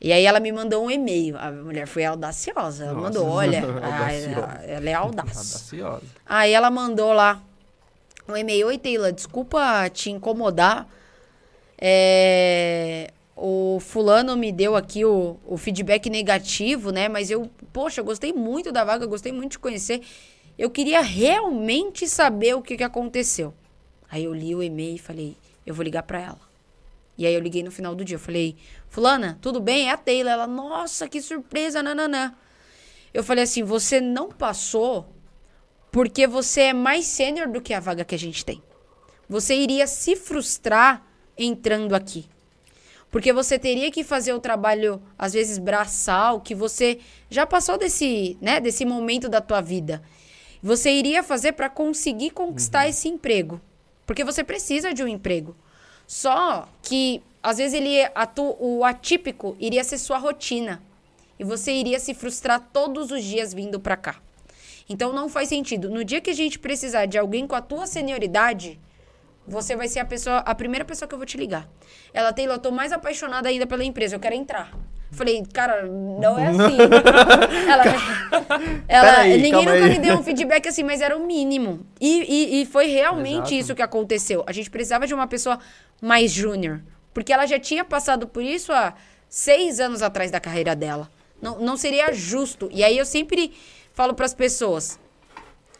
E 0.00 0.12
aí 0.12 0.24
ela 0.24 0.38
me 0.40 0.52
mandou 0.52 0.84
um 0.84 0.90
e-mail. 0.90 1.36
A 1.38 1.50
mulher 1.50 1.86
foi 1.86 2.04
audaciosa. 2.04 2.84
Ela 2.84 2.94
Nossa. 2.94 3.06
mandou, 3.06 3.28
olha, 3.28 3.58
ela 4.66 4.90
é 4.90 4.94
audaz. 4.94 5.36
Audaciosa. 5.36 6.02
Aí 6.24 6.52
ela 6.52 6.70
mandou 6.70 7.12
lá 7.12 7.42
um 8.28 8.36
e-mail. 8.36 8.66
Oi, 8.66 8.78
Taylor, 8.78 9.12
desculpa 9.12 9.88
te 9.88 10.10
incomodar. 10.10 10.86
É, 11.78 13.10
o 13.34 13.78
fulano 13.80 14.36
me 14.36 14.50
deu 14.50 14.76
aqui 14.76 15.04
o, 15.04 15.36
o 15.46 15.56
feedback 15.56 16.08
negativo, 16.08 16.90
né? 16.90 17.08
Mas 17.08 17.30
eu, 17.30 17.50
poxa, 17.72 18.00
eu 18.00 18.04
gostei 18.04 18.32
muito 18.32 18.72
da 18.72 18.84
vaga, 18.84 19.06
gostei 19.06 19.32
muito 19.32 19.52
de 19.52 19.58
conhecer. 19.58 20.02
Eu 20.58 20.70
queria 20.70 21.02
realmente 21.02 22.08
saber 22.08 22.54
o 22.54 22.62
que, 22.62 22.76
que 22.76 22.84
aconteceu. 22.84 23.52
Aí 24.10 24.24
eu 24.24 24.32
li 24.32 24.54
o 24.54 24.62
e-mail 24.62 24.94
e 24.94 24.98
falei, 24.98 25.36
eu 25.66 25.74
vou 25.74 25.84
ligar 25.84 26.02
pra 26.02 26.20
ela. 26.20 26.46
E 27.18 27.26
aí 27.26 27.34
eu 27.34 27.40
liguei 27.40 27.62
no 27.62 27.70
final 27.70 27.94
do 27.94 28.04
dia. 28.04 28.16
Eu 28.16 28.20
falei, 28.20 28.56
fulana, 28.88 29.38
tudo 29.40 29.60
bem? 29.60 29.88
É 29.88 29.92
a 29.92 29.96
Taylor. 29.96 30.32
Ela, 30.32 30.46
nossa, 30.46 31.08
que 31.08 31.20
surpresa, 31.20 31.82
nananã. 31.82 32.34
Eu 33.12 33.24
falei 33.24 33.44
assim, 33.44 33.62
você 33.62 34.00
não 34.00 34.28
passou 34.28 35.12
porque 35.90 36.26
você 36.26 36.60
é 36.62 36.72
mais 36.72 37.06
sênior 37.06 37.48
do 37.48 37.60
que 37.60 37.72
a 37.72 37.80
vaga 37.80 38.04
que 38.04 38.14
a 38.14 38.18
gente 38.18 38.44
tem. 38.44 38.62
Você 39.28 39.54
iria 39.54 39.86
se 39.86 40.14
frustrar 40.14 41.04
entrando 41.36 41.94
aqui. 41.94 42.26
Porque 43.10 43.32
você 43.32 43.58
teria 43.58 43.90
que 43.90 44.04
fazer 44.04 44.32
o 44.34 44.40
trabalho, 44.40 45.00
às 45.18 45.32
vezes, 45.32 45.58
braçal, 45.58 46.40
que 46.40 46.54
você 46.54 46.98
já 47.30 47.46
passou 47.46 47.78
desse, 47.78 48.36
né, 48.40 48.60
desse 48.60 48.84
momento 48.84 49.28
da 49.28 49.40
tua 49.40 49.60
vida. 49.60 50.02
Você 50.62 50.90
iria 50.90 51.22
fazer 51.22 51.52
para 51.52 51.70
conseguir 51.70 52.30
conquistar 52.30 52.88
esse 52.88 53.08
emprego. 53.08 53.60
Porque 54.04 54.24
você 54.24 54.44
precisa 54.44 54.92
de 54.92 55.02
um 55.02 55.08
emprego. 55.08 55.56
Só 56.06 56.68
que, 56.82 57.22
às 57.46 57.58
vezes, 57.58 57.74
ele 57.74 58.02
atu- 58.14 58.56
o 58.58 58.84
atípico 58.84 59.56
iria 59.58 59.82
ser 59.84 59.98
sua 59.98 60.18
rotina. 60.18 60.82
E 61.38 61.44
você 61.44 61.72
iria 61.72 62.00
se 62.00 62.14
frustrar 62.14 62.60
todos 62.72 63.10
os 63.10 63.22
dias 63.22 63.52
vindo 63.52 63.78
para 63.78 63.96
cá. 63.96 64.16
Então 64.88 65.12
não 65.12 65.28
faz 65.28 65.48
sentido. 65.48 65.90
No 65.90 66.04
dia 66.04 66.20
que 66.20 66.30
a 66.30 66.34
gente 66.34 66.58
precisar 66.58 67.06
de 67.06 67.18
alguém 67.18 67.46
com 67.46 67.54
a 67.54 67.60
tua 67.60 67.86
senioridade, 67.86 68.78
você 69.46 69.76
vai 69.76 69.86
ser 69.88 69.98
a 70.00 70.04
pessoa, 70.04 70.38
a 70.38 70.54
primeira 70.54 70.84
pessoa 70.84 71.06
que 71.08 71.14
eu 71.14 71.18
vou 71.18 71.26
te 71.26 71.36
ligar. 71.36 71.68
Ela, 72.14 72.32
Taylor, 72.32 72.54
eu 72.56 72.60
tô 72.60 72.70
mais 72.70 72.90
apaixonada 72.92 73.48
ainda 73.48 73.66
pela 73.66 73.84
empresa, 73.84 74.16
eu 74.16 74.20
quero 74.20 74.34
entrar. 74.34 74.72
Falei, 75.12 75.42
cara, 75.52 75.84
não 75.86 76.38
é 76.38 76.46
assim. 76.48 76.76
ela, 77.70 77.84
ela 78.88 79.10
Peraí, 79.14 79.32
ninguém 79.36 79.52
nunca 79.52 79.72
aí. 79.72 79.90
me 79.90 79.98
deu 79.98 80.16
um 80.18 80.22
feedback 80.22 80.66
assim, 80.68 80.82
mas 80.82 81.00
era 81.00 81.16
o 81.16 81.26
mínimo. 81.26 81.86
E, 82.00 82.58
e, 82.58 82.62
e 82.62 82.66
foi 82.66 82.86
realmente 82.86 83.38
Exato. 83.48 83.54
isso 83.54 83.74
que 83.74 83.82
aconteceu. 83.82 84.42
A 84.46 84.52
gente 84.52 84.70
precisava 84.70 85.06
de 85.06 85.14
uma 85.14 85.26
pessoa 85.26 85.58
mais 86.00 86.32
júnior. 86.32 86.80
Porque 87.16 87.32
ela 87.32 87.46
já 87.46 87.58
tinha 87.58 87.82
passado 87.82 88.28
por 88.28 88.42
isso 88.42 88.70
há 88.74 88.92
seis 89.26 89.80
anos 89.80 90.02
atrás 90.02 90.30
da 90.30 90.38
carreira 90.38 90.76
dela. 90.76 91.10
Não, 91.40 91.58
não 91.58 91.74
seria 91.74 92.12
justo. 92.12 92.68
E 92.70 92.84
aí 92.84 92.98
eu 92.98 93.06
sempre 93.06 93.54
falo 93.94 94.12
pras 94.12 94.34
pessoas: 94.34 95.00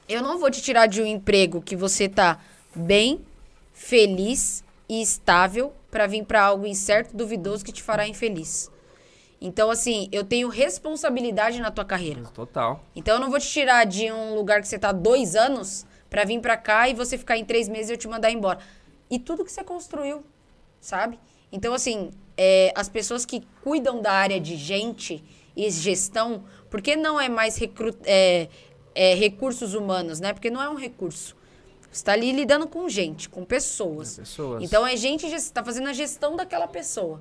eu 0.08 0.22
não 0.22 0.38
vou 0.38 0.50
te 0.50 0.62
tirar 0.62 0.86
de 0.86 1.02
um 1.02 1.04
emprego 1.04 1.60
que 1.60 1.76
você 1.76 2.08
tá 2.08 2.40
bem, 2.74 3.20
feliz 3.74 4.64
e 4.88 5.02
estável 5.02 5.74
pra 5.90 6.06
vir 6.06 6.24
pra 6.24 6.42
algo 6.42 6.66
incerto, 6.66 7.14
duvidoso 7.14 7.62
que 7.62 7.70
te 7.70 7.82
fará 7.82 8.08
infeliz. 8.08 8.70
Então, 9.38 9.70
assim, 9.70 10.08
eu 10.10 10.24
tenho 10.24 10.48
responsabilidade 10.48 11.60
na 11.60 11.70
tua 11.70 11.84
carreira. 11.84 12.22
Total. 12.32 12.82
Então 12.96 13.16
eu 13.16 13.20
não 13.20 13.28
vou 13.28 13.38
te 13.38 13.46
tirar 13.46 13.84
de 13.84 14.10
um 14.10 14.34
lugar 14.34 14.62
que 14.62 14.68
você 14.68 14.78
tá 14.78 14.88
há 14.88 14.92
dois 14.92 15.36
anos 15.36 15.84
pra 16.08 16.24
vir 16.24 16.40
pra 16.40 16.56
cá 16.56 16.88
e 16.88 16.94
você 16.94 17.18
ficar 17.18 17.36
em 17.36 17.44
três 17.44 17.68
meses 17.68 17.90
e 17.90 17.92
eu 17.92 17.98
te 17.98 18.08
mandar 18.08 18.30
embora. 18.30 18.58
E 19.10 19.18
tudo 19.18 19.44
que 19.44 19.52
você 19.52 19.62
construiu, 19.62 20.24
sabe? 20.86 21.18
Então, 21.50 21.74
assim, 21.74 22.10
é, 22.36 22.72
as 22.76 22.88
pessoas 22.88 23.26
que 23.26 23.42
cuidam 23.62 24.00
da 24.00 24.12
área 24.12 24.38
de 24.38 24.56
gente 24.56 25.22
e 25.56 25.68
gestão, 25.70 26.44
por 26.70 26.80
que 26.80 26.94
não 26.94 27.20
é 27.20 27.28
mais 27.28 27.56
recru 27.56 27.92
é, 28.04 28.48
é, 28.94 29.14
recursos 29.14 29.74
humanos, 29.74 30.20
né? 30.20 30.32
Porque 30.32 30.48
não 30.48 30.62
é 30.62 30.68
um 30.68 30.76
recurso. 30.76 31.36
Você 31.90 32.04
tá 32.04 32.12
ali 32.12 32.30
lidando 32.30 32.68
com 32.68 32.88
gente, 32.88 33.28
com 33.28 33.44
pessoas. 33.44 34.18
Pessoas. 34.18 34.62
Então 34.62 34.86
é 34.86 34.96
gente, 34.96 35.28
você 35.28 35.52
tá 35.52 35.64
fazendo 35.64 35.88
a 35.88 35.92
gestão 35.92 36.36
daquela 36.36 36.68
pessoa. 36.68 37.20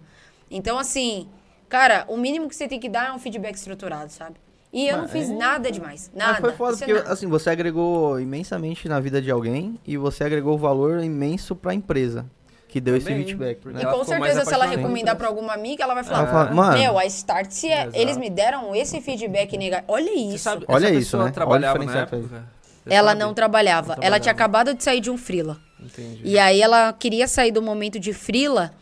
Então, 0.52 0.78
assim, 0.78 1.28
cara, 1.68 2.06
o 2.08 2.18
mínimo 2.18 2.48
que 2.48 2.56
você 2.56 2.68
tem 2.68 2.80
que 2.80 2.90
dar 2.90 3.08
é 3.08 3.12
um 3.14 3.20
feedback 3.20 3.56
estruturado, 3.56 4.12
sabe? 4.12 4.36
E 4.72 4.88
eu 4.88 4.98
não 4.98 5.04
Mas 5.04 5.12
fiz 5.12 5.30
é- 5.30 5.34
nada 5.34 5.72
demais. 5.72 6.12
Nada. 6.14 6.34
Mas 6.34 6.42
foi 6.42 6.52
foda, 6.52 6.76
é 6.76 6.78
porque 6.80 6.94
nada. 6.94 7.14
assim, 7.14 7.28
você 7.28 7.50
agregou 7.50 8.20
imensamente 8.20 8.88
na 8.88 9.00
vida 9.00 9.22
de 9.22 9.32
alguém 9.32 9.80
e 9.88 9.96
você 9.98 10.24
agregou 10.24 10.58
valor 10.58 11.02
imenso 11.02 11.56
pra 11.56 11.74
empresa 11.74 12.30
que 12.76 12.82
deu 12.82 13.00
Também, 13.00 13.16
esse 13.22 13.26
feedback. 13.28 13.66
né? 13.68 13.80
E 13.80 13.84
ela 13.84 13.94
com 13.94 14.04
certeza, 14.04 14.44
se 14.44 14.54
ela 14.54 14.66
recomendar 14.66 15.16
pra 15.16 15.28
alguma 15.30 15.54
amiga, 15.54 15.82
ela 15.86 15.94
vai 15.94 16.04
falar: 16.04 16.20
Ela 16.24 16.28
fala, 16.28 16.52
mano, 16.52 16.78
Meu, 16.78 17.00
a 17.00 17.06
Start, 17.06 17.50
se 17.50 17.70
é- 17.72 17.88
eles 17.94 18.18
me 18.18 18.30
deram 18.30 18.76
esse 18.76 19.00
feedback 19.00 19.58
negativo. 19.58 19.94
Olha 19.94 20.12
isso. 20.14 20.40
sabe, 20.40 20.66
Olha 20.68 20.90
isso, 20.90 21.18
pessoa 21.18 21.24
né? 21.24 21.32
Olha 21.46 21.74
na 21.86 22.00
época? 22.00 22.44
Ela 22.86 23.12
sabe? 23.12 23.20
não 23.22 23.34
trabalhava. 23.34 23.96
Não 23.96 24.04
Ela 24.04 24.20
tinha 24.20 24.34
acabado 24.34 24.74
de 24.74 24.84
sair 24.84 25.00
de 25.00 25.10
um 25.10 25.18
frila. 25.18 25.58
Entendi. 25.82 26.20
E 26.26 26.38
aí 26.38 26.62
ela 26.62 26.92
queria 26.92 27.30
sair 27.30 27.52
do 27.54 27.62
momento 27.62 27.98
de 27.98 28.12
frila 28.12 28.74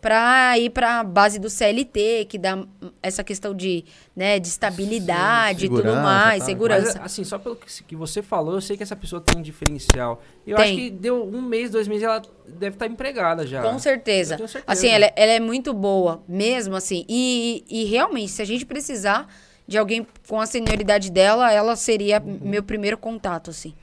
pra 0.00 0.56
ir 0.58 0.70
pra 0.70 1.02
base 1.02 1.38
do 1.38 1.50
CLT, 1.50 2.26
que 2.28 2.38
dá 2.38 2.64
essa 3.02 3.24
questão 3.24 3.54
de, 3.54 3.84
né, 4.14 4.38
de 4.38 4.46
estabilidade 4.48 5.66
e 5.66 5.68
tudo 5.68 5.78
segurança, 5.78 6.02
mais, 6.02 6.38
tá. 6.40 6.44
segurança. 6.46 6.98
Mas, 7.00 7.12
assim, 7.12 7.24
só 7.24 7.38
pelo 7.38 7.56
que, 7.56 7.82
que 7.84 7.96
você 7.96 8.22
falou, 8.22 8.54
eu 8.54 8.60
sei 8.60 8.76
que 8.76 8.82
essa 8.82 8.96
pessoa 8.96 9.20
tem 9.20 9.38
um 9.38 9.42
diferencial. 9.42 10.22
Eu 10.46 10.56
acho 10.56 10.66
Tem. 10.66 10.76
que 10.76 10.90
deu 10.90 11.24
um 11.26 11.42
mês, 11.42 11.70
dois 11.70 11.88
meses, 11.88 12.04
ela 12.04 12.22
deve 12.46 12.76
estar 12.76 12.86
empregada 12.86 13.46
já. 13.46 13.62
Com 13.62 13.78
certeza. 13.78 14.36
Certeza. 14.38 14.62
Assim, 14.66 14.88
ela, 14.88 15.06
é- 15.06 15.12
ela 15.16 15.32
é 15.32 15.40
muito 15.40 15.72
boa, 15.74 16.22
mesmo 16.28 16.76
assim. 16.76 17.04
E, 17.08 17.64
e 17.68 17.84
realmente, 17.84 18.30
se 18.30 18.40
a 18.42 18.44
gente 18.44 18.64
precisar 18.64 19.26
de 19.66 19.76
alguém 19.76 20.06
com 20.28 20.40
a 20.40 20.46
senioridade 20.46 21.10
dela, 21.10 21.52
ela 21.52 21.76
seria 21.76 22.20
meu 22.20 22.62
primeiro 22.62 22.96
contato, 22.96 23.50
assim. 23.50 23.74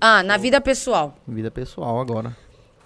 Ah, 0.00 0.22
na 0.22 0.36
vida 0.38 0.60
pessoal. 0.60 1.14
Vida 1.28 1.50
pessoal 1.50 2.00
agora. 2.00 2.34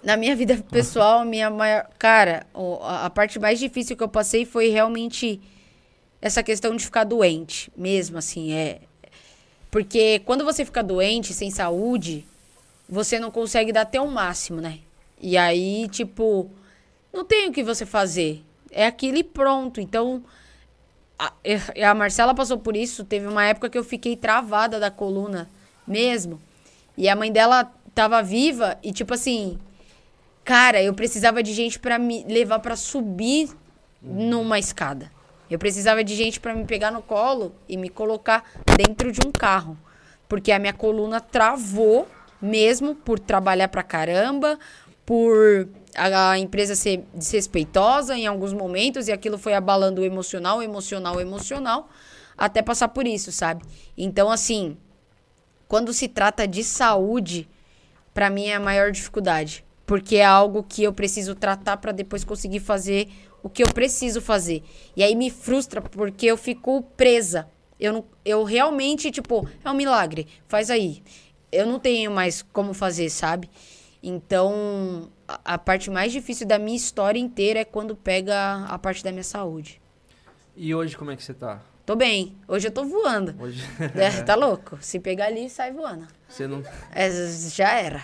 Na 0.05 0.15
minha 0.15 0.35
vida 0.35 0.63
pessoal, 0.69 1.25
minha 1.25 1.49
maior. 1.49 1.89
Cara, 1.97 2.45
a, 2.83 3.09
parte 3.09 3.39
mais 3.39 3.57
difícil 3.57 3.97
que 3.97 4.03
eu 4.03 4.07
passei 4.07 4.45
foi 4.45 4.69
realmente 4.69 5.41
essa 6.21 6.43
questão 6.43 6.75
de 6.75 6.85
ficar 6.85 7.03
doente, 7.03 7.71
mesmo 7.75 8.19
assim. 8.19 8.53
É. 8.53 8.81
Porque 9.71 10.19
quando 10.19 10.45
você 10.45 10.63
fica 10.63 10.83
doente, 10.83 11.33
sem 11.33 11.49
saúde, 11.49 12.23
você 12.87 13.19
não 13.19 13.31
consegue 13.31 13.73
dar 13.73 13.81
até 13.81 13.99
o 13.99 14.07
máximo, 14.07 14.61
né? 14.61 14.79
E 15.19 15.35
aí, 15.35 15.87
tipo, 15.89 16.51
não 17.11 17.25
tem 17.25 17.49
o 17.49 17.51
que 17.51 17.63
você 17.63 17.83
fazer. 17.83 18.43
É 18.71 18.85
aquilo 18.85 19.17
e 19.17 19.23
pronto. 19.23 19.81
Então, 19.81 20.23
a, 21.17 21.33
e- 21.43 21.81
a 21.83 21.95
Marcela 21.95 22.35
passou 22.35 22.59
por 22.59 22.77
isso. 22.77 23.03
Teve 23.03 23.25
uma 23.25 23.43
época 23.43 23.69
que 23.69 23.77
eu 23.77 23.83
fiquei 23.83 24.15
travada 24.15 24.79
da 24.79 24.91
coluna 24.91 25.49
mesmo. 25.87 26.39
E 26.95 27.09
a 27.09 27.15
mãe 27.15 27.31
dela 27.31 27.73
tava 27.95 28.21
viva 28.21 28.77
e, 28.83 28.91
tipo 28.91 29.13
assim, 29.13 29.57
cara, 30.45 30.81
eu 30.81 30.93
precisava 30.93 31.43
de 31.43 31.53
gente 31.53 31.79
pra 31.79 31.99
me 31.99 32.23
levar 32.25 32.59
pra 32.59 32.75
subir 32.75 33.49
numa 34.01 34.59
escada. 34.59 35.11
Eu 35.49 35.59
precisava 35.59 36.03
de 36.03 36.15
gente 36.15 36.39
pra 36.39 36.55
me 36.55 36.63
pegar 36.65 36.91
no 36.91 37.01
colo 37.01 37.53
e 37.67 37.75
me 37.75 37.89
colocar 37.89 38.43
dentro 38.77 39.11
de 39.11 39.19
um 39.27 39.31
carro. 39.31 39.77
Porque 40.29 40.51
a 40.51 40.59
minha 40.59 40.73
coluna 40.73 41.19
travou 41.19 42.07
mesmo 42.41 42.95
por 42.95 43.19
trabalhar 43.19 43.67
pra 43.67 43.83
caramba, 43.83 44.59
por 45.05 45.67
a, 45.95 46.37
empresa 46.37 46.75
ser 46.75 47.03
desrespeitosa 47.13 48.15
em 48.15 48.27
alguns 48.27 48.53
momentos 48.53 49.07
e 49.07 49.11
aquilo 49.11 49.37
foi 49.37 49.53
abalando 49.53 50.01
o 50.01 50.05
emocional, 50.05 50.61
emocional, 50.61 51.19
emocional, 51.19 51.89
até 52.37 52.61
passar 52.61 52.89
por 52.89 53.07
isso, 53.07 53.31
sabe? 53.31 53.63
Então, 53.97 54.29
assim, 54.29 54.77
quando 55.67 55.93
se 55.93 56.07
trata 56.07 56.47
de 56.47 56.63
saúde, 56.63 57.47
pra 58.13 58.29
mim 58.29 58.47
é 58.47 58.55
a 58.55 58.59
maior 58.59 58.91
dificuldade, 58.91 59.63
porque 59.85 60.17
é 60.17 60.25
algo 60.25 60.63
que 60.63 60.83
eu 60.83 60.93
preciso 60.93 61.35
tratar 61.35 61.77
pra 61.77 61.91
depois 61.91 62.23
conseguir 62.23 62.59
fazer 62.59 63.07
o 63.43 63.49
que 63.49 63.63
eu 63.63 63.67
preciso 63.67 64.21
fazer. 64.21 64.63
E 64.95 65.03
aí 65.03 65.15
me 65.15 65.29
frustra 65.29 65.81
porque 65.81 66.25
eu 66.25 66.37
fico 66.37 66.81
presa. 66.97 67.47
Eu 67.79 67.93
não, 67.93 68.05
eu 68.23 68.43
realmente 68.43 69.11
tipo, 69.11 69.47
é 69.63 69.69
um 69.69 69.73
milagre, 69.75 70.27
faz 70.47 70.69
aí. 70.69 71.03
Eu 71.51 71.65
não 71.65 71.79
tenho 71.79 72.09
mais 72.11 72.41
como 72.41 72.73
fazer, 72.73 73.09
sabe? 73.09 73.49
Então, 74.01 75.09
a, 75.27 75.53
a 75.55 75.57
parte 75.57 75.89
mais 75.89 76.11
difícil 76.11 76.45
da 76.47 76.57
minha 76.59 76.77
história 76.77 77.19
inteira 77.19 77.59
é 77.59 77.65
quando 77.65 77.95
pega 77.95 78.65
a 78.65 78.77
parte 78.77 79.03
da 79.03 79.11
minha 79.11 79.23
saúde. 79.23 79.81
E 80.55 80.73
hoje 80.73 80.95
como 80.97 81.11
é 81.11 81.15
que 81.15 81.23
você 81.23 81.33
tá? 81.33 81.61
Tô 81.85 81.95
bem. 81.95 82.35
Hoje 82.47 82.67
eu 82.67 82.71
tô 82.71 82.83
voando. 82.85 83.35
Hoje 83.39 83.63
É, 83.95 84.09
tá 84.23 84.35
louco? 84.35 84.77
Se 84.81 84.99
pegar 84.99 85.25
ali, 85.25 85.49
sai 85.49 85.71
voando. 85.71 86.07
você 86.27 86.47
não. 86.47 86.63
É, 86.91 87.09
já 87.49 87.73
era. 87.77 88.03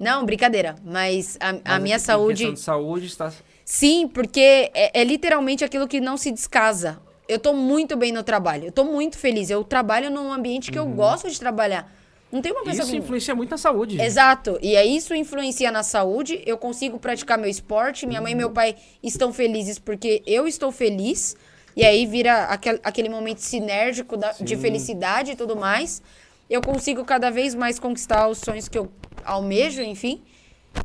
Não, 0.00 0.24
brincadeira. 0.24 0.74
Mas 0.84 1.36
a, 1.38 1.50
a 1.50 1.54
Mas 1.74 1.82
minha 1.82 1.96
em 1.96 1.98
saúde. 2.00 2.38
questão 2.46 2.54
de 2.54 2.60
saúde 2.60 3.06
está. 3.06 3.32
Sim, 3.64 4.08
porque 4.08 4.70
é, 4.74 5.00
é 5.00 5.04
literalmente 5.04 5.62
aquilo 5.64 5.86
que 5.86 6.00
não 6.00 6.16
se 6.16 6.32
descasa. 6.32 6.98
Eu 7.28 7.38
tô 7.38 7.52
muito 7.52 7.96
bem 7.96 8.10
no 8.10 8.22
trabalho. 8.24 8.64
Eu 8.66 8.72
tô 8.72 8.82
muito 8.84 9.18
feliz. 9.18 9.50
Eu 9.50 9.62
trabalho 9.62 10.10
num 10.10 10.32
ambiente 10.32 10.72
que 10.72 10.78
eu 10.78 10.86
gosto 10.86 11.30
de 11.30 11.38
trabalhar. 11.38 11.92
Não 12.32 12.40
tem 12.40 12.50
uma 12.52 12.62
pessoa 12.64 12.82
Isso 12.84 12.92
que. 12.92 12.96
influencia 12.96 13.34
muito 13.34 13.50
na 13.50 13.58
saúde. 13.58 14.00
Exato. 14.00 14.58
E 14.62 14.76
aí 14.76 14.96
isso 14.96 15.14
influencia 15.14 15.70
na 15.70 15.82
saúde. 15.82 16.42
Eu 16.46 16.56
consigo 16.56 16.98
praticar 16.98 17.36
meu 17.38 17.50
esporte. 17.50 18.06
Minha 18.06 18.20
mãe 18.20 18.32
e 18.32 18.34
meu 18.36 18.50
pai 18.50 18.74
estão 19.02 19.32
felizes 19.32 19.78
porque 19.78 20.22
eu 20.26 20.46
estou 20.46 20.72
feliz. 20.72 21.36
E 21.76 21.84
aí 21.84 22.06
vira 22.06 22.44
aquel, 22.44 22.78
aquele 22.82 23.08
momento 23.08 23.38
sinérgico 23.38 24.16
da- 24.16 24.32
de 24.32 24.56
felicidade 24.56 25.32
e 25.32 25.36
tudo 25.36 25.54
mais. 25.56 26.02
Eu 26.48 26.60
consigo 26.60 27.04
cada 27.04 27.30
vez 27.30 27.54
mais 27.54 27.78
conquistar 27.78 28.26
os 28.28 28.38
sonhos 28.38 28.68
que 28.68 28.76
eu 28.78 28.90
almejo, 29.24 29.82
enfim. 29.82 30.22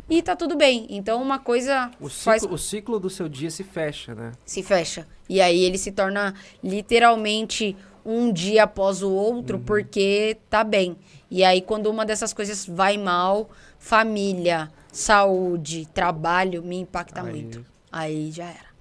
E 0.10 0.22
tá 0.22 0.36
tudo 0.36 0.56
bem. 0.56 0.88
Então 0.90 1.22
uma 1.22 1.38
coisa 1.40 1.92
O 2.00 2.10
faz 2.10 2.42
ciclo, 2.42 2.56
o 2.56 2.58
ciclo 2.60 3.00
do 3.00 3.10
seu 3.10 3.30
dia 3.30 3.50
se 3.52 3.64
fecha, 3.64 4.16
né? 4.16 4.32
se 4.46 4.64
fecha. 4.64 5.08
E 5.30 5.40
aí 5.42 5.60
ele 5.64 5.78
se 5.78 5.92
torna 5.92 6.34
literalmente 6.64 7.76
um 8.06 8.32
dia 8.32 8.64
após 8.64 9.02
o 9.02 9.12
outro, 9.12 9.60
porque 9.60 10.38
tá 10.50 10.64
bem. 10.64 10.96
E 11.30 11.44
aí 11.44 11.62
quando 11.62 11.88
uma 11.88 12.06
dessas 12.06 12.34
coisas 12.34 12.66
vai 12.66 12.98
mal, 12.98 13.50
família, 13.80 14.72
saúde, 14.92 15.88
trabalho, 15.94 16.62
me 16.64 16.78
impacta 16.78 17.22
Aí- 17.22 17.32
muito. 17.32 17.66
Aí 17.92 18.32
já 18.32 18.46
era. 18.46 18.76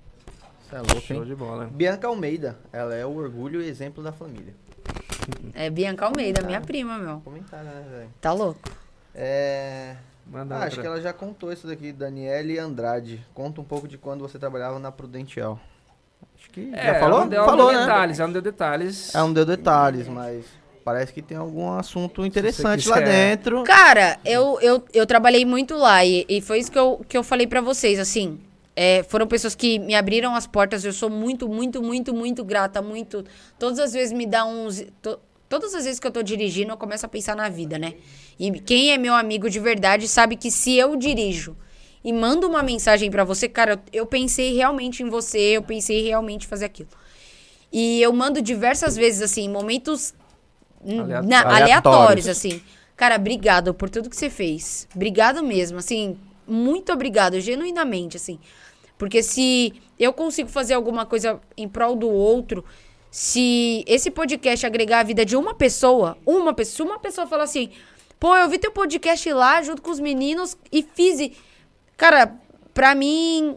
Você 0.69 0.75
é 0.77 0.79
louco, 0.79 1.01
Show 1.01 1.17
hein? 1.19 1.25
de 1.25 1.35
bola. 1.35 1.67
Bianca 1.73 2.09
Almeida, 2.09 2.59
ela 2.73 2.95
é 2.95 3.05
o 3.07 3.15
orgulho 3.15 3.63
e 3.63 3.69
exemplo 3.69 4.03
da 4.03 4.13
família. 4.13 4.55
É 5.55 5.71
Bianca 5.71 6.05
Almeida, 6.07 6.43
minha 6.43 6.61
prima, 6.61 6.99
meu. 6.99 7.21
Comentário, 7.21 7.67
né, 7.67 7.85
velho? 7.91 8.11
Tá 8.21 8.33
louco. 8.33 8.61
É. 9.15 9.97
Manda 10.27 10.55
Ah, 10.55 10.59
acho 10.59 10.67
outra. 10.69 10.81
que 10.83 10.87
ela 10.87 11.01
já 11.01 11.13
contou 11.13 11.53
isso 11.53 11.67
daqui, 11.67 11.93
Daniele 11.93 12.59
Andrade. 12.59 13.25
Conta 13.35 13.61
um 13.61 13.65
pouco 13.65 13.87
de 13.87 13.99
quando 13.99 14.23
você 14.23 14.39
trabalhava 14.39 14.79
na 14.79 14.91
Prudential. 14.91 15.61
Acho 16.39 16.51
que 16.51 16.71
É, 16.75 16.95
já 16.95 17.01
falou? 17.01 17.17
ela 17.19 17.21
não 17.21 17.29
deu, 17.29 17.45
falou, 17.45 17.71
ela 17.71 17.73
não 17.73 17.73
deu 17.73 17.79
né? 17.81 17.87
detalhes, 17.87 18.19
ela 18.19 18.27
não 18.29 18.33
deu 18.33 18.43
detalhes. 18.43 19.15
Ela 19.15 19.25
não 19.27 19.33
deu 19.35 19.45
detalhes, 19.45 20.09
mas 20.09 20.45
parece 20.83 21.13
que 21.13 21.21
tem 21.21 21.37
algum 21.37 21.71
assunto 21.73 22.25
interessante 22.25 22.89
lá 22.89 23.01
dentro. 23.01 23.63
Cara, 23.65 24.19
eu, 24.25 24.59
eu, 24.63 24.83
eu 24.95 25.07
trabalhei 25.07 25.45
muito 25.45 25.77
lá 25.77 26.03
e, 26.05 26.25
e 26.29 26.41
foi 26.41 26.59
isso 26.59 26.73
que 26.73 26.79
eu, 26.79 27.05
que 27.07 27.17
eu 27.19 27.23
falei 27.23 27.47
pra 27.47 27.61
vocês, 27.61 27.99
assim. 27.99 28.41
é, 28.75 29.03
foram 29.05 29.27
pessoas 29.27 29.55
que 29.55 29.79
me 29.79 29.95
abriram 29.95 30.35
as 30.35 30.47
portas. 30.47 30.85
Eu 30.85 30.93
sou 30.93 31.09
muito, 31.11 31.49
muito, 31.49 31.83
muito, 31.83 32.13
muito 32.15 32.43
grata. 32.45 32.81
Muito. 32.83 33.25
Todas 33.59 33.79
as 33.79 33.93
vezes 33.93 34.13
me 34.13 34.27
dá 34.27 34.45
uns. 34.47 34.85
to- 35.03 35.21
todas 35.49 35.75
as 35.75 35.85
vezes 35.85 36.01
que 36.01 36.07
eu 36.07 36.11
tô 36.11 36.23
dirigindo, 36.23 36.73
eu 36.73 36.77
começo 36.77 37.05
a 37.07 37.09
pensar 37.09 37.35
na 37.37 37.49
vida, 37.49 37.79
né? 37.79 37.95
E 38.39 38.51
quem 38.61 38.93
é 38.93 38.99
meu 38.99 39.15
amigo 39.15 39.49
de 39.49 39.61
verdade 39.61 40.09
sabe 40.09 40.37
que 40.37 40.51
se 40.51 40.77
eu 40.77 40.97
dirijo 40.97 41.57
e 42.05 42.13
mando 42.13 42.47
uma 42.47 42.63
mensagem 42.63 43.11
pra 43.11 43.25
você, 43.25 43.49
cara, 43.49 43.83
eu, 43.93 44.05
pensei 44.07 44.55
realmente 44.55 45.03
em 45.03 45.09
você, 45.09 45.39
eu 45.39 45.63
pensei 45.63 46.03
realmente 46.03 46.45
em 46.45 46.49
fazer 46.49 46.67
aquilo. 46.67 46.89
E 47.73 48.01
eu 48.03 48.13
mando 48.13 48.43
diversas 48.43 48.95
vezes, 48.97 49.23
assim, 49.23 49.49
momentos 49.49 50.15
na- 50.85 51.03
Aleatórios. 51.03 51.61
aleatórios, 51.63 52.29
assim. 52.29 52.63
Cara, 52.97 53.17
obrigado 53.17 53.75
por 53.75 53.89
tudo 53.91 54.11
que 54.11 54.17
você 54.17 54.31
fez. 54.31 54.87
Obrigado 54.95 55.43
mesmo, 55.43 55.79
assim, 55.79 56.17
muito 56.47 56.93
obrigado, 56.93 57.41
genuinamente, 57.41 58.17
assim. 58.17 58.39
Porque 58.97 59.23
se 59.23 59.73
eu 59.99 60.13
consigo 60.13 60.49
fazer 60.49 60.75
alguma 60.75 61.05
coisa 61.05 61.41
em 61.57 61.69
prol 61.69 61.97
do 61.97 62.09
outro, 62.09 62.65
se 63.17 63.85
esse 63.87 64.11
podcast 64.11 64.67
agregar 64.67 64.99
a 64.99 65.03
vida 65.05 65.25
de 65.25 65.37
uma 65.37 65.55
pessoa, 65.55 66.19
uma 66.27 66.53
pessoa, 66.53 66.75
se 66.75 66.83
uma 66.83 66.99
pessoa 66.99 67.29
falar 67.29 67.45
assim, 67.45 67.71
pô, 68.19 68.35
eu 68.35 68.49
vi 68.49 68.59
teu 68.59 68.73
podcast 68.73 69.33
lá 69.33 69.63
junto 69.63 69.81
com 69.81 69.93
os 69.93 70.01
meninos 70.01 70.57
e 70.73 70.83
fiz. 70.83 71.21
e-" 71.21 71.33
Cara, 71.97 72.35
pra 72.75 72.93
mim, 72.93 73.57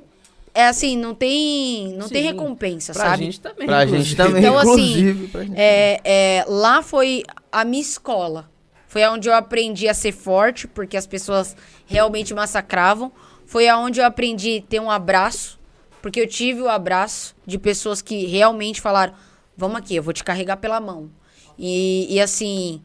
é 0.53 0.67
assim, 0.67 0.95
não 0.95 1.15
tem, 1.15 1.87
não 1.97 2.07
tem 2.07 2.21
Sim. 2.21 2.27
recompensa, 2.27 2.93
Pra 2.93 3.05
sabe? 3.05 3.23
gente 3.25 3.41
também. 3.41 3.65
Pra 3.65 3.79
gente 3.83 3.93
inclusive. 4.13 4.15
também, 4.15 4.41
Então, 4.43 4.57
assim, 4.59 4.69
inclusive. 4.69 5.27
pra 5.29 5.43
gente. 5.43 5.55
É, 5.59 6.01
é, 6.03 6.45
lá 6.47 6.83
foi 6.83 7.23
a 7.51 7.65
minha 7.65 7.81
escola. 7.81 8.47
Foi 8.87 9.03
onde 9.07 9.27
eu 9.27 9.33
aprendi 9.33 9.87
a 9.89 9.93
ser 9.95 10.11
forte, 10.11 10.67
porque 10.67 10.95
as 10.95 11.07
pessoas 11.07 11.55
realmente 11.87 12.31
massacravam. 12.31 13.11
Foi 13.47 13.67
aonde 13.67 13.99
eu 14.01 14.05
aprendi 14.05 14.63
a 14.63 14.69
ter 14.69 14.79
um 14.79 14.91
abraço, 14.91 15.59
porque 15.99 16.21
eu 16.21 16.27
tive 16.27 16.61
o 16.61 16.69
abraço 16.69 17.35
de 17.43 17.57
pessoas 17.57 18.03
que 18.03 18.25
realmente 18.27 18.79
falaram: 18.79 19.13
vamos 19.57 19.77
aqui, 19.77 19.95
eu 19.95 20.03
vou 20.03 20.13
te 20.13 20.23
carregar 20.23 20.57
pela 20.57 20.79
mão. 20.79 21.09
E, 21.57 22.07
e 22.13 22.21
assim, 22.21 22.81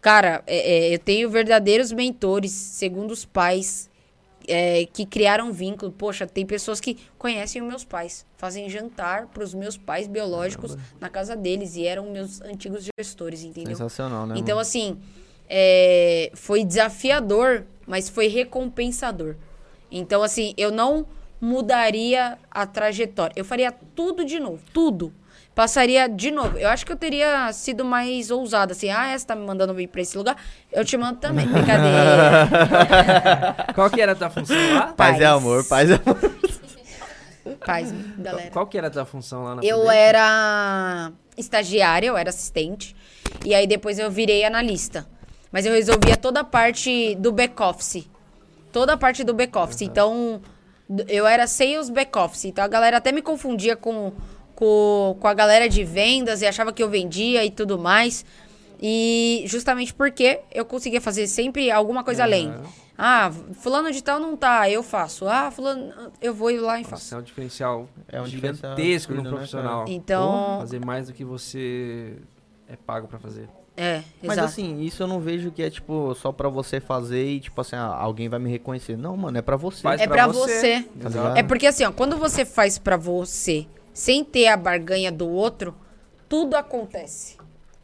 cara, 0.00 0.42
é, 0.46 0.56
é, 0.56 0.94
eu 0.94 0.98
tenho 0.98 1.28
verdadeiros 1.28 1.90
mentores, 1.90 2.52
segundo 2.52 3.10
os 3.10 3.24
pais, 3.24 3.90
é, 4.46 4.86
que 4.86 5.04
criaram 5.04 5.52
vínculo. 5.52 5.90
Poxa, 5.90 6.26
tem 6.26 6.46
pessoas 6.46 6.80
que 6.80 6.96
conhecem 7.18 7.60
os 7.60 7.68
meus 7.68 7.84
pais, 7.84 8.24
fazem 8.36 8.70
jantar 8.70 9.26
para 9.26 9.42
os 9.42 9.52
meus 9.52 9.76
pais 9.76 10.06
biológicos 10.06 10.76
na 11.00 11.08
casa 11.08 11.34
deles 11.34 11.74
e 11.74 11.84
eram 11.84 12.10
meus 12.10 12.40
antigos 12.40 12.88
gestores, 12.98 13.42
entendeu? 13.42 13.76
Sensacional, 13.76 14.26
né? 14.26 14.34
Então, 14.38 14.54
mano? 14.54 14.60
assim, 14.60 14.98
é, 15.48 16.30
foi 16.34 16.64
desafiador, 16.64 17.66
mas 17.86 18.08
foi 18.08 18.28
recompensador. 18.28 19.34
Então, 19.90 20.22
assim, 20.22 20.54
eu 20.56 20.70
não 20.70 21.06
mudaria 21.40 22.38
a 22.50 22.66
trajetória. 22.66 23.34
Eu 23.36 23.44
faria 23.44 23.72
tudo 23.72 24.24
de 24.24 24.38
novo, 24.38 24.62
tudo. 24.72 25.12
Passaria 25.56 26.06
de 26.06 26.30
novo. 26.30 26.58
Eu 26.58 26.68
acho 26.68 26.84
que 26.84 26.92
eu 26.92 26.96
teria 26.96 27.50
sido 27.50 27.82
mais 27.82 28.30
ousada, 28.30 28.72
assim. 28.72 28.90
Ah, 28.90 29.08
essa 29.08 29.28
tá 29.28 29.34
me 29.34 29.46
mandando 29.46 29.72
vir 29.72 29.86
pra 29.88 30.02
esse 30.02 30.16
lugar? 30.16 30.36
Eu 30.70 30.84
te 30.84 30.98
mando 30.98 31.18
também. 31.18 31.46
Brincadeira. 31.48 32.46
Qual 33.74 33.88
que 33.88 33.98
era 34.02 34.12
a 34.12 34.14
tua 34.14 34.28
função 34.28 34.54
lá? 34.74 34.92
Paz 34.92 35.16
é 35.16 35.20
paz. 35.20 35.32
amor, 35.32 35.64
paz 35.64 35.90
é 35.90 35.94
amor. 35.94 36.36
Paz, 37.64 37.94
galera. 38.18 38.50
Qual 38.50 38.66
que 38.66 38.76
era 38.76 38.88
a 38.88 38.90
tua 38.90 39.06
função 39.06 39.44
lá 39.44 39.54
na 39.54 39.62
Eu 39.64 39.78
Prudente? 39.78 39.96
era 39.98 41.12
estagiária, 41.38 42.06
eu 42.08 42.16
era 42.18 42.28
assistente. 42.28 42.94
E 43.42 43.54
aí 43.54 43.66
depois 43.66 43.98
eu 43.98 44.10
virei 44.10 44.44
analista. 44.44 45.06
Mas 45.50 45.64
eu 45.64 45.72
resolvia 45.72 46.18
toda 46.18 46.40
a 46.40 46.44
parte 46.44 47.14
do 47.14 47.32
back-office. 47.32 48.06
Toda 48.70 48.92
a 48.92 48.96
parte 48.98 49.24
do 49.24 49.32
back-office. 49.32 49.80
Então, 49.80 50.42
d- 50.86 51.06
eu 51.08 51.26
era 51.26 51.46
sales 51.46 51.88
back-office. 51.88 52.44
Então 52.44 52.62
a 52.62 52.68
galera 52.68 52.98
até 52.98 53.10
me 53.10 53.22
confundia 53.22 53.74
com, 53.74 54.12
com, 54.56 55.16
com 55.20 55.28
a 55.28 55.34
galera 55.34 55.68
de 55.68 55.84
vendas 55.84 56.42
e 56.42 56.46
achava 56.46 56.72
que 56.72 56.82
eu 56.82 56.88
vendia 56.90 57.44
e 57.44 57.50
tudo 57.50 57.78
mais. 57.78 58.24
E 58.82 59.44
justamente 59.46 59.94
porque 59.94 60.40
eu 60.52 60.64
conseguia 60.64 61.00
fazer 61.00 61.26
sempre 61.28 61.70
alguma 61.70 62.02
coisa 62.02 62.24
além. 62.24 62.52
Ah, 62.98 63.30
fulano 63.60 63.92
de 63.92 64.02
tal 64.02 64.18
não 64.18 64.36
tá, 64.36 64.68
eu 64.70 64.82
faço. 64.82 65.28
Ah, 65.28 65.50
fulano, 65.50 65.92
eu 66.20 66.34
vou 66.34 66.50
ir 66.50 66.58
lá 66.58 66.80
e 66.80 66.84
faço. 66.84 67.04
Isso 67.04 67.14
é 67.14 67.18
um 67.18 67.22
diferencial 67.22 67.88
É 68.08 68.20
um 68.20 68.26
gigantesco 68.26 69.14
no 69.14 69.22
né, 69.22 69.30
profissional. 69.30 69.84
Então, 69.86 70.58
Fazer 70.60 70.84
mais 70.84 71.06
do 71.06 71.12
que 71.12 71.24
você 71.24 72.16
é 72.68 72.74
pago 72.76 73.06
pra 73.06 73.18
fazer. 73.18 73.48
é, 73.76 74.02
Mas 74.22 74.32
exato. 74.38 74.48
assim, 74.48 74.80
isso 74.80 75.02
eu 75.02 75.06
não 75.06 75.20
vejo 75.20 75.50
que 75.50 75.62
é 75.62 75.68
tipo 75.70 76.14
só 76.14 76.32
pra 76.32 76.48
você 76.48 76.80
fazer 76.80 77.26
e 77.26 77.40
tipo 77.40 77.60
assim, 77.60 77.76
ah, 77.76 77.94
alguém 77.94 78.28
vai 78.30 78.38
me 78.38 78.50
reconhecer. 78.50 78.96
Não, 78.96 79.14
mano, 79.16 79.36
é 79.36 79.42
pra 79.42 79.56
você. 79.56 79.82
Faz 79.82 80.00
é 80.00 80.06
pra 80.06 80.24
pra 80.24 80.26
você. 80.28 80.84
você. 80.98 81.10
Tá? 81.10 81.34
É 81.36 81.42
porque 81.42 81.66
assim, 81.66 81.84
ó, 81.84 81.92
quando 81.92 82.16
você 82.16 82.44
faz 82.46 82.78
pra 82.78 82.96
você, 82.96 83.66
sem 83.96 84.22
ter 84.22 84.46
a 84.48 84.58
barganha 84.58 85.10
do 85.10 85.26
outro, 85.26 85.74
tudo 86.28 86.54
acontece. 86.54 87.38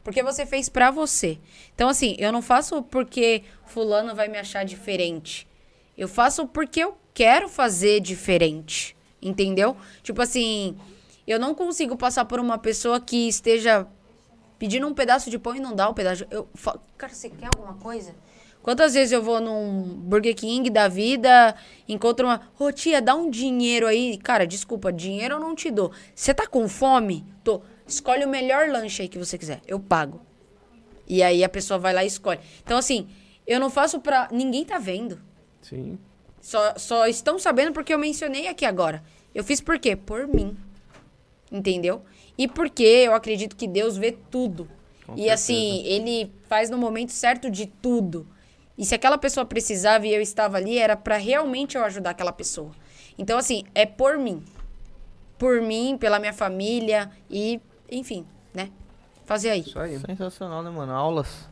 Porque 0.04 0.22
você 0.22 0.44
fez 0.44 0.68
pra 0.68 0.90
você. 0.90 1.38
Então 1.74 1.88
assim, 1.88 2.14
eu 2.18 2.30
não 2.30 2.42
faço 2.42 2.82
porque 2.82 3.44
fulano 3.64 4.14
vai 4.14 4.28
me 4.28 4.36
achar 4.36 4.62
diferente. 4.62 5.48
Eu 5.96 6.06
faço 6.06 6.46
porque 6.46 6.80
eu 6.80 6.98
quero 7.14 7.48
fazer 7.48 7.98
diferente. 8.00 8.94
Entendeu? 9.22 9.74
Tipo 10.02 10.20
assim, 10.20 10.76
eu 11.26 11.40
não 11.40 11.54
consigo 11.54 11.96
passar 11.96 12.26
por 12.26 12.38
uma 12.38 12.58
pessoa 12.58 13.00
que 13.00 13.26
esteja 13.26 13.86
pedindo 14.58 14.86
um 14.86 14.92
pedaço 14.92 15.30
de 15.30 15.38
pão 15.38 15.56
e 15.56 15.60
não 15.60 15.74
dá 15.74 15.88
o 15.88 15.94
pedaço. 15.94 16.26
Eu 16.30 16.46
falo, 16.54 16.82
cara, 16.98 17.14
você 17.14 17.30
quer 17.30 17.46
alguma 17.46 17.74
coisa? 17.76 18.14
Quantas 18.62 18.94
vezes 18.94 19.10
eu 19.10 19.22
vou 19.22 19.40
num 19.40 19.82
Burger 19.82 20.34
King 20.36 20.70
da 20.70 20.86
vida, 20.86 21.54
encontro 21.88 22.26
uma. 22.26 22.40
Ô 22.58 22.70
tia, 22.70 23.02
dá 23.02 23.14
um 23.14 23.28
dinheiro 23.28 23.86
aí. 23.86 24.16
Cara, 24.18 24.46
desculpa, 24.46 24.92
dinheiro 24.92 25.34
eu 25.34 25.40
não 25.40 25.54
te 25.54 25.70
dou. 25.70 25.92
Você 26.14 26.32
tá 26.32 26.46
com 26.46 26.68
fome? 26.68 27.24
Tô. 27.42 27.60
Escolhe 27.86 28.24
o 28.24 28.28
melhor 28.28 28.68
lanche 28.68 29.02
aí 29.02 29.08
que 29.08 29.18
você 29.18 29.36
quiser. 29.36 29.60
Eu 29.66 29.80
pago. 29.80 30.20
E 31.08 31.22
aí 31.22 31.42
a 31.42 31.48
pessoa 31.48 31.78
vai 31.78 31.92
lá 31.92 32.04
e 32.04 32.06
escolhe. 32.06 32.38
Então, 32.62 32.78
assim, 32.78 33.08
eu 33.46 33.58
não 33.58 33.68
faço 33.68 34.00
pra. 34.00 34.28
Ninguém 34.30 34.64
tá 34.64 34.78
vendo. 34.78 35.20
Sim. 35.60 35.98
Só, 36.40 36.74
só 36.76 37.06
estão 37.06 37.38
sabendo 37.38 37.72
porque 37.72 37.92
eu 37.92 37.98
mencionei 37.98 38.46
aqui 38.46 38.64
agora. 38.64 39.02
Eu 39.34 39.42
fiz 39.42 39.60
por 39.60 39.78
quê? 39.78 39.96
Por 39.96 40.28
mim. 40.28 40.56
Entendeu? 41.50 42.02
E 42.38 42.46
porque 42.46 42.82
eu 42.82 43.14
acredito 43.14 43.56
que 43.56 43.66
Deus 43.66 43.96
vê 43.96 44.12
tudo. 44.30 44.68
Com 45.06 45.14
e 45.14 45.16
certeza. 45.16 45.34
assim, 45.34 45.84
ele 45.84 46.32
faz 46.48 46.70
no 46.70 46.78
momento 46.78 47.10
certo 47.10 47.50
de 47.50 47.66
tudo. 47.66 48.26
E 48.82 48.84
se 48.84 48.96
aquela 48.96 49.16
pessoa 49.16 49.46
precisava 49.46 50.08
e 50.08 50.12
eu 50.12 50.20
estava 50.20 50.56
ali, 50.56 50.76
era 50.76 50.96
pra 50.96 51.16
realmente 51.16 51.76
eu 51.76 51.84
ajudar 51.84 52.10
aquela 52.10 52.32
pessoa. 52.32 52.72
Então, 53.16 53.38
assim, 53.38 53.62
é 53.76 53.86
por 53.86 54.18
mim. 54.18 54.44
Por 55.38 55.62
mim, 55.62 55.96
pela 55.96 56.18
minha 56.18 56.32
família 56.32 57.08
e, 57.30 57.60
enfim, 57.88 58.26
né? 58.52 58.70
Fazer 59.24 59.50
aí. 59.50 59.60
Isso 59.60 59.78
aí. 59.78 60.00
Sensacional, 60.00 60.64
né, 60.64 60.70
mano? 60.70 60.92
Aulas. 60.92 61.48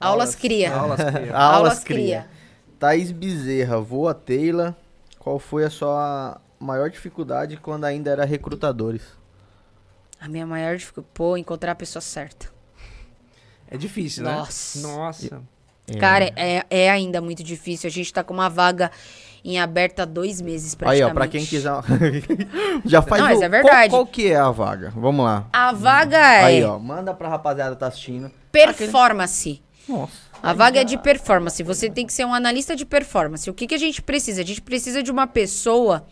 Aulas 0.00 0.34
cria. 0.34 0.74
Aulas 0.74 1.00
cria. 1.04 1.36
Aulas 1.36 1.78
cria. 1.84 2.30
Thaís 2.78 3.12
Bezerra, 3.12 3.78
voa 3.78 4.14
Taylor. 4.14 4.74
Qual 5.18 5.38
foi 5.38 5.64
a 5.66 5.70
sua 5.70 6.40
maior 6.58 6.88
dificuldade 6.88 7.58
quando 7.58 7.84
ainda 7.84 8.10
era 8.10 8.24
recrutadores? 8.24 9.02
A 10.18 10.28
minha 10.30 10.46
maior 10.46 10.78
dificuldade, 10.78 11.12
pô, 11.12 11.36
encontrar 11.36 11.72
a 11.72 11.74
pessoa 11.74 12.00
certa. 12.00 12.50
É 13.68 13.76
difícil, 13.76 14.24
né? 14.24 14.32
Nossa. 14.32 15.42
Nossa. 15.88 16.00
Cara, 16.00 16.32
é, 16.36 16.64
é 16.70 16.90
ainda 16.90 17.20
muito 17.20 17.42
difícil. 17.42 17.88
A 17.88 17.90
gente 17.90 18.12
tá 18.12 18.24
com 18.24 18.32
uma 18.32 18.48
vaga 18.48 18.90
em 19.44 19.58
aberta 19.60 20.02
há 20.02 20.06
dois 20.06 20.40
meses, 20.40 20.72
Aí, 20.72 20.78
praticamente. 20.78 21.10
ó, 21.10 21.14
pra 21.14 21.28
quem 21.28 21.44
quiser. 21.44 21.70
Já 22.86 23.02
faz 23.02 23.20
Não, 23.22 23.28
o... 23.28 23.32
mas 23.34 23.42
é 23.42 23.48
verdade. 23.48 23.90
Qual, 23.90 24.04
qual 24.04 24.06
que 24.06 24.30
é 24.30 24.36
a 24.36 24.50
vaga? 24.50 24.90
Vamos 24.96 25.24
lá. 25.24 25.46
A 25.52 25.72
vaga 25.72 26.16
é 26.16 26.44
Aí, 26.44 26.64
ó, 26.64 26.78
manda 26.78 27.12
pra 27.12 27.28
rapaziada 27.28 27.74
que 27.74 27.80
tá 27.80 27.88
assistindo. 27.88 28.30
performance. 28.50 29.62
Nossa. 29.88 30.12
A 30.42 30.52
vaga 30.52 30.80
é 30.80 30.84
de 30.84 30.96
performance. 30.98 31.62
Você 31.62 31.90
tem 31.90 32.06
que 32.06 32.12
ser 32.12 32.24
um 32.24 32.32
analista 32.34 32.74
de 32.76 32.84
performance. 32.86 33.48
O 33.48 33.54
que, 33.54 33.66
que 33.66 33.74
a 33.74 33.78
gente 33.78 34.00
precisa? 34.02 34.42
A 34.42 34.44
gente 34.44 34.62
precisa 34.62 35.02
de 35.02 35.10
uma 35.10 35.26
pessoa 35.26 36.06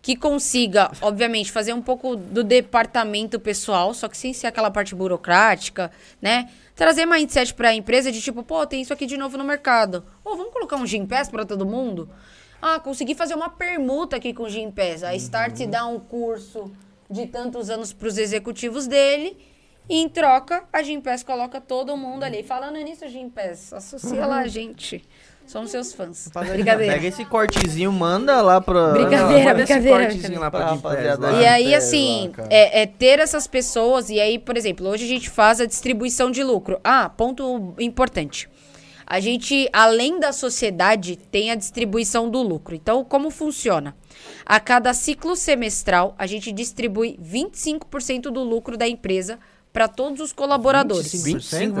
que 0.00 0.14
consiga, 0.14 0.90
obviamente, 1.00 1.50
fazer 1.50 1.72
um 1.72 1.80
pouco 1.80 2.14
do 2.16 2.44
departamento 2.44 3.40
pessoal, 3.40 3.94
só 3.94 4.06
que 4.06 4.16
sem 4.18 4.34
ser 4.34 4.46
aquela 4.46 4.70
parte 4.70 4.94
burocrática, 4.94 5.90
né? 6.20 6.50
Trazer 6.74 7.06
mindset 7.06 7.54
pra 7.54 7.72
empresa 7.72 8.10
de 8.10 8.20
tipo, 8.20 8.42
pô, 8.42 8.66
tem 8.66 8.82
isso 8.82 8.92
aqui 8.92 9.06
de 9.06 9.16
novo 9.16 9.38
no 9.38 9.44
mercado. 9.44 10.04
Ô, 10.24 10.36
vamos 10.36 10.52
colocar 10.52 10.76
um 10.76 10.86
Gimpass 10.86 11.28
pra 11.28 11.44
todo 11.44 11.64
mundo? 11.64 12.08
Ah, 12.60 12.80
consegui 12.80 13.14
fazer 13.14 13.34
uma 13.34 13.48
permuta 13.48 14.16
aqui 14.16 14.34
com 14.34 14.44
o 14.44 14.50
Gimpass. 14.50 15.04
A 15.04 15.14
Start 15.14 15.66
dá 15.66 15.86
um 15.86 16.00
curso 16.00 16.72
de 17.08 17.26
tantos 17.26 17.70
anos 17.70 17.92
pros 17.92 18.18
executivos 18.18 18.86
dele. 18.86 19.38
E 19.88 19.98
em 19.98 20.08
troca, 20.08 20.64
a 20.72 20.82
Gimpass 20.82 21.22
coloca 21.22 21.60
todo 21.60 21.96
mundo 21.96 22.24
ali. 22.24 22.42
Falando 22.42 22.76
nisso, 22.76 23.06
Gimpass, 23.06 23.72
associa 23.72 24.26
lá 24.26 24.38
a 24.38 24.48
gente. 24.48 25.06
Somos 25.46 25.70
seus 25.70 25.92
fãs. 25.92 26.30
Brincadeira. 26.32 26.94
Pega 26.94 27.06
esse 27.06 27.24
cortezinho, 27.24 27.92
manda 27.92 28.40
lá 28.40 28.60
pra. 28.60 28.92
Brincadeira, 28.92 29.50
esse 29.50 29.54
brincadeira, 29.54 30.04
cortezinho 30.06 30.40
lá 30.40 30.50
pra 30.50 30.60
Pra 30.60 30.74
Gimpass 30.74 30.92
rapaziada 30.92 31.30
lá. 31.30 31.40
E 31.40 31.46
aí, 31.46 31.74
assim, 31.74 32.32
lá, 32.36 32.46
é, 32.48 32.82
é 32.82 32.86
ter 32.86 33.18
essas 33.18 33.46
pessoas. 33.46 34.08
E 34.08 34.18
aí, 34.18 34.38
por 34.38 34.56
exemplo, 34.56 34.88
hoje 34.88 35.04
a 35.04 35.08
gente 35.08 35.28
faz 35.28 35.60
a 35.60 35.66
distribuição 35.66 36.30
de 36.30 36.42
lucro. 36.42 36.80
Ah, 36.82 37.08
ponto 37.08 37.74
importante. 37.78 38.48
A 39.06 39.20
gente, 39.20 39.68
além 39.70 40.18
da 40.18 40.32
sociedade, 40.32 41.16
tem 41.16 41.50
a 41.50 41.54
distribuição 41.54 42.30
do 42.30 42.40
lucro. 42.40 42.74
Então, 42.74 43.04
como 43.04 43.30
funciona? 43.30 43.94
A 44.46 44.58
cada 44.58 44.94
ciclo 44.94 45.36
semestral, 45.36 46.14
a 46.18 46.26
gente 46.26 46.50
distribui 46.50 47.18
25% 47.22 48.22
do 48.22 48.42
lucro 48.42 48.78
da 48.78 48.88
empresa 48.88 49.38
para 49.72 49.88
todos 49.88 50.20
os 50.20 50.32
colaboradores. 50.32 51.12
25%? 51.12 51.74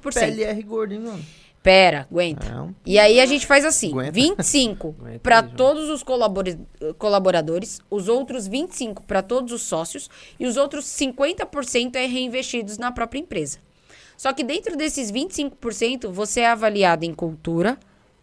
25%. 0.00 0.12
PLR 0.12 0.62
gordo, 0.62 0.94
hein, 0.94 1.00
mano? 1.00 1.39
Pera, 1.62 2.06
aguenta. 2.10 2.62
Um- 2.62 2.74
E 2.86 2.98
aí 2.98 3.20
a 3.20 3.26
gente 3.26 3.46
faz 3.46 3.64
assim: 3.66 3.90
Aguenta. 3.92 4.12
25 4.12 4.96
Aguenta 5.00 5.18
para 5.20 5.42
todos 5.42 5.90
os 5.90 6.02
colabora- 6.02 6.58
colaboradores, 6.96 7.80
os 7.90 8.08
outros 8.08 8.46
25 8.46 9.02
para 9.02 9.22
todos 9.22 9.52
os 9.52 9.62
sócios 9.62 10.08
e 10.38 10.46
os 10.46 10.56
outros 10.56 10.86
50% 10.86 11.96
é 11.96 12.06
reinvestidos 12.06 12.78
na 12.78 12.90
própria 12.90 13.18
empresa. 13.20 13.58
Só 14.16 14.32
que 14.32 14.42
dentro 14.44 14.76
desses 14.76 15.10
25%, 15.12 16.10
você 16.10 16.40
é 16.40 16.48
avaliado 16.48 17.04
em 17.04 17.12
cultura, 17.14 17.78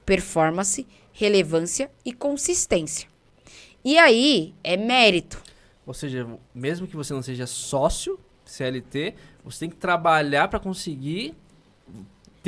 performance, 0.06 0.86
relevância 1.12 1.90
e 2.06 2.14
consistência. 2.14 3.08
E 3.84 3.98
aí 3.98 4.54
é 4.64 4.76
mérito. 4.78 5.42
Ou 5.86 5.94
seja, 5.94 6.28
mesmo 6.54 6.88
que 6.88 6.96
você 6.96 7.14
não 7.14 7.22
seja 7.22 7.46
sócio 7.48 8.20
CLT, 8.46 9.14
você 9.44 9.60
tem 9.62 9.70
que 9.70 9.76
trabalhar 9.76 10.48
pra 10.48 10.60
conseguir 10.60 11.34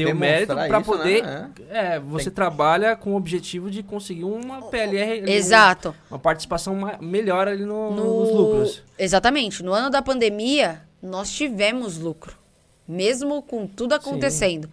ter 0.06 0.12
o 0.12 0.18
Demonstrar 0.18 0.32
mérito 0.32 0.54
pra 0.56 0.80
isso, 0.80 0.92
poder. 0.92 1.24
né? 1.24 1.52
É, 1.70 2.00
você 2.00 2.32
trabalha 2.32 2.96
com 2.96 3.14
o 3.14 3.16
objetivo 3.16 3.70
de 3.70 3.84
conseguir 3.84 4.24
uma 4.24 4.62
PLR, 4.64 5.30
Exato. 5.32 5.96
uma 6.10 6.20
participação 6.20 6.76
ma- 6.76 6.98
melhor 7.02 7.48
ali 7.48 7.64
no- 7.66 7.92
No- 7.92 8.20
nos 8.22 8.32
lucros. 8.32 8.84
Exatamente. 8.98 9.64
No 9.64 9.74
ano 9.74 9.90
da 9.90 10.02
pandemia, 10.02 10.82
nós 11.02 11.32
tivemos 11.32 11.98
lucro. 11.98 12.38
Mesmo 12.88 13.42
com 13.42 13.68
tudo 13.68 13.94
acontecendo. 13.94 14.70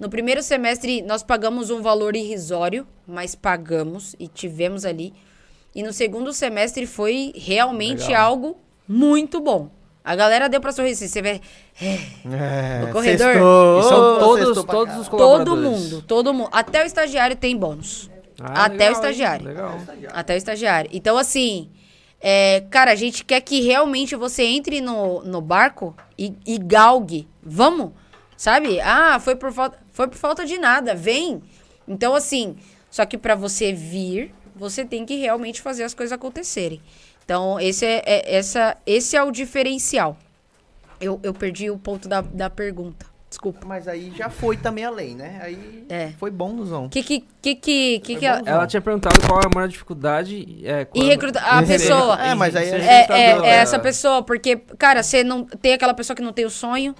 No 0.00 0.08
primeiro 0.08 0.42
semestre, 0.42 1.02
nós 1.02 1.22
pagamos 1.22 1.70
um 1.70 1.82
valor 1.82 2.14
irrisório, 2.16 2.86
mas 3.06 3.34
pagamos 3.34 4.14
e 4.18 4.26
tivemos 4.28 4.84
ali. 4.84 5.12
E 5.74 5.82
no 5.82 5.92
segundo 5.92 6.32
semestre 6.32 6.86
foi 6.86 7.32
realmente 7.36 8.06
Legal. 8.06 8.24
algo 8.26 8.56
muito 8.88 9.40
bom. 9.40 9.70
A 10.08 10.16
galera 10.16 10.48
deu 10.48 10.60
pra 10.60 10.72
sorrir. 10.72 10.94
Você 10.96 11.20
vê 11.20 11.40
É, 11.80 12.78
No 12.80 12.92
corredor. 12.92 13.26
sextou, 13.32 13.78
E 13.78 13.82
são 13.82 14.18
todos, 14.18 14.64
todos 14.64 14.96
os 14.96 15.08
todo 15.08 15.18
colaboradores. 15.18 15.62
mundo, 15.64 16.02
todo 16.02 16.32
mundo. 16.34 16.48
Até 16.52 16.82
o 16.82 16.86
estagiário 16.86 17.36
tem 17.36 17.56
bônus. 17.56 18.10
Ah, 18.40 18.64
Até 18.64 18.66
o 18.66 18.70
legal, 18.72 18.86
hein? 18.86 18.92
estagiário. 18.92 19.46
Legal. 19.46 19.78
Até 20.12 20.34
o 20.34 20.36
estagiário. 20.36 20.90
Então, 20.94 21.18
assim, 21.18 21.68
é, 22.20 22.64
cara, 22.70 22.92
a 22.92 22.94
gente 22.94 23.24
quer 23.24 23.40
que 23.40 23.60
realmente 23.60 24.16
você 24.16 24.44
entre 24.44 24.80
no, 24.80 25.22
no 25.24 25.40
barco 25.40 25.94
e, 26.16 26.32
e 26.46 26.56
galgue. 26.58 27.28
Vamos? 27.42 27.90
Sabe? 28.36 28.80
Ah, 28.80 29.18
foi 29.20 29.34
por, 29.36 29.52
falta, 29.52 29.78
foi 29.92 30.06
por 30.08 30.16
falta 30.16 30.46
de 30.46 30.56
nada. 30.56 30.94
Vem. 30.94 31.42
Então, 31.86 32.14
assim, 32.14 32.56
só 32.90 33.04
que 33.04 33.18
pra 33.18 33.34
você 33.34 33.72
vir, 33.72 34.32
você 34.54 34.84
tem 34.84 35.04
que 35.04 35.16
realmente 35.16 35.60
fazer 35.60 35.82
as 35.84 35.92
coisas 35.94 36.12
acontecerem. 36.12 36.80
Então, 37.28 37.60
esse 37.60 37.84
é, 37.84 38.02
é- 38.06 38.36
essa, 38.36 38.74
esse 38.86 39.14
é 39.14 39.22
o 39.22 39.30
diferencial. 39.30 40.16
Eu, 40.98 41.20
eu 41.22 41.34
perdi 41.34 41.70
o 41.70 41.76
ponto 41.76 42.08
da, 42.08 42.22
da 42.22 42.48
pergunta. 42.48 43.04
Desculpa. 43.28 43.66
Mas 43.66 43.86
aí 43.86 44.10
já 44.16 44.30
foi 44.30 44.56
também 44.56 44.82
além, 44.86 45.14
né? 45.14 45.38
Aí 45.42 45.84
É. 45.90 46.12
foi 46.18 46.30
bom, 46.30 46.52
Luzão. 46.56 46.86
O 46.86 46.88
que 46.88 47.02
que, 47.02 47.20
que, 47.42 47.54
que, 47.54 48.00
que, 48.00 48.14
que 48.14 48.18
Foi 48.20 48.26
a- 48.28 48.36
bom, 48.40 48.48
Ela 48.48 48.66
tinha 48.66 48.80
perguntado 48.80 49.20
qual 49.28 49.40
é 49.42 49.44
a 49.44 49.54
maior 49.54 49.68
dificuldade. 49.68 50.62
É, 50.64 50.80
E 50.80 50.84
quando- 50.86 51.06
recruta 51.06 51.38
a 51.40 51.60
pessoa. 51.66 52.14
É, 52.18 52.34
mas 52.34 52.56
aí 52.56 52.66
Ser 52.70 52.74
a 52.76 52.78
gente 52.78 52.88
É, 52.90 53.06
é, 53.10 53.30
é 53.32 53.38
né? 53.42 53.48
essa 53.56 53.78
pessoa, 53.78 54.22
porque, 54.22 54.56
cara, 54.78 55.02
você 55.02 55.22
não. 55.22 55.44
Tem 55.44 55.74
aquela 55.74 55.92
pessoa 55.92 56.16
que 56.16 56.22
não 56.22 56.32
tem 56.32 56.46
o 56.46 56.50
sonho. 56.50 56.94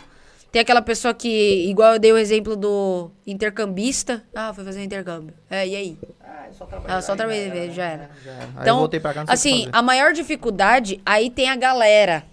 Tem 0.51 0.63
aquela 0.63 0.81
pessoa 0.81 1.13
que, 1.13 1.67
igual 1.69 1.95
eu 1.95 1.99
dei 1.99 2.11
o 2.13 2.17
exemplo 2.17 2.57
do 2.57 3.11
intercambista. 3.27 4.25
Ah, 4.35 4.53
foi 4.55 4.65
fazer 4.65 4.81
um 4.81 4.85
intercâmbio. 4.85 5.35
É, 5.51 5.67
e 5.67 5.77
aí? 5.77 5.99
Ah, 6.21 6.47
é 6.49 6.53
só 6.53 6.67
Ah, 6.87 7.03
só 7.03 7.15
trabalhei, 7.15 7.71
já 7.71 7.85
era. 7.85 8.11
Já 8.25 8.33
era. 8.33 8.45
Aí 8.45 8.63
Então, 8.63 8.83
eu 8.91 9.01
cá, 9.01 9.25
assim, 9.29 9.69
a 9.71 9.83
maior 9.83 10.13
dificuldade, 10.15 11.01
aí 11.05 11.29
tem 11.31 11.49
a 11.49 11.57
galera. 11.57 12.25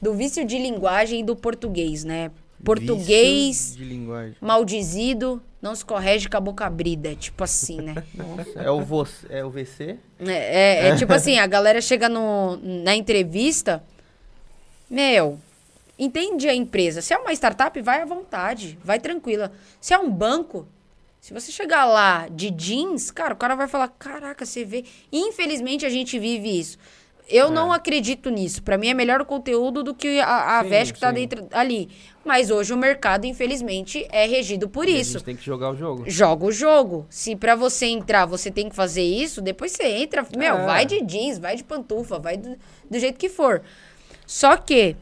do 0.00 0.14
vício 0.14 0.44
de 0.44 0.58
linguagem 0.58 1.20
e 1.20 1.24
do 1.24 1.34
português, 1.34 2.04
né? 2.04 2.30
Português 2.64 3.70
Vício 3.70 3.76
de 3.78 3.84
linguagem. 3.84 4.36
maldizido 4.40 5.42
não 5.60 5.74
se 5.74 5.84
corrige 5.84 6.28
com 6.28 6.36
a 6.36 6.40
boca 6.40 6.64
abrida, 6.66 7.14
tipo 7.16 7.42
assim, 7.42 7.80
né? 7.80 7.94
Nossa, 8.14 8.60
é 8.60 8.70
o, 8.70 8.80
você, 8.80 9.26
é 9.28 9.44
o 9.44 9.50
VC? 9.50 9.96
É, 10.20 10.32
é- 10.32 10.88
é 10.90 10.96
tipo 10.96 11.12
assim, 11.12 11.38
a 11.38 11.46
galera 11.48 11.80
chega 11.80 12.08
no, 12.08 12.56
na 12.62 12.94
entrevista, 12.94 13.82
meu, 14.88 15.38
entende 15.98 16.48
a 16.48 16.54
empresa. 16.54 17.02
Se 17.02 17.12
é 17.12 17.18
uma 17.18 17.32
startup, 17.32 17.80
vai 17.82 18.00
à 18.02 18.04
vontade, 18.04 18.78
vai 18.84 18.98
tranquila. 19.00 19.52
Se 19.80 19.92
é 19.92 19.98
um 19.98 20.10
banco, 20.10 20.66
se 21.20 21.34
você 21.34 21.50
chegar 21.50 21.84
lá 21.84 22.28
de 22.30 22.50
jeans, 22.50 23.10
cara, 23.10 23.34
o 23.34 23.36
cara 23.36 23.54
vai 23.54 23.66
falar, 23.68 23.88
caraca, 23.88 24.46
você 24.46 24.64
vê. 24.64 24.84
Infelizmente 25.12 25.84
a 25.84 25.90
gente 25.90 26.18
vive 26.18 26.58
isso. 26.58 26.78
Eu 27.30 27.50
não 27.50 27.70
acredito 27.70 28.30
nisso. 28.30 28.62
Pra 28.62 28.78
mim 28.78 28.88
é 28.88 28.94
melhor 28.94 29.20
o 29.20 29.26
conteúdo 29.26 29.82
do 29.82 29.94
que 29.94 30.18
a, 30.18 30.60
a 30.60 30.62
Sim, 30.62 30.68
veste 30.70 30.94
que 30.94 31.00
tá 31.00 31.08
sim. 31.08 31.14
dentro 31.16 31.46
ali. 31.52 31.90
Mas 32.24 32.50
hoje 32.50 32.72
o 32.72 32.76
mercado, 32.76 33.26
infelizmente, 33.26 34.06
é 34.10 34.26
regido 34.26 34.66
por 34.66 34.88
E 34.88 34.94
A 34.94 34.98
isso 34.98 35.12
gente 35.18 35.24
tem 35.24 35.36
que 35.36 35.44
jogar 35.44 35.72
o 35.72 35.76
jogo. 35.76 36.04
joga 36.06 36.46
o 36.46 36.50
jogo. 36.52 37.06
Se 37.10 37.36
pra 37.36 37.54
você 37.54 37.84
entrar, 37.84 38.24
você 38.24 38.50
tem 38.50 38.70
que 38.70 38.74
fazer 38.74 39.02
isso, 39.02 39.42
depois 39.42 39.72
você 39.72 39.82
entra, 39.88 40.26
meu, 40.38 40.56
É. 40.56 40.64
vai 40.64 40.86
de 40.86 41.02
jeans, 41.02 41.38
vai 41.38 41.54
de 41.54 41.64
pantufa, 41.64 42.18
vai 42.18 42.38
do, 42.38 42.56
do 42.90 42.98
jeito 42.98 43.18
que 43.18 43.28
for. 43.28 43.60
Só 44.26 44.56
que 44.56 44.96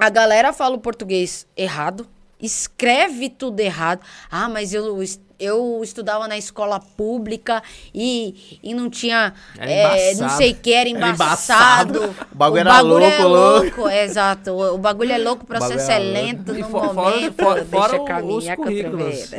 a 0.00 0.08
galera 0.08 0.52
fala 0.52 0.74
o 0.76 0.80
português 0.80 1.46
errado, 1.56 2.06
escreve 2.40 3.28
tudo 3.28 3.60
errado. 3.60 4.00
Ah, 4.30 4.48
mas 4.48 4.72
eu, 4.72 4.98
eu 5.38 5.80
estudava 5.82 6.26
na 6.26 6.38
escola 6.38 6.80
pública 6.80 7.62
e, 7.94 8.58
e 8.62 8.72
não 8.74 8.88
tinha. 8.88 9.34
É, 9.58 10.14
não 10.14 10.22
embaçado. 10.24 10.36
sei 10.38 10.52
o 10.52 10.54
que, 10.56 10.72
era 10.72 10.88
Era 10.88 10.98
embaçado. 11.10 11.98
embaçado. 11.98 12.16
O 12.32 12.36
bagulho 12.40 12.60
era 12.60 12.78
é 12.78 12.82
louco, 12.82 13.22
louco. 13.28 13.88
é, 13.88 14.04
exato. 14.04 14.52
O, 14.52 14.74
o 14.74 14.78
bagulho 14.78 15.12
é 15.12 15.18
louco, 15.18 15.44
o 15.44 15.46
bagulho 15.46 15.68
processo 15.70 15.90
é 15.90 15.98
louco. 15.98 16.12
lento 16.12 16.54
E 16.56 16.62
no 16.62 16.68
fora- 16.70 16.92
momento. 16.94 17.42
fora- 17.42 17.64
fora 17.66 18.04
caminhar 18.04 18.58
os 18.58 18.64
currículos. 18.64 19.30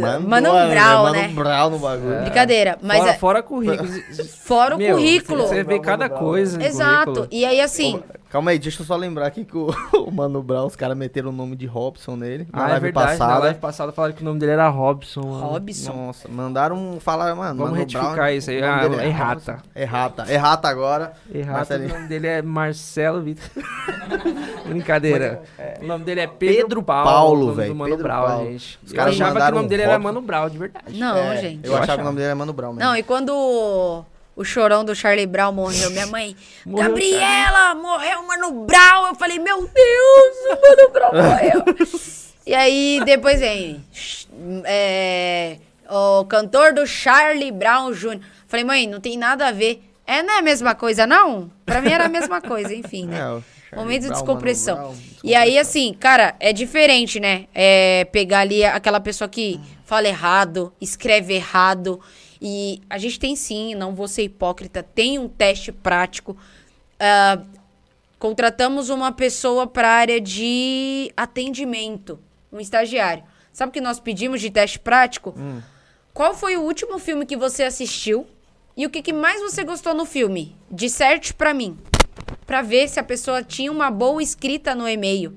Mano, 0.00 0.28
Mano 0.28 0.50
Brown, 0.50 1.02
Mano 1.04 1.12
né? 1.12 1.28
Brown 1.28 1.70
no 1.70 1.78
bagulho. 1.78 2.20
Brincadeira. 2.22 2.78
Mas 2.82 2.98
fora, 2.98 3.10
é- 3.10 3.14
fora 3.14 3.42
currículos. 3.42 4.00
fora 4.42 4.74
o 4.74 4.78
Meu, 4.78 4.96
currículo. 4.96 5.46
Você 5.46 5.62
vê 5.64 5.78
cada 5.80 6.08
coisa. 6.08 6.58
no 6.58 6.64
Exato. 6.64 7.04
currículo. 7.12 7.28
E 7.30 7.44
aí, 7.44 7.60
assim, 7.60 8.02
Calma 8.30 8.50
aí, 8.52 8.58
deixa 8.58 8.80
eu 8.80 8.86
só 8.86 8.96
lembrar 8.96 9.26
aqui 9.26 9.44
que 9.44 9.54
o, 9.58 9.68
o 10.06 10.10
Mano 10.10 10.42
Brown, 10.42 10.64
os 10.66 10.74
caras 10.74 10.96
meteram 10.96 11.28
o 11.28 11.32
nome 11.32 11.54
de 11.54 11.66
Robson 11.66 12.16
nele. 12.16 12.48
Na 12.50 12.60
Ah, 12.64 12.66
é 12.68 12.70
live 12.70 12.80
verdade. 12.84 13.06
passada. 13.18 13.32
Na 13.34 13.38
live 13.40 13.58
passada 13.58 13.92
falaram 13.92 14.14
que 14.14 14.22
o 14.22 14.24
nome 14.24 14.40
dele 14.40 14.52
era 14.52 14.68
Robson. 14.70 15.20
mano. 15.20 15.46
Robson. 15.48 15.92
Nossa, 15.92 16.28
mandaram 16.30 16.96
falar, 16.98 17.34
mano. 17.34 17.56
Vamos 17.58 17.64
Mano 17.72 17.74
retificar 17.76 18.14
Brown, 18.14 18.28
isso 18.30 18.50
aí. 18.50 18.62
Ah, 18.62 18.88
dele 18.88 19.02
é 19.02 19.06
errata. 19.06 19.58
Errata. 19.76 20.24
Errata 20.32 20.66
agora. 20.68 21.12
Errado, 21.30 21.56
Marcelinho. 21.56 21.90
o 21.90 21.94
nome 21.94 22.08
dele 22.08 22.26
é 22.26 22.40
Marcelo 22.40 23.20
Vitor. 23.20 23.44
Brincadeira. 24.66 25.42
O 25.82 25.86
nome 25.86 26.04
dele 26.04 26.20
é 26.20 26.26
Pedro, 26.26 26.56
Pedro 26.62 26.82
Paulo, 26.82 27.52
velho, 27.52 27.68
do 27.72 27.74
Mano 27.76 27.90
Pedro 27.90 28.04
Brown, 28.08 28.26
Paulo. 28.26 28.50
gente. 28.50 28.78
Os 28.82 28.92
caras 28.92 29.14
achava 29.14 29.30
que 29.30 29.36
o 29.36 29.40
mandaram 29.40 29.61
nome 29.62 29.68
dele 29.68 29.82
era. 29.82 29.98
Mano 29.98 30.20
Brown, 30.20 30.48
de 30.50 30.58
verdade. 30.58 30.98
não, 30.98 31.16
É, 31.16 31.36
gente. 31.38 31.66
Eu, 31.66 31.72
achava 31.72 31.84
achava. 31.84 31.96
que 31.98 32.02
o 32.02 32.04
nome 32.04 32.16
dele 32.16 32.26
era 32.26 32.34
Mano 32.34 32.52
Brown 32.52 32.72
mesmo. 32.72 32.88
Não, 32.88 32.96
e 32.96 33.02
quando 33.02 33.30
o, 33.34 34.04
o 34.36 34.44
chorão 34.44 34.84
do 34.84 34.94
Charlie 34.94 35.26
Brown 35.26 35.52
morreu, 35.52 35.90
minha 35.90 36.06
mãe, 36.06 36.36
Morreu 36.64 36.88
Gabriela, 36.88 37.74
morreu 37.74 38.20
o 38.20 38.28
Mano 38.28 38.64
Brown. 38.64 39.06
Eu 39.08 39.14
falei, 39.14 39.38
meu 39.38 39.60
Deus, 39.62 40.36
o 40.46 40.60
Mano 40.60 40.92
Brown 40.92 41.10
morreu. 41.14 41.64
e 42.46 42.54
aí, 42.54 43.00
depois 43.04 43.40
vem, 43.40 43.84
é, 44.64 45.58
o 45.88 46.24
cantor 46.24 46.72
do 46.72 46.86
Charlie 46.86 47.52
Brown 47.52 47.92
Jr. 47.92 48.20
Falei, 48.46 48.64
mãe, 48.64 48.86
não 48.86 49.00
tem 49.00 49.16
nada 49.16 49.48
a 49.48 49.52
ver. 49.52 49.82
É, 50.06 50.22
não 50.22 50.34
é 50.34 50.38
a 50.38 50.42
mesma 50.42 50.74
coisa, 50.74 51.06
não? 51.06 51.50
Pra 51.64 51.80
mim 51.80 51.90
era 51.90 52.06
a 52.06 52.08
mesma 52.08 52.40
coisa, 52.40 52.74
enfim, 52.74 53.06
né? 53.06 53.18
É, 53.18 53.42
Momento 53.74 54.02
de 54.02 54.08
Brown, 54.08 54.18
descompressão. 54.18 54.76
Mano 54.76 54.88
Brown, 54.90 55.20
E 55.24 55.34
aí, 55.34 55.58
assim, 55.58 55.94
cara, 55.94 56.34
é 56.38 56.52
diferente, 56.52 57.18
né? 57.18 57.46
É 57.54 58.04
pegar 58.12 58.40
ali 58.40 58.64
aquela 58.64 59.00
pessoa 59.00 59.28
que 59.28 59.58
fala 59.84 60.08
errado, 60.08 60.72
escreve 60.80 61.34
errado. 61.34 62.00
E 62.40 62.82
a 62.90 62.98
gente 62.98 63.18
tem 63.18 63.36
sim, 63.36 63.74
não 63.74 63.94
vou 63.94 64.08
ser 64.08 64.24
hipócrita, 64.24 64.82
tem 64.82 65.18
um 65.18 65.28
teste 65.28 65.72
prático. 65.72 66.36
Ah, 66.98 67.40
contratamos 68.18 68.88
uma 68.88 69.10
pessoa 69.12 69.66
para 69.66 69.88
área 69.88 70.20
de 70.20 71.12
atendimento, 71.16 72.18
um 72.52 72.60
estagiário. 72.60 73.24
Sabe 73.52 73.70
o 73.70 73.72
que 73.72 73.80
nós 73.80 74.00
pedimos 74.00 74.40
de 74.40 74.50
teste 74.50 74.78
prático? 74.78 75.34
Qual 76.14 76.34
foi 76.34 76.56
o 76.56 76.62
último 76.62 76.98
filme 76.98 77.26
que 77.26 77.36
você 77.36 77.62
assistiu? 77.64 78.26
E 78.76 78.86
o 78.86 78.90
que, 78.90 79.02
que 79.02 79.12
mais 79.12 79.40
você 79.40 79.64
gostou 79.64 79.94
no 79.94 80.06
filme? 80.06 80.56
Disserte 80.70 81.34
pra 81.34 81.52
mim. 81.52 81.76
Pra 82.46 82.62
ver 82.62 82.88
se 82.88 82.98
a 83.00 83.02
pessoa 83.02 83.42
tinha 83.42 83.70
uma 83.70 83.90
boa 83.90 84.22
escrita 84.22 84.74
no 84.74 84.88
e-mail. 84.88 85.34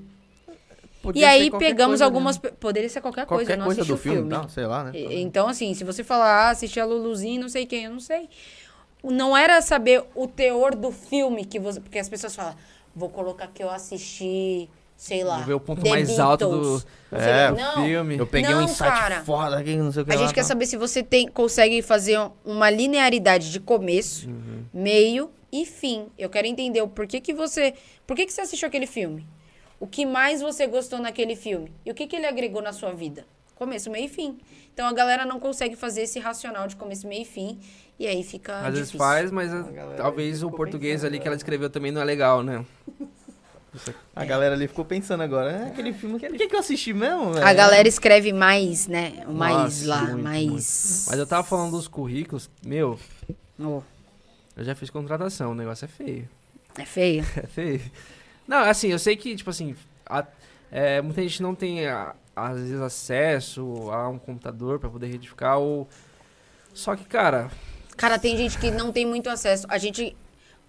Podia 1.02 1.22
e 1.22 1.24
aí 1.24 1.50
pegamos 1.50 1.92
coisa, 2.00 2.04
algumas. 2.04 2.36
né? 2.36 2.42
pe- 2.50 2.56
Poderia 2.56 2.88
ser 2.88 3.00
qualquer, 3.00 3.26
coisa, 3.26 3.44
Qualquer 3.44 3.56
não 3.58 3.66
coisa 3.66 3.80
assisti 3.82 3.92
do 3.92 3.98
o 3.98 4.02
filme, 4.02 4.18
filme. 4.28 4.30
tá? 4.44 4.48
sei 4.48 4.66
lá, 4.66 4.84
né? 4.84 4.90
Então, 4.94 5.48
assim, 5.48 5.72
se 5.72 5.84
você 5.84 6.02
falar, 6.02 6.46
ah, 6.46 6.50
assisti 6.50 6.80
a 6.80 6.84
Luluzinho, 6.84 7.42
não 7.42 7.48
sei 7.48 7.64
quem, 7.64 7.84
eu 7.84 7.92
não 7.92 8.00
sei. 8.00 8.28
Não 9.04 9.36
era 9.36 9.62
saber 9.62 10.02
o 10.16 10.26
teor 10.26 10.74
do 10.74 10.90
filme 10.90 11.44
que 11.44 11.60
você. 11.60 11.80
Porque 11.80 11.98
as 11.98 12.08
pessoas 12.08 12.34
falam, 12.34 12.56
vou 12.94 13.08
colocar 13.08 13.46
que 13.46 13.62
eu 13.62 13.70
assisti, 13.70 14.68
sei 14.96 15.22
lá. 15.22 15.36
Vou 15.36 15.44
ver 15.46 15.54
o 15.54 15.60
ponto 15.60 15.80
The 15.82 15.90
mais 15.90 16.18
alto 16.18 16.44
do- 16.48 16.60
Beatles, 16.60 16.86
não 17.12 17.18
sei 17.20 17.28
É. 17.30 17.50
Não, 17.52 17.84
filme. 17.84 18.16
Eu 18.18 18.26
peguei 18.26 18.52
um 18.52 18.58
Não, 18.58 18.64
insight 18.64 18.90
cara. 18.90 19.20
foda 19.22 19.58
aqui, 19.58 19.76
não 19.76 19.92
sei 19.92 20.02
o 20.02 20.04
que 20.04 20.10
A 20.10 20.14
lá, 20.16 20.20
gente 20.22 20.34
quer 20.34 20.40
tá? 20.42 20.48
saber 20.48 20.66
se 20.66 20.76
você 20.76 21.04
tem, 21.04 21.28
consegue 21.28 21.82
fazer 21.82 22.18
uma 22.44 22.68
linearidade 22.68 23.52
de 23.52 23.60
começo, 23.60 24.26
Uhum. 24.28 24.64
meio 24.74 25.30
e 25.62 25.66
fim. 25.66 26.06
Eu 26.18 26.28
quero 26.28 26.46
entender 26.46 26.82
o 26.82 26.88
porquê 26.88 27.20
que 27.20 27.32
você. 27.34 27.74
Por 28.06 28.16
que, 28.16 28.26
que 28.26 28.32
você 28.32 28.40
assistiu 28.40 28.68
aquele 28.68 28.86
filme? 28.86 29.26
O 29.78 29.86
que 29.86 30.06
mais 30.06 30.40
você 30.40 30.66
gostou 30.66 30.98
naquele 30.98 31.36
filme? 31.36 31.72
E 31.84 31.90
o 31.90 31.94
que, 31.94 32.06
que 32.06 32.16
ele 32.16 32.26
agregou 32.26 32.62
na 32.62 32.72
sua 32.72 32.92
vida? 32.92 33.26
Começo, 33.54 33.90
meio 33.90 34.06
e 34.06 34.08
fim. 34.08 34.38
Então 34.72 34.86
a 34.86 34.92
galera 34.92 35.24
não 35.24 35.40
consegue 35.40 35.76
fazer 35.76 36.02
esse 36.02 36.18
racional 36.18 36.66
de 36.66 36.76
começo, 36.76 37.06
meio 37.06 37.22
e 37.22 37.24
fim. 37.24 37.58
E 37.98 38.06
aí 38.06 38.22
fica. 38.22 38.58
Às 38.60 38.74
vezes 38.74 38.92
faz, 38.92 39.30
mas 39.30 39.50
galera 39.50 39.96
talvez 39.96 40.42
o 40.42 40.50
português 40.50 41.04
ali 41.04 41.18
que 41.18 41.26
ela 41.26 41.36
escreveu 41.36 41.70
também 41.70 41.90
não 41.90 42.00
é 42.00 42.04
legal, 42.04 42.42
né? 42.42 42.64
A 44.14 44.24
galera 44.24 44.54
ali 44.54 44.66
ficou 44.66 44.86
pensando 44.86 45.22
agora, 45.22 45.52
é 45.52 45.66
aquele 45.66 45.92
filme, 45.92 46.18
por 46.18 46.38
que, 46.38 46.48
que 46.48 46.56
eu 46.56 46.60
assisti 46.60 46.94
mesmo, 46.94 47.34
velho? 47.34 47.46
A 47.46 47.52
galera 47.52 47.86
escreve 47.86 48.32
mais, 48.32 48.86
né? 48.86 49.22
Mais 49.28 49.84
Nossa, 49.84 49.88
lá, 49.88 50.02
muito, 50.12 50.22
mais. 50.22 51.06
Mas 51.10 51.18
eu 51.18 51.26
tava 51.26 51.44
falando 51.44 51.72
dos 51.72 51.86
currículos, 51.86 52.48
meu, 52.64 52.98
Oh, 53.58 53.82
eu 54.56 54.64
já 54.64 54.74
fiz 54.74 54.90
contratação, 54.90 55.52
o 55.52 55.54
negócio 55.54 55.84
é 55.84 55.88
feio. 55.88 56.28
é 56.78 56.84
feio. 56.84 57.24
É 57.36 57.46
feio. 57.46 57.80
Não, 58.46 58.58
assim, 58.58 58.88
eu 58.88 58.98
sei 58.98 59.16
que, 59.16 59.34
tipo 59.36 59.50
assim, 59.50 59.74
a- 60.06 60.26
é, 60.70 61.00
muita 61.02 61.20
gente 61.22 61.42
não 61.42 61.54
tem, 61.54 61.86
a- 61.86 62.14
às 62.34 62.58
vezes, 62.58 62.80
acesso 62.80 63.90
a 63.90 64.08
um 64.08 64.18
computador 64.18 64.78
pra 64.78 64.88
poder 64.90 65.06
retificar 65.08 65.58
ou... 65.58 65.88
Só 66.74 66.94
que, 66.94 67.04
cara, 67.04 67.50
Cara, 67.96 68.18
tem 68.18 68.36
gente 68.36 68.58
que 68.58 68.70
não 68.70 68.92
tem 68.92 69.06
muito 69.06 69.30
acesso. 69.30 69.66
A 69.70 69.78
gente 69.78 70.14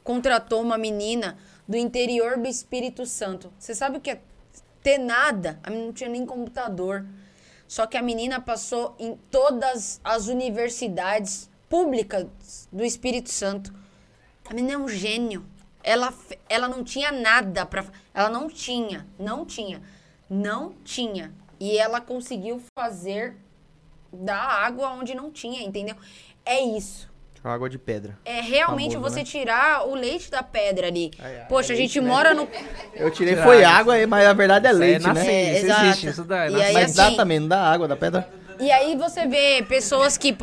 contratou 0.01 0.61
uma 0.61 0.77
menina 0.77 1.37
do 1.67 1.75
interior 1.75 2.37
do 2.37 2.47
Espírito 2.47 3.05
Santo. 3.05 3.51
Você 3.59 3.75
sabe 3.75 3.97
o 3.97 3.99
que 4.01 4.11
é 4.11 4.21
ter 4.81 4.97
nada? 4.97 5.59
A 5.61 5.69
menina 5.69 5.87
não 5.87 5.93
tinha 5.93 6.09
nem 6.09 6.25
computador. 6.25 7.05
Só 7.67 7.85
que 7.85 7.97
a 7.97 8.01
menina 8.01 8.39
passou 8.39 8.95
em 8.97 9.17
todas 9.29 9.99
as 10.05 10.27
universidades 10.27 11.49
públicas 11.67 12.69
do 12.71 12.85
Espírito 12.85 13.29
Santo. 13.29 13.73
A 14.49 14.53
menina 14.53 14.73
é 14.73 14.77
um 14.77 14.87
gênio. 14.87 15.45
Ela, 15.83 16.13
ela 16.49 16.67
não 16.67 16.83
tinha 16.83 17.11
nada 17.11 17.65
para 17.65 17.85
Ela 18.13 18.29
não 18.29 18.49
tinha, 18.49 19.05
não 19.19 19.45
tinha, 19.45 19.81
não 20.29 20.73
tinha. 20.83 21.31
E 21.59 21.77
ela 21.77 22.01
conseguiu 22.01 22.61
fazer 22.77 23.35
da 24.11 24.35
água 24.37 24.89
onde 24.89 25.13
não 25.15 25.31
tinha, 25.31 25.61
entendeu? 25.63 25.95
É 26.45 26.61
isso. 26.61 27.09
Água 27.43 27.69
de 27.69 27.77
pedra. 27.77 28.17
É 28.25 28.41
realmente 28.41 28.95
Famoso, 28.95 29.09
você 29.13 29.19
né? 29.19 29.23
tirar 29.25 29.87
o 29.87 29.95
leite 29.95 30.29
da 30.29 30.43
pedra 30.43 30.87
ali. 30.87 31.11
Ai, 31.17 31.39
ai, 31.39 31.45
Poxa, 31.47 31.71
a 31.71 31.75
é 31.75 31.77
gente 31.77 31.97
leite, 31.97 32.01
né? 32.01 32.13
mora 32.13 32.33
no. 32.33 32.45
Eu 32.93 33.09
tirei, 33.09 33.35
Tirar 33.35 33.45
foi 33.45 33.63
água. 33.63 33.93
água, 33.95 34.07
mas 34.07 34.25
a 34.27 34.33
verdade 34.33 34.67
é 34.67 34.71
Isso 34.71 34.81
aí 34.81 34.89
é 34.89 34.91
leite, 34.99 35.13
né? 35.13 35.27
É, 35.27 35.53
isso 35.55 35.65
exato. 35.65 35.85
existe, 35.85 36.07
isso 36.07 36.23
dá, 36.25 36.45
é 36.45 36.49
E 36.49 36.51
Mas 36.51 36.63
assim- 36.75 36.79
exatamente, 36.83 37.47
dá 37.47 37.61
água 37.71 37.87
da 37.87 37.95
pedra. 37.95 38.27
E 38.59 38.69
aí 38.69 38.97
você 38.97 39.25
vê 39.27 39.63
pessoas 39.63 40.17
que, 40.17 40.35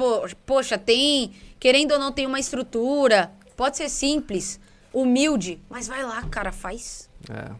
poxa, 0.46 0.78
tem, 0.78 1.32
querendo 1.60 1.92
ou 1.92 1.98
não, 1.98 2.10
tem 2.10 2.24
uma 2.26 2.40
estrutura. 2.40 3.30
Pode 3.56 3.76
ser 3.76 3.88
simples, 3.88 4.60
humilde, 4.92 5.60
mas 5.70 5.86
vai 5.86 6.02
lá, 6.02 6.22
cara, 6.24 6.50
faz. 6.52 7.08
É. 7.30 7.52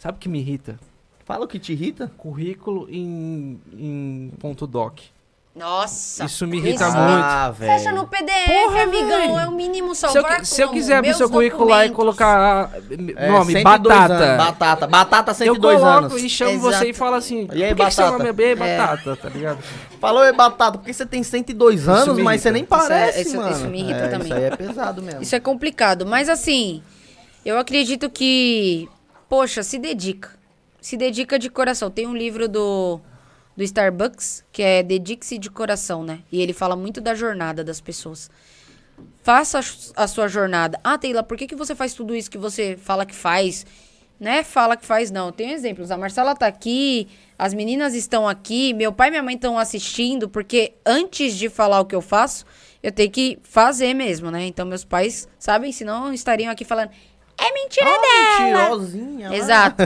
Sabe 0.00 0.16
o 0.16 0.20
que 0.20 0.28
me 0.28 0.40
irrita? 0.40 0.78
Fala 1.24 1.44
o 1.44 1.48
que 1.48 1.58
te 1.58 1.72
irrita. 1.72 2.08
Currículo 2.16 2.88
em, 2.90 3.60
em 3.72 4.32
ponto 4.38 4.66
doc. 4.66 5.00
Nossa. 5.54 6.24
Isso 6.24 6.46
me 6.46 6.58
irrita 6.58 6.86
isso 6.86 6.96
muito. 6.96 7.22
Ah, 7.24 7.50
velho. 7.50 7.72
Fecha 7.72 7.90
no 7.92 8.06
PDF, 8.06 8.46
Porra, 8.46 8.82
amigão. 8.82 9.08
velho. 9.08 9.38
É 9.38 9.46
o 9.48 9.50
mínimo 9.50 9.94
Se 9.96 10.06
eu, 10.06 10.24
se 10.44 10.62
eu 10.62 10.68
quiser 10.70 10.96
abrir 10.98 11.12
seu 11.14 11.28
currículo 11.28 11.68
lá 11.68 11.84
e 11.84 11.90
colocar 11.90 12.70
É, 13.16 13.28
nome, 13.28 13.52
102 13.54 13.62
batata. 13.62 14.14
anos, 14.14 14.36
batata. 14.46 14.86
Batata, 14.86 15.30
Eu 15.32 15.34
102 15.34 15.80
coloco 15.80 15.98
anos. 16.06 16.22
e 16.22 16.28
chamo 16.30 16.52
Exato. 16.52 16.76
você 16.76 16.90
e 16.90 16.92
falo 16.94 17.16
assim, 17.16 17.48
E 17.52 17.64
aí, 17.64 17.74
por 17.74 17.78
que 17.82 17.86
que 17.86 17.94
seu 17.94 18.04
batata? 18.04 18.24
nome 18.32 18.44
é? 18.44 18.54
Batata, 18.54 19.16
tá 19.16 19.28
ligado? 19.28 19.58
Falou, 20.00 20.22
é 20.24 20.32
batata, 20.32 20.78
porque 20.78 20.92
você 20.92 21.04
tem 21.04 21.22
102 21.24 21.88
anos, 21.88 22.16
mas 22.18 22.40
você 22.40 22.52
nem 22.52 22.62
Isso 22.62 22.72
é- 22.74 22.78
parece, 22.78 23.20
isso- 23.22 23.36
mano. 23.36 23.50
isso 23.50 23.66
me 23.66 23.80
irrita 23.80 23.98
É, 23.98 24.08
também. 24.08 24.26
Isso 24.28 24.34
aí 24.34 24.44
é 24.44 24.56
pesado 24.56 25.02
mesmo. 25.02 25.20
Isso 25.22 25.34
é 25.34 25.40
complicado. 25.40 26.06
Mas 26.06 26.28
assim, 26.28 26.80
eu 27.44 27.58
acredito 27.58 28.08
que 28.08 28.88
poxa, 29.28 29.64
se 29.64 29.78
dedica. 29.80 30.30
Se 30.80 30.96
dedica 30.96 31.38
de 31.38 31.50
coração. 31.50 31.90
Tem 31.90 32.06
um 32.06 32.16
livro 32.16 32.48
do, 32.48 33.00
do 33.60 33.64
Starbucks 33.64 34.42
que 34.50 34.62
é 34.62 34.82
Dedique-se 34.82 35.36
de 35.36 35.50
coração, 35.50 36.02
né? 36.02 36.20
E 36.32 36.40
ele 36.40 36.54
fala 36.54 36.74
muito 36.74 36.98
da 36.98 37.14
jornada 37.14 37.62
das 37.62 37.78
pessoas. 37.78 38.30
Faça 39.22 39.58
a 39.58 40.04
a 40.04 40.06
sua 40.06 40.28
jornada. 40.28 40.80
Ah, 40.82 40.96
Taylor, 40.96 41.22
por 41.24 41.36
que, 41.36 41.46
que 41.46 41.54
você 41.54 41.74
faz 41.74 41.92
tudo 41.92 42.14
isso 42.16 42.30
que 42.30 42.38
você 42.38 42.78
fala 42.80 43.04
que 43.04 43.14
faz? 43.14 43.66
Né? 44.18 44.42
Fala 44.42 44.76
que 44.78 44.84
faz, 44.86 45.10
não. 45.10 45.30
Tem 45.30 45.52
exemplos. 45.52 45.90
A 45.90 45.96
Marcela 45.98 46.34
tá 46.34 46.46
aqui, 46.46 47.06
as 47.38 47.52
meninas 47.52 47.94
estão 47.94 48.26
aqui, 48.26 48.72
meu 48.72 48.92
pai 48.92 49.08
e 49.08 49.10
minha 49.10 49.22
mãe 49.22 49.34
estão 49.34 49.58
assistindo, 49.58 50.26
porque 50.28 50.72
antes 50.84 51.34
de 51.36 51.50
falar 51.50 51.80
o 51.80 51.84
que 51.84 51.94
eu 51.94 52.00
faço, 52.02 52.46
eu 52.82 52.90
tenho 52.92 53.10
que 53.10 53.38
fazer 53.42 53.92
mesmo, 53.92 54.30
né? 54.30 54.44
Então 54.46 54.64
meus 54.66 54.84
pais 54.84 55.28
sabem, 55.38 55.70
senão 55.70 56.12
estariam 56.14 56.50
aqui 56.50 56.64
falando, 56.64 56.90
é 57.38 57.52
mentira 57.52 57.86
Ah, 57.90 58.38
dela. 58.42 58.58
mentirosinha. 58.62 59.34
Exato. 59.34 59.82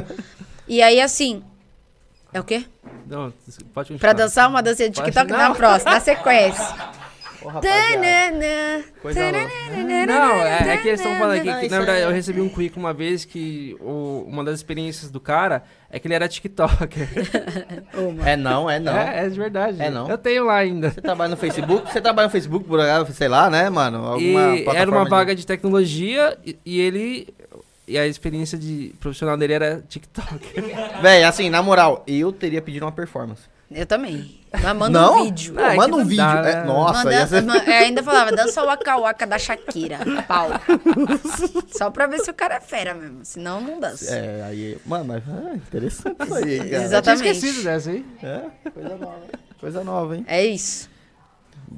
E 0.69 0.81
aí, 0.81 1.01
assim. 1.01 1.43
É 2.35 2.41
o 2.41 2.45
quê? 2.45 2.65
Não, 3.07 3.33
pode 3.73 3.89
continuar. 3.93 3.99
Pra 4.01 4.13
dançar 4.13 4.49
uma 4.51 4.61
dança 4.63 4.89
de 4.89 4.95
TikTok 4.97 5.31
na 5.31 5.55
próxima, 5.55 5.93
na 5.93 6.01
sequência. 6.01 6.65
Ô, 7.43 7.49
rapaziada, 7.49 7.93
Tanana, 7.93 8.85
coisa 9.03 9.21
louca. 9.31 10.07
Não, 10.07 10.33
é, 10.43 10.69
é 10.71 10.77
que 10.79 10.89
eles 10.89 10.99
estão 11.01 11.15
falando 11.19 11.37
aqui 11.41 11.61
que, 11.61 11.69
na 11.69 11.77
verdade, 11.79 12.01
eu 12.01 12.11
recebi 12.11 12.41
um 12.41 12.49
quick 12.49 12.77
uma 12.79 12.95
vez 12.95 13.27
que 13.27 13.77
o- 13.81 14.25
uma 14.27 14.43
das 14.43 14.55
experiências 14.55 15.11
do 15.11 15.21
cara 15.21 15.63
é 15.91 15.99
que 15.99 16.07
ele 16.07 16.15
era 16.15 16.27
TikToker. 16.27 17.07
É 18.25 18.35
não, 18.37 18.69
é 18.71 18.81
não. 18.81 18.97
É, 18.97 19.27
é 19.27 19.29
de 19.29 19.39
verdade. 19.39 19.81
É 19.81 19.91
não? 19.91 20.09
Eu 20.09 20.17
tenho 20.19 20.45
lá 20.45 20.57
ainda. 20.57 20.91
Você 20.91 21.01
trabalha 21.03 21.31
no 21.31 21.37
Facebook? 21.37 21.93
Você 21.93 22.01
trabalha 22.01 22.27
no 22.27 22.33
Facebook, 22.33 22.67
por 22.67 22.81
sei 23.13 23.29
lá, 23.29 23.49
né, 23.51 23.69
mano? 23.71 23.99
Alguma 23.99 24.21
E 24.21 24.35
era 24.35 24.51
uma 24.51 24.65
plataforma 24.65 25.05
de- 25.05 25.11
vaga 25.11 25.35
de 25.37 25.47
tecnologia 25.47 26.39
e, 26.45 26.59
e 26.65 26.81
ele. 26.81 27.29
E 27.87 27.99
a 27.99 28.07
experiência 28.07 28.57
de 28.59 28.95
profissional 28.99 29.37
dele 29.37 29.53
era 29.53 29.85
TikTok. 29.89 30.61
Véi, 31.03 31.23
assim, 31.25 31.51
na 31.51 31.63
moral, 31.63 32.03
eu 32.07 32.33
teria 32.33 32.63
pedido 32.63 32.85
uma 32.87 32.93
performance. 32.93 33.43
Eu 33.71 33.85
também. 33.87 34.41
Mas 34.53 34.77
manda 34.77 35.01
não? 35.01 35.21
um 35.21 35.25
vídeo. 35.25 35.55
Pô, 35.55 35.61
Ah, 35.61 35.75
é 35.75 35.77
manda 35.77 35.95
um 35.97 35.99
não 35.99 36.05
vídeo. 36.05 36.17
dá, 36.25 36.49
É, 36.49 36.65
nossa, 36.65 37.05
Manda- 37.05 37.27
ser... 37.27 37.43
ma- 37.43 37.57
eu 37.57 37.73
ainda 37.73 38.03
falava, 38.03 38.31
dança 38.31 38.63
o 38.63 38.67
Waka 38.67 38.97
Waka 38.99 39.27
da 39.27 39.39
Shakira. 39.39 39.99
Pau. 40.29 40.49
Só 41.77 41.91
pra 41.91 42.07
ver 42.07 42.21
se 42.21 42.31
o 42.31 42.35
cara 42.35 42.57
é 42.57 42.61
fera 42.61 42.95
mesmo. 42.95 43.25
Senão 43.25 43.61
não 43.61 43.81
dança. 43.81 44.15
É, 44.15 44.43
aí... 44.45 44.79
Mano, 44.87 45.07
mas... 45.07 45.23
Ah, 45.29 45.55
interessante 45.57 46.17
isso 46.23 46.35
aí, 46.35 46.43
cara. 46.59 46.63
Eu 46.63 46.69
tinha 46.69 46.83
Exatamente. 46.85 47.29
esquecido 47.31 47.65
dessa 47.65 47.91
aí. 47.91 48.07
É, 48.23 48.71
coisa 48.71 48.97
nova. 48.97 49.21
Coisa 49.61 49.85
nova, 49.85 50.17
hein? 50.17 50.25
É 50.29 50.45
isso. 50.45 50.89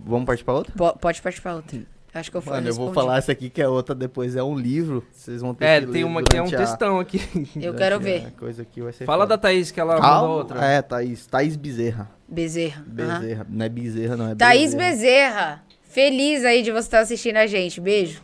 Vamos 0.05 0.26
partir 0.26 0.44
pra 0.44 0.55
outra? 0.55 0.73
Po- 0.76 0.99
pode 0.99 1.23
participar 1.23 1.55
outra. 1.55 1.81
Acho 2.19 2.31
que 2.31 2.36
eu 2.36 2.43
Mano, 2.45 2.69
eu 2.69 2.75
vou 2.75 2.93
falar 2.93 3.19
essa 3.19 3.33
aqui 3.33 3.51
que 3.51 3.61
é 3.61 3.69
outra, 3.69 3.95
depois 3.95 4.35
é 4.36 4.43
um 4.43 4.57
livro. 4.57 5.05
Vocês 5.12 5.41
vão 5.43 5.55
ter 5.55 5.65
É, 5.65 5.81
que 5.81 5.86
tem 5.86 6.03
ler 6.03 6.05
uma 6.05 6.23
que 6.23 6.36
é 6.36 6.43
um 6.43 6.47
a- 6.47 6.51
textão 6.57 6.99
aqui. 6.99 7.20
Eu 7.61 7.75
quero 7.75 8.01
ver. 8.01 8.31
Coisa 8.33 8.62
aqui 8.62 8.81
vai 8.81 8.93
ser 8.93 9.05
Fala 9.05 9.27
da 9.27 9.35
foda. 9.35 9.43
Thaís, 9.43 9.70
que 9.70 9.78
ela 9.81 10.01
Calma. 10.01 10.20
mandou 10.23 10.36
outra. 10.39 10.65
É, 10.65 10.81
Thaís. 10.83 11.27
Thaís 11.27 11.57
Bezerra. 11.57 12.11
Bezerra. 12.27 12.83
Bezerra. 12.86 13.47
Não 13.49 13.65
é 13.65 13.69
Bezerra, 13.69 14.17
não. 14.17 14.31
É 14.31 14.35
Thaís 14.35 14.75
Bezerra. 14.75 14.86
Bezerra. 14.95 15.62
Feliz 15.85 16.45
aí 16.45 16.62
de 16.62 16.70
você 16.73 16.78
estar 16.81 17.01
assistindo 17.01 17.36
a 17.36 17.47
gente. 17.47 17.81
Beijo. 17.81 18.20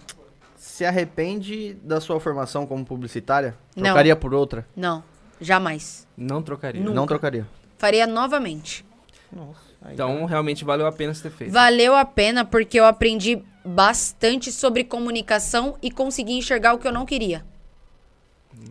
Se 0.57 0.85
arrepende 0.85 1.75
da 1.83 2.01
sua 2.01 2.19
formação 2.21 2.67
como 2.67 2.85
publicitária? 2.85 3.55
Não. 3.77 3.85
Trocaria 3.85 4.17
por 4.17 4.33
outra? 4.33 4.67
Não, 4.77 5.03
jamais. 5.41 6.07
Não 6.17 6.41
trocaria. 6.43 6.81
Nunca. 6.81 6.95
Não 6.95 7.07
trocaria. 7.07 7.47
Faria 7.79 8.07
novamente. 8.07 8.85
Nossa. 9.31 9.61
Então, 9.91 10.25
realmente 10.27 10.65
valeu 10.65 10.87
a 10.87 10.93
pena 10.93 11.13
você 11.13 11.25
ter 11.25 11.31
feito. 11.31 11.53
Valeu 11.53 11.95
a 11.97 12.05
pena 12.05 12.45
porque 12.45 12.79
eu 12.79 12.85
aprendi 12.85 13.43
bastante 13.65 14.51
sobre 14.51 14.85
comunicação 14.85 15.77
e 15.83 15.91
consegui 15.91 16.33
enxergar 16.33 16.75
o 16.75 16.79
que 16.79 16.87
eu 16.87 16.93
não 16.93 17.07
queria. 17.07 17.45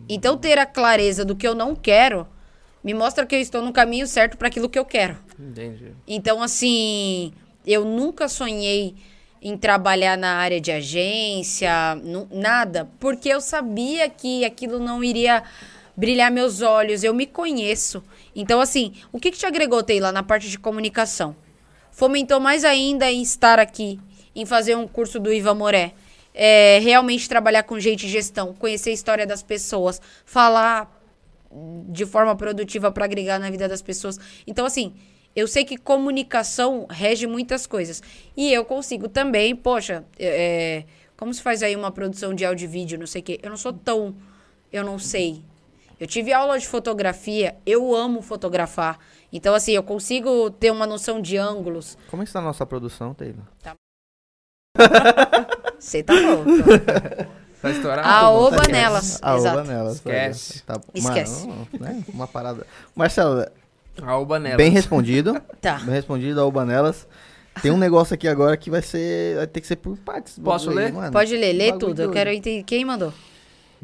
Então, 0.08 0.36
ter 0.36 0.58
a 0.58 0.66
clareza 0.66 1.24
do 1.24 1.34
que 1.34 1.46
eu 1.46 1.54
não 1.54 1.74
quero 1.74 2.26
me 2.82 2.94
mostra 2.94 3.24
que 3.24 3.34
eu 3.34 3.40
estou 3.40 3.62
no 3.62 3.72
caminho 3.72 4.06
certo 4.06 4.36
para 4.36 4.48
aquilo 4.48 4.68
que 4.68 4.78
eu 4.78 4.84
quero. 4.84 5.16
Entendi. 5.38 5.92
Então, 6.06 6.42
assim, 6.42 7.32
eu 7.66 7.84
nunca 7.84 8.28
sonhei 8.28 8.94
em 9.40 9.56
trabalhar 9.56 10.16
na 10.16 10.36
área 10.36 10.60
de 10.60 10.70
agência, 10.70 11.70
nada, 12.30 12.88
porque 13.00 13.28
eu 13.28 13.40
sabia 13.40 14.08
que 14.08 14.44
aquilo 14.44 14.78
não 14.78 15.02
iria 15.02 15.42
brilhar 15.96 16.30
meus 16.30 16.62
olhos, 16.62 17.02
eu 17.02 17.12
me 17.12 17.26
conheço. 17.26 18.02
Então, 18.34 18.60
assim, 18.60 18.94
o 19.12 19.18
que, 19.18 19.30
que 19.30 19.38
te 19.38 19.46
agregou, 19.46 19.82
Taylor, 19.82 20.12
na 20.12 20.22
parte 20.22 20.48
de 20.48 20.58
comunicação? 20.58 21.36
Fomentou 21.90 22.40
mais 22.40 22.64
ainda 22.64 23.10
em 23.10 23.20
estar 23.20 23.58
aqui, 23.58 24.00
em 24.34 24.46
fazer 24.46 24.76
um 24.76 24.86
curso 24.86 25.18
do 25.18 25.32
Iva 25.32 25.54
Moré. 25.54 25.92
É, 26.34 26.78
realmente 26.82 27.28
trabalhar 27.28 27.62
com 27.64 27.78
gente 27.78 28.06
e 28.06 28.08
gestão, 28.08 28.54
conhecer 28.54 28.90
a 28.90 28.94
história 28.94 29.26
das 29.26 29.42
pessoas, 29.42 30.00
falar 30.24 30.90
de 31.88 32.06
forma 32.06 32.34
produtiva 32.34 32.90
para 32.90 33.04
agregar 33.04 33.38
na 33.38 33.50
vida 33.50 33.68
das 33.68 33.82
pessoas. 33.82 34.18
Então, 34.46 34.64
assim, 34.64 34.94
eu 35.34 35.46
sei 35.46 35.64
que 35.64 35.76
comunicação 35.76 36.86
rege 36.88 37.26
muitas 37.26 37.66
coisas. 37.66 38.02
E 38.36 38.52
eu 38.52 38.64
consigo 38.64 39.08
também, 39.08 39.54
poxa, 39.54 40.04
é, 40.18 40.84
como 41.16 41.32
se 41.32 41.42
faz 41.42 41.62
aí 41.62 41.76
uma 41.76 41.90
produção 41.90 42.34
de 42.34 42.44
áudio 42.44 42.64
e 42.64 42.68
vídeo, 42.68 42.98
não 42.98 43.06
sei 43.06 43.20
o 43.20 43.24
quê. 43.24 43.38
Eu 43.42 43.50
não 43.50 43.56
sou 43.56 43.72
tão. 43.72 44.14
Eu 44.72 44.84
não 44.84 44.98
sei. 44.98 45.42
Eu 46.00 46.06
tive 46.06 46.32
aula 46.32 46.58
de 46.58 46.66
fotografia, 46.66 47.54
eu 47.64 47.94
amo 47.94 48.20
fotografar. 48.22 48.98
Então, 49.32 49.54
assim, 49.54 49.72
eu 49.72 49.82
consigo 49.82 50.50
ter 50.50 50.70
uma 50.70 50.86
noção 50.86 51.20
de 51.20 51.36
ângulos. 51.36 51.96
Como 52.10 52.22
é 52.22 52.24
que 52.24 52.30
está 52.30 52.40
a 52.40 52.42
nossa 52.42 52.66
produção, 52.66 53.14
Taylor? 53.14 53.44
Você 55.78 56.02
tá 56.02 56.14
louco. 56.14 56.44
Tá 57.60 57.70
estourado? 57.70 58.08
A 58.08 58.22
Bom, 58.22 58.42
oba 58.46 58.66
nelas. 58.68 59.18
A 59.22 59.36
uva 59.36 59.62
nelas. 59.64 59.96
Esquece. 59.96 60.62
Tá, 60.62 60.80
Esquece. 60.94 61.46
Mano, 61.46 61.68
né, 61.78 62.02
uma 62.08 62.26
parada. 62.26 62.66
Marcelo, 62.94 63.44
A 64.02 64.10
Alba 64.10 64.38
nela. 64.38 64.56
bem 64.56 64.70
respondido. 64.70 65.40
Tá. 65.60 65.74
Bem 65.74 65.94
respondido 65.94 66.40
a 66.40 66.46
uva 66.46 66.64
nelas. 66.64 67.06
Tem 67.60 67.70
um 67.70 67.76
negócio 67.76 68.14
aqui 68.14 68.26
agora 68.26 68.56
que 68.56 68.70
vai 68.70 68.80
ser. 68.82 69.36
Vai 69.36 69.46
ter 69.46 69.60
que 69.60 69.66
ser 69.66 69.76
por 69.76 69.96
partes. 69.98 70.38
Posso 70.38 70.70
aí, 70.70 70.76
ler? 70.76 70.92
mano. 70.92 71.12
Pode 71.12 71.36
ler, 71.36 71.52
lê 71.52 71.72
tudo. 71.78 72.00
Eu 72.02 72.10
quero 72.10 72.30
entender. 72.30 72.62
Quem 72.64 72.84
mandou? 72.84 73.12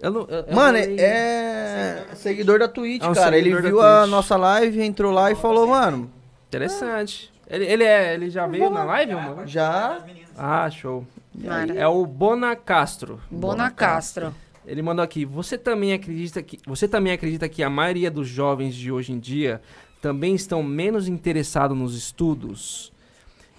Eu 0.01 0.11
não, 0.13 0.21
eu- 0.23 0.45
eu 0.49 0.55
Mano, 0.55 0.79
falei- 0.79 0.97
é 1.01 2.05
seguidor 2.15 2.61
da 2.61 2.69
Twitch, 2.69 3.03
É 3.03 3.09
um 3.09 3.13
cara. 3.13 3.37
Ele 3.37 3.51
viu 3.61 3.81
a 3.83 3.99
Twitch. 4.01 4.11
nossa 4.11 4.37
live, 4.37 4.81
entrou 4.81 5.13
lá 5.13 5.31
e 5.31 5.35
falou, 5.35 5.67
mano, 5.67 6.11
Interessante. 6.47 7.31
Ele, 7.51 7.65
ele, 7.67 7.85
é, 7.85 8.15
ele 8.15 8.31
já 8.31 8.47
veio 8.47 8.71
na 8.71 8.85
live, 8.85 9.15
mano? 9.15 9.47
já. 9.47 9.99
Ah, 10.39 10.71
show. 10.71 11.05
Mara. 11.35 11.75
É 11.75 11.87
o 11.87 12.07
Bona 12.07 12.55
Castro. 12.55 13.21
Bona 13.31 13.71
Castro. 13.71 14.35
Ele 14.67 14.83
mandou 14.83 15.03
aqui. 15.03 15.25
Você 15.25 15.59
também 15.59 15.93
acredita 15.93 16.43
que 16.43 16.59
você 16.67 16.87
também 16.87 17.13
acredita 17.13 17.49
que 17.49 17.63
a 17.63 17.71
maioria 17.71 18.11
dos 18.11 18.29
jovens 18.29 18.75
de 18.75 18.93
hoje 18.93 19.13
em 19.13 19.19
dia 19.19 19.61
também 20.01 20.35
estão 20.35 20.63
menos 20.63 21.09
interessados 21.09 21.77
nos 21.77 21.97
estudos 21.97 22.93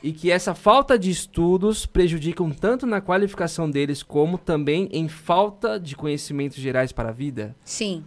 e 0.02 0.14
que 0.14 0.32
essa 0.32 0.56
falta 0.56 0.98
de 0.98 1.10
estudos 1.10 1.86
prejudicam 1.86 2.50
tanto 2.52 2.86
na 2.86 3.02
qualificação 3.02 3.70
deles 3.70 4.02
como 4.02 4.38
também 4.38 4.88
em 4.92 5.08
falta 5.08 5.80
de 5.80 5.96
conhecimentos 5.96 6.58
gerais 6.58 6.92
para 6.92 7.10
a 7.10 7.12
vida? 7.12 7.56
Sim, 7.64 8.04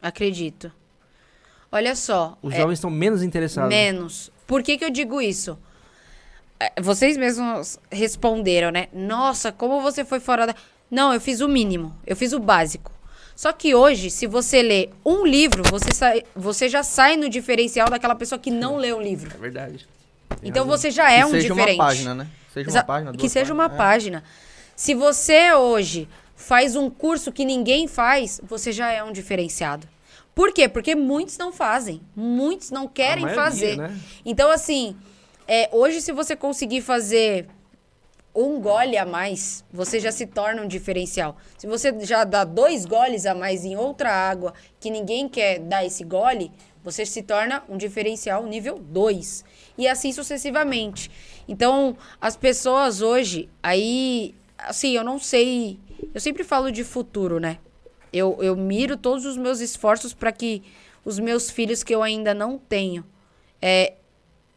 acredito. 0.00 0.72
Olha 1.70 1.94
só. 1.94 2.36
Os 2.42 2.52
é, 2.52 2.56
jovens 2.58 2.74
estão 2.74 2.90
menos 2.90 3.22
interessados. 3.22 3.68
menos. 3.74 4.32
Por 4.46 4.62
que, 4.62 4.76
que 4.76 4.84
eu 4.84 4.90
digo 4.90 5.20
isso? 5.20 5.56
É, 6.76 6.80
Vocês 6.80 7.16
mesmos 7.16 7.78
responderam, 7.90 8.70
né? 8.70 8.88
Nossa, 8.92 9.50
como 9.50 9.80
você 9.80 10.04
foi 10.04 10.20
fora 10.20 10.46
da. 10.46 10.54
Não, 10.90 11.12
eu 11.12 11.20
fiz 11.20 11.40
o 11.40 11.48
mínimo. 11.48 11.96
Eu 12.06 12.14
fiz 12.14 12.32
o 12.32 12.38
básico. 12.38 12.92
Só 13.34 13.50
que 13.52 13.74
hoje, 13.74 14.10
se 14.10 14.26
você 14.26 14.62
lê 14.62 14.90
um 15.04 15.26
livro, 15.26 15.62
você, 15.70 15.90
sai, 15.92 16.22
você 16.36 16.68
já 16.68 16.82
sai 16.82 17.16
no 17.16 17.28
diferencial 17.28 17.88
daquela 17.88 18.14
pessoa 18.14 18.38
que 18.38 18.50
não 18.50 18.76
lê 18.76 18.92
o 18.92 19.00
livro. 19.00 19.32
É 19.34 19.38
verdade. 19.38 19.88
Tem 20.40 20.50
Então 20.50 20.64
razão. 20.64 20.78
você 20.78 20.90
já 20.90 21.10
é 21.10 21.20
que 21.20 21.24
um 21.26 21.30
seja 21.30 21.48
diferente. 21.48 21.78
uma 21.78 21.84
página, 21.86 22.14
né? 22.14 22.26
Seja 22.52 22.70
uma 22.70 22.84
página, 22.84 23.12
que 23.14 23.28
seja 23.28 23.54
uma 23.54 23.68
páginas. 23.70 24.20
página. 24.22 24.24
Se 24.76 24.94
você 24.94 25.52
hoje 25.54 26.08
faz 26.36 26.76
um 26.76 26.90
curso 26.90 27.32
que 27.32 27.44
ninguém 27.44 27.88
faz, 27.88 28.40
você 28.44 28.70
já 28.70 28.92
é 28.92 29.02
um 29.02 29.12
diferenciado. 29.12 29.88
Por 30.34 30.52
quê? 30.52 30.68
Porque 30.68 30.94
muitos 30.94 31.38
não 31.38 31.52
fazem. 31.52 32.02
Muitos 32.14 32.70
não 32.70 32.86
querem 32.86 33.24
maioria, 33.24 33.44
fazer. 33.44 33.76
né? 33.76 33.98
Então, 34.24 34.50
assim, 34.50 34.94
é, 35.46 35.68
hoje, 35.72 36.00
se 36.00 36.12
você 36.12 36.36
conseguir 36.36 36.80
fazer 36.80 37.48
um 38.34 38.60
gole 38.60 38.96
a 38.96 39.04
mais, 39.04 39.64
você 39.70 40.00
já 40.00 40.10
se 40.10 40.26
torna 40.26 40.62
um 40.62 40.68
diferencial. 40.68 41.36
Se 41.58 41.66
você 41.66 41.94
já 42.00 42.24
dá 42.24 42.44
dois 42.44 42.86
goles 42.86 43.26
a 43.26 43.34
mais 43.34 43.64
em 43.64 43.76
outra 43.76 44.10
água 44.10 44.54
que 44.80 44.90
ninguém 44.90 45.28
quer 45.28 45.58
dar 45.58 45.84
esse 45.84 46.02
gole, 46.02 46.50
você 46.82 47.04
se 47.04 47.22
torna 47.22 47.62
um 47.68 47.76
diferencial 47.76 48.44
nível 48.46 48.78
2. 48.78 49.44
E 49.76 49.86
assim 49.86 50.12
sucessivamente. 50.12 51.10
Então, 51.46 51.96
as 52.20 52.36
pessoas 52.36 53.02
hoje, 53.02 53.48
aí, 53.62 54.34
assim, 54.58 54.92
eu 54.96 55.04
não 55.04 55.18
sei. 55.18 55.78
Eu 56.14 56.20
sempre 56.20 56.42
falo 56.42 56.72
de 56.72 56.82
futuro, 56.84 57.38
né? 57.38 57.58
Eu, 58.12 58.38
eu 58.40 58.56
miro 58.56 58.96
todos 58.96 59.24
os 59.24 59.36
meus 59.36 59.60
esforços 59.60 60.12
para 60.12 60.32
que 60.32 60.62
os 61.04 61.18
meus 61.18 61.50
filhos 61.50 61.82
que 61.82 61.94
eu 61.94 62.02
ainda 62.02 62.32
não 62.34 62.58
tenho, 62.58 63.04
é, 63.60 63.94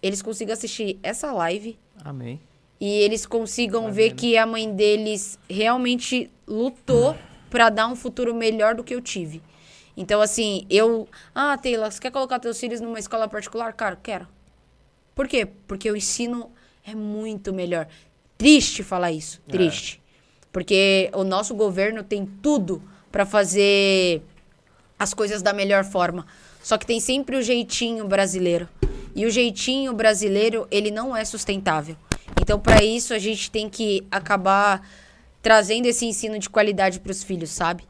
eles 0.06 0.22
consigam 0.22 0.54
assistir 0.54 1.00
essa 1.02 1.32
live 1.32 1.80
Amém. 2.04 2.40
e 2.80 2.88
eles 2.88 3.26
consigam 3.26 3.92
ver 3.92 4.14
que 4.14 4.38
a 4.38 4.46
mãe 4.46 4.72
deles 4.72 5.40
realmente 5.50 6.30
lutou 6.48 7.16
para 7.50 7.70
dar 7.70 7.88
um 7.88 7.96
futuro 7.96 8.34
melhor 8.36 8.76
do 8.76 8.84
que 8.84 8.94
eu 8.94 9.02
tive. 9.02 9.42
Então, 9.98 10.22
assim, 10.22 10.68
eu. 10.70 11.08
Ah, 11.34 11.58
Taylor, 11.58 11.92
você 11.92 12.00
quer 12.00 12.12
colocar 12.12 12.38
teus 12.38 12.60
filhos 12.60 12.82
numa 12.82 13.00
escola 13.00 13.28
particular? 13.28 13.74
Cara, 13.74 13.96
quero. 13.96 14.28
Por 15.16 15.28
quê? 15.28 15.48
Porque 15.66 15.90
o 15.90 15.96
ensino 15.96 16.52
é 16.86 16.94
muito 16.94 17.52
melhor. 17.52 17.88
Triste 18.38 18.84
falar 18.84 19.12
isso. 19.12 19.42
Triste. 19.48 20.02
Porque 20.52 21.10
o 21.14 21.24
nosso 21.24 21.56
governo 21.56 22.04
tem 22.04 22.26
tudo 22.26 22.84
pra 23.12 23.26
fazer 23.26 24.22
as 25.00 25.14
coisas 25.14 25.42
da 25.42 25.54
melhor 25.54 25.84
forma. 25.84 26.28
Só 26.66 26.80
que 26.80 26.86
tem 26.88 27.00
sempre 27.00 27.38
o 27.38 27.44
jeitinho 27.44 28.08
brasileiro. 28.08 28.68
E 29.16 29.24
o 29.24 29.30
jeitinho 29.30 29.94
brasileiro, 29.94 30.68
ele 30.72 30.90
não 30.90 31.16
é 31.16 31.24
sustentável. 31.24 31.96
Então, 32.42 32.60
para 32.60 32.84
isso, 32.84 33.14
a 33.14 33.20
gente 33.20 33.52
tem 33.52 33.70
que 33.70 34.04
acabar 34.10 34.82
trazendo 35.44 35.86
esse 35.86 36.08
ensino 36.08 36.40
de 36.40 36.50
qualidade 36.50 37.00
para 37.00 37.12
os 37.12 37.24
filhos, 37.24 37.52
sabe? 37.52 37.84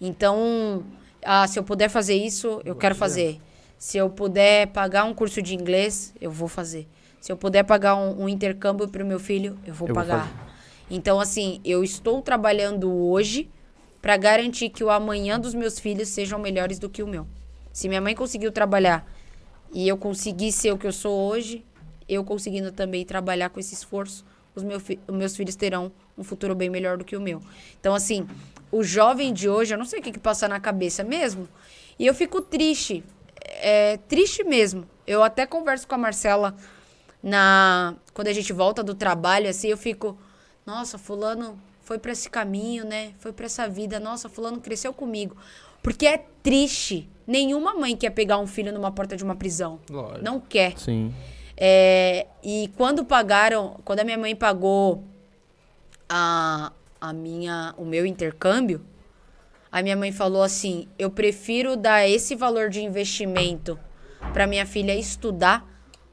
Então, 0.00 0.84
ah, 1.24 1.44
se 1.48 1.58
eu 1.58 1.64
puder 1.64 1.88
fazer 1.88 2.14
isso, 2.14 2.62
eu 2.64 2.76
quero 2.76 2.94
fazer. 2.94 3.40
Se 3.76 3.98
eu 3.98 4.08
puder 4.08 4.68
pagar 4.68 5.02
um 5.02 5.12
curso 5.12 5.42
de 5.42 5.56
inglês, 5.56 6.14
eu 6.20 6.30
vou 6.30 6.46
fazer. 6.46 6.86
Se 7.20 7.32
eu 7.32 7.36
puder 7.36 7.64
pagar 7.64 7.96
um, 7.96 8.22
um 8.22 8.28
intercâmbio 8.28 8.86
para 8.86 9.02
o 9.02 9.06
meu 9.06 9.18
filho, 9.18 9.58
eu 9.66 9.74
vou 9.74 9.88
Eu 9.88 9.92
vou 9.92 10.04
pagar. 10.04 10.30
então, 10.88 11.18
assim, 11.18 11.60
eu 11.64 11.82
estou 11.82 12.22
trabalhando 12.22 12.92
hoje 12.92 13.50
para 14.00 14.16
garantir 14.16 14.68
que 14.68 14.84
o 14.84 14.88
amanhã 14.88 15.36
dos 15.36 15.52
meus 15.52 15.80
filhos 15.80 16.10
sejam 16.10 16.38
melhores 16.38 16.78
do 16.78 16.88
que 16.88 17.02
o 17.02 17.08
meu. 17.08 17.26
Se 17.72 17.88
minha 17.88 18.00
mãe 18.00 18.14
conseguiu 18.14 18.50
trabalhar 18.52 19.06
e 19.72 19.86
eu 19.88 19.96
consegui 19.96 20.50
ser 20.52 20.72
o 20.72 20.78
que 20.78 20.86
eu 20.86 20.92
sou 20.92 21.16
hoje, 21.28 21.64
eu 22.08 22.24
conseguindo 22.24 22.72
também 22.72 23.04
trabalhar 23.04 23.50
com 23.50 23.60
esse 23.60 23.74
esforço, 23.74 24.24
os, 24.54 24.62
meu 24.62 24.80
fi- 24.80 24.98
meus 25.10 25.36
filhos 25.36 25.54
terão 25.54 25.92
um 26.18 26.24
futuro 26.24 26.54
bem 26.54 26.68
melhor 26.68 26.98
do 26.98 27.04
que 27.04 27.16
o 27.16 27.20
meu. 27.20 27.40
Então, 27.78 27.94
assim, 27.94 28.26
o 28.72 28.82
jovem 28.82 29.32
de 29.32 29.48
hoje, 29.48 29.72
eu 29.72 29.78
não 29.78 29.84
sei 29.84 30.00
o 30.00 30.02
que, 30.02 30.12
que 30.12 30.18
passa 30.18 30.48
na 30.48 30.58
cabeça 30.58 31.04
mesmo, 31.04 31.48
e 31.98 32.06
eu 32.06 32.14
fico 32.14 32.40
triste. 32.40 33.04
É, 33.42 33.96
triste 34.08 34.42
mesmo. 34.42 34.86
Eu 35.06 35.22
até 35.22 35.46
converso 35.46 35.86
com 35.86 35.94
a 35.94 35.98
Marcela 35.98 36.54
na 37.22 37.94
quando 38.14 38.28
a 38.28 38.32
gente 38.32 38.52
volta 38.52 38.82
do 38.82 38.94
trabalho, 38.94 39.48
assim, 39.48 39.68
eu 39.68 39.76
fico, 39.76 40.18
nossa, 40.66 40.98
fulano 40.98 41.58
foi 41.82 41.98
pra 41.98 42.12
esse 42.12 42.30
caminho, 42.30 42.84
né? 42.84 43.12
Foi 43.18 43.32
pra 43.32 43.46
essa 43.46 43.68
vida. 43.68 43.98
Nossa, 43.98 44.28
fulano 44.28 44.60
cresceu 44.60 44.92
comigo. 44.92 45.36
Porque 45.82 46.06
é 46.06 46.24
triste. 46.42 47.08
Nenhuma 47.30 47.74
mãe 47.74 47.94
quer 47.96 48.10
pegar 48.10 48.38
um 48.38 48.46
filho 48.46 48.72
numa 48.72 48.90
porta 48.90 49.16
de 49.16 49.22
uma 49.22 49.36
prisão. 49.36 49.78
Lógico. 49.88 50.24
Não 50.24 50.40
quer. 50.40 50.76
Sim. 50.76 51.14
É, 51.56 52.26
e 52.42 52.70
quando 52.76 53.04
pagaram, 53.04 53.78
quando 53.84 54.00
a 54.00 54.04
minha 54.04 54.18
mãe 54.18 54.34
pagou 54.34 55.04
a, 56.08 56.72
a 57.00 57.12
minha, 57.12 57.74
o 57.76 57.84
meu 57.84 58.04
intercâmbio, 58.04 58.80
a 59.70 59.80
minha 59.82 59.96
mãe 59.96 60.10
falou 60.10 60.42
assim: 60.42 60.88
eu 60.98 61.10
prefiro 61.10 61.76
dar 61.76 62.08
esse 62.08 62.34
valor 62.34 62.68
de 62.68 62.82
investimento 62.82 63.78
para 64.32 64.46
minha 64.46 64.66
filha 64.66 64.94
estudar 64.94 65.64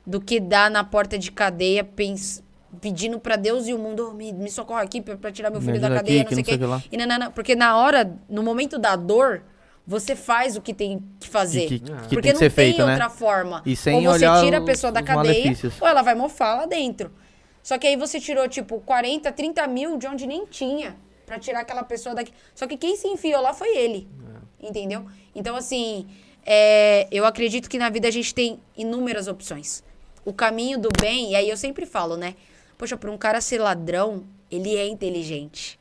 do 0.06 0.22
que 0.22 0.40
dar 0.40 0.70
na 0.70 0.84
porta 0.84 1.18
de 1.18 1.32
cadeia 1.32 1.84
pens- 1.84 2.44
pedindo 2.80 3.20
para 3.20 3.36
Deus 3.36 3.68
e 3.68 3.74
o 3.74 3.80
mundo 3.80 4.10
"Oh, 4.12 4.14
me, 4.14 4.32
me 4.32 4.52
socorra 4.52 4.82
aqui 4.84 5.02
para 5.02 5.32
tirar 5.32 5.50
meu 5.50 5.60
Me 5.60 5.66
filho 5.66 5.80
da 5.82 5.88
ajuda 5.88 6.00
cadeia, 6.02 6.22
aqui, 6.22 6.36
não 6.36 6.36
sei 6.36 6.42
o 6.44 6.46
que 6.46 6.52
não 6.64 6.70
sei 6.70 6.80
que 6.80 6.88
lá. 6.88 6.92
E 6.92 6.98
nanana, 6.98 7.32
porque 7.32 7.56
na 7.56 7.76
hora, 7.78 8.16
no 8.30 8.44
momento 8.44 8.78
da 8.78 8.96
dor, 8.96 9.42
você 9.88 10.18
faz 10.18 10.58
o 10.58 10.62
que 10.62 10.74
tem 10.74 11.02
que 11.18 11.30
fazer. 11.30 11.68
Que, 11.68 11.80
que, 11.80 11.86
que 11.86 11.92
Porque 12.10 12.16
tem 12.16 12.22
que 12.22 12.34
não 12.34 12.40
tem 12.40 12.50
feito, 12.50 12.86
né? 12.86 12.92
outra 12.92 13.10
forma. 13.10 13.64
E 13.66 13.74
sem 13.74 14.06
ou 14.06 14.14
você 14.14 14.26
tira 14.44 14.58
a 14.58 14.62
pessoa 14.62 14.92
da 14.92 15.02
cadeia, 15.02 15.34
malefícios. 15.34 15.82
ou 15.82 15.88
ela 15.88 16.02
vai 16.02 16.14
mofar 16.14 16.58
lá 16.58 16.66
dentro. 16.66 17.10
Só 17.64 17.78
que 17.78 17.88
aí 17.88 17.96
você 17.96 18.20
tirou, 18.20 18.48
tipo, 18.50 18.82
40, 18.82 19.32
30 19.32 19.66
mil 19.68 19.98
de 19.98 20.06
onde 20.06 20.28
nem 20.28 20.46
tinha 20.46 20.98
pra 21.26 21.40
tirar 21.40 21.62
aquela 21.62 21.84
pessoa 21.84 22.14
daqui. 22.14 22.34
Só 22.54 22.68
que 22.68 22.76
quem 22.76 22.98
se 22.98 23.08
enfiou 23.08 23.42
lá 23.42 23.54
foi 23.54 23.78
ele. 23.78 24.10
Entendeu? 24.60 25.06
Então, 25.34 25.56
assim, 25.56 26.06
é, 26.46 27.08
eu 27.10 27.26
acredito 27.26 27.70
que 27.70 27.78
na 27.78 27.90
vida 27.90 28.10
a 28.10 28.12
gente 28.12 28.34
tem 28.34 28.60
inúmeras 28.76 29.28
opções. 29.30 29.84
O 30.26 30.34
caminho 30.34 30.78
do 30.78 30.90
bem, 31.00 31.32
e 31.32 31.36
aí 31.36 31.50
eu 31.50 31.56
sempre 31.56 31.86
falo, 31.86 32.18
né? 32.18 32.36
Poxa, 32.78 32.98
pra 32.98 33.10
um 33.10 33.18
cara 33.18 33.40
ser 33.40 33.60
ladrão, 33.60 34.24
ele 34.52 34.76
é 34.76 34.86
inteligente 34.86 35.80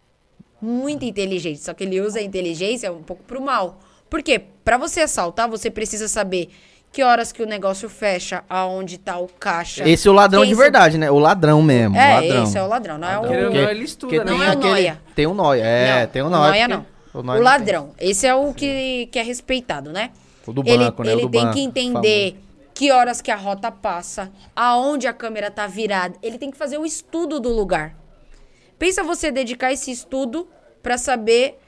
muito 0.60 1.04
inteligente, 1.04 1.60
só 1.60 1.74
que 1.74 1.84
ele 1.84 2.00
usa 2.00 2.18
a 2.18 2.22
inteligência 2.22 2.92
um 2.92 3.02
pouco 3.02 3.22
pro 3.24 3.40
mal. 3.40 3.78
Por 4.10 4.22
quê? 4.22 4.40
Pra 4.64 4.76
você 4.78 5.00
assaltar, 5.00 5.48
você 5.48 5.70
precisa 5.70 6.08
saber 6.08 6.48
que 6.92 7.02
horas 7.02 7.30
que 7.32 7.42
o 7.42 7.46
negócio 7.46 7.88
fecha, 7.88 8.42
aonde 8.48 8.96
tá 8.98 9.18
o 9.18 9.26
caixa. 9.28 9.86
Esse 9.88 10.08
é 10.08 10.10
o 10.10 10.14
ladrão 10.14 10.42
Quem 10.42 10.50
de 10.50 10.56
se- 10.56 10.62
verdade, 10.62 10.96
né? 10.98 11.10
O 11.10 11.18
ladrão 11.18 11.60
mesmo. 11.60 11.96
É, 11.96 12.14
ladrão. 12.14 12.42
esse 12.44 12.56
é 12.58 12.62
o 12.62 12.66
ladrão, 12.68 12.96
não 12.98 13.08
é 13.08 13.18
o... 13.18 13.22
Querendo 13.22 13.44
ou 13.46 13.50
Porque- 13.52 13.58
ele 13.70 13.84
estuda, 13.84 14.14
porque 14.16 14.24
né? 14.24 14.30
Não 14.32 14.38
tem 14.38 14.46
é 14.46 14.48
o 14.48 14.52
aquele- 14.58 14.70
nóia. 14.70 15.02
Tem 15.14 15.26
um 15.26 15.34
nóia, 15.34 15.62
é, 15.62 16.00
Não, 16.00 16.06
tem 16.08 16.22
um 16.22 16.26
o 16.26 16.30
nóia. 16.30 16.48
nóia 16.50 16.68
porque 16.68 16.74
não. 16.74 16.86
O, 17.12 17.18
O, 17.20 17.22
nóia 17.22 17.38
não 17.38 17.44
ladrão, 17.44 17.90
esse 17.98 18.26
é 18.26 18.34
o 18.34 18.54
que, 18.54 19.08
que 19.12 19.18
é 19.18 19.22
respeitado, 19.22 19.92
né? 19.92 20.08
tem. 20.08 20.16
O 20.46 20.52
do 20.52 20.62
ele 20.68 20.78
banco, 20.84 21.02
né? 21.04 21.10
O 21.10 21.14
ele 21.18 21.22
do 21.22 21.30
tem 21.30 21.40
banco, 21.42 21.54
que 21.54 21.60
entender 21.60 22.36
que 22.72 22.90
horas 22.92 23.20
que 23.20 23.30
a 23.30 23.36
rota 23.36 23.70
passa, 23.72 24.30
aonde 24.54 25.06
a 25.06 25.12
câmera 25.12 25.50
tá 25.50 25.66
virada. 25.66 26.14
Ele 26.22 26.38
tem 26.38 26.50
que 26.50 26.56
fazer 26.56 26.78
o 26.78 26.84
estudo 26.86 27.40
do 27.40 27.48
lugar. 27.50 27.94
Pensa 28.78 29.02
você 29.02 29.30
dedicar 29.30 29.72
esse 29.72 29.90
estudo 29.90 30.46
pra 30.82 30.96
saber 30.98 31.58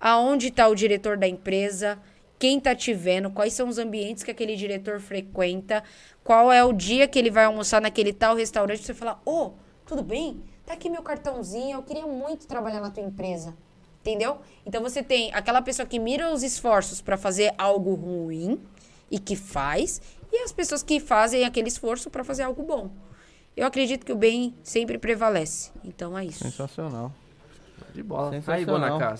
aonde 0.00 0.50
tá 0.50 0.68
o 0.68 0.74
diretor 0.74 1.16
da 1.16 1.26
empresa, 1.26 1.98
quem 2.38 2.60
tá 2.60 2.74
te 2.74 2.92
vendo, 2.92 3.30
quais 3.30 3.52
são 3.54 3.68
os 3.68 3.78
ambientes 3.78 4.22
que 4.22 4.30
aquele 4.30 4.56
diretor 4.56 5.00
frequenta, 5.00 5.82
qual 6.22 6.52
é 6.52 6.62
o 6.64 6.72
dia 6.72 7.08
que 7.08 7.18
ele 7.18 7.30
vai 7.30 7.44
almoçar 7.44 7.80
naquele 7.80 8.12
tal 8.12 8.36
restaurante, 8.36 8.82
você 8.84 8.94
falar: 8.94 9.20
"Ô, 9.24 9.52
tudo 9.86 10.02
bem? 10.02 10.42
Tá 10.64 10.74
aqui 10.74 10.90
meu 10.90 11.02
cartãozinho, 11.02 11.76
eu 11.76 11.82
queria 11.82 12.06
muito 12.06 12.46
trabalhar 12.46 12.80
na 12.80 12.90
tua 12.90 13.02
empresa". 13.02 13.54
Entendeu? 14.00 14.38
Então 14.64 14.82
você 14.82 15.02
tem 15.02 15.34
aquela 15.34 15.60
pessoa 15.60 15.84
que 15.86 15.98
mira 15.98 16.32
os 16.32 16.44
esforços 16.44 17.00
pra 17.00 17.16
fazer 17.16 17.52
algo 17.58 17.94
ruim 17.94 18.60
e 19.10 19.18
que 19.18 19.34
faz, 19.34 20.00
e 20.32 20.42
as 20.44 20.52
pessoas 20.52 20.82
que 20.82 21.00
fazem 21.00 21.44
aquele 21.44 21.68
esforço 21.68 22.10
pra 22.10 22.22
fazer 22.22 22.42
algo 22.42 22.62
bom. 22.62 22.90
Eu 23.56 23.66
acredito 23.66 24.04
que 24.04 24.12
o 24.12 24.16
bem 24.16 24.54
sempre 24.62 24.98
prevalece. 24.98 25.70
Então 25.82 26.16
é 26.16 26.24
isso. 26.24 26.44
Sensacional. 26.44 27.10
De 27.94 28.02
bola. 28.02 28.30
Aí, 28.30 28.40
Sensacional. 28.40 29.16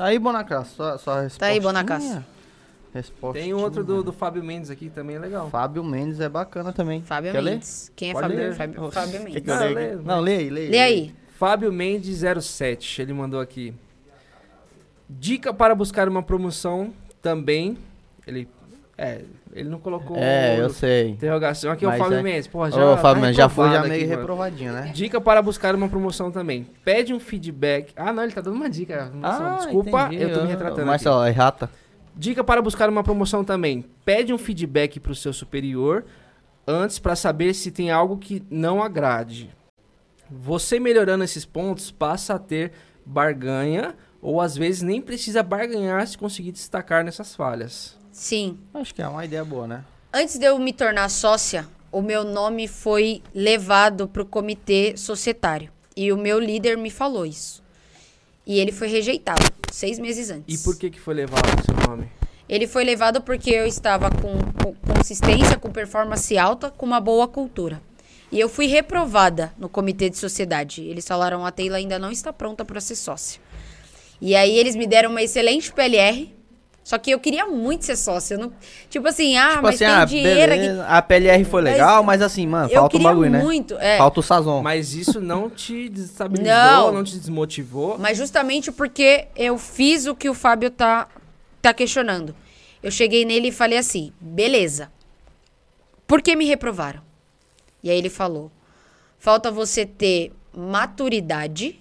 Tá 0.00 0.06
aí, 0.06 0.18
Bonacastro, 0.18 0.76
sua, 0.76 0.96
sua 0.96 1.14
resposta. 1.20 1.40
Tá 1.40 1.46
aí, 1.48 1.60
Bonacastro. 1.60 2.24
Resposta. 2.94 3.38
Tem 3.38 3.52
outro 3.52 3.84
do, 3.84 4.02
do 4.02 4.14
Fábio 4.14 4.42
Mendes 4.42 4.70
aqui 4.70 4.88
também, 4.88 5.16
é 5.16 5.18
legal. 5.18 5.50
Fábio 5.50 5.84
Mendes 5.84 6.20
é 6.20 6.28
bacana 6.28 6.72
também. 6.72 7.02
Fábio 7.02 7.32
Quer 7.32 7.40
ler? 7.42 7.50
Mendes. 7.50 7.92
Quem 7.94 8.08
é 8.08 8.12
Pode 8.14 8.28
Fábio, 8.28 8.38
ler. 8.38 8.54
Fábio, 8.54 8.90
Fábio 8.90 9.22
Mendes? 9.22 9.46
eu 9.46 9.54
Ah, 9.54 9.64
lê, 9.64 9.96
Não, 9.96 10.20
lê 10.20 10.36
aí, 10.36 10.48
lê 10.48 10.60
aí. 10.62 10.70
Lê 10.70 10.78
aí. 10.78 11.14
Fábio 11.38 11.70
Mendes 11.70 12.22
07, 12.42 13.02
ele 13.02 13.12
mandou 13.12 13.40
aqui. 13.40 13.74
Dica 15.06 15.52
para 15.52 15.74
buscar 15.74 16.08
uma 16.08 16.22
promoção 16.22 16.94
também. 17.20 17.76
Ele. 18.26 18.48
É, 19.00 19.22
ele 19.54 19.70
não 19.70 19.78
colocou. 19.78 20.14
É, 20.18 20.60
eu 20.60 20.68
sei. 20.68 21.08
Interrogação. 21.08 21.72
Aqui 21.72 21.86
é 21.86 21.88
o 21.88 21.92
Fábio 21.92 22.18
é- 22.18 22.22
Mendes. 22.22 22.46
Porra, 22.46 22.68
Ô, 22.68 22.70
já. 22.70 22.96
Fábio 22.98 23.14
tá 23.14 23.20
Mendes, 23.22 23.36
já 23.38 23.48
foi 23.48 23.70
já 23.70 23.82
meio 23.82 23.94
aqui, 23.94 24.04
reprovadinho, 24.04 24.72
né? 24.74 24.90
Dica 24.94 25.18
para 25.18 25.40
buscar 25.40 25.74
uma 25.74 25.88
promoção 25.88 26.30
também. 26.30 26.66
Pede 26.84 27.14
um 27.14 27.18
feedback. 27.18 27.94
Ah, 27.96 28.12
não, 28.12 28.22
ele 28.22 28.32
tá 28.32 28.42
dando 28.42 28.56
uma 28.56 28.68
dica. 28.68 29.10
Marcelo. 29.14 29.56
Desculpa, 29.56 30.06
entendi. 30.08 30.22
eu 30.22 30.34
tô 30.34 30.42
me 30.42 30.48
retratando. 30.48 30.86
Mas, 30.86 31.06
ó, 31.06 31.26
é 31.26 31.30
rata. 31.30 31.70
Dica 32.14 32.44
para 32.44 32.60
buscar 32.60 32.90
uma 32.90 33.02
promoção 33.02 33.42
também. 33.42 33.86
Pede 34.04 34.34
um 34.34 34.38
feedback 34.38 35.00
pro 35.00 35.14
seu 35.14 35.32
superior 35.32 36.04
antes 36.66 36.98
para 36.98 37.16
saber 37.16 37.54
se 37.54 37.70
tem 37.70 37.90
algo 37.90 38.18
que 38.18 38.44
não 38.50 38.82
agrade. 38.82 39.48
Você 40.30 40.78
melhorando 40.78 41.24
esses 41.24 41.46
pontos 41.46 41.90
passa 41.90 42.34
a 42.34 42.38
ter 42.38 42.72
barganha 43.06 43.94
ou 44.20 44.42
às 44.42 44.54
vezes 44.56 44.82
nem 44.82 45.00
precisa 45.00 45.42
barganhar 45.42 46.06
se 46.06 46.18
conseguir 46.18 46.52
destacar 46.52 47.02
nessas 47.02 47.34
falhas. 47.34 47.98
Sim. 48.20 48.58
Acho 48.74 48.94
que 48.94 49.00
é 49.00 49.08
uma 49.08 49.24
ideia 49.24 49.42
boa, 49.42 49.66
né? 49.66 49.82
Antes 50.12 50.38
de 50.38 50.44
eu 50.44 50.58
me 50.58 50.74
tornar 50.74 51.08
sócia, 51.08 51.66
o 51.90 52.02
meu 52.02 52.22
nome 52.22 52.68
foi 52.68 53.22
levado 53.34 54.06
para 54.06 54.20
o 54.20 54.26
comitê 54.26 54.94
societário. 54.94 55.72
E 55.96 56.12
o 56.12 56.18
meu 56.18 56.38
líder 56.38 56.76
me 56.76 56.90
falou 56.90 57.24
isso. 57.24 57.62
E 58.46 58.60
ele 58.60 58.72
foi 58.72 58.88
rejeitado, 58.88 59.42
seis 59.72 59.98
meses 59.98 60.28
antes. 60.28 60.60
E 60.60 60.62
por 60.62 60.78
que 60.78 60.90
que 60.90 61.00
foi 61.00 61.14
levado 61.14 61.46
seu 61.64 61.74
nome? 61.88 62.12
Ele 62.46 62.66
foi 62.66 62.84
levado 62.84 63.22
porque 63.22 63.52
eu 63.52 63.66
estava 63.66 64.10
com, 64.10 64.38
com 64.62 64.74
consistência, 64.92 65.58
com 65.58 65.70
performance 65.70 66.36
alta, 66.36 66.70
com 66.70 66.84
uma 66.84 67.00
boa 67.00 67.26
cultura. 67.26 67.80
E 68.30 68.38
eu 68.38 68.50
fui 68.50 68.66
reprovada 68.66 69.50
no 69.56 69.66
comitê 69.66 70.10
de 70.10 70.18
sociedade. 70.18 70.82
Eles 70.82 71.08
falaram, 71.08 71.46
a 71.46 71.50
Taylor 71.50 71.78
ainda 71.78 71.98
não 71.98 72.10
está 72.10 72.34
pronta 72.34 72.66
para 72.66 72.82
ser 72.82 72.96
sócia. 72.96 73.40
E 74.20 74.36
aí 74.36 74.58
eles 74.58 74.76
me 74.76 74.86
deram 74.86 75.08
uma 75.08 75.22
excelente 75.22 75.72
PLR, 75.72 76.38
só 76.82 76.98
que 76.98 77.10
eu 77.10 77.20
queria 77.20 77.46
muito 77.46 77.84
ser 77.84 77.96
sócia. 77.96 78.34
eu 78.34 78.38
não- 78.40 78.52
tipo 78.88 79.06
assim, 79.06 79.36
ah, 79.36 79.50
tipo 79.50 79.62
mas 79.62 79.74
assim, 79.76 79.84
tem 79.84 79.94
ah, 79.94 80.04
dinheiro 80.04 80.52
aqui. 80.54 80.68
A 80.88 81.02
PLR 81.02 81.44
foi 81.44 81.62
Mas 81.62 81.72
legal, 81.72 82.02
mas 82.02 82.22
assim, 82.22 82.46
mano, 82.46 82.66
Eu 82.70 82.80
falta 82.80 82.86
o 82.86 82.90
queria 82.98 83.08
bagulho, 83.08 83.30
né? 83.30 83.42
muito, 83.42 83.74
é. 83.78 83.98
Falta 83.98 84.20
o 84.20 84.22
sazon. 84.22 84.62
Mas 84.62 84.94
isso 84.94 85.20
não 85.20 85.48
te 85.50 85.88
desestabilizou, 85.88 86.52
Não. 86.52 86.92
não, 86.92 87.04
te 87.04 87.16
desmotivou. 87.18 87.96
Mas 87.98 88.16
justamente 88.18 88.72
porque 88.72 89.28
eu 89.36 89.56
fiz 89.58 90.06
o 90.06 90.14
que 90.14 90.28
o 90.28 90.34
Fábio 90.34 90.70
tá, 90.70 91.06
tá 91.62 91.72
questionando. 91.74 92.34
Eu 92.82 92.90
cheguei 92.90 93.24
nele 93.24 93.48
e 93.48 93.52
falei 93.52 93.78
assim: 93.78 94.12
beleza. 94.20 94.90
Por 96.06 96.22
que 96.22 96.34
me 96.34 96.44
reprovaram? 96.46 97.02
E 97.82 97.90
aí 97.90 97.96
ele 97.98 98.10
falou: 98.10 98.50
falta 99.18 99.50
você 99.50 99.84
ter 99.86 100.32
maturidade, 100.56 101.78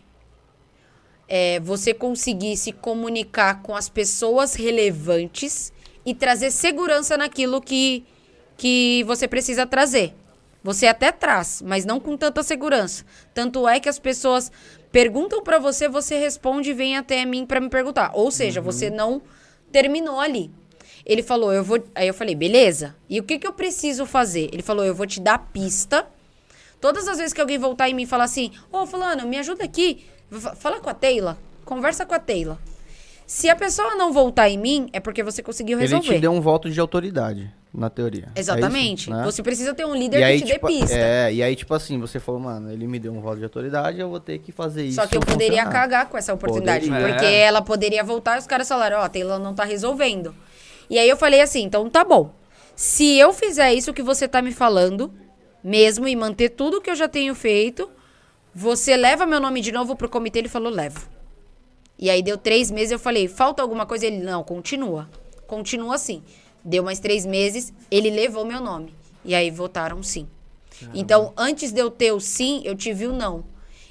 é, 1.29 1.59
você 1.59 1.93
conseguir 1.93 2.57
se 2.57 2.71
comunicar 2.71 3.61
com 3.61 3.75
as 3.75 3.87
pessoas 3.87 4.55
relevantes 4.55 5.71
e 6.03 6.15
trazer 6.15 6.49
segurança 6.49 7.15
naquilo 7.15 7.61
que, 7.61 8.03
que 8.57 9.03
você 9.05 9.27
precisa 9.27 9.67
trazer. 9.67 10.15
Você 10.63 10.87
até 10.87 11.11
traz, 11.11 11.61
mas 11.61 11.85
não 11.85 11.99
com 11.99 12.17
tanta 12.17 12.41
segurança. 12.41 13.05
Tanto 13.33 13.67
é 13.67 13.79
que 13.79 13.87
as 13.87 13.99
pessoas 13.99 14.51
perguntam 14.91 15.43
pra 15.43 15.59
você, 15.59 15.87
você 15.87 16.17
responde 16.17 16.71
e 16.71 16.73
vem 16.73 16.97
até 16.97 17.23
mim 17.23 17.45
pra 17.45 17.61
me 17.61 17.69
perguntar. 17.69 18.11
Ou 18.15 18.31
seja, 18.31 18.59
você 18.59 18.89
não 18.89 19.21
terminou 19.71 20.19
ali. 20.19 20.51
Ele 21.05 21.23
falou, 21.23 21.53
eu 21.53 21.63
vou. 21.63 21.81
Aí 21.95 22.07
eu 22.07 22.13
falei, 22.13 22.35
beleza. 22.35 22.95
E 23.09 23.19
o 23.19 23.23
que, 23.23 23.39
que 23.39 23.47
eu 23.47 23.53
preciso 23.53 24.05
fazer? 24.05 24.49
Ele 24.51 24.61
falou, 24.61 24.83
eu 24.83 24.93
vou 24.93 25.07
te 25.07 25.21
dar 25.21 25.37
pista. 25.53 26.05
Todas 26.81 27.07
as 27.07 27.17
vezes 27.17 27.33
que 27.33 27.41
alguém 27.41 27.57
voltar 27.57 27.89
em 27.89 27.93
mim 27.93 28.03
e 28.03 28.07
falar 28.07 28.25
assim, 28.25 28.51
ô 28.71 28.85
fulano, 28.85 29.27
me 29.27 29.37
ajuda 29.37 29.63
aqui. 29.63 30.05
Fa- 30.31 30.55
Fala 30.55 30.79
com 30.79 30.89
a 30.89 30.93
Taylor. 30.93 31.35
Conversa 31.65 32.05
com 32.05 32.13
a 32.13 32.19
Taylor. 32.19 32.57
Se 33.25 33.47
a 33.49 33.55
pessoa 33.55 33.95
não 33.95 34.11
voltar 34.11 34.49
em 34.49 34.57
mim, 34.57 34.89
é 34.91 34.99
porque 34.99 35.21
você 35.21 35.43
conseguiu 35.43 35.77
Ele 35.77 35.83
resolver. 35.87 36.15
te 36.15 36.19
deu 36.19 36.31
um 36.31 36.41
voto 36.41 36.67
de 36.69 36.79
autoridade, 36.79 37.51
na 37.71 37.87
teoria. 37.87 38.23
É 38.35 38.41
isso, 38.41 38.49
Exatamente. 38.51 39.09
né? 39.11 39.21
Você 39.23 39.43
precisa 39.43 39.71
ter 39.75 39.85
um 39.85 39.93
líder 39.93 40.17
E 40.17 40.19
que 40.19 40.23
aí, 40.25 40.41
te 40.41 40.53
tipo, 40.53 40.67
dê 40.67 40.73
pista. 40.79 40.95
É, 40.97 41.31
e 41.31 41.43
aí, 41.43 41.55
tipo 41.55 41.71
assim, 41.75 41.99
você 41.99 42.19
falou, 42.19 42.41
mano, 42.41 42.71
ele 42.71 42.87
me 42.87 42.97
deu 42.97 43.13
um 43.13 43.21
voto 43.21 43.37
de 43.37 43.43
autoridade, 43.43 43.99
eu 43.99 44.09
vou 44.09 44.19
ter 44.19 44.39
que 44.39 44.51
fazer 44.51 44.83
isso. 44.85 44.95
Só 44.95 45.05
que 45.05 45.15
eu 45.15 45.21
poderia 45.21 45.57
funcionar. 45.63 45.71
cagar 45.71 46.09
com 46.09 46.17
essa 46.17 46.33
oportunidade. 46.33 46.87
Poderia. 46.89 47.07
Porque 47.07 47.25
É. 47.25 47.41
ela 47.41 47.61
poderia 47.61 48.03
voltar 48.03 48.35
e 48.37 48.39
os 48.39 48.47
caras 48.47 48.67
falaram, 48.67 48.97
ó, 48.97 49.01
a 49.03 49.09
Taylor 49.09 49.37
não 49.37 49.53
tá 49.53 49.63
resolvendo. 49.63 50.33
E 50.89 50.97
aí 50.97 51.07
eu 51.07 51.15
falei 51.15 51.39
assim, 51.39 51.61
então 51.61 51.87
tá 51.87 52.03
bom. 52.03 52.33
Se 52.75 53.15
eu 53.19 53.31
fizer 53.31 53.71
isso 53.75 53.93
que 53.93 54.01
você 54.01 54.27
tá 54.27 54.41
me 54.41 54.51
falando, 54.51 55.13
mesmo, 55.63 56.07
e 56.07 56.15
manter 56.15 56.49
tudo 56.49 56.81
que 56.81 56.89
eu 56.89 56.95
já 56.95 57.07
tenho 57.07 57.35
feito, 57.35 57.87
você 58.59 58.97
leva 58.97 59.25
meu 59.25 59.39
nome 59.39 59.61
de 59.61 59.71
novo 59.71 59.95
pro 59.95 60.09
comitê? 60.09 60.39
Ele 60.39 60.49
falou, 60.49 60.69
levo. 60.69 61.07
E 61.97 62.09
aí 62.09 62.21
deu 62.21 62.37
três 62.37 62.69
meses, 62.69 62.91
eu 62.91 62.99
falei, 62.99 63.25
falta 63.25 63.61
alguma 63.61 63.85
coisa? 63.85 64.05
Ele, 64.05 64.17
não, 64.17 64.43
continua. 64.43 65.09
Continua 65.47 65.95
assim. 65.95 66.21
Deu 66.61 66.83
mais 66.83 66.99
três 66.99 67.25
meses, 67.25 67.71
ele 67.89 68.09
levou 68.09 68.43
meu 68.43 68.59
nome. 68.59 68.93
E 69.23 69.33
aí 69.33 69.49
votaram 69.49 70.03
sim. 70.03 70.27
Então, 70.93 71.31
antes 71.37 71.71
de 71.71 71.79
eu 71.79 71.89
ter 71.89 72.11
o 72.11 72.19
sim, 72.19 72.61
eu 72.65 72.75
tive 72.75 73.07
o 73.07 73.13
não. 73.13 73.45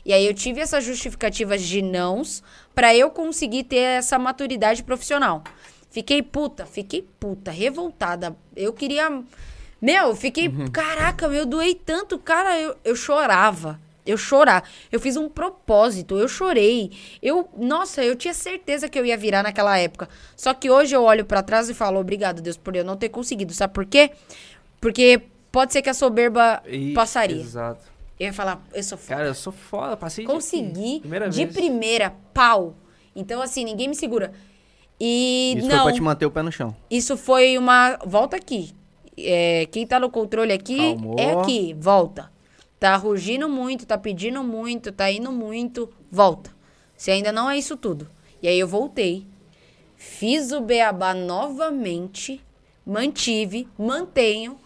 E 0.04 0.12
aí 0.12 0.26
eu 0.26 0.34
tive 0.34 0.60
essas 0.60 0.84
justificativas 0.84 1.62
de 1.62 1.80
nãos 1.80 2.42
pra 2.74 2.94
eu 2.94 3.08
conseguir 3.08 3.64
ter 3.64 3.76
essa 3.76 4.18
maturidade 4.18 4.82
profissional. 4.82 5.42
Fiquei 5.90 6.22
puta, 6.22 6.66
fiquei 6.66 7.08
puta, 7.18 7.50
revoltada. 7.50 8.36
Eu 8.54 8.74
queria. 8.74 9.22
Meu, 9.80 10.08
eu 10.08 10.16
fiquei. 10.16 10.50
Caraca, 10.70 11.26
meu, 11.26 11.40
eu 11.40 11.46
doei 11.46 11.74
tanto, 11.74 12.18
cara, 12.18 12.58
eu, 12.60 12.76
eu 12.84 12.94
chorava. 12.94 13.80
Eu 14.08 14.16
chorava. 14.16 14.64
Eu 14.90 14.98
fiz 14.98 15.16
um 15.16 15.28
propósito, 15.28 16.16
eu 16.18 16.26
chorei. 16.28 16.90
Eu, 17.22 17.48
nossa, 17.56 18.02
eu 18.02 18.16
tinha 18.16 18.32
certeza 18.32 18.88
que 18.88 18.98
eu 18.98 19.04
ia 19.04 19.16
virar 19.16 19.42
naquela 19.42 19.76
época. 19.78 20.08
Só 20.36 20.54
que 20.54 20.70
hoje 20.70 20.96
eu 20.96 21.02
olho 21.02 21.24
pra 21.26 21.42
trás 21.42 21.68
e 21.68 21.74
falo, 21.74 22.00
obrigado, 22.00 22.40
Deus, 22.40 22.56
por 22.56 22.74
eu 22.74 22.84
não 22.84 22.96
ter 22.96 23.10
conseguido. 23.10 23.52
Sabe 23.52 23.74
por 23.74 23.84
quê? 23.84 24.10
Porque 24.80 25.20
pode 25.52 25.72
ser 25.72 25.82
que 25.82 25.90
a 25.90 25.94
soberba 25.94 26.62
E- 26.66 26.94
passaria. 26.94 27.40
Exato. 27.40 27.82
Eu 28.18 28.26
ia 28.26 28.32
falar, 28.32 28.60
eu 28.74 28.82
sou 28.82 28.98
foda. 28.98 29.16
Cara, 29.16 29.28
eu 29.28 29.34
sou 29.34 29.52
foda, 29.52 29.96
passei 29.96 30.24
de- 30.24 30.32
Consegui 30.32 31.00
Primeira 31.00 31.28
de 31.28 31.46
primeira, 31.46 32.14
pau. 32.34 32.74
Então, 33.14 33.40
assim, 33.42 33.64
ninguém 33.64 33.88
me 33.88 33.94
segura. 33.94 34.32
E 35.00 35.54
Isso 35.58 35.68
não, 35.68 35.76
foi 35.76 35.84
pra 35.84 35.92
te 35.92 36.00
manter 36.02 36.26
o 36.26 36.30
pé 36.30 36.42
no 36.42 36.50
chão. 36.50 36.74
isso 36.90 37.16
foi 37.16 37.56
uma. 37.56 37.96
Volta 38.04 38.36
aqui. 38.36 38.72
É, 39.16 39.66
quem 39.70 39.86
tá 39.86 40.00
no 40.00 40.10
controle 40.10 40.52
aqui 40.52 40.76
Calmou. 40.76 41.16
é 41.18 41.32
aqui. 41.32 41.74
Volta. 41.78 42.30
Tá 42.78 42.94
rugindo 42.96 43.48
muito, 43.48 43.84
tá 43.86 43.98
pedindo 43.98 44.42
muito, 44.44 44.92
tá 44.92 45.10
indo 45.10 45.32
muito. 45.32 45.92
Volta. 46.10 46.50
Você 46.96 47.10
ainda 47.10 47.32
não 47.32 47.50
é 47.50 47.56
isso 47.58 47.76
tudo. 47.76 48.08
E 48.42 48.46
aí 48.48 48.58
eu 48.58 48.68
voltei. 48.68 49.26
Fiz 49.96 50.52
o 50.52 50.60
beabá 50.60 51.12
novamente. 51.14 52.40
Mantive, 52.86 53.68
mantenho. 53.78 54.56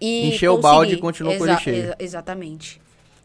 E 0.00 0.28
Encheu 0.28 0.54
o 0.54 0.56
consegui. 0.56 0.74
balde 0.74 0.94
e 0.94 0.98
continuou 0.98 1.38
com 1.38 1.46
ele 1.46 1.56
cheio. 1.58 1.76
exa- 1.84 1.96
Exatamente. 1.98 2.80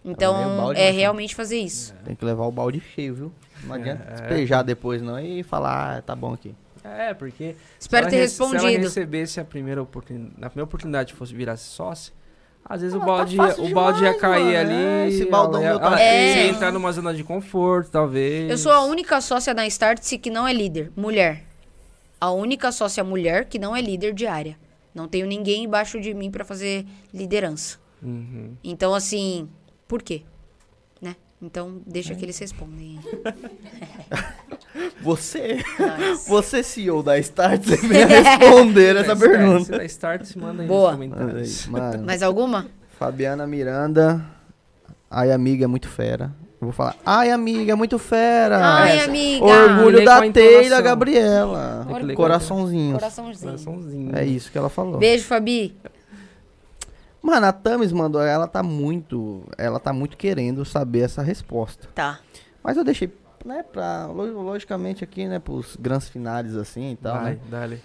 O 0.06 0.12
Então, 0.12 0.34
balde 0.58 0.80
é 0.80 0.86
ser- 0.92 0.92
realmente 0.98 1.36
fazer 1.36 1.58
isso. 1.60 1.94
Tem 2.06 2.16
que 2.16 2.24
levar 2.24 2.46
o 2.46 2.52
balde 2.52 2.82
cheio, 2.96 3.14
viu? 3.16 3.32
Não 3.64 3.76
É. 3.76 3.80
adianta 3.80 4.04
despejar 4.14 4.64
depois 4.64 5.02
não 5.02 5.20
e 5.20 5.42
falar, 5.44 5.98
ah, 5.98 6.02
tá 6.02 6.16
bom 6.16 6.34
aqui. 6.34 6.54
É, 6.84 7.14
porque. 7.14 7.56
Espero 7.80 8.06
se 8.06 8.10
ter 8.12 8.16
ela 8.18 8.24
rece- 8.24 8.36
Se 8.36 8.42
ela 8.44 8.52
respondido. 8.54 8.84
recebesse 8.84 9.40
a 9.40 9.44
primeira 9.44 9.82
oportunidade, 9.82 10.36
na 10.38 10.50
primeira 10.50 10.64
oportunidade 10.66 11.14
fosse 11.14 11.34
virar 11.34 11.58
sócia, 11.58 12.14
às 12.70 12.82
vezes 12.82 12.96
o 12.96 13.02
Ah, 13.02 13.06
balde, 13.06 13.36
tá 13.38 13.44
ia, 13.44 13.50
fácil 13.50 13.64
o 13.66 13.70
balde 13.74 14.04
ia 14.04 14.14
demais, 14.14 14.22
cair 14.22 14.44
mano. 14.44 14.58
ali. 14.60 14.74
É, 14.86 15.08
esse 15.08 15.26
baldão 15.26 15.62
ia, 15.62 15.70
meu 15.70 15.80
tá 15.80 15.92
ia 15.98 16.02
É. 16.04 16.48
entrar 16.48 16.72
numa 16.72 16.92
zona 16.92 17.14
de 17.14 17.24
conforto, 17.24 17.90
talvez. 17.92 18.50
Eu 18.50 18.58
sou 18.58 18.72
a 18.72 18.84
única 18.84 19.20
sócia 19.22 19.54
da 19.56 19.66
Startse 19.68 20.18
que 20.18 20.30
não 20.30 20.48
é 20.48 20.54
líder, 20.54 20.92
mulher. 20.96 21.44
A 22.20 22.32
única 22.32 22.72
sócia 22.72 23.04
mulher 23.04 23.46
que 23.46 23.58
não 23.60 23.76
é 23.76 23.82
líder 23.82 24.14
de 24.14 24.26
área. 24.28 24.58
Não 24.94 25.08
tenho 25.08 25.28
ninguém 25.28 25.64
embaixo 25.66 26.00
de 26.02 26.14
mim 26.14 26.32
pra 26.32 26.44
fazer 26.44 26.86
liderança. 27.14 27.78
Uhum. 28.02 28.56
Então, 28.64 28.94
assim, 28.96 29.48
por 29.88 30.02
quê? 30.02 30.24
Né? 31.02 31.16
Então, 31.42 31.80
deixa 31.86 32.16
que 32.16 32.26
eles 32.26 32.38
respondem. 32.40 33.00
Você, 35.02 35.64
Nós. 35.80 36.28
você 36.28 36.62
CEO 36.64 37.02
da 37.02 37.18
Start, 37.20 37.64
você 37.64 37.78
vem 37.78 38.06
responder 38.06 38.96
essa 38.98 39.16
Se 39.16 39.22
da- 39.22 39.30
pergunta. 39.30 39.78
Da 39.78 39.86
Start, 39.86 40.24
se 40.26 40.38
manda 40.38 40.62
aí 40.64 40.68
Boa. 40.68 40.96
nos. 40.96 41.66
Mano, 41.68 42.04
Mais 42.06 42.22
alguma? 42.24 42.68
Fabiana 43.00 43.46
Miranda. 43.48 44.24
Ai, 45.10 45.32
amiga, 45.32 45.64
é 45.64 45.68
muito 45.68 45.88
fera. 45.88 46.32
Eu 46.60 46.66
vou 46.66 46.72
falar, 46.72 46.96
ai, 47.06 47.30
amiga, 47.32 47.72
é 47.72 47.76
muito 47.76 48.00
fera. 48.00 48.58
Ai, 48.60 48.98
essa- 48.98 49.06
amiga. 49.10 49.46
Orgulho 49.46 50.04
da 50.04 50.20
a 50.20 50.26
entonação. 50.28 50.60
Taylor 50.60 50.82
Gabriela. 50.84 51.88
Coraçãozinho. 52.16 52.94
Coraçãozinho. 52.96 54.16
É 54.16 54.26
isso 54.26 54.52
que 54.52 54.58
ela 54.58 54.70
falou. 54.70 54.98
Beijo, 54.98 55.24
Fabi. 55.26 55.76
Mano, 57.22 57.46
a 57.46 57.52
Tamis 57.52 57.92
mandou, 57.92 58.22
ela 58.22 58.48
tá 58.48 58.64
muito, 58.64 59.44
ela 59.58 59.80
tá 59.80 59.92
muito 59.92 60.16
querendo 60.18 60.64
saber 60.64 61.02
essa 61.02 61.22
resposta. 61.22 61.88
Tá. 61.94 62.20
Mas 62.64 62.78
eu 62.78 62.84
deixei, 62.84 63.12
né, 63.48 63.64
pra, 63.64 64.06
lo- 64.08 64.42
logicamente 64.44 65.04
aqui, 65.04 65.26
né, 65.28 65.40
pros 65.40 65.76
grandes 65.80 66.10
finales 66.10 66.56
assim 66.56 66.92
e 66.92 66.96
tal, 66.98 67.22
Vai, 67.22 67.34
né? 67.34 67.40
dale. 67.50 67.82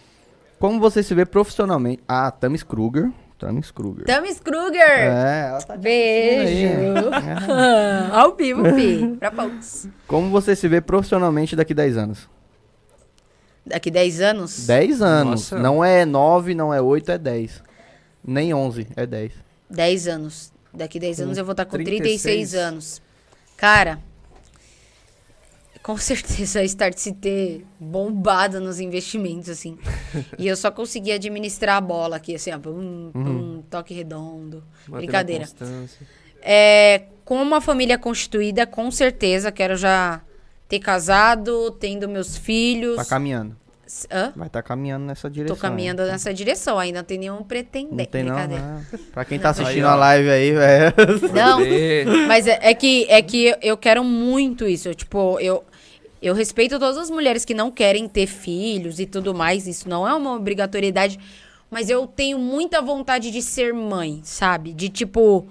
Como 0.58 0.78
você 0.81 1.02
se 1.02 1.15
vê 1.15 1.24
profissionalmente? 1.24 2.02
Ah, 2.07 2.31
Tamis 2.31 2.62
Kruger. 2.62 3.10
Tamis 3.39 3.70
Kruger. 3.73 4.05
Tamis 4.05 4.39
Kruger. 4.39 4.81
É, 4.81 5.49
ela 5.49 5.60
tá 5.62 5.76
Beijo. 5.76 6.42
assistindo 6.42 7.15
aí. 7.15 8.10
É. 8.10 8.15
Ao 8.15 8.36
vivo, 8.36 8.62
fi. 8.74 9.16
Pra 9.18 9.31
poucos. 9.32 9.89
Como 10.07 10.31
você 10.31 10.55
se 10.55 10.68
vê 10.68 10.81
profissionalmente 10.81 11.57
daqui 11.57 11.74
10 11.74 11.97
anos? 11.97 12.28
Daqui 13.66 13.91
10 13.91 14.20
anos? 14.20 14.66
10 14.66 15.02
anos. 15.02 15.50
Nossa. 15.50 15.58
Não 15.58 15.84
é 15.84 16.05
9, 16.05 16.55
não 16.55 16.73
é 16.73 16.81
8, 16.81 17.10
é 17.12 17.18
10. 17.18 17.62
Nem 18.24 18.55
11, 18.55 18.86
é 18.97 19.07
10. 19.07 19.32
10 19.70 20.08
anos. 20.08 20.52
Daqui 20.73 20.99
10 21.00 21.20
anos 21.23 21.39
eu 21.39 21.44
vou 21.44 21.52
estar 21.52 21.65
com 21.65 21.73
36 21.73 22.23
36 22.23 22.55
anos. 22.55 23.02
Cara, 23.57 23.99
com 25.83 25.97
certeza 25.97 26.61
a 26.61 26.65
Start 26.65 26.97
se 26.97 27.12
ter 27.12 27.65
bombado 27.78 28.61
nos 28.61 28.78
investimentos, 28.81 29.49
assim. 29.49 29.78
e 30.39 30.47
eu 30.47 30.57
só 30.57 30.70
consegui 30.70 31.12
administrar 31.12 31.77
a 31.77 31.81
bola 31.81 32.17
aqui, 32.17 32.35
assim, 32.35 32.52
ó. 32.52 32.59
Pum, 32.59 33.11
pum, 33.12 33.62
toque 33.70 33.93
redondo. 33.94 34.62
Brincadeira. 34.89 35.47
É, 36.41 37.02
com 37.25 37.41
uma 37.41 37.61
família 37.61 37.97
constituída, 37.99 38.67
com 38.67 38.91
certeza, 38.91 39.52
quero 39.52 39.77
já 39.77 40.20
ter 40.69 40.78
casado, 40.81 41.70
tendo 41.73 42.09
meus 42.09 42.36
filhos. 42.36 42.97
Tá 42.97 43.05
caminhando. 43.05 43.57
Hã? 44.11 44.33
Vai 44.35 44.47
estar 44.47 44.62
caminhando 44.62 45.05
nessa 45.05 45.28
direção. 45.28 45.55
Tô 45.55 45.61
caminhando 45.61 46.02
nessa 46.07 46.33
direção, 46.33 46.78
ainda 46.78 47.01
não 47.01 47.05
tem 47.05 47.19
nenhum 47.19 47.43
pretendente. 47.43 47.94
Não 47.94 48.05
tem 48.07 48.23
não, 48.25 48.33
Brincadeira. 48.35 48.62
né? 48.65 48.86
Pra 49.12 49.23
quem 49.25 49.39
tá 49.39 49.51
assistindo 49.51 49.85
ó. 49.85 49.91
a 49.91 49.94
live 49.94 50.31
aí, 50.31 50.52
velho. 50.52 50.94
Não? 51.35 52.27
Mas 52.27 52.47
é, 52.47 52.59
é 52.62 52.73
que, 52.75 53.05
é 53.11 53.20
que 53.20 53.49
eu- 53.49 53.57
eu 53.61 53.77
quero 53.77 54.02
muito 54.02 54.67
isso. 54.67 54.89
Eu, 54.89 54.94
tipo, 54.94 55.39
eu, 55.41 55.62
eu 56.23 56.34
respeito 56.34 56.78
todas 56.78 56.97
as 56.97 57.10
mulheres 57.10 57.44
que 57.44 57.52
não 57.52 57.70
querem 57.70 58.09
ter 58.09 58.26
filhos 58.26 59.01
e 59.01 59.07
tudo 59.07 59.34
mais. 59.34 59.67
Isso 59.67 59.89
não 59.89 60.07
é 60.07 60.15
uma 60.15 60.34
obrigatoriedade. 60.34 61.18
Mas 61.70 61.91
eu 61.91 62.07
tenho 62.07 62.39
muita 62.39 62.81
vontade 62.81 63.31
de 63.31 63.42
ser 63.42 63.73
mãe, 63.75 64.20
sabe? 64.25 64.73
De 64.73 64.89
tipo. 64.89 65.47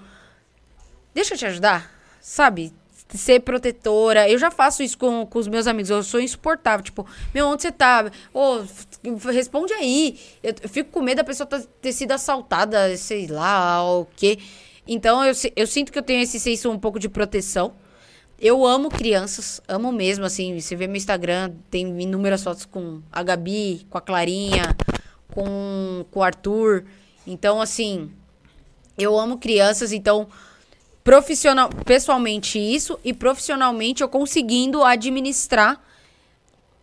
Deixa 1.14 1.34
eu 1.34 1.38
te 1.38 1.46
ajudar, 1.46 1.92
sabe? 2.22 2.72
Ser 3.10 3.42
protetora. 3.42 4.30
Eu 4.30 4.38
já 4.38 4.50
faço 4.50 4.82
isso 4.82 4.98
com, 4.98 5.26
com 5.26 5.40
os 5.40 5.48
meus 5.48 5.68
amigos. 5.68 5.90
Eu 5.90 6.02
sou 6.04 6.22
insuportável. 6.22 6.84
Tipo, 6.84 7.06
meu, 7.34 7.48
onde 7.48 7.64
você 7.64 7.72
tá? 7.72 8.10
Ô, 8.34 8.60
f- 8.60 9.32
responde 9.32 9.74
aí. 9.74 10.18
Eu, 10.42 10.54
eu 10.64 10.70
fico 10.70 10.92
com 10.92 11.02
medo 11.02 11.18
da 11.18 11.24
pessoa 11.24 11.48
ter 11.82 11.92
sido 11.92 12.12
assaltada, 12.14 12.96
sei 12.96 13.28
lá, 13.28 13.84
o 13.84 14.06
quê. 14.16 14.40
Então, 14.88 15.26
eu, 15.26 15.34
eu 15.56 15.68
sinto 15.68 15.92
que 15.92 16.00
eu 16.00 16.04
tenho 16.04 16.22
esse 16.22 16.40
senso 16.40 16.72
um 16.72 16.80
pouco 16.80 16.98
de 17.00 17.10
proteção. 17.10 17.74
Eu 18.44 18.66
amo 18.66 18.90
crianças, 18.90 19.62
amo 19.68 19.92
mesmo, 19.92 20.26
assim. 20.26 20.60
Você 20.60 20.76
vê 20.76 20.88
meu 20.88 20.96
Instagram, 20.96 21.54
tem 21.70 22.02
inúmeras 22.02 22.44
fotos 22.44 22.66
com 22.66 23.00
a 23.12 23.22
Gabi, 23.22 23.86
com 23.88 24.00
a 24.00 24.02
Clarinha, 24.02 24.76
com, 25.32 26.04
com 26.10 26.20
o 26.20 26.24
Arthur. 26.24 26.86
Então, 27.28 27.62
assim, 27.62 28.12
eu 28.98 29.16
amo 29.20 29.38
crianças, 29.38 29.92
então 29.92 30.28
profissional, 31.04 31.70
pessoalmente 31.86 32.58
isso 32.58 33.00
e 33.04 33.14
profissionalmente 33.14 34.02
eu 34.02 34.10
conseguindo 34.10 34.84
administrar 34.84 35.80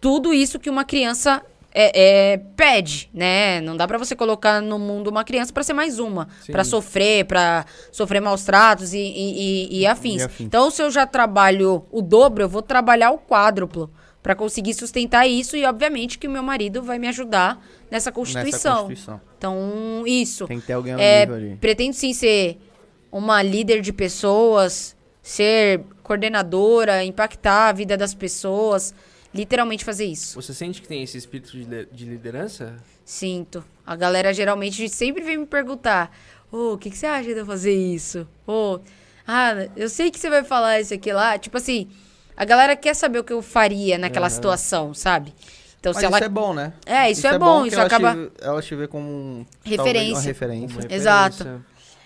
tudo 0.00 0.32
isso 0.32 0.60
que 0.60 0.70
uma 0.70 0.84
criança 0.84 1.44
é, 1.80 2.32
é, 2.32 2.36
pede, 2.56 3.08
né? 3.14 3.60
Não 3.60 3.76
dá 3.76 3.86
pra 3.86 3.98
você 3.98 4.16
colocar 4.16 4.60
no 4.60 4.78
mundo 4.78 5.08
uma 5.08 5.22
criança 5.22 5.52
pra 5.52 5.62
ser 5.62 5.74
mais 5.74 5.98
uma. 5.98 6.26
Pra 6.50 6.64
sofrer, 6.64 7.24
pra 7.24 7.64
sofrer 7.92 8.20
maus 8.20 8.42
tratos 8.44 8.92
e, 8.92 8.98
e, 8.98 9.68
e- 9.76 9.80
e 9.80 9.86
afins. 9.86 10.26
Então, 10.40 10.70
se 10.70 10.82
eu 10.82 10.90
já 10.90 11.06
trabalho 11.06 11.84
o 11.92 12.02
dobro, 12.02 12.42
eu 12.42 12.48
vou 12.48 12.62
trabalhar 12.62 13.10
o 13.12 13.18
quádruplo 13.18 13.90
pra 14.22 14.34
conseguir 14.34 14.74
sustentar 14.74 15.26
isso 15.28 15.56
e, 15.56 15.64
obviamente, 15.64 16.18
que 16.18 16.26
o 16.26 16.30
meu 16.30 16.42
marido 16.42 16.82
vai 16.82 16.98
me 16.98 17.06
ajudar 17.08 17.64
nessa 17.90 18.10
constituição. 18.10 18.48
Nessa 18.72 18.82
Constituição. 18.82 19.20
Então, 19.38 20.02
isso. 20.06 20.46
Tem 20.48 20.58
que 20.60 20.66
ter 20.66 20.72
alguém 20.72 20.94
ao 20.94 20.98
É, 21.00 21.22
ali. 21.22 21.56
pretendo 21.60 21.94
sim 21.94 22.12
ser 22.12 22.58
uma 23.12 23.40
líder 23.42 23.80
de 23.80 23.92
pessoas, 23.92 24.96
ser 25.22 25.80
coordenadora, 26.02 27.04
impactar 27.04 27.68
a 27.68 27.72
vida 27.72 27.96
das 27.96 28.12
pessoas, 28.14 28.92
literalmente 29.34 29.84
fazer 29.84 30.06
isso. 30.06 30.40
Você 30.40 30.54
sente 30.54 30.80
que 30.80 30.88
tem 30.88 31.02
esse 31.02 31.16
espírito 31.16 31.52
de, 31.52 31.86
de 31.86 32.04
liderança? 32.04 32.76
Sinto. 33.04 33.64
A 33.86 33.96
galera 33.96 34.32
geralmente 34.32 34.88
sempre 34.88 35.22
vem 35.22 35.38
me 35.38 35.46
perguntar: 35.46 36.14
Ô, 36.50 36.74
o 36.74 36.78
que, 36.78 36.90
que 36.90 36.96
você 36.96 37.06
acha 37.06 37.32
de 37.32 37.40
eu 37.40 37.46
fazer 37.46 37.74
isso? 37.74 38.26
Ô, 38.46 38.80
ah, 39.26 39.68
eu 39.76 39.88
sei 39.88 40.10
que 40.10 40.18
você 40.18 40.30
vai 40.30 40.44
falar 40.44 40.80
isso 40.80 40.94
aqui 40.94 41.12
lá. 41.12 41.38
Tipo 41.38 41.58
assim, 41.58 41.88
a 42.36 42.44
galera 42.44 42.74
quer 42.76 42.94
saber 42.94 43.18
o 43.18 43.24
que 43.24 43.32
eu 43.32 43.42
faria 43.42 43.98
naquela 43.98 44.30
situação, 44.30 44.94
sabe? 44.94 45.34
Então, 45.80 45.92
Mas 45.92 46.00
se 46.00 46.06
ela. 46.06 46.16
isso 46.16 46.24
é 46.24 46.28
bom, 46.28 46.54
né? 46.54 46.72
É, 46.84 47.10
isso, 47.10 47.26
é, 47.26 47.38
bom, 47.38 47.62
que 47.62 47.68
isso 47.68 47.76
ela 47.76 47.86
acaba. 47.86 48.14
Te, 48.14 48.30
ela 48.40 48.62
te 48.62 48.74
vê 48.74 48.88
como 48.88 49.08
um, 49.08 49.46
talvez 49.64 49.78
Referência. 49.78 50.14
uma 50.14 50.22
referência. 50.22 50.80
Uma 50.80 50.94
Exato. 50.94 51.64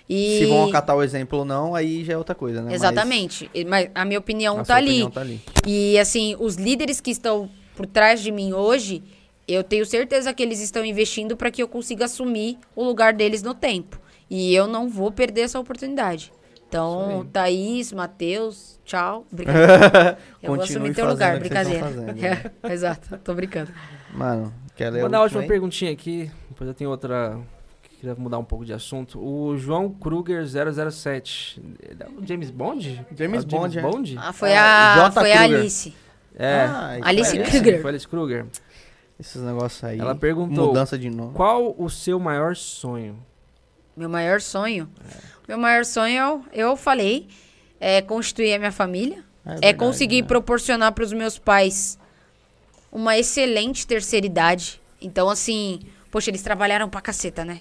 E... 0.08 0.38
Se 0.38 0.46
vão 0.46 0.64
acatar 0.64 0.96
o 0.96 1.02
exemplo 1.02 1.40
ou 1.40 1.44
não, 1.44 1.74
aí 1.74 2.04
já 2.04 2.14
é 2.14 2.16
outra 2.18 2.34
coisa, 2.34 2.60
né? 2.60 2.66
Mas 2.66 2.74
Exatamente. 2.74 3.50
E- 3.54 3.64
Mas 3.64 3.88
a 3.94 4.04
minha 4.04 4.18
opinião 4.18 4.58
a 4.58 4.64
tá 4.64 4.76
ali. 4.76 4.90
opinião 5.02 5.10
tá 5.10 5.20
ali. 5.20 5.40
E 5.66 5.98
assim, 5.98 6.36
os 6.38 6.56
líderes 6.56 7.00
que 7.00 7.10
estão 7.10 7.48
por 7.76 7.86
trás 7.86 8.20
de 8.20 8.30
mim 8.30 8.52
hoje, 8.52 9.02
eu 9.48 9.62
tenho 9.64 9.86
certeza 9.86 10.32
que 10.34 10.42
eles 10.42 10.60
estão 10.60 10.84
investindo 10.84 11.36
para 11.36 11.50
que 11.50 11.62
eu 11.62 11.68
consiga 11.68 12.04
assumir 12.04 12.58
o 12.76 12.84
lugar 12.84 13.12
deles 13.12 13.42
no 13.42 13.54
tempo. 13.54 14.00
E 14.28 14.54
eu 14.54 14.66
não 14.66 14.88
vou 14.88 15.10
perder 15.10 15.42
essa 15.42 15.58
oportunidade. 15.60 16.32
Então, 16.68 17.26
Thaís, 17.30 17.92
Matheus, 17.92 18.80
tchau. 18.82 19.26
Brincadeira. 19.30 20.16
Eu 20.42 20.54
vou 20.54 20.62
assumir 20.62 20.94
teu 20.94 21.06
lugar, 21.06 21.36
o 21.36 21.42
que 21.42 21.48
vocês 21.48 21.68
brincadeira. 21.68 21.84
fazendo, 21.86 22.12
né? 22.18 22.50
É, 22.62 22.72
exato, 22.72 23.18
tô 23.22 23.34
brincando. 23.34 23.70
Mano, 24.14 24.52
quer 24.74 24.88
ler 24.88 25.00
Vou 25.00 25.02
mandar 25.08 25.18
a 25.18 25.22
última 25.24 25.42
aí? 25.42 25.46
perguntinha 25.48 25.92
aqui, 25.92 26.30
depois 26.48 26.66
eu 26.66 26.72
tenho 26.72 26.88
outra 26.88 27.38
queria 28.02 28.16
mudar 28.16 28.38
um 28.38 28.44
pouco 28.44 28.64
de 28.64 28.72
assunto. 28.72 29.24
O 29.24 29.56
João 29.56 29.88
Kruger 29.88 30.44
007. 30.44 31.62
Ele 31.80 32.02
é 32.02 32.08
o 32.08 32.26
James 32.26 32.50
Bond? 32.50 33.06
James 33.16 33.44
É 33.44 33.46
o 33.46 33.48
Bond, 33.48 33.78
é. 33.78 33.82
Bond? 33.82 34.16
Ah, 34.18 34.32
foi 34.32 34.52
Ah, 34.54 34.92
a, 34.92 34.96
J. 34.96 35.12
foi 35.20 35.32
a. 35.32 35.40
Alice. 35.42 35.94
É. 36.34 36.54
Ah, 36.62 36.98
Alice 37.02 37.38
aí. 37.38 37.44
Kruger. 37.48 37.80
Foi 37.80 37.90
Alice 37.90 38.08
Kruger. 38.08 38.46
Esses 39.20 39.40
negócios 39.40 39.84
aí. 39.84 40.00
Ela 40.00 40.16
perguntou, 40.16 40.68
Mudança 40.68 40.98
de 40.98 41.08
nome. 41.08 41.32
Qual 41.34 41.76
o 41.78 41.88
seu 41.88 42.18
maior 42.18 42.56
sonho? 42.56 43.16
Meu 43.96 44.08
maior 44.08 44.40
sonho. 44.40 44.90
Meu 45.46 45.56
maior 45.56 45.84
sonho, 45.84 46.44
eu 46.52 46.76
falei, 46.76 47.28
é 47.78 48.02
constituir 48.02 48.54
a 48.54 48.58
minha 48.58 48.72
família. 48.72 49.22
É, 49.44 49.50
verdade, 49.50 49.74
conseguir 49.78 50.22
né? 50.22 50.28
proporcionar 50.28 50.90
para 50.90 51.04
os 51.04 51.12
meus 51.12 51.38
pais 51.38 51.96
uma 52.90 53.16
excelente 53.16 53.86
terceira 53.86 54.26
idade. 54.26 54.80
Então, 55.00 55.28
assim, 55.30 55.80
poxa, 56.10 56.30
eles 56.30 56.42
trabalharam 56.42 56.88
pra 56.88 57.00
caceta, 57.00 57.44
né? 57.44 57.60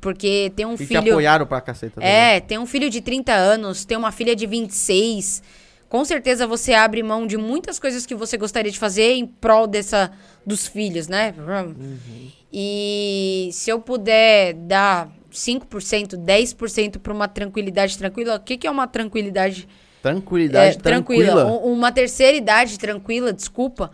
Porque 0.00 0.52
tem 0.56 0.64
um 0.66 0.74
E 0.74 0.78
te 0.78 0.86
filho. 0.86 1.00
apoiaram 1.12 1.46
pra 1.46 1.60
caceta. 1.60 1.94
também. 1.96 2.08
É, 2.10 2.40
tem 2.40 2.58
um 2.58 2.66
filho 2.66 2.88
de 2.90 3.00
30 3.00 3.32
anos, 3.32 3.84
tem 3.84 3.96
uma 3.96 4.12
filha 4.12 4.34
de 4.36 4.46
26. 4.46 5.42
Com 5.88 6.04
certeza 6.04 6.46
você 6.46 6.74
abre 6.74 7.02
mão 7.02 7.26
de 7.26 7.36
muitas 7.36 7.78
coisas 7.78 8.04
que 8.04 8.14
você 8.14 8.36
gostaria 8.36 8.72
de 8.72 8.78
fazer 8.78 9.12
em 9.12 9.24
prol 9.26 9.66
dessa 9.66 10.10
dos 10.44 10.66
filhos, 10.66 11.06
né? 11.08 11.32
E 12.52 13.50
se 13.52 13.70
eu 13.70 13.80
puder 13.80 14.54
dar 14.54 15.08
5%, 15.32 16.16
10% 16.16 16.98
para 16.98 17.12
uma 17.12 17.28
tranquilidade 17.28 17.96
tranquila, 17.98 18.36
o 18.36 18.40
que, 18.40 18.56
que 18.56 18.66
é 18.66 18.70
uma 18.70 18.86
tranquilidade 18.86 19.68
Tranquilidade 20.02 20.76
é, 20.76 20.80
tranquila. 20.80 21.46
Um- 21.46 21.72
Uma 21.72 21.90
terceira 21.90 22.36
idade 22.36 22.78
tranquila, 22.78 23.32
desculpa. 23.32 23.90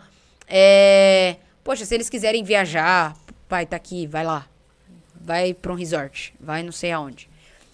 É, 0.47 1.37
poxa, 1.63 1.85
se 1.85 1.95
eles 1.95 2.07
quiserem 2.09 2.43
viajar, 2.43 3.15
pai, 3.49 3.65
tá 3.65 3.75
aqui, 3.75 4.05
vai 4.05 4.23
lá. 4.23 4.45
Vai 5.23 5.53
pra 5.53 5.71
um 5.71 5.75
resort, 5.75 6.33
vai 6.39 6.61
não 6.63 6.71
sei 6.71 6.91
aonde. 6.91 7.29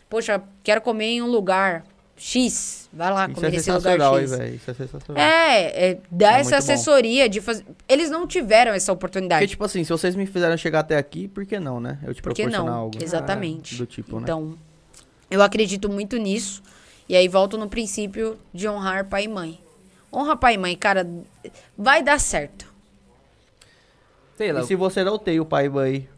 Poxa, 0.09 0.41
quero 0.63 0.81
comer 0.81 1.05
em 1.05 1.21
um 1.21 1.27
lugar 1.27 1.83
X, 2.15 2.89
vai 2.91 3.11
lá 3.11 3.25
Isso 3.25 3.33
comer 3.35 3.47
é 3.47 3.51
nesse 3.51 3.71
lugar 3.71 3.99
X. 4.19 4.31
velho. 4.31 4.55
Isso 4.55 4.69
é 4.71 4.73
sensacional. 4.73 5.23
É, 5.23 5.89
é, 5.91 5.97
dar 6.11 6.37
É 6.37 6.39
essa 6.41 6.49
muito 6.49 6.49
bom. 6.51 6.57
assessoria 6.73 7.29
de 7.29 7.41
fazer. 7.41 7.65
Eles 7.87 8.09
não 8.11 8.27
tiveram 8.27 8.73
essa 8.73 8.91
oportunidade. 8.91 9.39
Porque, 9.41 9.51
tipo 9.51 9.63
assim, 9.63 9.83
se 9.83 9.89
vocês 9.91 10.15
me 10.15 10.25
fizeram 10.25 10.55
chegar 10.57 10.79
até 10.81 10.97
aqui, 10.97 11.27
por 11.27 11.45
que 11.45 11.59
não, 11.59 11.79
né? 11.79 11.97
Eu 12.03 12.13
te 12.13 12.21
Por 12.21 12.33
que 12.33 12.41
proporcionar 12.43 12.71
não? 12.73 12.79
algo. 12.81 12.97
Exatamente. 13.01 13.75
Do 13.77 13.85
tipo, 13.85 14.17
né? 14.17 14.23
Então, 14.23 14.55
eu 15.31 15.41
acredito 15.41 15.89
muito 15.89 16.17
nisso. 16.17 16.61
E 17.07 17.15
aí 17.15 17.27
volto 17.27 17.57
no 17.57 17.67
princípio 17.69 18.37
de 18.53 18.67
honrar 18.67 19.05
pai 19.05 19.23
e 19.23 19.27
mãe. 19.27 19.59
Honra 20.13 20.35
pai 20.35 20.55
e 20.55 20.57
mãe, 20.57 20.75
cara, 20.75 21.07
vai 21.77 22.03
dar 22.03 22.19
certo. 22.19 22.71
Taylor, 24.37 24.63
E 24.63 24.65
se 24.67 24.75
você 24.75 25.03
não 25.03 25.17
tem 25.17 25.39
o 25.39 25.45
pai 25.45 25.65
e 25.65 25.69
mãe 25.69 26.09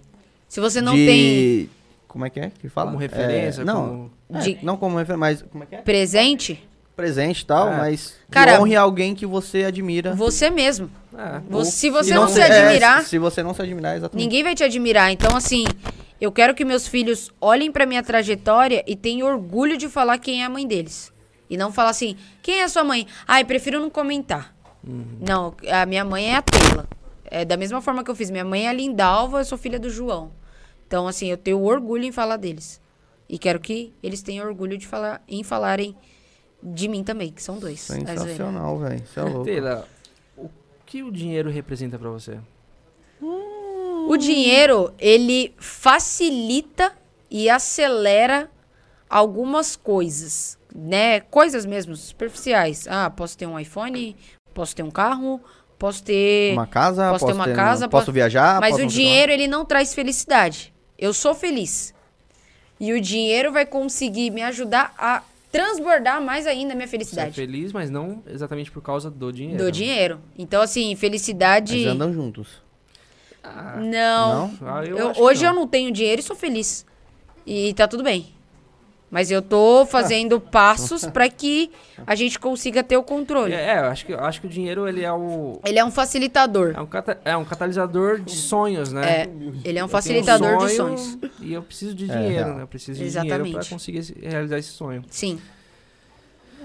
Se 0.51 0.59
você 0.59 0.81
não 0.81 0.93
de... 0.93 1.05
tem 1.05 1.69
Como 2.09 2.25
é 2.25 2.29
que 2.29 2.37
é 2.41 2.49
que 2.59 2.67
fala? 2.67 2.87
como 2.87 2.99
referência, 2.99 3.61
É, 3.61 3.63
não, 3.63 4.11
como... 4.27 4.37
é, 4.37 4.39
De- 4.41 4.59
não 4.61 4.75
como 4.75 4.97
referência, 4.97 5.17
mas 5.17 5.41
como 5.43 5.63
é 5.63 5.67
que 5.67 5.75
é? 5.75 5.77
presente, 5.77 6.67
Presente 6.93 7.39
e 7.39 7.45
tal, 7.45 7.69
É. 7.71 7.77
mas 7.77 8.15
Cara, 8.29 8.59
honre 8.61 8.75
alguém 8.75 9.15
que 9.15 9.25
você 9.25 9.63
admira. 9.63 10.13
você 10.13 10.49
mesmo. 10.49 10.91
É. 11.17 11.39
Você- 11.49 11.71
se 11.71 11.89
você 11.89 12.13
não 12.13 12.27
se 12.27 12.41
é, 12.41 12.63
admirar, 12.67 13.01
se 13.05 13.17
você 13.17 13.41
não 13.41 13.53
se 13.53 13.61
admirar, 13.61 13.95
exatamente. 13.95 14.25
ninguém 14.25 14.43
vai 14.43 14.53
te 14.53 14.61
admirar. 14.61 15.09
Então, 15.09 15.37
assim, 15.37 15.63
eu 16.19 16.33
quero 16.33 16.53
que 16.53 16.65
meus 16.65 16.85
filhos 16.85 17.31
olhem 17.39 17.71
pra 17.71 17.85
minha 17.85 18.03
trajetória 18.03 18.83
e 18.85 18.93
tenham 18.93 19.29
orgulho 19.29 19.77
de 19.77 19.87
falar 19.87 20.17
quem 20.17 20.41
é 20.43 20.45
a 20.45 20.49
mãe 20.49 20.67
deles. 20.67 21.13
E 21.49 21.55
não 21.55 21.71
falar 21.71 21.91
assim, 21.91 22.17
quem 22.41 22.59
é 22.59 22.63
a 22.65 22.69
sua 22.69 22.83
mãe? 22.83 23.07
Ai, 23.25 23.45
prefiro 23.45 23.79
não 23.79 23.89
comentar. 23.89 24.53
Não, 24.83 25.55
a 25.71 25.85
minha 25.85 26.03
mãe 26.03 26.33
é 26.33 26.35
a 26.35 26.41
Tela. 26.41 26.89
É 27.23 27.45
da 27.45 27.55
mesma 27.55 27.81
forma 27.81 28.03
que 28.03 28.11
eu 28.11 28.15
fiz. 28.15 28.29
Minha 28.29 28.43
mãe 28.43 28.65
é 28.65 28.69
a 28.69 28.73
Lindalva, 28.73 29.39
eu 29.39 29.45
sou 29.45 29.57
filha 29.57 29.79
do 29.79 29.89
João. 29.89 30.29
Então, 30.91 31.07
assim, 31.07 31.27
eu 31.27 31.37
tenho 31.37 31.63
orgulho 31.63 32.03
em 32.03 32.11
falar 32.11 32.35
deles. 32.35 32.81
E 33.29 33.39
quero 33.39 33.61
que 33.61 33.93
eles 34.03 34.21
tenham 34.21 34.45
orgulho 34.45 34.77
de 34.77 34.85
falar, 34.85 35.23
em 35.25 35.41
falarem 35.41 35.95
de 36.61 36.89
mim 36.89 37.01
também, 37.01 37.31
que 37.31 37.41
são 37.41 37.57
dois. 37.57 37.89
É 37.89 37.93
zoeira. 37.93 38.19
Sensacional, 38.19 38.77
velho. 38.77 39.01
Isso 39.01 39.17
é 39.17 39.23
louco. 39.23 39.45
Taylor, 39.45 39.85
o 40.35 40.49
que 40.85 41.01
o 41.01 41.09
dinheiro 41.09 41.49
representa 41.49 41.97
pra 41.97 42.09
você? 42.09 42.37
O 43.21 44.17
dinheiro, 44.17 44.93
ele 44.99 45.55
facilita 45.57 46.91
e 47.29 47.49
acelera 47.49 48.51
algumas 49.09 49.77
coisas, 49.77 50.57
né? 50.75 51.21
Coisas 51.21 51.65
mesmo, 51.65 51.95
superficiais. 51.95 52.85
Ah, 52.89 53.09
posso 53.09 53.37
ter 53.37 53.45
um 53.47 53.57
iPhone, 53.57 54.13
posso 54.53 54.75
ter 54.75 54.83
um 54.83 54.91
carro, 54.91 55.39
posso 55.79 56.03
ter... 56.03 56.51
Uma 56.51 56.67
casa, 56.67 57.09
Posso 57.11 57.27
ter 57.27 57.31
uma 57.33 57.45
ter- 57.45 57.55
casa, 57.55 57.87
posso 57.87 58.07
posso- 58.07 58.11
viajar, 58.11 58.59
Mas 58.59 58.71
posso 58.71 58.83
o 58.83 58.87
dinheiro, 58.87 59.31
ele 59.31 59.47
não 59.47 59.63
traz 59.63 59.93
felicidade. 59.93 60.73
Eu 61.01 61.13
sou 61.13 61.33
feliz. 61.33 61.93
E 62.79 62.93
o 62.93 63.01
dinheiro 63.01 63.51
vai 63.51 63.65
conseguir 63.65 64.29
me 64.29 64.41
ajudar 64.43 64.93
a 64.97 65.23
transbordar 65.51 66.21
mais 66.21 66.47
ainda 66.47 66.73
a 66.73 66.75
minha 66.75 66.87
Você 66.87 66.95
é 66.95 66.99
felicidade. 66.99 67.35
feliz, 67.35 67.73
mas 67.73 67.89
não 67.89 68.23
exatamente 68.27 68.71
por 68.71 68.81
causa 68.81 69.09
do 69.11 69.31
dinheiro. 69.33 69.63
Do 69.65 69.71
dinheiro. 69.71 70.21
Então, 70.37 70.61
assim, 70.61 70.95
felicidade... 70.95 71.75
Eles 71.75 71.87
andam 71.87 72.13
juntos. 72.13 72.47
Não. 73.43 74.47
Não? 74.47 74.57
Ah, 74.61 74.83
eu 74.85 74.97
Eu- 74.97 75.13
hoje 75.17 75.43
eu 75.43 75.51
não. 75.51 75.61
não 75.61 75.67
tenho 75.67 75.91
dinheiro 75.91 76.21
e 76.21 76.23
sou 76.23 76.35
feliz. 76.35 76.85
E 77.45 77.73
tá 77.73 77.87
tudo 77.87 78.03
bem. 78.03 78.33
Mas 79.11 79.29
eu 79.29 79.41
tô 79.41 79.85
fazendo 79.85 80.39
passos 80.41 81.03
pra 81.05 81.27
que 81.29 81.69
a 82.07 82.15
gente 82.15 82.39
consiga 82.39 82.81
ter 82.81 82.95
o 82.95 83.03
controle. 83.03 83.53
É, 83.53 83.75
é, 83.75 83.79
eu 83.79 83.85
acho 83.85 84.05
que, 84.05 84.13
eu 84.13 84.19
acho 84.21 84.39
que 84.39 84.47
o 84.47 84.49
dinheiro 84.49 84.87
ele 84.87 85.03
é 85.03 85.11
o 85.11 85.59
Ele 85.65 85.77
é 85.77 85.83
um 85.83 85.91
facilitador. 85.91 86.73
é 86.75 86.79
um, 86.81 86.85
cata- 86.85 87.19
é 87.25 87.35
um 87.35 87.43
catalisador 87.43 88.19
de 88.21 88.33
sonhos, 88.33 88.93
né? 88.93 89.23
É, 89.23 89.29
ele 89.65 89.77
é 89.77 89.83
um 89.83 89.85
Eu 89.85 89.89
facilitador 89.89 90.57
de 90.65 90.73
sonho 90.75 90.97
sonhos. 90.97 91.17
E 91.41 91.51
eu 91.51 91.61
preciso 91.61 91.93
de 91.93 92.05
É, 92.09 92.15
dinheiro, 92.15 92.33
real. 92.45 92.55
né? 92.55 92.63
Eu 92.63 92.67
preciso 92.67 92.99
de 93.03 93.09
dinheiro 93.11 93.27
pra 93.27 93.45
Exatamente. 93.47 93.69
conseguir 93.69 94.15
realizar 94.25 94.57
esse 94.57 94.69
sonho. 94.69 95.03
Sim. 95.09 95.39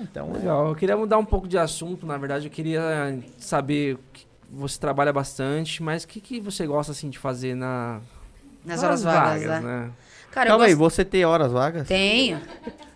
Então, 0.01 0.33
Legal. 0.33 0.69
Eu 0.69 0.75
queria 0.75 0.97
mudar 0.97 1.19
um 1.19 1.25
pouco 1.25 1.49
de 1.49 1.59
assunto, 1.59 2.07
na 2.07 2.17
verdade. 2.17 2.47
Eu 2.47 2.51
queria 2.51 3.19
saber 3.39 3.99
que 4.13 4.27
você 4.51 4.79
trabalha 4.79 5.13
bastante, 5.13 5.83
mas 5.83 6.05
o 6.05 6.09
que, 6.09 6.21
que 6.21 6.41
você 6.41 6.67
gosta 6.67 6.93
assim 6.93 7.11
de 7.11 7.19
fazer 7.19 7.55
na 7.57 8.01
Nas 8.65 8.83
horas 8.83 9.03
vagas, 9.03 9.43
né? 9.43 9.61
né? 9.61 9.91
Cara, 10.37 10.51
Calma 10.51 10.65
eu 10.65 10.69
aí, 10.69 10.75
gosto... 10.75 10.97
você 10.97 11.05
tem 11.05 11.25
horas 11.25 11.51
vagas? 11.51 11.89
Tenho. 11.89 12.39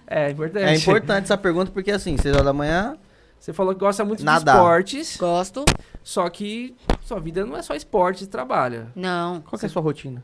É 0.06 0.28
importante. 0.30 0.64
É 0.66 0.76
importante 0.76 1.24
essa 1.24 1.38
pergunta 1.38 1.70
porque 1.72 1.90
assim, 1.90 2.16
6 2.18 2.34
horas 2.34 2.44
da 2.44 2.52
manhã, 2.52 2.98
Você 3.38 3.50
falou 3.54 3.72
que 3.72 3.80
gosta 3.80 4.04
muito 4.04 4.22
Nadar. 4.22 4.82
de 4.82 4.98
esportes, 5.00 5.16
Gosto. 5.16 5.64
só 6.04 6.28
que 6.28 6.76
sua 7.02 7.18
vida 7.18 7.46
não 7.46 7.56
é 7.56 7.62
só 7.62 7.74
esporte 7.74 8.24
e 8.24 8.26
trabalho. 8.26 8.88
Não. 8.94 9.40
qual 9.40 9.58
que 9.58 9.64
é 9.64 9.68
a 9.68 9.72
sua 9.72 9.80
rotina? 9.80 10.22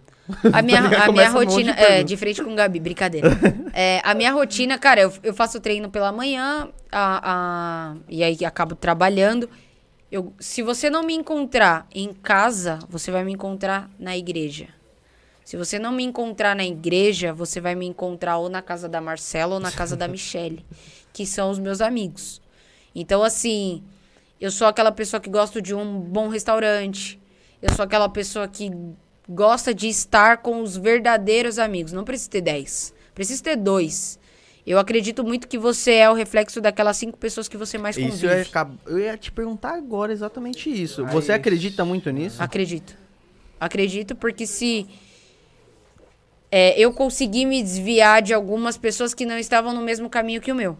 A 0.53 0.61
minha, 0.61 0.83
Já 0.83 0.87
a 0.87 0.91
minha 0.91 1.07
começa 1.07 1.39
um 1.39 1.45
de 1.47 1.55
rotina. 1.55 1.73
é, 1.73 2.03
de 2.03 2.17
frente 2.19 2.43
com 2.43 2.53
o 2.53 2.55
Gabi, 2.55 2.79
brincadeira. 2.81 3.31
É, 3.73 4.01
a 4.05 4.15
minha 4.15 4.33
rotina, 4.33 4.79
cara, 4.79 5.01
eu, 5.03 5.13
eu 5.23 5.33
faço 5.35 5.59
treino 5.61 5.91
pela 5.91 6.11
manhã 6.13 6.69
a, 6.93 7.21
a- 7.93 7.95
e 8.09 8.23
aí 8.25 8.39
acabo 8.45 8.75
trabalhando. 8.75 9.49
Eu, 10.13 10.33
se 10.41 10.63
você 10.63 10.89
não 10.91 11.03
me 11.03 11.15
encontrar 11.15 11.87
em 11.95 12.13
casa, 12.13 12.79
você 12.89 13.11
vai 13.11 13.23
me 13.25 13.33
encontrar 13.33 13.91
na 13.99 14.17
igreja. 14.17 14.69
Se 15.47 15.57
você 15.57 15.79
não 15.79 15.93
me 15.93 16.03
encontrar 16.03 16.57
na 16.57 16.67
igreja, 16.67 17.33
você 17.33 17.61
vai 17.61 17.77
me 17.77 17.87
encontrar 17.87 18.37
ou 18.39 18.49
na 18.49 18.61
casa 18.61 18.89
da 18.89 19.01
Marcela 19.01 19.55
ou 19.55 19.61
na 19.61 19.71
casa 19.71 19.97
da 19.97 20.09
Michelle, 20.09 20.67
que 21.13 21.25
são 21.25 21.51
os 21.53 21.59
meus 21.61 21.81
amigos. 21.81 22.43
Então, 22.93 23.23
assim, 23.23 23.81
eu 24.41 24.51
sou 24.51 24.67
aquela 24.67 24.91
pessoa 24.91 25.21
que 25.21 25.31
gosta 25.31 25.63
de 25.63 25.73
um 25.73 26.01
bom 26.01 26.27
restaurante. 26.27 27.21
Eu 27.63 27.73
sou 27.75 27.85
aquela 27.85 28.09
pessoa 28.09 28.49
que 28.49 28.73
gosta 29.29 29.73
de 29.73 29.87
estar 29.87 30.39
com 30.39 30.61
os 30.63 30.77
verdadeiros 30.77 31.61
amigos. 31.61 31.93
Não 31.93 32.03
precisa 32.03 32.29
ter 32.31 32.41
10. 32.41 32.93
Precisa 33.15 33.41
ter 33.41 33.55
dois. 33.57 34.19
Eu 34.67 34.81
acredito 34.81 35.23
muito 35.23 35.47
que 35.47 35.57
você 35.57 35.93
é 35.93 36.11
o 36.11 36.15
reflexo 36.15 36.61
daquelas 36.61 36.97
cinco 36.97 37.17
pessoas 37.17 37.47
que 37.47 37.57
você 37.57 37.79
mais 37.79 37.95
convive. 37.97 38.17
Isso 38.17 38.27
eu 38.27 38.37
ia, 38.37 38.47
eu 38.87 38.99
ia 38.99 39.17
te 39.17 39.31
perguntar 39.31 39.75
agora 39.77 40.13
exatamente 40.13 40.69
isso. 40.69 41.07
Aí- 41.07 41.13
Você 41.13 41.31
acredita 41.31 41.85
muito 41.85 42.11
nisso? 42.11 42.43
Acredito. 42.43 42.97
Acredito, 43.61 44.17
porque 44.17 44.45
se 44.45 44.89
é, 46.59 46.75
eu 46.81 46.91
consegui 46.91 47.45
me 47.45 47.63
desviar 47.63 48.23
de 48.23 48.33
algumas 48.33 48.79
pessoas 48.79 49.13
que 49.13 49.27
não 49.27 49.39
estavam 49.39 49.75
no 49.75 49.83
mesmo 49.83 50.09
caminho 50.09 50.41
que 50.41 50.51
o 50.51 50.55
meu. 50.55 50.79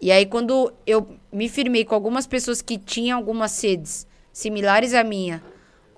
E 0.00 0.10
aí, 0.10 0.24
quando 0.24 0.72
eu 0.86 1.06
me 1.30 1.46
firmei 1.46 1.84
com 1.84 1.94
algumas 1.94 2.26
pessoas 2.26 2.62
que 2.62 2.78
tinham 2.78 3.18
algumas 3.18 3.50
sedes 3.50 4.06
similares 4.32 4.94
à 4.94 5.04
minha, 5.04 5.42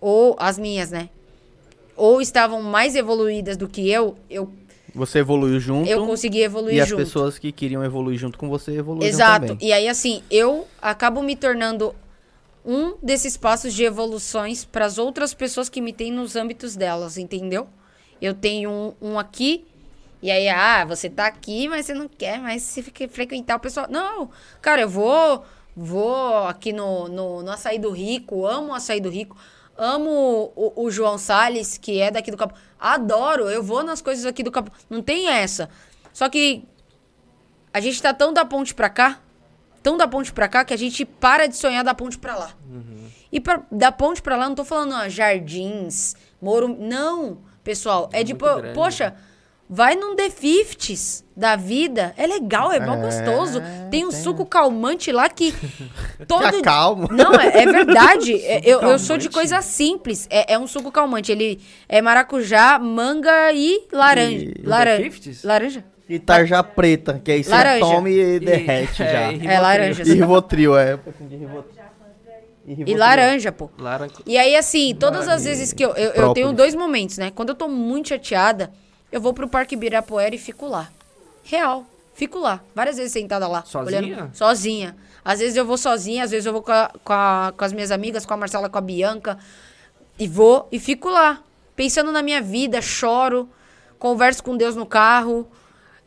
ou 0.01 0.35
as 0.41 0.59
minhas, 0.59 0.91
né? 0.91 1.09
Ou 1.97 2.21
estavam 2.21 2.61
mais 2.61 2.97
evoluídas 2.97 3.57
do 3.57 3.69
que 3.69 3.89
eu, 3.89 4.17
eu, 4.29 4.53
Você 4.93 5.21
evoluiu 5.21 5.61
junto 5.61 5.89
eu 5.89 6.05
consegui 6.05 6.41
evoluir 6.41 6.75
e 6.75 6.81
as 6.81 6.89
junto. 6.89 6.99
pessoas 6.99 7.39
que 7.39 7.53
queriam 7.53 7.85
evoluir 7.85 8.19
junto 8.19 8.37
com 8.37 8.49
você 8.49 8.73
evoluíram 8.73 9.09
Exato. 9.09 9.47
também. 9.47 9.69
E 9.69 9.73
aí, 9.73 9.87
assim, 9.87 10.21
eu 10.29 10.67
acabo 10.83 11.23
me 11.23 11.37
tornando 11.37 11.95
um 12.65 12.97
desses 13.01 13.37
passos 13.37 13.73
de 13.73 13.85
evoluções 13.85 14.65
para 14.65 14.85
as 14.85 14.99
outras 14.99 15.33
pessoas 15.33 15.69
que 15.69 15.81
me 15.81 15.93
têm 15.93 16.11
nos 16.11 16.35
âmbitos 16.35 16.75
delas, 16.75 17.17
entendeu? 17.17 17.69
Eu 18.21 18.35
tenho 18.35 18.71
um, 18.71 18.95
um 19.01 19.19
aqui, 19.19 19.67
e 20.23 20.31
aí, 20.31 20.49
ah, 20.49 20.85
você 20.85 21.09
tá 21.09 21.27
aqui, 21.27 21.69
mas 21.69 21.87
você 21.87 21.95
não 21.95 22.09
quer 22.09 22.41
mais 22.41 22.63
se 22.63 22.83
frequentar 22.83 23.57
o 23.57 23.61
pessoal. 23.61 23.87
Não, 23.89 24.31
cara, 24.61 24.83
eu 24.83 24.89
vou 24.89 25.45
vou 25.77 26.39
aqui 26.47 26.73
no, 26.73 27.07
no, 27.07 27.43
no 27.43 27.51
Açaí 27.51 27.79
do 27.79 27.91
Rico, 27.91 28.47
amo 28.47 28.73
o 28.73 28.75
Açaí 28.75 28.99
do 28.99 29.11
Rico, 29.11 29.37
amo 29.77 30.53
o, 30.57 30.85
o 30.85 30.91
João 30.91 31.19
Salles, 31.19 31.77
que 31.77 32.01
é 32.01 32.11
daqui 32.11 32.31
do 32.31 32.37
Capão. 32.37 32.57
Adoro, 32.81 33.51
eu 33.51 33.63
vou 33.63 33.85
nas 33.85 34.01
coisas 34.01 34.25
aqui 34.25 34.43
do 34.43 34.51
Capão. 34.51 34.73
Não 34.89 35.03
tem 35.03 35.29
essa. 35.29 35.69
Só 36.15 36.29
que 36.31 36.65
a 37.73 37.81
gente 37.81 38.01
tá 38.01 38.15
tão 38.15 38.33
da 38.33 38.45
ponte 38.45 38.75
pra 38.75 38.89
cá, 38.89 39.21
tão 39.83 39.99
da 39.99 40.09
ponte 40.09 40.33
pra 40.33 40.49
cá, 40.49 40.65
que 40.65 40.73
a 40.73 40.79
gente 40.79 41.05
para 41.05 41.47
de 41.47 41.57
sonhar 41.57 41.85
da 41.85 41.95
ponte 41.95 42.17
pra 42.17 42.37
lá. 42.37 42.51
E 43.31 43.39
pra, 43.39 43.63
da 43.71 43.93
ponte 43.93 44.23
pra 44.23 44.37
lá, 44.37 44.49
não 44.49 44.57
tô 44.57 44.65
falando 44.65 44.95
ó, 44.95 45.09
jardins, 45.11 46.17
moro. 46.41 46.69
Não, 46.69 47.39
pessoal. 47.67 48.09
É, 48.13 48.21
É 48.21 48.25
de, 48.25 48.35
po- 48.35 48.47
grande. 48.57 48.73
poxa, 48.75 49.15
vai 49.69 49.95
num 49.97 50.15
The 50.17 50.31
Fifties 50.31 51.25
da 51.37 51.55
vida. 51.57 52.15
É 52.17 52.27
legal, 52.27 52.73
é 52.73 52.81
bom 52.81 52.95
É, 52.95 53.01
gostoso. 53.03 53.61
Tem 53.91 54.05
um 54.07 54.11
tem. 54.11 54.21
suco 54.23 54.47
calmante 54.47 55.13
lá 55.13 55.29
que. 55.29 55.53
todo 56.27 56.45
Fica 56.47 56.63
calmo. 56.63 57.09
não, 57.13 57.35
é, 57.35 57.49
é 57.63 57.67
verdade. 57.67 58.33
É, 58.47 58.61
eu, 58.65 58.81
eu 58.81 58.99
sou 58.99 59.19
de 59.19 59.29
coisa 59.29 59.61
simples. 59.61 60.27
É, 60.31 60.55
é 60.55 60.59
um 60.59 60.67
suco 60.67 60.91
calmante. 60.93 61.31
Ele 61.33 61.61
é 61.89 62.01
maracujá, 62.01 62.79
manga 62.79 63.53
e 63.53 63.87
laranja. 63.93 64.45
E- 64.45 64.55
Laranja. 64.65 65.03
50s? 65.11 65.41
Laranja? 65.45 65.85
E 66.09 66.21
tarja 66.21 66.63
preta, 66.63 67.21
que 67.23 67.33
aí 67.33 67.43
você 67.43 67.51
Laranja. 67.51 67.81
toma 67.81 68.09
e 68.09 68.39
derrete 68.39 69.03
é, 69.03 69.13
já. 69.13 69.33
e 69.33 69.35
E, 69.35 69.39
Rivotril. 69.39 69.51
É 69.51 69.61
laranja. 69.61 70.05
Rivotril, 70.05 70.79
é. 70.79 70.95
Um 70.95 70.99
pouquinho 70.99 71.29
de 71.29 71.37
Rivotril. 71.37 71.76
E 72.67 72.71
Rivotril. 72.71 72.99
laranja, 72.99 73.53
pô. 73.53 73.71
E 74.27 74.37
aí, 74.37 74.57
assim, 74.57 74.95
todas 74.95 75.29
as 75.29 75.45
vezes 75.45 75.73
que 75.73 75.85
eu, 75.85 75.91
eu, 75.95 76.11
eu 76.13 76.33
tenho 76.33 76.53
dois 76.53 76.75
momentos, 76.75 77.17
né? 77.17 77.31
Quando 77.33 77.51
eu 77.51 77.55
tô 77.55 77.69
muito 77.69 78.09
chateada, 78.09 78.73
eu 79.13 79.21
vou 79.21 79.33
pro 79.33 79.49
Parque 79.49 79.75
Ibirapuera 79.77 80.35
e 80.35 80.39
fico 80.39 80.67
lá. 80.67 80.89
Real. 81.45 81.87
Fico 82.15 82.39
lá. 82.39 82.61
Várias 82.75 82.97
vezes 82.97 83.13
sentada 83.13 83.47
lá. 83.47 83.63
Sozinha? 83.65 84.01
Olhando, 84.01 84.35
sozinha. 84.37 84.97
Às 85.25 85.39
vezes 85.39 85.57
eu 85.57 85.65
vou 85.65 85.77
sozinha, 85.79 86.25
às 86.25 86.31
vezes 86.31 86.45
eu 86.47 86.53
vou 86.53 86.63
com, 86.63 86.73
a- 86.73 86.91
com, 87.05 87.13
a- 87.13 87.53
com 87.57 87.65
as 87.65 87.73
minhas 87.73 87.91
amigas, 87.93 88.25
com 88.27 88.35
a 88.35 88.37
Marcela, 88.37 88.69
com 88.69 88.79
a 88.79 88.81
Bianca. 88.81 89.39
E 90.19 90.27
vou 90.27 90.67
e 90.73 90.79
fico 90.81 91.09
lá. 91.09 91.43
Pensando 91.77 92.11
na 92.11 92.23
minha 92.23 92.41
vida, 92.41 92.81
choro, 92.81 93.49
converso 93.99 94.43
com 94.43 94.57
Deus 94.57 94.75
no 94.75 94.87
carro. 94.87 95.47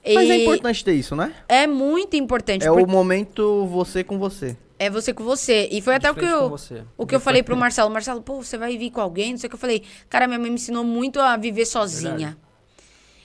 Mas 0.04 0.28
e 0.28 0.32
é 0.32 0.44
importante 0.44 0.84
ter 0.84 0.94
isso, 0.94 1.16
né? 1.16 1.34
é 1.48 1.68
muito 1.68 2.16
importante. 2.16 2.66
É 2.66 2.70
porque 2.70 2.84
o 2.84 2.88
momento 2.88 3.66
você 3.68 4.04
com 4.04 4.18
você. 4.18 4.58
É 4.80 4.90
você 4.90 5.14
com 5.14 5.24
você. 5.24 5.68
E 5.70 5.82
foi 5.82 5.96
até 5.96 6.10
o 6.10 6.16
que 6.16 6.26
eu, 6.26 6.56
o 6.98 7.06
que 7.06 7.14
eu 7.14 7.20
falei 7.20 7.44
pro 7.44 7.56
Marcelo. 7.58 7.90
Marcelo, 7.90 8.22
pô, 8.22 8.42
você 8.42 8.58
vai 8.58 8.78
vir 8.78 8.90
com 8.90 9.02
alguém? 9.02 9.32
Não 9.32 9.38
sei 9.38 9.48
o 9.48 9.50
que 9.50 9.56
eu 9.56 9.60
falei. 9.60 9.84
Cara, 10.10 10.26
minha 10.26 10.40
mãe 10.40 10.50
me 10.50 10.56
ensinou 10.56 10.84
muito 10.86 11.20
a 11.20 11.36
viver 11.36 11.66
sozinha. 11.66 12.38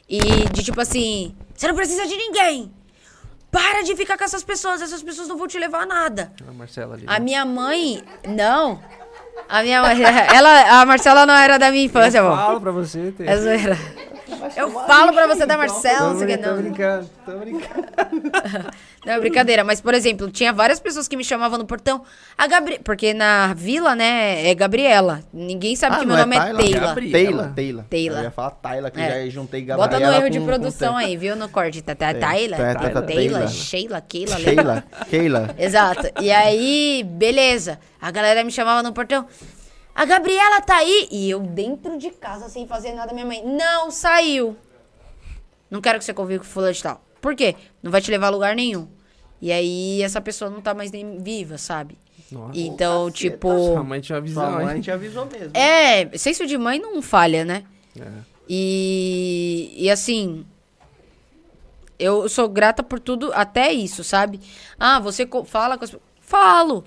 E 0.08 0.18
de 0.52 0.62
tipo 0.62 0.80
assim, 0.80 1.34
você 1.54 1.68
não 1.68 1.74
precisa 1.74 2.06
de 2.06 2.16
ninguém. 2.16 2.70
Para 3.50 3.82
de 3.82 3.94
ficar 3.94 4.18
com 4.18 4.24
essas 4.24 4.42
pessoas. 4.42 4.82
Essas 4.82 5.02
pessoas 5.02 5.28
não 5.28 5.38
vão 5.38 5.46
te 5.46 5.58
levar 5.58 5.82
a 5.82 5.86
nada. 5.86 6.32
A 6.46 6.52
Marcela 6.52 6.94
ali. 6.94 7.04
A 7.06 7.12
né? 7.12 7.20
minha 7.20 7.44
mãe. 7.44 8.02
Não. 8.26 8.82
A 9.48 9.62
minha 9.62 9.80
mãe. 9.80 10.02
Ela, 10.34 10.80
a 10.80 10.84
Marcela 10.84 11.24
não 11.24 11.34
era 11.34 11.56
da 11.56 11.70
minha 11.70 11.84
infância, 11.84 12.18
Eu 12.18 12.26
amor. 12.26 12.36
falo 12.36 12.60
pra 12.60 12.72
você. 12.72 13.12
Tem... 13.12 13.28
É 13.28 13.36
zoeira. 13.36 13.78
Eu 14.56 14.70
falo 14.70 15.12
pra 15.12 15.26
você 15.26 15.44
da 15.44 15.56
Marcela, 15.56 16.08
não 16.08 16.12
Tô, 16.12 16.18
sei 16.18 16.26
o 16.26 16.30
que. 16.30 16.36
brin- 16.36 16.42
tô 16.44 16.50
Não, 16.54 16.62
brincando, 16.62 17.10
tô 17.26 17.32
brincando. 17.32 17.84
Não, 19.04 19.12
é 19.12 19.20
brincadeira. 19.20 19.62
Mas, 19.62 19.82
por 19.82 19.92
exemplo, 19.92 20.30
tinha 20.30 20.50
várias 20.50 20.80
pessoas 20.80 21.06
que 21.06 21.14
me 21.14 21.22
chamavam 21.22 21.58
no 21.58 21.66
portão. 21.66 22.02
A 22.38 22.46
Gabri... 22.46 22.78
Porque 22.82 23.12
na 23.12 23.52
vila, 23.52 23.94
né, 23.94 24.48
é 24.48 24.54
Gabriela. 24.54 25.20
Ninguém 25.30 25.76
sabe 25.76 25.96
Ah, 25.96 25.98
que 25.98 26.06
não 26.06 26.14
meu 26.14 26.22
é 26.22 26.26
nome 26.26 26.36
é 26.36 26.40
Tayla? 26.40 26.58
Taylor. 26.58 26.80
Gabriela? 26.80 27.12
Taylor, 27.12 27.52
Taylor. 27.54 27.84
Taylor. 27.90 28.18
Eu 28.18 28.24
ia 28.24 28.30
falar 28.30 28.50
Taylor, 28.52 28.90
que 28.90 29.00
É. 29.00 29.24
já 29.26 29.30
juntei 29.30 29.60
Gabriela 29.60 29.88
Bota 29.98 30.00
no 30.06 30.10
erro 30.16 30.30
de 30.30 30.38
com- 30.40 30.46
produção 30.46 30.96
aí, 30.96 31.18
viu? 31.18 31.36
No 31.36 31.50
corte. 31.50 31.82
Tá, 31.82 31.94
tá, 31.94 32.10
É. 32.10 32.14
Taylor, 32.14 32.56
Tá, 32.58 32.74
tá, 32.76 32.80
tá, 32.90 33.02
Taylor, 33.02 33.04
Taylor. 33.40 33.48
Sheila, 33.48 34.00
Keila? 34.00 34.36
Sheila, 34.38 34.84
Keila. 35.10 35.50
Exato. 35.58 36.08
E 36.22 36.30
aí, 36.32 37.04
beleza. 37.06 37.78
A 38.00 38.10
galera 38.10 38.42
me 38.42 38.50
chamava 38.50 38.82
no 38.82 38.94
portão. 38.94 39.26
A 39.94 40.04
Gabriela 40.04 40.60
tá 40.60 40.76
aí. 40.76 41.08
E 41.10 41.30
eu 41.30 41.40
dentro 41.40 41.96
de 41.98 42.10
casa, 42.10 42.48
sem 42.48 42.66
fazer 42.66 42.92
nada, 42.92 43.12
minha 43.12 43.26
mãe. 43.26 43.42
Não, 43.46 43.90
saiu. 43.90 44.56
Não 45.70 45.80
quero 45.80 45.98
que 45.98 46.04
você 46.04 46.12
conviva 46.14 46.42
com 46.42 46.48
fulano 46.50 46.72
de 46.72 46.82
tal. 46.82 47.02
Por 47.20 47.34
quê? 47.34 47.54
Não 47.82 47.90
vai 47.90 48.00
te 48.00 48.10
levar 48.10 48.26
a 48.26 48.30
lugar 48.30 48.54
nenhum. 48.56 48.88
E 49.40 49.52
aí, 49.52 50.02
essa 50.02 50.20
pessoa 50.20 50.50
não 50.50 50.60
tá 50.60 50.74
mais 50.74 50.90
nem 50.90 51.18
viva, 51.18 51.58
sabe? 51.58 51.98
Nossa. 52.30 52.58
Então, 52.58 53.10
tipo... 53.10 53.48
Sua 53.48 53.82
mãe 53.84 54.00
tinha 54.00 54.18
uma 54.18 54.28
Sua 54.28 54.50
mãe 54.50 54.80
te 54.80 54.90
avisou 54.90 55.26
mesmo. 55.26 55.50
É, 55.56 56.16
senso 56.18 56.46
de 56.46 56.56
mãe 56.58 56.78
não 56.78 57.00
falha, 57.02 57.44
né? 57.44 57.64
É. 57.98 58.06
E, 58.48 59.74
e 59.76 59.90
assim, 59.90 60.44
eu 61.98 62.28
sou 62.28 62.48
grata 62.48 62.82
por 62.82 62.98
tudo, 63.00 63.30
até 63.34 63.72
isso, 63.72 64.02
sabe? 64.04 64.40
Ah, 64.78 64.98
você 65.00 65.28
fala 65.46 65.78
com 65.78 65.84
as 65.84 65.90
pe- 65.90 65.98
Falo. 66.26 66.84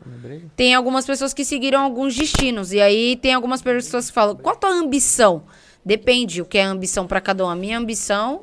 Tem 0.56 0.74
algumas 0.74 1.06
pessoas 1.06 1.34
que 1.34 1.46
seguiram 1.46 1.80
alguns 1.80 2.16
destinos. 2.16 2.74
E 2.74 2.82
aí 2.82 3.16
tem 3.16 3.34
algumas 3.34 3.62
pessoas 3.62 4.08
que 4.08 4.14
falam: 4.14 4.36
qual 4.36 4.56
a 4.56 4.58
tua 4.58 4.72
ambição? 4.72 5.44
Depende 5.86 6.42
o 6.42 6.46
que 6.46 6.58
é 6.58 6.64
ambição 6.64 7.08
pra 7.08 7.22
cada 7.22 7.46
um. 7.46 7.50
A 7.50 7.56
minha 7.56 7.78
ambição 7.78 8.42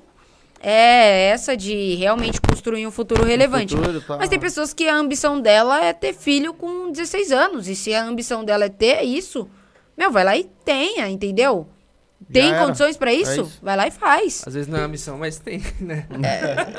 é 0.60 1.26
essa 1.28 1.56
de 1.56 1.94
realmente 1.96 2.40
construir 2.40 2.86
um 2.86 2.90
futuro 2.90 3.24
relevante. 3.24 3.76
futuro, 3.76 4.00
tá. 4.00 4.16
Mas 4.16 4.30
tem 4.30 4.38
pessoas 4.38 4.72
que 4.72 4.88
a 4.88 4.96
ambição 4.96 5.38
dela 5.40 5.84
é 5.84 5.92
ter 5.92 6.14
filho 6.14 6.54
com 6.54 6.90
16 6.90 7.32
anos. 7.32 7.68
E 7.68 7.74
se 7.74 7.92
a 7.92 8.02
ambição 8.02 8.44
dela 8.44 8.64
é 8.64 8.70
ter 8.70 9.02
isso, 9.02 9.48
meu, 9.96 10.10
vai 10.10 10.24
lá 10.24 10.36
e 10.38 10.44
tenha, 10.64 11.08
entendeu? 11.08 11.68
Tem 12.34 12.50
era. 12.50 12.66
condições 12.66 12.96
pra 12.96 13.12
isso? 13.12 13.42
isso. 13.42 13.58
Vai 13.62 13.76
lá 13.76 13.86
e 13.86 13.90
faz. 13.90 14.42
Às 14.46 14.54
vezes 14.54 14.68
não 14.68 14.78
é 14.78 14.84
a 14.84 14.88
missão, 14.88 15.16
mas 15.16 15.38
tem, 15.38 15.62
né? 15.80 16.06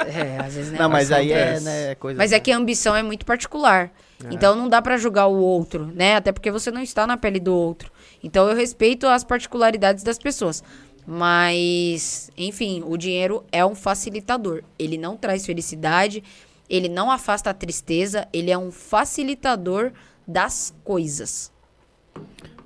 É, 0.06 0.38
às 0.40 0.54
vezes 0.54 0.72
né, 0.72 0.78
Não, 0.78 0.90
mas 0.90 1.12
aí 1.12 1.32
é, 1.32 1.60
né, 1.60 1.96
coisa... 1.96 2.18
Mas 2.18 2.32
é 2.32 2.40
que 2.40 2.52
a 2.52 2.58
ambição 2.58 2.96
é 2.96 3.02
muito 3.02 3.26
particular. 3.26 3.92
Então 4.32 4.56
não 4.56 4.68
dá 4.68 4.82
pra 4.82 4.98
julgar 4.98 5.28
o 5.28 5.38
outro, 5.38 5.86
né? 5.94 6.16
Até 6.16 6.32
porque 6.32 6.52
você 6.52 6.72
não 6.72 6.82
está 6.82 7.06
na 7.06 7.18
pele 7.18 7.40
do 7.40 7.54
outro. 7.54 7.92
Então 8.24 8.48
eu 8.50 8.56
respeito 8.56 9.08
as 9.08 9.24
particularidades 9.24 10.04
das 10.04 10.18
pessoas. 10.18 10.64
Mas, 11.06 12.32
enfim, 12.36 12.84
o 12.86 12.98
dinheiro 12.98 13.44
é 13.52 13.64
um 13.66 13.76
facilitador. 13.76 14.64
Ele 14.80 14.98
não 14.98 15.16
traz 15.16 15.46
felicidade, 15.46 16.24
ele 16.70 16.90
não 16.90 17.12
afasta 17.12 17.52
a 17.52 17.54
tristeza, 17.54 18.28
ele 18.34 18.50
é 18.50 18.58
um 18.58 18.72
facilitador 18.72 19.92
das 20.28 20.74
coisas. 20.84 21.52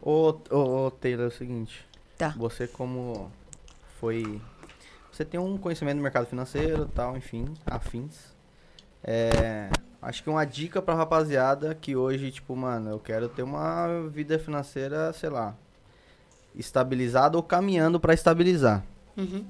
Ô, 0.01 0.33
ô, 0.49 0.85
ô, 0.85 0.91
Taylor, 0.91 1.25
é 1.25 1.27
o 1.27 1.31
seguinte. 1.31 1.88
Tá. 2.19 2.35
Você 2.37 2.67
como 2.67 3.31
foi... 3.99 4.39
Você 5.11 5.25
tem 5.25 5.39
um 5.39 5.57
conhecimento 5.57 5.97
do 5.97 6.03
mercado 6.03 6.27
financeiro 6.27 6.85
tal, 6.93 7.17
enfim, 7.17 7.45
afins. 7.65 8.35
É, 9.03 9.69
acho 10.01 10.21
que 10.21 10.29
uma 10.29 10.45
dica 10.45 10.81
pra 10.81 10.93
rapaziada 10.93 11.73
que 11.73 11.95
hoje, 11.95 12.29
tipo, 12.29 12.55
mano, 12.55 12.91
eu 12.91 12.99
quero 12.99 13.27
ter 13.27 13.41
uma 13.41 14.07
vida 14.09 14.37
financeira, 14.37 15.11
sei 15.13 15.29
lá, 15.29 15.55
estabilizada 16.55 17.37
ou 17.37 17.43
caminhando 17.43 17.99
pra 17.99 18.13
estabilizar. 18.13 18.83
Uhum. 19.17 19.45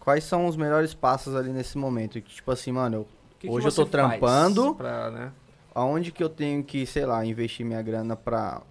Quais 0.00 0.24
são 0.24 0.46
os 0.46 0.56
melhores 0.56 0.94
passos 0.94 1.36
ali 1.36 1.50
nesse 1.50 1.78
momento? 1.78 2.20
Que, 2.20 2.34
tipo 2.34 2.50
assim, 2.50 2.72
mano, 2.72 2.96
eu 2.96 3.08
que 3.38 3.46
que 3.46 3.52
Hoje 3.52 3.66
eu 3.66 3.70
você 3.70 3.84
tô 3.84 3.86
trampando. 3.86 4.74
Pra, 4.74 5.10
né? 5.10 5.32
aonde 5.76 6.10
que 6.10 6.24
eu 6.24 6.30
tenho 6.30 6.64
que, 6.64 6.86
sei 6.86 7.04
lá, 7.04 7.22
investir 7.22 7.66
minha 7.66 7.82
grana 7.82 8.16
pra, 8.16 8.62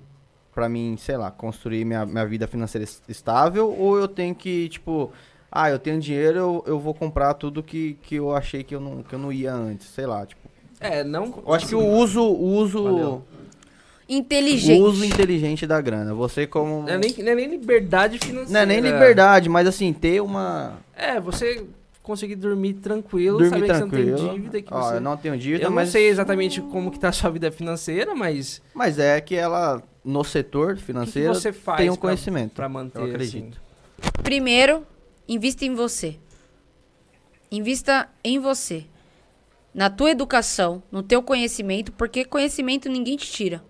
pra 0.55 0.67
mim, 0.69 0.95
sei 0.97 1.17
lá, 1.17 1.29
construir 1.29 1.83
minha, 1.85 2.05
minha 2.05 2.25
vida 2.25 2.47
financeira 2.47 2.83
es- 2.85 3.03
estável, 3.09 3.75
ou 3.77 3.97
eu 3.99 4.07
tenho 4.07 4.33
que, 4.33 4.69
tipo, 4.69 5.11
ah, 5.51 5.69
eu 5.69 5.77
tenho 5.77 5.99
dinheiro, 5.99 6.37
eu, 6.39 6.63
eu 6.65 6.79
vou 6.79 6.93
comprar 6.93 7.33
tudo 7.35 7.61
que, 7.61 7.97
que 8.01 8.15
eu 8.15 8.33
achei 8.35 8.63
que 8.63 8.73
eu, 8.73 8.79
não, 8.79 9.03
que 9.03 9.13
eu 9.13 9.19
não 9.19 9.31
ia 9.31 9.53
antes, 9.53 9.87
sei 9.87 10.05
lá, 10.05 10.25
tipo. 10.25 10.39
É, 10.79 11.03
não. 11.03 11.43
Eu 11.45 11.53
acho 11.53 11.67
que 11.67 11.75
o 11.75 11.85
uso, 11.85 12.21
o 12.23 12.55
uso, 12.55 12.83
Valeu. 12.83 13.23
Inteligente. 14.07 14.79
o 14.79 14.83
uso 14.83 15.03
inteligente 15.03 15.65
da 15.65 15.81
grana. 15.81 16.13
Você 16.13 16.45
como. 16.45 16.83
Não 16.83 16.89
é 16.93 16.97
nem, 16.97 17.11
não 17.17 17.31
é 17.31 17.35
nem 17.35 17.47
liberdade 17.47 18.19
financeira. 18.19 18.51
Não 18.53 18.59
é 18.59 18.65
nem 18.65 18.79
liberdade, 18.79 19.49
mas 19.49 19.67
assim, 19.67 19.91
ter 19.91 20.21
uma. 20.21 20.77
É, 20.95 21.19
você 21.19 21.65
conseguir 22.05 22.35
dormir 22.35 22.73
tranquilo, 22.75 23.37
Dormir 23.39 23.49
sabendo 23.49 23.67
que 23.67 23.73
você 23.73 23.79
não 23.81 23.89
tranquilo. 23.89 24.17
tem 24.17 24.33
dívida, 24.35 24.61
que 24.61 24.73
Ó, 24.73 24.81
você... 24.81 24.95
eu 24.97 25.01
não 25.01 25.17
tenho 25.17 25.37
dívida, 25.37 25.63
Eu 25.65 25.69
não 25.69 25.75
mas. 25.75 25.89
sei 25.89 26.07
exatamente 26.07 26.61
como 26.61 26.91
que 26.91 26.99
tá 26.99 27.09
a 27.09 27.11
sua 27.11 27.29
vida 27.29 27.51
financeira, 27.51 28.13
mas 28.15 28.61
Mas 28.73 28.99
é 28.99 29.19
que 29.21 29.35
ela, 29.35 29.81
no 30.03 30.23
setor 30.23 30.71
o 30.71 30.73
que, 30.75 30.79
que 30.81 30.85
financeiro, 30.85 31.33
você 31.33 31.51
faz 31.51 31.77
tem 31.79 31.89
um 31.89 31.93
pra- 31.93 32.01
conhecimento. 32.01 32.51
pra 32.53 32.69
manter, 32.69 32.99
eu 32.99 33.05
acredito. 33.05 33.57
assim? 34.01 34.11
Primeiro, 34.23 34.85
invista 35.27 35.65
em 35.65 35.73
você. 35.75 36.17
Invista 37.51 38.09
em 38.23 38.39
você. 38.39 38.85
Na 39.73 39.89
tua 39.89 40.11
educação, 40.11 40.81
no 40.91 41.03
teu 41.03 41.21
conhecimento, 41.21 41.91
porque 41.91 42.23
conhecimento 42.25 42.87
ninguém 42.89 43.17
te 43.17 43.29
tira. 43.31 43.63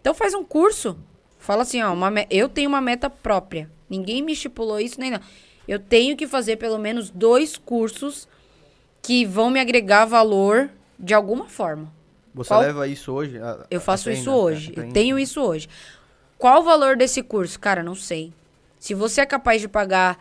Então 0.00 0.12
faz 0.14 0.34
um 0.34 0.44
curso. 0.44 0.96
Fala 1.38 1.62
assim, 1.62 1.80
ó, 1.82 1.92
uma 1.92 2.10
me- 2.10 2.26
eu 2.30 2.48
tenho 2.48 2.68
uma 2.68 2.80
meta 2.80 3.08
própria. 3.08 3.70
Ninguém 3.88 4.22
me 4.22 4.32
estipulou 4.32 4.78
isso 4.78 5.00
nem 5.00 5.10
não. 5.10 5.20
Eu 5.70 5.78
tenho 5.78 6.16
que 6.16 6.26
fazer 6.26 6.56
pelo 6.56 6.78
menos 6.78 7.10
dois 7.10 7.56
cursos 7.56 8.26
que 9.00 9.24
vão 9.24 9.50
me 9.50 9.60
agregar 9.60 10.04
valor 10.04 10.68
de 10.98 11.14
alguma 11.14 11.46
forma. 11.48 11.92
Você 12.34 12.48
Qual- 12.48 12.60
leva 12.60 12.88
isso 12.88 13.12
hoje? 13.12 13.38
a- 13.38 13.64
Eu 13.70 13.80
faço 13.80 14.10
isso 14.10 14.32
hoje. 14.32 14.72
Eu 14.76 14.92
tenho 14.92 15.16
isso 15.16 15.40
hoje. 15.40 15.68
Qual 16.36 16.60
o 16.60 16.64
valor 16.64 16.96
desse 16.96 17.22
curso? 17.22 17.60
Cara, 17.60 17.84
não 17.84 17.94
sei. 17.94 18.32
Se 18.80 18.94
você 18.94 19.20
é 19.20 19.26
capaz 19.26 19.60
de 19.60 19.68
pagar 19.68 20.18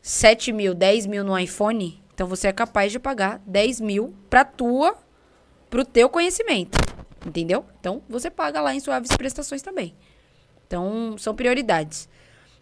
7 0.00 0.52
mil, 0.52 0.72
10 0.74 1.06
mil 1.06 1.24
no 1.24 1.36
iPhone, 1.36 2.00
então 2.14 2.28
você 2.28 2.46
é 2.46 2.52
capaz 2.52 2.92
de 2.92 3.00
pagar 3.00 3.40
10 3.44 3.80
mil 3.80 4.14
pra 4.30 4.44
tua, 4.44 4.96
pro 5.68 5.84
teu 5.84 6.08
conhecimento. 6.08 6.78
Entendeu? 7.26 7.64
Então 7.80 8.00
você 8.08 8.30
paga 8.30 8.60
lá 8.60 8.72
em 8.74 8.78
suaves 8.80 9.16
prestações 9.16 9.60
também. 9.60 9.92
Então 10.68 11.16
são 11.18 11.34
prioridades. 11.34 12.08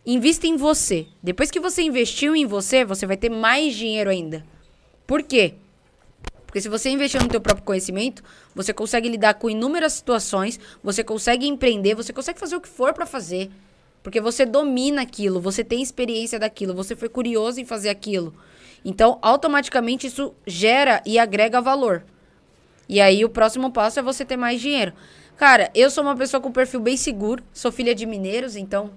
Invista 0.04 0.48
em 0.48 0.56
você. 0.56 1.06
Depois 1.22 1.48
que 1.48 1.60
você 1.60 1.80
investiu 1.82 2.34
em 2.34 2.44
você, 2.44 2.84
você 2.84 3.06
vai 3.06 3.16
ter 3.16 3.30
mais 3.30 3.72
dinheiro 3.76 4.10
ainda. 4.10 4.44
Por 5.06 5.22
quê? 5.22 5.54
Porque 6.44 6.60
se 6.60 6.68
você 6.68 6.90
investir 6.90 7.22
no 7.22 7.28
teu 7.28 7.40
próprio 7.40 7.64
conhecimento, 7.64 8.20
você 8.52 8.74
consegue 8.74 9.08
lidar 9.08 9.34
com 9.34 9.48
inúmeras 9.48 9.92
situações, 9.92 10.58
você 10.82 11.04
consegue 11.04 11.46
empreender, 11.46 11.94
você 11.94 12.12
consegue 12.12 12.40
fazer 12.40 12.56
o 12.56 12.60
que 12.60 12.68
for 12.68 12.92
pra 12.92 13.06
fazer. 13.06 13.48
Porque 14.02 14.20
você 14.20 14.44
domina 14.44 15.02
aquilo, 15.02 15.40
você 15.40 15.62
tem 15.62 15.80
experiência 15.80 16.36
daquilo, 16.36 16.74
você 16.74 16.96
foi 16.96 17.08
curioso 17.08 17.60
em 17.60 17.64
fazer 17.64 17.88
aquilo. 17.88 18.34
Então, 18.84 19.20
automaticamente 19.22 20.08
isso 20.08 20.34
gera 20.44 21.00
e 21.06 21.16
agrega 21.16 21.60
valor. 21.60 22.04
E 22.88 23.00
aí 23.00 23.24
o 23.24 23.28
próximo 23.28 23.70
passo 23.70 24.00
é 24.00 24.02
você 24.02 24.24
ter 24.24 24.36
mais 24.36 24.60
dinheiro. 24.60 24.92
Cara, 25.36 25.70
eu 25.76 25.88
sou 25.88 26.02
uma 26.02 26.16
pessoa 26.16 26.40
com 26.40 26.50
perfil 26.50 26.80
bem 26.80 26.96
seguro, 26.96 27.42
sou 27.52 27.70
filha 27.70 27.94
de 27.94 28.04
mineiros, 28.04 28.56
então 28.56 28.90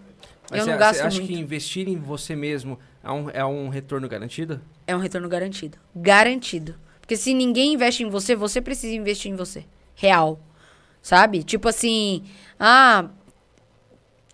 Mas 0.50 0.60
eu 0.60 0.66
você- 0.66 0.72
não 0.72 0.78
gasto 0.78 1.02
acha 1.02 1.18
muito. 1.18 1.28
que 1.34 1.40
investir 1.40 1.88
em 1.88 1.98
você 1.98 2.36
mesmo 2.36 2.80
é 3.04 3.12
um, 3.12 3.30
é 3.30 3.46
um 3.46 3.70
retorno 3.70 4.08
garantido? 4.08 4.62
É 4.88 4.96
um 4.96 5.00
retorno 5.00 5.28
garantido. 5.30 5.78
Garantido. 5.96 6.76
Porque 7.02 7.16
se 7.18 7.34
ninguém 7.34 7.74
investe 7.74 8.04
em 8.04 8.10
você, 8.10 8.36
você 8.36 8.62
precisa 8.62 8.94
investir 8.96 9.32
em 9.32 9.36
você. 9.36 9.66
Real. 9.96 10.40
Sabe? 11.02 11.44
Tipo 11.44 11.70
assim, 11.70 12.24
ah, 12.60 13.10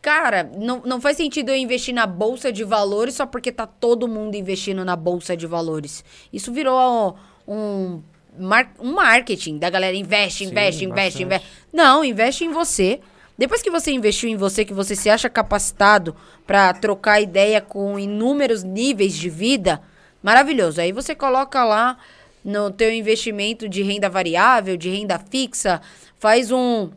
cara, 0.02 0.50
não, 0.58 0.82
não 0.86 1.02
faz 1.02 1.18
sentido 1.18 1.50
eu 1.50 1.56
investir 1.58 1.94
na 1.94 2.06
bolsa 2.08 2.52
de 2.52 2.64
valores 2.64 3.16
só 3.16 3.26
porque 3.26 3.52
tá 3.52 3.68
todo 3.68 4.08
mundo 4.08 4.36
investindo 4.36 4.84
na 4.86 4.96
bolsa 4.96 5.36
de 5.36 5.46
valores. 5.46 6.04
Isso 6.32 6.52
virou 6.52 7.18
um, 7.48 8.02
mar- 8.40 8.74
um 8.80 8.94
marketing 8.94 9.58
da 9.58 9.70
galera 9.70 9.96
investe, 9.96 10.46
Sim, 10.46 10.52
investe, 10.52 10.86
investe, 10.86 10.88
bastante. 10.88 11.24
investe. 11.24 11.48
Não, 11.74 12.04
investe 12.04 12.46
em 12.46 12.52
você. 12.52 13.00
Depois 13.38 13.62
que 13.62 13.72
você 13.72 13.92
investiu 13.92 14.30
em 14.30 14.36
você, 14.36 14.64
que 14.64 14.74
você 14.74 14.96
se 14.96 15.10
acha 15.10 15.30
capacitado 15.30 16.16
pra 16.46 16.74
trocar 16.74 17.22
ideia 17.22 17.62
com 17.62 17.98
inúmeros 17.98 18.64
níveis 18.64 19.14
de 19.14 19.30
vida, 19.30 19.82
maravilhoso. 20.22 20.82
Aí 20.82 20.92
você 20.92 21.16
coloca 21.16 21.64
lá 21.64 21.98
no 22.44 22.72
teu 22.72 22.92
investimento 22.94 23.68
de 23.70 23.82
renda 23.82 24.10
variável, 24.10 24.78
de 24.78 24.90
renda 24.90 25.20
fixa, 25.20 25.82
faz 26.20 26.52
um 26.52 26.90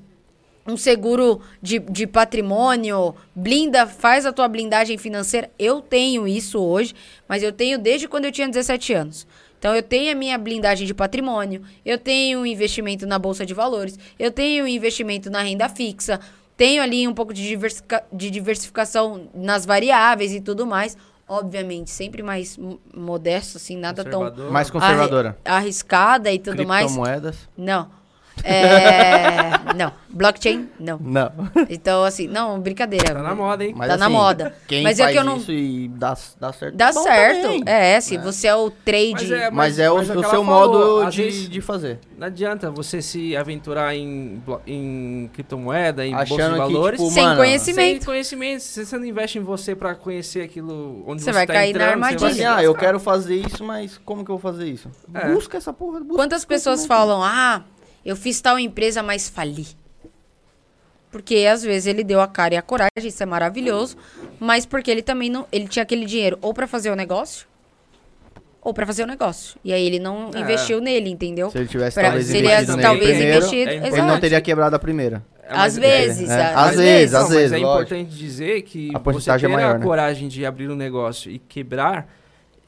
um 0.67 0.77
seguro 0.77 1.41
de, 1.61 1.79
de 1.79 2.07
patrimônio, 2.07 3.15
blinda, 3.35 3.87
faz 3.87 4.25
a 4.25 4.33
tua 4.33 4.49
blindagem 4.49 4.97
financeira. 4.97 5.51
Eu 5.59 5.83
tenho 5.83 6.27
isso 6.27 6.59
hoje, 6.59 6.95
mas 7.29 7.43
eu 7.43 7.53
tenho 7.53 7.79
desde 7.79 8.09
quando 8.09 8.25
eu 8.25 8.33
tinha 8.33 8.49
17 8.49 8.95
anos. 8.95 9.27
Então 9.65 9.75
eu 9.75 9.83
tenho 9.83 10.13
a 10.13 10.15
minha 10.15 10.37
blindagem 10.37 10.87
de 10.87 10.93
patrimônio, 10.93 11.63
eu 11.87 11.97
tenho 11.99 12.41
um 12.41 12.45
investimento 12.45 13.07
na 13.07 13.19
bolsa 13.19 13.47
de 13.47 13.55
valores, 13.55 13.99
eu 14.19 14.31
tenho 14.31 14.67
um 14.67 14.69
investimento 14.69 15.31
na 15.31 15.41
renda 15.41 15.71
fixa, 15.71 16.21
tenho 16.55 16.83
ali 16.83 17.09
um 17.09 17.15
pouco 17.15 17.33
de, 17.33 17.43
diversica- 17.43 18.05
de 18.13 18.31
diversificação 18.31 19.27
nas 19.35 19.65
variáveis 19.65 20.33
e 20.35 20.41
tudo 20.43 20.67
mais. 20.67 20.99
Obviamente, 21.27 21.91
sempre 21.91 22.23
mais 22.23 22.59
mo- 22.59 22.79
modesto, 22.95 23.57
assim, 23.57 23.75
nada 23.79 24.05
tão? 24.05 24.21
Mais 24.53 24.69
conservadora. 24.69 25.39
arri- 25.43 25.57
arriscada 25.63 26.31
e 26.31 26.39
tudo 26.39 26.67
mais. 26.67 26.85
Criptomoedas? 26.85 27.49
Não. 27.57 27.89
É, 28.45 29.75
não. 29.75 29.93
Blockchain, 30.11 30.69
não. 30.79 30.99
Não. 31.01 31.33
Então, 31.69 32.05
assim, 32.05 32.29
não, 32.29 32.61
brincadeira. 32.61 33.15
Tá 33.15 33.21
na 33.23 33.35
moda, 33.35 33.65
hein? 33.65 33.75
Mas, 33.77 33.89
Tá 33.89 33.97
na 33.97 34.07
assim, 34.07 34.15
moda. 34.15 34.55
Quem 34.69 34.83
Mas 34.85 35.01
é 35.01 35.03
faz 35.05 35.13
que 35.15 35.19
eu 35.21 35.25
não- 35.25 35.37
isso 35.39 35.51
e 35.51 35.89
dá, 35.89 36.17
dá 36.41 36.53
certo. 36.53 36.77
Dá 36.77 36.93
certo. 36.93 37.43
também. 37.43 37.63
É, 37.67 38.01
se 38.01 38.17
você 38.19 38.47
é 38.47 38.55
o 38.55 38.71
trade. 38.71 39.13
Mas 39.13 39.31
é- 39.33 39.51
Mas, 39.51 39.79
é 39.81 39.91
o, 39.91 39.97
mas 39.97 40.11
o 40.11 40.13
seu 40.13 40.23
falou, 40.45 40.45
modo 40.45 41.11
de, 41.11 41.23
vezes- 41.23 41.49
de 41.49 41.61
fazer. 41.61 41.99
Não 42.17 42.29
adianta 42.29 42.71
você 42.71 43.03
se 43.03 43.37
aventurar 43.37 43.93
em, 43.97 44.41
em 44.67 45.29
criptomoeda, 45.33 46.07
em 46.07 46.13
bolsa 46.13 46.23
Achando 46.35 46.47
de 46.47 46.67
que, 46.67 46.73
valores. 46.73 47.01
tipo, 47.01 47.11
Sem 47.13 47.23
mano, 47.25 47.37
conhecimento. 47.37 47.97
Sem 47.99 48.05
conhecimento. 48.07 48.61
Se 48.63 48.87
você 48.87 48.97
não 48.97 49.05
investe 49.05 49.39
em 49.39 49.43
você 49.43 49.75
pra 49.75 49.97
conhecer 49.97 50.43
aquilo 50.43 51.03
onde 51.09 51.23
Você 51.23 51.31
você, 51.31 51.33
vai 51.33 51.47
tá 51.47 51.55
cair 51.55 51.73
na 51.73 51.79
entrando, 51.81 51.91
armadilha. 51.91 52.19
Você 52.21 52.27
Assim, 52.27 52.43
vai... 52.45 52.63
ah, 52.63 52.63
eu 52.65 52.75
quero 52.75 53.01
fazer 53.01 53.35
isso, 53.35 53.65
mas 53.65 53.99
como 54.05 54.25
que 54.25 54.31
eu 54.31 54.39
vou 54.39 54.53
fazer 54.53 54.69
isso? 54.69 54.89
É. 55.13 55.27
Busca 55.33 55.57
essa 55.57 55.73
porra. 55.73 55.99
Busca 55.99 56.15
Quantas 56.15 56.45
pessoas 56.45 56.87
falam, 56.87 57.21
ah, 57.25 57.63
eu 58.05 58.17
fiz 58.17 58.41
tal 58.41 58.59
empresa, 58.59 59.03
mas 59.03 59.29
fali? 59.29 59.67
Porque 61.11 61.47
às 61.51 61.63
vezes 61.63 61.87
ele 61.87 62.03
deu 62.03 62.21
a 62.21 62.27
cara 62.27 62.55
e 62.55 62.57
a 62.57 62.63
coragem, 62.63 62.91
isso 63.07 63.23
é 63.23 63.27
maravilhoso, 63.27 63.97
mas 64.41 64.67
porque 64.67 64.91
ele 64.91 65.03
também 65.03 65.31
não, 65.31 65.47
ele 65.53 65.69
tinha 65.69 65.83
aquele 65.85 66.05
dinheiro 66.07 66.37
ou 66.43 66.53
pra 66.53 66.67
fazer 66.67 66.91
o 66.91 66.97
negócio, 66.97 67.47
ou 68.61 68.75
pra 68.75 68.85
fazer 68.85 69.05
o 69.05 69.07
negócio. 69.07 69.57
E 69.65 69.73
aí 69.73 69.87
ele 69.87 70.01
não 70.01 70.31
É. 70.35 70.41
investiu 70.41 70.81
nele, 70.81 71.11
entendeu? 71.11 71.51
Se 71.53 71.59
ele 71.59 71.69
tivesse 71.69 71.95
Pra- 71.95 72.05
talvez 72.05 72.27
se 72.27 72.37
ele 72.37 72.49
investido 72.49 72.81
talvez 72.83 73.11
primeiro, 73.11 73.37
investido, 73.37 73.71
é 73.71 73.75
ele 73.87 74.03
não 74.03 74.19
teria 74.21 74.41
quebrado 74.41 74.75
a 74.75 74.79
primeira. 74.79 75.25
É, 75.45 75.53
Às 75.53 75.57
mas- 75.57 75.79
vezes, 75.79 76.31
é, 76.31 76.41
a- 76.43 76.65
às 76.65 76.77
vezes, 76.77 77.13
Não, 77.13 77.21
às 77.21 77.29
vezes, 77.29 77.51
Mas 77.53 77.61
é 77.61 77.65
lógico. 77.65 77.95
importante 77.95 78.17
dizer 78.17 78.63
que 78.63 78.89
A 78.89 78.99
você 78.99 79.05
porcentagem 79.05 79.47
ter 79.49 79.53
é 79.53 79.57
maior, 79.57 79.75
a 79.75 79.79
né? 79.79 79.85
coragem 79.85 80.27
de 80.27 80.45
abrir 80.45 80.69
um 80.71 80.75
negócio 80.75 81.31
e 81.31 81.39
quebrar, 81.39 82.09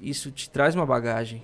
isso 0.01 0.31
te 0.31 0.49
traz 0.51 0.75
uma 0.75 0.87
bagagem. 0.87 1.43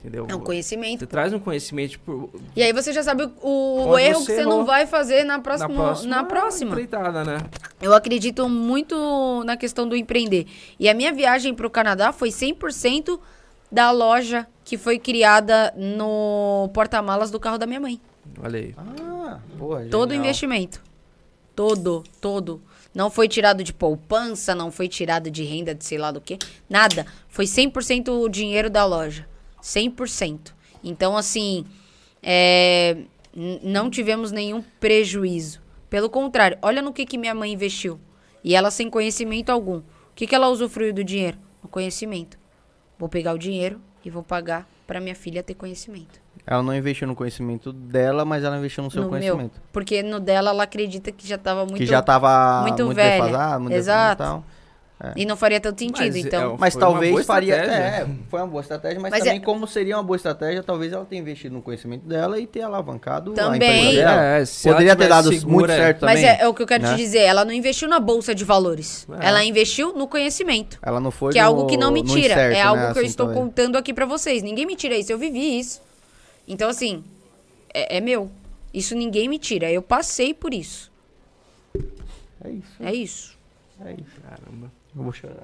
Entendeu? 0.00 0.26
É 0.28 0.34
um 0.34 0.40
conhecimento. 0.40 1.00
Você 1.00 1.06
traz 1.06 1.32
um 1.32 1.38
conhecimento 1.38 1.90
tipo, 1.90 2.30
E 2.56 2.62
aí 2.62 2.72
você 2.72 2.90
já 2.90 3.02
sabe 3.02 3.30
o, 3.42 3.88
o 3.88 3.98
erro 3.98 4.20
você 4.20 4.26
que 4.26 4.38
você 4.40 4.46
não 4.46 4.64
vai 4.64 4.86
fazer 4.86 5.24
na 5.24 5.38
próxima. 5.38 5.68
na 5.68 5.74
próxima. 5.74 6.16
Na 6.16 6.24
próxima. 6.24 6.70
empreitada, 6.70 7.22
né? 7.22 7.38
Eu 7.82 7.92
acredito 7.94 8.48
muito 8.48 9.44
na 9.44 9.58
questão 9.58 9.86
do 9.86 9.94
empreender. 9.94 10.46
E 10.78 10.88
a 10.88 10.94
minha 10.94 11.12
viagem 11.12 11.54
para 11.54 11.66
o 11.66 11.70
Canadá 11.70 12.12
foi 12.12 12.30
100% 12.30 13.20
da 13.70 13.90
loja 13.90 14.46
que 14.64 14.78
foi 14.78 14.98
criada 14.98 15.72
no 15.76 16.70
porta-malas 16.72 17.30
do 17.30 17.38
carro 17.38 17.58
da 17.58 17.66
minha 17.66 17.80
mãe. 17.80 18.00
Olha 18.42 18.58
aí. 18.58 18.74
Ah, 18.78 19.38
porra, 19.58 19.86
Todo 19.90 20.14
investimento. 20.14 20.80
Todo, 21.54 22.04
todo. 22.20 22.62
Não 22.94 23.10
foi 23.10 23.28
tirado 23.28 23.62
de 23.62 23.72
poupança, 23.72 24.54
não 24.54 24.70
foi 24.70 24.88
tirado 24.88 25.30
de 25.30 25.44
renda 25.44 25.74
de 25.74 25.84
sei 25.84 25.98
lá 25.98 26.10
do 26.10 26.20
que. 26.20 26.38
Nada. 26.68 27.06
Foi 27.28 27.44
100% 27.44 28.08
o 28.08 28.28
dinheiro 28.28 28.70
da 28.70 28.84
loja. 28.84 29.28
100%. 29.62 30.52
Então, 30.82 31.16
assim, 31.16 31.64
é, 32.22 32.96
não 33.62 33.90
tivemos 33.90 34.32
nenhum 34.32 34.62
prejuízo. 34.78 35.60
Pelo 35.88 36.08
contrário, 36.08 36.58
olha 36.62 36.80
no 36.80 36.92
que, 36.92 37.04
que 37.04 37.18
minha 37.18 37.34
mãe 37.34 37.52
investiu. 37.52 38.00
E 38.42 38.54
ela 38.54 38.70
sem 38.70 38.88
conhecimento 38.88 39.50
algum. 39.50 39.78
O 39.78 39.84
que, 40.14 40.26
que 40.26 40.34
ela 40.34 40.48
usufruiu 40.48 40.92
do 40.92 41.04
dinheiro? 41.04 41.38
No 41.62 41.68
conhecimento. 41.68 42.38
Vou 42.98 43.08
pegar 43.08 43.34
o 43.34 43.38
dinheiro 43.38 43.80
e 44.04 44.10
vou 44.10 44.22
pagar 44.22 44.68
para 44.86 45.00
minha 45.00 45.14
filha 45.14 45.42
ter 45.42 45.54
conhecimento. 45.54 46.20
Ela 46.46 46.62
não 46.62 46.74
investiu 46.74 47.06
no 47.06 47.14
conhecimento 47.14 47.72
dela, 47.72 48.24
mas 48.24 48.44
ela 48.44 48.56
investiu 48.56 48.82
no 48.82 48.90
seu 48.90 49.02
no 49.02 49.10
meu. 49.10 49.18
conhecimento. 49.18 49.60
Porque 49.72 50.02
no 50.02 50.18
dela 50.18 50.50
ela 50.50 50.64
acredita 50.64 51.12
que 51.12 51.26
já 51.26 51.38
tava 51.38 51.64
muito 51.64 51.76
que 51.76 51.86
já 51.86 52.02
tava 52.02 52.62
muito 52.62 52.84
muito, 52.84 52.96
velha. 52.96 53.24
defasado, 53.24 53.60
muito 53.62 53.74
Exato. 53.74 54.44
Defasado 55.00 55.18
e 55.20 55.24
não 55.26 55.36
faria 55.36 55.60
tanto 55.60 55.78
sentido, 55.80 55.98
Mas 55.98 56.16
então. 56.16 56.54
é, 56.54 56.56
Mas 56.58 56.76
talvez 56.76 57.26
faria. 57.26 57.54
É, 57.56 58.06
foi 58.28 58.40
uma 58.40 58.46
boa 58.46 58.60
estratégia, 58.60 59.00
mas, 59.00 59.10
Mas 59.10 59.20
também, 59.24 59.36
é- 59.38 59.40
como 59.40 59.66
seria 59.66 59.96
uma 59.96 60.02
boa 60.02 60.16
estratégia, 60.16 60.62
talvez 60.62 60.92
ela 60.92 61.04
tenha 61.04 61.20
investido 61.22 61.54
no 61.54 61.62
conhecimento 61.62 62.06
dela 62.06 62.38
e 62.38 62.46
ter 62.46 62.62
alavancado 62.62 63.32
a 63.32 63.34
Também. 63.34 63.56
empresa 63.90 63.96
dela. 64.04 64.22
É, 64.22 64.44
Poderia 64.62 64.96
ter 64.96 65.02
tivesse 65.04 65.08
dado 65.08 65.32
segura- 65.32 65.50
muito 65.56 65.70
certo 65.70 66.04
Mas 66.04 66.20
também. 66.20 66.36
é, 66.36 66.42
é 66.42 66.48
o 66.48 66.54
que 66.54 66.62
eu 66.62 66.66
quero 66.66 66.82
né? 66.82 66.90
te 66.90 66.96
dizer, 66.96 67.20
ela 67.20 67.44
não 67.44 67.52
investiu 67.52 67.88
na 67.88 67.98
bolsa 68.00 68.34
de 68.34 68.44
valores. 68.44 69.06
É. 69.20 69.28
Ela 69.28 69.44
investiu 69.44 69.92
no 69.94 70.06
conhecimento. 70.06 70.78
Ela 70.82 71.00
não 71.00 71.10
foi 71.10 71.32
Que 71.32 71.38
é 71.38 71.42
no- 71.42 71.48
algo 71.48 71.66
que 71.66 71.76
não 71.76 71.90
me 71.90 72.02
tira. 72.02 72.18
incerto, 72.34 72.56
é 72.56 72.60
algo 72.62 72.82
né, 72.82 72.92
que 72.92 72.98
eu 72.98 73.02
assim, 73.02 73.10
estou 73.10 73.26
talvez. 73.26 73.44
contando 73.46 73.76
aqui 73.76 73.94
pra 73.94 74.06
vocês. 74.06 74.42
Ninguém 74.42 74.66
me 74.66 74.76
tira 74.76 74.96
isso. 74.96 75.10
Eu 75.12 75.18
vivi 75.18 75.58
isso. 75.58 75.80
Então, 76.46 76.68
assim, 76.68 77.02
é, 77.72 77.96
é 77.98 78.00
meu. 78.00 78.30
Isso 78.72 78.94
ninguém 78.94 79.28
me 79.28 79.38
tira. 79.38 79.70
Eu 79.70 79.82
passei 79.82 80.32
por 80.34 80.54
isso. 80.54 80.90
É 82.44 82.50
isso, 82.50 82.64
É 82.80 82.94
isso. 82.94 83.38
é 83.84 83.92
isso. 83.92 84.20
Caramba. 84.28 84.70
Eu 84.94 85.02
vou 85.04 85.12
chorar. 85.12 85.36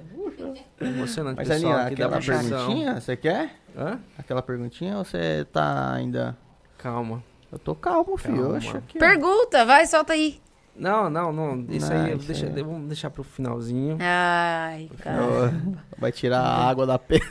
Emocionante, 0.81 1.37
Mas, 1.37 1.47
pessoal. 1.47 1.73
Aninha, 1.73 1.85
aqui 1.87 1.95
dá 1.95 2.05
aquela 2.07 2.21
perguntinha, 2.21 2.99
você 3.01 3.15
quer? 3.15 3.51
Hã? 3.77 3.99
Aquela 4.17 4.41
perguntinha 4.41 4.97
ou 4.97 5.05
você 5.05 5.45
tá 5.51 5.93
ainda... 5.93 6.37
Calma. 6.77 7.23
Eu 7.51 7.57
tô 7.57 7.73
calmo, 7.73 8.17
filho. 8.17 8.59
Calma. 8.59 8.77
Aqui. 8.79 8.99
Pergunta, 8.99 9.65
vai, 9.65 9.85
solta 9.87 10.13
aí. 10.13 10.39
Não, 10.75 11.09
não, 11.09 11.31
não. 11.31 11.65
Isso 11.69 11.91
Não, 11.91 12.05
aí, 12.05 12.15
isso 12.17 12.27
deixa, 12.27 12.45
aí. 12.45 12.61
vamos 12.61 12.87
deixar 12.87 13.09
pro 13.09 13.23
finalzinho. 13.23 13.97
Ai, 13.99 14.89
cara. 14.99 15.53
Vai 15.97 16.11
tirar 16.11 16.39
a 16.41 16.69
água 16.69 16.85
da 16.85 16.99
pedra. 16.99 17.27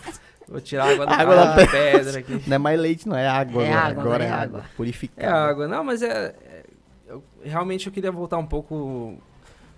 Vou 0.49 0.61
tirar 0.61 0.86
a 0.86 0.93
água 0.93 1.07
da, 1.07 1.12
Água 1.15 1.35
da 1.36 1.55
da 1.57 1.67
pedra 1.67 2.19
aqui. 2.20 2.43
Não 2.47 2.55
é 2.55 2.59
mais 2.59 2.81
leite, 2.81 3.07
não. 3.09 3.17
É 3.17 3.28
água 3.28 3.62
É 3.62 3.73
agora. 3.73 3.86
água, 3.91 4.03
agora 4.03 4.25
é 4.25 4.27
é 4.27 4.31
água. 4.31 4.59
água. 4.61 4.70
Purificada. 4.77 5.28
É 5.28 5.31
água. 5.31 5.69
Não, 5.69 5.85
mas 5.85 6.03
é... 6.03 6.35
é- 6.45 6.65
eu- 7.09 7.23
realmente 7.45 7.86
eu 7.86 7.93
queria 7.93 8.11
voltar 8.11 8.39
um 8.39 8.47
pouco 8.47 9.17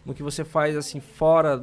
no 0.06 0.14
que 0.14 0.22
você 0.22 0.44
faz, 0.44 0.76
assim, 0.76 1.00
fora... 1.00 1.60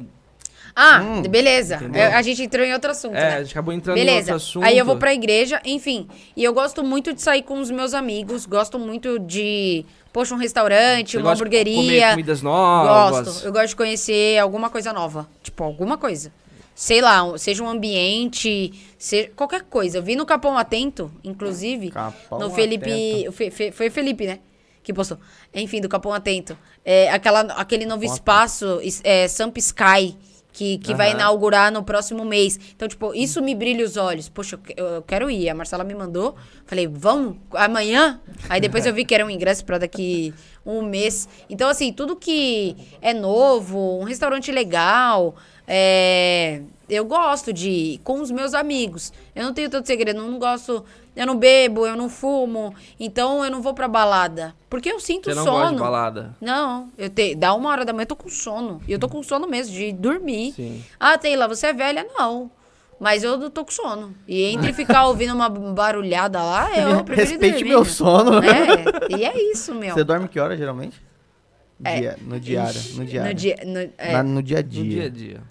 Ah, 0.78 1.00
Hum, 1.02 1.22
beleza. 1.22 1.76
entendeu? 1.76 2.02
A 2.12 2.20
gente 2.20 2.42
entrou 2.42 2.62
em 2.64 2.74
outro 2.74 2.90
assunto, 2.90 3.14
É, 3.16 3.26
a 3.26 3.30
né? 3.30 3.38
gente 3.44 3.52
acabou 3.52 3.72
entrando 3.72 3.96
em 3.96 4.00
Beleza. 4.04 4.32
outro 4.32 4.36
assunto. 4.36 4.62
Aí 4.64 4.76
eu 4.76 4.84
vou 4.84 4.98
pra 4.98 5.14
igreja, 5.14 5.58
enfim. 5.64 6.06
E 6.36 6.44
eu 6.44 6.52
gosto 6.52 6.84
muito 6.84 7.14
de 7.14 7.22
sair 7.22 7.42
com 7.42 7.58
os 7.60 7.70
meus 7.70 7.94
amigos. 7.94 8.44
Gosto 8.44 8.78
muito 8.78 9.18
de, 9.18 9.86
poxa, 10.12 10.34
um 10.34 10.38
restaurante, 10.38 11.12
Você 11.12 11.16
uma 11.16 11.34
de 11.34 11.42
comer 11.42 11.60
hamburgueria. 11.64 12.10
comidas 12.10 12.42
novas. 12.42 13.26
Gosto. 13.26 13.46
Eu 13.46 13.52
gosto 13.52 13.68
de 13.68 13.76
conhecer 13.76 14.38
alguma 14.38 14.68
coisa 14.68 14.92
nova. 14.92 15.26
Tipo, 15.42 15.64
alguma 15.64 15.96
coisa. 15.96 16.30
Sei 16.74 17.00
lá, 17.00 17.22
seja 17.38 17.62
um 17.64 17.68
ambiente, 17.70 18.70
seja 18.98 19.30
qualquer 19.34 19.62
coisa. 19.62 19.96
Eu 19.96 20.02
vi 20.02 20.14
no 20.14 20.26
Capão 20.26 20.58
Atento, 20.58 21.10
inclusive, 21.24 21.90
Capão 21.90 22.38
no 22.38 22.50
Felipe. 22.50 23.26
Fe- 23.32 23.72
foi 23.72 23.88
o 23.88 23.90
Felipe, 23.90 24.26
né? 24.26 24.40
Que 24.82 24.92
postou. 24.92 25.18
Enfim, 25.54 25.80
do 25.80 25.88
Capão 25.88 26.12
Atento. 26.12 26.56
É, 26.84 27.10
aquela, 27.10 27.40
aquele 27.54 27.86
novo 27.86 28.04
espaço, 28.04 28.78
is- 28.82 29.00
é, 29.04 29.26
Samp 29.26 29.56
Sky, 29.56 30.16
que, 30.56 30.78
que 30.78 30.94
vai 30.94 31.08
Aham. 31.10 31.16
inaugurar 31.18 31.70
no 31.70 31.82
próximo 31.84 32.24
mês. 32.24 32.58
Então, 32.74 32.88
tipo, 32.88 33.12
isso 33.14 33.42
me 33.42 33.54
brilha 33.54 33.84
os 33.84 33.98
olhos. 33.98 34.26
Poxa, 34.30 34.54
eu, 34.54 34.58
que- 34.58 34.74
eu- 34.74 34.86
eu 34.86 35.02
quero 35.02 35.30
ir. 35.30 35.50
A 35.50 35.54
Marcela 35.54 35.84
me 35.84 35.94
mandou. 35.94 36.34
Falei, 36.64 36.86
vamos 36.86 37.36
amanhã? 37.52 38.18
Aí 38.48 38.58
depois 38.58 38.86
eu 38.86 38.94
vi 38.94 39.04
que 39.04 39.14
era 39.14 39.24
um 39.26 39.28
ingresso 39.28 39.62
pra 39.66 39.76
daqui 39.76 40.32
um 40.64 40.80
mês. 40.80 41.28
Então, 41.50 41.68
assim, 41.68 41.92
tudo 41.92 42.16
que 42.16 42.74
é 43.02 43.12
novo, 43.12 43.98
um 44.00 44.04
restaurante 44.04 44.50
legal, 44.50 45.36
é, 45.68 46.62
eu 46.88 47.04
gosto 47.04 47.52
de 47.52 47.68
ir 47.68 47.98
com 47.98 48.20
os 48.22 48.30
meus 48.30 48.54
amigos. 48.54 49.12
Eu 49.34 49.44
não 49.44 49.52
tenho 49.52 49.68
tanto 49.68 49.86
segredo, 49.86 50.22
não 50.22 50.38
gosto. 50.38 50.82
Eu 51.16 51.26
não 51.26 51.36
bebo, 51.36 51.86
eu 51.86 51.96
não 51.96 52.08
fumo. 52.10 52.74
Então 53.00 53.42
eu 53.42 53.50
não 53.50 53.62
vou 53.62 53.72
pra 53.72 53.88
balada. 53.88 54.54
Porque 54.68 54.90
eu 54.92 55.00
sinto 55.00 55.30
Você 55.30 55.34
não 55.34 55.44
sono. 55.44 55.56
gosta 55.58 55.74
de 55.74 55.80
balada. 55.80 56.36
Não, 56.40 56.90
eu 56.98 57.08
te, 57.08 57.34
dá 57.34 57.54
uma 57.54 57.70
hora 57.70 57.84
da 57.86 57.92
manhã 57.94 58.02
eu 58.02 58.06
tô 58.08 58.16
com 58.16 58.28
sono. 58.28 58.82
E 58.86 58.92
eu 58.92 58.98
tô 58.98 59.08
com 59.08 59.22
sono 59.22 59.48
mesmo, 59.48 59.74
de 59.74 59.92
dormir. 59.92 60.52
Sim. 60.52 60.84
Ah, 61.00 61.16
Taylor, 61.16 61.48
você 61.48 61.68
é 61.68 61.72
velha? 61.72 62.06
Não. 62.16 62.50
Mas 63.00 63.22
eu 63.24 63.48
tô 63.50 63.64
com 63.64 63.70
sono. 63.70 64.14
E 64.28 64.42
entre 64.44 64.72
ficar 64.72 65.06
ouvindo 65.06 65.34
uma 65.34 65.48
barulhada 65.48 66.42
lá, 66.42 66.68
eu 66.78 67.02
prefiro 67.04 67.30
Respeite 67.30 67.54
dormir. 67.56 67.68
meu 67.70 67.84
sono. 67.84 68.32
É, 68.42 69.16
e 69.18 69.24
é 69.24 69.50
isso, 69.52 69.74
meu. 69.74 69.94
Você 69.94 70.04
dorme 70.04 70.28
que 70.28 70.38
hora, 70.38 70.56
geralmente? 70.56 71.00
É. 71.84 72.00
Dia- 72.00 72.16
no 72.22 72.40
diário. 72.40 72.80
No 72.94 73.04
diário. 73.04 73.28
No 73.30 73.34
dia, 73.34 73.56
no, 73.66 73.78
é. 73.98 74.12
Na- 74.12 74.22
no 74.22 74.42
dia 74.42 74.58
a 74.60 74.62
No 74.62 74.68
dia 74.68 75.04
a 75.04 75.08
dia. 75.10 75.42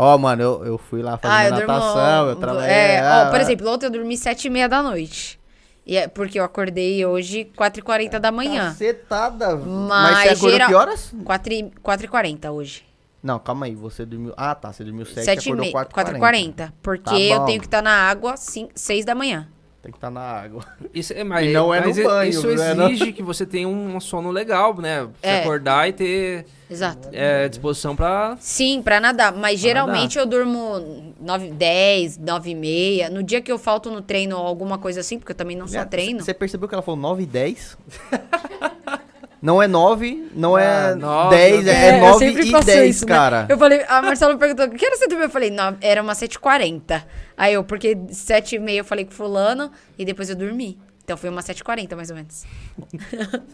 Ó, 0.00 0.16
mano, 0.16 0.42
eu, 0.42 0.64
eu 0.64 0.78
fui 0.78 1.02
lá 1.02 1.16
fazer 1.18 1.34
Ah, 1.34 1.44
eu 1.46 1.52
minha 1.54 1.66
durmo. 1.66 1.80
natação, 1.80 2.28
eu 2.28 2.36
trabalhei. 2.36 2.70
É, 2.70 3.00
ah, 3.00 3.24
ó, 3.26 3.30
por 3.30 3.40
exemplo, 3.40 3.68
ontem 3.68 3.86
eu 3.86 3.90
dormi 3.90 4.16
sete 4.16 4.46
e 4.46 4.50
meia 4.50 4.68
da 4.68 4.82
noite. 4.82 5.38
E 5.84 5.96
é 5.96 6.06
porque 6.06 6.38
eu 6.38 6.44
acordei 6.44 7.04
hoje 7.04 7.50
4h40 7.56 8.18
da 8.20 8.30
manhã. 8.30 8.66
Cacetada. 8.68 9.56
Mas, 9.56 10.12
Mas 10.12 10.18
você 10.18 10.28
acordou 10.34 10.50
geral- 10.50 10.68
que 10.68 10.74
horas? 10.74 11.14
4h40 11.24 12.50
hoje. 12.52 12.84
Não, 13.22 13.38
calma 13.38 13.66
aí, 13.66 13.74
você 13.74 14.06
dormiu... 14.06 14.32
Ah, 14.36 14.54
tá, 14.54 14.72
você 14.72 14.84
dormiu 14.84 15.04
7 15.04 15.24
7 15.24 15.26
e 15.26 15.48
e 15.48 15.52
acordou 15.52 15.64
meia. 15.64 15.74
4h40. 15.74 16.18
4h40. 16.20 16.72
Porque 16.82 17.10
Tá 17.10 17.18
eu 17.18 17.44
tenho 17.46 17.60
que 17.60 17.66
estar 17.66 17.82
na 17.82 17.90
água 17.90 18.34
6 18.36 19.04
da 19.04 19.14
manhã. 19.14 19.48
Tem 19.88 19.92
que 19.92 19.96
estar 19.96 20.10
na 20.10 20.20
água. 20.20 20.62
Isso 20.92 21.14
é, 21.14 21.24
mas, 21.24 21.46
E 21.48 21.52
não 21.54 21.72
é 21.72 21.80
no 21.80 21.86
mas 21.86 21.96
banho, 22.04 22.28
Isso? 22.28 22.46
É 22.50 22.74
no- 22.74 22.90
exige 22.90 23.10
que 23.10 23.22
você 23.22 23.46
tenha 23.46 23.66
um 23.66 23.98
sono 23.98 24.30
legal, 24.30 24.76
né? 24.76 25.04
Você 25.04 25.10
É. 25.22 25.40
acordar 25.40 25.88
e 25.88 25.94
ter 25.94 26.44
Exato. 26.70 27.08
é, 27.10 27.48
disposição 27.48 27.96
pra... 27.96 28.36
Sim, 28.38 28.82
pra 28.82 29.00
nadar. 29.00 29.32
Mas 29.32 29.58
Pra 29.58 29.68
geralmente 29.68 30.18
eu 30.18 30.26
durmo 30.26 31.14
9, 31.18 31.52
10, 31.52 32.18
9 32.18 32.50
e 32.50 32.54
meia. 32.54 33.08
No 33.08 33.22
dia 33.22 33.40
que 33.40 33.50
eu 33.50 33.58
falto 33.58 33.90
no 33.90 34.02
treino 34.02 34.36
ou 34.36 34.46
alguma 34.46 34.76
coisa 34.76 35.00
assim, 35.00 35.18
porque 35.18 35.32
eu 35.32 35.36
também 35.36 35.56
não 35.56 35.66
só 35.66 35.82
treino. 35.86 36.20
Você 36.22 36.34
percebeu 36.34 36.68
que 36.68 36.74
ela 36.74 36.82
falou 36.82 37.00
9 37.00 37.22
e 37.22 37.26
10? 37.26 37.78
não 39.40 39.62
é 39.62 39.66
9, 39.68 40.30
não 40.34 40.58
é 40.58 40.66
Ah, 40.90 40.94
nove, 40.96 41.36
10, 41.36 41.56
nove. 41.56 41.70
é, 41.70 41.96
eu 41.96 42.00
9 42.00 42.18
sempre 42.18 42.46
e 42.46 42.50
faço 42.50 42.66
10, 42.66 42.96
isso, 42.96 43.06
né? 43.06 43.14
cara. 43.14 43.46
Eu 43.48 43.58
falei, 43.58 43.84
a 43.88 44.02
Marcela 44.02 44.36
perguntou, 44.36 44.68
que 44.70 44.84
hora 44.84 44.96
você 44.96 45.06
dormiu? 45.08 45.26
Eu 45.26 45.30
falei, 45.30 45.50
não, 45.50 45.76
era 45.80 46.02
umas 46.02 46.18
7h40. 46.18 47.02
Aí 47.36 47.54
eu, 47.54 47.62
porque 47.64 47.94
7h30 47.94 48.70
eu 48.74 48.84
falei 48.84 49.04
com 49.04 49.12
fulano 49.12 49.70
e 49.98 50.04
depois 50.04 50.28
eu 50.30 50.36
dormi. 50.36 50.78
Então 51.04 51.16
foi 51.16 51.30
umas 51.30 51.46
7h40, 51.46 51.96
mais 51.96 52.10
ou 52.10 52.16
menos. 52.16 52.44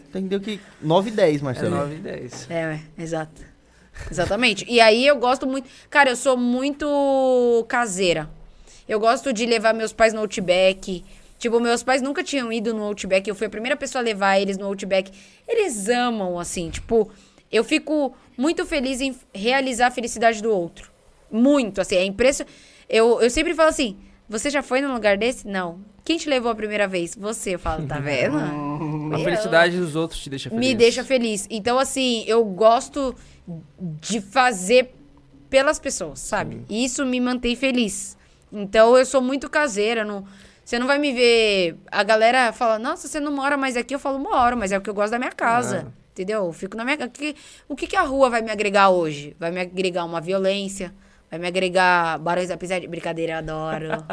Entendeu 0.09 0.39
que 0.41 0.59
9 0.81 1.09
e 1.09 1.13
10, 1.13 1.41
É 1.41 1.43
Marcelo. 1.43 1.75
9 1.75 1.95
e 1.95 1.99
10. 1.99 2.47
É, 2.49 2.53
é, 2.55 2.79
exato. 3.01 3.41
Exatamente. 4.11 4.65
E 4.67 4.81
aí 4.81 5.07
eu 5.07 5.15
gosto 5.17 5.47
muito. 5.47 5.69
Cara, 5.89 6.09
eu 6.09 6.15
sou 6.17 6.35
muito 6.35 7.65
caseira. 7.69 8.29
Eu 8.87 8.99
gosto 8.99 9.31
de 9.31 9.45
levar 9.45 9.73
meus 9.73 9.93
pais 9.93 10.13
no 10.13 10.19
Outback. 10.19 11.03
Tipo, 11.37 11.59
meus 11.59 11.83
pais 11.83 12.01
nunca 12.01 12.23
tinham 12.23 12.51
ido 12.51 12.73
no 12.73 12.83
Outback. 12.83 13.27
Eu 13.27 13.35
fui 13.35 13.47
a 13.47 13.49
primeira 13.49 13.75
pessoa 13.75 14.01
a 14.01 14.03
levar 14.03 14.39
eles 14.39 14.57
no 14.57 14.65
Outback. 14.65 15.11
Eles 15.47 15.89
amam, 15.89 16.39
assim. 16.39 16.69
Tipo, 16.69 17.11
eu 17.51 17.63
fico 17.63 18.15
muito 18.37 18.65
feliz 18.65 19.01
em 19.01 19.15
realizar 19.33 19.87
a 19.87 19.91
felicidade 19.91 20.41
do 20.41 20.51
outro. 20.51 20.91
Muito, 21.31 21.81
assim. 21.81 21.95
É 21.95 22.05
impressionante. 22.05 22.55
Eu, 22.89 23.21
eu 23.21 23.29
sempre 23.29 23.53
falo 23.53 23.69
assim: 23.69 23.97
você 24.27 24.49
já 24.49 24.63
foi 24.63 24.81
num 24.81 24.93
lugar 24.93 25.17
desse? 25.17 25.47
Não. 25.47 25.79
Quem 26.03 26.17
te 26.17 26.29
levou 26.29 26.51
a 26.51 26.55
primeira 26.55 26.87
vez? 26.87 27.15
Você. 27.15 27.55
Eu 27.55 27.59
falo, 27.59 27.85
tá 27.87 27.99
vendo? 27.99 28.37
A 29.13 29.19
felicidade 29.19 29.77
dos 29.77 29.95
outros 29.95 30.21
te 30.21 30.29
deixa 30.29 30.49
feliz. 30.49 30.67
me 30.67 30.75
deixa 30.75 31.03
feliz. 31.03 31.47
Então, 31.49 31.79
assim, 31.79 32.23
eu 32.27 32.43
gosto 32.43 33.15
de 34.01 34.19
fazer 34.19 34.93
pelas 35.49 35.79
pessoas, 35.79 36.19
sabe? 36.19 36.63
E 36.69 36.83
isso 36.83 37.05
me 37.05 37.19
mantém 37.19 37.55
feliz. 37.55 38.17
Então, 38.51 38.97
eu 38.97 39.05
sou 39.05 39.21
muito 39.21 39.49
caseira. 39.49 40.03
Não, 40.03 40.25
você 40.65 40.79
não 40.79 40.87
vai 40.87 40.97
me 40.97 41.13
ver. 41.13 41.77
A 41.91 42.03
galera 42.03 42.51
fala, 42.51 42.77
nossa, 42.79 43.07
você 43.07 43.19
não 43.19 43.31
mora 43.31 43.55
mais 43.55 43.77
aqui. 43.77 43.93
Eu 43.95 43.99
falo, 43.99 44.17
moro, 44.19 44.57
mas 44.57 44.71
é 44.71 44.79
porque 44.79 44.89
eu 44.89 44.93
gosto 44.95 45.11
da 45.11 45.19
minha 45.19 45.31
casa. 45.31 45.87
Entendeu? 46.11 46.45
Eu 46.45 46.53
fico 46.53 46.75
na 46.75 46.83
minha 46.83 46.97
casa. 46.97 47.11
O 47.69 47.75
que, 47.75 47.87
que 47.87 47.95
a 47.95 48.01
rua 48.01 48.29
vai 48.29 48.41
me 48.41 48.51
agregar 48.51 48.89
hoje? 48.89 49.35
Vai 49.39 49.51
me 49.51 49.61
agregar 49.61 50.03
uma 50.05 50.19
violência. 50.19 50.93
Vai 51.29 51.39
me 51.39 51.47
agregar 51.47 52.17
Barões 52.19 52.47
da 52.49 52.55
Pisadinha. 52.55 52.87
Brincadeira, 52.89 53.33
eu 53.33 53.37
adoro. 53.39 53.87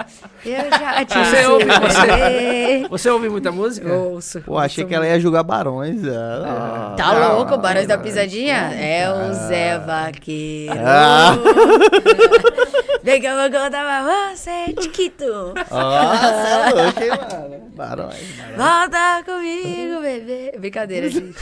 Eu 0.44 0.70
já 0.70 1.04
te 1.04 1.18
Você 1.18 1.46
ouve, 1.46 1.64
você... 1.66 2.88
Você 2.88 3.10
ouve 3.10 3.28
muita 3.28 3.52
música? 3.52 3.92
Ouço. 3.92 4.40
Pô, 4.40 4.58
achei 4.58 4.82
ouço 4.82 4.88
que 4.88 4.94
ela 4.94 5.06
ia 5.06 5.20
julgar 5.20 5.42
barões. 5.44 6.00
ah. 6.08 6.94
Tá 6.96 7.06
Ah, 7.08 7.32
louco, 7.34 7.56
Barões 7.58 7.86
da 7.86 7.98
Pisadinha? 7.98 8.72
É 8.74 9.08
o 9.12 9.32
Zé 9.34 9.78
Vaqueiro. 9.78 10.72
Vem 13.02 13.20
que 13.20 13.26
eu 13.26 13.34
vou 13.36 13.44
contar 13.50 13.70
pra 13.70 14.30
você, 14.32 14.72
Tiquito. 14.80 15.52
Nossa, 15.70 16.94
hein, 17.02 17.10
mano. 17.10 17.70
Barões. 17.74 18.34
Volta 18.56 19.22
comigo, 19.24 20.00
bebê. 20.00 20.54
Brincadeira, 20.58 21.08
gente. 21.10 21.36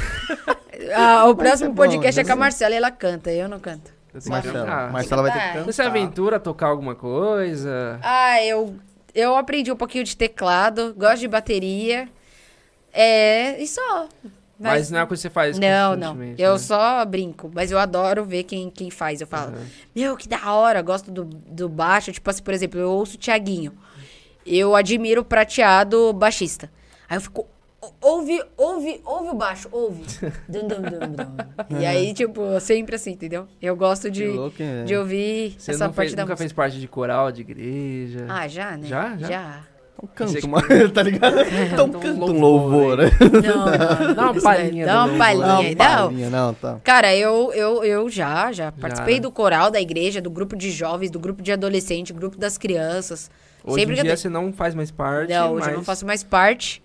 Ah, 0.95 1.27
o 1.27 1.37
próximo 1.37 1.71
bom, 1.71 1.83
podcast 1.83 2.19
é 2.19 2.23
vai 2.23 2.33
com 2.33 2.39
a. 2.39 2.45
Marcela 2.45 2.75
e 2.75 2.79
ela 2.79 2.91
canta, 2.91 3.31
eu 3.31 3.49
não 3.49 3.61
canto. 3.61 3.93
Marcela. 4.27 4.89
Marcela 4.91 5.23
vai 5.23 5.33
ter 5.33 5.39
que 5.39 5.53
cantar. 5.53 5.65
Você 5.65 5.83
aventura 5.83 6.41
tocar 6.41 6.69
alguma 6.69 6.95
coisa? 6.95 8.01
Ah, 8.03 8.43
eu, 8.43 8.75
eu 9.15 9.37
aprendi 9.37 9.71
um 9.71 9.77
pouquinho 9.77 10.05
de 10.05 10.17
teclado, 10.17 10.95
gosto 10.97 11.21
de 11.21 11.29
bateria. 11.29 12.09
É, 12.93 13.61
e 13.63 13.67
só. 13.69 14.09
Mas, 14.61 14.91
não 14.91 14.99
é 14.99 15.03
uma 15.03 15.07
coisa 15.07 15.21
que 15.21 15.29
você 15.29 15.31
faz 15.31 15.59
Não, 15.59 15.97
não. 15.97 16.17
Eu 16.37 16.53
né? 16.53 16.59
só 16.59 17.05
brinco. 17.05 17.51
Mas 17.55 17.71
eu 17.71 17.79
adoro 17.79 18.25
ver 18.25 18.43
quem, 18.45 18.71
quem 18.71 18.91
faz. 18.91 19.21
Eu 19.21 19.27
falo, 19.27 19.53
Uhum. 19.57 19.65
meu, 19.97 20.17
que 20.17 20.29
da 20.29 20.53
hora. 20.53 20.83
Gosto 20.83 21.11
do, 21.11 21.25
do 21.25 21.69
baixo. 21.69 22.13
Tipo 22.13 22.29
assim, 22.31 22.43
por 22.43 22.53
exemplo, 22.55 22.79
eu 22.79 22.91
ouço 22.91 23.17
o 23.17 23.19
Thiaguinho. 23.19 23.73
Eu 24.47 24.75
admiro 24.77 25.23
o 25.23 25.25
prateado 25.25 26.13
baixista. 26.13 26.71
Aí 27.09 27.17
eu 27.17 27.21
fico 27.21 27.47
ouve, 28.01 28.43
ouve, 28.59 29.01
ouve 29.05 29.29
o 29.31 29.35
baixo, 29.35 29.69
ouve. 29.73 30.03
Dum, 30.49 30.69
dum, 30.69 30.83
dum. 30.83 31.79
E 31.81 31.87
aí, 31.87 32.13
tipo, 32.13 32.61
sempre 32.61 32.97
assim, 32.97 33.13
entendeu? 33.13 33.47
Eu 33.61 33.75
gosto 33.77 34.11
de, 34.11 34.27
louco, 34.27 34.63
hein, 34.63 34.85
de 34.85 34.95
ouvir 34.97 35.55
Você 35.59 35.71
essa 35.71 35.85
parte 35.89 35.97
fez- 35.97 36.15
da 36.15 36.23
nunca 36.23 36.33
música. 36.35 36.37
fez 36.37 36.53
parte 36.53 36.79
de 36.79 36.87
coral, 36.89 37.33
de 37.33 37.41
igreja? 37.41 38.27
Ah, 38.29 38.47
já, 38.49 38.77
né? 38.77 38.87
Já? 38.87 39.17
Já? 39.17 39.29
Já. 39.29 39.61
Um 40.03 40.25
Esse 40.25 40.35
canto, 40.41 40.49
mano, 40.49 40.89
tá 40.93 41.03
ligado? 41.03 41.37
Então 41.73 41.87
um 41.87 41.93
canta 41.93 42.09
um 42.25 42.41
louvor 42.41 42.97
né? 42.97 43.11
Não, 43.21 44.07
não. 44.07 44.15
Dá 44.15 44.31
uma 44.31 44.35
palhinha 44.41 44.87
Dá 44.87 45.05
uma 45.05 45.19
palhinha 45.19 45.57
aí. 45.59 45.75
Não, 45.75 45.87
Não. 45.87 46.07
palhinha, 46.09 46.31
não, 46.31 46.55
tá. 46.55 46.81
Cara, 46.83 47.15
eu, 47.15 47.53
eu, 47.53 47.85
eu 47.85 48.09
já, 48.09 48.51
já 48.51 48.73
participei 48.73 49.17
né? 49.17 49.21
do 49.21 49.31
coral 49.31 49.71
da 49.71 49.81
igreja, 49.81 50.21
do 50.23 50.31
grupo 50.31 50.57
de 50.57 50.71
jovens, 50.71 51.11
do 51.11 51.19
grupo 51.21 51.43
de 51.43 51.53
adolescentes, 51.53 52.17
grupo 52.17 52.39
das 52.39 52.57
crianças. 52.57 53.31
Hoje 53.63 53.81
Sempre 53.81 53.95
em 53.95 53.99
eu 53.99 54.03
dia 54.05 54.11
tenho- 54.13 54.17
você 54.19 54.29
não 54.31 54.53
faz 54.55 54.75
mais 54.75 54.91
parte, 54.91 55.35
Não, 55.35 55.53
hoje 55.53 55.61
mas... 55.65 55.69
eu 55.73 55.77
não 55.77 55.85
faço 55.85 56.07
mais 56.07 56.23
parte. 56.25 56.83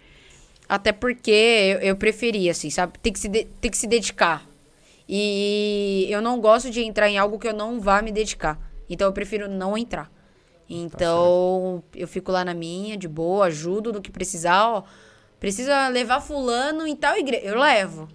Até 0.68 0.92
porque 0.92 1.32
eu, 1.32 1.80
eu 1.80 1.96
preferia, 1.96 2.52
assim, 2.52 2.70
sabe? 2.70 2.94
Tem 3.02 3.14
que, 3.14 3.20
se 3.20 3.30
de- 3.30 3.46
tem 3.62 3.72
que 3.72 3.78
se 3.78 3.88
dedicar. 3.88 4.44
E 5.08 6.08
eu 6.10 6.22
não 6.22 6.42
gosto 6.42 6.70
de 6.70 6.82
entrar 6.82 7.08
em 7.10 7.18
algo 7.18 7.38
que 7.40 7.48
eu 7.48 7.54
não 7.54 7.80
vá 7.80 8.02
me 8.02 8.12
dedicar. 8.12 8.60
Então 8.90 9.08
eu 9.08 9.14
prefiro 9.14 9.48
não 9.48 9.78
entrar. 9.78 10.12
Então 10.70 11.84
eu 11.94 12.08
fico 12.08 12.32
lá 12.32 12.44
na 12.44 12.54
minha, 12.54 12.98
de 12.98 13.08
boa, 13.08 13.46
ajudo 13.46 13.94
no 13.94 14.02
que 14.02 14.12
precisar. 14.12 14.68
Ó, 14.68 14.84
precisa 15.40 15.88
levar 15.88 16.22
fulano 16.22 16.88
em 16.88 16.96
tal 16.96 17.18
igreja. 17.18 17.46
Eu 17.46 17.60
levo. 17.60 18.08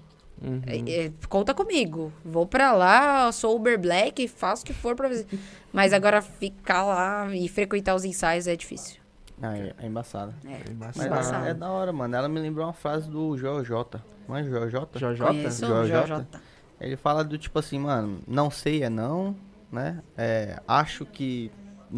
Uhum. 0.42 0.62
É, 0.66 1.06
é, 1.06 1.12
conta 1.28 1.52
comigo. 1.52 2.12
Vou 2.24 2.46
pra 2.46 2.72
lá, 2.72 3.30
sou 3.30 3.56
Uber 3.56 3.78
Black, 3.78 4.26
faço 4.26 4.62
o 4.62 4.66
que 4.66 4.72
for 4.72 4.96
pra 4.96 5.08
você. 5.08 5.26
Mas 5.72 5.92
agora 5.92 6.22
ficar 6.22 6.84
lá 6.84 7.34
e 7.34 7.48
frequentar 7.48 7.94
os 7.94 8.04
ensaios 8.04 8.46
é 8.46 8.56
difícil. 8.56 9.00
Ah, 9.42 9.56
é, 9.56 9.74
é 9.78 9.86
embaçado. 9.86 10.34
É, 10.44 10.60
Mas 10.74 10.98
é, 10.98 11.50
é 11.50 11.54
da 11.54 11.70
hora, 11.70 11.92
mano. 11.92 12.14
Ela 12.14 12.28
me 12.28 12.40
lembrou 12.40 12.66
uma 12.66 12.72
frase 12.72 13.08
do 13.08 13.36
Joel 13.38 13.64
J. 13.64 14.02
Não 14.28 14.36
é 14.36 14.44
Joel 14.44 14.68
J? 14.68 14.98
JJ? 14.98 15.26
Conheço, 15.26 15.66
Joel 15.66 15.86
Joel 15.86 16.06
J? 16.06 16.16
J. 16.30 16.40
Ele 16.80 16.96
fala 16.96 17.22
do 17.22 17.38
tipo 17.38 17.58
assim, 17.58 17.78
mano, 17.78 18.20
não 18.26 18.50
sei 18.50 18.82
é 18.82 18.90
não, 18.90 19.36
né? 19.70 20.02
É, 20.16 20.60
acho 20.66 21.04
que 21.06 21.50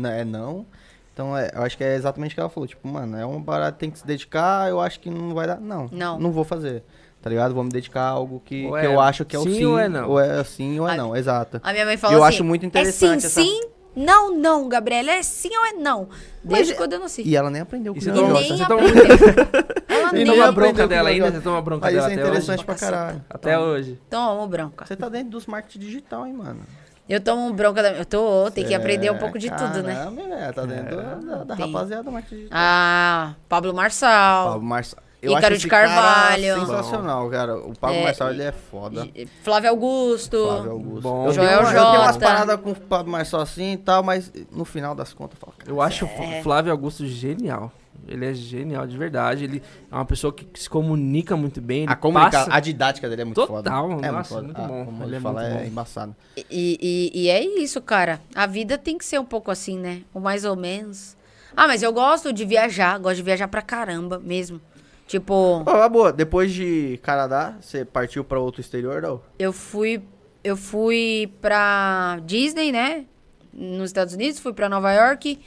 é 0.09 0.25
não. 0.25 0.67
Então, 1.15 1.37
é, 1.37 1.51
eu 1.55 1.63
acho 1.63 1.77
que 1.77 1.85
é 1.85 1.95
exatamente 1.95 2.33
o 2.33 2.35
que 2.35 2.41
ela 2.41 2.49
falou. 2.49 2.67
Tipo, 2.67 2.89
mano, 2.89 3.17
é 3.19 3.25
uma 3.27 3.43
parada 3.43 3.73
que 3.73 3.79
tem 3.79 3.91
que 3.91 3.99
se 3.99 4.07
dedicar, 4.07 4.69
eu 4.71 4.81
acho 4.81 4.99
que 4.99 5.11
não 5.11 5.35
vai 5.35 5.47
dar. 5.47 5.61
Não, 5.61 5.89
Não. 5.93 6.19
não 6.19 6.33
vou 6.33 6.43
fazer. 6.45 6.83
Tá 7.21 7.29
ligado? 7.31 7.55
Vou 7.55 7.63
me 7.63 7.71
dedicar 7.71 8.01
a 8.03 8.09
algo 8.09 8.41
que, 8.45 8.67
que 8.69 8.75
é 8.77 8.87
eu 8.87 8.99
acho 9.01 9.25
que 9.25 9.37
é 9.37 9.39
o 9.39 9.43
sim 9.45 9.55
sim. 9.55 9.65
ou 9.67 9.79
é 9.79 9.89
não. 9.89 10.09
Ou 10.09 10.19
é 10.19 10.43
sim 10.43 10.81
ou 10.81 10.89
é 10.89 10.93
Ah, 10.93 10.97
não, 10.97 11.15
exato. 11.17 11.61
A 11.63 11.73
minha 11.73 11.85
mãe 11.85 11.97
falou 11.97 12.17
eu 12.17 12.25
assim, 12.25 12.35
acho 12.37 12.45
muito 12.45 12.65
É 12.65 12.67
interessante 12.67 13.21
sim, 13.21 13.27
essa- 13.27 13.41
sim, 13.43 13.61
não, 13.95 14.35
não, 14.35 14.69
Gabriela. 14.69 15.11
É 15.13 15.23
sim 15.23 15.51
ou 15.57 15.67
é 15.67 15.73
não? 15.75 16.09
Desde 16.43 16.71
Mas- 16.73 16.79
quando 16.79 16.95
eu 16.95 16.99
nasci. 17.01 17.23
E 17.25 17.37
ela 17.37 17.49
nem 17.51 17.61
aprendeu 17.63 17.95
com 17.95 18.01
o 18.01 18.03
E 18.03 18.07
toma- 18.11 18.41
nem 18.41 18.49
você 18.57 18.65
toma- 18.67 18.81
aprendeu. 18.81 19.07
Ela 19.93 20.09
E 20.09 20.13
nem 20.15 20.25
não 20.25 20.35
Toma 20.35 20.53
bronca 20.53 20.89
dela 20.89 21.09
ainda? 21.11 21.31
Você 21.31 21.41
toma 21.43 21.61
bronca 21.63 21.85
Mas 21.87 21.95
dela 21.95 22.07
isso 22.07 22.11
é 22.11 22.21
até 22.21 22.29
interessante 22.29 22.57
hoje? 22.59 22.65
pra 22.65 22.75
caralho. 22.75 23.25
Até 23.31 23.59
hoje. 23.59 24.01
Tomo 24.11 24.47
bronca. 24.49 24.87
Você 24.87 24.97
tá 24.97 25.09
dentro 25.11 25.29
dos 25.31 25.47
marketing 25.47 25.79
digital, 25.79 26.27
hein, 26.27 26.33
mano? 26.33 26.61
Eu 27.09 27.21
tomo 27.21 27.53
bronca 27.53 27.83
da... 27.83 27.91
Eu 27.93 28.05
tô, 28.07 28.51
tem 28.51 28.65
que 28.65 28.73
É, 28.73 28.77
aprender 28.77 29.11
um 29.11 29.19
pouco 29.19 29.39
de 29.39 29.51
tudo, 29.51 29.83
né? 29.83 29.95
caramba, 29.95 30.23
É, 30.23 30.53
tá 30.53 30.65
dentro 30.65 30.97
da, 30.97 31.45
da 31.45 31.57
Tem. 31.57 31.67
rapaziada 31.73 32.11
marketing 32.11 32.35
digital. 32.37 32.59
Ah, 32.61 33.35
Pablo 33.49 33.75
Marçal. 33.75 34.47
Pablo 34.53 34.63
Marçal. 34.67 35.03
Ícaro 35.23 35.57
de 35.57 35.69
Carvalho. 35.69 36.61
sensacional, 36.61 37.31
cara. 37.31 37.57
O 37.57 37.77
Pablo 37.79 37.97
É, 37.99 38.03
Marçal, 38.05 38.31
ele 38.31 38.43
é 38.43 38.51
foda. 38.53 39.07
Flávio 39.45 39.71
Augusto. 39.71 40.37
Flávio 40.47 40.71
Augusto. 40.73 41.01
Bom. 41.03 41.27
eu, 41.27 41.33
Joel 41.33 41.49
tenho, 41.59 41.71
eu 41.77 41.85
tenho 41.91 42.03
umas 42.03 42.17
paradas 42.17 42.61
com 42.61 42.71
o 42.71 42.75
Pablo 42.75 43.13
Marçal 43.13 43.41
assim 43.41 43.73
e 43.75 43.77
tal, 43.77 44.03
mas 44.03 44.33
no 44.51 44.65
final 44.65 44.95
das 44.97 45.13
contas, 45.13 45.37
eu 45.39 45.47
falo, 45.47 45.55
cara, 45.59 45.71
Eu 45.71 45.81
acho 45.81 46.07
o 46.07 46.09
É. 46.09 46.13
F- 46.39 46.43
Flávio 46.43 46.73
Augusto 46.73 47.07
genial. 47.07 47.71
Ele 48.09 48.27
é 48.27 48.35
genial, 48.35 48.87
de 48.87 48.97
verdade. 48.97 49.45
Ele 49.45 49.63
é 49.91 49.95
uma 49.95 50.05
pessoa 50.05 50.33
que 50.33 50.47
se 50.55 50.69
comunica 50.69 51.37
muito 51.37 51.61
bem. 51.61 51.87
A, 51.89 51.95
comunica, 51.97 52.31
passa... 52.31 52.55
a 52.55 52.61
didática 52.61 53.09
dele 53.09 53.23
é 53.23 53.25
muito 53.25 53.47
foda. 53.47 53.71
Total, 53.71 54.01
É 54.03 54.11
nossa, 54.11 54.43
muito 54.43 54.61
Ah, 54.61 54.67
bom. 54.67 54.85
Como 54.87 55.05
Ele 55.05 55.17
é 55.17 55.21
fala, 55.21 55.41
muito 55.43 55.55
é 55.55 55.59
bom. 55.61 55.67
embaçado. 55.67 56.17
E, 56.37 56.43
e, 56.51 57.23
e 57.23 57.29
é 57.29 57.45
isso, 57.61 57.81
cara. 57.81 58.21
A 58.35 58.47
vida 58.47 58.77
tem 58.77 58.99
que 58.99 59.05
ser 59.05 59.19
um 59.21 59.25
pouco 59.25 59.51
assim, 59.51 59.79
né? 59.79 60.03
Ou 60.13 60.21
mais 60.21 60.45
ou 60.45 60.57
menos. 60.57 61.17
Ah, 61.57 61.67
mas 61.69 61.83
eu 61.83 61.93
gosto 61.93 62.33
de 62.33 62.45
viajar. 62.45 62.99
Gosto 62.99 63.17
de 63.17 63.23
viajar 63.23 63.47
pra 63.49 63.63
caramba 63.63 64.19
mesmo. 64.19 64.61
Tipo, 65.07 65.63
Ó, 65.67 65.89
boa, 65.89 66.13
depois 66.13 66.53
de 66.53 66.99
Canadá, 67.03 67.55
você 67.61 67.85
partiu 67.85 68.25
pra 68.25 68.39
outro 68.41 68.61
exterior, 68.61 69.03
não? 69.03 69.21
eu 69.39 69.53
fui. 69.53 70.03
Eu 70.45 70.57
fui 70.57 71.31
pra 71.41 72.19
Disney, 72.25 72.73
né? 72.73 73.05
Nos 73.53 73.91
Estados 73.91 74.15
Unidos, 74.15 74.41
fui 74.41 74.53
pra 74.53 74.69
Nova 74.69 74.91
York, 74.93 75.39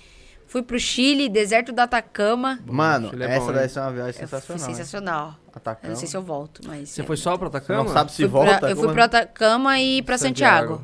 fui 0.56 0.64
pro 0.64 0.80
Chile, 0.80 1.28
deserto 1.28 1.74
do 1.74 1.80
Atacama. 1.82 2.60
Mano, 2.66 3.10
Chile 3.10 3.24
é 3.26 3.28
essa 3.32 3.40
bom, 3.42 3.48
deve 3.48 3.64
hein? 3.64 3.70
ser 3.70 3.80
uma 3.82 3.92
viagem 3.92 4.14
Foi 4.14 4.22
sensacional. 4.40 4.70
hein? 4.70 4.76
sensacional. 4.76 5.36
Eu 5.48 5.52
Atacama. 5.58 5.90
não 5.90 6.00
sei 6.00 6.08
se 6.08 6.16
eu 6.16 6.22
volto, 6.22 6.62
mas. 6.66 6.90
Você 6.92 7.02
é. 7.02 7.04
foi 7.04 7.18
só 7.18 7.36
Você 7.38 7.46
Atacama? 7.46 7.84
não 7.84 7.92
sabe 7.92 8.12
se 8.12 8.18
Fui 8.24 8.28
volta? 8.28 8.58
pra- 8.60 8.70
eu 8.70 8.76
fui 8.78 8.88
pro 8.94 9.04
Atacama 9.04 9.78
e 9.82 10.02
pra 10.02 10.18
Santiago. 10.18 10.82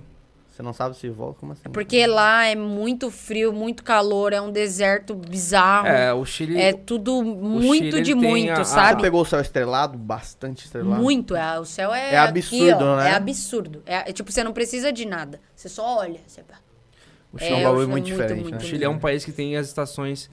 Você 0.50 0.62
não 0.62 0.74
sabe 0.74 0.98
se 0.98 1.08
volta? 1.10 1.40
Como 1.40 1.54
assim? 1.54 1.62
Porque 1.72 2.06
lá 2.06 2.46
é 2.48 2.54
muito 2.56 3.10
frio, 3.10 3.54
muito 3.54 3.82
calor, 3.82 4.34
é 4.34 4.42
um 4.42 4.52
deserto 4.52 5.16
bizarro. 5.16 5.88
É, 5.88 6.14
o 6.14 6.26
Chile... 6.26 6.60
É 6.62 6.74
tudo 6.74 7.24
muito 7.24 7.86
Chile, 7.96 8.02
de 8.02 8.14
muito, 8.14 8.50
a- 8.50 8.54
a- 8.56 8.66
Você 8.66 8.74
sabe? 8.74 9.02
pegou 9.02 9.22
o 9.22 9.26
céu 9.26 9.40
estrelado? 9.40 9.98
Bastante 9.98 10.66
estrelado? 10.66 11.02
Muito. 11.02 11.34
É, 11.34 11.58
o 11.58 11.64
céu 11.64 11.94
é. 11.94 12.14
É 12.16 12.18
aqui, 12.20 12.40
absurdo, 12.40 12.84
ó, 12.84 12.98
né? 12.98 13.10
É 13.10 13.14
absurdo. 13.14 13.82
É, 13.86 14.10
é 14.10 14.14
tipo, 14.14 14.30
você 14.30 14.44
não 14.44 14.52
precisa 14.52 14.92
de 14.92 15.06
nada. 15.06 15.40
Você 15.56 15.70
só 15.70 15.98
olha. 16.00 16.20
Você... 16.28 16.44
O 17.34 17.40
Chile 17.40 17.52
é 17.54 17.58
um 17.58 17.64
bagulho 17.64 17.90
muito 17.90 18.06
diferente, 18.06 18.42
muito, 18.42 18.52
né? 18.52 18.58
O 18.58 18.62
Chile 18.62 18.84
é 18.84 18.90
um 18.90 19.00
país 19.00 19.24
que 19.26 19.32
tem 19.32 19.56
as 19.56 19.68
estações 19.68 20.30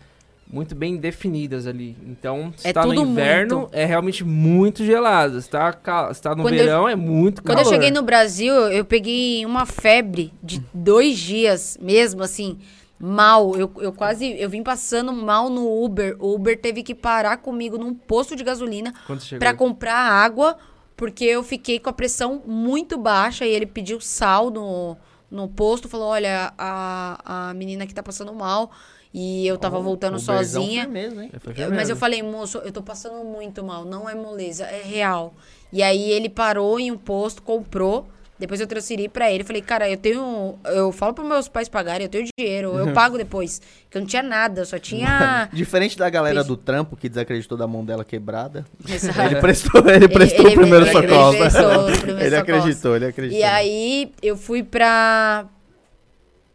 muito 0.50 0.74
bem 0.74 0.96
definidas 0.96 1.66
ali. 1.66 1.96
Então, 2.06 2.52
se 2.56 2.66
É 2.66 2.72
tá 2.72 2.84
no 2.86 2.94
inverno, 2.94 3.58
muito. 3.60 3.74
é 3.74 3.84
realmente 3.84 4.24
muito 4.24 4.84
gelado. 4.84 5.40
Se 5.42 5.48
tá, 5.50 5.72
se 6.14 6.22
tá 6.22 6.34
no 6.34 6.42
Quando 6.42 6.54
eu- 6.54 6.64
verão, 6.64 6.88
é 6.88 6.96
muito 6.96 7.42
Quando 7.42 7.56
calor. 7.58 7.66
eu 7.66 7.74
cheguei 7.74 7.90
no 7.90 8.02
Brasil, 8.02 8.54
eu 8.54 8.84
peguei 8.84 9.44
uma 9.44 9.66
febre 9.66 10.32
de 10.42 10.62
dois 10.72 11.18
dias 11.18 11.78
mesmo, 11.80 12.22
assim, 12.22 12.58
mal. 12.98 13.54
Eu, 13.56 13.70
eu 13.80 13.92
quase. 13.92 14.34
Eu 14.40 14.48
vim 14.48 14.62
passando 14.62 15.12
mal 15.12 15.50
no 15.50 15.84
Uber. 15.84 16.16
O 16.18 16.34
Uber 16.34 16.58
teve 16.58 16.82
que 16.82 16.94
parar 16.94 17.36
comigo 17.36 17.76
num 17.76 17.92
posto 17.94 18.34
de 18.34 18.42
gasolina 18.42 18.92
Quando 19.06 19.20
pra 19.38 19.52
comprar 19.52 19.96
água, 19.98 20.56
porque 20.96 21.24
eu 21.26 21.42
fiquei 21.42 21.78
com 21.78 21.90
a 21.90 21.92
pressão 21.92 22.42
muito 22.46 22.96
baixa 22.96 23.44
e 23.46 23.50
ele 23.50 23.66
pediu 23.66 24.00
sal 24.00 24.50
no, 24.50 24.96
no 25.30 25.48
posto, 25.48 25.88
falou: 25.88 26.08
olha, 26.08 26.52
a, 26.58 27.48
a 27.50 27.54
menina 27.54 27.84
aqui 27.84 27.94
tá 27.94 28.02
passando 28.02 28.32
mal. 28.32 28.70
E 29.12 29.46
eu 29.46 29.56
tava 29.56 29.80
voltando 29.80 30.18
Uberzão 30.18 30.36
sozinha. 30.62 30.82
firmeza, 30.82 31.24
hein? 31.24 31.30
É, 31.32 31.64
Eu- 31.64 31.70
mas 31.70 31.88
eu 31.88 31.96
falei, 31.96 32.22
moço, 32.22 32.58
eu 32.58 32.70
tô 32.70 32.82
passando 32.82 33.24
muito 33.24 33.64
mal, 33.64 33.84
não 33.86 34.06
é 34.08 34.14
moleza, 34.14 34.64
é 34.66 34.82
real. 34.82 35.34
E 35.72 35.82
aí 35.82 36.10
ele 36.10 36.28
parou 36.28 36.78
em 36.78 36.90
um 36.92 36.98
posto, 36.98 37.40
comprou. 37.42 38.06
Depois 38.38 38.60
eu 38.60 38.66
transferi 38.68 39.08
pra 39.08 39.30
ele. 39.32 39.42
Falei, 39.42 39.60
cara, 39.60 39.90
eu 39.90 39.96
tenho. 39.96 40.56
Eu 40.64 40.92
falo 40.92 41.12
pros 41.12 41.26
meus 41.26 41.48
pais 41.48 41.68
pagarem, 41.68 42.04
eu 42.06 42.08
tenho 42.10 42.28
dinheiro, 42.38 42.78
eu 42.78 42.92
pago 42.92 43.18
depois. 43.18 43.60
Que 43.90 43.98
eu 43.98 44.00
não 44.02 44.06
tinha 44.08 44.22
nada, 44.22 44.60
eu 44.60 44.66
só 44.66 44.78
tinha. 44.78 45.48
Diferente 45.52 45.98
da 45.98 46.08
galera 46.08 46.36
Fez- 46.36 46.46
do 46.46 46.56
trampo 46.56 46.96
que 46.96 47.08
desacreditou 47.08 47.58
da 47.58 47.66
mão 47.66 47.84
dela 47.84 48.04
quebrada. 48.04 48.64
Exato. 48.88 49.20
Ele 49.22 49.36
prestou, 49.40 49.88
ele 49.90 50.08
prestou 50.08 50.44
ele- 50.46 50.54
o 50.54 50.60
primeiro 50.60 50.86
ele 50.86 50.92
socorro. 50.92 51.36
prestou 51.36 51.64
o 51.64 51.84
primeiro 51.98 52.20
Ele 52.20 52.36
socorro. 52.36 52.58
acreditou, 52.58 52.96
ele 52.96 53.06
acreditou. 53.06 53.38
E 53.40 53.42
aí 53.44 54.12
eu 54.22 54.36
fui 54.36 54.62
pra. 54.62 55.46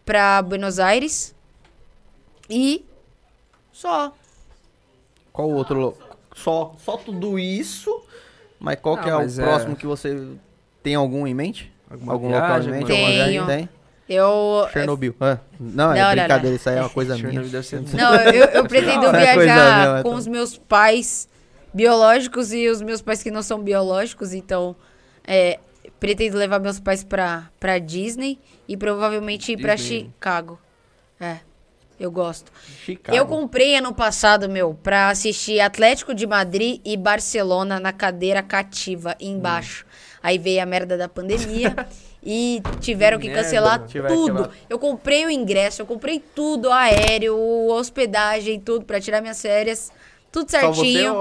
pra 0.06 0.42
Buenos 0.42 0.80
Aires. 0.80 1.36
E. 2.50 2.86
Só. 3.74 4.14
Qual 5.34 5.50
o 5.50 5.54
outro? 5.56 5.98
Só, 6.36 6.76
só 6.84 6.96
tudo 6.98 7.38
isso? 7.38 8.04
Mas 8.60 8.80
qual 8.80 8.96
Não, 8.96 9.04
que 9.04 9.10
é 9.10 9.16
o 9.16 9.22
é- 9.22 9.28
próximo 9.44 9.76
que 9.76 9.86
você 9.86 10.28
tem 10.82 10.96
algum 10.96 11.26
em 11.28 11.34
mente? 11.34 11.73
Alguma 11.94 12.14
algum 12.14 12.28
viagem, 12.30 12.50
local 12.82 12.96
em 12.96 13.18
mente? 13.18 13.38
alguma-. 13.38 13.46
Tem? 13.56 13.70
Eu. 14.10 14.68
Chernobyl. 14.74 15.16
Ah, 15.22 15.38
não, 15.60 15.94
é 15.94 16.00
Não, 16.00 16.06
não, 16.08 16.12
brincadeira, 16.16 16.50
não. 16.50 16.56
isso 16.56 16.70
aí 16.70 16.78
é 16.78 16.82
uma 16.82 16.90
coisa 16.90 17.18
minha. 17.18 17.42
Não, 17.94 18.16
eu, 18.16 18.46
eu 18.46 18.66
pretendo 18.66 19.04
Não, 19.04 19.16
é 19.16 19.34
viajar 19.34 19.80
minha, 19.80 19.94
com 20.04 20.10
então. 20.10 20.14
os 20.16 20.28
meus 20.28 20.58
pais 20.58 21.30
biológicos 21.74 22.52
e 22.54 22.68
os 22.68 22.82
meus 22.82 23.02
pais 23.02 23.24
que 23.24 23.32
não 23.32 23.42
são 23.42 23.62
biológicos, 23.62 24.34
então 24.34 24.76
é, 25.26 25.58
pretendo 26.00 26.38
levar 26.38 26.60
meus 26.60 26.80
pais 26.80 27.04
pra, 27.04 27.50
pra 27.60 27.80
Disney 27.80 28.38
e 28.68 28.76
provavelmente 28.76 29.54
ir 29.54 29.58
pra 29.58 29.76
Disney. 29.76 30.12
Chicago. 30.14 30.60
É, 31.20 31.38
eu 32.00 32.12
gosto. 32.12 32.52
Chicago. 32.86 33.18
Eu 33.18 33.26
comprei 33.26 33.76
ano 33.78 33.94
passado, 33.94 34.50
meu, 34.50 34.74
pra 34.84 35.10
assistir 35.10 35.60
Atlético 35.62 36.14
de 36.14 36.28
Madrid 36.28 36.82
e 36.84 36.98
Barcelona 36.98 37.80
na 37.80 37.94
cadeira 37.94 38.44
cativa 38.44 39.16
embaixo. 39.20 39.86
Aí 40.24 40.38
veio 40.38 40.64
a 40.64 40.66
merda 40.66 40.98
da 40.98 41.10
pandemia 41.10 41.76
e 42.24 42.62
tiveram 42.80 43.20
que 43.20 43.28
Merda. 43.28 43.44
cancelar 43.44 43.86
Tiveram 43.86 44.16
tudo. 44.16 44.34
quebrar. 44.44 44.52
Eu 44.70 44.80
comprei 44.80 45.26
o 45.26 45.30
ingresso, 45.30 45.82
eu 45.82 45.86
comprei 45.86 46.18
tudo, 46.34 46.72
aéreo, 46.72 47.38
hospedagem, 47.70 48.58
tudo 48.62 48.86
pra 48.86 49.02
tirar 49.02 49.20
minhas 49.22 49.42
férias. 49.42 49.92
Tudo 50.32 50.50
Só 50.50 50.60
você 50.62 50.76
certinho. 50.82 51.14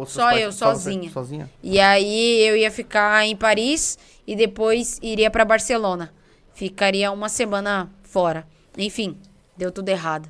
os 0.00 0.10
seus 0.10 0.12
Só 0.12 0.32
eu, 0.32 0.52
você? 0.52 0.58
sozinha. 0.58 1.10
Sozinha? 1.10 1.50
E 1.62 1.78
aí 1.80 2.42
eu 2.46 2.56
ia 2.56 2.70
ficar 2.70 3.24
em 3.24 3.34
Paris 3.36 3.96
e 4.26 4.34
depois 4.36 4.98
iria 5.00 5.30
pra 5.30 5.44
Barcelona. 5.44 6.12
Ficaria 6.52 7.10
uma 7.12 7.28
semana 7.30 7.88
fora. 8.02 8.46
Enfim, 8.76 9.16
deu 9.56 9.70
tudo 9.70 9.88
errado. 9.88 10.28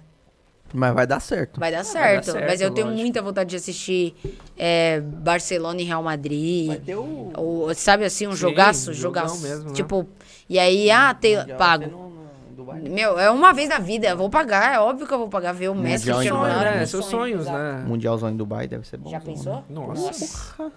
Mas 0.72 0.94
vai 0.94 1.06
dar 1.06 1.20
certo. 1.20 1.60
Vai 1.60 1.70
dar 1.70 1.84
certo. 1.84 2.32
certo, 2.32 2.46
mas 2.46 2.60
eu 2.60 2.70
tenho 2.70 2.86
lógico. 2.86 3.02
muita 3.02 3.22
vontade 3.22 3.50
de 3.50 3.56
assistir 3.56 4.14
é, 4.56 5.00
Barcelona 5.00 5.80
e 5.80 5.84
Real 5.84 6.02
Madrid. 6.02 6.66
Vai 6.68 6.78
ter 6.78 6.94
o. 6.96 7.30
Ou, 7.36 7.74
sabe 7.74 8.04
assim, 8.04 8.26
um 8.26 8.32
Sim, 8.32 8.36
jogaço, 8.38 8.92
jogaço. 8.94 9.42
mesmo, 9.42 9.68
né? 9.68 9.74
Tipo, 9.74 10.06
e 10.48 10.58
aí, 10.58 10.90
ah, 10.90 11.12
tem, 11.14 11.36
vai 11.36 11.46
pago. 11.56 11.86
no- 11.86 12.08
no 12.10 12.22
Dubai. 12.56 12.80
Meu, 12.80 13.18
é 13.18 13.30
uma 13.30 13.52
vez 13.52 13.68
na 13.68 13.78
vida, 13.78 14.08
eu 14.08 14.16
vou 14.16 14.30
pagar, 14.30 14.74
é 14.74 14.78
óbvio 14.80 15.06
que 15.06 15.12
eu 15.12 15.18
vou 15.18 15.28
pagar 15.28 15.52
ver 15.52 15.68
o 15.68 15.74
Messi 15.74 16.10
Cristiano. 16.10 16.38
Ronaldo. 16.40 16.64
É, 16.64 16.86
seus 16.86 17.04
sonho, 17.06 17.42
sonhos, 17.42 17.46
né? 17.46 17.84
Mundialzão 17.86 18.30
em 18.30 18.36
Dubai 18.36 18.66
deve 18.66 18.86
ser 18.86 18.96
bom. 18.96 19.10
Já 19.10 19.20
pensou? 19.20 19.64
Nossa. 19.68 20.70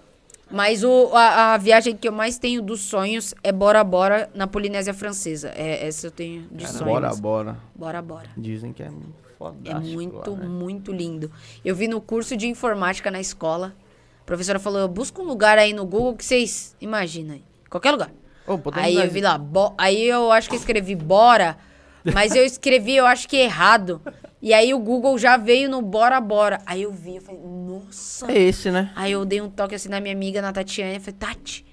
Mas 0.48 0.84
o, 0.84 1.10
a, 1.12 1.54
a 1.54 1.56
viagem 1.56 1.96
que 1.96 2.06
eu 2.06 2.12
mais 2.12 2.38
tenho 2.38 2.62
dos 2.62 2.82
sonhos 2.82 3.34
é 3.42 3.50
Bora 3.50 3.82
Bora 3.82 4.30
na 4.32 4.46
Polinésia 4.46 4.94
Francesa. 4.94 5.50
É, 5.56 5.84
essa 5.88 6.06
eu 6.06 6.10
tenho 6.12 6.42
de 6.52 6.64
sonhos. 6.68 6.84
Bora, 6.84 7.14
bora. 7.16 7.56
Bora 7.74 8.00
Bora. 8.00 8.28
Dizem 8.36 8.72
que 8.72 8.82
é 8.84 8.88
É 9.64 9.74
muito, 9.94 10.30
muito 10.48 10.92
lindo. 10.92 11.30
Eu 11.64 11.74
vi 11.74 11.88
no 11.88 12.00
curso 12.00 12.36
de 12.36 12.46
informática 12.48 13.10
na 13.10 13.20
escola. 13.20 13.74
A 14.20 14.24
professora 14.24 14.58
falou: 14.58 14.86
busca 14.88 15.20
um 15.20 15.24
lugar 15.24 15.58
aí 15.58 15.72
no 15.72 15.84
Google 15.84 16.16
que 16.16 16.24
vocês 16.24 16.74
imaginam 16.80 17.34
aí. 17.34 17.42
Qualquer 17.70 17.90
lugar. 17.92 18.10
Aí 18.84 18.94
eu 19.06 19.10
vi 19.10 19.20
lá, 19.20 19.36
bo- 19.38 19.74
aí 19.76 20.02
eu 20.08 20.30
acho 20.32 20.48
que 20.48 20.54
eu 20.54 20.58
escrevi 20.60 20.94
bora, 20.94 21.58
mas 22.14 22.34
eu 22.34 22.44
escrevi, 22.44 22.94
eu 22.96 23.04
acho 23.06 23.28
que 23.28 23.36
errado. 23.36 24.00
E 24.40 24.54
aí 24.54 24.72
o 24.72 24.78
Google 24.78 25.18
já 25.18 25.36
veio 25.36 25.68
no 25.68 25.82
bora 25.82 26.20
bora. 26.20 26.60
Aí 26.64 26.82
eu 26.82 26.92
vi, 26.92 27.16
eu 27.16 27.22
falei, 27.22 27.40
nossa. 27.40 28.30
É 28.30 28.38
esse, 28.38 28.70
né? 28.70 28.92
Aí 28.94 29.12
eu 29.12 29.24
dei 29.24 29.40
um 29.40 29.50
toque 29.50 29.74
assim 29.74 29.88
na 29.88 30.00
minha 30.00 30.14
amiga, 30.14 30.40
na 30.40 30.52
Tatiana, 30.52 30.94
e 30.94 31.00
falei, 31.00 31.16
Tati, 31.18 31.64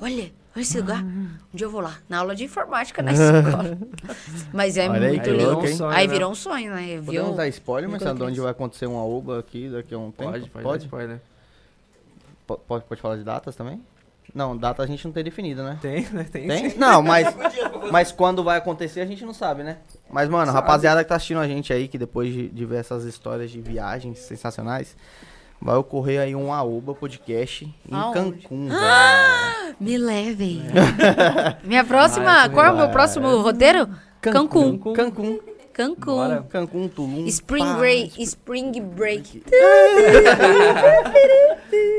olha, 0.00 0.32
olha 0.54 0.62
esse 0.62 0.78
lugar. 0.78 1.02
Um 1.02 1.28
dia 1.54 1.66
eu 1.66 1.70
vou 1.70 1.80
lá, 1.80 1.96
na 2.08 2.18
aula 2.18 2.34
de 2.34 2.44
informática 2.44 3.02
na 3.02 3.12
escola. 3.12 3.78
Mas 4.52 4.76
é 4.76 4.88
Olha 4.88 5.08
aí, 5.08 5.16
muito 5.16 5.68
sonho, 5.76 5.90
Aí 5.90 6.06
né? 6.06 6.12
virou 6.12 6.30
um 6.32 6.34
sonho, 6.34 6.72
né? 6.74 6.86
Viu? 6.96 7.04
Podemos 7.04 7.36
dar 7.36 7.48
spoiler, 7.48 7.90
mas 7.90 8.02
sabe 8.02 8.18
de 8.18 8.24
onde 8.24 8.40
vai 8.40 8.50
acontecer 8.50 8.86
uma 8.86 9.04
UBA 9.04 9.38
aqui 9.38 9.68
daqui 9.68 9.94
a 9.94 9.98
um 9.98 10.10
tempo? 10.10 10.30
Pode, 10.30 10.48
pode, 10.50 10.62
Pode? 10.64 10.84
spoiler. 10.84 11.20
Po- 12.46 12.58
Pode, 12.58 12.84
pode 12.84 13.00
falar 13.00 13.16
de 13.16 13.24
datas 13.24 13.54
também? 13.56 13.80
Não, 14.34 14.56
data 14.56 14.82
a 14.82 14.86
gente 14.86 15.04
não 15.04 15.12
tem 15.12 15.22
definida, 15.22 15.62
né? 15.62 15.78
Tem, 15.82 16.08
né? 16.10 16.24
Tem, 16.24 16.48
Tem? 16.48 16.70
sim. 16.70 16.78
Não, 16.78 17.02
mas, 17.02 17.28
mas 17.92 18.12
quando 18.12 18.42
vai 18.42 18.56
acontecer 18.58 19.00
a 19.00 19.06
gente 19.06 19.24
não 19.24 19.34
sabe, 19.34 19.62
né? 19.62 19.78
Mas, 20.10 20.28
mano, 20.28 20.50
rapaziada 20.52 21.02
que 21.02 21.08
tá 21.08 21.16
assistindo 21.16 21.40
a 21.40 21.46
gente 21.46 21.72
aí, 21.72 21.86
que 21.86 21.98
depois 21.98 22.32
de, 22.32 22.48
de 22.48 22.64
ver 22.64 22.76
essas 22.76 23.04
histórias 23.04 23.50
de 23.50 23.60
viagens 23.60 24.18
sensacionais, 24.20 24.96
vai 25.62 25.76
ocorrer 25.76 26.20
aí 26.20 26.34
um 26.34 26.52
AOBA 26.52 26.94
podcast 26.94 27.64
em 27.64 27.94
Aonde? 27.94 28.42
Cancún, 28.42 28.68
velho. 28.68 29.76
Me 29.78 29.96
levem. 29.96 30.62
Minha 31.62 31.84
próxima. 31.84 32.24
Vai, 32.24 32.50
qual 32.50 32.66
é 32.66 32.70
o 32.70 32.76
meu 32.76 32.88
próximo 32.88 33.40
roteiro? 33.40 33.88
Cancún. 34.20 34.78
Cancún. 34.92 35.38
Cancún. 35.72 36.14
Bora. 36.16 36.44
Cancún, 36.50 36.88
Tulum. 36.88 37.26
Spring 37.26 37.64
pá, 37.64 37.74
Break. 37.74 38.22
Spring 38.22 38.80
Break. 38.80 39.42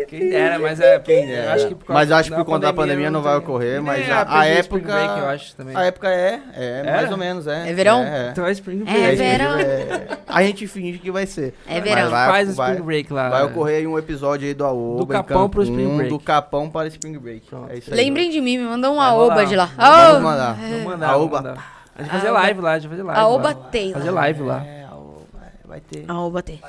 Quem 0.08 0.30
dera, 0.30 0.60
mas 0.60 0.80
é. 0.80 1.00
Quem 1.00 1.26
dera. 1.28 1.54
Acho 1.54 1.68
que 1.70 1.76
Mas 1.88 2.10
eu 2.10 2.16
acho 2.16 2.30
que 2.30 2.36
por 2.36 2.46
conta 2.46 2.68
da 2.68 2.74
pandemia 2.74 3.10
não 3.10 3.22
vai 3.22 3.36
ocorrer, 3.38 3.82
mas 3.82 4.08
é 4.08 4.12
a, 4.12 4.40
a 4.42 4.46
época. 4.46 4.80
Break, 4.94 5.20
eu 5.20 5.28
acho 5.30 5.56
também. 5.56 5.76
A 5.76 5.84
época 5.86 6.10
é, 6.10 6.40
é, 6.54 6.84
mais 6.84 7.10
É? 7.10 7.12
ou 7.12 7.18
menos, 7.18 7.48
é. 7.48 7.70
É 7.70 7.74
verão? 7.74 8.04
É, 8.04 8.28
é. 8.28 8.30
Então 8.32 8.46
é 8.46 8.52
Spring 8.52 8.84
É 8.86 8.94
Break. 8.94 9.16
verão. 9.16 9.58
É, 9.60 10.08
a 10.28 10.44
gente 10.44 10.68
finge 10.68 11.00
que 11.00 11.10
vai 11.12 11.26
ser. 11.26 11.54
É 11.68 11.82
verão. 11.82 12.10
vai- 12.10 12.30
Faz 12.30 12.48
o 12.50 12.52
Spring 12.52 12.82
Break 12.84 13.12
lá. 13.12 13.30
Vai 13.30 13.44
ocorrer 13.46 13.78
aí 13.78 13.88
um 13.88 13.98
episódio 13.98 14.48
aí 14.48 14.54
do 14.54 14.64
AOBA. 14.66 14.98
Do 15.00 15.08
Capão 15.08 15.50
pro 15.50 15.62
Cancún, 15.64 15.74
Spring 15.80 15.96
Break. 15.98 16.10
Do 16.10 16.20
Capão 16.20 16.70
para 16.70 16.88
Spring 16.90 17.18
Break. 17.18 17.48
Pronto. 17.48 17.72
É 17.72 17.78
isso 17.78 17.92
aí. 17.92 17.98
Lembrem 17.98 18.30
de 18.30 18.40
mim, 18.42 18.58
me 18.60 18.66
manda 18.66 18.92
um 18.92 19.02
aoba 19.02 19.46
de 19.46 19.56
lá. 19.56 19.70
Vamos 19.76 20.22
mandar. 20.22 20.54
Vamos 20.56 20.84
mandar, 20.84 21.10
A 21.10 21.12
vamos 21.14 21.26
Oba. 21.28 21.38
mandar. 21.42 21.83
A 21.96 22.02
gente 22.02 22.12
vai 22.12 22.20
fazer 22.22 22.32
live 22.32 22.62
lá, 22.62 22.72
a 22.72 22.80
gente 22.80 22.88
vai 22.90 22.98
fazer 22.98 23.08
live. 23.08 23.22
Aoba 23.22 23.48
lá. 23.50 23.54
Taylor. 23.56 23.94
Fazer 23.94 24.12
live 24.12 24.42
lá. 24.42 24.66
É, 24.66 24.84
AOBA, 24.86 25.22
vai 25.66 25.80
ter. 25.82 26.06
aoba 26.08 26.42
T. 26.44 26.60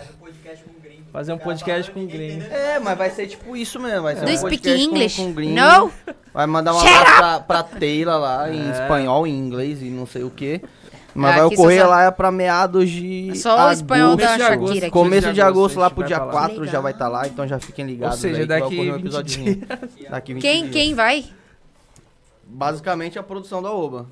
Fazer 1.13 1.33
um 1.33 1.39
podcast 1.39 1.91
com 1.93 2.01
o 2.03 2.07
gringo. 2.09 2.43
É, 2.51 2.79
mas 2.81 2.99
vai 2.99 3.09
ser 3.11 3.27
tipo 3.29 3.57
isso 3.57 3.79
mesmo. 3.79 4.03
Vai 4.03 4.17
ser 4.17 4.25
Do 4.25 4.33
um 4.33 4.37
speak 4.37 4.57
podcast 4.59 4.85
com- 4.89 4.91
English? 4.97 5.17
Com, 5.23 5.33
gringo. 5.33 5.55
No? 5.61 5.93
Vai 6.35 6.47
mandar 6.47 6.75
um 6.75 6.81
Shut 6.81 6.89
abraço 6.93 7.17
pra, 7.19 7.41
pra 7.41 7.63
Taylor 7.63 8.19
lá, 8.21 8.51
em 8.53 8.69
É. 8.69 8.73
espanhol, 8.73 9.25
em 9.27 9.39
inglês 9.39 9.81
e 9.81 9.85
não 9.87 10.07
sei 10.07 10.25
o 10.25 10.31
que. 10.31 10.61
Mas 11.15 11.31
Ah, 11.31 11.35
vai 11.37 11.45
ocorrer 11.45 11.83
só- 11.83 11.89
lá 11.89 12.11
pra 12.11 12.33
meados 12.33 12.91
de. 12.91 13.31
Só 13.37 13.51
o 13.51 13.53
agosto. 13.61 13.75
espanhol 13.77 14.17
da 14.17 14.23
Começo 14.27 14.37
de 14.37 14.43
agosto. 14.43 14.67
Shakira 14.67 14.87
aqui. 14.87 14.93
Começo 14.93 15.33
de 15.33 15.41
agosto 15.41 15.79
lá 15.79 15.87
a 15.87 15.91
pro 15.91 16.05
dia 16.05 16.19
falar. 16.19 16.33
4 16.33 16.67
já 16.67 16.81
vai 16.81 16.91
estar 16.93 17.07
lá, 17.09 17.29
então 17.29 17.47
já 17.47 17.61
fiquem 17.61 17.87
ligados. 17.87 18.17
Ou 18.17 18.21
seja, 18.21 18.41
aí 18.41 18.47
daqui 18.47 18.65
ocorrer 18.75 18.91
um 18.93 18.97
20 18.97 19.01
episodinho. 19.05 19.61
Daqui 20.11 20.35
20 20.35 20.43
Quem, 20.43 20.63
dias. 20.63 20.73
quem 20.75 20.95
vai? 20.95 21.25
Basicamente 22.47 23.19
a 23.19 23.23
produção 23.23 23.63
da 23.63 23.73
Oba. 23.73 24.07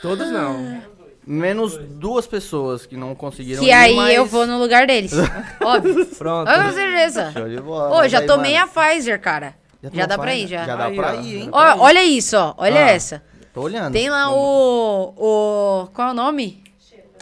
Todos 0.00 0.30
não. 0.30 0.82
Menos 1.24 1.76
duas 1.78 2.26
pessoas 2.26 2.84
que 2.84 2.96
não 2.96 3.14
conseguiram 3.14 3.62
Que 3.62 3.68
ir, 3.68 3.72
aí 3.72 3.94
mas- 3.94 4.14
eu 4.14 4.26
vou 4.26 4.46
no 4.46 4.58
lugar 4.58 4.86
deles. 4.86 5.12
Óbvio. 5.62 6.04
Pronto. 6.06 6.48
Ah, 6.48 6.64
com 6.64 6.72
certeza. 6.72 7.30
Show 7.32 7.48
de 7.48 7.60
bola, 7.60 7.96
Ô, 8.04 8.08
já 8.08 8.18
aí, 8.18 8.26
tomei 8.26 8.54
mano, 8.58 8.64
a 8.64 8.68
Pfizer, 8.82 9.20
cara. 9.20 9.54
Já, 9.82 9.90
tomou 9.90 10.06
dá 10.08 10.18
pra 10.18 10.34
ir, 10.34 10.48
já. 10.48 10.64
Já 10.64 10.76
dá 10.76 10.84
Aí, 10.86 10.96
pra 10.96 11.14
ir, 11.16 11.36
hein? 11.42 11.48
Ó, 11.52 11.76
olha 11.78 12.02
isso, 12.04 12.36
ó. 12.36 12.54
Olha 12.56 12.84
Ah. 12.86 12.90
essa. 12.90 13.22
Tô 13.54 13.62
olhando. 13.62 13.92
Tem 13.92 14.08
lá 14.10 14.32
o, 14.32 15.14
o... 15.16 15.86
Qual 15.92 16.08
é 16.08 16.10
o 16.10 16.14
nome? 16.14 16.62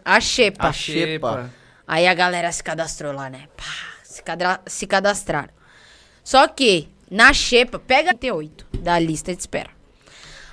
A 0.05 0.19
Xepa. 0.21 0.69
A 0.69 0.73
Xepa. 0.73 1.51
Aí 1.87 2.07
a 2.07 2.15
galera 2.15 2.51
se 2.53 2.63
cadastrou 2.63 3.13
lá, 3.13 3.29
né? 3.29 3.49
Pá, 3.57 3.65
se, 4.03 4.23
cadra- 4.23 4.61
se 4.67 4.87
cadastraram. 4.87 5.51
Só 6.25 6.47
que, 6.49 6.89
na 7.11 7.33
Xepa, 7.35 7.79
pega 7.79 8.15
38 8.15 8.67
da 8.79 8.99
lista 8.99 9.35
de 9.35 9.41
espera. 9.41 9.71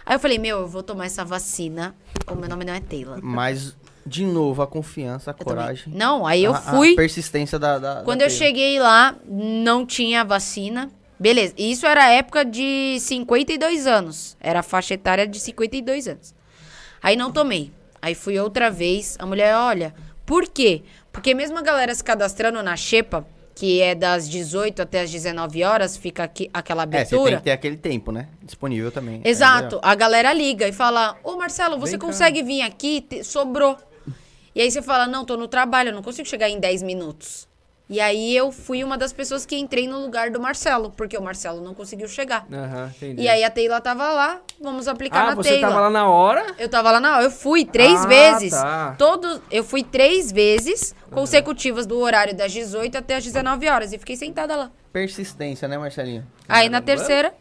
Aí 0.08 0.16
eu 0.16 0.20
falei, 0.20 0.40
meu, 0.40 0.60
eu 0.62 0.68
vou 0.68 0.82
tomar 0.82 1.06
essa 1.06 1.26
vacina. 1.26 1.94
O 2.32 2.36
meu 2.36 2.48
nome 2.50 2.64
não 2.64 2.74
é 2.74 2.80
Taylor. 2.80 3.20
Mas, 3.22 3.76
de 4.06 4.26
novo, 4.26 4.62
a 4.62 4.68
confiança, 4.68 5.32
a 5.32 5.34
Eu 5.34 5.38
também. 5.38 5.54
coragem. 5.54 5.94
Não, 5.94 6.26
aí 6.26 6.44
eu 6.46 6.54
a- 6.56 6.62
fui. 6.62 6.94
A 6.94 6.96
persistência 6.96 7.60
da. 7.60 7.78
da 7.78 8.02
Quando 8.06 8.20
da 8.20 8.26
eu 8.26 8.30
Taylor. 8.30 8.48
cheguei 8.48 8.80
lá, 8.80 9.16
não 9.28 9.86
tinha 9.86 10.24
vacina. 10.24 10.90
Beleza, 11.20 11.54
isso 11.58 11.86
era 11.86 12.10
época 12.12 12.46
de 12.46 12.98
52 13.02 13.86
anos. 13.86 14.38
Era 14.40 14.60
a 14.60 14.64
faixa 14.64 14.94
etária 14.94 15.28
de 15.28 15.40
52 15.40 16.08
anos. 16.08 16.34
Aí 17.04 17.16
não 17.18 17.32
tomei. 17.32 17.72
Aí 18.02 18.16
fui 18.16 18.40
outra 18.40 18.70
vez. 18.72 19.18
A 19.20 19.26
mulher, 19.26 19.56
olha, 19.56 19.94
por 20.26 20.48
quê? 20.48 20.84
Porque 21.12 21.34
mesmo 21.34 21.58
a 21.58 21.62
galera 21.62 21.94
se 21.94 22.04
cadastrando 22.04 22.62
na 22.64 22.78
Xepa, 22.78 23.28
que 23.58 23.82
é 23.82 23.96
das 23.96 24.30
18 24.30 24.84
até 24.84 25.02
as 25.02 25.10
19 25.10 25.64
horas, 25.64 25.98
fica 25.98 26.24
aqui 26.24 26.48
aquela 26.54 26.84
É, 26.84 26.86
você 26.86 26.92
tem 26.92 27.00
abertura. 27.18 27.38
que 27.38 27.44
ter 27.46 27.52
aquele 27.52 27.76
tempo, 27.76 28.12
né? 28.12 28.28
Disponível 28.44 28.92
também. 28.92 29.20
Exato. 29.26 29.80
A 29.82 29.96
galera 29.96 30.32
liga 30.32 30.68
e 30.68 30.72
fala: 30.72 31.18
Ô 31.24 31.36
Marcelo, 31.38 31.80
você 31.80 31.94
Vem 31.94 32.00
cá. 32.00 32.06
consegue 32.06 32.44
vir 32.44 32.62
aqui? 32.62 33.04
Sobrou. 33.24 33.76
E 34.54 34.62
aí 34.62 34.70
você 34.70 34.80
fala: 34.84 35.08
Não, 35.08 35.26
tô 35.26 35.36
no 35.36 35.48
trabalho, 35.48 35.90
eu 35.90 35.94
não 35.96 36.04
consigo 36.04 36.28
chegar 36.28 36.48
em 36.50 36.60
10 36.60 36.84
minutos. 36.84 37.47
E 37.90 38.02
aí 38.02 38.36
eu 38.36 38.52
fui 38.52 38.84
uma 38.84 38.98
das 38.98 39.14
pessoas 39.14 39.46
que 39.46 39.56
entrei 39.58 39.88
no 39.88 40.02
lugar 40.02 40.30
do 40.30 40.42
Marcelo, 40.42 40.92
porque 40.92 41.18
o 41.18 41.22
Marcelo 41.22 41.62
não 41.62 41.74
conseguiu 41.74 42.08
chegar. 42.10 42.46
Aham, 42.52 42.92
entendi. 42.96 43.22
E 43.22 43.30
aí 43.30 43.46
a 43.46 43.50
Taylor 43.50 43.80
tava 43.80 44.12
lá, 44.12 44.42
vamos 44.62 44.90
aplicar 44.90 45.22
ah, 45.24 45.28
na 45.30 45.36
você 45.36 45.50
Taylor. 45.52 45.70
tava 45.70 45.82
lá 45.84 45.90
na 45.90 46.10
hora? 46.10 46.46
Eu 46.60 46.68
tava 46.68 46.92
lá 46.92 47.00
na 47.00 47.22
eu 47.24 47.32
fui 47.32 47.64
três 47.64 48.04
Ah, 48.04 48.08
vezes. 48.08 48.52
tá. 48.52 48.94
Todos, 48.98 49.40
eu 49.50 49.64
fui 49.64 49.84
três 49.84 50.34
vezes 50.34 50.94
consecutivas 51.12 51.86
do 51.86 51.98
horário 51.98 52.36
das 52.36 52.52
18 52.52 52.98
até 52.98 53.16
as 53.16 53.24
19 53.24 53.70
horas 53.70 53.94
e 53.94 53.98
fiquei 53.98 54.18
sentada 54.18 54.54
lá. 54.58 54.72
Persistência, 54.92 55.66
né, 55.68 55.78
Marcelinho? 55.78 56.28
Aí 56.50 56.68
na 56.68 56.82
terceira 56.82 57.34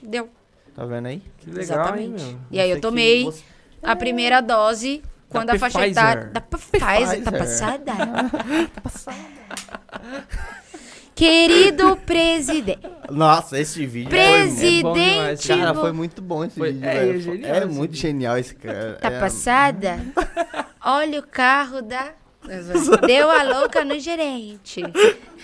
deu. 0.00 0.28
Tá 0.76 0.84
vendo 0.84 1.06
aí? 1.06 1.20
Que 1.38 1.46
legal, 1.50 1.62
Exatamente. 1.62 2.22
hein, 2.22 2.28
meu? 2.30 2.38
E 2.52 2.60
aí 2.60 2.70
eu 2.70 2.80
tomei 2.80 3.24
você- 3.24 3.42
a 3.82 3.96
primeira 3.96 4.40
dose 4.40 5.02
quando 5.28 5.50
a 5.50 5.58
faixa 5.58 5.86
etária. 5.88 6.30
Da 6.32 6.40
Pfizer. 6.40 7.24
Tá 7.24 7.32
Pfizer. 7.32 7.38
passada? 7.38 7.92
Querido 11.14 11.96
presidente. 11.98 12.80
Nossa, 13.10 13.60
esse 13.60 13.84
vídeo 13.86 14.08
Presidente. 14.10 14.78
É 14.78 14.82
bom 14.82 14.92
demais, 14.94 15.46
foi... 15.46 15.56
Cara, 15.58 15.74
foi 15.74 15.92
muito 15.92 16.22
bom 16.22 16.44
esse 16.44 16.58
Foi- 16.58 16.72
vídeo, 16.72 16.88
é, 16.88 16.94
velho. 16.94 17.18
é 17.18 17.20
genial 17.20 17.54
É 17.54 17.64
muito 17.66 17.90
vídeo. 17.92 17.96
genial 18.02 18.38
esse 18.38 18.54
cara. 18.54 18.98
Tá 19.00 19.10
é... 19.10 19.20
passada? 19.20 20.00
Olha 20.84 21.20
o 21.20 21.22
carro 21.22 21.82
da. 21.82 22.12
Deu 23.06 23.30
a 23.30 23.42
louca 23.42 23.84
no 23.84 23.98
gerente. 23.98 24.82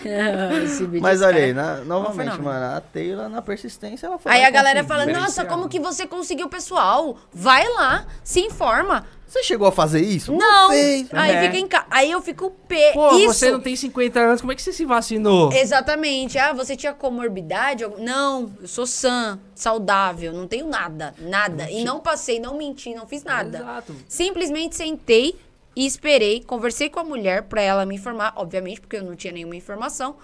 Esse 0.64 0.84
vídeo 0.84 1.02
Mas 1.02 1.20
é 1.22 1.26
olha 1.26 1.44
aí, 1.44 1.52
na- 1.52 1.76
novamente, 1.78 2.40
mano, 2.40 2.76
a 2.76 2.80
Taylor 2.80 3.28
na 3.28 3.42
persistência, 3.42 4.06
ela 4.06 4.18
foi 4.18 4.30
Aí 4.32 4.44
a 4.44 4.50
galera 4.50 4.84
fala: 4.84 5.06
Nossa, 5.06 5.44
como 5.44 5.68
que 5.68 5.80
você 5.80 6.06
conseguiu 6.06 6.48
pessoal? 6.48 7.16
Vai 7.32 7.66
lá, 7.74 8.06
se 8.22 8.40
informa. 8.40 9.06
Você 9.26 9.42
chegou 9.42 9.68
a 9.68 9.72
fazer 9.72 10.00
isso? 10.00 10.32
Não. 10.32 10.70
fez. 10.70 11.06
Aí 11.12 11.32
É. 11.32 11.42
fica 11.42 11.58
em 11.58 11.68
casa. 11.68 11.84
Aí 11.90 12.10
eu 12.10 12.22
fico 12.22 12.50
pé. 12.66 12.92
Pô, 12.94 13.14
Isso. 13.14 13.34
você 13.34 13.50
não 13.50 13.60
tem 13.60 13.76
50 13.76 14.18
anos, 14.18 14.40
como 14.40 14.52
é 14.52 14.54
que 14.56 14.62
você 14.62 14.72
se 14.72 14.86
vacinou? 14.86 15.52
Exatamente. 15.52 16.38
Ah, 16.38 16.54
você 16.54 16.74
tinha 16.74 16.94
comorbidade? 16.94 17.84
Não, 17.98 18.50
eu 18.58 18.66
sou 18.66 18.86
sã, 18.86 19.38
saudável, 19.54 20.32
não 20.32 20.46
tenho 20.46 20.66
nada, 20.66 21.14
nada. 21.18 21.70
E 21.70 21.84
não 21.84 22.00
passei, 22.00 22.40
não 22.40 22.56
menti, 22.56 22.94
não 22.94 23.06
fiz 23.06 23.22
nada. 23.22 23.58
Exato. 23.58 23.94
Simplesmente 24.08 24.74
sentei 24.76 25.36
e 25.78 25.86
esperei, 25.86 26.42
conversei 26.42 26.90
com 26.90 26.98
a 26.98 27.04
mulher 27.04 27.44
pra 27.44 27.62
ela 27.62 27.86
me 27.86 27.94
informar, 27.94 28.32
obviamente, 28.36 28.80
porque 28.80 28.96
eu 28.96 29.04
não 29.04 29.14
tinha 29.14 29.32
nenhuma 29.32 29.54
informação. 29.54 30.16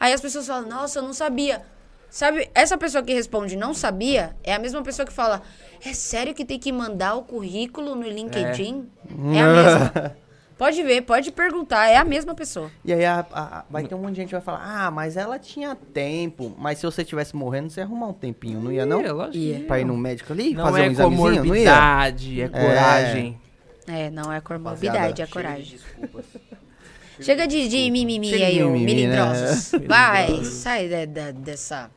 Aí 0.00 0.12
as 0.12 0.20
pessoas 0.20 0.46
falam: 0.46 0.66
"Nossa, 0.68 0.98
eu 1.00 1.02
não 1.02 1.12
sabia". 1.12 1.60
Sabe, 2.08 2.50
essa 2.54 2.76
pessoa 2.76 3.02
que 3.02 3.12
responde 3.12 3.56
não 3.56 3.72
sabia 3.74 4.34
é 4.44 4.54
a 4.54 4.58
mesma 4.58 4.82
pessoa 4.82 5.04
que 5.06 5.12
fala: 5.12 5.42
"É 5.84 5.92
sério 5.92 6.34
que 6.34 6.44
tem 6.46 6.58
que 6.58 6.72
mandar 6.72 7.14
o 7.14 7.22
currículo 7.22 7.94
no 7.94 8.08
LinkedIn?" 8.08 8.88
É, 9.34 9.40
a 9.40 9.46
mesma. 9.46 10.16
Pode 10.58 10.80
ver, 10.84 11.00
pode 11.02 11.32
perguntar, 11.32 11.88
é 11.88 11.96
a 11.96 12.04
mesma 12.04 12.36
pessoa. 12.36 12.70
E 12.84 12.92
aí 12.92 13.04
a- 13.04 13.26
a- 13.32 13.64
vai 13.68 13.82
ter 13.82 13.96
um 13.96 13.98
monte 13.98 14.10
de 14.10 14.16
gente 14.18 14.28
que 14.28 14.34
vai 14.34 14.40
falar, 14.42 14.60
ah, 14.62 14.90
mas 14.92 15.16
ela 15.16 15.36
tinha 15.36 15.74
tempo. 15.74 16.54
Mas 16.56 16.78
se 16.78 16.86
você 16.86 17.04
tivesse 17.04 17.34
morrendo, 17.34 17.68
você 17.68 17.80
ia 17.80 17.84
arrumar 17.84 18.06
um 18.08 18.12
tempinho, 18.12 18.60
não 18.60 18.70
ia 18.70 18.86
não? 18.86 19.00
É, 19.00 19.10
lógico 19.10 19.38
Ia. 19.38 19.58
ia. 19.58 19.66
Pra 19.66 19.80
ir 19.80 19.84
no 19.84 19.96
médico 19.96 20.32
ali, 20.32 20.54
Não 20.54 20.66
fazer 20.66 20.82
é 20.84 20.88
um 20.88 20.90
examezinho, 20.92 21.20
não 21.20 21.32
ia? 21.32 21.42
comorbidade, 21.42 22.42
é 22.42 22.48
coragem. 22.48 23.40
É, 23.86 24.10
não 24.10 24.32
é 24.32 24.40
comorbidade, 24.40 25.22
é 25.22 25.26
coragem. 25.26 25.78
Chega 27.20 27.46
de, 27.46 27.68
de 27.68 27.90
mimimi 27.90 28.26
Chega 28.28 28.38
de 28.38 28.44
aí, 28.44 28.62
ô 28.64 28.70
mimimi, 28.70 29.06
né? 29.06 29.16
melindrosos. 29.16 29.72
Vai, 29.86 30.44
sai 30.44 30.88
da- 30.88 31.04
da- 31.04 31.30
dessa. 31.30 31.90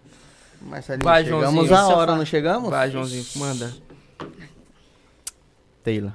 Marcelinho, 0.62 1.04
Vai, 1.06 1.24
chegamos 1.24 1.68
Joãozinho, 1.68 1.78
a 1.78 1.88
hora, 1.98 2.16
não 2.16 2.26
chegamos? 2.26 2.70
Vai, 2.70 2.92
Joãozinho, 2.92 3.26
manda. 3.38 3.74
Taylor. 5.84 6.12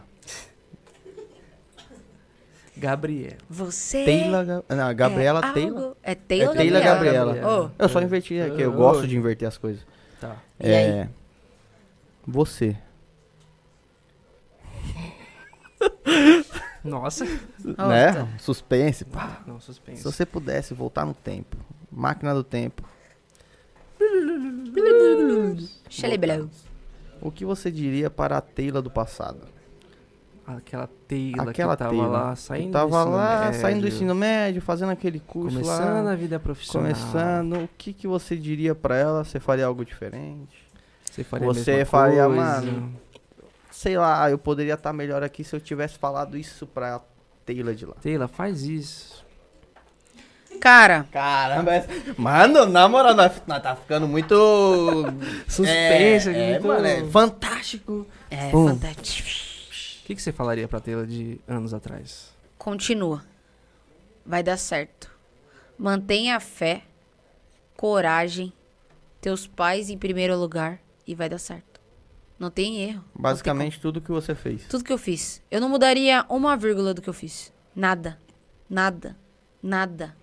Gabriel. 2.77 3.33
Você. 3.49 4.05
Taylor, 4.05 4.45
Ga- 4.45 4.63
não, 4.69 4.87
a 4.87 4.93
Gabriela 4.93 5.39
é 5.41 5.53
Taylor. 5.53 5.83
algo- 5.83 5.97
É 6.03 6.15
Taylor, 6.15 6.55
é 6.55 6.57
Taylor 6.59 6.83
Gabriela. 6.83 7.35
Gabriela. 7.35 7.65
Ô, 7.67 7.71
Eu 7.83 7.89
só 7.89 8.01
inverti 8.01 8.41
aqui, 8.41 8.63
eu 8.63 8.71
Oi. 8.71 8.77
gosto 8.77 9.07
de 9.07 9.17
inverter 9.17 9.49
as 9.49 9.59
coisas. 9.59 9.83
Tá. 10.21 10.37
E 10.59 10.71
é. 10.71 11.09
Você. 12.27 12.77
Nossa. 16.85 17.25
Né? 17.25 18.13
tá. 18.13 18.29
Suspense. 18.39 19.05
pá. 19.05 19.43
Não, 19.47 19.61
suspense. 19.61 19.99
Se 19.99 20.05
você 20.05 20.25
pudesse 20.25 20.75
voltar 20.75 21.05
no 21.05 21.15
tempo, 21.15 21.57
máquina 21.91 22.35
do 22.35 22.43
tempo, 22.45 22.83
o 27.21 27.31
que 27.31 27.45
você 27.45 27.71
diria 27.71 28.09
para 28.11 28.39
a 28.39 28.41
Taylor 28.41 28.83
do 28.83 28.91
passado? 28.91 29.47
Aquela 30.47 30.89
Taylor 31.07 31.49
Aquela 31.49 31.75
que 31.77 31.79
tava 31.79 31.91
Taylor 31.91 32.11
lá, 32.11 32.33
que 32.33 32.41
saindo 32.41 32.73
tava 32.73 32.89
do 32.91 32.97
ensino 32.97 33.17
lá, 33.17 33.41
médio, 33.45 33.61
saindo 33.61 33.81
do 33.83 33.89
ensino 33.89 34.15
médio, 34.15 34.63
fazendo 34.63 34.91
aquele 34.91 35.21
curso 35.21 35.61
Começando 35.61 36.05
lá, 36.05 36.13
a 36.13 36.17
vida 36.17 36.41
profissional. 36.41 36.91
começando, 36.93 37.65
o 37.65 37.69
que 37.79 37.93
que 37.93 38.09
você 38.09 38.37
diria 38.37 38.75
pra 38.75 38.97
ela? 38.97 39.23
Você 39.23 39.39
faria 39.39 39.67
algo 39.67 39.85
diferente? 39.85 40.69
Você 41.09 41.23
faria 41.23 41.49
a 41.49 41.53
Você 41.55 41.71
mesma 41.73 41.85
faria, 41.87 42.25
coisa. 42.27 42.41
mano, 42.43 42.95
Sei 43.71 43.97
lá, 43.97 44.31
eu 44.31 44.39
poderia 44.39 44.75
estar 44.75 44.93
melhor 44.93 45.23
aqui 45.23 45.45
se 45.45 45.55
eu 45.55 45.61
tivesse 45.61 45.99
falado 45.99 46.37
isso 46.37 46.67
pra 46.67 47.01
Taylor 47.47 47.75
de 47.75 47.87
lá. 47.87 47.95
Taylor, 48.03 48.29
faz 48.29 48.63
isso. 48.63 49.25
Cara, 50.61 51.07
Caramba, 51.11 51.73
mano, 52.19 52.67
na 52.67 52.87
moral, 52.89 53.15
nós, 53.15 53.41
nós 53.47 53.63
tá 53.63 53.75
ficando 53.77 54.07
muito. 54.07 54.35
Suspense 55.49 56.29
aqui, 56.29 56.39
é, 56.39 56.51
muito- 56.53 56.67
mano, 56.67 56.87
é 56.87 57.05
fantástico. 57.05 58.07
é 58.31 58.51
Bum. 58.51 58.69
fantástico. 58.69 59.29
O 59.29 60.07
que, 60.07 60.17
que 60.17 60.21
você 60.23 60.33
falaria 60.33 60.67
pra 60.67 60.81
Taylor 60.81 61.07
de 61.07 61.41
anos 61.47 61.73
atrás? 61.73 62.31
Continua. 62.59 63.25
Vai 64.27 64.43
dar 64.43 64.57
certo. 64.57 65.09
Mantenha 65.79 66.37
a 66.37 66.41
fé, 66.41 66.83
coragem, 67.77 68.53
teus 69.21 69.47
pais 69.47 69.89
em 69.89 69.97
primeiro 69.97 70.37
lugar 70.37 70.79
e 71.07 71.15
vai 71.15 71.29
dar 71.29 71.39
certo. 71.39 71.70
Não 72.41 72.51
tem 72.51 72.81
erro. 72.81 73.05
Não 73.05 73.13
tem 73.13 73.23
Basicamente 73.23 73.79
tudo 73.79 74.01
que 74.01 74.11
você 74.11 74.35
fez. 74.35 74.67
Tudo 74.67 74.83
que 74.83 74.93
eu 74.93 74.97
fiz. 74.97 75.43
Eu 75.51 75.61
não 75.61 75.69
mudaria 75.69 76.25
uma 76.27 76.57
vírgula 76.57 76.95
do 76.95 77.03
que 77.03 77.09
eu 77.09 77.13
fiz. 77.13 77.53
Nada. 77.77 78.19
Nada. 78.69 79.15
Nada. 79.63 80.17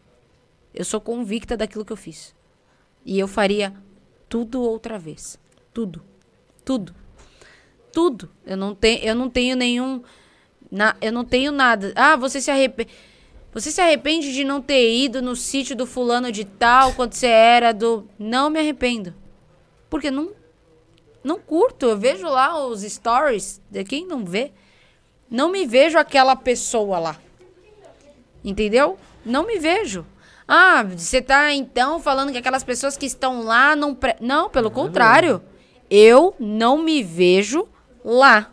Eu 0.73 0.83
sou 0.83 0.99
convicta 0.99 1.55
daquilo 1.55 1.85
que 1.85 1.93
eu 1.93 1.97
fiz. 1.97 2.35
E 3.05 3.19
eu 3.19 3.27
faria 3.27 3.71
tudo 4.27 4.63
outra 4.63 4.97
vez. 4.97 5.39
Tudo. 5.71 6.01
Tudo. 6.65 6.95
Tudo. 7.93 8.31
Eu 8.43 8.57
não, 8.57 8.73
te, 8.73 8.99
eu 9.03 9.13
não 9.13 9.29
tenho 9.29 9.55
nenhum. 9.55 10.01
Na, 10.71 10.95
eu 10.99 11.11
não 11.11 11.23
tenho 11.23 11.51
nada. 11.51 11.93
Ah, 11.95 12.15
você 12.15 12.41
se 12.41 12.49
arrepende. 12.49 12.89
Você 13.53 13.71
se 13.71 13.79
arrepende 13.79 14.33
de 14.33 14.43
não 14.43 14.59
ter 14.59 14.91
ido 14.91 15.21
no 15.21 15.35
sítio 15.35 15.75
do 15.75 15.85
fulano 15.85 16.31
de 16.31 16.45
tal 16.45 16.95
quando 16.95 17.13
você 17.13 17.27
era 17.27 17.71
do. 17.71 18.09
Não 18.17 18.49
me 18.49 18.59
arrependo. 18.59 19.13
Porque 19.87 20.09
não 20.09 20.31
não 21.27 21.39
curto. 21.39 21.85
Eu 21.85 21.97
vejo 21.97 22.27
lá 22.27 22.65
os 22.65 22.81
stories 22.81 23.61
de 23.69 23.83
quem 23.83 24.07
não 24.07 24.25
vê. 24.25 24.51
Não 25.29 25.51
me 25.51 25.65
vejo 25.65 25.97
aquela 25.99 26.35
pessoa 26.35 26.97
lá. 26.97 27.17
Entendeu? 28.43 28.97
Não 29.25 29.45
me 29.45 29.59
vejo. 29.59 30.05
Ah, 30.47 30.83
você 30.83 31.21
tá 31.21 31.53
então 31.53 31.99
falando 31.99 32.31
que 32.31 32.37
aquelas 32.37 32.63
pessoas 32.63 32.95
que 32.95 33.05
estão 33.05 33.43
lá 33.43 33.75
não. 33.75 33.93
Pre... 33.93 34.15
Não, 34.21 34.49
pelo 34.49 34.71
contrário. 34.71 35.41
Eu 35.89 36.33
não 36.39 36.77
me 36.77 37.03
vejo 37.03 37.67
lá. 38.03 38.51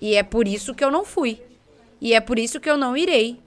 E 0.00 0.14
é 0.14 0.22
por 0.22 0.48
isso 0.48 0.74
que 0.74 0.84
eu 0.84 0.90
não 0.90 1.04
fui. 1.04 1.40
E 2.00 2.12
é 2.14 2.20
por 2.20 2.38
isso 2.38 2.58
que 2.58 2.68
eu 2.68 2.76
não 2.76 2.96
irei. 2.96 3.38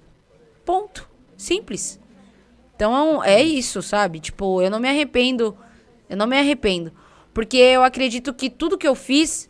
Ponto. 0.65 1.09
Simples. 1.35 1.99
Então 2.75 3.21
é 3.23 3.43
isso, 3.43 3.81
sabe? 3.81 4.19
Tipo, 4.19 4.61
eu 4.61 4.69
não 4.69 4.79
me 4.79 4.87
arrependo. 4.87 5.57
Eu 6.09 6.15
não 6.15 6.27
me 6.27 6.37
arrependo. 6.37 6.93
Porque 7.33 7.57
eu 7.57 7.83
acredito 7.83 8.33
que 8.33 8.49
tudo 8.49 8.77
que 8.77 8.87
eu 8.87 8.95
fiz, 8.95 9.49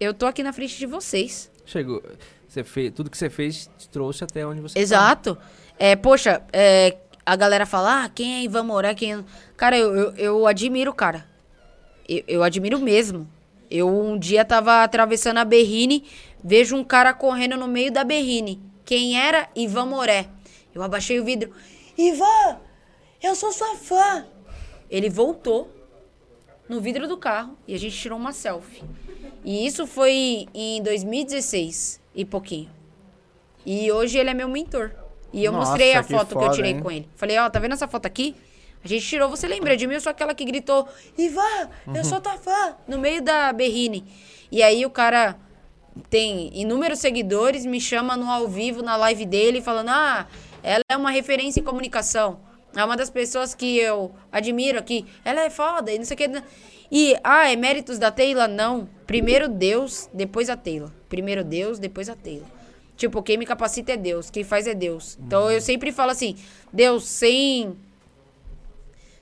eu 0.00 0.14
tô 0.14 0.26
aqui 0.26 0.42
na 0.42 0.52
frente 0.52 0.78
de 0.78 0.86
vocês. 0.86 1.50
Chegou. 1.66 2.02
Você 2.48 2.64
fez, 2.64 2.92
tudo 2.92 3.10
que 3.10 3.16
você 3.16 3.30
fez 3.30 3.70
te 3.78 3.88
trouxe 3.88 4.24
até 4.24 4.46
onde 4.46 4.60
você 4.60 4.74
tá. 4.74 4.80
Exato. 4.80 5.38
É, 5.78 5.96
poxa, 5.96 6.42
é, 6.52 6.96
a 7.24 7.36
galera 7.36 7.64
fala, 7.64 8.04
ah, 8.04 8.08
quem 8.08 8.34
é 8.34 8.42
Ivan 8.42 8.64
Moura? 8.64 8.94
Quem 8.94 9.14
é... 9.14 9.24
Cara, 9.56 9.76
eu, 9.76 9.94
eu, 9.94 10.16
eu 10.16 10.46
admiro 10.46 10.90
o 10.90 10.94
cara. 10.94 11.26
Eu, 12.08 12.22
eu 12.26 12.42
admiro 12.42 12.78
mesmo. 12.78 13.28
Eu 13.70 13.88
um 13.88 14.18
dia 14.18 14.44
tava 14.44 14.82
atravessando 14.82 15.38
a 15.38 15.44
Berrine, 15.44 16.04
vejo 16.44 16.76
um 16.76 16.84
cara 16.84 17.14
correndo 17.14 17.56
no 17.56 17.66
meio 17.66 17.90
da 17.90 18.04
Berrine. 18.04 18.60
Quem 18.84 19.18
era? 19.18 19.48
Ivan 19.56 19.86
Moré. 19.86 20.28
Eu 20.74 20.82
abaixei 20.82 21.18
o 21.18 21.24
vidro. 21.24 21.52
Ivan, 21.96 22.58
eu 23.22 23.34
sou 23.34 23.50
sua 23.50 23.76
fã. 23.76 24.26
Ele 24.90 25.08
voltou 25.08 25.70
no 26.68 26.80
vidro 26.80 27.06
do 27.08 27.16
carro 27.16 27.56
e 27.66 27.74
a 27.74 27.78
gente 27.78 27.96
tirou 27.96 28.18
uma 28.18 28.32
selfie. 28.32 28.82
E 29.44 29.66
isso 29.66 29.86
foi 29.86 30.46
em 30.54 30.82
2016 30.82 32.00
e 32.14 32.24
pouquinho. 32.24 32.70
E 33.64 33.90
hoje 33.90 34.18
ele 34.18 34.30
é 34.30 34.34
meu 34.34 34.48
mentor. 34.48 34.92
E 35.32 35.44
eu 35.44 35.52
Nossa, 35.52 35.70
mostrei 35.70 35.94
a 35.94 36.02
que 36.02 36.12
foto 36.12 36.28
que 36.28 36.34
eu 36.34 36.40
foda, 36.40 36.54
tirei 36.54 36.72
hein? 36.72 36.80
com 36.80 36.90
ele. 36.90 37.08
Falei, 37.16 37.38
ó, 37.38 37.48
tá 37.48 37.58
vendo 37.58 37.72
essa 37.72 37.88
foto 37.88 38.06
aqui? 38.06 38.36
A 38.84 38.88
gente 38.88 39.06
tirou, 39.06 39.28
você 39.28 39.46
lembra 39.46 39.76
de 39.76 39.86
mim? 39.86 39.94
Eu 39.94 40.00
sou 40.00 40.10
aquela 40.10 40.34
que 40.34 40.44
gritou, 40.44 40.88
Ivan, 41.16 41.70
eu 41.94 42.04
sou 42.04 42.20
tua 42.20 42.36
fã, 42.36 42.74
no 42.86 42.98
meio 42.98 43.22
da 43.22 43.52
Berrine. 43.52 44.04
E 44.50 44.62
aí 44.62 44.84
o 44.84 44.90
cara 44.90 45.36
tem 46.10 46.50
inúmeros 46.52 46.98
seguidores, 46.98 47.64
me 47.64 47.80
chama 47.80 48.16
no 48.16 48.28
ao 48.30 48.48
vivo, 48.48 48.82
na 48.82 48.96
live 48.96 49.24
dele, 49.24 49.62
falando, 49.62 49.90
ah, 49.90 50.26
ela 50.62 50.82
é 50.88 50.96
uma 50.96 51.10
referência 51.10 51.60
em 51.60 51.62
comunicação. 51.62 52.40
É 52.74 52.84
uma 52.84 52.96
das 52.96 53.10
pessoas 53.10 53.54
que 53.54 53.76
eu 53.78 54.12
admiro 54.30 54.78
aqui. 54.78 55.04
Ela 55.24 55.42
é 55.42 55.50
foda 55.50 55.92
e 55.92 55.98
não 55.98 56.04
sei 56.04 56.14
o 56.14 56.18
que. 56.18 56.42
E, 56.90 57.16
ah, 57.24 57.50
é 57.50 57.56
méritos 57.56 57.98
da 57.98 58.10
Taylor? 58.10 58.48
Não. 58.48 58.88
Primeiro 59.06 59.48
Deus, 59.48 60.08
depois 60.12 60.48
a 60.50 60.56
Taylor. 60.56 60.90
Primeiro 61.08 61.42
Deus, 61.44 61.78
depois 61.78 62.08
a 62.08 62.14
Taylor. 62.14 62.46
Tipo, 62.96 63.22
quem 63.22 63.36
me 63.36 63.46
capacita 63.46 63.92
é 63.92 63.96
Deus, 63.96 64.30
quem 64.30 64.44
faz 64.44 64.66
é 64.66 64.74
Deus. 64.74 65.18
Então 65.26 65.50
eu 65.50 65.60
sempre 65.60 65.90
falo 65.90 66.10
assim, 66.10 66.36
Deus, 66.72 67.04
sem 67.04 67.76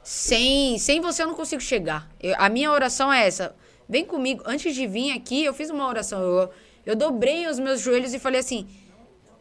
sem 0.03 0.79
sem 0.79 1.01
você 1.01 1.23
eu 1.23 1.27
não 1.29 1.35
consigo 1.35 1.61
chegar. 1.63 2.11
Eu- 2.21 2.35
a 2.39 2.49
minha 2.49 2.71
oração 2.73 3.13
é 3.13 3.27
essa. 3.27 3.55
Vem 3.89 4.05
comigo. 4.05 4.43
Antes 4.47 4.75
de 4.75 4.87
vir 4.87 5.13
aqui, 5.13 5.45
eu 5.45 5.55
fiz 5.55 5.71
uma 5.71 5.87
oração. 5.89 6.21
Eu, 6.21 6.51
eu 6.87 6.97
dobrei 6.97 7.47
os 7.47 7.59
meus 7.59 7.81
joelhos 7.81 8.15
e 8.15 8.19
falei 8.19 8.41
assim: 8.41 8.67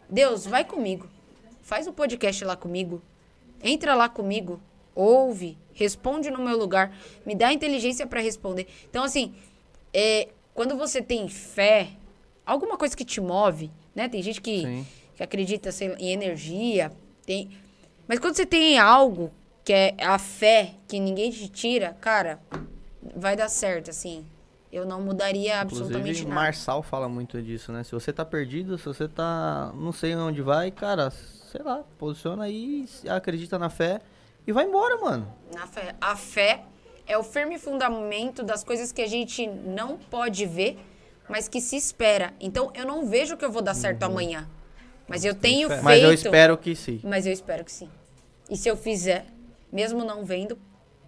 Deus, 0.10 0.46
vai 0.46 0.64
comigo. 0.64 1.08
Faz 1.62 1.88
o 1.88 1.94
podcast 1.94 2.44
lá 2.46 2.56
comigo. 2.56 3.02
Entra 3.64 3.96
lá 3.96 4.10
comigo. 4.10 4.62
Ouve. 4.96 5.58
Responde 5.74 6.30
no 6.30 6.40
meu 6.40 6.58
lugar. 6.58 6.96
Me 7.26 7.36
dá 7.36 7.54
inteligência 7.54 8.06
para 8.06 8.20
responder. 8.22 8.68
Então, 8.90 9.04
assim, 9.04 9.34
é, 9.94 10.30
quando 10.54 10.76
você 10.76 11.02
tem 11.02 11.28
fé, 11.30 11.90
alguma 12.46 12.78
coisa 12.78 12.96
que 12.96 13.06
te 13.06 13.22
move, 13.22 13.72
né? 13.96 14.10
Tem 14.10 14.22
gente 14.22 14.42
que, 14.42 14.86
que 15.16 15.24
acredita 15.24 15.72
sei 15.72 15.94
em 16.00 16.12
energia. 16.12 16.92
Tem... 17.26 17.50
Mas 18.08 18.20
quando 18.20 18.36
você 18.36 18.46
tem 18.46 18.78
algo 18.78 19.32
que 19.64 19.72
é 19.72 19.96
a 20.02 20.18
fé 20.18 20.74
que 20.88 21.00
ninguém 21.00 21.32
te 21.32 21.48
tira, 21.48 21.96
cara, 22.02 22.40
vai 23.16 23.36
dar 23.36 23.50
certo, 23.50 23.90
assim. 23.90 24.26
Eu 24.72 24.86
não 24.86 25.02
mudaria 25.02 25.60
absolutamente 25.60 26.02
Inclusive, 26.10 26.30
nada. 26.30 26.42
Marçal 26.42 26.84
fala 26.84 27.10
muito 27.10 27.42
disso, 27.42 27.72
né? 27.72 27.84
Se 27.84 27.92
você 27.92 28.14
tá 28.14 28.24
perdido, 28.24 28.78
se 28.78 28.86
você 28.86 29.08
tá. 29.08 29.72
não 29.76 29.92
sei 29.92 30.16
onde 30.16 30.42
vai, 30.42 30.70
cara, 30.70 31.12
sei 31.50 31.62
lá, 31.64 31.84
posiciona 31.98 32.44
aí, 32.44 32.88
acredita 33.10 33.58
na 33.58 33.70
fé 33.70 34.02
e 34.46 34.52
vai 34.52 34.66
embora, 34.66 34.98
mano. 34.98 35.34
Na 35.54 35.66
fé. 35.68 35.96
A 36.00 36.16
fé 36.16 36.64
é 37.08 37.18
o 37.18 37.24
firme 37.24 37.58
fundamento 37.58 38.44
das 38.44 38.64
coisas 38.64 38.92
que 38.92 39.02
a 39.02 39.08
gente 39.08 39.48
não 39.48 39.98
pode 39.98 40.46
ver, 40.46 40.80
mas 41.28 41.48
que 41.48 41.60
se 41.60 41.76
espera. 41.76 42.34
Então, 42.40 42.72
eu 42.76 42.86
não 42.86 43.06
vejo 43.08 43.36
que 43.36 43.44
eu 43.44 43.52
vou 43.52 43.62
dar 43.62 43.74
certo 43.74 44.04
amanhã. 44.04 44.48
Mas 45.08 45.26
eu 45.26 45.34
tenho 45.34 45.68
feito. 45.68 45.84
Mas 45.84 46.04
eu 46.04 46.14
espero 46.14 46.58
que 46.58 46.76
sim. 46.76 47.02
Mas 47.04 47.26
eu 47.26 47.34
espero 47.34 47.66
que 47.66 47.72
sim. 47.72 47.90
E 48.50 48.56
se 48.56 48.70
eu 48.70 48.78
fizer, 48.78 49.26
mesmo 49.72 50.04
não 50.04 50.24
vendo, 50.24 50.58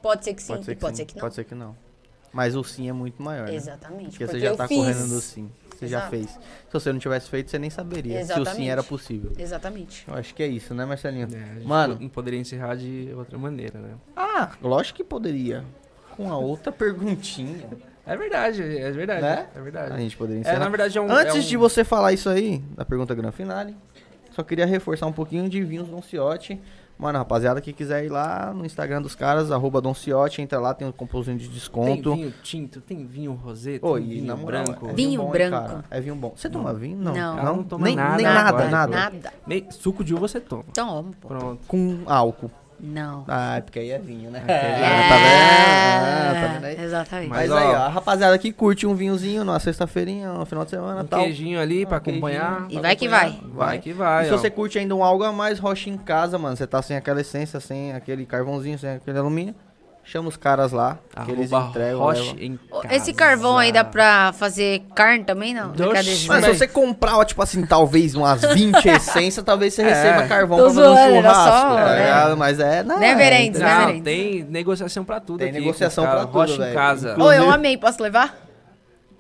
pode 0.02 0.26
ser 0.26 0.34
que 0.34 0.42
sim 0.42 0.54
Pode 0.54 0.66
ser 0.66 0.72
e 0.72 0.76
que 0.76 0.82
pode 0.82 0.98
sim, 0.98 1.04
ser 1.04 1.06
que 1.06 1.16
não. 1.16 1.22
Pode 1.22 1.36
ser 1.36 1.44
que 1.44 1.56
não. 1.56 1.76
Mas 2.34 2.56
o 2.56 2.64
sim 2.64 2.90
é 2.90 2.94
muito 2.94 3.22
maior. 3.22 3.48
né? 3.48 3.56
Exatamente. 3.56 4.12
Porque 4.12 4.26
porque 4.26 4.40
você 4.40 4.40
já 4.40 4.48
eu 4.48 4.58
tá 4.58 4.68
fiz. 4.68 4.78
correndo 4.78 5.08
do 5.10 5.22
sim. 5.22 5.52
Você 5.82 5.88
já 5.88 5.98
Exato. 5.98 6.12
fez. 6.12 6.30
Se 6.30 6.40
você 6.72 6.94
não 6.94 7.00
tivesse 7.00 7.28
feito, 7.28 7.50
você 7.50 7.58
nem 7.58 7.72
saberia 7.72 8.24
se 8.24 8.32
o 8.32 8.36
sim 8.36 8.42
Exatamente. 8.42 8.70
era 8.70 8.84
possível. 8.84 9.32
Exatamente. 9.38 10.06
Eu 10.08 10.14
acho 10.14 10.36
que 10.36 10.44
é 10.44 10.48
isso, 10.48 10.76
né, 10.76 10.86
Marcelinho? 10.86 11.28
É, 11.34 11.62
a 11.64 11.68
Mano. 11.68 11.98
Não 12.00 12.08
poderia 12.08 12.40
encerrar 12.40 12.76
de 12.76 13.12
outra 13.18 13.36
maneira, 13.38 13.80
né? 13.80 13.96
Ah, 14.16 14.52
lógico 14.62 14.98
que 14.98 15.04
poderia. 15.04 15.66
Com 16.16 16.32
a 16.32 16.38
outra 16.38 16.72
perguntinha. 16.72 17.68
É 18.06 18.16
verdade, 18.16 18.62
é 18.62 18.92
verdade. 18.92 19.22
Né? 19.22 19.48
É 19.56 19.60
A 19.60 19.62
verdade. 19.64 19.98
gente 20.02 20.16
poderia 20.18 20.40
É, 20.40 20.42
encerrar. 20.42 20.60
na 20.60 20.70
verdade 20.70 20.98
é 20.98 21.02
um. 21.02 21.12
Antes 21.12 21.36
é 21.36 21.40
um- 21.40 21.42
de 21.42 21.58
você 21.58 21.84
falar 21.84 22.14
isso 22.14 22.30
aí, 22.30 22.60
da 22.76 22.86
pergunta 22.86 23.16
grande 23.16 23.36
finale, 23.36 23.76
só 24.32 24.44
queria 24.44 24.66
reforçar 24.68 25.08
um 25.08 25.12
pouquinho 25.14 25.50
de 25.50 25.64
vinhos 25.64 25.88
Don 25.88 26.02
Ciotti. 26.02 26.62
Mano, 27.02 27.18
rapaziada 27.18 27.60
que 27.60 27.74
quiser 27.74 28.06
ir 28.06 28.10
lá 28.10 28.54
no 28.54 28.64
Instagram 28.64 29.02
dos 29.02 29.16
caras, 29.16 29.52
arroba 29.52 29.82
Don 29.82 29.92
Ciotti, 29.92 30.40
entra 30.40 30.60
lá, 30.60 30.72
tem 30.72 30.88
um 30.88 30.92
composinho 30.92 31.36
de 31.36 31.46
Tem 31.48 31.54
desconto. 31.56 32.14
vinho 32.14 32.32
tinto, 32.44 32.80
tem 32.80 33.08
vinho 33.08 33.34
rosé, 33.34 33.80
tem 33.80 33.90
Ô, 33.90 33.96
vinho 33.96 34.38
branco. 34.38 34.88
é 34.88 34.94
Vinho 34.94 35.22
bom, 35.22 35.26
hein, 35.28 35.32
branco. 35.32 35.68
cara? 35.68 35.84
É 35.90 36.00
vinho 36.00 36.16
bom. 36.16 36.32
Você 36.36 36.48
toma 36.48 36.72
vinho? 36.76 36.98
Não. 37.00 37.12
Não. 37.16 37.44
Não 37.44 37.64
toma 37.64 37.86
nem, 37.86 37.96
nada 37.96 38.18
nem 38.18 38.26
agora. 38.28 38.70
nada, 38.70 38.70
nada. 38.70 38.96
Nada. 39.16 39.34
Nem- 39.48 39.66
suco 39.72 40.04
de 40.04 40.14
uva 40.14 40.28
você 40.28 40.40
toma. 40.40 40.64
Pô. 41.20 41.28
Pronto. 41.28 41.60
Com 41.68 42.02
álcool. 42.06 42.52
Não. 42.84 43.26
Ah, 43.28 43.58
é 43.58 43.62
porque 43.62 43.78
aí 43.78 43.92
é 43.92 44.00
vinho, 44.00 44.32
né? 44.32 44.40
Aqui 44.40 44.52
é 44.52 44.56
tá 44.58 45.16
vendo? 45.18 46.38
Ah, 46.38 46.42
tá 46.48 46.54
vendo 46.54 46.66
aí? 46.66 46.84
Exatamente. 46.84 47.30
Mas, 47.30 47.50
Mas, 47.50 47.62
aí, 47.62 47.68
ó, 47.68 47.72
ó, 47.72 47.76
a 47.76 47.88
rapaziada 47.90 48.38
que 48.40 48.52
curte 48.52 48.88
um 48.88 48.96
vinhozinho 48.96 49.44
numa 49.46 49.60
sexta-feirinha, 49.60 50.34
no 50.34 50.46
final 50.48 50.64
de 50.64 50.72
semana 50.72 51.02
Um 51.02 51.06
tal. 51.06 51.22
queijinho 51.24 51.60
ali 51.60 51.86
pra 51.86 51.98
Um 51.98 52.02
queijinho. 52.02 52.26
acompanhar. 52.26 52.66
E 52.70 52.80
vai 52.80 52.96
que 52.96 53.08
vai. 53.08 53.40
Vai 53.54 53.78
que 53.80 53.94
vai, 53.94 54.24
E 54.24 54.28
se 54.30 54.34
ó. 54.34 54.38
você 54.38 54.50
curte 54.50 54.80
ainda 54.80 54.96
um 54.96 55.04
algo 55.04 55.24
a 55.24 55.32
mais, 55.32 55.60
rocha 55.60 55.90
em 55.92 55.98
casa, 55.98 56.40
mano. 56.40 56.58
Você 56.58 56.66
tá 56.66 56.82
sem 56.82 56.98
aquela 56.98 57.22
essência, 57.22 57.60
sem 57.60 57.94
aquele 57.94 58.26
carvãozinho, 58.26 58.80
sem 58.80 58.90
aquele 58.96 59.20
alumínio. 59.20 59.54
Chama 60.04 60.28
os 60.28 60.36
caras 60.36 60.72
lá, 60.74 60.98
que 61.26 61.32
eles 61.32 61.54
Arroba 61.54 61.70
entregam. 61.70 62.00
Roche 62.00 62.22
levam. 62.34 62.40
em 62.44 62.60
casa. 62.82 62.96
Esse 62.96 63.14
carvão 63.14 63.58
aí 63.58 63.72
dá 63.72 63.84
pra 63.84 64.34
fazer 64.34 64.82
carne 64.94 65.24
também, 65.24 65.54
não? 65.54 65.70
Oxi. 65.70 65.78
Brincadeira 65.78 66.18
de 66.20 66.28
Mas 66.28 66.46
se 66.46 66.54
você 66.58 66.68
comprar, 66.68 67.18
ó, 67.18 67.24
tipo 67.24 67.42
assim, 67.42 67.66
talvez 67.66 68.14
umas 68.16 68.42
20 68.42 68.84
essências, 68.90 69.46
talvez 69.46 69.74
você 69.74 69.84
É. 69.84 69.86
receba 69.90 70.28
carvão 70.28 70.58
Tô 70.58 70.64
pra 70.66 70.74
fazer 70.74 70.88
um 70.90 70.98
era 70.98 71.16
churrasco, 71.22 71.44
só, 71.44 71.76
tá 71.76 71.86
né? 71.86 71.98
ligado? 72.00 72.38
Mas 72.38 72.60
é... 72.60 72.84
Não, 72.84 73.00
Neverends, 73.00 73.62
é, 73.62 73.64
né? 73.64 73.86
Não, 73.94 74.02
tem 74.02 74.44
negociação 74.44 75.06
pra 75.06 75.20
tudo 75.20 75.40
Tem 75.40 75.50
aqui. 75.50 75.60
negociação 75.60 76.04
cara. 76.04 76.18
pra 76.18 76.26
tudo, 76.26 76.38
Rocha 76.40 76.54
em 76.56 76.58
velho. 76.58 76.74
casa. 76.76 77.16
Ô, 77.18 77.32
eu 77.32 77.50
amei, 77.50 77.78
posso 77.78 78.02
levar? 78.04 78.36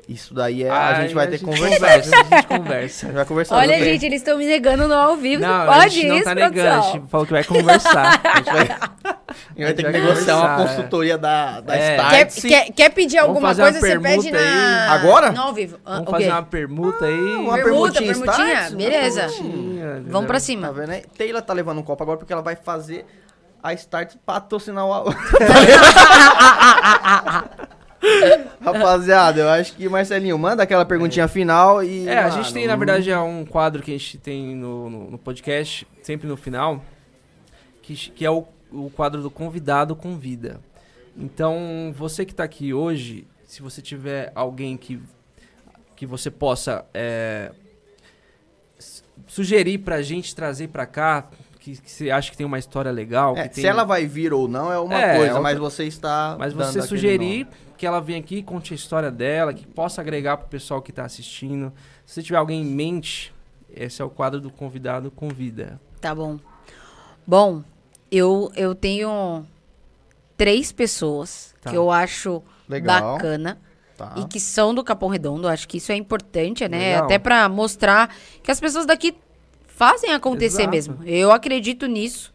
Isso 0.10 0.34
daí 0.34 0.64
é... 0.64 0.70
Ah, 0.70 0.90
a 0.90 1.02
gente 1.02 1.14
vai 1.14 1.28
ter 1.28 1.38
que 1.38 1.46
conversar. 1.46 1.76
conversa. 1.76 2.16
A 2.16 2.24
gente 2.24 2.34
A 2.34 2.44
conversa. 2.44 3.06
gente 3.08 3.16
vai 3.16 3.26
conversar. 3.26 3.56
Olha, 3.56 3.80
gente, 3.80 4.06
eles 4.06 4.22
estão 4.22 4.38
me 4.38 4.46
negando 4.46 4.88
no 4.88 4.94
ao 4.94 5.16
vivo. 5.16 5.42
Não, 5.42 5.66
Pode 5.66 5.86
a 5.86 5.88
gente 5.88 6.08
não 6.08 6.16
isso, 6.16 6.24
tá 6.26 6.36
negando, 6.36 6.70
a 6.70 6.82
gente 6.92 7.08
falou 7.10 7.26
que 7.26 7.32
vai 7.34 7.44
conversar. 7.44 8.22
A 8.24 8.38
gente 8.38 8.52
vai, 8.52 8.62
a 8.62 9.54
gente 9.54 9.64
vai 9.64 9.74
ter 9.74 9.84
que 9.84 9.92
negociar 9.92 10.38
uma 10.38 10.54
é. 10.54 10.58
consultoria 10.68 11.18
da, 11.18 11.62
da 11.62 11.76
É. 11.78 11.92
Start. 11.96 12.10
Quer, 12.12 12.30
se- 12.32 12.48
quer, 12.50 12.72
quer 12.74 12.90
pedir 12.90 13.16
Vamos 13.18 13.30
alguma 13.30 13.48
fazer 13.50 13.62
uma 13.64 13.72
coisa, 13.72 13.88
você 13.88 14.00
pede 14.00 14.32
na... 14.32 14.40
aí. 14.40 14.90
Agora? 14.90 15.32
No 15.32 15.42
ao 15.42 15.54
vivo. 15.54 15.78
Ah, 15.86 15.92
Vamos 15.94 16.08
o 16.08 16.12
fazer 16.12 16.24
quê? 16.26 16.30
uma 16.32 16.44
permuta 16.44 17.06
aí. 17.06 17.36
uma 17.36 17.54
Permuta, 17.56 17.94
permutinha 18.00 18.14
permutinha? 18.14 18.54
Start? 18.54 18.74
Beleza. 18.74 19.22
Permutinha, 19.22 19.86
Vamos 19.86 20.00
entendeu? 20.02 20.22
pra 20.24 20.34
Tá 20.34 20.40
cima. 20.40 20.74
vendo 20.74 20.90
aí? 20.92 21.04
Taylor 21.18 21.42
tá 21.42 21.54
levando 21.54 21.78
um 21.80 21.84
copo 21.84 22.04
agora 22.04 22.18
porque 22.18 22.34
ela 22.34 22.42
vai 22.42 22.56
fazer 22.58 23.06
a 23.64 23.74
Start 23.74 24.16
patrocinar 24.26 24.86
o... 24.86 25.06
Rapaziada, 28.62 29.42
eu 29.42 29.50
acho 29.50 29.76
que, 29.76 29.88
Marcelinho, 29.88 30.38
manda 30.38 30.64
aquela 30.64 30.86
perguntinha 30.86 31.28
final 31.28 31.84
e... 31.84 32.08
É, 32.08 32.18
a 32.20 32.24
mano, 32.30 32.36
gente 32.44 32.54
tem, 32.54 32.68
na 32.68 32.76
verdade, 32.76 33.10
é 33.12 33.20
um 33.20 33.46
quadro 33.46 33.82
que 33.82 33.92
a 33.94 33.98
gente 33.98 34.18
tem 34.18 34.56
no, 34.56 34.90
no, 34.90 35.12
no 35.12 35.18
podcast, 35.18 35.88
sempre 36.02 36.28
no 36.28 36.36
final, 36.38 36.84
que, 37.82 37.96
que 37.96 38.26
é 38.26 38.32
o, 38.32 38.46
o 38.72 38.90
quadro 38.90 39.22
do 39.22 39.30
convidado 39.30 39.96
convida. 39.96 40.60
Então, 41.18 41.94
você 41.96 42.26
que 42.26 42.34
tá 42.34 42.44
aqui 42.44 42.74
hoje, 42.74 43.28
se 43.46 43.62
você 43.62 43.82
tiver 43.82 44.32
alguém 44.34 44.78
que, 44.78 45.00
que 45.96 46.06
você 46.06 46.32
possa 46.32 46.86
é, 46.94 47.52
sugerir 49.28 49.80
pra 49.80 50.02
gente 50.02 50.34
trazer 50.36 50.70
pra 50.70 50.86
cá, 50.86 51.28
que, 51.60 51.76
que 51.78 51.92
você 51.92 52.10
acha 52.10 52.32
que 52.32 52.38
tem 52.38 52.46
uma 52.46 52.58
história 52.58 52.92
legal, 52.92 53.36
É, 53.38 53.48
que 53.48 53.56
tem, 53.56 53.62
se 53.64 53.68
ela 53.68 53.84
vai 53.84 54.06
vir 54.06 54.34
ou 54.34 54.48
não 54.48 54.72
é 54.72 54.80
uma 54.80 55.00
É, 55.00 55.16
coisa, 55.18 55.26
outra- 55.34 55.42
mas 55.44 55.58
você 55.60 55.84
está 55.86 56.36
mas 56.40 56.54
você 56.54 56.82
sugerir. 56.82 57.48
Que 57.82 57.86
ela 57.88 58.00
venha 58.00 58.20
aqui, 58.20 58.44
conte 58.44 58.74
a 58.74 58.76
história 58.76 59.10
dela, 59.10 59.52
que 59.56 59.66
possa 59.66 60.02
agregar 60.02 60.38
pro 60.38 60.48
pessoal 60.48 60.84
que 60.84 60.92
tá 60.92 61.04
assistindo. 61.04 61.74
Se 62.06 62.14
você 62.14 62.22
tiver 62.22 62.38
alguém 62.38 62.62
em 62.62 62.66
mente, 62.66 63.34
esse 63.68 64.04
é 64.04 64.06
o 64.06 64.10
quadro 64.10 64.40
do 64.40 64.52
convidado 64.52 65.10
convida. 65.10 65.82
Tá 66.00 66.14
bom. 66.14 66.38
Bom, 67.26 67.64
eu, 68.12 68.52
eu 68.56 68.76
tenho 68.76 69.44
três 70.38 70.72
pessoas 70.72 71.56
Tá. 71.60 71.72
que 71.72 71.76
eu 71.76 71.90
acho 71.90 72.44
Legal. 72.70 73.14
bacana 73.14 73.58
Tá. 73.98 74.14
e 74.16 74.26
que 74.26 74.40
são 74.40 74.76
do 74.76 74.84
Capão 74.84 75.10
Redondo. 75.10 75.48
Acho 75.48 75.68
que 75.68 75.78
isso 75.78 75.92
é 75.92 75.96
importante, 75.96 76.68
né? 76.68 76.92
Legal. 76.92 77.06
Até 77.06 77.18
pra 77.18 77.50
mostrar 77.50 78.16
que 78.44 78.52
as 78.52 78.60
pessoas 78.60 78.86
daqui 78.86 79.16
fazem 79.66 80.14
acontecer 80.14 80.62
Exato. 80.62 80.70
mesmo. 80.70 81.00
Eu 81.04 81.32
acredito 81.32 81.88
nisso 81.88 82.32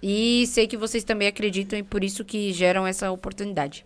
e 0.00 0.46
sei 0.46 0.68
que 0.68 0.76
vocês 0.76 1.02
também 1.02 1.26
acreditam 1.26 1.76
e 1.76 1.82
por 1.82 2.04
isso 2.04 2.24
que 2.24 2.52
geram 2.52 2.86
essa 2.86 3.10
oportunidade. 3.10 3.84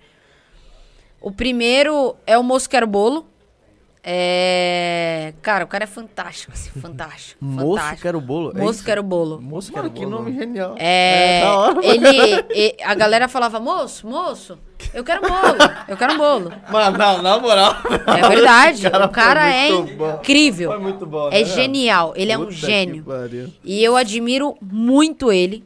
O 1.21 1.31
primeiro 1.33 2.17
é 2.27 2.39
o 2.39 2.43
Moço 2.43 2.69
Quero 2.69 2.87
Bolo. 2.87 3.27
É... 4.11 5.35
Cara, 5.43 5.65
o 5.65 5.69
cara 5.69 5.85
é 5.85 5.87
fantástico, 5.87 6.53
assim, 6.53 6.71
fantástico. 6.81 7.45
Moço 7.45 7.77
fantástico. 7.77 8.03
quero 8.03 8.21
bolo. 8.21 8.53
é 8.55 8.59
Moço 8.59 8.73
isso? 8.77 8.85
Quero 8.85 9.03
Bolo. 9.03 9.41
Moço 9.41 9.73
Mano, 9.73 9.91
que 9.91 10.07
nome 10.07 10.33
genial. 10.33 10.77
É, 10.79 11.43
da 11.43 11.55
hora. 11.59 11.81
ele, 11.85 12.77
a 12.83 12.95
galera 12.95 13.29
falava, 13.29 13.61
moço, 13.61 14.07
moço, 14.07 14.59
eu 14.95 15.05
quero 15.05 15.27
um 15.27 15.29
bolo, 15.29 15.59
eu 15.89 15.97
quero 15.97 16.15
um 16.15 16.17
bolo. 16.17 16.53
Mano, 16.71 16.97
não, 16.97 17.23
na 17.23 17.39
moral. 17.39 17.75
É 18.07 18.29
verdade, 18.29 18.89
cara 18.89 19.05
o 19.05 19.09
cara 19.11 19.55
é 19.55 19.71
bom. 19.71 20.15
incrível, 20.15 20.71
Foi 20.71 20.81
muito 20.81 21.05
bom, 21.05 21.29
é 21.29 21.41
né? 21.41 21.45
genial, 21.45 22.15
ele 22.17 22.33
é 22.33 22.39
um 22.39 22.47
Puta 22.47 22.55
que 22.55 22.61
gênio. 22.67 23.05
E 23.63 23.85
eu 23.85 23.97
admiro 23.97 24.57
muito 24.63 25.31
ele. 25.31 25.65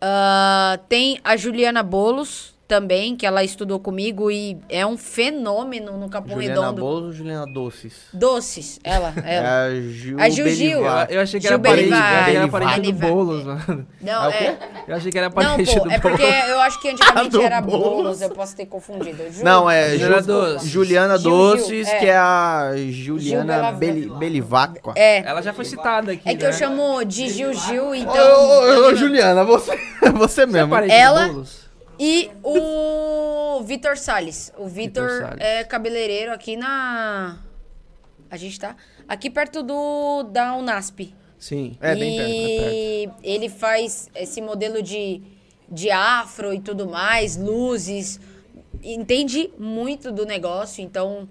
Ah, 0.00 0.78
tem 0.88 1.20
a 1.22 1.36
Juliana 1.36 1.82
Bolos 1.82 2.54
também, 2.70 3.16
que 3.16 3.26
ela 3.26 3.42
estudou 3.42 3.80
comigo 3.80 4.30
e 4.30 4.56
é 4.68 4.86
um 4.86 4.96
fenômeno 4.96 5.98
no 5.98 6.08
Capão 6.08 6.34
Juliana 6.36 6.60
Redondo. 6.60 6.80
Bolos 6.80 7.04
ou 7.06 7.12
Juliana 7.12 7.52
Doces? 7.52 7.94
Doces, 8.12 8.78
ela, 8.84 9.12
É 9.26 9.34
ela. 9.34 9.48
a 9.64 9.70
Gil 9.90 10.20
A 10.20 10.28
Gil 10.28 10.48
Gil. 10.50 10.78
Eu 11.08 11.20
achei 11.20 11.40
que 11.40 11.48
Gil 11.48 11.54
era 11.56 11.58
parente, 11.58 11.88
que 11.88 12.36
era 12.36 12.48
parente 12.48 12.92
do. 12.92 12.98
Boulos, 13.08 13.44
mano. 13.44 13.86
Não, 14.00 14.30
É 14.30 14.44
é, 14.44 14.58
Eu 14.86 14.94
achei 14.96 15.10
que 15.10 15.18
era 15.18 15.26
não, 15.28 15.34
parente 15.34 15.74
pô, 15.76 15.84
do 15.84 15.90
é 15.90 15.98
porque 15.98 16.22
Boulos. 16.22 16.48
eu 16.48 16.60
acho 16.60 16.80
que 16.80 16.88
antigamente 16.90 17.28
Do 17.30 17.42
era 17.42 17.60
Boulos. 17.60 17.82
Bolos, 17.88 18.22
eu 18.22 18.30
posso 18.30 18.54
ter 18.56 18.66
confundido. 18.66 19.24
Ju- 19.32 19.44
Não, 19.44 19.68
é 19.68 19.90
Juliana 19.98 20.20
Ju- 20.22 20.26
Doces. 20.28 20.68
Juliana 20.70 21.18
Doces, 21.18 21.88
é. 21.88 21.98
que 21.98 22.06
é 22.06 22.16
a 22.16 22.72
Juliana 22.88 23.72
Beli, 23.72 24.08
Belivacqua. 24.10 24.92
É, 24.96 25.18
Ela 25.26 25.42
já 25.42 25.52
foi 25.52 25.64
citada 25.64 26.12
aqui, 26.12 26.28
é 26.28 26.36
que 26.36 26.42
né? 26.44 26.48
eu 26.48 26.52
chamo 26.52 27.04
de 27.04 27.28
Gil 27.28 27.52
Gil, 27.52 27.88
Ô, 27.88 27.94
então... 27.96 28.14
ô, 28.14 28.88
ô, 28.90 28.94
Juliana, 28.94 29.42
você, 29.44 29.76
você 30.14 30.30
Você 30.30 30.42
é 30.42 30.46
mesmo. 30.46 30.70
parente 30.70 30.94
Ela- 30.94 31.26
do 31.26 31.32
Boulos? 31.32 31.69
E 32.02 32.30
o 32.42 33.62
Vitor 33.62 33.98
Salles. 33.98 34.50
O 34.56 34.66
Vitor 34.66 35.36
é 35.38 35.62
cabeleireiro 35.64 36.32
aqui 36.32 36.56
na... 36.56 37.38
A 38.30 38.38
gente 38.38 38.58
tá 38.58 38.74
aqui 39.06 39.28
perto 39.28 39.62
do 39.62 40.22
da 40.22 40.56
Unasp. 40.56 41.14
Sim. 41.38 41.76
É, 41.78 41.94
bem 41.94 42.16
perto, 42.16 42.32
E 42.32 43.10
ele 43.22 43.50
faz 43.50 44.08
esse 44.14 44.40
modelo 44.40 44.82
de, 44.82 45.20
de 45.70 45.90
afro 45.90 46.54
e 46.54 46.60
tudo 46.60 46.88
mais, 46.88 47.36
luzes. 47.36 48.18
Entende 48.82 49.52
muito 49.58 50.10
do 50.10 50.24
negócio, 50.24 50.82
então... 50.82 51.28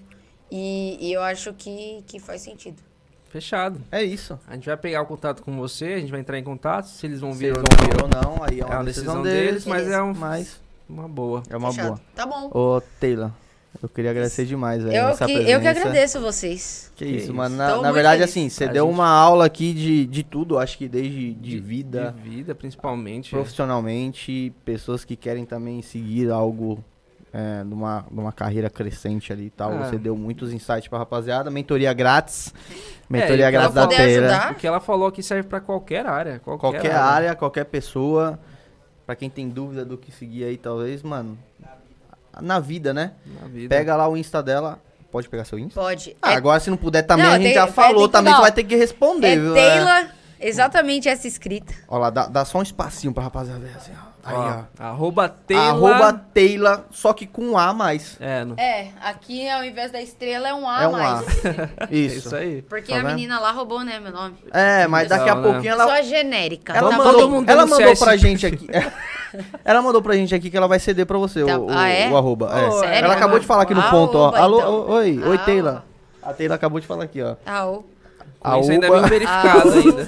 E, 0.51 0.97
e 0.99 1.11
eu 1.11 1.21
acho 1.23 1.51
que, 1.53 2.03
que 2.05 2.19
faz 2.19 2.41
sentido. 2.41 2.81
Fechado. 3.29 3.79
É 3.91 4.03
isso. 4.03 4.39
A 4.47 4.55
gente 4.55 4.65
vai 4.65 4.75
pegar 4.77 5.01
o 5.01 5.05
contato 5.05 5.43
com 5.43 5.55
você, 5.57 5.85
a 5.85 5.99
gente 5.99 6.11
vai 6.11 6.19
entrar 6.19 6.37
em 6.39 6.43
contato. 6.43 6.85
Se 6.85 7.05
eles 7.05 7.19
vão 7.21 7.31
Se 7.33 7.39
vir 7.39 7.53
ou 7.55 7.61
não 7.63 8.01
ou 8.31 8.37
não, 8.37 8.43
aí 8.43 8.59
é 8.59 8.65
uma, 8.65 8.73
é 8.73 8.77
uma 8.77 8.83
decisão, 8.85 9.21
decisão 9.21 9.21
deles, 9.23 9.49
deles, 9.63 9.65
mas 9.65 9.87
é 9.89 10.01
um, 10.01 10.13
Mas 10.13 10.59
uma 10.89 11.07
boa. 11.07 11.43
é 11.49 11.55
uma 11.57 11.69
Fechado. 11.71 11.87
boa. 11.89 12.01
Tá 12.15 12.25
bom. 12.25 12.49
Ô, 12.51 12.81
Taylor, 12.99 13.29
eu 13.83 13.87
queria 13.87 14.09
agradecer 14.09 14.45
demais, 14.45 14.81
velho, 14.83 14.95
Eu 14.95 15.07
essa 15.09 15.25
que, 15.27 15.33
presença. 15.33 15.51
eu 15.55 15.61
que 15.61 15.67
agradeço 15.67 16.19
vocês. 16.19 16.91
Que 16.95 17.05
Que 17.05 17.11
isso, 17.11 17.25
isso. 17.25 17.33
mano. 17.35 17.55
Na, 17.55 17.79
na 17.81 17.91
verdade, 17.91 18.17
feliz. 18.21 18.31
assim, 18.31 18.49
você 18.49 18.63
A 18.63 18.67
deu 18.71 18.85
gente- 18.87 18.95
uma 18.95 19.07
aula 19.07 19.45
aqui 19.45 19.73
de, 19.73 20.05
de 20.07 20.23
tudo, 20.23 20.57
acho 20.57 20.75
que 20.77 20.87
desde 20.87 21.33
de, 21.35 21.59
vida, 21.59 22.15
De 22.23 22.29
vida, 22.29 22.55
principalmente. 22.55 23.29
profissionalmente, 23.29 24.51
pessoas 24.65 25.05
que 25.05 25.15
querem 25.15 25.45
também 25.45 25.81
seguir 25.83 26.31
algo 26.31 26.83
é, 27.33 27.63
numa, 27.63 28.05
numa 28.09 28.31
carreira 28.31 28.69
crescente 28.69 29.31
ali 29.31 29.45
e 29.45 29.49
tal. 29.49 29.71
Ah. 29.73 29.83
Você 29.85 29.97
deu 29.97 30.15
muitos 30.15 30.51
insights 30.53 30.87
pra 30.87 30.97
rapaziada. 30.99 31.49
Mentoria 31.51 31.93
grátis. 31.93 32.53
e 32.71 33.13
Mentoria 33.13 33.45
pra 33.45 33.51
grátis 33.51 33.73
da 33.75 33.83
ajudar. 33.87 34.51
O 34.51 34.55
que 34.55 34.65
ela 34.67 34.79
falou 34.79 35.07
aqui 35.07 35.21
serve 35.21 35.47
pra 35.47 35.59
qualquer 35.59 36.05
área. 36.05 36.39
Qualquer, 36.39 36.59
Qualquer 36.71 36.95
área, 36.95 37.35
qualquer 37.35 37.65
pessoa. 37.65 38.39
Pra 39.05 39.15
quem 39.15 39.29
tem 39.29 39.49
dúvida 39.49 39.83
do 39.83 39.97
que 39.97 40.11
seguir 40.11 40.43
aí, 40.43 40.57
talvez, 40.57 41.01
mano. 41.03 41.37
Na 42.41 42.59
vida, 42.59 42.93
né? 42.93 43.13
Na 43.41 43.47
vida. 43.47 43.75
Pega 43.75 43.95
lá 43.95 44.07
o 44.07 44.15
Insta 44.15 44.41
dela. 44.41 44.79
Pode 45.11 45.27
pegar 45.27 45.43
seu 45.45 45.57
Insta? 45.57 45.79
Pode. 45.81 46.15
Ah, 46.21 46.33
É- 46.33 46.35
agora 46.35 46.59
se 46.59 46.69
não 46.69 46.77
puder 46.77 47.01
também, 47.01 47.25
Não, 47.25 47.31
a 47.33 47.37
gente 47.37 47.45
tem- 47.47 47.53
já 47.55 47.63
é, 47.65 47.71
falou 47.71 48.07
que- 48.07 48.11
também, 48.13 48.31
não. 48.31 48.37
você 48.39 48.43
vai 48.43 48.51
ter 48.51 48.63
que 48.63 48.75
responder, 48.75 49.27
É 49.29 49.35
viu? 49.35 49.53
Taylor, 49.55 50.09
exatamente 50.39 51.09
essa 51.09 51.27
escrita. 51.27 51.73
Ó 51.87 51.97
lá, 51.97 52.11
dá, 52.11 52.27
dá 52.27 52.45
só 52.45 52.59
um 52.59 52.61
espacinho 52.61 53.11
pra 53.11 53.23
rapaziada 53.23 53.59
ver 53.59 53.75
assim, 53.75 53.91
ó. 54.05 54.08
Aí, 54.23 54.35
Ó, 54.35 54.39
ó. 54.39 54.83
Arroba 54.83 55.29
Taylor. 55.29 55.65
Arroba 55.69 56.13
Taylor, 56.33 56.81
só 56.91 57.13
que 57.13 57.25
com 57.25 57.57
A 57.57 57.69
a 57.69 57.73
mais. 57.73 58.17
É, 58.19 58.43
no... 58.43 58.55
É, 58.59 58.89
aqui 59.01 59.49
ao 59.49 59.63
invés 59.63 59.91
da 59.91 60.01
estrela 60.01 60.49
é 60.49 60.53
um 60.53 60.67
A 60.67 60.81
É 60.81 60.85
a 60.85 60.89
um 60.89 60.95
A. 60.95 60.99
mais. 60.99 61.25
é 61.45 61.95
Isso. 61.95 62.17
isso 62.27 62.35
aí. 62.35 62.61
Porque 62.63 62.91
Tá 62.91 62.99
a 62.99 63.01
vendo? 63.01 63.11
menina 63.15 63.39
lá 63.39 63.51
roubou, 63.51 63.83
né, 63.83 63.99
meu 63.99 64.11
nome. 64.11 64.35
É, 64.51 64.85
mas 64.87 65.07
daqui 65.07 65.29
a 65.29 65.35
Não, 65.35 65.41
né? 65.41 65.51
pouquinho 65.53 65.75
Só 65.75 65.81
ela, 65.83 65.93
a 65.93 66.01
genérica. 66.01 66.73
ela 66.73 66.89
tá 66.89 66.97
mandou, 66.97 67.43
ela 67.47 67.65
mandou 67.65 67.95
pra 67.97 68.17
gente 68.17 68.45
aqui. 68.45 68.67
ela 69.63 69.81
mandou 69.81 70.01
pra 70.01 70.15
gente 70.15 70.35
aqui 70.35 70.49
que 70.49 70.57
ela 70.57 70.67
vai 70.67 70.79
ceder 70.79 71.05
pra 71.05 71.17
você 71.17 71.45
Tá- 71.45 71.57
o, 71.57 71.67
o, 71.67 71.69
ah, 71.71 71.87
é? 71.87 72.09
o 72.09 72.17
arroba. 72.17 72.51
é. 72.53 72.71
Sério? 72.71 73.05
Ela 73.05 73.13
acabou 73.13 73.39
de 73.39 73.45
falar 73.45 73.63
aqui 73.63 73.73
no 73.73 73.81
Ah, 73.81 73.89
ponto, 73.89 74.17
ó. 74.17 74.35
Alô, 74.35 74.57
então. 74.59 74.89
oi, 74.89 75.19
oi 75.23 75.35
Ah, 75.35 75.45
Taylor. 75.45 75.71
oba. 75.73 75.85
A 76.23 76.33
Taylor 76.33 76.55
acabou 76.55 76.79
de 76.81 76.85
falar 76.87 77.05
aqui, 77.05 77.21
ó. 77.21 77.35
Ah, 77.45 77.65
o... 77.67 77.85
Com 78.39 78.57
isso 78.61 78.71
ainda 78.71 78.87
Arroba 78.87 79.01
vem 79.01 79.09
verificado 79.09 79.71
ainda. 79.73 80.07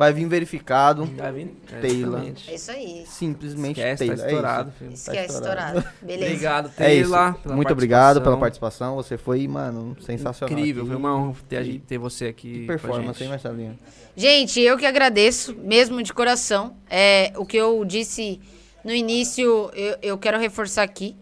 Vai 0.00 0.14
vir 0.14 0.26
verificado. 0.26 1.04
Vai 1.04 1.30
vir. 1.30 1.54
é, 1.70 1.80
Taylor. 1.80 2.22
É 2.48 2.54
isso 2.54 2.70
aí. 2.70 3.04
Simplesmente 3.06 3.78
Esquece, 3.78 4.06
tá 4.06 4.14
Taylor. 4.14 4.24
é 4.24 4.28
estourado, 4.30 4.68
isso. 4.70 4.78
filho. 4.78 4.92
Esquece, 4.94 5.34
estourado. 5.34 5.78
estourado. 5.78 5.96
Beleza. 6.02 6.24
Obrigado, 6.26 6.72
É 6.78 6.94
isso. 6.94 7.10
Taylor. 7.10 7.34
pela 7.34 7.54
Muito 7.54 7.72
obrigado 7.74 8.22
pela 8.22 8.36
participação. 8.38 8.94
Você 8.96 9.18
foi, 9.18 9.46
mano, 9.46 9.94
sensacional. 10.00 10.58
Incrível, 10.58 10.82
aqui. 10.84 10.88
foi 10.90 10.96
uma 10.96 11.14
honra 11.14 11.34
ter, 11.46 11.80
ter 11.80 11.98
você 11.98 12.28
aqui. 12.28 12.60
Que 12.60 12.66
performance, 12.66 13.18
gente. 13.18 13.22
hein, 13.24 13.28
Marcelinho? 13.28 13.78
Gente, 14.16 14.58
eu 14.58 14.78
que 14.78 14.86
agradeço, 14.86 15.54
mesmo 15.54 16.02
de 16.02 16.14
coração. 16.14 16.74
É, 16.88 17.32
o 17.36 17.44
que 17.44 17.58
eu 17.58 17.84
disse 17.84 18.40
no 18.82 18.92
início, 18.92 19.70
eu, 19.74 19.98
eu 20.00 20.16
quero 20.16 20.38
reforçar 20.38 20.82
aqui. 20.82 21.14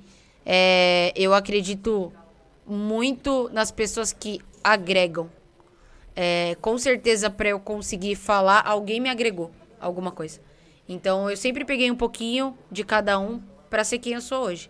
É, 0.46 1.12
eu 1.16 1.34
acredito 1.34 2.12
muito 2.64 3.50
nas 3.52 3.72
pessoas 3.72 4.12
que 4.12 4.40
agregam. 4.62 5.28
É, 6.20 6.56
com 6.60 6.76
certeza, 6.76 7.30
para 7.30 7.50
eu 7.50 7.60
conseguir 7.60 8.16
falar, 8.16 8.66
alguém 8.66 8.98
me 8.98 9.08
agregou 9.08 9.52
alguma 9.78 10.10
coisa. 10.10 10.40
Então, 10.88 11.30
eu 11.30 11.36
sempre 11.36 11.64
peguei 11.64 11.88
um 11.92 11.94
pouquinho 11.94 12.58
de 12.72 12.82
cada 12.82 13.20
um 13.20 13.40
para 13.70 13.84
ser 13.84 14.00
quem 14.00 14.14
eu 14.14 14.20
sou 14.20 14.46
hoje. 14.46 14.68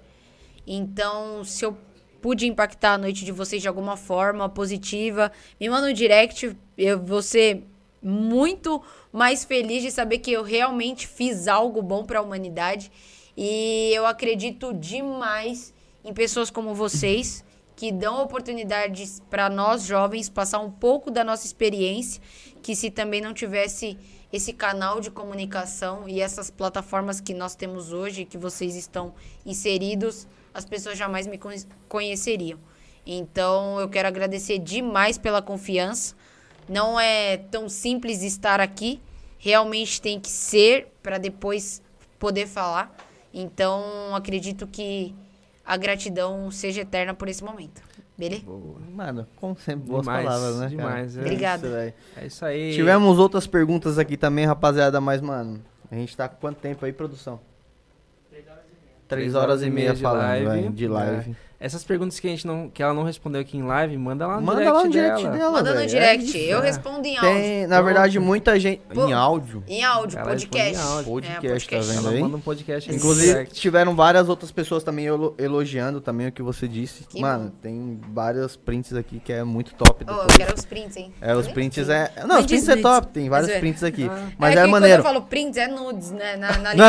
Então, 0.67 1.43
se 1.45 1.65
eu 1.65 1.75
pude 2.21 2.47
impactar 2.47 2.93
a 2.93 2.99
noite 2.99 3.25
de 3.25 3.33
vocês 3.33 3.63
de 3.63 3.69
alguma 3.69 3.97
forma 3.97 4.47
positiva, 4.47 5.33
me 5.59 5.71
manda 5.71 5.89
um 5.89 5.93
direct. 5.95 6.55
Eu 6.77 7.03
vou 7.03 7.23
ser 7.23 7.65
muito 8.03 8.83
mais 9.11 9.43
feliz 9.43 9.83
de 9.83 9.91
saber 9.91 10.19
que 10.19 10.31
eu 10.31 10.43
realmente 10.43 11.07
fiz 11.07 11.49
algo 11.49 11.81
bom 11.81 12.05
para 12.05 12.19
a 12.19 12.23
humanidade. 12.23 12.93
E 13.35 13.91
eu 13.95 14.05
acredito 14.05 14.75
demais 14.75 15.73
em 16.05 16.13
pessoas 16.13 16.51
como 16.51 16.75
vocês 16.75 17.43
que 17.79 17.93
dão 17.93 18.21
oportunidades 18.21 19.23
para 19.31 19.49
nós 19.49 19.85
jovens 19.85 20.29
passar 20.29 20.59
um 20.59 20.69
pouco 20.69 21.13
da 21.13 21.23
nossa 21.23 21.47
experiência, 21.47 22.21
que 22.61 22.75
se 22.75 22.91
também 22.91 23.21
não 23.21 23.33
tivesse 23.33 23.97
esse 24.33 24.53
canal 24.53 25.01
de 25.01 25.13
comunicação 25.13 26.09
e 26.09 26.21
essas 26.21 26.51
plataformas 26.51 27.21
que 27.21 27.33
nós 27.33 27.55
temos 27.55 27.93
hoje, 27.93 28.25
que 28.25 28.37
vocês 28.37 28.75
estão 28.75 29.15
inseridos, 29.47 30.27
as 30.53 30.65
pessoas 30.65 30.99
jamais 30.99 31.29
me 31.29 31.39
conhe- 31.39 31.65
conheceriam. 31.89 32.59
Então, 33.07 33.79
eu 33.79 33.89
quero 33.89 34.09
agradecer 34.09 34.59
demais 34.59 35.17
pela 35.17 35.41
confiança. 35.41 36.17
Não 36.69 36.99
é 36.99 37.37
tão 37.37 37.69
simples 37.69 38.25
estar 38.25 38.61
aqui, 38.61 39.01
realmente 39.39 40.03
tem 40.03 40.19
que 40.19 40.29
ser 40.29 40.89
para 41.01 41.17
depois 41.17 41.81
poder 42.19 42.49
falar. 42.49 42.93
Então, 43.33 44.17
acredito 44.17 44.67
que 44.67 45.15
a 45.69 45.77
gratidão 45.77 46.51
seja 46.51 46.81
eterna 46.81 47.13
por 47.13 47.29
esse 47.29 47.45
momento. 47.45 47.83
Beleza? 48.17 48.43
Mano, 48.95 49.27
como 49.37 49.55
sempre, 49.59 49.87
boas 49.87 50.03
Demais, 50.03 50.25
palavras, 50.25 50.55
né? 50.55 50.61
cara? 50.61 50.71
demais, 50.71 51.17
é. 51.17 51.21
Obrigada. 51.21 51.67
Isso. 51.69 51.95
É 52.17 52.27
isso 52.27 52.45
aí. 52.47 52.75
Tivemos 52.75 53.19
outras 53.19 53.47
perguntas 53.47 53.99
aqui 53.99 54.17
também, 54.17 54.47
rapaziada, 54.47 54.99
mas, 54.99 55.21
mano, 55.21 55.61
a 55.91 55.95
gente 55.95 56.17
tá 56.17 56.27
com 56.27 56.37
quanto 56.37 56.57
tempo 56.57 56.87
aí, 56.87 56.93
produção? 56.93 57.39
Três 59.07 59.35
horas 59.35 59.63
e 59.63 59.71
meia 59.71 59.95
de 59.95 60.03
falando, 60.03 60.23
live. 60.23 60.47
velho, 60.47 60.71
de 60.71 60.89
live. 60.89 61.37
Essas 61.61 61.83
perguntas 61.83 62.21
que 62.21 62.29
a 62.29 62.31
gente 62.31 62.47
não, 62.47 62.69
que 62.71 62.81
ela 62.81 62.95
não 62.95 63.03
respondeu 63.03 63.41
aqui 63.41 63.57
em 63.59 63.65
live, 63.65 63.99
manda 63.99 64.25
lá 64.29 64.37
no 64.41 64.47
Manda 64.47 64.61
direct 64.61 64.77
lá 64.79 64.85
no 64.85 64.91
direct 64.91 65.23
dela. 65.25 65.37
dela, 65.37 65.51
Manda 65.51 65.71
no 65.71 65.77
velho. 65.79 65.89
direct. 65.91 66.39
É 66.39 66.55
eu 66.55 66.59
é. 66.61 66.67
respondo 66.67 67.05
em 67.05 67.17
áudio. 67.17 67.33
Tem, 67.33 67.67
na 67.67 67.83
verdade, 67.83 68.21
muita 68.21 68.61
gente... 68.61 68.81
Pô. 68.95 69.07
Em 69.09 69.13
áudio? 69.13 69.65
Em 69.67 69.83
áudio, 69.83 70.21
Ela 70.21 70.29
podcast. 70.29 70.79
em 70.79 70.81
áudio. 70.81 71.05
Podcast, 71.05 71.43
tá 71.43 71.49
podcast. 71.51 71.91
vendo? 71.93 72.07
Ela 72.07 72.11
aí? 72.15 72.21
manda 72.23 72.37
um 72.37 72.41
podcast 72.41 72.95
Inclusive, 72.95 73.27
direct. 73.33 73.55
tiveram 73.61 73.97
várias 73.97 74.29
outras 74.29 74.53
pessoas 74.53 74.85
também 74.85 75.07
elo- 75.07 75.35
elogiando 75.37 76.01
também 76.01 76.29
o 76.29 76.33
que 76.33 76.43
você 76.43 76.69
disse. 76.69 77.03
Que 77.09 77.21
Mano, 77.21 77.51
tem 77.61 77.99
vários 78.13 78.55
prints 78.55 78.95
aqui 78.95 79.19
que 79.19 79.33
é 79.33 79.43
muito 79.43 79.75
top. 79.75 80.05
Oh, 80.09 80.13
eu 80.13 80.27
quero 80.29 80.55
os 80.55 80.65
prints, 80.65 80.97
hein? 80.97 81.13
É, 81.21 81.35
os 81.35 81.49
prints 81.49 81.89
é... 81.89 82.13
Não, 82.25 82.39
os 82.39 82.47
prints 82.47 82.69
é 82.69 82.77
top, 82.77 83.09
tem 83.09 83.27
É 83.27 83.31
vários 83.31 83.51
prints 83.59 83.83
aqui. 83.83 84.09
Ah. 84.09 84.29
Mas 84.39 84.55
é 84.55 84.61
é, 84.61 84.67
maneiro. 84.69 85.03
quando 85.03 85.07
eu 85.07 85.13
falo 85.21 85.27
prints, 85.27 85.57
é 85.59 85.67
nudes, 85.67 86.13
né? 86.13 86.37
Na, 86.37 86.57
na 86.59 86.71
língua. 86.79 86.89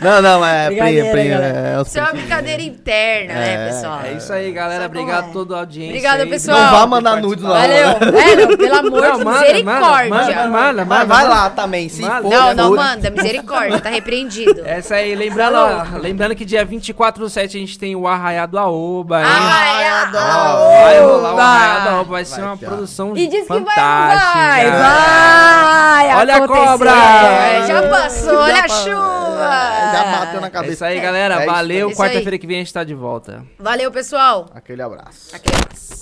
Não, 0.00 0.22
não, 0.22 0.44
é 0.46 0.68
print, 0.68 1.12
galera. 1.32 1.58
é, 1.68 1.80
os 1.80 1.88
Isso 1.88 1.98
é 1.98 2.02
uma 2.02 2.12
brincadeira 2.12 2.62
interna, 2.62 3.34
né, 3.34 3.54
É, 3.54 3.66
pessoal? 3.68 4.00
É 4.04 4.12
isso 4.12 4.32
aí, 4.32 4.52
galera. 4.52 4.86
Obrigado 4.86 5.26
é? 5.26 5.30
a 5.30 5.32
toda 5.32 5.56
a 5.56 5.58
audiência. 5.60 5.90
Obrigada, 5.90 6.22
aí. 6.22 6.28
pessoal. 6.28 6.58
Não 6.60 6.70
vá 6.70 6.86
mandar 6.86 7.16
nudes, 7.16 7.42
não. 7.44 7.50
Valeu. 7.50 7.88
É, 7.88 8.36
não, 8.46 8.56
pelo 8.56 8.78
amor 8.78 9.02
Não, 9.02 9.18
de 9.18 9.24
manda, 9.24 9.40
misericórdia. 9.40 10.10
manda, 10.10 10.34
manda, 10.48 10.48
manda, 10.48 10.84
Mas 10.84 11.08
vai 11.08 11.28
lá 11.28 11.50
também, 11.50 11.88
se 11.88 12.02
Manda. 12.02 12.22
for. 12.22 12.30
Não, 12.30 12.54
não 12.54 12.68
for- 12.68 12.76
manda, 12.76 13.10
misericórdia, 13.10 13.80
tá 13.80 13.90
repreendido. 13.90 14.62
Essa 14.66 14.96
aí, 14.96 15.14
lembrando, 15.14 15.98
lembrando 16.00 16.34
que 16.34 16.44
dia 16.44 16.64
24 16.64 17.22
do 17.24 17.30
7 17.30 17.56
a 17.56 17.60
gente 17.60 17.78
tem 17.78 17.94
o 17.96 18.06
Arraiado 18.06 18.58
Aoba, 18.58 19.20
hein? 19.20 19.26
Ai, 19.28 19.42
Ai, 19.52 19.84
ai, 19.84 20.02
adoro. 20.02 20.82
vai 20.82 21.00
rolar 21.00 21.30
o 21.30 21.32
Oba! 21.34 21.42
Arraiado 21.42 21.88
Aoba, 21.90 22.10
vai 22.10 22.24
ser 22.24 22.40
uma 22.42 22.56
produção 22.56 23.16
E 23.16 23.26
diz 23.28 23.42
que 23.42 23.48
vai, 23.48 23.60
vai, 23.60 24.70
vai 24.70 26.14
Olha 26.16 26.36
a 26.36 26.46
cobra! 26.48 26.90
É, 26.90 27.66
já 27.66 27.82
passou, 27.88 28.36
olha 28.38 28.64
a 28.64 28.68
chuva. 28.68 29.92
Já 29.92 30.04
bateu 30.18 30.40
na 30.40 30.46
É 30.46 30.50
cabeça. 30.50 30.72
isso 30.72 30.84
aí, 30.84 31.00
galera. 31.00 31.21
É 31.30 31.44
isso 31.44 31.46
Valeu. 31.46 31.90
Quarta-feira 31.92 32.38
que 32.38 32.46
vem 32.46 32.56
a 32.56 32.60
gente 32.60 32.72
tá 32.72 32.84
de 32.84 32.94
volta. 32.94 33.44
Valeu, 33.58 33.90
pessoal. 33.90 34.50
Aquele 34.54 34.82
abraço. 34.82 35.34
Aquele 35.34 35.56
abraço. 35.56 36.01